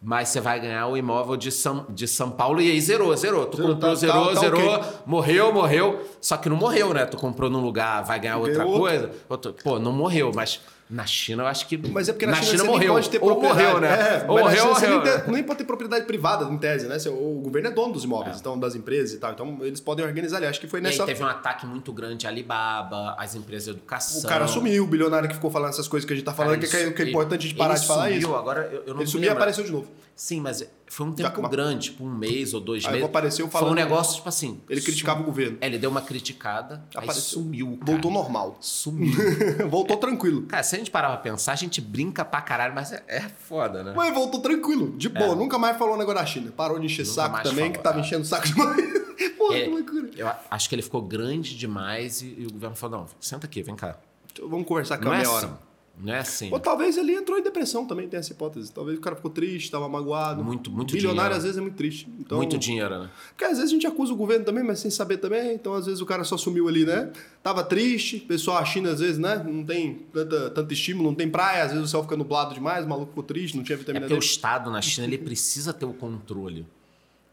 mas 0.00 0.30
você 0.30 0.40
vai 0.40 0.58
ganhar 0.58 0.86
o 0.86 0.96
imóvel 0.96 1.36
de 1.36 1.50
São, 1.52 1.84
de 1.90 2.08
São 2.08 2.30
Paulo 2.30 2.60
e 2.60 2.70
aí 2.70 2.80
zerou, 2.80 3.14
zerou. 3.16 3.44
Tu 3.46 3.58
Zerou, 3.58 3.72
comprou, 3.74 3.90
tá- 3.90 3.96
zerou, 3.96 4.26
tá- 4.28 4.34
tá 4.34 4.40
zerou, 4.40 4.74
ok. 4.76 4.88
morreu, 5.06 5.52
morreu. 5.52 6.00
Só 6.22 6.38
que 6.38 6.48
não 6.48 6.56
morreu, 6.56 6.94
né? 6.94 7.04
Tu 7.04 7.16
comprou 7.18 7.50
num 7.50 7.60
lugar, 7.60 8.02
vai 8.02 8.18
ganhar 8.18 8.38
outra 8.38 8.64
outro. 8.64 8.80
coisa. 8.80 9.10
Outro- 9.28 9.54
Pô, 9.62 9.78
não 9.78 9.92
morreu, 9.92 10.32
mas 10.34 10.60
na 10.94 11.06
China 11.06 11.42
eu 11.42 11.46
acho 11.48 11.66
que. 11.66 11.76
Mas 11.76 12.08
é 12.08 12.12
porque 12.12 12.24
na, 12.26 12.34
China, 12.36 12.58
você 12.58 12.62
morreu. 12.64 12.78
nem 12.78 12.88
pode 12.88 13.10
ter 13.10 13.18
Ou 13.20 13.26
propriedade. 13.36 13.62
morreu, 13.64 13.80
né? 13.80 13.88
É, 13.88 14.24
Ou 14.28 14.36
na 14.36 14.42
morreu, 14.42 14.58
China 14.62 14.74
você 14.74 14.86
morreu. 14.86 15.02
nem, 15.04 15.20
tem- 15.22 15.32
nem 15.34 15.42
pode 15.42 15.58
ter 15.58 15.64
propriedade 15.64 16.04
privada, 16.06 16.44
em 16.44 16.56
tese, 16.56 16.86
né? 16.86 16.96
O 17.08 17.40
governo 17.42 17.68
é 17.68 17.70
dono 17.72 17.92
dos 17.92 18.04
imóveis, 18.04 18.36
É. 18.36 18.40
então, 18.40 18.58
das 18.58 18.74
empresas 18.76 19.12
e 19.12 19.18
tal. 19.18 19.32
Então, 19.32 19.58
eles 19.62 19.80
podem 19.80 20.04
organizar 20.04 20.36
ali. 20.36 20.46
Acho 20.46 20.60
que 20.60 20.66
foi 20.68 20.80
E 20.80 20.86
aí 20.86 20.92
nessa... 20.92 21.04
teve 21.04 21.22
um 21.22 21.26
ataque 21.26 21.66
muito 21.66 21.92
grande 21.92 22.26
à 22.26 22.30
Alibaba, 22.30 23.16
às 23.18 23.34
empresas 23.34 23.64
de 23.64 23.70
educação. 23.72 24.20
O 24.20 24.28
cara 24.32 24.46
sumiu, 24.46 24.84
o 24.84 24.86
bilionário 24.86 25.28
que 25.28 25.34
ficou 25.34 25.50
falando 25.50 25.70
essas 25.70 25.88
coisas 25.88 26.06
que 26.06 26.12
a 26.12 26.16
gente 26.16 26.24
tá 26.24 26.32
falando, 26.32 26.60
Cara, 26.60 26.68
que, 26.68 26.76
é, 26.76 26.90
que 26.92 27.02
é 27.02 27.08
importante 27.08 27.40
a 27.46 27.48
gente 27.48 27.58
parar 27.58 27.74
de 27.74 27.86
falar 27.86 28.04
sumiu, 28.04 28.18
isso. 28.18 28.34
Agora 28.34 28.70
eu, 28.72 28.82
eu 28.86 28.94
não 28.94 29.00
Ele 29.02 29.10
sumiu 29.10 29.28
e 29.28 29.32
apareceu 29.32 29.64
de 29.64 29.72
novo. 29.72 29.88
Sim, 30.16 30.40
mas 30.40 30.64
foi 30.86 31.06
um 31.06 31.10
Já 31.10 31.28
tempo 31.28 31.42
com- 31.42 31.48
grande, 31.48 31.90
tipo 31.90 32.04
um 32.04 32.14
mês 32.14 32.54
ou 32.54 32.60
dois 32.60 32.84
Aí 32.84 32.92
meses. 32.92 33.06
apareceu 33.08 33.48
Foi 33.48 33.58
um 33.60 33.62
falando- 33.64 33.74
negócio, 33.76 34.14
tipo 34.16 34.28
assim. 34.28 34.60
Ele 34.70 34.80
criticava 34.80 35.20
o 35.20 35.24
governo. 35.24 35.58
É, 35.60 35.66
ele 35.66 35.76
deu 35.78 35.90
uma 35.90 36.00
criticada, 36.00 36.84
Apareceu. 36.94 37.22
sumiu. 37.22 37.76
Cara. 37.80 37.92
Voltou 37.92 38.10
normal. 38.12 38.56
Sumiu. 38.60 39.12
voltou 39.68 39.96
tranquilo. 39.96 40.42
cara, 40.42 40.62
se 40.62 40.76
a 40.76 40.78
gente 40.78 40.90
parar 40.90 41.08
pra 41.08 41.16
pensar, 41.16 41.52
a 41.52 41.56
gente 41.56 41.80
brinca 41.80 42.24
pra 42.24 42.40
caralho, 42.40 42.74
mas 42.74 42.92
é, 42.92 43.02
é 43.08 43.20
foda, 43.22 43.82
né? 43.82 43.92
Mas 43.96 44.14
voltou 44.14 44.40
tranquilo, 44.40 44.96
de 44.96 45.08
boa. 45.08 45.34
Nunca 45.34 45.58
mais 45.58 45.76
falou 45.76 45.94
um 45.94 45.98
negócio 45.98 46.20
da 46.20 46.26
China. 46.26 46.52
Parou 46.56 46.78
de 46.78 46.86
encher 46.86 47.02
É. 47.02 47.04
Nunca 47.06 47.14
saco 47.14 47.36
também, 47.42 47.56
falou, 47.56 47.72
que 47.72 47.78
tava 47.80 47.98
é. 47.98 48.00
enchendo 48.00 48.24
saco 48.24 48.46
demais. 48.46 48.76
Porra, 49.36 49.56
É, 49.56 49.62
que 49.64 49.70
loucura. 49.70 50.10
eu 50.16 50.28
acho 50.50 50.68
que 50.68 50.74
ele 50.74 50.82
ficou 50.82 51.02
grande 51.02 51.56
demais 51.56 52.22
e, 52.22 52.34
e 52.38 52.46
o 52.46 52.52
governo 52.52 52.76
falou: 52.76 53.00
não, 53.00 53.06
senta 53.20 53.46
aqui, 53.46 53.62
vem 53.62 53.74
cá. 53.74 53.96
Então, 54.32 54.48
vamos 54.48 54.66
conversar 54.66 54.98
com 54.98 55.08
a 55.08 55.14
é 55.14 55.18
meia 55.18 55.22
assim. 55.28 55.46
hora. 55.46 55.58
Não 55.96 56.12
é 56.12 56.18
assim. 56.18 56.50
Ou 56.52 56.58
talvez 56.58 56.96
ele 56.96 57.14
entrou 57.14 57.38
em 57.38 57.42
depressão 57.42 57.86
também, 57.86 58.08
tem 58.08 58.18
essa 58.18 58.32
hipótese. 58.32 58.72
Talvez 58.72 58.98
o 58.98 59.00
cara 59.00 59.14
ficou 59.14 59.30
triste, 59.30 59.70
tava 59.70 59.88
magoado. 59.88 60.42
Muito, 60.42 60.70
muito 60.70 60.92
Bilionário 60.92 61.30
dinheiro. 61.30 61.36
às 61.36 61.42
vezes 61.44 61.56
é 61.58 61.60
muito 61.60 61.76
triste. 61.76 62.08
Então, 62.18 62.38
Muito 62.38 62.58
dinheiro, 62.58 62.98
né? 62.98 63.10
Porque 63.28 63.44
às 63.44 63.58
vezes 63.58 63.64
a 63.70 63.72
gente 63.72 63.86
acusa 63.86 64.12
o 64.12 64.16
governo 64.16 64.44
também, 64.44 64.64
mas 64.64 64.80
sem 64.80 64.90
saber 64.90 65.18
também. 65.18 65.54
Então, 65.54 65.72
às 65.74 65.86
vezes, 65.86 66.00
o 66.00 66.06
cara 66.06 66.24
só 66.24 66.36
sumiu 66.36 66.68
ali, 66.68 66.84
né? 66.84 67.12
Tava 67.42 67.62
triste, 67.62 68.18
pessoal, 68.18 68.58
a 68.58 68.64
China, 68.64 68.90
às 68.90 69.00
vezes, 69.00 69.18
né? 69.18 69.42
Não 69.46 69.64
tem 69.64 69.94
tanta, 70.12 70.50
tanto 70.50 70.72
estímulo, 70.74 71.08
não 71.08 71.14
tem 71.14 71.30
praia, 71.30 71.62
às 71.64 71.70
vezes 71.70 71.86
o 71.86 71.88
céu 71.88 72.02
fica 72.02 72.16
nublado 72.16 72.54
demais, 72.54 72.84
o 72.84 72.88
maluco 72.88 73.08
ficou 73.10 73.22
triste, 73.24 73.56
não 73.56 73.62
tinha 73.62 73.76
É 73.76 73.78
vitamina 73.78 74.00
porque 74.06 74.14
o 74.14 74.18
D. 74.18 74.24
Estado 74.26 74.70
na 74.70 74.82
China 74.82 75.06
ele 75.06 75.18
precisa 75.18 75.72
ter 75.72 75.84
o 75.86 75.92
controle. 75.92 76.66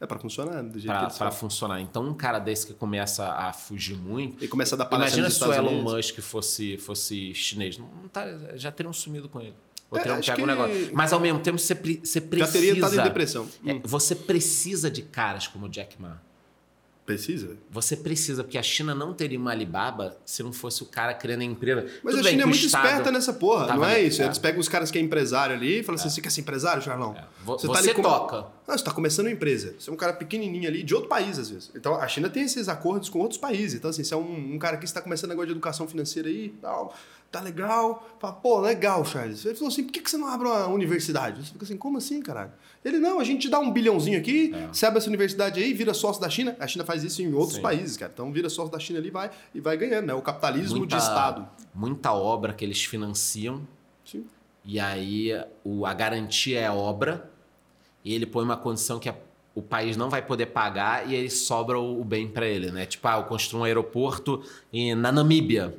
É 0.01 0.05
pra 0.07 0.17
funcionar, 0.17 0.63
do 0.63 0.79
jeito 0.79 1.07
que 1.11 1.17
para 1.19 1.29
funcionar. 1.31 1.79
Então, 1.79 2.03
um 2.07 2.13
cara 2.15 2.39
desse 2.39 2.65
que 2.65 2.73
começa 2.73 3.31
a 3.33 3.53
fugir 3.53 3.95
muito. 3.95 4.37
Ele 4.43 4.47
começa 4.47 4.73
a 4.73 4.77
dar 4.79 4.85
palestra 4.85 5.19
Imagina 5.19 5.29
se 5.29 5.43
o 5.47 5.53
Elon 5.53 5.71
Unidos. 5.77 5.93
Musk 5.93 6.19
fosse, 6.21 6.77
fosse 6.79 7.33
chinês. 7.35 7.77
Não, 7.77 7.85
não 8.01 8.09
tá- 8.09 8.25
já 8.55 8.71
teriam 8.71 8.91
sumido 8.91 9.29
com 9.29 9.39
ele. 9.39 9.53
Ou 9.91 9.99
É, 9.99 10.01
teriam 10.01 10.19
pego 10.19 10.31
um 10.31 10.35
que- 10.45 10.45
negócio. 10.47 10.89
Mas 10.93 11.13
ao 11.13 11.19
mesmo 11.19 11.39
tempo, 11.39 11.59
você, 11.59 11.75
pre- 11.75 12.01
você 12.03 12.19
precisa. 12.19 12.47
Já 12.47 12.51
teria 12.51 12.73
estado 12.73 12.99
em 12.99 13.03
depressão. 13.03 13.47
É, 13.63 13.73
Hum. 13.73 13.81
Você 13.83 14.15
precisa 14.15 14.89
de 14.89 15.03
caras 15.03 15.47
como 15.47 15.67
o 15.67 15.69
Jack 15.69 16.01
Ma. 16.01 16.19
Precisa? 17.05 17.57
Você 17.71 17.97
precisa, 17.97 18.43
porque 18.43 18.57
a 18.59 18.63
China 18.63 18.93
não 18.93 19.11
teria 19.13 19.37
uma 19.37 19.51
Alibaba 19.51 20.17
se 20.23 20.43
não 20.43 20.53
fosse 20.53 20.83
o 20.83 20.85
cara 20.85 21.13
criando 21.15 21.41
a 21.41 21.43
empresa. 21.43 21.81
Mas 22.03 22.13
Tudo 22.15 22.19
a 22.19 22.23
bem 22.23 22.31
China 22.33 22.33
é 22.33 22.37
que 22.37 22.43
o 22.43 22.47
muito 22.49 22.65
esperta 22.65 23.11
nessa 23.11 23.33
porra, 23.33 23.75
não 23.75 23.83
é 23.83 24.01
isso? 24.01 24.21
é. 24.21 24.25
Eles 24.25 24.37
pegam 24.37 24.61
os 24.61 24.69
caras 24.69 24.91
que 24.91 24.99
é 24.99 25.01
empresário 25.01 25.55
ali 25.55 25.79
e 25.79 25.83
falam 25.83 25.99
assim: 25.99 26.09
você 26.09 26.21
quer 26.21 26.29
ser 26.29 26.41
empresário, 26.41 26.81
Charlão? 26.81 27.15
É. 27.17 27.25
Vo- 27.43 27.57
tá 27.57 27.67
você 27.67 27.89
ali 27.89 27.93
com- 27.95 28.01
toca. 28.03 28.45
Ah, 28.67 28.77
você 28.77 28.83
tá 28.85 28.91
começando 28.91 29.25
uma 29.25 29.31
empresa. 29.33 29.75
Você 29.77 29.89
é 29.89 29.93
um 29.93 29.97
cara 29.97 30.13
pequenininho 30.13 30.67
ali, 30.69 30.83
de 30.83 30.93
outro 30.93 31.09
país, 31.09 31.37
às 31.39 31.49
vezes. 31.49 31.71
Então, 31.75 31.95
a 31.95 32.07
China 32.07 32.29
tem 32.29 32.43
esses 32.43 32.69
acordos 32.69 33.09
com 33.09 33.19
outros 33.19 33.37
países. 33.39 33.73
Então, 33.79 33.89
assim, 33.89 34.03
você 34.03 34.13
é 34.13 34.17
um, 34.17 34.53
um 34.53 34.59
cara 34.59 34.77
que 34.77 34.85
está 34.85 35.01
começando 35.01 35.31
negócio 35.31 35.47
de 35.47 35.53
educação 35.53 35.87
financeira 35.87 36.29
aí 36.29 36.53
tal, 36.61 36.95
tá 37.31 37.39
legal. 37.39 38.07
Fala, 38.19 38.33
pô, 38.33 38.59
legal, 38.59 39.05
Charles. 39.05 39.45
Ele 39.45 39.55
falou 39.55 39.69
assim, 39.69 39.83
por 39.83 39.91
que, 39.93 40.01
que 40.01 40.09
você 40.11 40.17
não 40.17 40.27
abre 40.27 40.47
uma 40.47 40.67
universidade? 40.67 41.45
Você 41.45 41.53
fica 41.53 41.63
assim, 41.65 41.77
como 41.77 41.97
assim, 41.97 42.21
caralho? 42.21 42.51
Ele, 42.83 42.99
não, 42.99 43.19
a 43.19 43.23
gente 43.23 43.41
te 43.43 43.49
dá 43.49 43.59
um 43.59 43.71
bilhãozinho 43.71 44.17
aqui, 44.19 44.51
É. 44.53 44.67
você 44.67 44.85
abre 44.85 44.97
essa 44.99 45.07
universidade 45.07 45.61
aí, 45.61 45.73
vira 45.73 45.93
sócio 45.93 46.21
da 46.21 46.29
China. 46.29 46.55
A 46.59 46.67
China 46.67 46.83
faz 46.83 47.03
isso 47.03 47.21
em 47.21 47.31
outros 47.33 47.55
Sim. 47.55 47.61
países, 47.61 47.95
cara. 47.95 48.11
Então, 48.13 48.31
vira 48.31 48.49
sócio 48.49 48.71
da 48.71 48.79
China 48.79 48.99
ali 48.99 49.07
e 49.07 49.11
vai, 49.11 49.31
e 49.55 49.61
vai 49.61 49.77
ganhando, 49.77 50.07
né? 50.07 50.13
O 50.13 50.21
capitalismo 50.21 50.79
Muita, 50.79 50.97
de 50.97 51.01
Estado. 51.01 51.47
muita 51.73 52.11
obra 52.13 52.53
que 52.53 52.65
eles 52.65 52.83
financiam 52.83 53.65
Sim. 54.03 54.25
E 54.65 54.79
aí 54.79 55.31
o, 55.63 55.85
a 55.85 55.93
garantia 55.93 56.59
é 56.59 56.69
obra, 56.69 57.31
e 58.03 58.13
ele 58.13 58.25
põe 58.25 58.43
uma 58.43 58.57
condição 58.57 58.99
que 58.99 59.07
a- 59.09 59.15
o 59.55 59.61
país 59.61 59.95
não 59.97 60.09
vai 60.09 60.21
poder 60.21 60.47
pagar 60.47 61.09
e 61.09 61.15
aí 61.15 61.29
sobra 61.29 61.79
o, 61.79 61.99
o 62.01 62.03
bem 62.03 62.27
para 62.27 62.45
ele, 62.47 62.71
né? 62.71 62.85
Tipo, 62.85 63.07
ah, 63.07 63.17
eu 63.17 63.23
construo 63.23 63.61
um 63.61 63.63
aeroporto 63.63 64.43
em, 64.71 64.93
na 64.95 65.11
Namíbia. 65.11 65.75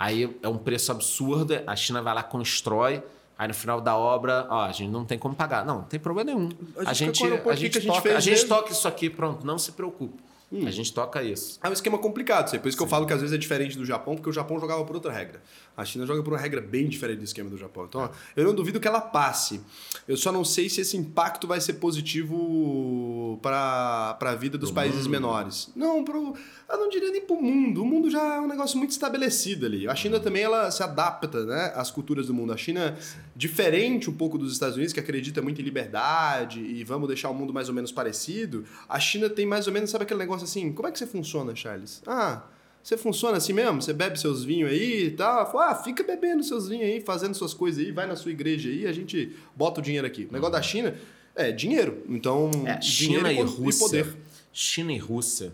Aí 0.00 0.32
é 0.40 0.48
um 0.48 0.56
preço 0.56 0.92
absurdo, 0.92 1.60
a 1.66 1.74
China 1.74 2.00
vai 2.00 2.14
lá, 2.14 2.22
constrói, 2.22 3.02
aí 3.36 3.48
no 3.48 3.54
final 3.54 3.80
da 3.80 3.96
obra, 3.96 4.46
ó, 4.48 4.62
a 4.62 4.70
gente 4.70 4.90
não 4.90 5.04
tem 5.04 5.18
como 5.18 5.34
pagar. 5.34 5.66
Não, 5.66 5.78
não 5.78 5.84
tem 5.84 5.98
problema 5.98 6.32
nenhum. 6.32 6.50
A 6.86 6.92
gente 6.92 7.24
a 7.24 7.28
gente, 7.28 7.40
que 7.40 7.50
a 7.50 7.54
gente 7.56 7.86
toca, 7.86 8.16
a 8.16 8.20
gente 8.20 8.46
toca 8.46 8.70
isso 8.70 8.86
aqui, 8.86 9.10
pronto, 9.10 9.44
não 9.44 9.58
se 9.58 9.72
preocupe. 9.72 10.22
A 10.52 10.70
gente 10.70 10.94
toca 10.94 11.22
isso. 11.22 11.58
É 11.62 11.68
um 11.68 11.72
esquema 11.72 11.98
complicado, 11.98 12.48
sei. 12.48 12.58
por 12.58 12.68
isso 12.68 12.76
que 12.76 12.82
eu 12.82 12.86
falo 12.86 13.06
que 13.06 13.12
às 13.12 13.20
vezes 13.20 13.34
é 13.34 13.38
diferente 13.38 13.76
do 13.76 13.84
Japão, 13.84 14.14
porque 14.14 14.30
o 14.30 14.32
Japão 14.32 14.58
jogava 14.58 14.84
por 14.84 14.94
outra 14.94 15.12
regra. 15.12 15.42
A 15.78 15.84
China 15.84 16.04
joga 16.04 16.24
por 16.24 16.32
uma 16.32 16.40
regra 16.40 16.60
bem 16.60 16.88
diferente 16.88 17.18
do 17.18 17.24
esquema 17.24 17.48
do 17.48 17.56
Japão. 17.56 17.84
Então, 17.88 18.00
ó, 18.00 18.10
eu 18.36 18.44
não 18.44 18.52
duvido 18.52 18.80
que 18.80 18.88
ela 18.88 19.00
passe. 19.00 19.60
Eu 20.08 20.16
só 20.16 20.32
não 20.32 20.44
sei 20.44 20.68
se 20.68 20.80
esse 20.80 20.96
impacto 20.96 21.46
vai 21.46 21.60
ser 21.60 21.74
positivo 21.74 23.38
para 23.40 24.18
a 24.20 24.34
vida 24.34 24.58
dos 24.58 24.72
países 24.72 25.06
menores. 25.06 25.70
Não, 25.76 26.02
pro, 26.02 26.34
eu 26.68 26.78
não 26.78 26.88
diria 26.88 27.12
nem 27.12 27.20
para 27.20 27.36
o 27.36 27.40
mundo. 27.40 27.82
O 27.82 27.86
mundo 27.86 28.10
já 28.10 28.34
é 28.34 28.40
um 28.40 28.48
negócio 28.48 28.76
muito 28.76 28.90
estabelecido 28.90 29.66
ali. 29.66 29.86
A 29.86 29.94
China 29.94 30.18
também 30.18 30.42
ela 30.42 30.68
se 30.72 30.82
adapta 30.82 31.44
né, 31.44 31.72
às 31.76 31.92
culturas 31.92 32.26
do 32.26 32.34
mundo. 32.34 32.52
A 32.52 32.56
China, 32.56 32.98
diferente 33.36 34.10
um 34.10 34.14
pouco 34.14 34.36
dos 34.36 34.52
Estados 34.52 34.74
Unidos, 34.74 34.92
que 34.92 34.98
acredita 34.98 35.40
muito 35.40 35.60
em 35.60 35.64
liberdade 35.64 36.58
e 36.60 36.82
vamos 36.82 37.06
deixar 37.06 37.30
o 37.30 37.34
mundo 37.34 37.54
mais 37.54 37.68
ou 37.68 37.74
menos 37.74 37.92
parecido, 37.92 38.64
a 38.88 38.98
China 38.98 39.30
tem 39.30 39.46
mais 39.46 39.68
ou 39.68 39.72
menos, 39.72 39.90
sabe 39.90 40.02
aquele 40.02 40.18
negócio 40.18 40.44
assim, 40.44 40.72
como 40.72 40.88
é 40.88 40.90
que 40.90 40.98
você 40.98 41.06
funciona, 41.06 41.54
Charles? 41.54 42.02
Ah, 42.04 42.42
você 42.88 42.96
funciona 42.96 43.36
assim 43.36 43.52
mesmo? 43.52 43.82
Você 43.82 43.92
bebe 43.92 44.18
seus 44.18 44.42
vinhos 44.44 44.70
aí 44.70 45.06
e 45.06 45.10
tal? 45.10 45.50
Fala, 45.50 45.70
Ah, 45.70 45.74
fica 45.74 46.02
bebendo 46.02 46.42
seus 46.42 46.68
vinhos 46.68 46.84
aí, 46.86 47.00
fazendo 47.00 47.34
suas 47.34 47.52
coisas 47.52 47.84
aí, 47.84 47.92
vai 47.92 48.06
na 48.06 48.16
sua 48.16 48.30
igreja 48.30 48.70
aí, 48.70 48.86
a 48.86 48.92
gente 48.92 49.36
bota 49.54 49.80
o 49.80 49.82
dinheiro 49.82 50.06
aqui. 50.06 50.26
O 50.28 50.32
negócio 50.32 50.52
da 50.52 50.62
China 50.62 50.94
é 51.34 51.52
dinheiro. 51.52 52.02
Então, 52.08 52.50
É, 52.66 52.76
dinheiro 52.76 53.26
China 53.26 53.32
e 53.32 53.38
e 53.38 53.42
Rússia. 53.42 53.86
poder. 53.86 54.16
China 54.52 54.92
e 54.92 54.98
Rússia, 54.98 55.52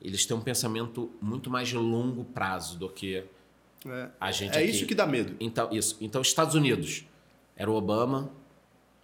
eles 0.00 0.24
têm 0.24 0.36
um 0.36 0.40
pensamento 0.40 1.10
muito 1.20 1.50
mais 1.50 1.68
de 1.68 1.76
longo 1.76 2.24
prazo 2.24 2.78
do 2.78 2.88
que 2.88 3.24
É, 3.86 4.08
a 4.20 4.30
gente 4.32 4.56
é 4.56 4.60
aqui. 4.62 4.70
isso 4.70 4.86
que 4.86 4.94
dá 4.94 5.06
medo. 5.06 5.34
Então, 5.40 5.68
isso. 5.72 5.96
Então, 6.00 6.22
Estados 6.22 6.54
Unidos. 6.54 7.04
Era 7.56 7.70
o 7.70 7.74
Obama, 7.74 8.30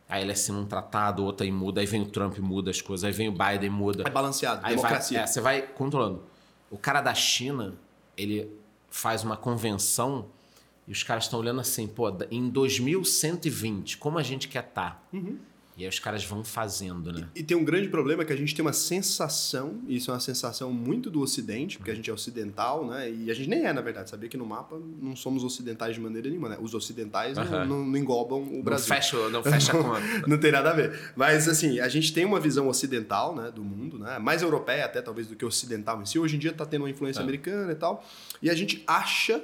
aí 0.09 0.23
ele 0.23 0.33
assina 0.33 0.59
um 0.59 0.67
tratado, 0.67 1.25
outro 1.25 1.43
aí 1.45 1.51
muda, 1.51 1.81
aí 1.81 1.87
vem 1.87 2.03
o 2.03 2.07
Trump 2.07 2.39
muda 2.39 2.71
as 2.71 2.81
coisas, 2.81 3.03
aí 3.05 3.13
vem 3.13 3.29
o 3.29 3.33
Biden 3.33 3.71
muda. 3.71 4.05
É 4.07 4.11
balanceado, 4.11 4.59
Aí 4.63 4.75
vai, 4.75 4.77
democracia. 4.77 5.21
é, 5.21 5.27
você 5.27 5.41
vai 5.41 5.63
controlando. 5.63 6.23
O 6.73 6.79
cara 6.79 7.01
da 7.03 7.15
China, 7.15 7.75
ele 8.17 8.51
faz 8.91 9.23
uma 9.23 9.37
convenção 9.37 10.27
e 10.89 10.93
os 10.93 11.03
caras 11.03 11.25
estão 11.25 11.39
olhando 11.39 11.61
assim, 11.61 11.87
pô, 11.87 12.09
em 12.31 12.49
2120, 12.49 13.99
como 13.99 14.19
a 14.19 14.23
gente 14.23 14.49
quer 14.49 14.65
estar? 14.65 15.07
Uhum. 15.13 15.39
E 15.77 15.85
aí 15.85 15.89
os 15.89 15.99
caras 15.99 16.23
vão 16.25 16.45
fazendo, 16.45 17.11
né? 17.11 17.27
E 17.35 17.43
tem 17.43 17.57
um 17.57 17.65
grande 17.65 17.89
problema 17.89 18.25
que 18.27 18.33
a 18.33 18.37
gente 18.37 18.55
tem 18.55 18.63
uma 18.63 18.75
sensação, 18.75 19.81
e 19.89 19.97
isso 19.97 20.11
é 20.11 20.15
uma 20.15 20.21
sensação 20.21 20.71
muito 20.73 21.11
do 21.11 21.21
Ocidente, 21.21 21.79
porque 21.79 21.91
a 21.91 21.95
gente 21.95 22.11
é 22.11 22.13
ocidental, 22.13 22.87
né? 22.87 23.11
E 23.11 23.31
a 23.31 23.35
gente 23.35 23.49
nem 23.49 23.65
é, 23.65 23.73
na 23.73 23.81
verdade. 23.81 24.11
Sabia 24.11 24.29
que 24.29 24.37
no 24.37 24.45
mapa 24.45 24.79
não 25.01 25.17
somos 25.17 25.43
ocidentais 25.45 25.95
de 25.95 26.01
maneira 26.01 26.29
nenhuma, 26.29 26.51
né? 26.51 26.59
Os 26.61 26.75
ocidentais 26.75 27.37
não, 27.39 27.45
Aham. 27.45 27.65
não, 27.65 27.85
não 27.87 27.97
englobam 27.99 28.43
o 28.43 28.63
Brasil. 28.63 28.89
Não 28.91 28.97
fecha, 28.97 29.17
não 29.31 29.43
fecha 29.43 29.73
a 29.73 29.83
conta. 29.83 30.27
não 30.27 30.39
tem 30.39 30.53
nada 30.53 30.71
a 30.71 30.75
ver. 30.75 31.13
Mas, 31.17 31.49
assim, 31.49 31.81
a 31.81 31.89
gente 31.89 32.13
tem 32.13 32.25
uma 32.27 32.39
visão 32.39 32.69
ocidental, 32.69 33.35
né, 33.35 33.51
do 33.51 33.65
mundo, 33.65 33.99
né? 33.99 34.19
Mais 34.19 34.43
europeia 34.43 34.85
até, 34.85 35.01
talvez, 35.01 35.27
do 35.27 35.35
que 35.37 35.45
ocidental 35.45 36.03
em 36.03 36.05
si. 36.05 36.19
Hoje 36.19 36.37
em 36.37 36.39
dia 36.39 36.53
tá 36.53 36.67
tendo 36.67 36.83
uma 36.83 36.91
influência 36.91 37.21
É. 37.21 37.23
americana 37.23 37.73
e 37.73 37.77
tal. 37.77 38.05
E 38.43 38.51
a 38.51 38.55
gente 38.55 38.83
acha 38.87 39.43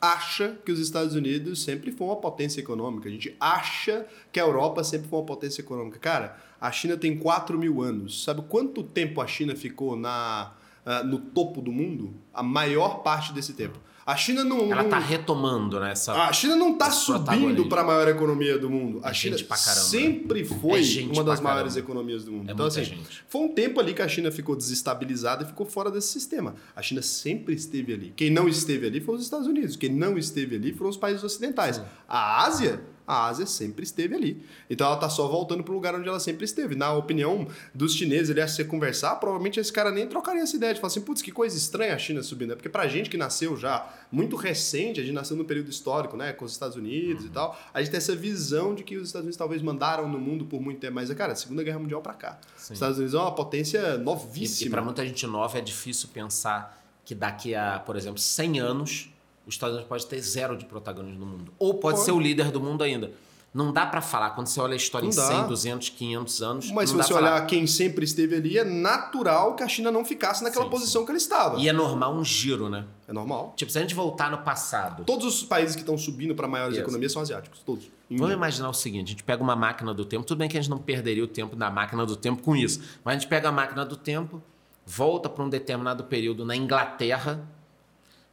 acha 0.00 0.56
que 0.64 0.72
os 0.72 0.78
Estados 0.78 1.14
Unidos 1.14 1.62
sempre 1.62 1.90
foi 1.90 2.06
uma 2.06 2.16
potência 2.16 2.60
econômica. 2.60 3.08
A 3.08 3.12
gente 3.12 3.36
acha 3.40 4.06
que 4.32 4.38
a 4.38 4.44
Europa 4.44 4.84
sempre 4.84 5.08
foi 5.08 5.18
uma 5.18 5.26
potência 5.26 5.60
econômica. 5.60 5.98
Cara, 5.98 6.36
a 6.60 6.70
China 6.70 6.96
tem 6.96 7.16
4 7.16 7.58
mil 7.58 7.82
anos. 7.82 8.24
Sabe 8.24 8.42
quanto 8.48 8.82
tempo 8.82 9.20
a 9.20 9.26
China 9.26 9.54
ficou 9.56 9.96
na, 9.96 10.52
ah, 10.84 11.02
no 11.02 11.18
topo 11.18 11.60
do 11.60 11.72
mundo? 11.72 12.14
A 12.32 12.42
maior 12.42 13.02
parte 13.02 13.32
desse 13.32 13.52
tempo. 13.52 13.78
A 14.08 14.16
China 14.16 14.42
não... 14.42 14.72
Ela 14.72 14.84
não... 14.84 14.88
tá 14.88 14.98
retomando, 14.98 15.78
né? 15.78 15.92
Essa... 15.92 16.14
A 16.14 16.32
China 16.32 16.56
não 16.56 16.72
está 16.72 16.90
subindo 16.90 17.68
para 17.68 17.82
a 17.82 17.84
maior 17.84 18.08
economia 18.08 18.58
do 18.58 18.70
mundo. 18.70 19.00
A 19.02 19.10
É 19.10 19.12
China 19.12 19.36
gente 19.36 19.46
pra 19.46 19.58
caramba, 19.58 19.84
sempre 19.84 20.46
foi 20.46 20.80
É 20.80 21.02
uma 21.12 21.22
das 21.22 21.40
maiores 21.40 21.74
caramba. 21.74 21.90
economias 21.92 22.24
do 22.24 22.32
mundo. 22.32 22.48
É 22.48 22.54
então, 22.54 22.64
assim, 22.64 22.84
gente. 22.84 23.22
foi 23.28 23.42
um 23.42 23.48
tempo 23.50 23.78
ali 23.78 23.92
que 23.92 24.00
a 24.00 24.08
China 24.08 24.30
ficou 24.30 24.56
desestabilizada 24.56 25.44
e 25.44 25.46
ficou 25.46 25.66
fora 25.66 25.90
desse 25.90 26.08
sistema. 26.08 26.54
A 26.74 26.80
China 26.80 27.02
sempre 27.02 27.54
esteve 27.54 27.92
ali. 27.92 28.14
Quem 28.16 28.30
não 28.30 28.48
esteve 28.48 28.86
ali 28.86 28.98
foram 28.98 29.18
os 29.18 29.24
Estados 29.26 29.46
Unidos. 29.46 29.76
Quem 29.76 29.90
não 29.90 30.16
esteve 30.16 30.56
ali 30.56 30.72
foram 30.72 30.88
os 30.88 30.96
países 30.96 31.22
ocidentais. 31.22 31.78
A 32.08 32.46
Ásia, 32.46 32.80
a 33.08 33.26
Ásia 33.26 33.46
sempre 33.46 33.82
esteve 33.84 34.14
ali. 34.14 34.42
Então 34.68 34.86
ela 34.86 34.96
tá 34.98 35.08
só 35.08 35.26
voltando 35.26 35.64
pro 35.64 35.72
lugar 35.72 35.94
onde 35.94 36.06
ela 36.06 36.20
sempre 36.20 36.44
esteve. 36.44 36.74
Na 36.74 36.92
opinião 36.92 37.48
dos 37.74 37.94
chineses, 37.94 38.28
ele 38.28 38.46
se 38.46 38.56
você 38.56 38.64
conversar, 38.64 39.16
provavelmente 39.16 39.58
esse 39.58 39.72
cara 39.72 39.90
nem 39.90 40.06
trocaria 40.06 40.42
essa 40.42 40.54
ideia 40.54 40.74
de 40.74 40.80
falar 40.80 40.88
assim, 40.90 41.00
putz, 41.00 41.22
que 41.22 41.32
coisa 41.32 41.56
estranha 41.56 41.94
a 41.94 41.98
China 41.98 42.22
subindo. 42.22 42.52
É 42.52 42.54
porque 42.54 42.68
pra 42.68 42.86
gente 42.86 43.08
que 43.08 43.16
nasceu 43.16 43.56
já 43.56 43.88
muito 44.12 44.36
recente, 44.36 45.00
a 45.00 45.02
gente 45.02 45.14
nasceu 45.14 45.36
no 45.38 45.44
período 45.44 45.70
histórico, 45.70 46.16
né, 46.18 46.32
com 46.34 46.44
os 46.44 46.52
Estados 46.52 46.76
Unidos 46.76 47.24
Uhum. 47.24 47.30
e 47.30 47.32
tal, 47.32 47.58
a 47.72 47.80
gente 47.80 47.90
tem 47.90 47.98
essa 47.98 48.14
visão 48.14 48.74
de 48.74 48.82
que 48.84 48.96
os 48.98 49.08
Estados 49.08 49.24
Unidos 49.24 49.36
talvez 49.38 49.62
mandaram 49.62 50.06
no 50.06 50.18
mundo 50.18 50.44
por 50.44 50.60
muito 50.60 50.78
tempo. 50.78 50.94
Mas, 50.94 51.10
cara, 51.14 51.34
Segunda 51.34 51.62
Guerra 51.62 51.78
Mundial 51.78 52.02
pra 52.02 52.12
cá. 52.12 52.38
Os 52.58 52.70
Estados 52.70 52.98
Unidos 52.98 53.14
é 53.14 53.18
uma 53.18 53.34
potência 53.34 53.78
E, 53.78 53.94
e 53.94 53.98
novíssima. 53.98 54.70
para 54.70 54.82
muita 54.82 55.06
gente 55.06 55.26
nova 55.26 55.56
é 55.56 55.60
difícil 55.62 56.10
pensar 56.12 56.78
que 57.04 57.14
daqui 57.14 57.54
a, 57.54 57.78
por 57.78 57.96
exemplo, 57.96 58.18
100 58.18 58.60
anos, 58.60 59.08
os 59.48 59.54
Estados 59.54 59.74
Unidos 59.74 59.88
pode 59.88 60.06
ter 60.06 60.20
zero 60.20 60.56
de 60.56 60.64
protagonismo 60.64 61.24
no 61.24 61.26
mundo. 61.26 61.52
Ou 61.58 61.74
pode, 61.74 61.96
Pode. 61.96 62.04
ser 62.04 62.12
o 62.12 62.20
líder 62.20 62.50
do 62.50 62.60
mundo 62.60 62.82
ainda. 62.84 63.10
Não 63.54 63.72
dá 63.72 63.86
para 63.86 64.02
falar. 64.02 64.30
Quando 64.30 64.46
você 64.46 64.60
olha 64.60 64.74
a 64.74 64.76
história 64.76 65.06
Não 65.06 65.12
em 65.12 65.16
dá. 65.16 65.26
100, 65.26 65.46
200, 65.48 65.88
500 65.88 66.42
anos, 66.42 66.70
Mas 66.70 66.90
se 66.90 66.96
dá 66.96 67.02
você 67.02 67.14
olhar 67.14 67.46
quem 67.46 67.66
sempre 67.66 68.04
esteve 68.04 68.36
ali, 68.36 68.58
é 68.58 68.62
natural 68.62 69.56
que 69.56 69.62
a 69.62 69.68
China 69.68 69.90
não 69.90 70.04
ficasse 70.04 70.44
naquela 70.44 70.66
Sim, 70.66 70.70
posição 70.70 71.04
que 71.06 71.10
ela 71.10 71.16
estava. 71.16 71.58
E 71.58 71.66
é 71.66 71.72
normal 71.72 72.14
um 72.14 72.22
giro, 72.22 72.68
né? 72.68 72.84
É 73.08 73.12
normal. 73.12 73.54
Tipo, 73.56 73.72
se 73.72 73.78
a 73.78 73.80
gente 73.80 73.94
voltar 73.94 74.30
no 74.30 74.38
passado, 74.38 75.02
Todos 75.04 75.24
os 75.24 75.42
países 75.42 75.74
que 75.74 75.80
estão 75.80 75.96
subindo 75.96 76.34
para 76.34 76.46
maiores 76.46 76.74
Yes. 76.74 76.82
economias 76.82 77.10
são 77.10 77.22
asiáticos, 77.22 77.60
todos. 77.64 77.90
Vamos 78.10 78.34
imaginar 78.34 78.68
o 78.68 78.74
seguinte: 78.74 79.06
a 79.06 79.10
gente 79.12 79.24
pega 79.24 79.42
uma 79.42 79.56
máquina 79.56 79.94
do 79.94 80.04
tempo, 80.04 80.24
tudo 80.26 80.38
bem 80.38 80.48
que 80.48 80.56
a 80.58 80.60
gente 80.60 80.70
não 80.70 80.78
perderia 80.78 81.24
o 81.24 81.28
tempo 81.28 81.56
da 81.56 81.70
máquina 81.70 82.04
do 82.04 82.16
tempo 82.16 82.42
com 82.42 82.54
isso, 82.54 82.80
mas 83.02 83.16
a 83.16 83.18
gente 83.18 83.28
pega 83.28 83.48
a 83.48 83.52
máquina 83.52 83.84
do 83.84 83.96
tempo, 83.96 84.42
volta 84.84 85.26
para 85.28 85.42
um 85.42 85.48
determinado 85.48 86.04
período 86.04 86.44
na 86.44 86.54
Inglaterra 86.54 87.48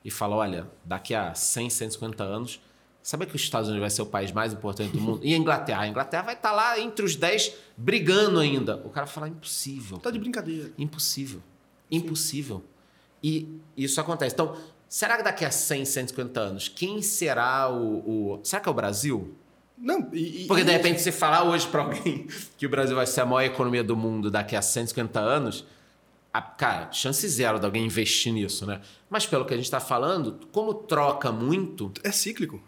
e 0.06 0.10
fala: 0.12 0.36
olha, 0.38 0.68
daqui 0.86 1.14
a 1.16 1.34
100, 1.34 1.70
150 1.70 2.24
anos, 2.24 2.62
sabe 3.04 3.26
que 3.26 3.36
os 3.36 3.42
Estados 3.42 3.68
Unidos 3.68 3.82
vai 3.82 3.90
ser 3.90 4.04
o 4.04 4.06
país 4.06 4.32
mais 4.32 4.54
importante 4.54 4.92
do 4.94 5.02
mundo? 5.02 5.20
E 5.24 5.34
a 5.34 5.38
Inglaterra? 5.38 5.82
A 5.82 5.88
Inglaterra 5.88 6.22
vai 6.24 6.36
estar 6.36 6.52
lá 6.54 6.80
entre 6.80 7.04
os 7.04 7.16
10 7.16 7.52
brigando 7.76 8.40
ainda. 8.40 8.78
O 8.86 8.90
cara 8.90 9.08
fala: 9.08 9.28
impossível. 9.28 9.98
Tá 9.98 10.12
de 10.12 10.20
brincadeira. 10.20 10.72
Impossível. 10.78 11.42
Impossível. 11.92 12.64
E 13.24 13.60
isso 13.76 14.00
acontece. 14.00 14.34
Então, 14.36 14.56
será 14.88 15.18
que 15.18 15.24
daqui 15.24 15.44
a 15.46 15.52
100, 15.52 15.86
150 15.86 16.40
anos, 16.40 16.68
quem 16.68 17.02
será 17.02 17.70
o. 17.72 18.36
o- 18.36 18.40
será 18.44 18.62
que 18.62 18.70
é 18.70 18.72
o 18.72 18.76
Brasil? 18.76 19.36
Não, 19.78 20.10
e, 20.14 20.46
Porque 20.48 20.64
de 20.64 20.70
e- 20.70 20.74
repente 20.74 21.02
você 21.02 21.12
falar 21.12 21.44
hoje 21.44 21.68
pra 21.68 21.82
alguém 21.82 22.28
que 22.58 22.66
o 22.66 22.70
Brasil 22.70 22.96
vai 22.96 23.06
ser 23.06 23.22
a 23.22 23.26
maior 23.26 23.46
economia 23.46 23.84
do 23.84 23.96
mundo 23.96 24.32
daqui 24.32 24.56
a 24.56 24.62
150 24.62 25.20
anos, 25.20 25.66
a, 26.38 26.42
cara, 26.42 26.92
chance 26.92 27.28
zero 27.28 27.60
de 27.60 27.66
alguém 27.66 27.86
investir 27.86 28.32
nisso, 28.34 28.66
né? 28.66 28.82
Mas 29.10 29.26
pelo 29.26 29.46
que 29.46 29.54
a 29.54 29.58
gente 29.58 29.70
tá 29.70 29.80
falando, 29.80 30.40
como 30.52 30.74
troca 30.74 31.32
muito, 31.32 31.92
É 32.04 32.12
cíclico. 32.12 32.62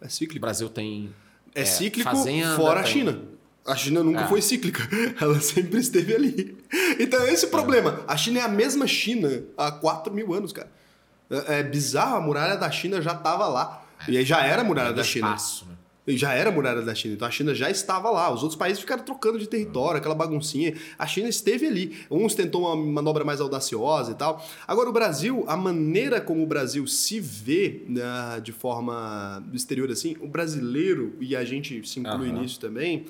É 0.00 0.06
o 0.06 0.10
cíclico. 0.10 0.40
Brasil 0.40 0.68
tem. 0.68 1.12
É, 1.54 1.64
cíclico 1.64 2.08
fazenda, 2.08 2.54
fora 2.56 2.80
a 2.80 2.82
tem- 2.82 2.92
China. 2.92 3.20
A 3.66 3.74
China 3.76 4.02
nunca 4.02 4.20
É. 4.22 4.26
foi 4.28 4.40
cíclica. 4.40 4.88
Ela 5.20 5.40
sempre 5.40 5.78
esteve 5.78 6.14
ali. 6.14 6.56
Então, 6.98 7.26
esse 7.26 7.44
é 7.44 7.48
o 7.48 7.50
problema. 7.50 8.02
A 8.06 8.16
China 8.16 8.38
é 8.40 8.42
a 8.42 8.48
mesma 8.48 8.86
China 8.86 9.42
há 9.56 9.70
4 9.70 10.12
mil 10.14 10.32
anos, 10.32 10.52
cara. 10.52 10.70
É, 11.30 11.58
é 11.58 11.62
bizarro, 11.62 12.16
a 12.16 12.20
muralha 12.20 12.56
da 12.56 12.70
China 12.70 13.02
já 13.02 13.12
estava 13.12 13.46
lá. 13.46 13.84
E 14.06 14.16
aí 14.16 14.24
já 14.24 14.40
era 14.46 14.62
a 14.62 14.64
muralha 14.64 14.90
do 14.92 14.96
da 14.96 15.04
China. 15.04 15.26
espaço, 15.28 15.66
né? 15.66 15.74
Já 16.16 16.32
era 16.32 16.50
muralha 16.50 16.82
da 16.82 16.94
China, 16.94 17.14
então 17.14 17.28
a 17.28 17.30
China 17.30 17.54
já 17.54 17.70
estava 17.70 18.10
lá. 18.10 18.32
Os 18.32 18.42
outros 18.42 18.58
países 18.58 18.80
ficaram 18.80 19.02
trocando 19.02 19.38
de 19.38 19.48
território, 19.48 19.98
aquela 19.98 20.14
baguncinha. 20.14 20.74
A 20.98 21.06
China 21.06 21.28
esteve 21.28 21.66
ali. 21.66 21.98
Uns 22.10 22.34
tentou 22.34 22.62
uma 22.62 22.76
manobra 22.76 23.24
mais 23.24 23.40
audaciosa 23.40 24.12
e 24.12 24.14
tal. 24.14 24.44
Agora, 24.66 24.88
o 24.88 24.92
Brasil, 24.92 25.44
a 25.46 25.56
maneira 25.56 26.20
como 26.20 26.42
o 26.42 26.46
Brasil 26.46 26.86
se 26.86 27.20
vê 27.20 27.84
né, 27.88 28.40
de 28.42 28.52
forma 28.52 29.42
do 29.46 29.56
exterior 29.56 29.90
assim, 29.90 30.16
o 30.20 30.26
brasileiro, 30.26 31.14
e 31.20 31.36
a 31.36 31.44
gente 31.44 31.86
se 31.86 32.00
inclui 32.00 32.30
Aham. 32.30 32.40
nisso 32.40 32.58
também, 32.58 33.06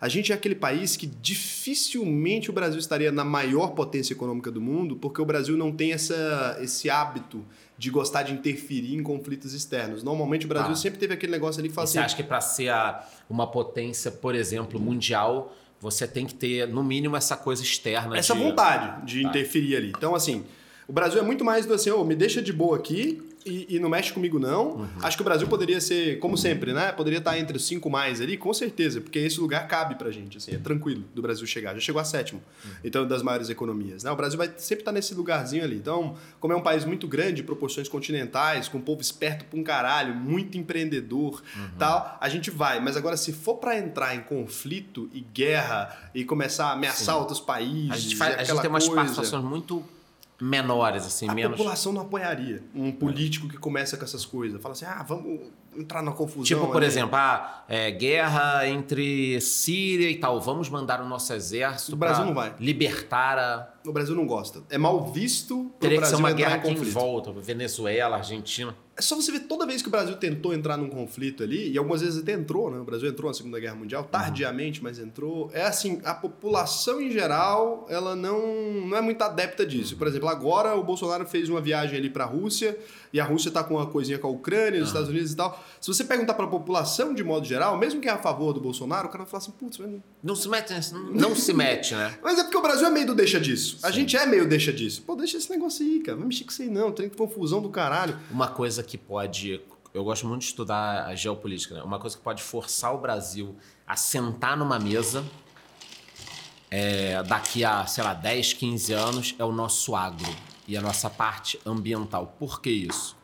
a 0.00 0.08
gente 0.08 0.30
é 0.30 0.34
aquele 0.34 0.54
país 0.54 0.96
que 0.96 1.06
dificilmente 1.06 2.50
o 2.50 2.52
Brasil 2.52 2.78
estaria 2.78 3.10
na 3.10 3.24
maior 3.24 3.68
potência 3.68 4.12
econômica 4.12 4.50
do 4.50 4.60
mundo, 4.60 4.96
porque 4.96 5.20
o 5.20 5.24
Brasil 5.24 5.56
não 5.56 5.72
tem 5.72 5.92
essa, 5.92 6.56
esse 6.60 6.88
hábito 6.88 7.44
de 7.78 7.90
gostar 7.90 8.24
de 8.24 8.32
interferir 8.32 8.94
em 8.94 9.02
conflitos 9.04 9.54
externos. 9.54 10.02
Normalmente 10.02 10.44
o 10.46 10.48
Brasil 10.48 10.70
Tá. 10.70 10.76
sempre 10.76 10.98
teve 10.98 11.14
aquele 11.14 11.30
negócio 11.30 11.60
ali 11.60 11.68
que 11.68 11.72
E 11.72 11.74
fala 11.76 11.86
você 11.86 11.98
assim, 11.98 12.04
acha 12.06 12.16
que 12.16 12.24
para 12.24 12.40
ser 12.40 12.70
a- 12.70 13.06
uma 13.30 13.46
potência, 13.46 14.10
por 14.10 14.34
exemplo, 14.34 14.80
mundial, 14.80 15.54
você 15.80 16.06
tem 16.08 16.26
que 16.26 16.34
ter, 16.34 16.66
no 16.66 16.82
mínimo, 16.82 17.16
essa 17.16 17.36
coisa 17.36 17.62
externa. 17.62 18.18
essa 18.18 18.34
de... 18.34 18.40
vontade 18.42 19.06
de 19.06 19.22
Tá. 19.22 19.28
interferir 19.28 19.76
ali. 19.76 19.92
Então, 19.96 20.12
assim, 20.14 20.44
o 20.88 20.92
Brasil 20.92 21.20
é 21.20 21.22
muito 21.22 21.44
mais 21.44 21.66
do 21.66 21.74
assim, 21.74 21.88
ô, 21.90 22.02
me 22.04 22.16
deixa 22.16 22.42
de 22.42 22.52
boa 22.52 22.76
aqui 22.76 23.22
e, 23.48 23.76
e 23.76 23.78
não 23.80 23.88
mexe 23.88 24.12
comigo 24.12 24.38
não. 24.38 24.76
Uhum. 24.76 24.88
Acho 25.02 25.16
que 25.16 25.22
o 25.22 25.24
Brasil 25.24 25.48
poderia 25.48 25.80
ser, 25.80 26.18
como 26.18 26.36
sempre, 26.36 26.72
né? 26.72 26.92
Poderia 26.92 27.18
estar 27.18 27.38
entre 27.38 27.56
os 27.56 27.66
cinco 27.66 27.88
mais 27.90 28.20
ali, 28.20 28.36
com 28.36 28.52
certeza, 28.52 29.00
porque 29.00 29.18
esse 29.18 29.40
lugar 29.40 29.66
cabe 29.66 29.94
pra 29.94 30.10
gente, 30.10 30.36
assim, 30.38 30.54
é 30.54 30.58
tranquilo 30.58 31.04
do 31.14 31.22
Brasil 31.22 31.46
chegar. 31.46 31.74
Já 31.74 31.80
chegou 31.80 32.00
a 32.00 32.04
sétimo, 32.04 32.40
Uhum. 32.64 32.70
então, 32.84 33.06
das 33.06 33.22
maiores 33.22 33.48
economias. 33.48 34.04
Né? 34.04 34.10
O 34.10 34.16
Brasil 34.16 34.36
vai 34.38 34.50
sempre 34.56 34.82
estar 34.82 34.92
nesse 34.92 35.14
lugarzinho 35.14 35.64
ali. 35.64 35.76
Então, 35.76 36.16
como 36.40 36.52
é 36.52 36.56
um 36.56 36.62
país 36.62 36.84
muito 36.84 37.06
grande, 37.08 37.34
de 37.34 37.42
proporções 37.42 37.88
continentais, 37.88 38.68
com 38.68 38.78
um 38.78 38.82
povo 38.82 39.00
esperto 39.00 39.44
pra 39.44 39.58
um 39.58 39.62
caralho, 39.62 40.14
muito 40.14 40.56
empreendedor 40.58 41.42
Uhum. 41.56 41.68
tal, 41.78 42.18
a 42.20 42.28
gente 42.28 42.50
vai. 42.50 42.80
Mas 42.80 42.96
agora, 42.96 43.16
se 43.16 43.32
for 43.32 43.54
pra 43.56 43.78
entrar 43.78 44.14
em 44.14 44.20
conflito 44.20 45.08
e 45.12 45.20
guerra 45.20 46.10
e 46.14 46.24
começar 46.24 46.66
a 46.68 46.72
ameaçar 46.72 47.14
Sim. 47.14 47.20
outros 47.20 47.40
países, 47.40 47.90
A 47.92 47.96
gente, 47.96 48.16
faz, 48.16 48.34
a 48.38 48.44
gente 48.44 48.60
tem 48.60 48.70
umas 48.70 48.84
coisa, 48.86 49.02
participações 49.04 49.44
muito 49.44 49.84
menores, 50.40 51.04
assim, 51.04 51.28
a 51.28 51.34
menos. 51.34 51.56
população 51.56 51.92
não 51.92 52.02
apoiaria 52.02 52.62
um 52.74 52.92
político 52.92 53.48
que 53.48 53.56
começa 53.56 53.96
com 53.96 54.04
essas 54.04 54.24
coisas. 54.24 54.60
Fala 54.60 54.72
assim, 54.72 54.84
ah, 54.84 55.04
vamos 55.06 55.40
entrar 55.76 56.02
na 56.02 56.12
confusão. 56.12 56.44
Tipo, 56.44 56.68
por 56.68 56.82
exemplo, 56.82 57.16
ah, 57.16 57.64
é, 57.68 57.90
guerra 57.90 58.66
entre 58.68 59.40
Síria 59.40 60.10
e 60.10 60.16
tal. 60.16 60.40
Vamos 60.40 60.68
mandar 60.68 61.00
o 61.00 61.08
nosso 61.08 61.32
exército 61.32 61.96
vai. 61.96 62.54
libertar 62.60 63.38
a. 63.38 63.68
O 63.86 63.92
Brasil 63.92 64.14
não 64.14 64.26
gosta. 64.26 64.62
É 64.70 64.78
mal 64.78 65.10
visto 65.12 65.70
Teria 65.80 66.00
que 66.00 66.06
ser 66.06 66.16
uma 66.16 66.32
guerra 66.32 66.56
em 66.56 66.58
aqui 66.60 66.68
em 66.70 66.74
conflito. 66.74 66.92
volta. 66.92 67.32
Venezuela, 67.32 68.16
Argentina. 68.16 68.74
É 68.98 69.02
só 69.02 69.14
você 69.14 69.30
ver 69.30 69.40
toda 69.40 69.64
vez 69.64 69.80
que 69.80 69.86
o 69.86 69.92
Brasil 69.92 70.16
tentou 70.16 70.52
entrar 70.52 70.76
num 70.76 70.88
conflito 70.88 71.44
ali, 71.44 71.70
e 71.70 71.78
algumas 71.78 72.00
vezes 72.00 72.20
até 72.20 72.32
entrou, 72.32 72.68
né? 72.68 72.80
O 72.80 72.84
Brasil 72.84 73.08
entrou 73.08 73.30
na 73.30 73.34
Segunda 73.34 73.60
Guerra 73.60 73.76
Mundial, 73.76 74.02
tardiamente, 74.02 74.82
mas 74.82 74.98
entrou. 74.98 75.48
É 75.54 75.62
assim, 75.62 76.00
a 76.04 76.12
população 76.12 77.00
em 77.00 77.08
geral, 77.08 77.86
ela 77.88 78.16
não, 78.16 78.72
não 78.88 78.96
é 78.96 79.00
muito 79.00 79.22
adepta 79.22 79.64
disso. 79.64 79.96
Por 79.96 80.08
exemplo, 80.08 80.28
agora 80.28 80.74
o 80.74 80.82
Bolsonaro 80.82 81.24
fez 81.24 81.48
uma 81.48 81.60
viagem 81.60 81.96
ali 81.96 82.10
pra 82.10 82.24
Rússia, 82.24 82.76
e 83.12 83.20
a 83.20 83.24
Rússia 83.24 83.50
tá 83.50 83.62
com 83.64 83.74
uma 83.74 83.86
coisinha 83.86 84.18
com 84.18 84.26
a 84.26 84.30
Ucrânia, 84.30 84.80
os 84.82 84.88
Estados 84.88 85.08
Unidos 85.08 85.32
e 85.32 85.36
tal. 85.36 85.64
Se 85.80 85.88
você 85.88 86.04
perguntar 86.04 86.34
pra 86.34 86.46
população 86.46 87.14
de 87.14 87.24
modo 87.24 87.46
geral, 87.46 87.76
mesmo 87.78 88.00
quem 88.00 88.10
é 88.10 88.14
a 88.14 88.18
favor 88.18 88.52
do 88.52 88.60
Bolsonaro, 88.60 89.08
o 89.08 89.10
cara 89.10 89.24
vai 89.24 89.30
falar 89.30 89.42
assim, 89.42 89.52
putz, 89.52 89.78
não 89.78 90.02
Não 90.22 90.36
se 90.36 90.48
mete, 90.48 90.72
nesse- 90.72 90.94
não 90.94 91.34
se 91.34 91.52
mete, 91.54 91.94
né? 91.94 92.18
mas 92.22 92.38
é 92.38 92.42
porque 92.42 92.56
o 92.56 92.62
Brasil 92.62 92.86
é 92.86 92.90
meio 92.90 93.06
do 93.06 93.14
deixa 93.14 93.40
disso. 93.40 93.78
A 93.82 93.88
Sim. 93.88 93.94
gente 93.94 94.16
é 94.16 94.26
meio 94.26 94.48
deixa 94.48 94.72
disso. 94.72 95.02
Pô, 95.02 95.14
deixa 95.16 95.36
esse 95.36 95.50
negócio 95.50 95.84
aí, 95.84 96.00
cara. 96.00 96.12
Não 96.12 96.20
vai 96.20 96.28
mexer 96.28 96.44
com 96.44 96.50
isso 96.50 96.62
aí, 96.62 96.68
não. 96.70 96.92
Tem 96.92 97.08
confusão 97.08 97.60
do 97.62 97.68
caralho. 97.70 98.18
Uma 98.30 98.48
coisa 98.48 98.82
que 98.82 98.98
pode. 98.98 99.60
Eu 99.94 100.04
gosto 100.04 100.26
muito 100.26 100.42
de 100.42 100.46
estudar 100.48 101.06
a 101.06 101.14
geopolítica, 101.14 101.74
né? 101.74 101.82
Uma 101.82 101.98
coisa 101.98 102.16
que 102.16 102.22
pode 102.22 102.42
forçar 102.42 102.94
o 102.94 102.98
Brasil 102.98 103.56
a 103.86 103.96
sentar 103.96 104.56
numa 104.56 104.78
mesa 104.78 105.24
é, 106.70 107.22
daqui 107.22 107.64
a, 107.64 107.86
sei 107.86 108.04
lá, 108.04 108.12
10, 108.14 108.52
15 108.52 108.92
anos 108.92 109.34
é 109.38 109.44
o 109.44 109.52
nosso 109.52 109.96
agro 109.96 110.28
e 110.68 110.76
a 110.76 110.80
nossa 110.80 111.08
parte 111.10 111.58
ambiental. 111.66 112.36
Por 112.38 112.60
que 112.60 112.70
isso? 112.70 113.16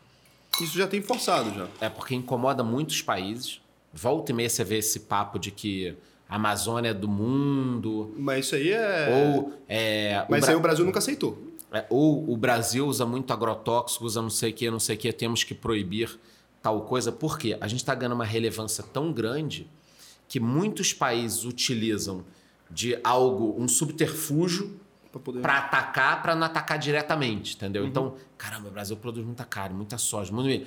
Isso 0.60 0.76
já 0.78 0.86
tem 0.88 1.02
forçado 1.02 1.52
já. 1.54 1.68
É 1.80 1.88
porque 1.88 2.14
incomoda 2.14 2.64
muitos 2.64 3.02
países. 3.02 3.60
Volta 3.92 4.32
e 4.32 4.34
meia 4.34 4.48
você 4.50 4.64
vê 4.64 4.78
esse 4.78 5.00
papo 5.00 5.38
de 5.38 5.50
que 5.50 5.94
a 6.28 6.36
Amazônia 6.36 6.94
do 6.94 7.06
mundo. 7.06 8.12
Mas 8.16 8.46
isso 8.46 8.54
aí 8.56 8.70
é. 8.70 9.32
Ou, 9.36 9.52
é, 9.68 10.26
Mas 10.28 10.44
o 10.44 10.46
aí 10.46 10.50
Bra- 10.52 10.58
o 10.58 10.62
Brasil 10.62 10.84
nunca 10.84 10.98
aceitou. 10.98 11.38
é, 11.72 11.84
ou 11.90 12.28
o 12.32 12.36
Brasil 12.36 12.86
usa 12.86 13.04
muito 13.04 13.32
agrotóxico, 13.32 14.04
usa 14.04 14.22
não 14.22 14.30
sei 14.30 14.50
o 14.50 14.54
que, 14.54 14.70
não 14.70 14.80
sei 14.80 14.96
o 14.96 14.98
que, 14.98 15.12
temos 15.12 15.44
que 15.44 15.54
proibir 15.54 16.18
tal 16.62 16.80
coisa. 16.82 17.12
Por 17.12 17.38
quê? 17.38 17.56
A 17.60 17.68
gente 17.68 17.80
está 17.80 17.94
ganhando 17.94 18.14
uma 18.14 18.24
relevância 18.24 18.82
tão 18.82 19.12
grande 19.12 19.68
que 20.28 20.40
muitos 20.40 20.92
países 20.92 21.44
utilizam 21.44 22.24
de 22.70 22.98
algo, 23.04 23.54
um 23.60 23.68
subterfúgio, 23.68 24.80
Pra 25.14 25.20
poder... 25.20 25.40
para 25.40 25.58
atacar, 25.58 26.22
para 26.22 26.34
não 26.34 26.46
atacar 26.46 26.76
diretamente, 26.76 27.54
entendeu? 27.54 27.82
Uhum. 27.82 27.88
Então, 27.88 28.14
caramba, 28.36 28.68
o 28.68 28.72
Brasil 28.72 28.96
produz 28.96 29.24
muita 29.24 29.44
carne, 29.44 29.76
muita 29.76 29.96
soja, 29.96 30.32
muito 30.32 30.46
milho. 30.46 30.66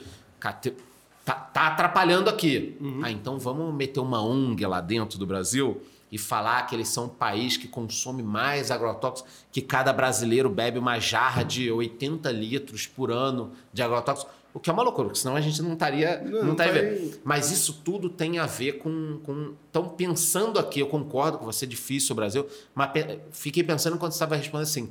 Tá, 1.25 1.33
tá 1.33 1.67
atrapalhando 1.67 2.29
aqui. 2.29 2.77
Uhum. 2.79 3.01
Ah, 3.03 3.11
então 3.11 3.37
vamos 3.37 3.73
meter 3.73 3.99
uma 3.99 4.21
ONG 4.21 4.65
lá 4.65 4.79
dentro 4.79 5.19
do 5.19 5.25
Brasil 5.25 5.81
e 6.09 6.17
falar 6.17 6.65
que 6.65 6.73
eles 6.73 6.87
são 6.87 7.05
um 7.05 7.09
país 7.09 7.57
que 7.57 7.67
consome 7.67 8.23
mais 8.23 8.71
agrotóxicos, 8.71 9.29
que 9.51 9.61
cada 9.61 9.91
brasileiro 9.91 10.49
bebe 10.49 10.79
uma 10.79 10.97
jarra 10.99 11.43
de 11.43 11.69
80 11.69 12.31
litros 12.31 12.87
por 12.87 13.11
ano 13.11 13.51
de 13.73 13.81
agrotóxicos. 13.81 14.33
O 14.57 14.59
que 14.59 14.71
é 14.71 14.73
uma 14.73 14.81
loucura, 14.81 15.09
porque 15.09 15.19
senão 15.19 15.35
a 15.35 15.41
gente 15.41 15.61
não 15.61 15.73
estaria. 15.73 16.19
Não, 16.25 16.43
Não, 16.45 16.51
estaria 16.53 16.73
vai- 16.73 16.95
vendo. 16.95 17.19
Mas 17.23 17.51
isso 17.51 17.81
tudo 17.85 18.09
tem 18.09 18.39
a 18.39 18.47
ver 18.47 18.79
com. 18.79 19.19
então, 19.69 19.87
pensando 19.89 20.57
aqui, 20.57 20.79
eu 20.79 20.87
concordo 20.87 21.37
com 21.37 21.45
você, 21.45 21.65
é 21.65 21.67
difícil 21.67 22.13
o 22.13 22.15
Brasil, 22.15 22.47
mas 22.73 22.89
pe- 22.91 23.19
fiquei 23.31 23.63
pensando 23.63 23.99
quando 23.99 24.13
você 24.13 24.15
estava 24.15 24.35
respondendo 24.35 24.63
assim: 24.67 24.89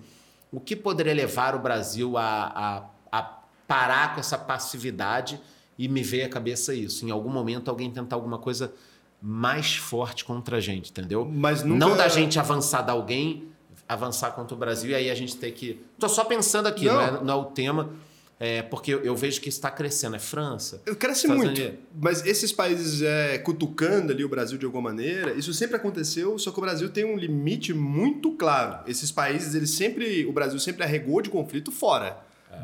o 0.52 0.60
que 0.60 0.76
poderia 0.76 1.12
levar 1.12 1.56
o 1.56 1.58
Brasil 1.58 2.16
a, 2.16 2.84
a, 3.10 3.18
a 3.18 3.22
parar 3.66 4.14
com 4.14 4.20
essa 4.20 4.38
passividade 4.38 5.40
e 5.76 5.88
me 5.88 6.02
veio 6.02 6.26
à 6.26 6.28
cabeça 6.28 6.72
isso? 6.72 7.04
Em 7.04 7.10
algum 7.10 7.28
momento, 7.28 7.68
alguém 7.68 7.90
tentar 7.90 8.14
alguma 8.14 8.38
coisa 8.38 8.72
mais 9.20 9.74
forte 9.74 10.24
contra 10.24 10.58
a 10.58 10.60
gente, 10.60 10.90
entendeu? 10.90 11.24
Mas 11.24 11.64
nunca- 11.64 11.78
Não 11.88 11.96
da 11.96 12.06
gente 12.06 12.38
avançar 12.38 12.82
da 12.82 12.92
alguém, 12.92 13.48
avançar 13.88 14.30
contra 14.30 14.54
o 14.54 14.58
Brasil 14.58 14.90
e 14.90 14.94
aí 14.94 15.10
a 15.10 15.14
gente 15.16 15.34
ter 15.36 15.50
que. 15.50 15.80
Tô 15.98 16.08
só 16.08 16.22
pensando 16.24 16.66
aqui, 16.66 16.84
não, 16.84 16.94
Não. 16.94 17.02
é, 17.02 17.24
não 17.24 17.34
é 17.34 17.36
o 17.36 17.44
tema. 17.46 17.90
É, 18.38 18.60
porque 18.60 18.92
eu, 18.92 19.00
eu 19.02 19.16
vejo 19.16 19.40
que 19.40 19.48
está 19.48 19.70
crescendo. 19.70 20.16
É 20.16 20.18
França, 20.18 20.82
Cresce 20.98 21.22
Estados 21.22 21.42
muito. 21.44 21.58
Unidos. 21.58 21.78
Mas 21.98 22.24
esses 22.26 22.52
países 22.52 23.00
é, 23.00 23.38
cutucando 23.38 24.12
ali 24.12 24.22
o 24.24 24.28
Brasil 24.28 24.58
de 24.58 24.66
alguma 24.66 24.90
maneira, 24.90 25.32
isso 25.32 25.54
sempre 25.54 25.76
aconteceu, 25.76 26.38
só 26.38 26.50
que 26.50 26.58
o 26.58 26.60
Brasil 26.60 26.90
tem 26.90 27.04
um 27.06 27.16
limite 27.16 27.72
muito 27.72 28.32
claro. 28.32 28.80
Esses 28.86 29.10
países, 29.10 29.54
eles 29.54 29.70
sempre. 29.70 30.26
O 30.26 30.32
Brasil 30.32 30.58
sempre 30.60 30.82
arregou 30.84 31.22
de 31.22 31.30
conflito 31.30 31.72
fora. 31.72 32.18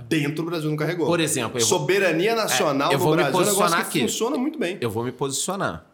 Dentro 0.08 0.42
o 0.42 0.46
Brasil 0.46 0.68
não 0.70 0.76
carregou. 0.76 1.06
É. 1.06 1.08
Por 1.08 1.20
exemplo, 1.20 1.58
eu 1.60 1.66
vou- 1.66 1.78
Soberania 1.78 2.34
nacional 2.34 2.90
É, 2.90 2.94
eu 2.94 2.98
do 2.98 3.04
vou 3.04 3.12
me 3.14 3.16
Brasil 3.22 3.32
é 3.32 3.42
um 3.42 3.44
negócio 3.44 3.58
posicionar 3.62 3.90
que 3.90 3.98
aqui. 3.98 4.00
funciona 4.10 4.36
muito 4.38 4.58
bem. 4.58 4.78
Eu 4.80 4.90
vou 4.90 5.04
me 5.04 5.12
posicionar. 5.12 5.86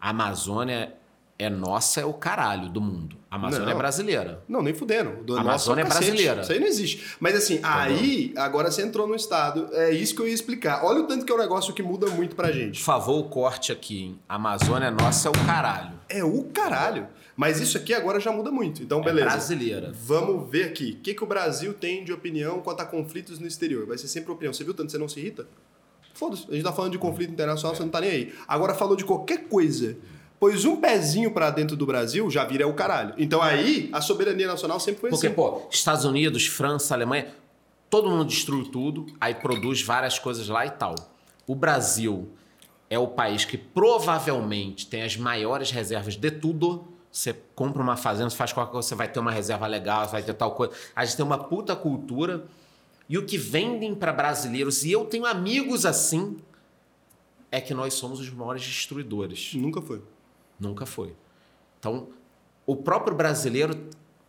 A 0.00 0.10
Amazônia 0.10 0.92
é 1.38 1.48
nossa, 1.48 2.00
é 2.00 2.04
o 2.04 2.12
caralho 2.12 2.68
do 2.68 2.80
mundo. 2.80 3.16
A 3.30 3.36
Amazônia 3.36 3.66
Não. 3.66 3.72
é 3.72 3.76
brasileira. 3.76 4.42
Não, 4.48 4.62
nem 4.62 4.74
fudendo. 4.74 5.22
Do 5.22 5.34
A 5.34 5.36
nosso 5.36 5.70
Amazônia 5.70 5.82
é 5.82 5.84
cacete. 5.84 6.04
brasileira. 6.10 6.40
Isso 6.42 6.52
aí 6.52 6.58
não 6.60 6.66
existe. 6.66 7.04
Mas 7.20 7.36
assim, 7.36 7.60
aí, 7.62 8.32
agora 8.36 8.70
você 8.70 8.82
entrou 8.82 9.06
no 9.06 9.14
estado. 9.14 9.68
É 9.72 9.90
isso 9.92 10.14
que 10.14 10.20
eu 10.22 10.26
ia 10.26 10.34
explicar. 10.34 10.84
Olha 10.84 11.00
o 11.02 11.06
tanto 11.06 11.24
que 11.24 11.30
é 11.30 11.34
um 11.34 11.38
negócio 11.38 11.72
que 11.74 11.82
muda 11.82 12.08
muito 12.08 12.34
pra 12.34 12.48
Por 12.48 12.54
gente. 12.56 12.82
favor, 12.82 13.18
o 13.18 13.28
corte 13.28 13.70
aqui, 13.70 14.02
hein? 14.02 14.18
A 14.28 14.34
Amazônia 14.36 14.86
é 14.86 14.90
nossa, 14.90 15.28
é 15.28 15.30
o 15.30 15.46
caralho. 15.46 15.92
É 16.08 16.24
o 16.24 16.44
caralho. 16.44 17.06
Mas 17.36 17.60
isso 17.60 17.76
aqui 17.76 17.94
agora 17.94 18.18
já 18.18 18.32
muda 18.32 18.50
muito. 18.50 18.82
Então, 18.82 19.00
É 19.00 19.04
beleza. 19.04 19.28
brasileira. 19.28 19.92
Vamos 19.94 20.50
ver 20.50 20.64
aqui. 20.64 20.96
O 20.98 21.02
que, 21.02 21.14
que 21.14 21.22
o 21.22 21.26
Brasil 21.26 21.72
tem 21.72 22.02
de 22.02 22.12
opinião 22.12 22.60
quanto 22.62 22.80
a 22.80 22.84
conflitos 22.84 23.38
no 23.38 23.46
exterior? 23.46 23.86
Vai 23.86 23.96
ser 23.96 24.08
sempre 24.08 24.32
opinião. 24.32 24.52
Você 24.52 24.64
viu 24.64 24.74
tanto 24.74 24.86
que 24.86 24.92
você 24.92 24.98
não 24.98 25.06
se 25.08 25.20
irrita? 25.20 25.46
Foda-se. 26.14 26.46
A 26.48 26.52
gente 26.54 26.64
tá 26.64 26.72
falando 26.72 26.90
de 26.92 26.98
conflito 26.98 27.30
internacional, 27.32 27.76
você 27.76 27.82
não 27.82 27.90
tá 27.90 28.00
nem 28.00 28.10
aí. 28.10 28.34
Agora 28.48 28.74
falou 28.74 28.96
de 28.96 29.04
qualquer 29.04 29.44
coisa. 29.48 29.96
Pois 30.40 30.64
um 30.64 30.76
pezinho 30.76 31.32
pra 31.32 31.50
dentro 31.50 31.76
do 31.76 31.84
Brasil 31.84 32.30
já 32.30 32.44
vira 32.44 32.66
o 32.66 32.74
caralho. 32.74 33.14
Então 33.18 33.42
aí, 33.42 33.88
a 33.92 34.00
soberania 34.00 34.46
nacional 34.46 34.78
sempre 34.78 35.00
foi 35.00 35.10
Porque, 35.10 35.26
assim. 35.26 35.34
pô, 35.34 35.62
Estados 35.70 36.04
Unidos, 36.04 36.46
França, 36.46 36.94
Alemanha, 36.94 37.28
todo 37.90 38.08
mundo 38.08 38.24
destrui 38.24 38.68
tudo, 38.70 39.06
aí 39.20 39.34
produz 39.34 39.82
várias 39.82 40.18
coisas 40.18 40.48
lá 40.48 40.64
e 40.64 40.70
tal. 40.70 40.94
O 41.46 41.54
Brasil 41.54 42.28
é 42.88 42.98
o 42.98 43.08
país 43.08 43.44
que 43.44 43.58
provavelmente 43.58 44.86
tem 44.86 45.02
as 45.02 45.16
maiores 45.16 45.70
reservas 45.70 46.16
de 46.16 46.30
tudo. 46.30 46.86
Você 47.10 47.34
compra 47.54 47.82
uma 47.82 47.96
fazenda, 47.96 48.30
você 48.30 48.36
faz 48.36 48.52
qualquer 48.52 48.72
coisa, 48.72 48.88
você 48.88 48.94
vai 48.94 49.08
ter 49.08 49.18
uma 49.18 49.32
reserva 49.32 49.66
legal, 49.66 50.04
você 50.04 50.12
vai 50.12 50.22
ter 50.22 50.34
tal 50.34 50.52
coisa. 50.52 50.72
A 50.94 51.04
gente 51.04 51.16
tem 51.16 51.24
uma 51.24 51.38
puta 51.38 51.74
cultura. 51.74 52.46
E 53.08 53.16
o 53.16 53.24
que 53.24 53.38
vendem 53.38 53.94
para 53.94 54.12
brasileiros, 54.12 54.84
e 54.84 54.92
eu 54.92 55.06
tenho 55.06 55.24
amigos 55.24 55.86
assim, 55.86 56.36
é 57.50 57.58
que 57.58 57.72
nós 57.72 57.94
somos 57.94 58.20
os 58.20 58.28
maiores 58.28 58.62
destruidores. 58.62 59.54
Nunca 59.54 59.80
foi. 59.80 60.02
Nunca 60.58 60.84
foi. 60.86 61.14
Então, 61.78 62.08
o 62.66 62.74
próprio 62.76 63.16
brasileiro, 63.16 63.74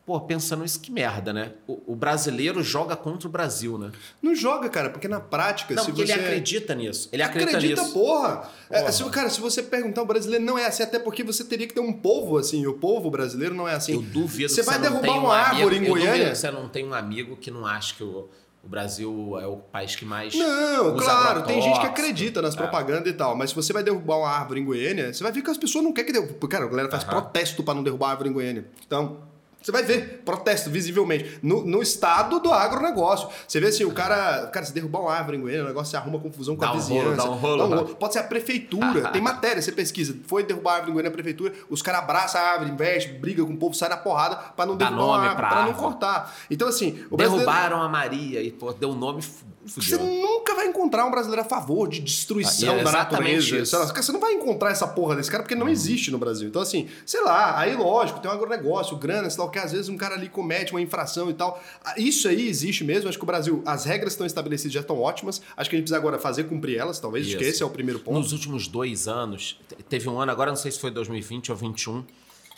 pô, 0.06 0.20
pensando 0.22 0.64
isso, 0.64 0.80
que 0.80 0.92
merda, 0.92 1.34
né? 1.34 1.54
O, 1.68 1.94
o 1.94 1.96
brasileiro 1.96 2.62
joga 2.64 2.96
contra 2.96 3.28
o 3.28 3.32
Brasil, 3.32 3.78
né? 3.78 3.92
Não 4.22 4.36
joga, 4.36 4.70
cara, 4.70 4.90
porque 4.90 5.08
na 5.08 5.20
prática, 5.20 5.74
Não, 5.74 5.84
se 5.84 5.92
porque 5.92 6.06
você. 6.06 6.14
ele 6.14 6.22
acredita 6.22 6.76
nisso. 6.76 7.10
Ele 7.12 7.24
acredita, 7.24 7.58
Acredita, 7.58 7.82
nisso. 7.82 7.94
porra. 7.94 8.50
É, 8.70 8.80
Porra. 8.82 8.92
se, 8.92 9.04
cara, 9.10 9.30
se 9.30 9.42
você 9.42 9.64
perguntar, 9.64 10.04
o 10.04 10.06
brasileiro 10.06 10.44
não 10.46 10.58
é 10.58 10.66
assim, 10.68 10.84
até 10.84 11.00
porque 11.00 11.24
você 11.24 11.44
teria 11.44 11.68
que 11.68 11.74
ter 11.74 11.80
um 11.82 11.94
povo 11.94 12.38
assim. 12.38 12.62
e 12.62 12.68
O 12.68 12.74
povo 12.76 13.10
brasileiro 13.10 13.56
não 13.56 13.68
é 13.68 13.74
assim. 13.76 13.94
Eu 13.94 14.02
duvido 14.02 14.50
Você 14.54 14.62
vai 14.62 14.78
não 14.78 14.84
derrubar 15.02 15.18
um 15.18 15.24
uma 15.26 15.36
árvore 15.36 15.78
em 15.78 15.80
eu 15.86 15.90
duvido 15.90 16.06
Goiânia? 16.08 16.36
você 16.36 16.52
não 16.52 16.70
tem 16.70 16.86
um 16.86 16.94
amigo 16.94 17.36
que 17.36 17.50
não 17.52 17.66
acha 17.66 17.96
que 17.96 18.04
o, 18.04 18.30
o 18.64 18.68
Brasil 18.68 19.38
é 19.40 19.48
o 19.48 19.58
país 19.58 19.96
que 19.96 20.04
mais. 20.06 20.36
Não, 20.36 20.96
claro, 20.98 21.44
tem 21.44 21.62
gente 21.62 21.80
que 21.80 21.86
acredita 21.88 22.42
nas 22.42 22.54
É. 22.56 22.58
propagandas 22.58 23.08
e 23.12 23.14
tal, 23.14 23.36
mas 23.36 23.52
se 23.52 23.56
você 23.56 23.72
vai 23.72 23.84
derrubar 23.84 24.18
uma 24.18 24.30
árvore 24.30 24.60
em 24.62 24.66
Goiânia, 24.66 25.14
você 25.14 25.24
vai 25.24 25.32
ver 25.32 25.42
que 25.42 25.50
as 25.50 25.58
pessoas 25.58 25.84
não 25.84 25.94
querem 25.94 26.12
que 26.14 26.20
derrube. 26.20 26.48
Cara, 26.48 26.66
a 26.66 26.68
galera 26.68 26.90
faz 26.92 27.04
protesto 27.04 27.64
pra 27.64 27.74
não 27.74 27.84
derrubar 27.84 28.08
a 28.08 28.12
árvore 28.12 28.30
em 28.30 28.34
Goiânia. 28.34 28.66
Então, 28.86 29.18
você 29.62 29.72
vai 29.72 29.84
ver 29.84 30.22
protesto 30.26 30.70
visivelmente 30.70 31.40
no, 31.44 31.66
no 31.66 31.82
estado 31.82 32.40
do 32.40 32.52
agronegócio. 32.52 33.28
Você 33.48 33.60
vê 33.60 33.68
assim, 33.68 33.84
o 33.84 33.92
cara, 33.92 34.48
cara, 34.48 34.66
se 34.66 34.74
derrubar 34.74 35.02
uma 35.02 35.14
árvore 35.14 35.38
em 35.38 35.42
Goiânia, 35.42 35.66
o 35.66 35.68
negócio 35.68 35.92
se 35.92 35.98
arruma 35.98 36.18
confusão 36.20 36.56
com 36.56 36.62
Dá 36.62 36.70
a 36.70 36.72
um 36.72 36.76
vizinhança. 36.76 37.22
rolo, 37.24 37.58
dá 37.58 37.66
um 37.66 37.70
rolo. 37.70 37.96
Pode 37.96 38.14
ser 38.14 38.20
a 38.20 38.24
prefeitura, 38.24 39.10
tem 39.10 39.22
matéria, 39.22 39.62
você 39.62 39.72
pesquisa. 39.72 40.16
Foi 40.28 40.44
derrubar 40.44 40.72
a 40.72 40.76
árvore 40.76 40.92
em 40.92 40.94
Goiânia, 40.94 41.10
a 41.10 41.14
prefeitura, 41.14 41.54
os 41.70 41.82
caras 41.82 42.02
abraçam 42.02 42.40
a 42.42 42.44
árvore, 42.44 42.72
investe, 42.72 43.10
briga 43.14 43.44
com 43.44 43.54
o 43.54 43.58
povo, 43.58 43.74
sai 43.76 43.90
na 43.90 43.98
porrada 43.98 44.36
pra 44.36 44.66
não 44.66 44.78
Dá 44.78 44.86
derrubar 44.86 45.06
nome 45.06 45.18
uma 45.18 45.24
árvore, 45.30 45.36
pra 45.48 45.50
pra 45.50 45.66
não 45.66 45.74
cortar. 45.74 46.36
Então 46.50 46.68
assim, 46.68 47.04
o 47.10 47.18
brasileiro... 47.18 47.46
Derrubaram 47.46 47.82
a 47.82 47.90
Maria 47.90 48.42
e, 48.42 48.52
pô, 48.52 48.72
deu 48.74 48.94
nome, 48.94 49.22
fu- 49.22 49.46
Você 49.76 49.98
nunca 49.98 50.56
vai 50.56 50.68
encontrar 50.68 51.06
um 51.06 51.12
brasileiro 51.12 51.42
a 51.42 51.46
favor 51.46 51.88
de 51.88 52.00
destruição 52.00 52.76
Ah, 52.76 52.80
é 52.80 52.84
da 52.84 52.92
natureza. 52.92 53.58
isso. 53.58 53.78
Você 53.78 54.12
não 54.12 54.20
vai 54.20 54.34
encontrar 54.34 54.72
essa 54.72 54.88
porra 54.88 55.16
desse 55.16 55.30
cara 55.30 55.44
porque 55.44 55.56
não 55.56 55.70
existe 55.70 56.12
no 56.12 56.18
Brasil. 56.18 56.48
Então, 56.48 56.62
assim, 56.62 56.88
sei 57.06 57.22
lá, 57.22 57.58
aí 57.60 57.76
lógico, 57.76 58.20
tem 58.20 58.30
um 58.30 58.34
agronegócio, 58.34 58.98
grana, 58.98 59.30
sei 59.30 59.40
lá 59.40 59.46
o 59.46 59.50
que, 59.52 59.60
às 59.60 59.72
vezes 59.72 59.90
um 59.90 59.98
cara 59.98 60.16
ali 60.16 60.30
comete 60.30 60.72
uma 60.72 60.82
infração 60.82 61.30
e 61.30 61.34
tal. 61.34 61.62
Ah, 61.84 61.94
Isso 61.98 62.28
aí 62.28 62.48
existe 62.48 62.84
mesmo. 62.84 63.08
Acho 63.10 63.18
que 63.18 63.24
o 63.24 63.28
Brasil, 63.28 63.62
as 63.66 63.86
regras 63.86 64.14
estão 64.14 64.26
estabelecidas 64.26 64.74
já 64.74 64.80
estão 64.82 65.00
ótimas. 65.00 65.42
Acho 65.56 65.70
que 65.70 65.76
a 65.76 65.80
gente 65.80 65.86
precisa 65.86 65.98
agora 65.98 66.18
fazer 66.20 66.46
cumprir 66.46 66.78
elas, 66.78 67.00
talvez. 67.00 67.26
Acho 67.28 67.38
que 67.38 67.44
Isso. 67.44 67.54
esse 67.54 67.64
é 67.64 67.66
o 67.66 67.70
primeiro 67.70 68.00
ponto. 68.00 68.18
Nos 68.18 68.32
últimos 68.32 68.68
dois 68.68 69.08
anos, 69.08 69.60
te- 69.68 69.76
teve 69.84 70.10
um 70.10 70.20
ano, 70.20 70.32
agora 70.32 70.50
não 70.52 70.58
sei 70.58 70.72
se 70.72 70.80
foi 70.80 70.92
2020 70.92 71.52
ou 71.52 71.58
2021, 71.58 72.04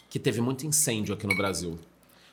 que 0.10 0.20
teve 0.20 0.42
muito 0.42 0.66
incêndio 0.66 1.14
aqui 1.14 1.26
no 1.28 1.36
Brasil. 1.36 1.78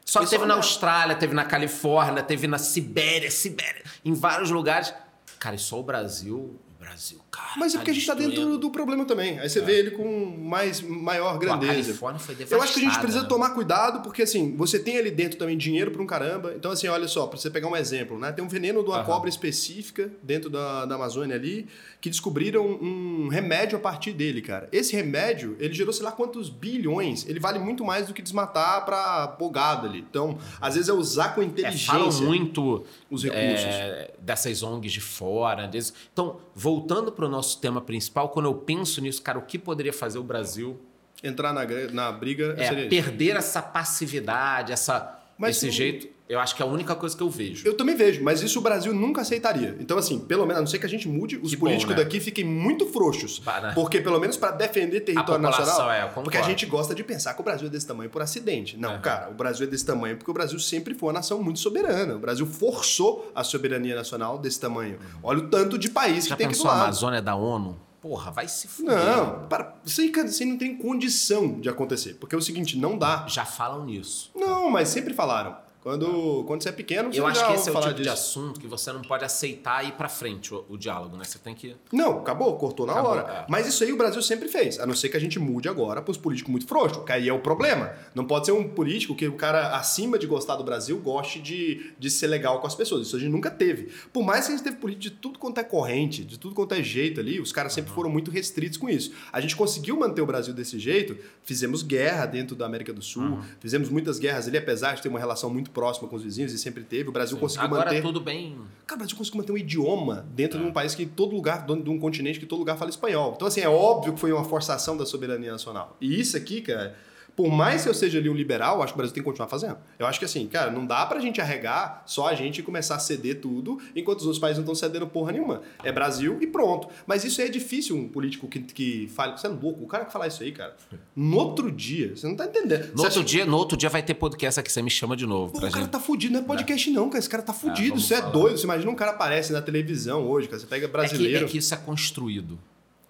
Só 0.09 0.21
que 0.21 0.31
teve 0.31 0.47
na 0.47 0.55
Austrália, 0.55 1.15
teve 1.15 1.35
na 1.35 1.45
Califórnia, 1.45 2.23
teve 2.23 2.47
na 2.47 2.57
Sibéria, 2.57 3.31
Sibéria, 3.31 3.83
em 4.03 4.15
vários 4.15 4.51
lugares. 4.51 4.95
Cara, 5.39 5.55
e 5.55 5.59
só 5.59 5.79
o 5.79 5.83
Brasil. 5.83 6.59
Brasil, 6.89 7.19
cara. 7.31 7.49
Mas 7.57 7.75
é 7.75 7.79
porque 7.79 7.91
a 7.91 7.95
gente 7.95 8.07
tá 8.07 8.15
dentro 8.15 8.59
do 8.59 8.71
problema 8.71 9.05
também. 9.05 9.39
Aí 9.39 9.49
você 9.49 9.61
vê 9.61 9.79
ele 9.79 9.91
com 9.93 10.05
mais, 10.39 10.81
maior 10.81 11.31
Pô, 11.31 11.37
a 11.37 11.39
grandeza. 11.39 11.73
Califórnia 11.75 12.19
foi 12.19 12.35
Eu 12.35 12.63
acho 12.63 12.73
que 12.75 12.81
a 12.81 12.83
gente 12.83 12.93
devastada, 12.99 13.01
precisa 13.03 13.23
né? 13.23 13.29
tomar 13.29 13.51
cuidado, 13.51 14.01
porque 14.03 14.23
assim, 14.23 14.57
você 14.57 14.79
tem 14.79 14.97
ali 14.99 15.11
dentro 15.11 15.39
também 15.39 15.57
dinheiro 15.57 15.91
pra 15.91 16.03
um 16.03 16.07
caramba. 16.07 16.55
Então, 16.57 16.71
assim, 16.73 16.89
olha 16.89 17.07
só, 17.09 17.27
pra 17.27 17.39
você 17.39 17.51
pegar 17.51 17.69
um 17.69 17.77
exemplo, 17.77 18.19
né? 18.19 18.33
Tem 18.33 18.45
um 18.45 18.49
veneno 18.49 18.83
de 18.83 18.89
uma 18.89 18.97
Aham. 18.99 19.05
cobra 19.07 19.29
específica 19.29 20.11
dentro 20.23 20.49
da, 20.51 20.85
da 20.87 20.95
Amazônia 20.95 21.37
ali, 21.37 21.69
que 22.01 22.09
descobriram 22.09 22.65
um 22.67 23.29
remédio 23.29 23.77
a 23.77 23.81
partir 23.81 24.13
dele, 24.13 24.41
cara. 24.41 24.69
Esse 24.73 24.95
remédio, 24.97 25.57
ele 25.59 25.75
gerou 25.75 25.93
sei 25.93 26.05
lá 26.05 26.13
quantos 26.13 26.49
bilhões. 26.49 27.27
Ele 27.29 27.41
vale 27.41 27.59
muito 27.59 27.85
mais 27.85 28.07
do 28.07 28.15
que 28.15 28.23
desmatar 28.23 28.85
pra 28.85 29.27
bogado 29.39 29.87
ali. 29.87 29.99
Então, 30.09 30.39
às 30.61 30.75
vezes 30.75 30.89
é 30.89 30.93
usar 30.93 31.35
com 31.35 31.43
É, 31.43 31.45
inteligência 31.45 31.87
falam 31.93 32.13
muito 32.23 32.85
os 33.11 33.25
recursos. 33.25 33.65
é, 33.67 34.11
dessas 34.21 34.63
ONGs 34.63 34.93
de 34.93 35.01
fora. 35.01 35.67
desse- 35.67 35.93
Então, 36.13 36.39
voltando 36.55 36.78
para 37.13 37.27
o 37.27 37.29
nosso 37.29 37.61
tema 37.61 37.81
principal, 37.81 38.29
quando 38.29 38.47
eu 38.47 38.55
penso 38.55 39.01
nisso, 39.01 39.23
cara, 39.23 39.39
o 39.39 39.43
que 39.43 39.59
poderia 39.59 39.93
fazer 39.93 40.19
o 40.19 40.23
Brasil 40.23 40.79
Entrar 41.23 41.53
na, 41.53 41.65
na 41.93 42.13
briga 42.13 42.55
é, 42.57 42.69
seria 42.69 42.81
isso. 42.83 42.91
perder 42.91 43.37
essa 43.37 43.61
passividade, 43.61 44.73
essa, 44.73 45.21
Mas 45.37 45.57
esse 45.57 45.71
jeito? 45.71 46.09
Eu 46.29 46.39
acho 46.39 46.55
que 46.55 46.63
é 46.63 46.67
a 46.67 46.69
única 46.69 46.95
coisa 46.95 47.17
que 47.17 47.23
eu 47.23 47.31
vejo. 47.31 47.67
Eu 47.67 47.75
também 47.75 47.97
vejo, 47.97 48.23
mas 48.23 48.43
isso 48.43 48.59
o 48.59 48.63
Brasil 48.63 48.93
nunca 48.93 49.23
aceitaria. 49.23 49.75
Então, 49.81 49.97
assim, 49.97 50.19
pelo 50.19 50.43
menos, 50.45 50.59
a 50.59 50.61
não 50.61 50.67
ser 50.67 50.79
que 50.79 50.85
a 50.85 50.89
gente 50.89 51.09
mude, 51.09 51.37
os 51.43 51.51
Que 51.51 51.57
bom, 51.57 51.67
políticos 51.67 51.97
né? 51.97 52.03
daqui 52.03 52.21
fiquem 52.21 52.45
muito 52.45 52.85
frouxos. 52.87 53.39
Para- 53.39 53.73
Porque, 53.73 54.01
pelo 54.01 54.19
menos, 54.21 54.37
para 54.37 54.51
defender 54.51 55.01
território 55.01 55.41
nacional. 55.43 55.91
é, 55.91 56.07
porque 56.07 56.37
a 56.37 56.43
gente 56.43 56.67
gosta 56.67 56.95
de 56.95 57.03
pensar 57.03 57.33
que 57.33 57.41
o 57.41 57.45
Brasil 57.45 57.67
é 57.69 57.71
desse 57.71 57.87
tamanho 57.87 58.11
por 58.11 58.21
acidente. 58.21 58.77
Não, 58.77 58.91
Aham. 58.91 59.01
cara, 59.01 59.31
o 59.31 59.35
Brasil 59.35 59.67
é 59.67 59.71
desse 59.71 59.87
tamanho 59.87 60.17
porque 60.19 60.31
o 60.31 60.35
Brasil 60.35 60.59
sempre 60.59 60.93
foi 60.95 61.07
uma 61.09 61.15
nação 61.15 61.43
muito 61.43 61.61
soberana. 61.61 62.15
O 62.17 62.19
Brasil 62.19 62.47
forçou 62.47 63.33
a 63.35 63.43
soberania 63.43 63.95
nacional 63.97 64.37
desse 64.39 64.61
tamanho. 64.61 64.99
Olha 65.23 65.39
o 65.39 65.49
tanto 65.49 65.79
de 65.79 65.89
país 65.89 66.27
Já 66.27 66.35
que 66.35 66.39
tem 66.39 66.47
aqui 66.49 66.57
do 66.57 66.59
pensou 66.59 66.71
a 66.71 66.75
lado. 66.75 66.83
Amazônia 66.85 67.23
da 67.23 67.35
ONU? 67.35 67.79
porra, 68.01 68.31
vai 68.31 68.47
se 68.47 68.69
fuder. 68.69 68.95
Não, 68.95 69.47
para, 69.49 69.75
isso, 69.85 70.01
aí, 70.01 70.09
cara, 70.11 70.29
isso 70.29 70.43
aí 70.43 70.49
não 70.49 70.57
tem 70.57 70.77
condição 70.77 71.59
de 71.61 71.69
acontecer. 71.69 72.15
Porque 72.15 72.35
é 72.35 72.39
o 72.39 72.41
seguinte, 72.41 72.79
não 72.79 72.97
dá. 72.97 73.27
Já 73.29 73.45
falam 73.45 73.85
nisso. 73.85 74.31
Não, 74.37 74.71
mas 74.71 74.89
sempre 74.89 75.13
falaram. 75.15 75.57
Quando, 75.89 76.45
quando 76.45 76.63
você 76.63 76.69
é 76.69 76.73
pequeno, 76.73 77.11
você 77.11 77.19
Eu 77.19 77.27
acho 77.27 77.47
que 77.47 77.53
esse 77.55 77.71
é 77.71 77.73
o 77.73 77.81
tipo 77.81 77.95
de 77.95 78.03
disso. 78.03 78.13
assunto 78.13 78.61
que 78.61 78.67
você 78.67 78.93
não 78.93 79.01
pode 79.01 79.25
aceitar 79.25 79.83
e 79.83 79.89
ir 79.89 79.93
pra 79.93 80.07
frente 80.07 80.53
o, 80.53 80.63
o 80.69 80.77
diálogo, 80.77 81.17
né? 81.17 81.25
Você 81.25 81.39
tem 81.39 81.55
que. 81.55 81.75
Não, 81.91 82.19
acabou, 82.19 82.55
cortou 82.59 82.85
na 82.85 82.93
Acabou, 82.93 83.13
hora. 83.13 83.33
é. 83.33 83.47
Mas 83.49 83.67
isso 83.67 83.83
aí 83.83 83.91
o 83.91 83.97
Brasil 83.97 84.21
sempre 84.21 84.49
fez. 84.49 84.79
A 84.79 84.85
não 84.85 84.95
ser 84.95 85.09
que 85.09 85.17
a 85.17 85.21
gente 85.21 85.39
mude 85.39 85.67
agora 85.67 86.03
para 86.03 86.11
os 86.13 86.19
políticos 86.19 86.51
muito 86.51 86.67
frouxos, 86.67 87.03
que 87.05 87.11
aí 87.11 87.27
é 87.27 87.33
o 87.33 87.39
problema. 87.41 87.91
Não 88.15 88.27
pode 88.27 88.45
ser 88.45 88.53
um 88.53 88.69
político 88.69 89.15
que 89.15 89.27
o 89.27 89.33
cara, 89.33 89.77
acima 89.79 90.19
de 90.19 90.27
gostar 90.27 90.57
do 90.57 90.63
Brasil, 90.63 90.99
goste 90.99 91.41
de, 91.41 91.95
de 91.99 92.11
ser 92.11 92.27
legal 92.27 92.61
com 92.61 92.67
as 92.67 92.75
pessoas. 92.75 93.07
Isso 93.07 93.17
a 93.17 93.19
gente 93.19 93.31
nunca 93.33 93.51
teve. 93.51 93.91
Por 94.13 94.23
mais 94.23 94.45
que 94.47 94.53
a 94.53 94.57
gente 94.57 94.65
teve 94.65 94.77
político 94.77 95.03
de 95.05 95.11
tudo 95.23 95.39
quanto 95.39 95.59
é 95.59 95.65
corrente, 95.65 96.23
de 96.23 96.39
tudo 96.39 96.55
quanto 96.55 96.75
é 96.75 96.83
jeito 96.83 97.19
ali, 97.19 97.41
os 97.41 97.51
caras 97.51 97.73
sempre 97.73 97.91
foram 97.93 98.11
muito 98.11 98.31
restritos 98.31 98.77
com 98.77 98.91
isso. 98.91 99.11
A 99.33 99.41
gente 99.41 99.57
conseguiu 99.57 99.99
manter 99.99 100.21
o 100.21 100.27
Brasil 100.27 100.53
desse 100.53 100.79
jeito, 100.79 101.17
fizemos 101.45 101.83
guerra 101.83 102.27
dentro 102.27 102.55
da 102.55 102.67
América 102.67 102.93
do 102.93 103.01
Sul, 103.01 103.39
fizemos 103.59 103.89
muitas 103.89 104.19
guerras 104.19 104.47
ali, 104.49 104.59
apesar 104.59 104.95
de 104.95 105.01
ter 105.01 105.09
uma 105.09 105.19
relação 105.19 105.49
muito 105.49 105.71
próxima 105.79 106.09
com 106.09 106.17
os 106.17 106.25
vizinhos, 106.25 106.53
e 106.53 106.59
sempre 106.59 106.83
teve. 106.83 107.09
O 107.09 107.13
Brasil 107.13 107.39
conseguiu 107.39 107.67
Agora 107.67 107.85
manter. 107.85 108.03
tudo 108.03 108.21
bem. 108.21 108.57
Cara, 108.85 108.97
o 108.97 108.99
Brasil 108.99 109.17
conseguiu 109.17 109.39
manter 109.41 109.53
um 109.53 109.57
idioma 109.57 110.27
dentro 110.35 110.59
de 110.59 110.65
um 110.65 110.73
país 110.73 110.93
que 110.93 111.07
todo 111.07 111.37
lugar, 111.37 111.65
de 111.65 111.91
um 111.91 111.99
continente 112.01 112.41
que 112.41 112.47
todo 112.47 112.59
lugar 112.59 112.77
fala 112.77 112.91
espanhol. 112.91 113.35
Então, 113.37 113.47
assim, 113.47 113.61
é 113.61 113.69
óbvio 113.69 114.13
que 114.15 114.19
foi 114.19 114.33
uma 114.33 114.45
forçação 114.45 114.97
da 114.97 115.07
soberania 115.07 115.53
nacional. 115.53 115.97
E 116.01 116.19
isso 116.19 116.37
aqui, 116.37 116.61
cara, 116.63 116.97
por 117.39 117.49
mais 117.53 117.85
que 117.85 117.89
eu 117.89 117.95
seja 117.95 118.19
ali 118.19 118.29
um 118.29 118.35
liberal, 118.35 118.83
acho 118.83 118.93
que 118.93 118.97
o 118.97 118.99
Brasil 118.99 119.15
tem 119.15 119.23
que 119.23 119.29
continuar 119.29 119.47
fazendo. 119.47 119.77
Eu 119.97 120.07
acho 120.09 120.19
que, 120.19 120.25
assim, 120.25 120.45
cara, 120.49 120.73
não 120.73 120.85
dá 120.85 121.07
pra 121.07 121.21
gente 121.21 121.41
arregar 121.41 122.03
só 122.05 122.27
a 122.27 122.35
gente 122.35 122.65
começar 122.65 122.97
a 122.97 122.99
ceder 122.99 123.41
tudo, 123.41 123.79
enquanto 123.95 124.19
os 124.19 124.25
outros 124.25 124.41
países 124.41 124.57
não 124.59 124.65
estão 124.65 124.75
cedendo 124.75 125.07
porra 125.07 125.31
nenhuma. 125.31 125.63
É 125.85 125.93
Brasil 125.93 126.37
e 126.41 126.49
pronto. 126.49 126.89
Mas 127.07 127.23
isso 127.23 127.41
aí 127.41 127.47
é 127.47 127.51
difícil 127.51 127.95
um 127.95 128.09
político 128.09 128.49
que, 128.49 128.59
que 128.59 129.07
fale. 129.15 129.39
Você 129.39 129.47
é 129.47 129.51
louco, 129.51 129.85
o 129.85 129.87
cara 129.87 130.05
que 130.05 130.13
falar 130.13 130.27
isso 130.27 130.43
aí, 130.43 130.51
cara. 130.51 130.75
No 131.15 131.37
outro 131.37 131.71
dia, 131.71 132.17
você 132.17 132.27
não 132.27 132.35
tá 132.35 132.45
entendendo. 132.47 132.89
No 132.91 132.97
Você 132.97 133.05
outro, 133.05 133.21
acha- 133.21 133.29
dia, 133.29 133.47
no 133.47 133.57
outro 133.57 133.79
dia 133.79 133.89
vai 133.89 134.03
ter 134.03 134.15
podcast 134.15 134.59
aqui, 134.59 134.73
você 134.73 134.83
me 134.83 134.91
chama 134.91 135.17
de 135.17 135.25
novo. 135.25 135.53
Pô, 135.53 135.59
o 135.59 135.61
cara 135.71 135.77
gente. 135.85 135.91
tá 135.91 136.01
fudido, 136.01 136.33
não 136.35 136.41
é 136.41 136.43
podcast 136.43 136.91
não, 136.91 137.09
cara. 137.09 137.21
Esse 137.21 137.29
cara 137.31 137.43
tá 137.45 137.53
fudido, 137.53 137.91
vamos 137.91 138.05
você 138.09 138.15
é 138.15 138.19
falar. 138.19 138.33
doido. 138.33 138.59
Você 138.59 138.65
imagina 138.65 138.91
um 138.91 138.97
cara 138.97 139.13
aparece 139.13 139.53
na 139.53 139.63
televisão 139.63 140.27
hoje, 140.27 140.49
cara. 140.49 140.59
Você 140.59 140.67
pega 140.67 140.87
É 140.87 140.89
que, 140.89 140.93
brasileiro. 140.93 141.45
é 141.47 141.49
que 141.49 141.59
isso 141.59 141.73
é 141.73 141.77
construído. 141.77 142.59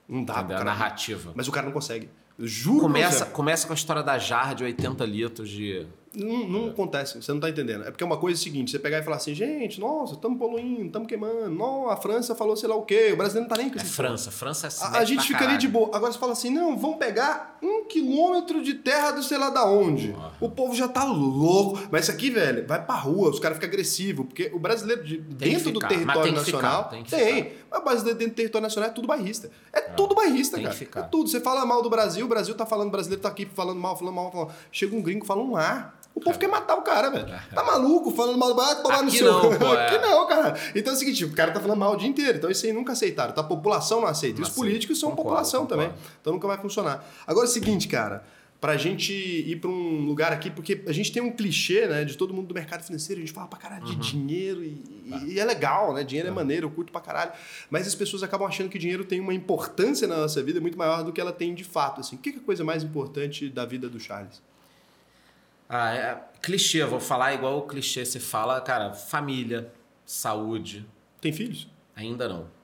Não 0.06 0.22
dá, 0.22 0.34
a 0.40 0.44
cara. 0.44 0.64
narrativa. 0.64 1.32
Mas 1.34 1.48
o 1.48 1.50
cara 1.52 1.64
não 1.64 1.72
consegue. 1.72 2.10
Juro 2.38 2.80
Começa, 2.80 3.26
que 3.26 3.32
começa 3.32 3.66
com 3.66 3.72
a 3.72 3.76
história 3.76 4.02
da 4.02 4.16
jarra 4.18 4.54
de 4.54 4.62
80 4.64 5.04
litros 5.04 5.48
de. 5.48 5.86
não, 6.14 6.48
não 6.48 6.68
acontece, 6.70 7.20
você 7.20 7.32
não 7.32 7.40
tá 7.40 7.50
entendendo. 7.50 7.82
É 7.82 7.90
porque 7.90 8.02
é 8.02 8.06
uma 8.06 8.16
coisa 8.16 8.40
seguinte, 8.40 8.70
você 8.70 8.78
pegar 8.78 8.98
e 8.98 9.02
falar 9.02 9.16
assim, 9.16 9.34
gente, 9.34 9.78
nossa, 9.80 10.14
estamos 10.14 10.38
poluindo, 10.38 10.86
estamos 10.86 11.06
queimando, 11.08 11.50
não, 11.50 11.90
a 11.90 11.96
França 11.96 12.34
falou 12.36 12.56
sei 12.56 12.68
lá 12.68 12.76
o 12.76 12.82
quê, 12.82 13.10
o 13.12 13.16
brasileiro 13.16 13.48
não 13.48 13.56
tá 13.56 13.60
nem 13.60 13.70
com 13.70 13.78
É. 13.78 13.84
França. 13.84 14.30
França 14.30 14.68
é 14.68 14.70
A, 14.84 14.98
a 15.00 15.04
gente 15.04 15.26
fica 15.26 15.44
ali 15.44 15.58
de 15.58 15.66
caralho. 15.66 15.86
boa. 15.86 15.96
Agora 15.96 16.12
você 16.12 16.18
fala 16.18 16.32
assim, 16.32 16.50
não, 16.50 16.76
vamos 16.78 16.96
pegar 16.98 17.58
um 17.62 17.84
quilômetro 17.86 18.62
de 18.62 18.74
terra 18.74 19.10
do 19.12 19.22
sei 19.22 19.36
lá 19.36 19.50
da 19.50 19.64
onde. 19.68 20.14
O 20.40 20.48
povo 20.48 20.74
já 20.74 20.86
tá 20.88 21.02
louco. 21.04 21.78
Mas 21.90 22.04
isso 22.04 22.12
aqui, 22.12 22.30
velho, 22.30 22.66
vai 22.68 22.84
pra 22.84 22.94
rua, 22.94 23.30
os 23.30 23.38
caras 23.40 23.56
ficam 23.58 23.68
agressivos, 23.68 24.26
porque 24.26 24.50
o 24.54 24.58
brasileiro 24.60 25.02
de- 25.04 25.18
dentro 25.18 25.72
do 25.72 25.80
território 25.80 26.22
tem 26.22 26.36
ficar, 26.44 26.62
nacional 26.62 26.84
tem. 26.88 27.52
Mas 27.70 27.82
brasileiro 27.82 28.18
dentro 28.18 28.34
do 28.34 28.36
território 28.36 28.62
nacional 28.62 28.90
é 28.90 28.92
tudo 28.92 29.06
bairrista. 29.06 29.50
É, 29.72 29.80
tudo 29.80 30.14
bairrista, 30.14 30.60
cara. 30.60 30.74
É 30.96 31.02
tudo. 31.02 31.28
Você 31.28 31.40
fala 31.40 31.64
mal 31.66 31.82
do 31.82 31.90
Brasil, 31.90 32.24
o 32.24 32.28
Brasil 32.28 32.54
tá 32.54 32.64
falando, 32.66 32.88
o 32.88 32.90
brasileiro 32.90 33.22
tá 33.22 33.28
aqui 33.28 33.46
falando 33.54 33.78
mal, 33.78 33.96
falando 33.96 34.14
mal, 34.14 34.30
falando. 34.32 34.52
Chega 34.72 34.94
um 34.96 35.02
gringo 35.02 35.24
fala 35.26 35.42
um 35.42 35.56
ar. 35.56 35.98
O 36.14 36.20
povo 36.20 36.36
quer 36.36 36.48
matar 36.48 36.74
o 36.74 36.82
cara, 36.82 37.10
velho. 37.10 37.28
Tá 37.54 37.62
maluco 37.62 38.10
falando 38.10 38.36
mal 38.36 38.48
do 38.48 38.54
Brasil, 38.56 38.82
tomar 38.82 39.02
no 39.04 39.10
seu. 39.10 39.30
não, 39.32 39.56
pô, 39.56 39.66
é. 39.72 39.86
Aqui 39.86 39.98
não, 39.98 40.26
cara. 40.26 40.58
Então 40.74 40.92
é 40.92 40.96
o 40.96 40.98
seguinte, 40.98 41.24
o 41.24 41.32
cara 41.32 41.52
tá 41.52 41.60
falando 41.60 41.78
mal 41.78 41.92
o 41.92 41.96
dia 41.96 42.08
inteiro. 42.08 42.38
Então 42.38 42.50
isso 42.50 42.66
aí 42.66 42.72
nunca 42.72 42.92
aceitaram. 42.92 43.30
Então 43.30 43.44
a 43.44 43.46
população 43.46 44.00
não 44.00 44.08
aceita. 44.08 44.40
E 44.40 44.42
os 44.42 44.48
políticos 44.48 44.98
são 44.98 45.10
Concordo, 45.10 45.28
população 45.30 45.60
concordo. 45.60 45.84
também. 45.84 45.98
Então 46.20 46.32
nunca 46.32 46.48
vai 46.48 46.58
funcionar. 46.58 47.04
Agora 47.24 47.46
é 47.46 47.48
o 47.48 47.52
seguinte, 47.52 47.86
cara. 47.86 48.24
Pra 48.60 48.76
gente 48.76 49.12
ir 49.12 49.60
pra 49.60 49.70
um 49.70 50.04
lugar 50.04 50.32
aqui, 50.32 50.50
porque 50.50 50.82
a 50.88 50.92
gente 50.92 51.12
tem 51.12 51.22
um 51.22 51.30
clichê, 51.30 51.86
né, 51.86 52.04
de 52.04 52.16
todo 52.18 52.34
mundo 52.34 52.48
do 52.48 52.54
mercado 52.54 52.82
financeiro, 52.82 53.20
a 53.22 53.24
gente 53.24 53.32
fala 53.32 53.46
pra 53.46 53.56
caralho 53.56 53.86
Uhum. 53.86 53.94
de 54.00 54.10
dinheiro 54.10 54.64
e, 54.64 54.82
e- 55.06 55.34
e 55.34 55.38
é 55.38 55.44
legal, 55.44 55.94
né? 55.94 56.02
Dinheiro 56.02 56.28
é 56.28 56.32
maneiro, 56.32 56.66
eu 56.66 56.70
curto 56.70 56.90
pra 56.90 57.00
caralho. 57.00 57.30
Mas 57.70 57.86
as 57.86 57.94
pessoas 57.94 58.20
acabam 58.24 58.48
achando 58.48 58.68
que 58.68 58.76
dinheiro 58.76 59.04
tem 59.04 59.20
uma 59.20 59.32
importância 59.32 60.08
na 60.08 60.16
nossa 60.16 60.42
vida 60.42 60.60
muito 60.60 60.76
maior 60.76 61.04
do 61.04 61.12
que 61.12 61.20
ela 61.20 61.32
tem 61.32 61.54
de 61.54 61.62
fato. 61.62 62.00
Assim, 62.00 62.16
o 62.16 62.18
que 62.18 62.30
é 62.30 62.32
a 62.36 62.40
coisa 62.40 62.64
mais 62.64 62.82
importante 62.82 63.48
da 63.48 63.64
vida 63.64 63.88
do 63.88 64.00
Charles? 64.00 64.42
Ah, 65.68 65.94
é 65.94 66.20
clichê, 66.42 66.84
vou 66.84 66.98
falar 66.98 67.34
igual 67.34 67.58
o 67.58 67.62
clichê 67.62 68.04
se 68.04 68.18
fala, 68.18 68.60
cara, 68.60 68.92
família, 68.92 69.70
saúde, 70.04 70.84
Tem 71.20 71.32
filhos? 71.32 71.68
ainda 71.94 72.28
não. 72.28 72.57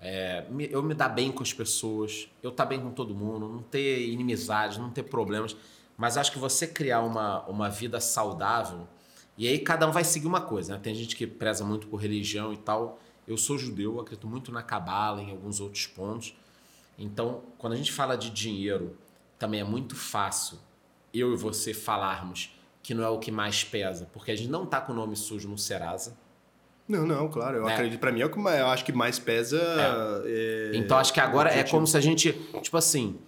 É, 0.00 0.44
eu 0.70 0.82
me 0.82 0.94
dar 0.94 1.08
bem 1.08 1.32
com 1.32 1.42
as 1.42 1.52
pessoas, 1.52 2.28
eu 2.42 2.50
estar 2.50 2.64
bem 2.64 2.80
com 2.80 2.90
todo 2.90 3.14
mundo, 3.14 3.48
não 3.48 3.62
ter 3.62 4.08
inimizades, 4.08 4.78
não 4.78 4.90
ter 4.90 5.02
problemas. 5.04 5.56
Mas 5.96 6.16
acho 6.16 6.30
que 6.30 6.38
você 6.38 6.66
criar 6.66 7.02
uma, 7.02 7.44
uma 7.46 7.68
vida 7.68 8.00
saudável, 8.00 8.86
e 9.36 9.46
aí 9.48 9.58
cada 9.58 9.86
um 9.88 9.92
vai 9.92 10.04
seguir 10.04 10.26
uma 10.26 10.40
coisa, 10.40 10.74
né? 10.74 10.80
Tem 10.82 10.94
gente 10.94 11.16
que 11.16 11.26
preza 11.26 11.64
muito 11.64 11.86
por 11.88 11.96
religião 11.96 12.52
e 12.52 12.56
tal. 12.56 13.00
Eu 13.26 13.36
sou 13.36 13.58
judeu, 13.58 14.00
acredito 14.00 14.26
muito 14.26 14.50
na 14.52 14.62
cabala, 14.62 15.20
em 15.20 15.30
alguns 15.30 15.60
outros 15.60 15.86
pontos. 15.86 16.34
Então, 16.98 17.42
quando 17.56 17.74
a 17.74 17.76
gente 17.76 17.92
fala 17.92 18.16
de 18.16 18.30
dinheiro, 18.30 18.96
também 19.38 19.60
é 19.60 19.64
muito 19.64 19.94
fácil 19.94 20.58
eu 21.12 21.32
e 21.32 21.36
você 21.36 21.72
falarmos 21.72 22.54
que 22.82 22.94
não 22.94 23.04
é 23.04 23.08
o 23.08 23.18
que 23.18 23.30
mais 23.30 23.64
pesa, 23.64 24.08
porque 24.12 24.30
a 24.30 24.36
gente 24.36 24.48
não 24.48 24.66
tá 24.66 24.80
com 24.80 24.92
o 24.92 24.96
nome 24.96 25.16
sujo 25.16 25.48
no 25.48 25.58
Serasa. 25.58 26.16
Não, 26.88 27.06
não, 27.06 27.28
claro. 27.28 27.58
Eu 27.58 27.64
Né? 27.66 27.74
acredito, 27.74 28.00
pra 28.00 28.10
mim, 28.10 28.20
é 28.22 28.26
o 28.26 28.30
que 28.30 28.38
eu 28.38 28.66
acho 28.66 28.84
que 28.84 28.92
mais 28.92 29.18
pesa. 29.18 29.60
é- 30.24 30.70
Então 30.74 30.96
acho 30.98 31.12
que 31.12 31.20
agora 31.20 31.50
é 31.50 31.62
como 31.64 31.86
se 31.86 31.96
a 31.96 32.00
gente, 32.00 32.32
tipo 32.62 32.76
assim, 32.76 33.18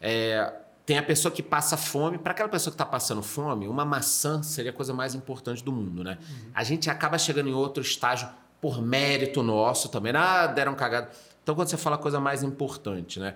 é, 0.00 0.52
tem 0.86 0.96
a 0.98 1.02
pessoa 1.02 1.30
que 1.32 1.42
passa 1.42 1.76
fome. 1.76 2.16
Para 2.18 2.32
aquela 2.32 2.48
pessoa 2.48 2.70
que 2.70 2.74
está 2.74 2.86
passando 2.86 3.22
fome, 3.22 3.66
uma 3.66 3.84
maçã 3.84 4.42
seria 4.42 4.70
a 4.70 4.74
coisa 4.74 4.94
mais 4.94 5.14
importante 5.14 5.62
do 5.64 5.72
mundo, 5.72 6.04
né? 6.04 6.18
A 6.54 6.62
gente 6.64 6.88
acaba 6.88 7.18
chegando 7.18 7.48
em 7.48 7.52
outro 7.54 7.82
estágio 7.82 8.28
por 8.60 8.80
mérito 8.80 9.42
nosso 9.42 9.88
também. 9.88 10.12
Ah, 10.14 10.46
deram 10.46 10.74
cagada. 10.74 11.10
Então 11.42 11.54
quando 11.54 11.68
você 11.68 11.76
fala 11.76 11.96
a 11.96 11.98
coisa 11.98 12.20
mais 12.20 12.42
importante, 12.42 13.18
né? 13.18 13.34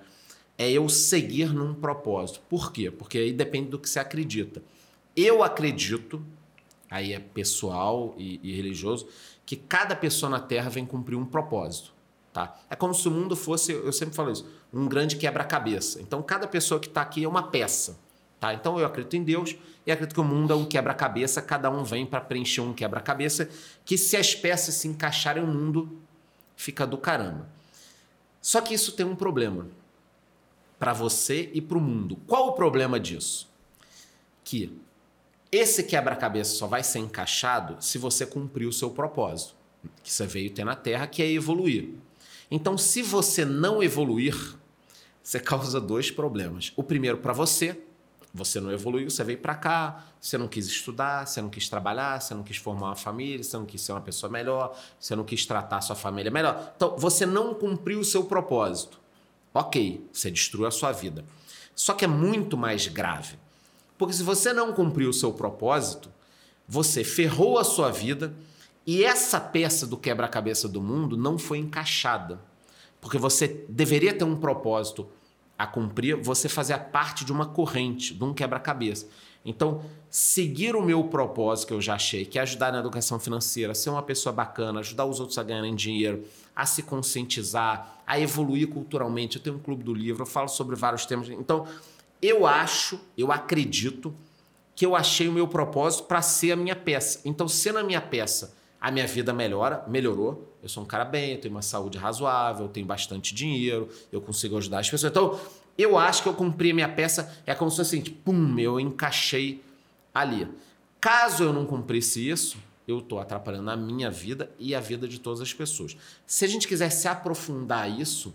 É 0.59 0.71
eu 0.71 0.89
seguir 0.89 1.53
num 1.53 1.75
propósito. 1.75 2.41
Por 2.49 2.71
quê? 2.73 2.91
Porque 2.91 3.19
aí 3.19 3.33
depende 3.33 3.69
do 3.71 3.79
que 3.79 3.89
você 3.89 3.99
acredita. 3.99 4.63
Eu 5.17 5.43
acredito, 5.43 6.23
aí 6.91 7.13
é 7.15 7.19
pessoal 7.19 8.15
e, 8.19 8.39
e 8.43 8.55
religioso, 8.55 9.07
que 9.45 9.57
cada 9.57 9.95
pessoa 9.95 10.31
na 10.31 10.41
Terra 10.41 10.71
vem 10.71 10.87
cumprir 10.87 11.17
um 11.17 11.25
propósito. 11.25 11.93
Tá? 12.33 12.59
É 12.71 12.75
como 12.75 12.95
se 12.95 13.07
o 13.07 13.11
mundo 13.11 13.37
fosse, 13.37 13.73
eu 13.73 13.93
sempre 13.93 14.15
falo 14.15 14.33
isso, 14.33 14.47
um 14.73 14.89
grande 14.89 15.17
quebra-cabeça. 15.17 16.01
Então, 16.01 16.23
cada 16.23 16.47
pessoa 16.47 16.81
que 16.81 16.89
está 16.89 17.03
aqui 17.03 17.25
é 17.25 17.29
uma 17.29 17.43
peça. 17.43 17.99
Tá? 18.41 18.55
Então, 18.55 18.79
eu 18.79 18.87
acredito 18.87 19.15
em 19.17 19.23
Deus 19.23 19.55
e 19.87 19.93
acredito 19.93 20.15
que 20.15 20.21
o 20.21 20.25
mundo 20.25 20.53
é 20.53 20.57
um 20.57 20.65
quebra-cabeça, 20.65 21.43
cada 21.43 21.71
um 21.71 21.85
vem 21.85 22.07
para 22.07 22.21
preencher 22.21 22.63
um 22.63 22.73
quebra-cabeça, 22.73 23.51
que 23.85 23.99
se 23.99 24.17
as 24.17 24.35
peças 24.35 24.77
se 24.77 24.89
encaixarem, 24.89 25.43
o 25.43 25.47
mundo 25.47 26.01
fica 26.57 26.87
do 26.87 26.97
caramba. 26.97 27.47
Só 28.41 28.61
que 28.61 28.75
isso 28.75 28.93
tem 28.93 29.05
um 29.05 29.15
problema 29.15 29.69
para 30.79 30.93
você 30.93 31.51
e 31.53 31.61
para 31.61 31.79
o 31.79 31.81
mundo. 31.81 32.17
Qual 32.27 32.49
o 32.49 32.53
problema 32.53 32.99
disso? 32.99 33.49
Que 34.43 34.77
esse 35.53 35.83
quebra-cabeça 35.83 36.55
só 36.55 36.67
vai 36.67 36.83
ser 36.83 37.01
encaixado 37.01 37.77
se 37.79 37.99
você 37.99 38.25
cumprir 38.25 38.67
o 38.67 38.73
seu 38.73 38.91
propósito, 38.91 39.55
que 40.03 40.11
você 40.11 40.27
veio 40.27 40.51
ter 40.51 40.65
na 40.65 40.75
Terra, 40.75 41.07
que 41.07 41.23
é 41.23 41.31
evoluir. 41.31 41.91
Então, 42.51 42.79
se 42.79 43.03
você 43.03 43.45
não 43.45 43.83
evoluir, 43.83 44.35
você 45.23 45.39
causa 45.39 45.79
dois 45.79 46.11
problemas. 46.11 46.73
O 46.75 46.83
primeiro 46.83 47.19
para 47.19 47.35
você, 47.35 47.79
você 48.33 48.61
não 48.61 48.73
evoluiu, 48.73 49.11
você 49.11 49.23
veio 49.23 49.39
para 49.39 49.55
cá, 49.55 50.07
você 50.19 50.39
não 50.39 50.49
quis 50.49 50.67
estudar, 50.67 51.27
você 51.27 51.43
não 51.43 51.51
quis 51.51 51.69
trabalhar, 51.69 52.19
você 52.19 52.33
não 52.33 52.43
quis 52.43 52.57
formar 52.57 52.87
uma 52.87 52.97
família, 52.97 53.45
você 53.45 53.59
não 53.59 53.67
quis 53.67 53.83
ser 53.83 53.93
uma 53.93 54.01
pessoa 54.01 54.33
melhor, 54.33 54.75
você 54.99 55.15
não 55.15 55.25
quis 55.25 55.45
tratar 55.45 55.83
sua 55.83 55.97
família 55.97 56.31
melhor. 56.31 56.73
Então, 56.75 56.97
você 56.97 57.27
não 57.27 57.53
cumpriu 57.53 58.01
o 58.01 58.05
seu 58.05 58.25
propósito. 58.25 58.99
Ok, 59.53 60.09
você 60.11 60.31
destruiu 60.31 60.67
a 60.67 60.71
sua 60.71 60.93
vida. 60.93 61.27
Só 61.75 61.93
que 61.93 62.07
é 62.07 62.09
muito 62.09 62.57
mais 62.57 62.89
grave. 62.89 63.42
Porque 63.97 64.15
se 64.15 64.23
você 64.23 64.53
não 64.53 64.73
cumpriu 64.73 65.11
o 65.11 65.15
seu 65.15 65.33
propósito, 65.33 66.11
você 66.67 67.05
ferrou 67.05 67.59
a 67.59 67.65
sua 67.65 67.91
vida 67.91 68.35
e 68.87 69.05
essa 69.05 69.41
peça 69.41 69.87
do 69.87 69.97
quebra-cabeça 69.97 70.69
do 70.69 70.81
mundo 70.81 71.17
não 71.17 71.39
foi 71.39 71.59
encaixada. 71.59 72.41
Porque 73.01 73.19
você 73.19 73.65
deveria 73.69 74.13
ter 74.15 74.25
um 74.25 74.37
propósito 74.37 75.09
a 75.59 75.67
cumprir, 75.67 76.17
você 76.17 76.49
fazia 76.49 76.79
parte 76.79 77.25
de 77.25 77.33
uma 77.33 77.47
corrente, 77.47 78.15
de 78.15 78.25
um 78.25 78.33
quebra-cabeça. 78.33 79.07
Então, 79.45 79.85
seguir 80.09 80.77
o 80.77 80.83
meu 80.83 81.05
propósito 81.05 81.69
que 81.69 81.75
eu 81.75 81.81
já 81.81 81.95
achei, 81.95 82.25
que 82.25 82.39
é 82.39 82.43
ajudar 82.43 82.73
na 82.73 82.79
educação 82.79 83.19
financeira, 83.19 83.75
ser 83.75 83.91
uma 83.91 84.03
pessoa 84.03 84.33
bacana, 84.33 84.81
ajudar 84.81 85.05
os 85.05 85.19
outros 85.19 85.37
a 85.39 85.43
ganharem 85.43 85.75
dinheiro, 85.75 86.25
a 86.55 86.65
se 86.65 86.83
conscientizar, 86.83 88.03
a 88.07 88.21
evoluir 88.21 88.69
culturalmente. 88.69 89.37
Eu 89.37 89.43
tenho 89.43 89.57
um 89.57 89.59
clube 89.59 89.83
do 89.83 89.93
livro, 89.93 90.23
eu 90.23 90.27
falo 90.27 90.49
sobre 90.49 90.77
vários 90.77 91.07
temas. 91.07 91.29
Então, 91.29 91.67
eu 92.23 92.47
acho, 92.47 93.01
eu 93.19 93.33
acredito 93.33 94.15
que 94.75 94.87
eu 94.87 94.95
achei 94.97 95.29
o 95.29 95.33
meu 95.33 95.49
propósito 95.49 96.05
para 96.05 96.23
ser 96.23 96.53
a 96.53 96.57
minha 96.57 96.77
peça. 96.77 97.21
Então, 97.25 97.49
se 97.49 97.71
na 97.73 97.83
minha 97.83 98.01
peça 98.01 98.55
a 98.81 98.91
minha 98.91 99.07
vida 99.07 99.33
melhora, 99.33 99.85
melhorou. 99.87 100.57
Eu 100.61 100.69
sou 100.69 100.83
um 100.83 100.87
cara 100.87 101.05
bem, 101.05 101.35
eu 101.35 101.41
tenho 101.41 101.55
uma 101.55 101.63
saúde 101.63 101.99
razoável, 101.99 102.67
eu 102.67 102.69
tenho 102.69 102.85
bastante 102.85 103.33
dinheiro, 103.33 103.89
eu 104.11 104.21
consigo 104.21 104.57
ajudar 104.59 104.81
as 104.81 104.91
pessoas. 104.91 105.11
Então, 105.11 105.39
eu 105.79 105.97
acho 105.97 106.23
que 106.23 106.29
eu 106.29 106.35
cumpri 106.35 106.73
a 106.73 106.75
minha 106.75 106.89
peça, 106.89 107.33
é 107.47 107.55
como 107.55 107.71
se 107.71 107.77
fosse 107.77 107.97
assim, 107.97 108.11
pum, 108.11 108.59
eu 108.59 108.81
encaixei 108.81 109.63
ali. 110.13 110.49
Caso 111.01 111.45
eu 111.45 111.53
não 111.53 111.65
cumprisse 111.65 112.29
isso, 112.29 112.57
eu 112.87 112.99
estou 112.99 113.21
atrapalhando 113.21 113.71
a 113.71 113.77
minha 113.77 114.11
vida 114.11 114.51
e 114.59 114.75
a 114.75 114.81
vida 114.81 115.07
de 115.07 115.21
todas 115.21 115.41
as 115.41 115.53
pessoas. 115.55 115.97
Se 116.27 116.45
a 116.45 116.49
gente 116.49 116.67
quiser 116.67 116.91
se 116.91 117.07
aprofundar 117.07 117.89
isso, 117.89 118.35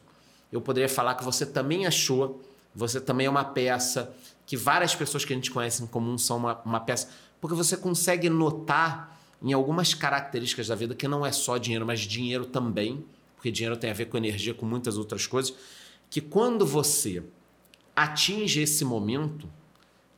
eu 0.52 0.62
poderia 0.62 0.90
falar 0.90 1.16
que 1.16 1.26
você 1.26 1.46
também 1.46 1.86
achou, 1.86 2.42
você 2.78 3.02
também 3.02 3.26
é 3.26 3.30
uma 3.30 3.44
peça, 3.44 4.14
que 4.46 4.56
várias 4.56 4.96
pessoas 4.96 5.26
que 5.26 5.34
a 5.34 5.36
gente 5.36 5.50
conhece 5.50 5.84
em 5.84 5.88
comum 5.88 6.18
são 6.18 6.38
uma, 6.38 6.62
uma 6.64 6.80
peça, 6.80 7.10
porque 7.42 7.56
você 7.56 7.76
consegue 7.76 8.30
notar 8.30 9.20
em 9.42 9.52
algumas 9.52 9.96
características 9.96 10.68
da 10.68 10.76
vida 10.76 10.94
que 10.94 11.08
não 11.08 11.26
é 11.26 11.32
só 11.32 11.58
dinheiro, 11.58 11.86
mas 11.86 12.02
dinheiro 12.02 12.46
também, 12.46 13.04
porque 13.36 13.52
dinheiro 13.52 13.76
tem 13.76 13.90
a 13.90 13.94
ver 13.94 14.06
com 14.06 14.18
energia, 14.18 14.54
com 14.54 14.66
muitas 14.66 14.98
outras 14.98 15.26
coisas, 15.26 15.54
que 16.10 16.22
quando 16.22 16.66
você 16.66 17.24
atinge 17.96 18.62
esse 18.62 18.86
momento, 18.86 19.50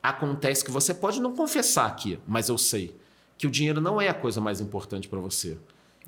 acontece 0.03 0.63
que 0.63 0.71
você 0.71 0.93
pode 0.93 1.21
não 1.21 1.33
confessar 1.33 1.87
aqui, 1.87 2.19
mas 2.27 2.49
eu 2.49 2.57
sei 2.57 2.95
que 3.37 3.47
o 3.47 3.49
dinheiro 3.49 3.79
não 3.79 4.01
é 4.01 4.09
a 4.09 4.13
coisa 4.13 4.41
mais 4.41 4.59
importante 4.59 5.07
para 5.07 5.19
você. 5.19 5.57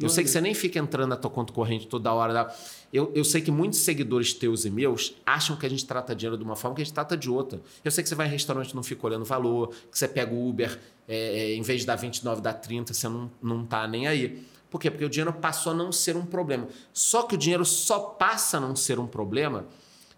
Eu 0.02 0.10
sei 0.10 0.24
que 0.24 0.30
você 0.30 0.42
nem 0.42 0.54
fica 0.54 0.80
entrando 0.80 1.10
na 1.10 1.16
tua 1.16 1.30
conta 1.30 1.54
corrente 1.54 1.88
toda 1.88 2.12
hora. 2.14 2.54
Eu, 2.92 3.12
eu 3.14 3.24
sei 3.24 3.42
que 3.42 3.52
muitos 3.52 3.80
seguidores 3.80 4.34
teus 4.34 4.66
e 4.66 4.70
meus 4.70 5.16
acham 5.26 5.56
que 5.56 5.66
a 5.66 5.70
gente 5.70 5.86
trata 5.86 6.16
dinheiro 6.16 6.38
de 6.38 6.44
uma 6.44 6.56
forma 6.56 6.76
que 6.76 6.82
a 6.82 6.86
gente 6.86 6.94
trata 6.94 7.16
de 7.16 7.30
outra. 7.30 7.62
Eu 7.84 7.92
sei 7.92 8.04
que 8.04 8.10
você 8.10 8.16
vai 8.16 8.28
em 8.28 8.30
restaurante 8.30 8.72
e 8.72 8.76
não 8.76 8.84
fica 8.84 9.06
olhando 9.06 9.26
valor, 9.26 9.70
que 9.92 9.98
você 9.98 10.08
pega 10.08 10.34
o 10.34 10.50
Uber, 10.50 10.80
é, 11.08 11.16
é, 11.16 11.56
em 11.56 11.62
vez 11.62 11.82
de 11.82 11.88
dar 11.88 11.96
29, 11.96 12.42
dá 12.42 12.54
30, 12.54 12.94
você 12.94 13.08
não, 13.08 13.32
não 13.42 13.66
tá 13.66 13.88
nem 13.88 14.08
aí. 14.08 14.44
Por 14.70 14.80
quê? 14.80 14.90
Porque 14.90 15.06
o 15.06 15.10
dinheiro 15.10 15.34
passou 15.34 15.74
a 15.74 15.76
não 15.76 15.92
ser 15.92 16.16
um 16.16 16.26
problema. 16.26 16.68
Só 16.94 17.24
que 17.24 17.36
o 17.36 17.38
dinheiro 17.38 17.66
só 17.66 18.00
passa 18.00 18.58
a 18.58 18.60
não 18.60 18.76
ser 18.76 19.00
um 19.00 19.08
problema 19.08 19.66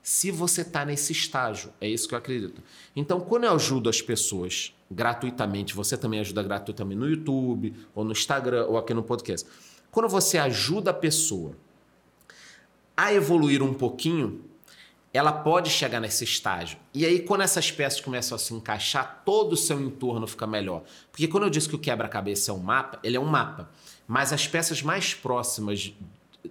se 0.04 0.30
você 0.30 0.62
está 0.62 0.86
nesse 0.86 1.14
estágio. 1.14 1.72
É 1.80 1.88
isso 1.88 2.08
que 2.08 2.14
eu 2.14 2.18
acredito. 2.18 2.62
Então, 2.96 3.22
quando 3.22 3.46
eu 3.46 3.54
ajudo 3.54 3.90
as 3.90 4.02
pessoas 4.02 4.74
gratuitamente, 4.92 5.74
você 5.74 5.98
também 5.98 6.20
ajuda 6.20 6.44
gratuitamente 6.44 7.00
no 7.00 7.10
YouTube, 7.10 7.74
ou 7.96 8.04
no 8.04 8.12
Instagram, 8.12 8.66
ou 8.66 8.78
aqui 8.78 8.94
no 8.94 9.02
podcast. 9.02 9.48
Quando 9.94 10.10
você 10.10 10.40
ajuda 10.40 10.90
a 10.90 10.94
pessoa 10.94 11.56
a 12.98 13.14
evoluir 13.14 13.62
um 13.62 13.76
pouquinho, 13.76 14.44
ela 15.14 15.32
pode 15.32 15.70
chegar 15.70 16.00
nesse 16.00 16.24
estágio. 16.24 16.80
E 16.96 17.06
aí, 17.06 17.20
quando 17.20 17.42
essas 17.42 17.70
peças 17.70 18.02
começam 18.02 18.36
a 18.36 18.40
se 18.40 18.56
encaixar, 18.56 19.22
todo 19.24 19.54
o 19.54 19.58
seu 19.58 19.80
entorno 19.80 20.26
fica 20.26 20.48
melhor. 20.48 20.82
Porque 21.12 21.28
quando 21.28 21.44
eu 21.44 21.50
disse 21.52 21.70
que 21.70 21.76
o 21.76 21.80
quebra-cabeça 21.80 22.50
é 22.50 22.54
um 22.56 22.58
mapa, 22.58 23.00
ele 23.04 23.18
é 23.18 23.20
um 23.20 23.26
mapa. 23.26 23.70
Mas 24.08 24.34
as 24.34 24.48
peças 24.48 24.82
mais 24.82 25.14
próximas, 25.14 25.94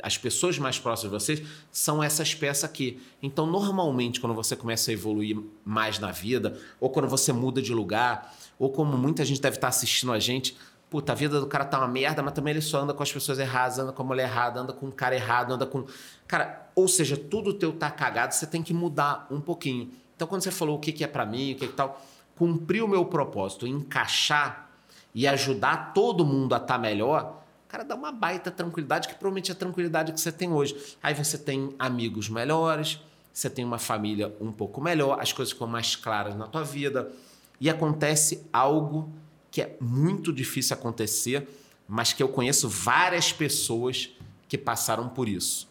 as 0.00 0.16
pessoas 0.16 0.56
mais 0.60 0.78
próximas 0.78 1.10
de 1.10 1.24
vocês, 1.24 1.48
são 1.72 2.00
essas 2.00 2.36
peças 2.36 2.62
aqui. 2.62 3.02
Então, 3.20 3.44
normalmente, 3.44 4.20
quando 4.20 4.36
você 4.36 4.54
começa 4.54 4.92
a 4.92 4.94
evoluir 4.94 5.36
mais 5.64 5.98
na 5.98 6.12
vida, 6.12 6.56
ou 6.78 6.90
quando 6.90 7.08
você 7.08 7.32
muda 7.32 7.60
de 7.60 7.74
lugar, 7.74 8.32
ou 8.56 8.70
como 8.70 8.96
muita 8.96 9.24
gente 9.24 9.40
deve 9.40 9.56
estar 9.56 9.66
assistindo 9.66 10.12
a 10.12 10.20
gente, 10.20 10.56
puta, 10.92 11.12
a 11.12 11.14
vida 11.14 11.40
do 11.40 11.46
cara 11.46 11.64
tá 11.64 11.78
uma 11.78 11.88
merda, 11.88 12.22
mas 12.22 12.34
também 12.34 12.50
ele 12.52 12.60
só 12.60 12.80
anda 12.80 12.92
com 12.92 13.02
as 13.02 13.10
pessoas 13.10 13.38
erradas, 13.38 13.78
anda 13.78 13.92
com 13.92 14.02
a 14.02 14.04
mulher 14.04 14.24
errada, 14.24 14.60
anda 14.60 14.74
com 14.74 14.88
o 14.88 14.92
cara 14.92 15.14
errado, 15.14 15.54
anda 15.54 15.64
com. 15.64 15.86
Cara, 16.28 16.70
ou 16.74 16.86
seja, 16.86 17.16
tudo 17.16 17.54
teu 17.54 17.72
tá 17.72 17.90
cagado, 17.90 18.34
você 18.34 18.46
tem 18.46 18.62
que 18.62 18.74
mudar 18.74 19.26
um 19.30 19.40
pouquinho. 19.40 19.90
Então, 20.14 20.28
quando 20.28 20.42
você 20.42 20.50
falou 20.50 20.76
o 20.76 20.78
que, 20.78 20.92
que 20.92 21.02
é 21.02 21.06
para 21.06 21.24
mim, 21.24 21.52
o 21.52 21.56
que, 21.56 21.66
que 21.66 21.72
tal, 21.72 21.98
cumprir 22.36 22.84
o 22.84 22.88
meu 22.88 23.06
propósito, 23.06 23.66
encaixar 23.66 24.68
e 25.14 25.26
ajudar 25.26 25.94
todo 25.94 26.26
mundo 26.26 26.52
a 26.52 26.58
estar 26.58 26.74
tá 26.74 26.78
melhor, 26.78 27.42
cara, 27.68 27.84
dá 27.84 27.94
uma 27.94 28.12
baita 28.12 28.50
tranquilidade, 28.50 29.08
que 29.08 29.14
provavelmente 29.14 29.50
é 29.50 29.54
a 29.54 29.56
tranquilidade 29.56 30.12
que 30.12 30.20
você 30.20 30.30
tem 30.30 30.52
hoje. 30.52 30.76
Aí 31.02 31.14
você 31.14 31.38
tem 31.38 31.74
amigos 31.78 32.28
melhores, 32.28 33.00
você 33.32 33.48
tem 33.48 33.64
uma 33.64 33.78
família 33.78 34.30
um 34.38 34.52
pouco 34.52 34.78
melhor, 34.78 35.18
as 35.18 35.32
coisas 35.32 35.54
ficam 35.54 35.66
mais 35.66 35.96
claras 35.96 36.36
na 36.36 36.46
tua 36.46 36.62
vida 36.62 37.10
e 37.58 37.70
acontece 37.70 38.46
algo 38.52 39.10
que 39.52 39.60
é 39.60 39.76
muito 39.78 40.32
difícil 40.32 40.74
acontecer, 40.74 41.47
mas 41.86 42.12
que 42.12 42.22
eu 42.22 42.28
conheço 42.28 42.70
várias 42.70 43.32
pessoas 43.32 44.10
que 44.48 44.56
passaram 44.56 45.10
por 45.10 45.28
isso. 45.28 45.70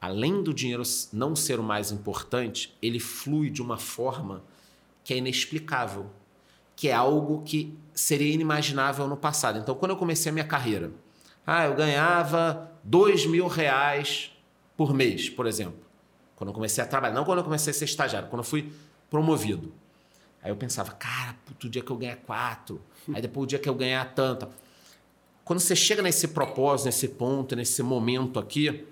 Além 0.00 0.42
do 0.42 0.54
dinheiro 0.54 0.84
não 1.12 1.34
ser 1.34 1.58
o 1.58 1.62
mais 1.62 1.90
importante, 1.90 2.76
ele 2.80 3.00
flui 3.00 3.50
de 3.50 3.60
uma 3.60 3.76
forma 3.76 4.44
que 5.02 5.12
é 5.12 5.16
inexplicável, 5.16 6.06
que 6.76 6.88
é 6.88 6.92
algo 6.92 7.42
que 7.42 7.76
seria 7.92 8.32
inimaginável 8.32 9.08
no 9.08 9.16
passado. 9.16 9.58
Então, 9.58 9.74
quando 9.74 9.90
eu 9.90 9.96
comecei 9.96 10.30
a 10.30 10.32
minha 10.32 10.46
carreira, 10.46 10.92
ah, 11.44 11.64
eu 11.66 11.74
ganhava 11.74 12.72
dois 12.84 13.26
mil 13.26 13.48
reais 13.48 14.30
por 14.76 14.94
mês, 14.94 15.28
por 15.28 15.46
exemplo. 15.46 15.82
Quando 16.36 16.50
eu 16.50 16.54
comecei 16.54 16.82
a 16.82 16.86
trabalhar, 16.86 17.14
não 17.14 17.24
quando 17.24 17.38
eu 17.38 17.44
comecei 17.44 17.72
a 17.72 17.74
ser 17.74 17.86
estagiário, 17.86 18.28
quando 18.28 18.40
eu 18.40 18.48
fui 18.48 18.72
promovido. 19.10 19.72
Aí 20.44 20.50
eu 20.50 20.56
pensava, 20.56 20.92
cara, 20.92 21.34
puto, 21.46 21.70
dia 21.70 21.82
que 21.82 21.90
eu 21.90 21.96
ganhar 21.96 22.16
quatro, 22.16 22.78
aí 23.14 23.22
depois 23.22 23.44
o 23.44 23.46
dia 23.46 23.58
que 23.58 23.66
eu 23.66 23.74
ganhar 23.74 24.04
tanto. 24.14 24.46
Quando 25.42 25.58
você 25.58 25.74
chega 25.74 26.02
nesse 26.02 26.28
propósito, 26.28 26.84
nesse 26.84 27.08
ponto, 27.08 27.56
nesse 27.56 27.82
momento 27.82 28.38
aqui, 28.38 28.86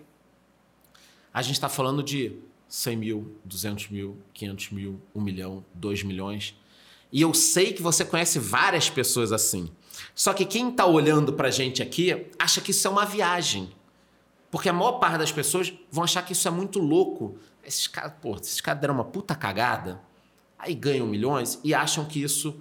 a 1.32 1.42
gente 1.42 1.55
está 1.55 1.68
falando 1.68 2.02
de 2.02 2.39
100 2.68 2.97
mil, 2.97 3.36
200 3.44 3.90
mil, 3.90 4.16
500 4.32 4.70
mil, 4.70 5.00
1 5.14 5.20
milhão, 5.20 5.62
2 5.74 6.02
milhões. 6.05 6.58
E 7.12 7.20
eu 7.20 7.34
sei 7.34 7.74
que 7.74 7.82
você 7.82 8.02
conhece 8.02 8.39
várias 8.39 8.89
pessoas 8.89 9.31
assim. 9.31 9.70
Só 10.14 10.32
que 10.32 10.47
quem 10.47 10.70
está 10.70 10.86
olhando 10.86 11.34
para 11.34 11.48
a 11.48 11.50
gente 11.50 11.82
aqui 11.82 12.28
acha 12.39 12.62
que 12.62 12.70
isso 12.70 12.89
é 12.89 12.90
uma 12.90 13.05
viagem. 13.05 13.70
Porque 14.50 14.70
a 14.70 14.72
maior 14.72 14.92
parte 14.92 15.18
das 15.18 15.31
pessoas 15.31 15.70
vão 15.90 16.05
achar 16.05 16.22
que 16.22 16.32
isso 16.32 16.48
é 16.48 16.50
muito 16.50 16.78
louco. 16.78 17.36
Esses 17.62 17.86
caras, 17.86 18.14
pô, 18.22 18.36
esses 18.36 18.60
caras 18.62 18.81
deram 18.81 18.94
uma 18.94 19.05
puta 19.05 19.34
cagada 19.34 20.00
aí 20.62 20.74
ganham 20.74 21.07
milhões 21.07 21.58
e 21.65 21.74
acham 21.74 22.05
que 22.05 22.23
isso 22.23 22.55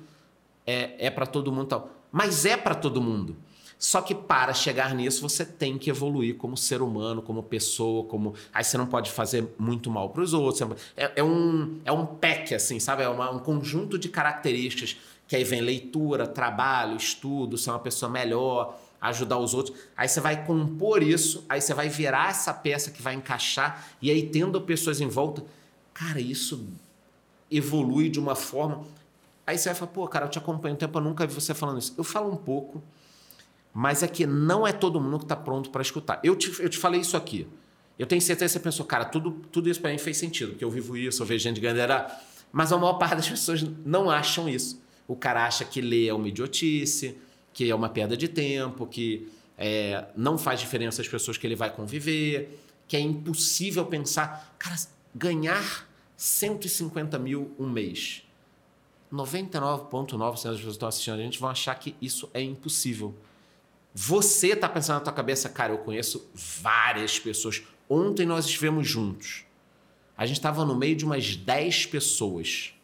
é, 0.66 1.08
é 1.08 1.10
para 1.12 1.28
todo 1.28 1.52
mundo 1.52 1.68
tal. 1.68 1.90
Mas 2.12 2.46
é 2.46 2.58
para 2.58 2.74
todo 2.74 3.00
mundo. 3.00 3.38
Só 3.78 4.02
que 4.02 4.14
para 4.14 4.54
chegar 4.54 4.94
nisso, 4.94 5.28
você 5.28 5.46
tem 5.46 5.78
que 5.78 5.90
evoluir 5.90 6.36
como 6.36 6.58
ser 6.58 6.82
humano, 6.82 7.22
como 7.22 7.42
pessoa, 7.42 8.04
como. 8.04 8.34
Aí 8.54 8.64
você 8.64 8.78
não 8.78 8.86
pode 8.86 9.10
fazer 9.10 9.48
muito 9.58 9.90
mal 9.90 10.10
para 10.10 10.22
os 10.22 10.34
outros. 10.34 10.62
É, 10.96 11.14
é, 11.16 11.24
um, 11.24 11.80
é 11.86 11.92
um 11.92 12.06
pack, 12.06 12.54
assim, 12.54 12.80
sabe? 12.80 13.04
É 13.04 13.10
uma, 13.10 13.32
um 13.32 13.40
conjunto 13.40 13.98
de 13.98 14.10
características 14.10 14.98
que 15.28 15.36
aí 15.36 15.44
vem 15.44 15.62
leitura, 15.62 16.28
trabalho, 16.28 16.98
estudo, 16.98 17.58
ser 17.58 17.70
uma 17.70 17.80
pessoa 17.80 18.12
melhor, 18.12 18.78
ajudar 19.00 19.38
os 19.38 19.54
outros. 19.54 19.76
Aí 19.96 20.08
você 20.08 20.20
vai 20.20 20.46
compor 20.46 21.02
isso, 21.02 21.44
aí 21.48 21.62
você 21.62 21.74
vai 21.74 21.88
virar 21.88 22.30
essa 22.30 22.54
peça 22.54 22.92
que 22.92 23.02
vai 23.02 23.16
encaixar, 23.16 23.88
e 24.02 24.12
aí 24.12 24.28
tendo 24.28 24.60
pessoas 24.62 25.02
em 25.02 25.08
volta. 25.08 25.44
Cara, 25.94 26.20
isso 26.20 26.68
evolui 27.52 28.10
de 28.10 28.20
uma 28.20 28.36
forma. 28.36 28.84
Aí 29.46 29.58
você 29.58 29.70
vai 29.70 29.76
falar, 29.76 29.92
pô, 29.92 30.08
cara, 30.08 30.26
eu 30.26 30.30
te 30.30 30.38
acompanho 30.38 30.76
um 30.76 30.78
tempo, 30.78 30.98
eu 30.98 31.04
nunca 31.04 31.28
vi 31.28 31.34
você 31.34 31.54
falando 31.54 31.80
isso. 31.80 31.94
Eu 31.98 32.04
falo 32.04 32.32
um 32.32 32.38
pouco, 32.38 32.82
mas 33.74 34.02
é 34.02 34.08
que 34.08 34.26
não 34.26 34.66
é 34.66 34.72
todo 34.72 35.02
mundo 35.02 35.20
que 35.20 35.26
está 35.26 35.36
pronto 35.36 35.70
para 35.70 35.82
escutar. 35.82 36.20
Eu 36.24 36.36
te, 36.36 36.62
eu 36.62 36.70
te 36.70 36.78
falei 36.78 37.02
isso 37.02 37.18
aqui. 37.18 37.48
Eu 38.00 38.08
tenho 38.08 38.22
certeza 38.22 38.54
que 38.54 38.60
você 38.60 38.64
pensou, 38.64 38.86
cara, 38.86 39.06
tudo, 39.06 39.32
tudo 39.52 39.70
isso 39.70 39.82
para 39.82 39.92
mim 39.92 39.98
fez 39.98 40.18
sentido, 40.18 40.52
porque 40.52 40.64
eu 40.64 40.72
vivo 40.72 40.96
isso, 40.98 41.22
eu 41.22 41.26
vejo 41.26 41.44
gente 41.44 41.60
ganhando. 41.60 42.12
Mas 42.52 42.72
a 42.72 42.78
maior 42.78 42.94
parte 42.94 43.16
das 43.16 43.30
pessoas 43.30 43.64
não 43.86 44.10
acham 44.10 44.50
isso. 44.50 44.82
O 45.08 45.16
cara 45.16 45.46
acha 45.46 45.66
que 45.66 45.82
ler 45.82 46.08
é 46.08 46.14
uma 46.14 46.28
idiotice, 46.28 47.18
que 47.54 47.70
é 47.70 47.76
uma 47.76 47.90
perda 47.90 48.16
de 48.16 48.28
tempo, 48.28 48.88
que 48.88 49.30
é, 49.58 50.06
não 50.16 50.38
faz 50.38 50.60
diferença 50.60 51.02
as 51.02 51.08
pessoas 51.08 51.38
que 51.38 51.46
ele 51.46 51.56
vai 51.56 51.70
conviver, 51.70 52.60
que 52.88 52.96
é 52.98 53.00
impossível 53.00 53.86
pensar, 53.86 54.56
cara, 54.58 54.76
ganhar 55.14 55.88
150 56.22 57.18
mil 57.18 57.52
um 57.58 57.68
mês. 57.68 58.22
99,9% 59.12 60.20
das 60.20 60.38
pessoas 60.38 60.60
que 60.60 60.70
estão 60.70 60.88
assistindo 60.88 61.16
a 61.16 61.24
gente 61.24 61.40
vão 61.40 61.50
achar 61.50 61.74
que 61.74 61.96
isso 62.00 62.30
é 62.32 62.40
impossível. 62.40 63.16
Você 63.92 64.50
está 64.50 64.70
pensando 64.70 64.98
na 64.98 65.02
tua 65.02 65.14
cabeça, 65.14 65.50
cara, 65.50 65.74
eu 65.74 65.80
conheço 65.80 66.30
várias 66.62 67.18
pessoas. 67.18 67.64
Ontem 67.90 68.24
nós 68.24 68.46
estivemos 68.46 68.88
juntos. 68.88 69.46
A 70.16 70.28
gente 70.28 70.38
estava 70.38 70.64
no 70.64 70.76
meio 70.76 70.96
de 70.96 71.04
umas 71.04 71.36
10 71.36 71.88
pessoas. 71.88 72.76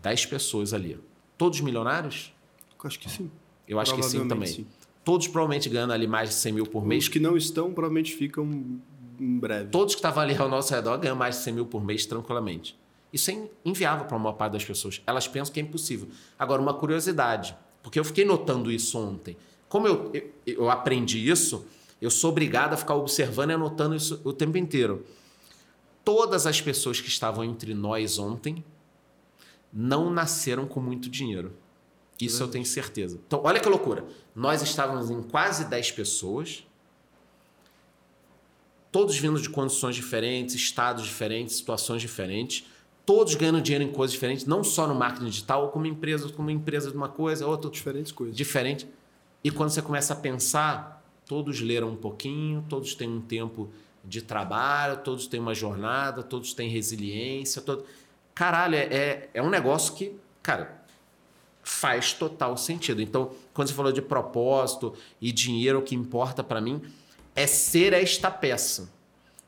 10 0.00 0.26
pessoas 0.26 0.72
ali. 0.72 0.96
Todos 1.36 1.60
milionários? 1.60 2.32
Eu 2.72 2.86
acho 2.86 3.00
que 3.00 3.10
sim. 3.10 3.28
Eu 3.66 3.80
acho 3.80 3.96
que 3.96 4.02
sim 4.04 4.28
também. 4.28 4.48
Sim. 4.48 4.66
Todos 5.04 5.26
provavelmente 5.26 5.68
ganhando 5.68 5.92
ali 5.92 6.06
mais 6.06 6.28
de 6.28 6.36
100 6.36 6.52
mil 6.52 6.66
por 6.66 6.86
mês. 6.86 7.02
Os 7.02 7.08
que 7.08 7.18
não 7.18 7.36
estão 7.36 7.72
provavelmente 7.72 8.14
ficam 8.14 8.80
em 9.18 9.38
breve. 9.38 9.70
Todos 9.70 9.94
que 9.94 9.98
estavam 9.98 10.22
ali 10.22 10.36
ao 10.36 10.48
nosso 10.48 10.72
redor 10.72 10.98
ganham 10.98 11.16
mais 11.16 11.36
de 11.36 11.42
100 11.42 11.54
mil 11.54 11.66
por 11.66 11.84
mês 11.84 12.06
tranquilamente. 12.06 12.78
Isso 13.12 13.30
é 13.30 13.48
inviável 13.64 14.06
para 14.06 14.16
uma 14.16 14.32
parte 14.32 14.52
das 14.52 14.64
pessoas. 14.64 15.02
Elas 15.06 15.26
pensam 15.26 15.52
que 15.52 15.60
é 15.60 15.62
impossível. 15.62 16.08
Agora, 16.38 16.60
uma 16.60 16.74
curiosidade, 16.74 17.56
porque 17.82 17.98
eu 17.98 18.04
fiquei 18.04 18.24
notando 18.24 18.70
isso 18.70 18.98
ontem. 18.98 19.36
Como 19.68 19.86
eu, 19.86 20.10
eu, 20.12 20.32
eu 20.46 20.70
aprendi 20.70 21.28
isso, 21.28 21.66
eu 22.00 22.10
sou 22.10 22.30
obrigado 22.30 22.74
a 22.74 22.76
ficar 22.76 22.94
observando 22.94 23.50
e 23.50 23.54
anotando 23.54 23.94
isso 23.94 24.20
o 24.24 24.32
tempo 24.32 24.56
inteiro. 24.58 25.04
Todas 26.04 26.46
as 26.46 26.60
pessoas 26.60 27.00
que 27.00 27.08
estavam 27.08 27.44
entre 27.44 27.74
nós 27.74 28.18
ontem 28.18 28.64
não 29.72 30.10
nasceram 30.10 30.66
com 30.66 30.80
muito 30.80 31.08
dinheiro. 31.08 31.52
Isso 32.20 32.42
eu 32.42 32.48
tenho 32.48 32.64
certeza. 32.64 33.20
Então, 33.26 33.40
olha 33.44 33.60
que 33.60 33.68
loucura. 33.68 34.04
Nós 34.34 34.60
estávamos 34.62 35.10
em 35.10 35.22
quase 35.22 35.66
10 35.66 35.92
pessoas, 35.92 36.66
todos 38.98 39.16
vindo 39.16 39.40
de 39.40 39.48
condições 39.48 39.94
diferentes, 39.94 40.56
estados 40.56 41.04
diferentes, 41.04 41.54
situações 41.54 42.02
diferentes, 42.02 42.66
todos 43.06 43.36
ganhando 43.36 43.62
dinheiro 43.62 43.84
em 43.84 43.92
coisas 43.92 44.12
diferentes, 44.12 44.44
não 44.44 44.64
só 44.64 44.88
no 44.88 44.94
marketing 44.96 45.26
digital, 45.26 45.68
como 45.68 45.86
empresa, 45.86 46.28
como 46.30 46.50
empresa 46.50 46.90
de 46.90 46.96
uma 46.96 47.08
coisa, 47.08 47.46
outra. 47.46 47.70
Diferentes 47.70 48.10
coisas. 48.10 48.36
Diferente. 48.36 48.88
E 49.44 49.52
quando 49.52 49.70
você 49.70 49.80
começa 49.80 50.14
a 50.14 50.16
pensar, 50.16 51.00
todos 51.24 51.60
leram 51.60 51.90
um 51.90 51.96
pouquinho, 51.96 52.64
todos 52.68 52.96
têm 52.96 53.08
um 53.08 53.20
tempo 53.20 53.70
de 54.04 54.20
trabalho, 54.20 54.96
todos 54.96 55.28
têm 55.28 55.38
uma 55.38 55.54
jornada, 55.54 56.24
todos 56.24 56.52
têm 56.52 56.68
resiliência. 56.68 57.62
Todo... 57.62 57.84
Caralho, 58.34 58.74
é, 58.74 58.82
é, 58.82 59.30
é 59.32 59.40
um 59.40 59.48
negócio 59.48 59.94
que, 59.94 60.12
cara, 60.42 60.82
faz 61.62 62.14
total 62.14 62.56
sentido. 62.56 63.00
Então, 63.00 63.30
quando 63.54 63.68
você 63.68 63.74
falou 63.74 63.92
de 63.92 64.02
propósito 64.02 64.92
e 65.20 65.30
dinheiro, 65.30 65.78
o 65.78 65.82
que 65.82 65.94
importa 65.94 66.42
para 66.42 66.60
mim 66.60 66.82
é 67.38 67.46
ser 67.46 67.92
esta 67.92 68.32
peça. 68.32 68.90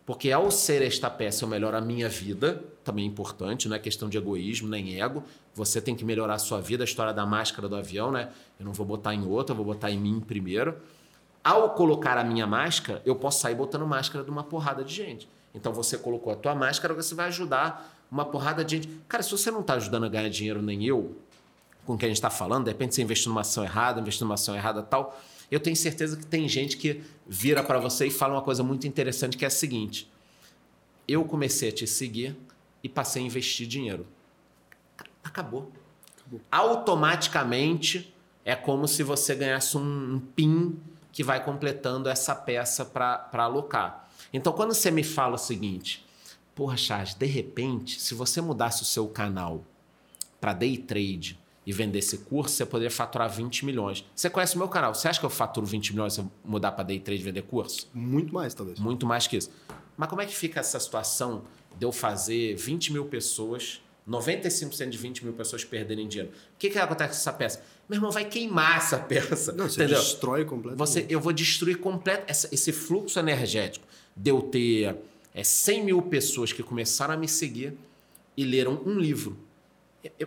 Porque 0.06 0.30
ao 0.30 0.48
ser 0.48 0.80
esta 0.80 1.10
peça, 1.10 1.44
eu 1.44 1.48
melhoro 1.48 1.76
a 1.76 1.80
minha 1.80 2.08
vida, 2.08 2.62
também 2.84 3.04
é 3.04 3.08
importante, 3.08 3.68
não 3.68 3.74
é 3.74 3.80
questão 3.80 4.08
de 4.08 4.16
egoísmo 4.16 4.68
nem 4.68 5.00
ego. 5.00 5.24
Você 5.56 5.80
tem 5.80 5.96
que 5.96 6.04
melhorar 6.04 6.34
a 6.34 6.38
sua 6.38 6.60
vida, 6.60 6.84
a 6.84 6.86
história 6.86 7.12
da 7.12 7.26
máscara 7.26 7.68
do 7.68 7.74
avião, 7.74 8.12
né? 8.12 8.30
Eu 8.60 8.64
não 8.64 8.72
vou 8.72 8.86
botar 8.86 9.12
em 9.12 9.26
outro, 9.26 9.52
eu 9.52 9.56
vou 9.56 9.64
botar 9.64 9.90
em 9.90 9.98
mim 9.98 10.20
primeiro. 10.20 10.76
Ao 11.42 11.70
colocar 11.70 12.16
a 12.16 12.22
minha 12.22 12.46
máscara, 12.46 13.02
eu 13.04 13.16
posso 13.16 13.40
sair 13.40 13.56
botando 13.56 13.84
máscara 13.84 14.24
de 14.24 14.30
uma 14.30 14.44
porrada 14.44 14.84
de 14.84 14.94
gente. 14.94 15.28
Então 15.52 15.72
você 15.72 15.98
colocou 15.98 16.32
a 16.32 16.36
tua 16.36 16.54
máscara, 16.54 16.94
você 16.94 17.12
vai 17.12 17.26
ajudar 17.26 18.06
uma 18.10 18.24
porrada 18.24 18.64
de 18.64 18.76
gente. 18.76 18.88
Cara, 19.08 19.22
se 19.22 19.32
você 19.32 19.50
não 19.50 19.62
está 19.62 19.74
ajudando 19.74 20.04
a 20.04 20.08
ganhar 20.08 20.28
dinheiro, 20.28 20.62
nem 20.62 20.84
eu, 20.84 21.16
com 21.84 21.98
quem 21.98 22.06
a 22.06 22.10
gente 22.10 22.18
está 22.18 22.30
falando, 22.30 22.66
de 22.66 22.70
repente 22.70 22.94
você 22.94 23.02
investiu 23.02 23.30
numa 23.30 23.40
ação 23.40 23.64
errada, 23.64 24.00
investiu 24.00 24.26
numa 24.26 24.34
ação 24.34 24.54
errada 24.54 24.80
tal, 24.80 25.20
eu 25.50 25.58
tenho 25.58 25.76
certeza 25.76 26.16
que 26.16 26.26
tem 26.26 26.48
gente 26.48 26.76
que 26.76 27.02
vira 27.26 27.62
para 27.62 27.78
você 27.78 28.06
e 28.06 28.10
fala 28.10 28.34
uma 28.34 28.42
coisa 28.42 28.62
muito 28.62 28.86
interessante 28.86 29.36
que 29.36 29.44
é 29.44 29.48
a 29.48 29.50
seguinte: 29.50 30.10
eu 31.08 31.24
comecei 31.24 31.70
a 31.70 31.72
te 31.72 31.86
seguir 31.86 32.36
e 32.82 32.88
passei 32.88 33.22
a 33.22 33.26
investir 33.26 33.66
dinheiro. 33.66 34.06
Acabou. 35.24 35.72
Acabou. 36.16 36.40
Automaticamente 36.50 38.14
é 38.44 38.54
como 38.54 38.86
se 38.86 39.02
você 39.02 39.34
ganhasse 39.34 39.76
um 39.76 40.20
PIN 40.36 40.78
que 41.12 41.24
vai 41.24 41.44
completando 41.44 42.08
essa 42.08 42.34
peça 42.34 42.84
para 42.84 43.28
alocar. 43.32 44.08
Então, 44.32 44.52
quando 44.52 44.72
você 44.72 44.90
me 44.90 45.02
fala 45.02 45.34
o 45.34 45.38
seguinte, 45.38 46.06
porra, 46.54 46.76
Charles, 46.76 47.14
de 47.14 47.26
repente, 47.26 48.00
se 48.00 48.14
você 48.14 48.40
mudasse 48.40 48.82
o 48.82 48.86
seu 48.86 49.08
canal 49.08 49.64
para 50.40 50.52
day 50.52 50.76
trade 50.76 51.39
e 51.70 51.72
vender 51.72 52.00
esse 52.00 52.18
curso, 52.18 52.56
você 52.56 52.66
poderia 52.66 52.90
faturar 52.90 53.30
20 53.30 53.64
milhões. 53.64 54.04
Você 54.14 54.28
conhece 54.28 54.56
o 54.56 54.58
meu 54.58 54.68
canal? 54.68 54.92
Você 54.92 55.06
acha 55.06 55.20
que 55.20 55.24
eu 55.24 55.30
faturo 55.30 55.64
20 55.64 55.92
milhões 55.92 56.14
se 56.14 56.20
eu 56.20 56.30
mudar 56.44 56.72
para 56.72 56.82
day 56.82 56.98
trade 56.98 57.20
e 57.20 57.24
vender 57.24 57.42
curso? 57.42 57.88
Muito 57.94 58.34
mais, 58.34 58.52
talvez. 58.52 58.80
Muito 58.80 59.06
mais 59.06 59.28
que 59.28 59.36
isso. 59.36 59.50
Mas 59.96 60.08
como 60.08 60.20
é 60.20 60.26
que 60.26 60.34
fica 60.34 60.58
essa 60.58 60.80
situação 60.80 61.44
de 61.78 61.86
eu 61.86 61.92
fazer 61.92 62.56
20 62.56 62.92
mil 62.92 63.04
pessoas, 63.04 63.80
95% 64.08 64.88
de 64.88 64.98
20 64.98 65.24
mil 65.24 65.32
pessoas 65.32 65.64
perderem 65.64 66.08
dinheiro? 66.08 66.32
O 66.32 66.58
que, 66.58 66.70
que 66.70 66.78
acontece 66.78 67.10
com 67.10 67.16
essa 67.16 67.32
peça? 67.32 67.62
Meu 67.88 67.98
irmão, 67.98 68.10
vai 68.10 68.24
queimar 68.24 68.78
essa 68.78 68.98
peça. 68.98 69.52
Não, 69.52 69.68
você 69.68 69.84
entendeu? 69.84 70.00
destrói 70.00 70.44
completamente. 70.44 70.78
Você, 70.78 71.06
eu 71.08 71.20
vou 71.20 71.32
destruir 71.32 71.78
completo 71.78 72.24
esse 72.28 72.72
fluxo 72.72 73.16
energético 73.20 73.86
de 74.16 74.30
eu 74.30 74.42
ter 74.42 74.96
é, 75.32 75.44
100 75.44 75.84
mil 75.84 76.02
pessoas 76.02 76.52
que 76.52 76.64
começaram 76.64 77.14
a 77.14 77.16
me 77.16 77.28
seguir 77.28 77.74
e 78.36 78.44
leram 78.44 78.82
um 78.84 78.98
livro 78.98 79.38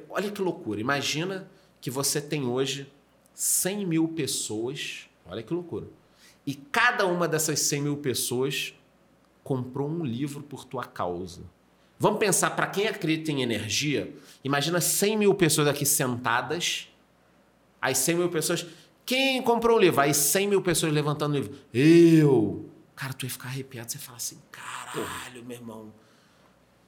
Olha 0.10 0.32
que 0.32 0.42
loucura. 0.42 0.80
Imagina 0.80 1.50
que 1.82 1.90
você 1.90 2.22
tem 2.22 2.46
hoje 2.46 2.92
100 3.34 3.86
mil 3.86 4.08
pessoas. 4.08 5.10
Olha 5.26 5.42
que 5.42 5.54
loucura. 5.54 5.88
E 6.46 6.54
cada 6.54 7.06
uma 7.06 7.28
dessas 7.28 7.60
100 7.62 7.82
mil 7.82 7.98
pessoas 7.98 8.74
comprou 9.44 9.90
um 9.90 10.06
livro 10.06 10.44
por 10.44 10.66
tua 10.66 10.86
causa. 10.86 11.42
Vamos 12.00 12.20
pensar, 12.20 12.52
para 12.52 12.68
quem 12.68 12.88
acredita 12.88 13.32
em 13.32 13.42
energia, 13.42 14.14
imagina 14.44 14.82
100 14.82 15.18
mil 15.18 15.34
pessoas 15.34 15.68
aqui 15.68 15.86
sentadas, 15.86 16.90
aí 17.82 17.96
100 17.96 18.16
mil 18.16 18.30
pessoas. 18.30 18.66
Quem 19.06 19.42
comprou 19.42 19.78
um 19.78 19.80
livro? 19.80 20.02
Aí 20.02 20.14
100 20.14 20.48
mil 20.48 20.62
pessoas 20.62 20.92
levantando 20.92 21.34
o 21.34 21.36
livro. 21.38 21.56
Eu! 21.74 22.70
Cara, 22.96 23.14
tu 23.14 23.26
ia 23.26 23.30
ficar 23.30 23.48
arrepiado, 23.48 23.92
você 23.92 23.98
fala 23.98 24.18
assim: 24.18 24.38
caralho, 24.52 25.44
meu 25.46 25.58
irmão 25.58 25.94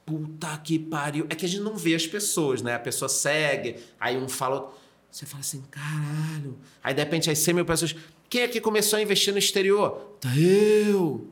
puta 0.06 0.56
que 0.58 0.78
pariu. 0.78 1.26
É 1.28 1.34
que 1.34 1.44
a 1.44 1.48
gente 1.48 1.60
não 1.62 1.76
vê 1.76 1.94
as 1.94 2.06
pessoas, 2.06 2.62
né? 2.62 2.76
A 2.76 2.78
pessoa 2.78 3.08
segue, 3.08 3.76
aí 4.00 4.16
um 4.16 4.28
fala. 4.28 4.72
Você 5.10 5.26
fala 5.26 5.40
assim, 5.40 5.62
caralho. 5.70 6.56
Aí 6.82 6.94
de 6.94 7.02
repente, 7.02 7.28
aí 7.28 7.36
100 7.36 7.54
mil 7.54 7.64
pessoas. 7.64 7.94
Quem 8.30 8.42
é 8.42 8.48
que 8.48 8.60
começou 8.60 8.98
a 8.98 9.02
investir 9.02 9.32
no 9.32 9.38
exterior? 9.38 10.16
Tá 10.20 10.28
eu. 10.36 11.28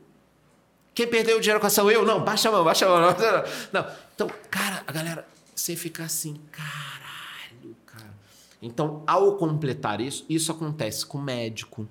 Quem 0.93 1.07
perdeu 1.07 1.37
o 1.37 1.41
dinheiro 1.41 1.59
com 1.59 1.67
ação? 1.67 1.89
Eu? 1.89 2.05
Não, 2.05 2.23
baixa 2.23 2.49
a 2.49 2.51
mão, 2.51 2.63
baixa 2.63 2.85
a 2.85 2.89
mão. 2.89 3.15
Não. 3.71 3.85
Então, 4.13 4.29
cara, 4.49 4.83
a 4.87 4.91
galera, 4.91 5.27
você 5.53 5.75
fica 5.75 6.03
assim, 6.03 6.39
caralho, 6.51 7.75
cara. 7.85 8.13
Então, 8.61 9.03
ao 9.05 9.35
completar 9.35 9.99
isso, 9.99 10.25
isso 10.29 10.51
acontece 10.51 11.05
com 11.05 11.17
médico, 11.17 11.87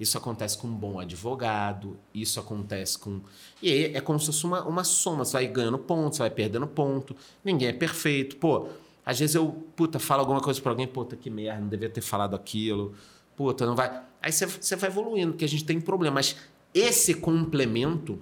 isso 0.00 0.16
acontece 0.16 0.56
com 0.56 0.66
um 0.66 0.74
bom 0.74 0.98
advogado, 0.98 1.94
isso 2.14 2.40
acontece 2.40 2.98
com. 2.98 3.20
E 3.60 3.70
aí 3.70 3.94
é 3.94 4.00
como 4.00 4.18
se 4.18 4.26
fosse 4.26 4.46
uma, 4.46 4.64
uma 4.64 4.82
soma. 4.82 5.26
Você 5.26 5.34
vai 5.34 5.46
ganhando 5.46 5.78
ponto, 5.78 6.16
você 6.16 6.22
vai 6.22 6.30
perdendo 6.30 6.66
ponto. 6.66 7.14
Ninguém 7.44 7.68
é 7.68 7.72
perfeito. 7.74 8.36
Pô, 8.36 8.68
às 9.04 9.18
vezes 9.18 9.34
eu, 9.34 9.62
puta, 9.76 9.98
falo 9.98 10.20
alguma 10.20 10.40
coisa 10.40 10.58
para 10.58 10.72
alguém, 10.72 10.86
puta, 10.86 11.16
que 11.16 11.28
merda, 11.28 11.60
não 11.60 11.68
devia 11.68 11.90
ter 11.90 12.00
falado 12.00 12.34
aquilo. 12.34 12.94
Puta, 13.36 13.66
não 13.66 13.76
vai. 13.76 14.02
Aí 14.22 14.32
você, 14.32 14.46
você 14.46 14.74
vai 14.74 14.88
evoluindo, 14.88 15.32
porque 15.32 15.44
a 15.44 15.48
gente 15.48 15.66
tem 15.66 15.78
problema. 15.78 16.14
Mas 16.14 16.34
esse 16.72 17.14
complemento. 17.14 18.18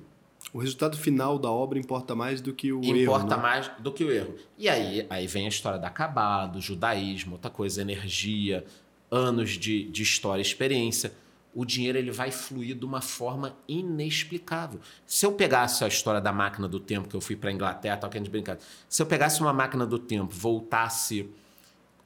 O 0.50 0.58
resultado 0.58 0.96
final 0.96 1.38
da 1.38 1.50
obra 1.50 1.78
importa 1.78 2.14
mais 2.14 2.40
do 2.40 2.54
que 2.54 2.72
o 2.72 2.78
importa 2.78 2.96
erro. 2.96 3.02
Importa 3.02 3.36
né? 3.36 3.42
mais 3.42 3.70
do 3.80 3.92
que 3.92 4.02
o 4.02 4.10
erro. 4.10 4.34
E 4.56 4.66
aí, 4.66 5.06
aí 5.10 5.26
vem 5.26 5.44
a 5.44 5.48
história 5.48 5.78
da 5.78 5.90
Cabala, 5.90 6.46
do 6.46 6.60
judaísmo, 6.60 7.32
outra 7.32 7.50
coisa, 7.50 7.82
energia, 7.82 8.64
anos 9.10 9.50
de, 9.50 9.84
de 9.84 10.02
história 10.02 10.40
e 10.40 10.46
experiência 10.46 11.12
o 11.54 11.64
dinheiro 11.64 11.98
ele 11.98 12.10
vai 12.10 12.30
fluir 12.30 12.76
de 12.76 12.84
uma 12.84 13.00
forma 13.00 13.56
inexplicável. 13.66 14.80
Se 15.06 15.24
eu 15.26 15.32
pegasse 15.32 15.82
a 15.84 15.88
história 15.88 16.20
da 16.20 16.32
máquina 16.32 16.68
do 16.68 16.78
tempo, 16.78 17.08
que 17.08 17.16
eu 17.16 17.20
fui 17.20 17.36
para 17.36 17.50
a 17.50 17.52
Inglaterra, 17.52 17.96
tal, 17.96 18.10
que 18.10 18.16
a 18.16 18.20
gente 18.20 18.30
brincava, 18.30 18.60
se 18.88 19.02
eu 19.02 19.06
pegasse 19.06 19.40
uma 19.40 19.52
máquina 19.52 19.86
do 19.86 19.98
tempo, 19.98 20.32
voltasse. 20.34 21.28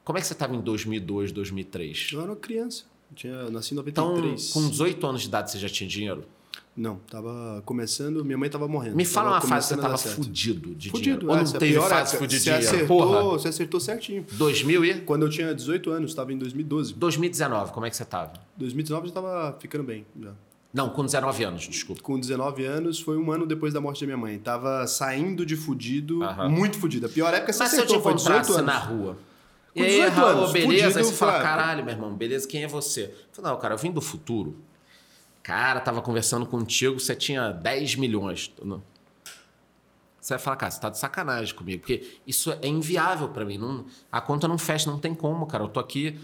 Como 0.04 0.18
é 0.18 0.20
que 0.20 0.26
você 0.26 0.32
estava 0.32 0.54
em 0.54 0.60
2002, 0.60 1.32
2003? 1.32 2.10
Eu 2.12 2.20
era 2.22 2.30
uma 2.30 2.36
criança. 2.36 2.84
Eu, 3.10 3.16
tinha, 3.16 3.32
eu 3.32 3.50
nasci 3.50 3.74
em 3.74 3.76
93. 3.76 4.50
Então, 4.50 4.62
com 4.62 4.70
18 4.70 5.06
anos 5.06 5.22
de 5.22 5.28
idade, 5.28 5.50
você 5.50 5.58
já 5.58 5.68
tinha 5.68 5.88
dinheiro? 5.88 6.24
Não, 6.74 6.96
tava 7.10 7.62
começando, 7.66 8.24
minha 8.24 8.38
mãe 8.38 8.48
tava 8.48 8.66
morrendo. 8.66 8.96
Me 8.96 9.04
fala 9.04 9.32
uma 9.32 9.40
fase 9.42 9.68
que 9.68 9.74
você 9.74 9.80
tava 9.80 9.98
fudido 9.98 10.74
de 10.74 10.90
fudido, 10.90 11.18
dinheiro. 11.18 11.30
Ou 11.30 11.36
não 11.36 11.52
teve 11.52 11.80
fase 11.80 12.16
fudido 12.16 12.38
de 12.38 12.44
dinheiro? 12.44 12.66
Acertou, 12.66 12.98
Porra. 12.98 13.22
Você 13.24 13.48
acertou 13.48 13.78
certinho. 13.78 14.24
2000 14.32 14.84
e? 14.84 14.94
Quando 15.02 15.26
eu 15.26 15.28
tinha 15.28 15.54
18 15.54 15.90
anos, 15.90 16.10
estava 16.12 16.32
em 16.32 16.38
2012. 16.38 16.94
2019, 16.94 17.72
como 17.72 17.84
é 17.84 17.90
que 17.90 17.96
você 17.96 18.04
tava? 18.06 18.32
2019 18.56 19.08
já 19.08 19.14
tava 19.14 19.56
ficando 19.60 19.84
bem, 19.84 20.06
já. 20.18 20.30
Não, 20.72 20.88
com 20.88 21.04
19 21.04 21.44
anos, 21.44 21.68
desculpa. 21.68 22.00
Com 22.00 22.18
19 22.18 22.64
anos, 22.64 22.98
foi 22.98 23.18
um 23.18 23.30
ano 23.30 23.44
depois 23.44 23.74
da 23.74 23.80
morte 23.80 24.00
da 24.00 24.06
minha 24.06 24.16
mãe. 24.16 24.38
Tava 24.38 24.86
saindo 24.86 25.44
de 25.44 25.54
fudido, 25.54 26.20
muito 26.48 26.78
fudido. 26.78 27.04
A 27.04 27.08
pior 27.10 27.34
época 27.34 27.52
você 27.52 27.58
Mas 27.58 27.74
acertou, 27.74 27.88
se 27.88 27.94
eu 27.96 28.00
te 28.00 28.02
foi 28.02 28.14
18 28.14 28.52
anos. 28.54 28.66
na 28.66 28.78
rua. 28.78 29.18
Com 29.74 29.80
e 29.80 29.84
aí, 29.84 30.08
Raul, 30.08 30.28
anos, 30.28 30.52
beleza? 30.52 30.68
Fudido, 30.84 30.98
aí 30.98 31.04
você 31.04 31.12
fala, 31.12 31.42
caralho, 31.42 31.84
meu 31.84 31.94
irmão, 31.94 32.14
beleza, 32.14 32.48
quem 32.48 32.62
é 32.64 32.68
você? 32.68 33.04
Eu 33.04 33.14
falei, 33.32 33.50
não, 33.50 33.58
cara, 33.58 33.74
eu 33.74 33.78
vim 33.78 33.90
do 33.90 34.00
futuro. 34.00 34.56
Cara, 35.42 35.80
tava 35.80 36.00
conversando 36.00 36.46
contigo, 36.46 37.00
você 37.00 37.14
tinha 37.14 37.50
10 37.50 37.96
milhões. 37.96 38.52
Você 40.20 40.34
vai 40.34 40.38
falar, 40.38 40.56
cara, 40.56 40.70
você 40.70 40.80
tá 40.80 40.88
de 40.88 40.98
sacanagem 40.98 41.52
comigo, 41.52 41.80
porque 41.80 42.18
isso 42.24 42.52
é 42.62 42.68
inviável 42.68 43.28
para 43.28 43.44
mim. 43.44 43.58
Não, 43.58 43.84
a 44.10 44.20
conta 44.20 44.46
não 44.46 44.56
fecha, 44.56 44.88
não 44.88 44.98
tem 44.98 45.14
como, 45.14 45.46
cara. 45.46 45.64
Eu 45.64 45.68
tô 45.68 45.80
aqui. 45.80 46.18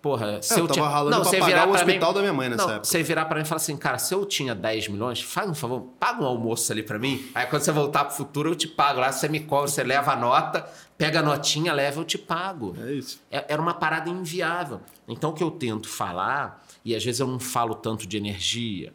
Porra, 0.00 0.40
se 0.40 0.54
é, 0.54 0.56
eu, 0.56 0.60
eu 0.60 0.66
tava 0.68 0.80
tinha... 0.80 0.88
ralando 0.88 1.10
não, 1.10 1.20
pra 1.20 1.30
você 1.30 1.38
pagar 1.38 1.46
virar 1.46 1.64
o 1.64 1.72
pra 1.72 1.80
hospital 1.80 2.08
mim... 2.08 2.14
da 2.14 2.20
minha 2.20 2.32
mãe 2.32 2.48
nessa 2.48 2.62
não, 2.62 2.70
época. 2.70 2.84
Você 2.84 3.02
virar 3.02 3.24
para 3.26 3.36
mim 3.36 3.42
e 3.42 3.46
falar 3.46 3.56
assim, 3.56 3.76
cara, 3.76 3.98
se 3.98 4.14
eu 4.14 4.24
tinha 4.24 4.54
10 4.54 4.88
milhões, 4.88 5.20
faz 5.20 5.50
um 5.50 5.54
favor, 5.54 5.88
paga 5.98 6.22
um 6.22 6.26
almoço 6.26 6.72
ali 6.72 6.82
para 6.82 6.98
mim. 6.98 7.28
Aí 7.34 7.46
quando 7.46 7.62
você 7.62 7.72
voltar 7.72 8.04
pro 8.04 8.14
futuro, 8.14 8.50
eu 8.50 8.54
te 8.54 8.68
pago. 8.68 9.00
Lá 9.00 9.12
você 9.12 9.28
me 9.28 9.40
cobra, 9.40 9.68
você 9.68 9.82
leva 9.82 10.12
a 10.12 10.16
nota, 10.16 10.66
pega 10.96 11.18
a 11.18 11.22
notinha, 11.22 11.72
leva, 11.72 12.00
eu 12.00 12.04
te 12.04 12.16
pago. 12.16 12.74
É 12.80 12.92
isso. 12.92 13.20
É, 13.30 13.44
era 13.52 13.60
uma 13.60 13.74
parada 13.74 14.08
inviável. 14.08 14.80
Então 15.06 15.30
o 15.30 15.32
que 15.34 15.42
eu 15.42 15.50
tento 15.50 15.88
falar, 15.88 16.64
e 16.84 16.94
às 16.94 17.04
vezes 17.04 17.20
eu 17.20 17.26
não 17.26 17.40
falo 17.40 17.74
tanto 17.74 18.06
de 18.06 18.16
energia, 18.16 18.92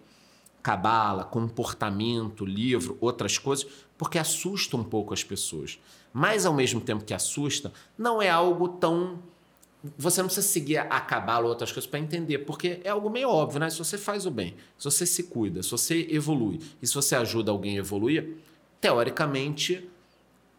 cabala, 0.62 1.24
comportamento, 1.24 2.46
livro, 2.46 2.98
outras 3.00 3.38
coisas, 3.38 3.68
porque 3.98 4.18
assusta 4.18 4.76
um 4.76 4.84
pouco 4.84 5.14
as 5.14 5.24
pessoas. 5.24 5.80
Mas 6.12 6.46
ao 6.46 6.54
mesmo 6.54 6.82
tempo 6.82 7.04
que 7.04 7.14
assusta, 7.14 7.72
não 7.98 8.22
é 8.22 8.30
algo 8.30 8.68
tão 8.70 9.20
você 9.98 10.22
não 10.22 10.28
precisa 10.28 10.48
seguir 10.48 10.78
a 10.78 11.00
cabala 11.00 11.44
ou 11.44 11.50
outras 11.50 11.72
coisas 11.72 11.88
para 11.88 12.00
entender, 12.00 12.40
porque 12.40 12.82
é 12.84 12.90
algo 12.90 13.10
meio 13.10 13.30
óbvio, 13.30 13.60
né? 13.60 13.70
Se 13.70 13.78
você 13.78 13.98
faz 13.98 14.26
o 14.26 14.32
bem, 14.32 14.56
se 14.78 14.86
você 14.86 15.06
se 15.06 15.24
cuida, 15.24 15.62
se 15.62 15.70
você 15.70 16.08
evolui 16.10 16.60
e 16.82 16.88
se 16.88 16.96
você 16.96 17.16
ajuda 17.16 17.52
alguém 17.52 17.76
a 17.76 17.80
evoluir, 17.80 18.38
teoricamente 18.82 19.88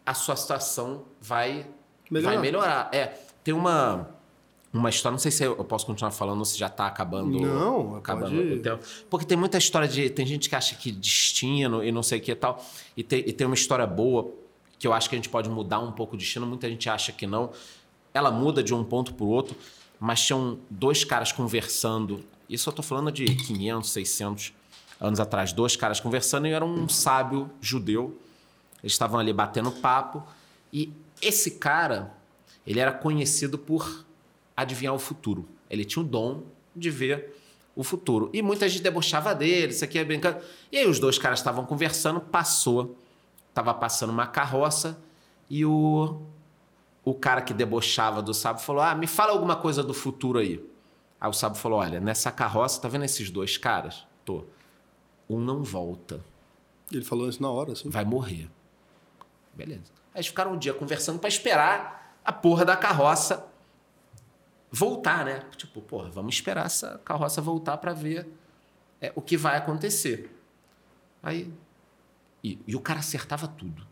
a 0.05 0.13
sua 0.13 0.37
situação 0.37 1.03
vai 1.19 1.67
melhorar. 2.09 2.33
Vai 2.33 2.41
melhorar. 2.41 2.89
É, 2.93 3.19
tem 3.43 3.53
uma 3.53 4.09
uma 4.73 4.89
história, 4.89 5.13
não 5.13 5.19
sei 5.19 5.31
se 5.31 5.43
eu 5.43 5.55
posso 5.63 5.85
continuar 5.85 6.11
falando 6.11 6.39
ou 6.39 6.45
se 6.45 6.57
já 6.57 6.67
está 6.67 6.87
acabando. 6.87 7.39
Não, 7.39 7.95
acabando 7.95 8.35
pode... 8.35 8.53
o 8.53 8.61
tempo. 8.61 8.83
Porque 9.09 9.25
tem 9.25 9.37
muita 9.37 9.57
história 9.57 9.87
de. 9.87 10.09
Tem 10.09 10.25
gente 10.25 10.49
que 10.49 10.55
acha 10.55 10.75
que 10.75 10.91
destino 10.91 11.83
e 11.83 11.91
não 11.91 12.03
sei 12.03 12.19
o 12.19 12.21
que 12.21 12.31
e 12.31 12.35
tal. 12.35 12.63
E 12.95 13.03
tem, 13.03 13.19
e 13.19 13.33
tem 13.33 13.47
uma 13.47 13.55
história 13.55 13.87
boa 13.87 14.29
que 14.77 14.85
eu 14.85 14.93
acho 14.93 15.09
que 15.09 15.15
a 15.15 15.17
gente 15.17 15.29
pode 15.29 15.49
mudar 15.49 15.79
um 15.79 15.91
pouco 15.91 16.15
o 16.15 16.17
destino. 16.17 16.45
Muita 16.45 16.69
gente 16.69 16.89
acha 16.89 17.11
que 17.11 17.25
não. 17.25 17.51
Ela 18.13 18.29
muda 18.29 18.61
de 18.61 18.73
um 18.73 18.83
ponto 18.83 19.13
para 19.13 19.25
o 19.25 19.29
outro, 19.29 19.55
mas 19.99 20.21
tinham 20.23 20.59
dois 20.69 21.03
caras 21.03 21.31
conversando. 21.31 22.23
Isso 22.49 22.69
eu 22.69 22.71
estou 22.71 22.83
falando 22.83 23.11
de 23.11 23.25
500, 23.25 23.89
600 23.89 24.53
anos 24.99 25.19
atrás. 25.19 25.53
Dois 25.53 25.75
caras 25.75 25.99
conversando 25.99 26.47
e 26.47 26.51
era 26.51 26.65
um 26.65 26.89
sábio 26.89 27.49
judeu. 27.61 28.17
Eles 28.83 28.93
estavam 28.93 29.19
ali 29.19 29.31
batendo 29.31 29.71
papo. 29.71 30.23
E 30.71 30.91
esse 31.21 31.51
cara, 31.51 32.13
ele 32.65 32.79
era 32.79 32.91
conhecido 32.91 33.57
por 33.57 34.05
adivinhar 34.57 34.95
o 34.95 34.99
futuro. 34.99 35.47
Ele 35.69 35.85
tinha 35.85 36.03
o 36.03 36.07
dom 36.07 36.43
de 36.75 36.89
ver 36.89 37.35
o 37.75 37.83
futuro. 37.83 38.31
E 38.33 38.41
muita 38.41 38.67
gente 38.67 38.81
debochava 38.81 39.35
dele, 39.35 39.71
isso 39.71 39.85
aqui 39.85 39.99
é 39.99 40.03
brincando. 40.03 40.43
E 40.71 40.77
aí 40.77 40.87
os 40.87 40.97
dois 40.97 41.19
caras 41.19 41.37
estavam 41.37 41.63
conversando, 41.63 42.19
passou, 42.19 42.97
estava 43.49 43.71
passando 43.71 44.09
uma 44.09 44.25
carroça 44.25 44.99
e 45.47 45.63
o, 45.63 46.19
o 47.05 47.13
cara 47.13 47.41
que 47.41 47.53
debochava 47.53 48.21
do 48.21 48.33
sábio 48.33 48.63
falou: 48.63 48.81
Ah, 48.81 48.95
me 48.95 49.05
fala 49.05 49.31
alguma 49.31 49.55
coisa 49.55 49.83
do 49.83 49.93
futuro 49.93 50.39
aí. 50.39 50.63
Aí 51.21 51.29
o 51.29 51.33
sábio 51.33 51.59
falou: 51.59 51.79
Olha, 51.79 51.99
nessa 51.99 52.31
carroça, 52.31 52.81
tá 52.81 52.87
vendo 52.87 53.05
esses 53.05 53.29
dois 53.29 53.57
caras? 53.57 54.05
Tô. 54.25 54.43
Um 55.29 55.39
não 55.39 55.61
volta. 55.61 56.19
Ele 56.91 57.03
falou 57.03 57.29
isso 57.29 57.41
na 57.41 57.51
hora, 57.51 57.73
assim. 57.73 57.89
Vai 57.89 58.05
morrer. 58.05 58.49
Beleza. 59.53 59.91
Aí 60.13 60.19
eles 60.19 60.27
ficaram 60.27 60.53
um 60.53 60.57
dia 60.57 60.73
conversando 60.73 61.19
para 61.19 61.27
esperar 61.27 62.17
a 62.23 62.31
porra 62.31 62.65
da 62.65 62.75
carroça 62.75 63.45
voltar, 64.71 65.25
né? 65.25 65.41
Tipo, 65.55 65.81
porra, 65.81 66.09
vamos 66.09 66.35
esperar 66.35 66.65
essa 66.65 66.99
carroça 67.03 67.41
voltar 67.41 67.77
para 67.77 67.93
ver 67.93 68.27
é, 69.01 69.11
o 69.15 69.21
que 69.21 69.37
vai 69.37 69.57
acontecer. 69.57 70.33
Aí. 71.21 71.53
E, 72.43 72.59
e, 72.67 72.75
o 72.75 72.79
cara 72.79 72.99
acertava 72.99 73.47
tudo. 73.47 73.85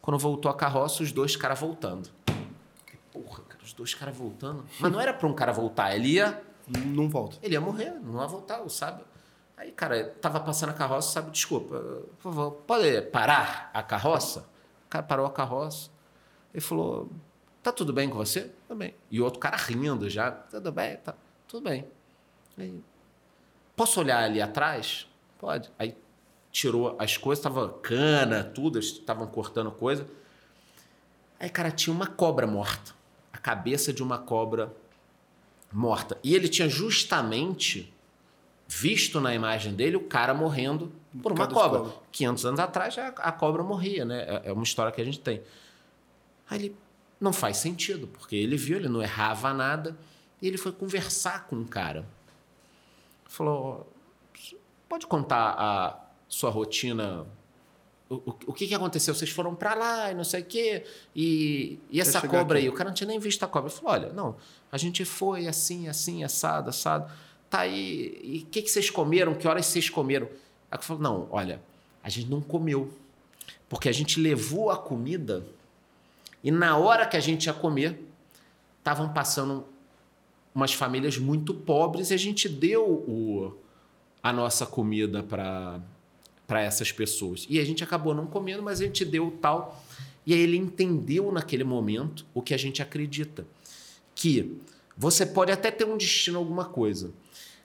Quando 0.00 0.18
voltou 0.18 0.50
a 0.50 0.54
carroça, 0.54 1.02
os 1.02 1.12
dois 1.12 1.36
caras 1.36 1.58
voltando. 1.58 2.08
Porra, 3.12 3.42
cara, 3.44 3.62
os 3.62 3.72
dois 3.72 3.94
caras 3.94 4.16
voltando. 4.16 4.64
Mas 4.80 4.90
não 4.90 5.00
era 5.00 5.12
para 5.12 5.28
um 5.28 5.34
cara 5.34 5.52
voltar, 5.52 5.94
ele 5.94 6.14
ia. 6.14 6.42
Não 6.86 7.08
volta. 7.08 7.36
Ele 7.42 7.54
ia 7.54 7.60
morrer, 7.60 7.90
não 7.90 8.20
ia 8.20 8.26
voltar, 8.26 8.66
sabe? 8.70 9.02
Aí, 9.56 9.70
cara, 9.70 10.04
tava 10.20 10.40
passando 10.40 10.70
a 10.70 10.72
carroça, 10.72 11.12
sabe? 11.12 11.30
Desculpa, 11.30 11.78
por 12.18 12.32
favor, 12.32 12.50
pode 12.66 13.02
parar 13.02 13.70
a 13.72 13.82
carroça? 13.82 14.40
O 14.86 14.88
cara 14.88 15.04
parou 15.04 15.26
a 15.26 15.30
carroça. 15.30 15.90
Ele 16.52 16.60
falou: 16.60 17.10
Tá 17.62 17.70
tudo 17.72 17.92
bem 17.92 18.08
com 18.08 18.16
você? 18.16 18.50
Tudo 18.66 18.78
bem. 18.78 18.94
E 19.10 19.20
o 19.20 19.24
outro 19.24 19.38
cara 19.38 19.56
rindo 19.56 20.08
já. 20.10 20.30
Tudo 20.30 20.72
bem? 20.72 20.96
Tá, 20.96 21.14
tudo 21.46 21.64
bem. 21.64 21.86
Aí, 22.58 22.82
Posso 23.76 24.00
olhar 24.00 24.22
ali 24.22 24.40
atrás? 24.40 25.08
Pode. 25.38 25.70
Aí 25.78 25.96
tirou 26.50 26.96
as 26.98 27.16
coisas, 27.16 27.42
tava 27.42 27.68
cana, 27.82 28.44
tudo, 28.44 28.78
estavam 28.78 29.26
cortando 29.26 29.70
coisa. 29.70 30.06
Aí, 31.40 31.48
cara, 31.48 31.70
tinha 31.70 31.94
uma 31.94 32.06
cobra 32.06 32.46
morta. 32.46 32.94
A 33.32 33.38
cabeça 33.38 33.92
de 33.92 34.02
uma 34.02 34.18
cobra 34.18 34.72
morta. 35.72 36.18
E 36.22 36.34
ele 36.34 36.48
tinha 36.48 36.68
justamente 36.68 37.92
visto 38.68 39.20
na 39.20 39.34
imagem 39.34 39.74
dele 39.74 39.96
o 39.96 40.04
cara 40.04 40.32
morrendo 40.34 40.92
por 41.22 41.32
uma 41.32 41.46
cobra. 41.46 41.80
cobra. 41.80 41.94
500 42.12 42.46
anos 42.46 42.60
atrás 42.60 42.96
a, 42.98 43.32
cobra 43.32 43.62
morria, 43.62 44.04
né? 44.04 44.22
É, 44.22 44.50
é 44.50 44.52
uma 44.52 44.62
história 44.62 44.92
que 44.92 45.00
a 45.00 45.04
gente 45.04 45.18
tem. 45.18 45.42
Aí 46.48 46.58
ele, 46.58 46.76
não 47.22 47.32
faz 47.32 47.58
sentido, 47.58 48.08
porque 48.08 48.34
ele 48.34 48.56
viu, 48.56 48.76
ele 48.76 48.88
não 48.88 49.00
errava 49.00 49.54
nada, 49.54 49.96
e 50.40 50.48
ele 50.48 50.58
foi 50.58 50.72
conversar 50.72 51.46
com 51.46 51.56
o 51.56 51.64
cara. 51.64 52.04
Falou: 53.24 53.90
pode 54.88 55.06
contar 55.06 55.54
a 55.56 56.00
sua 56.28 56.50
rotina? 56.50 57.24
O, 58.10 58.16
o, 58.16 58.36
o 58.48 58.52
que, 58.52 58.66
que 58.66 58.74
aconteceu? 58.74 59.14
Vocês 59.14 59.30
foram 59.30 59.54
para 59.54 59.74
lá 59.74 60.10
e 60.10 60.14
não 60.14 60.24
sei 60.24 60.42
o 60.42 60.44
quê, 60.44 60.84
e, 61.14 61.78
e 61.90 62.00
essa 62.00 62.20
cobra 62.20 62.58
aqui. 62.58 62.66
aí? 62.66 62.68
O 62.68 62.74
cara 62.74 62.90
não 62.90 62.94
tinha 62.94 63.06
nem 63.06 63.18
visto 63.18 63.42
a 63.44 63.48
cobra. 63.48 63.70
Ele 63.70 63.78
falou: 63.78 63.92
olha, 63.92 64.12
não, 64.12 64.36
a 64.70 64.76
gente 64.76 65.04
foi 65.04 65.46
assim, 65.46 65.88
assim, 65.88 66.24
assado, 66.24 66.70
assado. 66.70 67.10
Tá 67.48 67.60
aí, 67.60 68.18
e 68.22 68.38
o 68.38 68.46
que, 68.46 68.62
que 68.62 68.70
vocês 68.70 68.90
comeram? 68.90 69.34
Que 69.34 69.46
horas 69.46 69.66
vocês 69.66 69.88
comeram? 69.88 70.28
Aí 70.70 70.78
falou: 70.82 71.02
não, 71.02 71.28
olha, 71.30 71.62
a 72.02 72.08
gente 72.08 72.28
não 72.28 72.40
comeu, 72.40 72.92
porque 73.68 73.88
a 73.88 73.92
gente 73.92 74.18
levou 74.18 74.70
a 74.70 74.76
comida 74.76 75.46
e 76.42 76.50
na 76.50 76.76
hora 76.76 77.06
que 77.06 77.16
a 77.16 77.20
gente 77.20 77.46
ia 77.46 77.52
comer, 77.52 78.04
estavam 78.78 79.12
passando 79.12 79.64
umas 80.54 80.72
famílias 80.72 81.16
muito 81.16 81.54
pobres 81.54 82.10
e 82.10 82.14
a 82.14 82.16
gente 82.16 82.48
deu 82.48 82.84
o, 82.84 83.56
a 84.22 84.32
nossa 84.32 84.66
comida 84.66 85.22
para 85.22 85.80
essas 86.60 86.92
pessoas. 86.92 87.46
E 87.48 87.58
a 87.58 87.64
gente 87.64 87.82
acabou 87.82 88.14
não 88.14 88.26
comendo, 88.26 88.62
mas 88.62 88.80
a 88.80 88.84
gente 88.84 89.04
deu 89.04 89.30
tal. 89.40 89.82
E 90.26 90.34
aí 90.34 90.40
ele 90.40 90.56
entendeu 90.56 91.32
naquele 91.32 91.64
momento 91.64 92.26
o 92.34 92.42
que 92.42 92.54
a 92.54 92.58
gente 92.58 92.82
acredita. 92.82 93.46
Que 94.14 94.58
você 94.96 95.24
pode 95.24 95.50
até 95.50 95.70
ter 95.70 95.84
um 95.84 95.96
destino 95.96 96.38
alguma 96.38 96.66
coisa, 96.66 97.12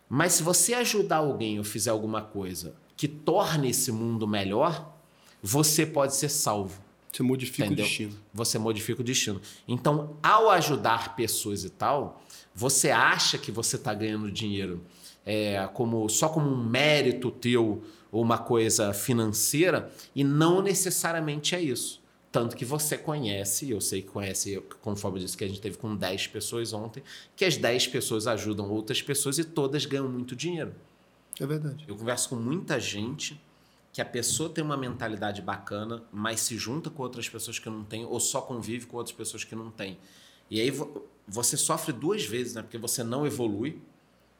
mas 0.08 0.34
se 0.34 0.44
você 0.44 0.74
ajudar 0.76 1.18
alguém 1.18 1.58
ou 1.58 1.64
fizer 1.64 1.90
alguma 1.90 2.22
coisa 2.22 2.74
que 2.96 3.08
torne 3.08 3.70
esse 3.70 3.92
mundo 3.92 4.26
melhor, 4.26 4.96
você 5.44 5.86
pode 5.86 6.16
ser 6.16 6.30
salvo. 6.30 6.82
Você 7.12 7.24
modifica 7.24 7.66
Entendeu? 7.66 7.86
o 7.86 7.88
destino. 7.88 8.16
Você 8.34 8.60
modifica 8.60 9.02
o 9.02 9.04
destino. 9.04 9.42
Então, 9.68 10.18
ao 10.22 10.50
ajudar 10.52 11.16
pessoas 11.16 11.64
e 11.64 11.70
tal, 11.70 12.22
você 12.54 12.90
acha 12.92 13.38
que 13.38 13.52
você 13.52 13.76
está 13.76 13.94
ganhando 13.94 14.32
dinheiro 14.32 14.84
é, 15.26 15.68
como 15.74 16.08
só 16.08 16.30
como 16.30 16.50
um 16.50 16.64
mérito 16.64 17.30
teu 17.30 17.84
ou 18.12 18.22
uma 18.22 18.38
coisa 18.38 18.94
financeira 18.94 19.92
e 20.16 20.24
não 20.24 20.62
necessariamente 20.62 21.54
é 21.54 21.62
isso. 21.62 22.02
Tanto 22.32 22.56
que 22.56 22.66
você 22.66 22.98
conhece, 22.98 23.70
eu 23.70 23.82
sei 23.82 24.02
que 24.02 24.10
conhece, 24.10 24.62
conforme 24.82 25.20
eu 25.20 25.26
disse 25.26 25.36
que 25.36 25.44
a 25.44 25.48
gente 25.48 25.60
teve 25.60 25.78
com 25.78 25.96
10 25.96 26.28
pessoas 26.28 26.72
ontem, 26.72 27.02
que 27.36 27.44
as 27.44 27.58
10 27.58 27.88
pessoas 27.88 28.28
ajudam 28.28 28.70
outras 28.70 29.02
pessoas 29.02 29.38
e 29.38 29.44
todas 29.44 29.86
ganham 29.86 30.08
muito 30.10 30.36
dinheiro. 30.36 30.74
É 31.40 31.46
verdade. 31.46 31.86
Eu 31.88 31.96
converso 31.96 32.30
com 32.30 32.36
muita 32.36 32.80
gente 32.80 33.40
que 33.98 34.02
a 34.02 34.06
pessoa 34.06 34.48
tem 34.48 34.64
uma 34.64 34.78
mentalidade 34.78 35.42
bacana, 35.42 36.04
mas 36.12 36.42
se 36.42 36.56
junta 36.56 36.88
com 36.88 37.02
outras 37.02 37.28
pessoas 37.28 37.58
que 37.58 37.68
não 37.68 37.84
têm, 37.84 38.06
ou 38.06 38.20
só 38.20 38.40
convive 38.40 38.86
com 38.86 38.96
outras 38.96 39.16
pessoas 39.16 39.44
que 39.44 39.56
não 39.56 39.72
têm. 39.72 39.98
E 40.52 40.62
aí 40.62 40.72
você 41.28 41.58
sofre 41.58 41.92
duas 41.92 42.24
vezes, 42.24 42.54
né? 42.54 42.62
Porque 42.62 42.78
você 42.78 43.04
não 43.04 43.26
evolui, 43.26 43.82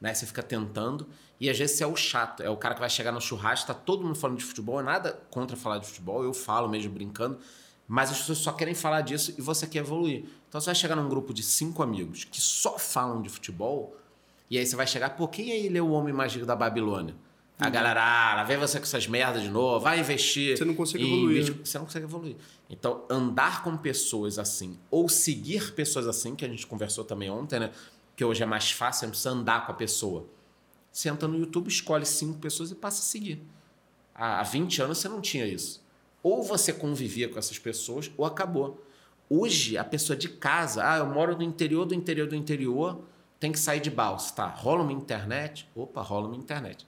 né? 0.00 0.14
Você 0.14 0.26
fica 0.26 0.44
tentando, 0.44 1.08
e 1.40 1.50
às 1.50 1.58
vezes 1.58 1.76
você 1.76 1.82
é 1.82 1.88
o 1.88 1.96
chato, 1.96 2.40
é 2.40 2.48
o 2.48 2.56
cara 2.56 2.74
que 2.74 2.80
vai 2.80 2.88
chegar 2.88 3.10
no 3.10 3.20
churrasco, 3.20 3.66
tá 3.66 3.74
todo 3.74 4.04
mundo 4.04 4.14
falando 4.14 4.38
de 4.38 4.44
futebol, 4.44 4.78
é 4.78 4.82
nada 4.84 5.20
contra 5.28 5.56
falar 5.56 5.78
de 5.78 5.88
futebol, 5.88 6.22
eu 6.22 6.32
falo 6.32 6.68
mesmo 6.68 6.92
brincando, 6.92 7.36
mas 7.88 8.12
as 8.12 8.18
pessoas 8.18 8.38
só 8.38 8.52
querem 8.52 8.76
falar 8.76 9.00
disso 9.00 9.34
e 9.36 9.40
você 9.42 9.66
quer 9.66 9.80
evoluir. 9.80 10.26
Então 10.48 10.60
você 10.60 10.66
vai 10.66 10.74
chegar 10.76 10.94
num 10.94 11.08
grupo 11.08 11.34
de 11.34 11.42
cinco 11.42 11.82
amigos 11.82 12.22
que 12.22 12.40
só 12.40 12.78
falam 12.78 13.20
de 13.20 13.28
futebol, 13.28 13.96
e 14.48 14.56
aí 14.56 14.64
você 14.64 14.76
vai 14.76 14.86
chegar, 14.86 15.16
pô, 15.16 15.26
quem 15.26 15.50
aí 15.50 15.68
leu 15.68 15.88
O 15.88 15.90
Homem 15.94 16.14
Mágico 16.14 16.46
da 16.46 16.54
Babilônia? 16.54 17.16
A 17.58 17.66
uhum. 17.66 17.72
galera, 17.72 18.00
ah, 18.00 18.36
lá 18.36 18.44
vem 18.44 18.56
você 18.56 18.78
com 18.78 18.84
essas 18.84 19.08
merdas 19.08 19.42
de 19.42 19.50
novo, 19.50 19.80
vai 19.80 19.98
investir. 19.98 20.56
Você 20.56 20.64
não 20.64 20.76
consegue 20.76 21.04
evoluir. 21.04 21.48
Né? 21.50 21.58
Você 21.64 21.78
não 21.78 21.86
consegue 21.86 22.04
evoluir. 22.04 22.36
Então, 22.70 23.04
andar 23.10 23.64
com 23.64 23.76
pessoas 23.76 24.38
assim, 24.38 24.78
ou 24.88 25.08
seguir 25.08 25.74
pessoas 25.74 26.06
assim, 26.06 26.36
que 26.36 26.44
a 26.44 26.48
gente 26.48 26.64
conversou 26.66 27.04
também 27.04 27.28
ontem, 27.28 27.58
né? 27.58 27.72
Que 28.14 28.24
hoje 28.24 28.44
é 28.44 28.46
mais 28.46 28.70
fácil, 28.70 29.00
você 29.00 29.06
não 29.06 29.10
precisa 29.10 29.30
andar 29.30 29.66
com 29.66 29.72
a 29.72 29.74
pessoa. 29.74 30.26
Você 30.92 31.08
entra 31.08 31.26
no 31.26 31.36
YouTube, 31.36 31.66
escolhe 31.66 32.06
cinco 32.06 32.38
pessoas 32.38 32.70
e 32.70 32.76
passa 32.76 33.00
a 33.00 33.04
seguir. 33.04 33.42
Há 34.14 34.42
20 34.44 34.82
anos 34.82 34.98
você 34.98 35.08
não 35.08 35.20
tinha 35.20 35.46
isso. 35.46 35.84
Ou 36.22 36.44
você 36.44 36.72
convivia 36.72 37.28
com 37.28 37.40
essas 37.40 37.58
pessoas, 37.58 38.10
ou 38.16 38.24
acabou. 38.24 38.84
Hoje, 39.28 39.76
a 39.76 39.84
pessoa 39.84 40.16
de 40.16 40.28
casa, 40.28 40.88
ah, 40.88 40.98
eu 40.98 41.06
moro 41.06 41.36
no 41.36 41.42
interior 41.42 41.84
do 41.84 41.94
interior 41.94 42.28
do 42.28 42.36
interior, 42.36 43.00
tem 43.40 43.50
que 43.50 43.58
sair 43.58 43.80
de 43.80 43.90
balsa, 43.90 44.32
tá? 44.34 44.46
Rola 44.46 44.82
uma 44.82 44.92
internet? 44.92 45.68
Opa, 45.74 46.02
rola 46.02 46.28
uma 46.28 46.36
internet 46.36 46.87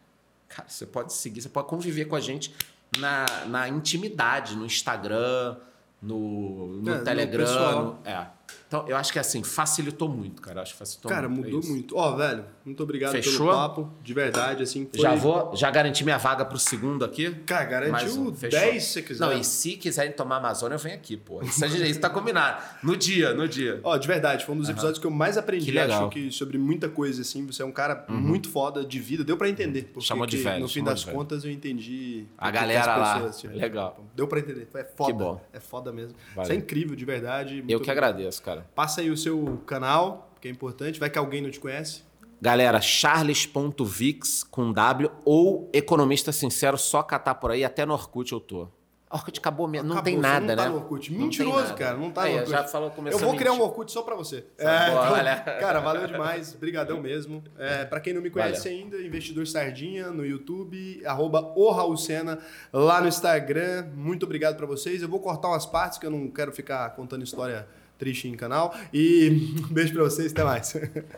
Cara, 0.50 0.68
você 0.68 0.84
pode 0.84 1.12
seguir, 1.12 1.40
você 1.40 1.48
pode 1.48 1.68
conviver 1.68 2.06
com 2.06 2.16
a 2.16 2.20
gente 2.20 2.52
na, 2.98 3.24
na 3.46 3.68
intimidade, 3.68 4.56
no 4.56 4.66
Instagram, 4.66 5.56
no, 6.02 6.82
no 6.82 6.92
é, 6.92 6.98
Telegram. 7.02 7.84
No, 7.84 7.98
é. 8.04 8.26
Então, 8.66 8.86
eu 8.88 8.96
acho 8.96 9.12
que 9.12 9.18
assim, 9.18 9.44
facilitou 9.44 10.08
muito, 10.08 10.42
cara. 10.42 10.60
acho 10.62 10.72
que 10.72 10.78
facilitou 10.78 11.08
cara, 11.08 11.28
muito. 11.28 11.42
Cara, 11.42 11.54
mudou 11.54 11.70
é 11.70 11.72
muito. 11.72 11.96
Ó, 11.96 12.12
oh, 12.12 12.16
velho, 12.16 12.44
muito 12.64 12.82
obrigado 12.82 13.12
Fechou? 13.12 13.46
pelo 13.46 13.58
papo. 13.58 13.90
De 14.02 14.12
verdade, 14.12 14.62
assim. 14.62 14.88
Foi... 14.92 15.00
Já 15.00 15.14
vou, 15.14 15.54
já 15.56 15.70
garanti 15.70 16.04
minha 16.04 16.18
vaga 16.18 16.44
pro 16.44 16.58
segundo 16.58 17.04
aqui. 17.04 17.30
Cara, 17.46 17.64
garantiu 17.64 18.20
um. 18.20 18.30
10 18.30 18.82
se 18.82 18.92
você 18.92 19.02
quiser. 19.02 19.24
Não, 19.24 19.32
e 19.32 19.42
se 19.42 19.76
quiserem 19.76 20.12
tomar 20.12 20.36
Amazônia, 20.36 20.74
eu 20.74 20.78
venho 20.78 20.94
aqui, 20.94 21.16
pô. 21.16 21.40
Isso, 21.42 21.64
isso 21.64 22.00
tá 22.00 22.10
combinado. 22.10 22.62
No 22.82 22.96
dia, 22.96 23.32
no 23.32 23.48
dia. 23.48 23.80
Ó, 23.82 23.96
de 23.96 24.06
verdade, 24.06 24.44
foi 24.44 24.54
um 24.54 24.58
dos 24.58 24.68
episódios 24.68 24.98
uhum. 24.98 25.00
que 25.02 25.06
eu 25.06 25.10
mais 25.10 25.38
aprendi. 25.38 25.66
Que 25.66 25.72
legal. 25.72 26.02
Acho 26.02 26.10
que 26.10 26.30
sobre 26.30 26.58
muita 26.58 26.88
coisa, 26.88 27.22
assim. 27.22 27.46
Você 27.46 27.62
é 27.62 27.64
um 27.64 27.72
cara 27.72 28.04
uhum. 28.08 28.16
muito 28.16 28.48
foda 28.48 28.84
de 28.84 28.98
vida. 28.98 29.24
Deu 29.24 29.36
pra 29.36 29.48
entender. 29.48 29.90
Porque 29.92 30.06
Chamou 30.06 30.26
de 30.26 30.36
velho. 30.36 30.60
No 30.60 30.68
fim 30.68 30.84
das 30.84 31.04
contas, 31.04 31.44
eu 31.44 31.50
entendi. 31.50 32.26
A 32.36 32.50
galera 32.50 32.96
lá. 32.96 33.30
legal. 33.44 34.04
Deu 34.14 34.28
pra 34.28 34.38
entender. 34.38 34.68
É 34.74 34.84
foda. 34.84 35.12
Que 35.12 35.18
bom. 35.18 35.40
É 35.52 35.60
foda 35.60 35.92
mesmo. 35.92 36.14
Valeu. 36.34 36.42
Isso 36.42 36.52
é 36.52 36.56
incrível, 36.56 36.94
de 36.94 37.04
verdade. 37.04 37.64
eu 37.68 37.80
que 37.80 37.90
agradeço, 37.90 38.42
cara. 38.42 38.66
Passa 38.74 39.00
aí 39.00 39.10
o 39.10 39.16
seu 39.16 39.62
canal 39.66 40.30
porque 40.40 40.48
é 40.48 40.50
importante. 40.50 40.98
Vai 40.98 41.10
que 41.10 41.18
alguém 41.18 41.42
não 41.42 41.50
te 41.50 41.60
conhece. 41.60 42.02
Galera, 42.40 42.80
charles.vix 42.80 44.44
com 44.44 44.72
W 44.72 45.10
ou 45.24 45.68
Economista 45.72 46.32
Sincero, 46.32 46.78
só 46.78 47.02
catar 47.02 47.34
por 47.34 47.50
aí, 47.50 47.64
até 47.64 47.84
no 47.84 47.92
Orkut 47.92 48.32
eu 48.32 48.40
tô. 48.40 48.66
Orkut 49.12 49.40
acabou 49.40 49.66
mesmo, 49.66 49.92
não 49.92 50.00
tem 50.02 50.16
nada, 50.16 50.46
não 50.46 50.56
tá 50.56 50.62
né? 50.62 50.68
no 50.68 50.76
Orkut. 50.76 51.12
Mentiroso, 51.12 51.74
cara. 51.74 51.96
Não 51.96 52.12
tá 52.12 52.22
Aí, 52.22 52.32
no 52.32 52.38
Orkut. 52.38 52.52
Já 52.52 52.64
falou, 52.68 52.92
Eu 53.06 53.18
vou 53.18 53.34
criar 53.34 53.52
um. 53.52 53.60
Orkut 53.60 53.90
só 53.90 54.02
pra 54.02 54.14
você. 54.14 54.42
Tá 54.56 54.90
bom, 54.90 55.14
olha. 55.14 55.36
cara, 55.36 55.80
valeu 55.80 56.06
demais. 56.06 56.54
Brigadão 56.54 57.00
mesmo. 57.00 57.42
É, 57.58 57.84
pra 57.84 57.98
quem 58.00 58.14
não 58.14 58.22
me 58.22 58.30
conhece 58.30 58.68
Valeu. 58.68 58.78
ainda, 58.84 59.02
Investidor 59.02 59.46
Sardinha 59.48 60.10
no 60.12 60.24
YouTube, 60.24 61.02
arroba 61.04 61.52
o 61.56 61.70
Raul 61.72 61.96
Sena 61.96 62.38
lá 62.72 63.00
no 63.00 63.08
Instagram. 63.08 63.88
Muito 63.96 64.24
obrigado 64.24 64.56
pra 64.56 64.64
vocês. 64.64 65.02
Eu 65.02 65.08
vou 65.08 65.18
cortar 65.18 65.48
umas 65.48 65.66
partes 65.66 65.98
que 65.98 66.06
eu 66.06 66.10
não 66.10 66.28
quero 66.30 66.52
ficar 66.52 66.88
contando 66.90 67.24
história 67.24 67.66
triste 67.98 68.28
em 68.28 68.34
canal. 68.36 68.72
E 68.94 69.56
um 69.60 69.68
beijo 69.74 69.92
pra 69.92 70.04
vocês. 70.04 70.30
Até 70.32 70.44
mais. 70.44 70.72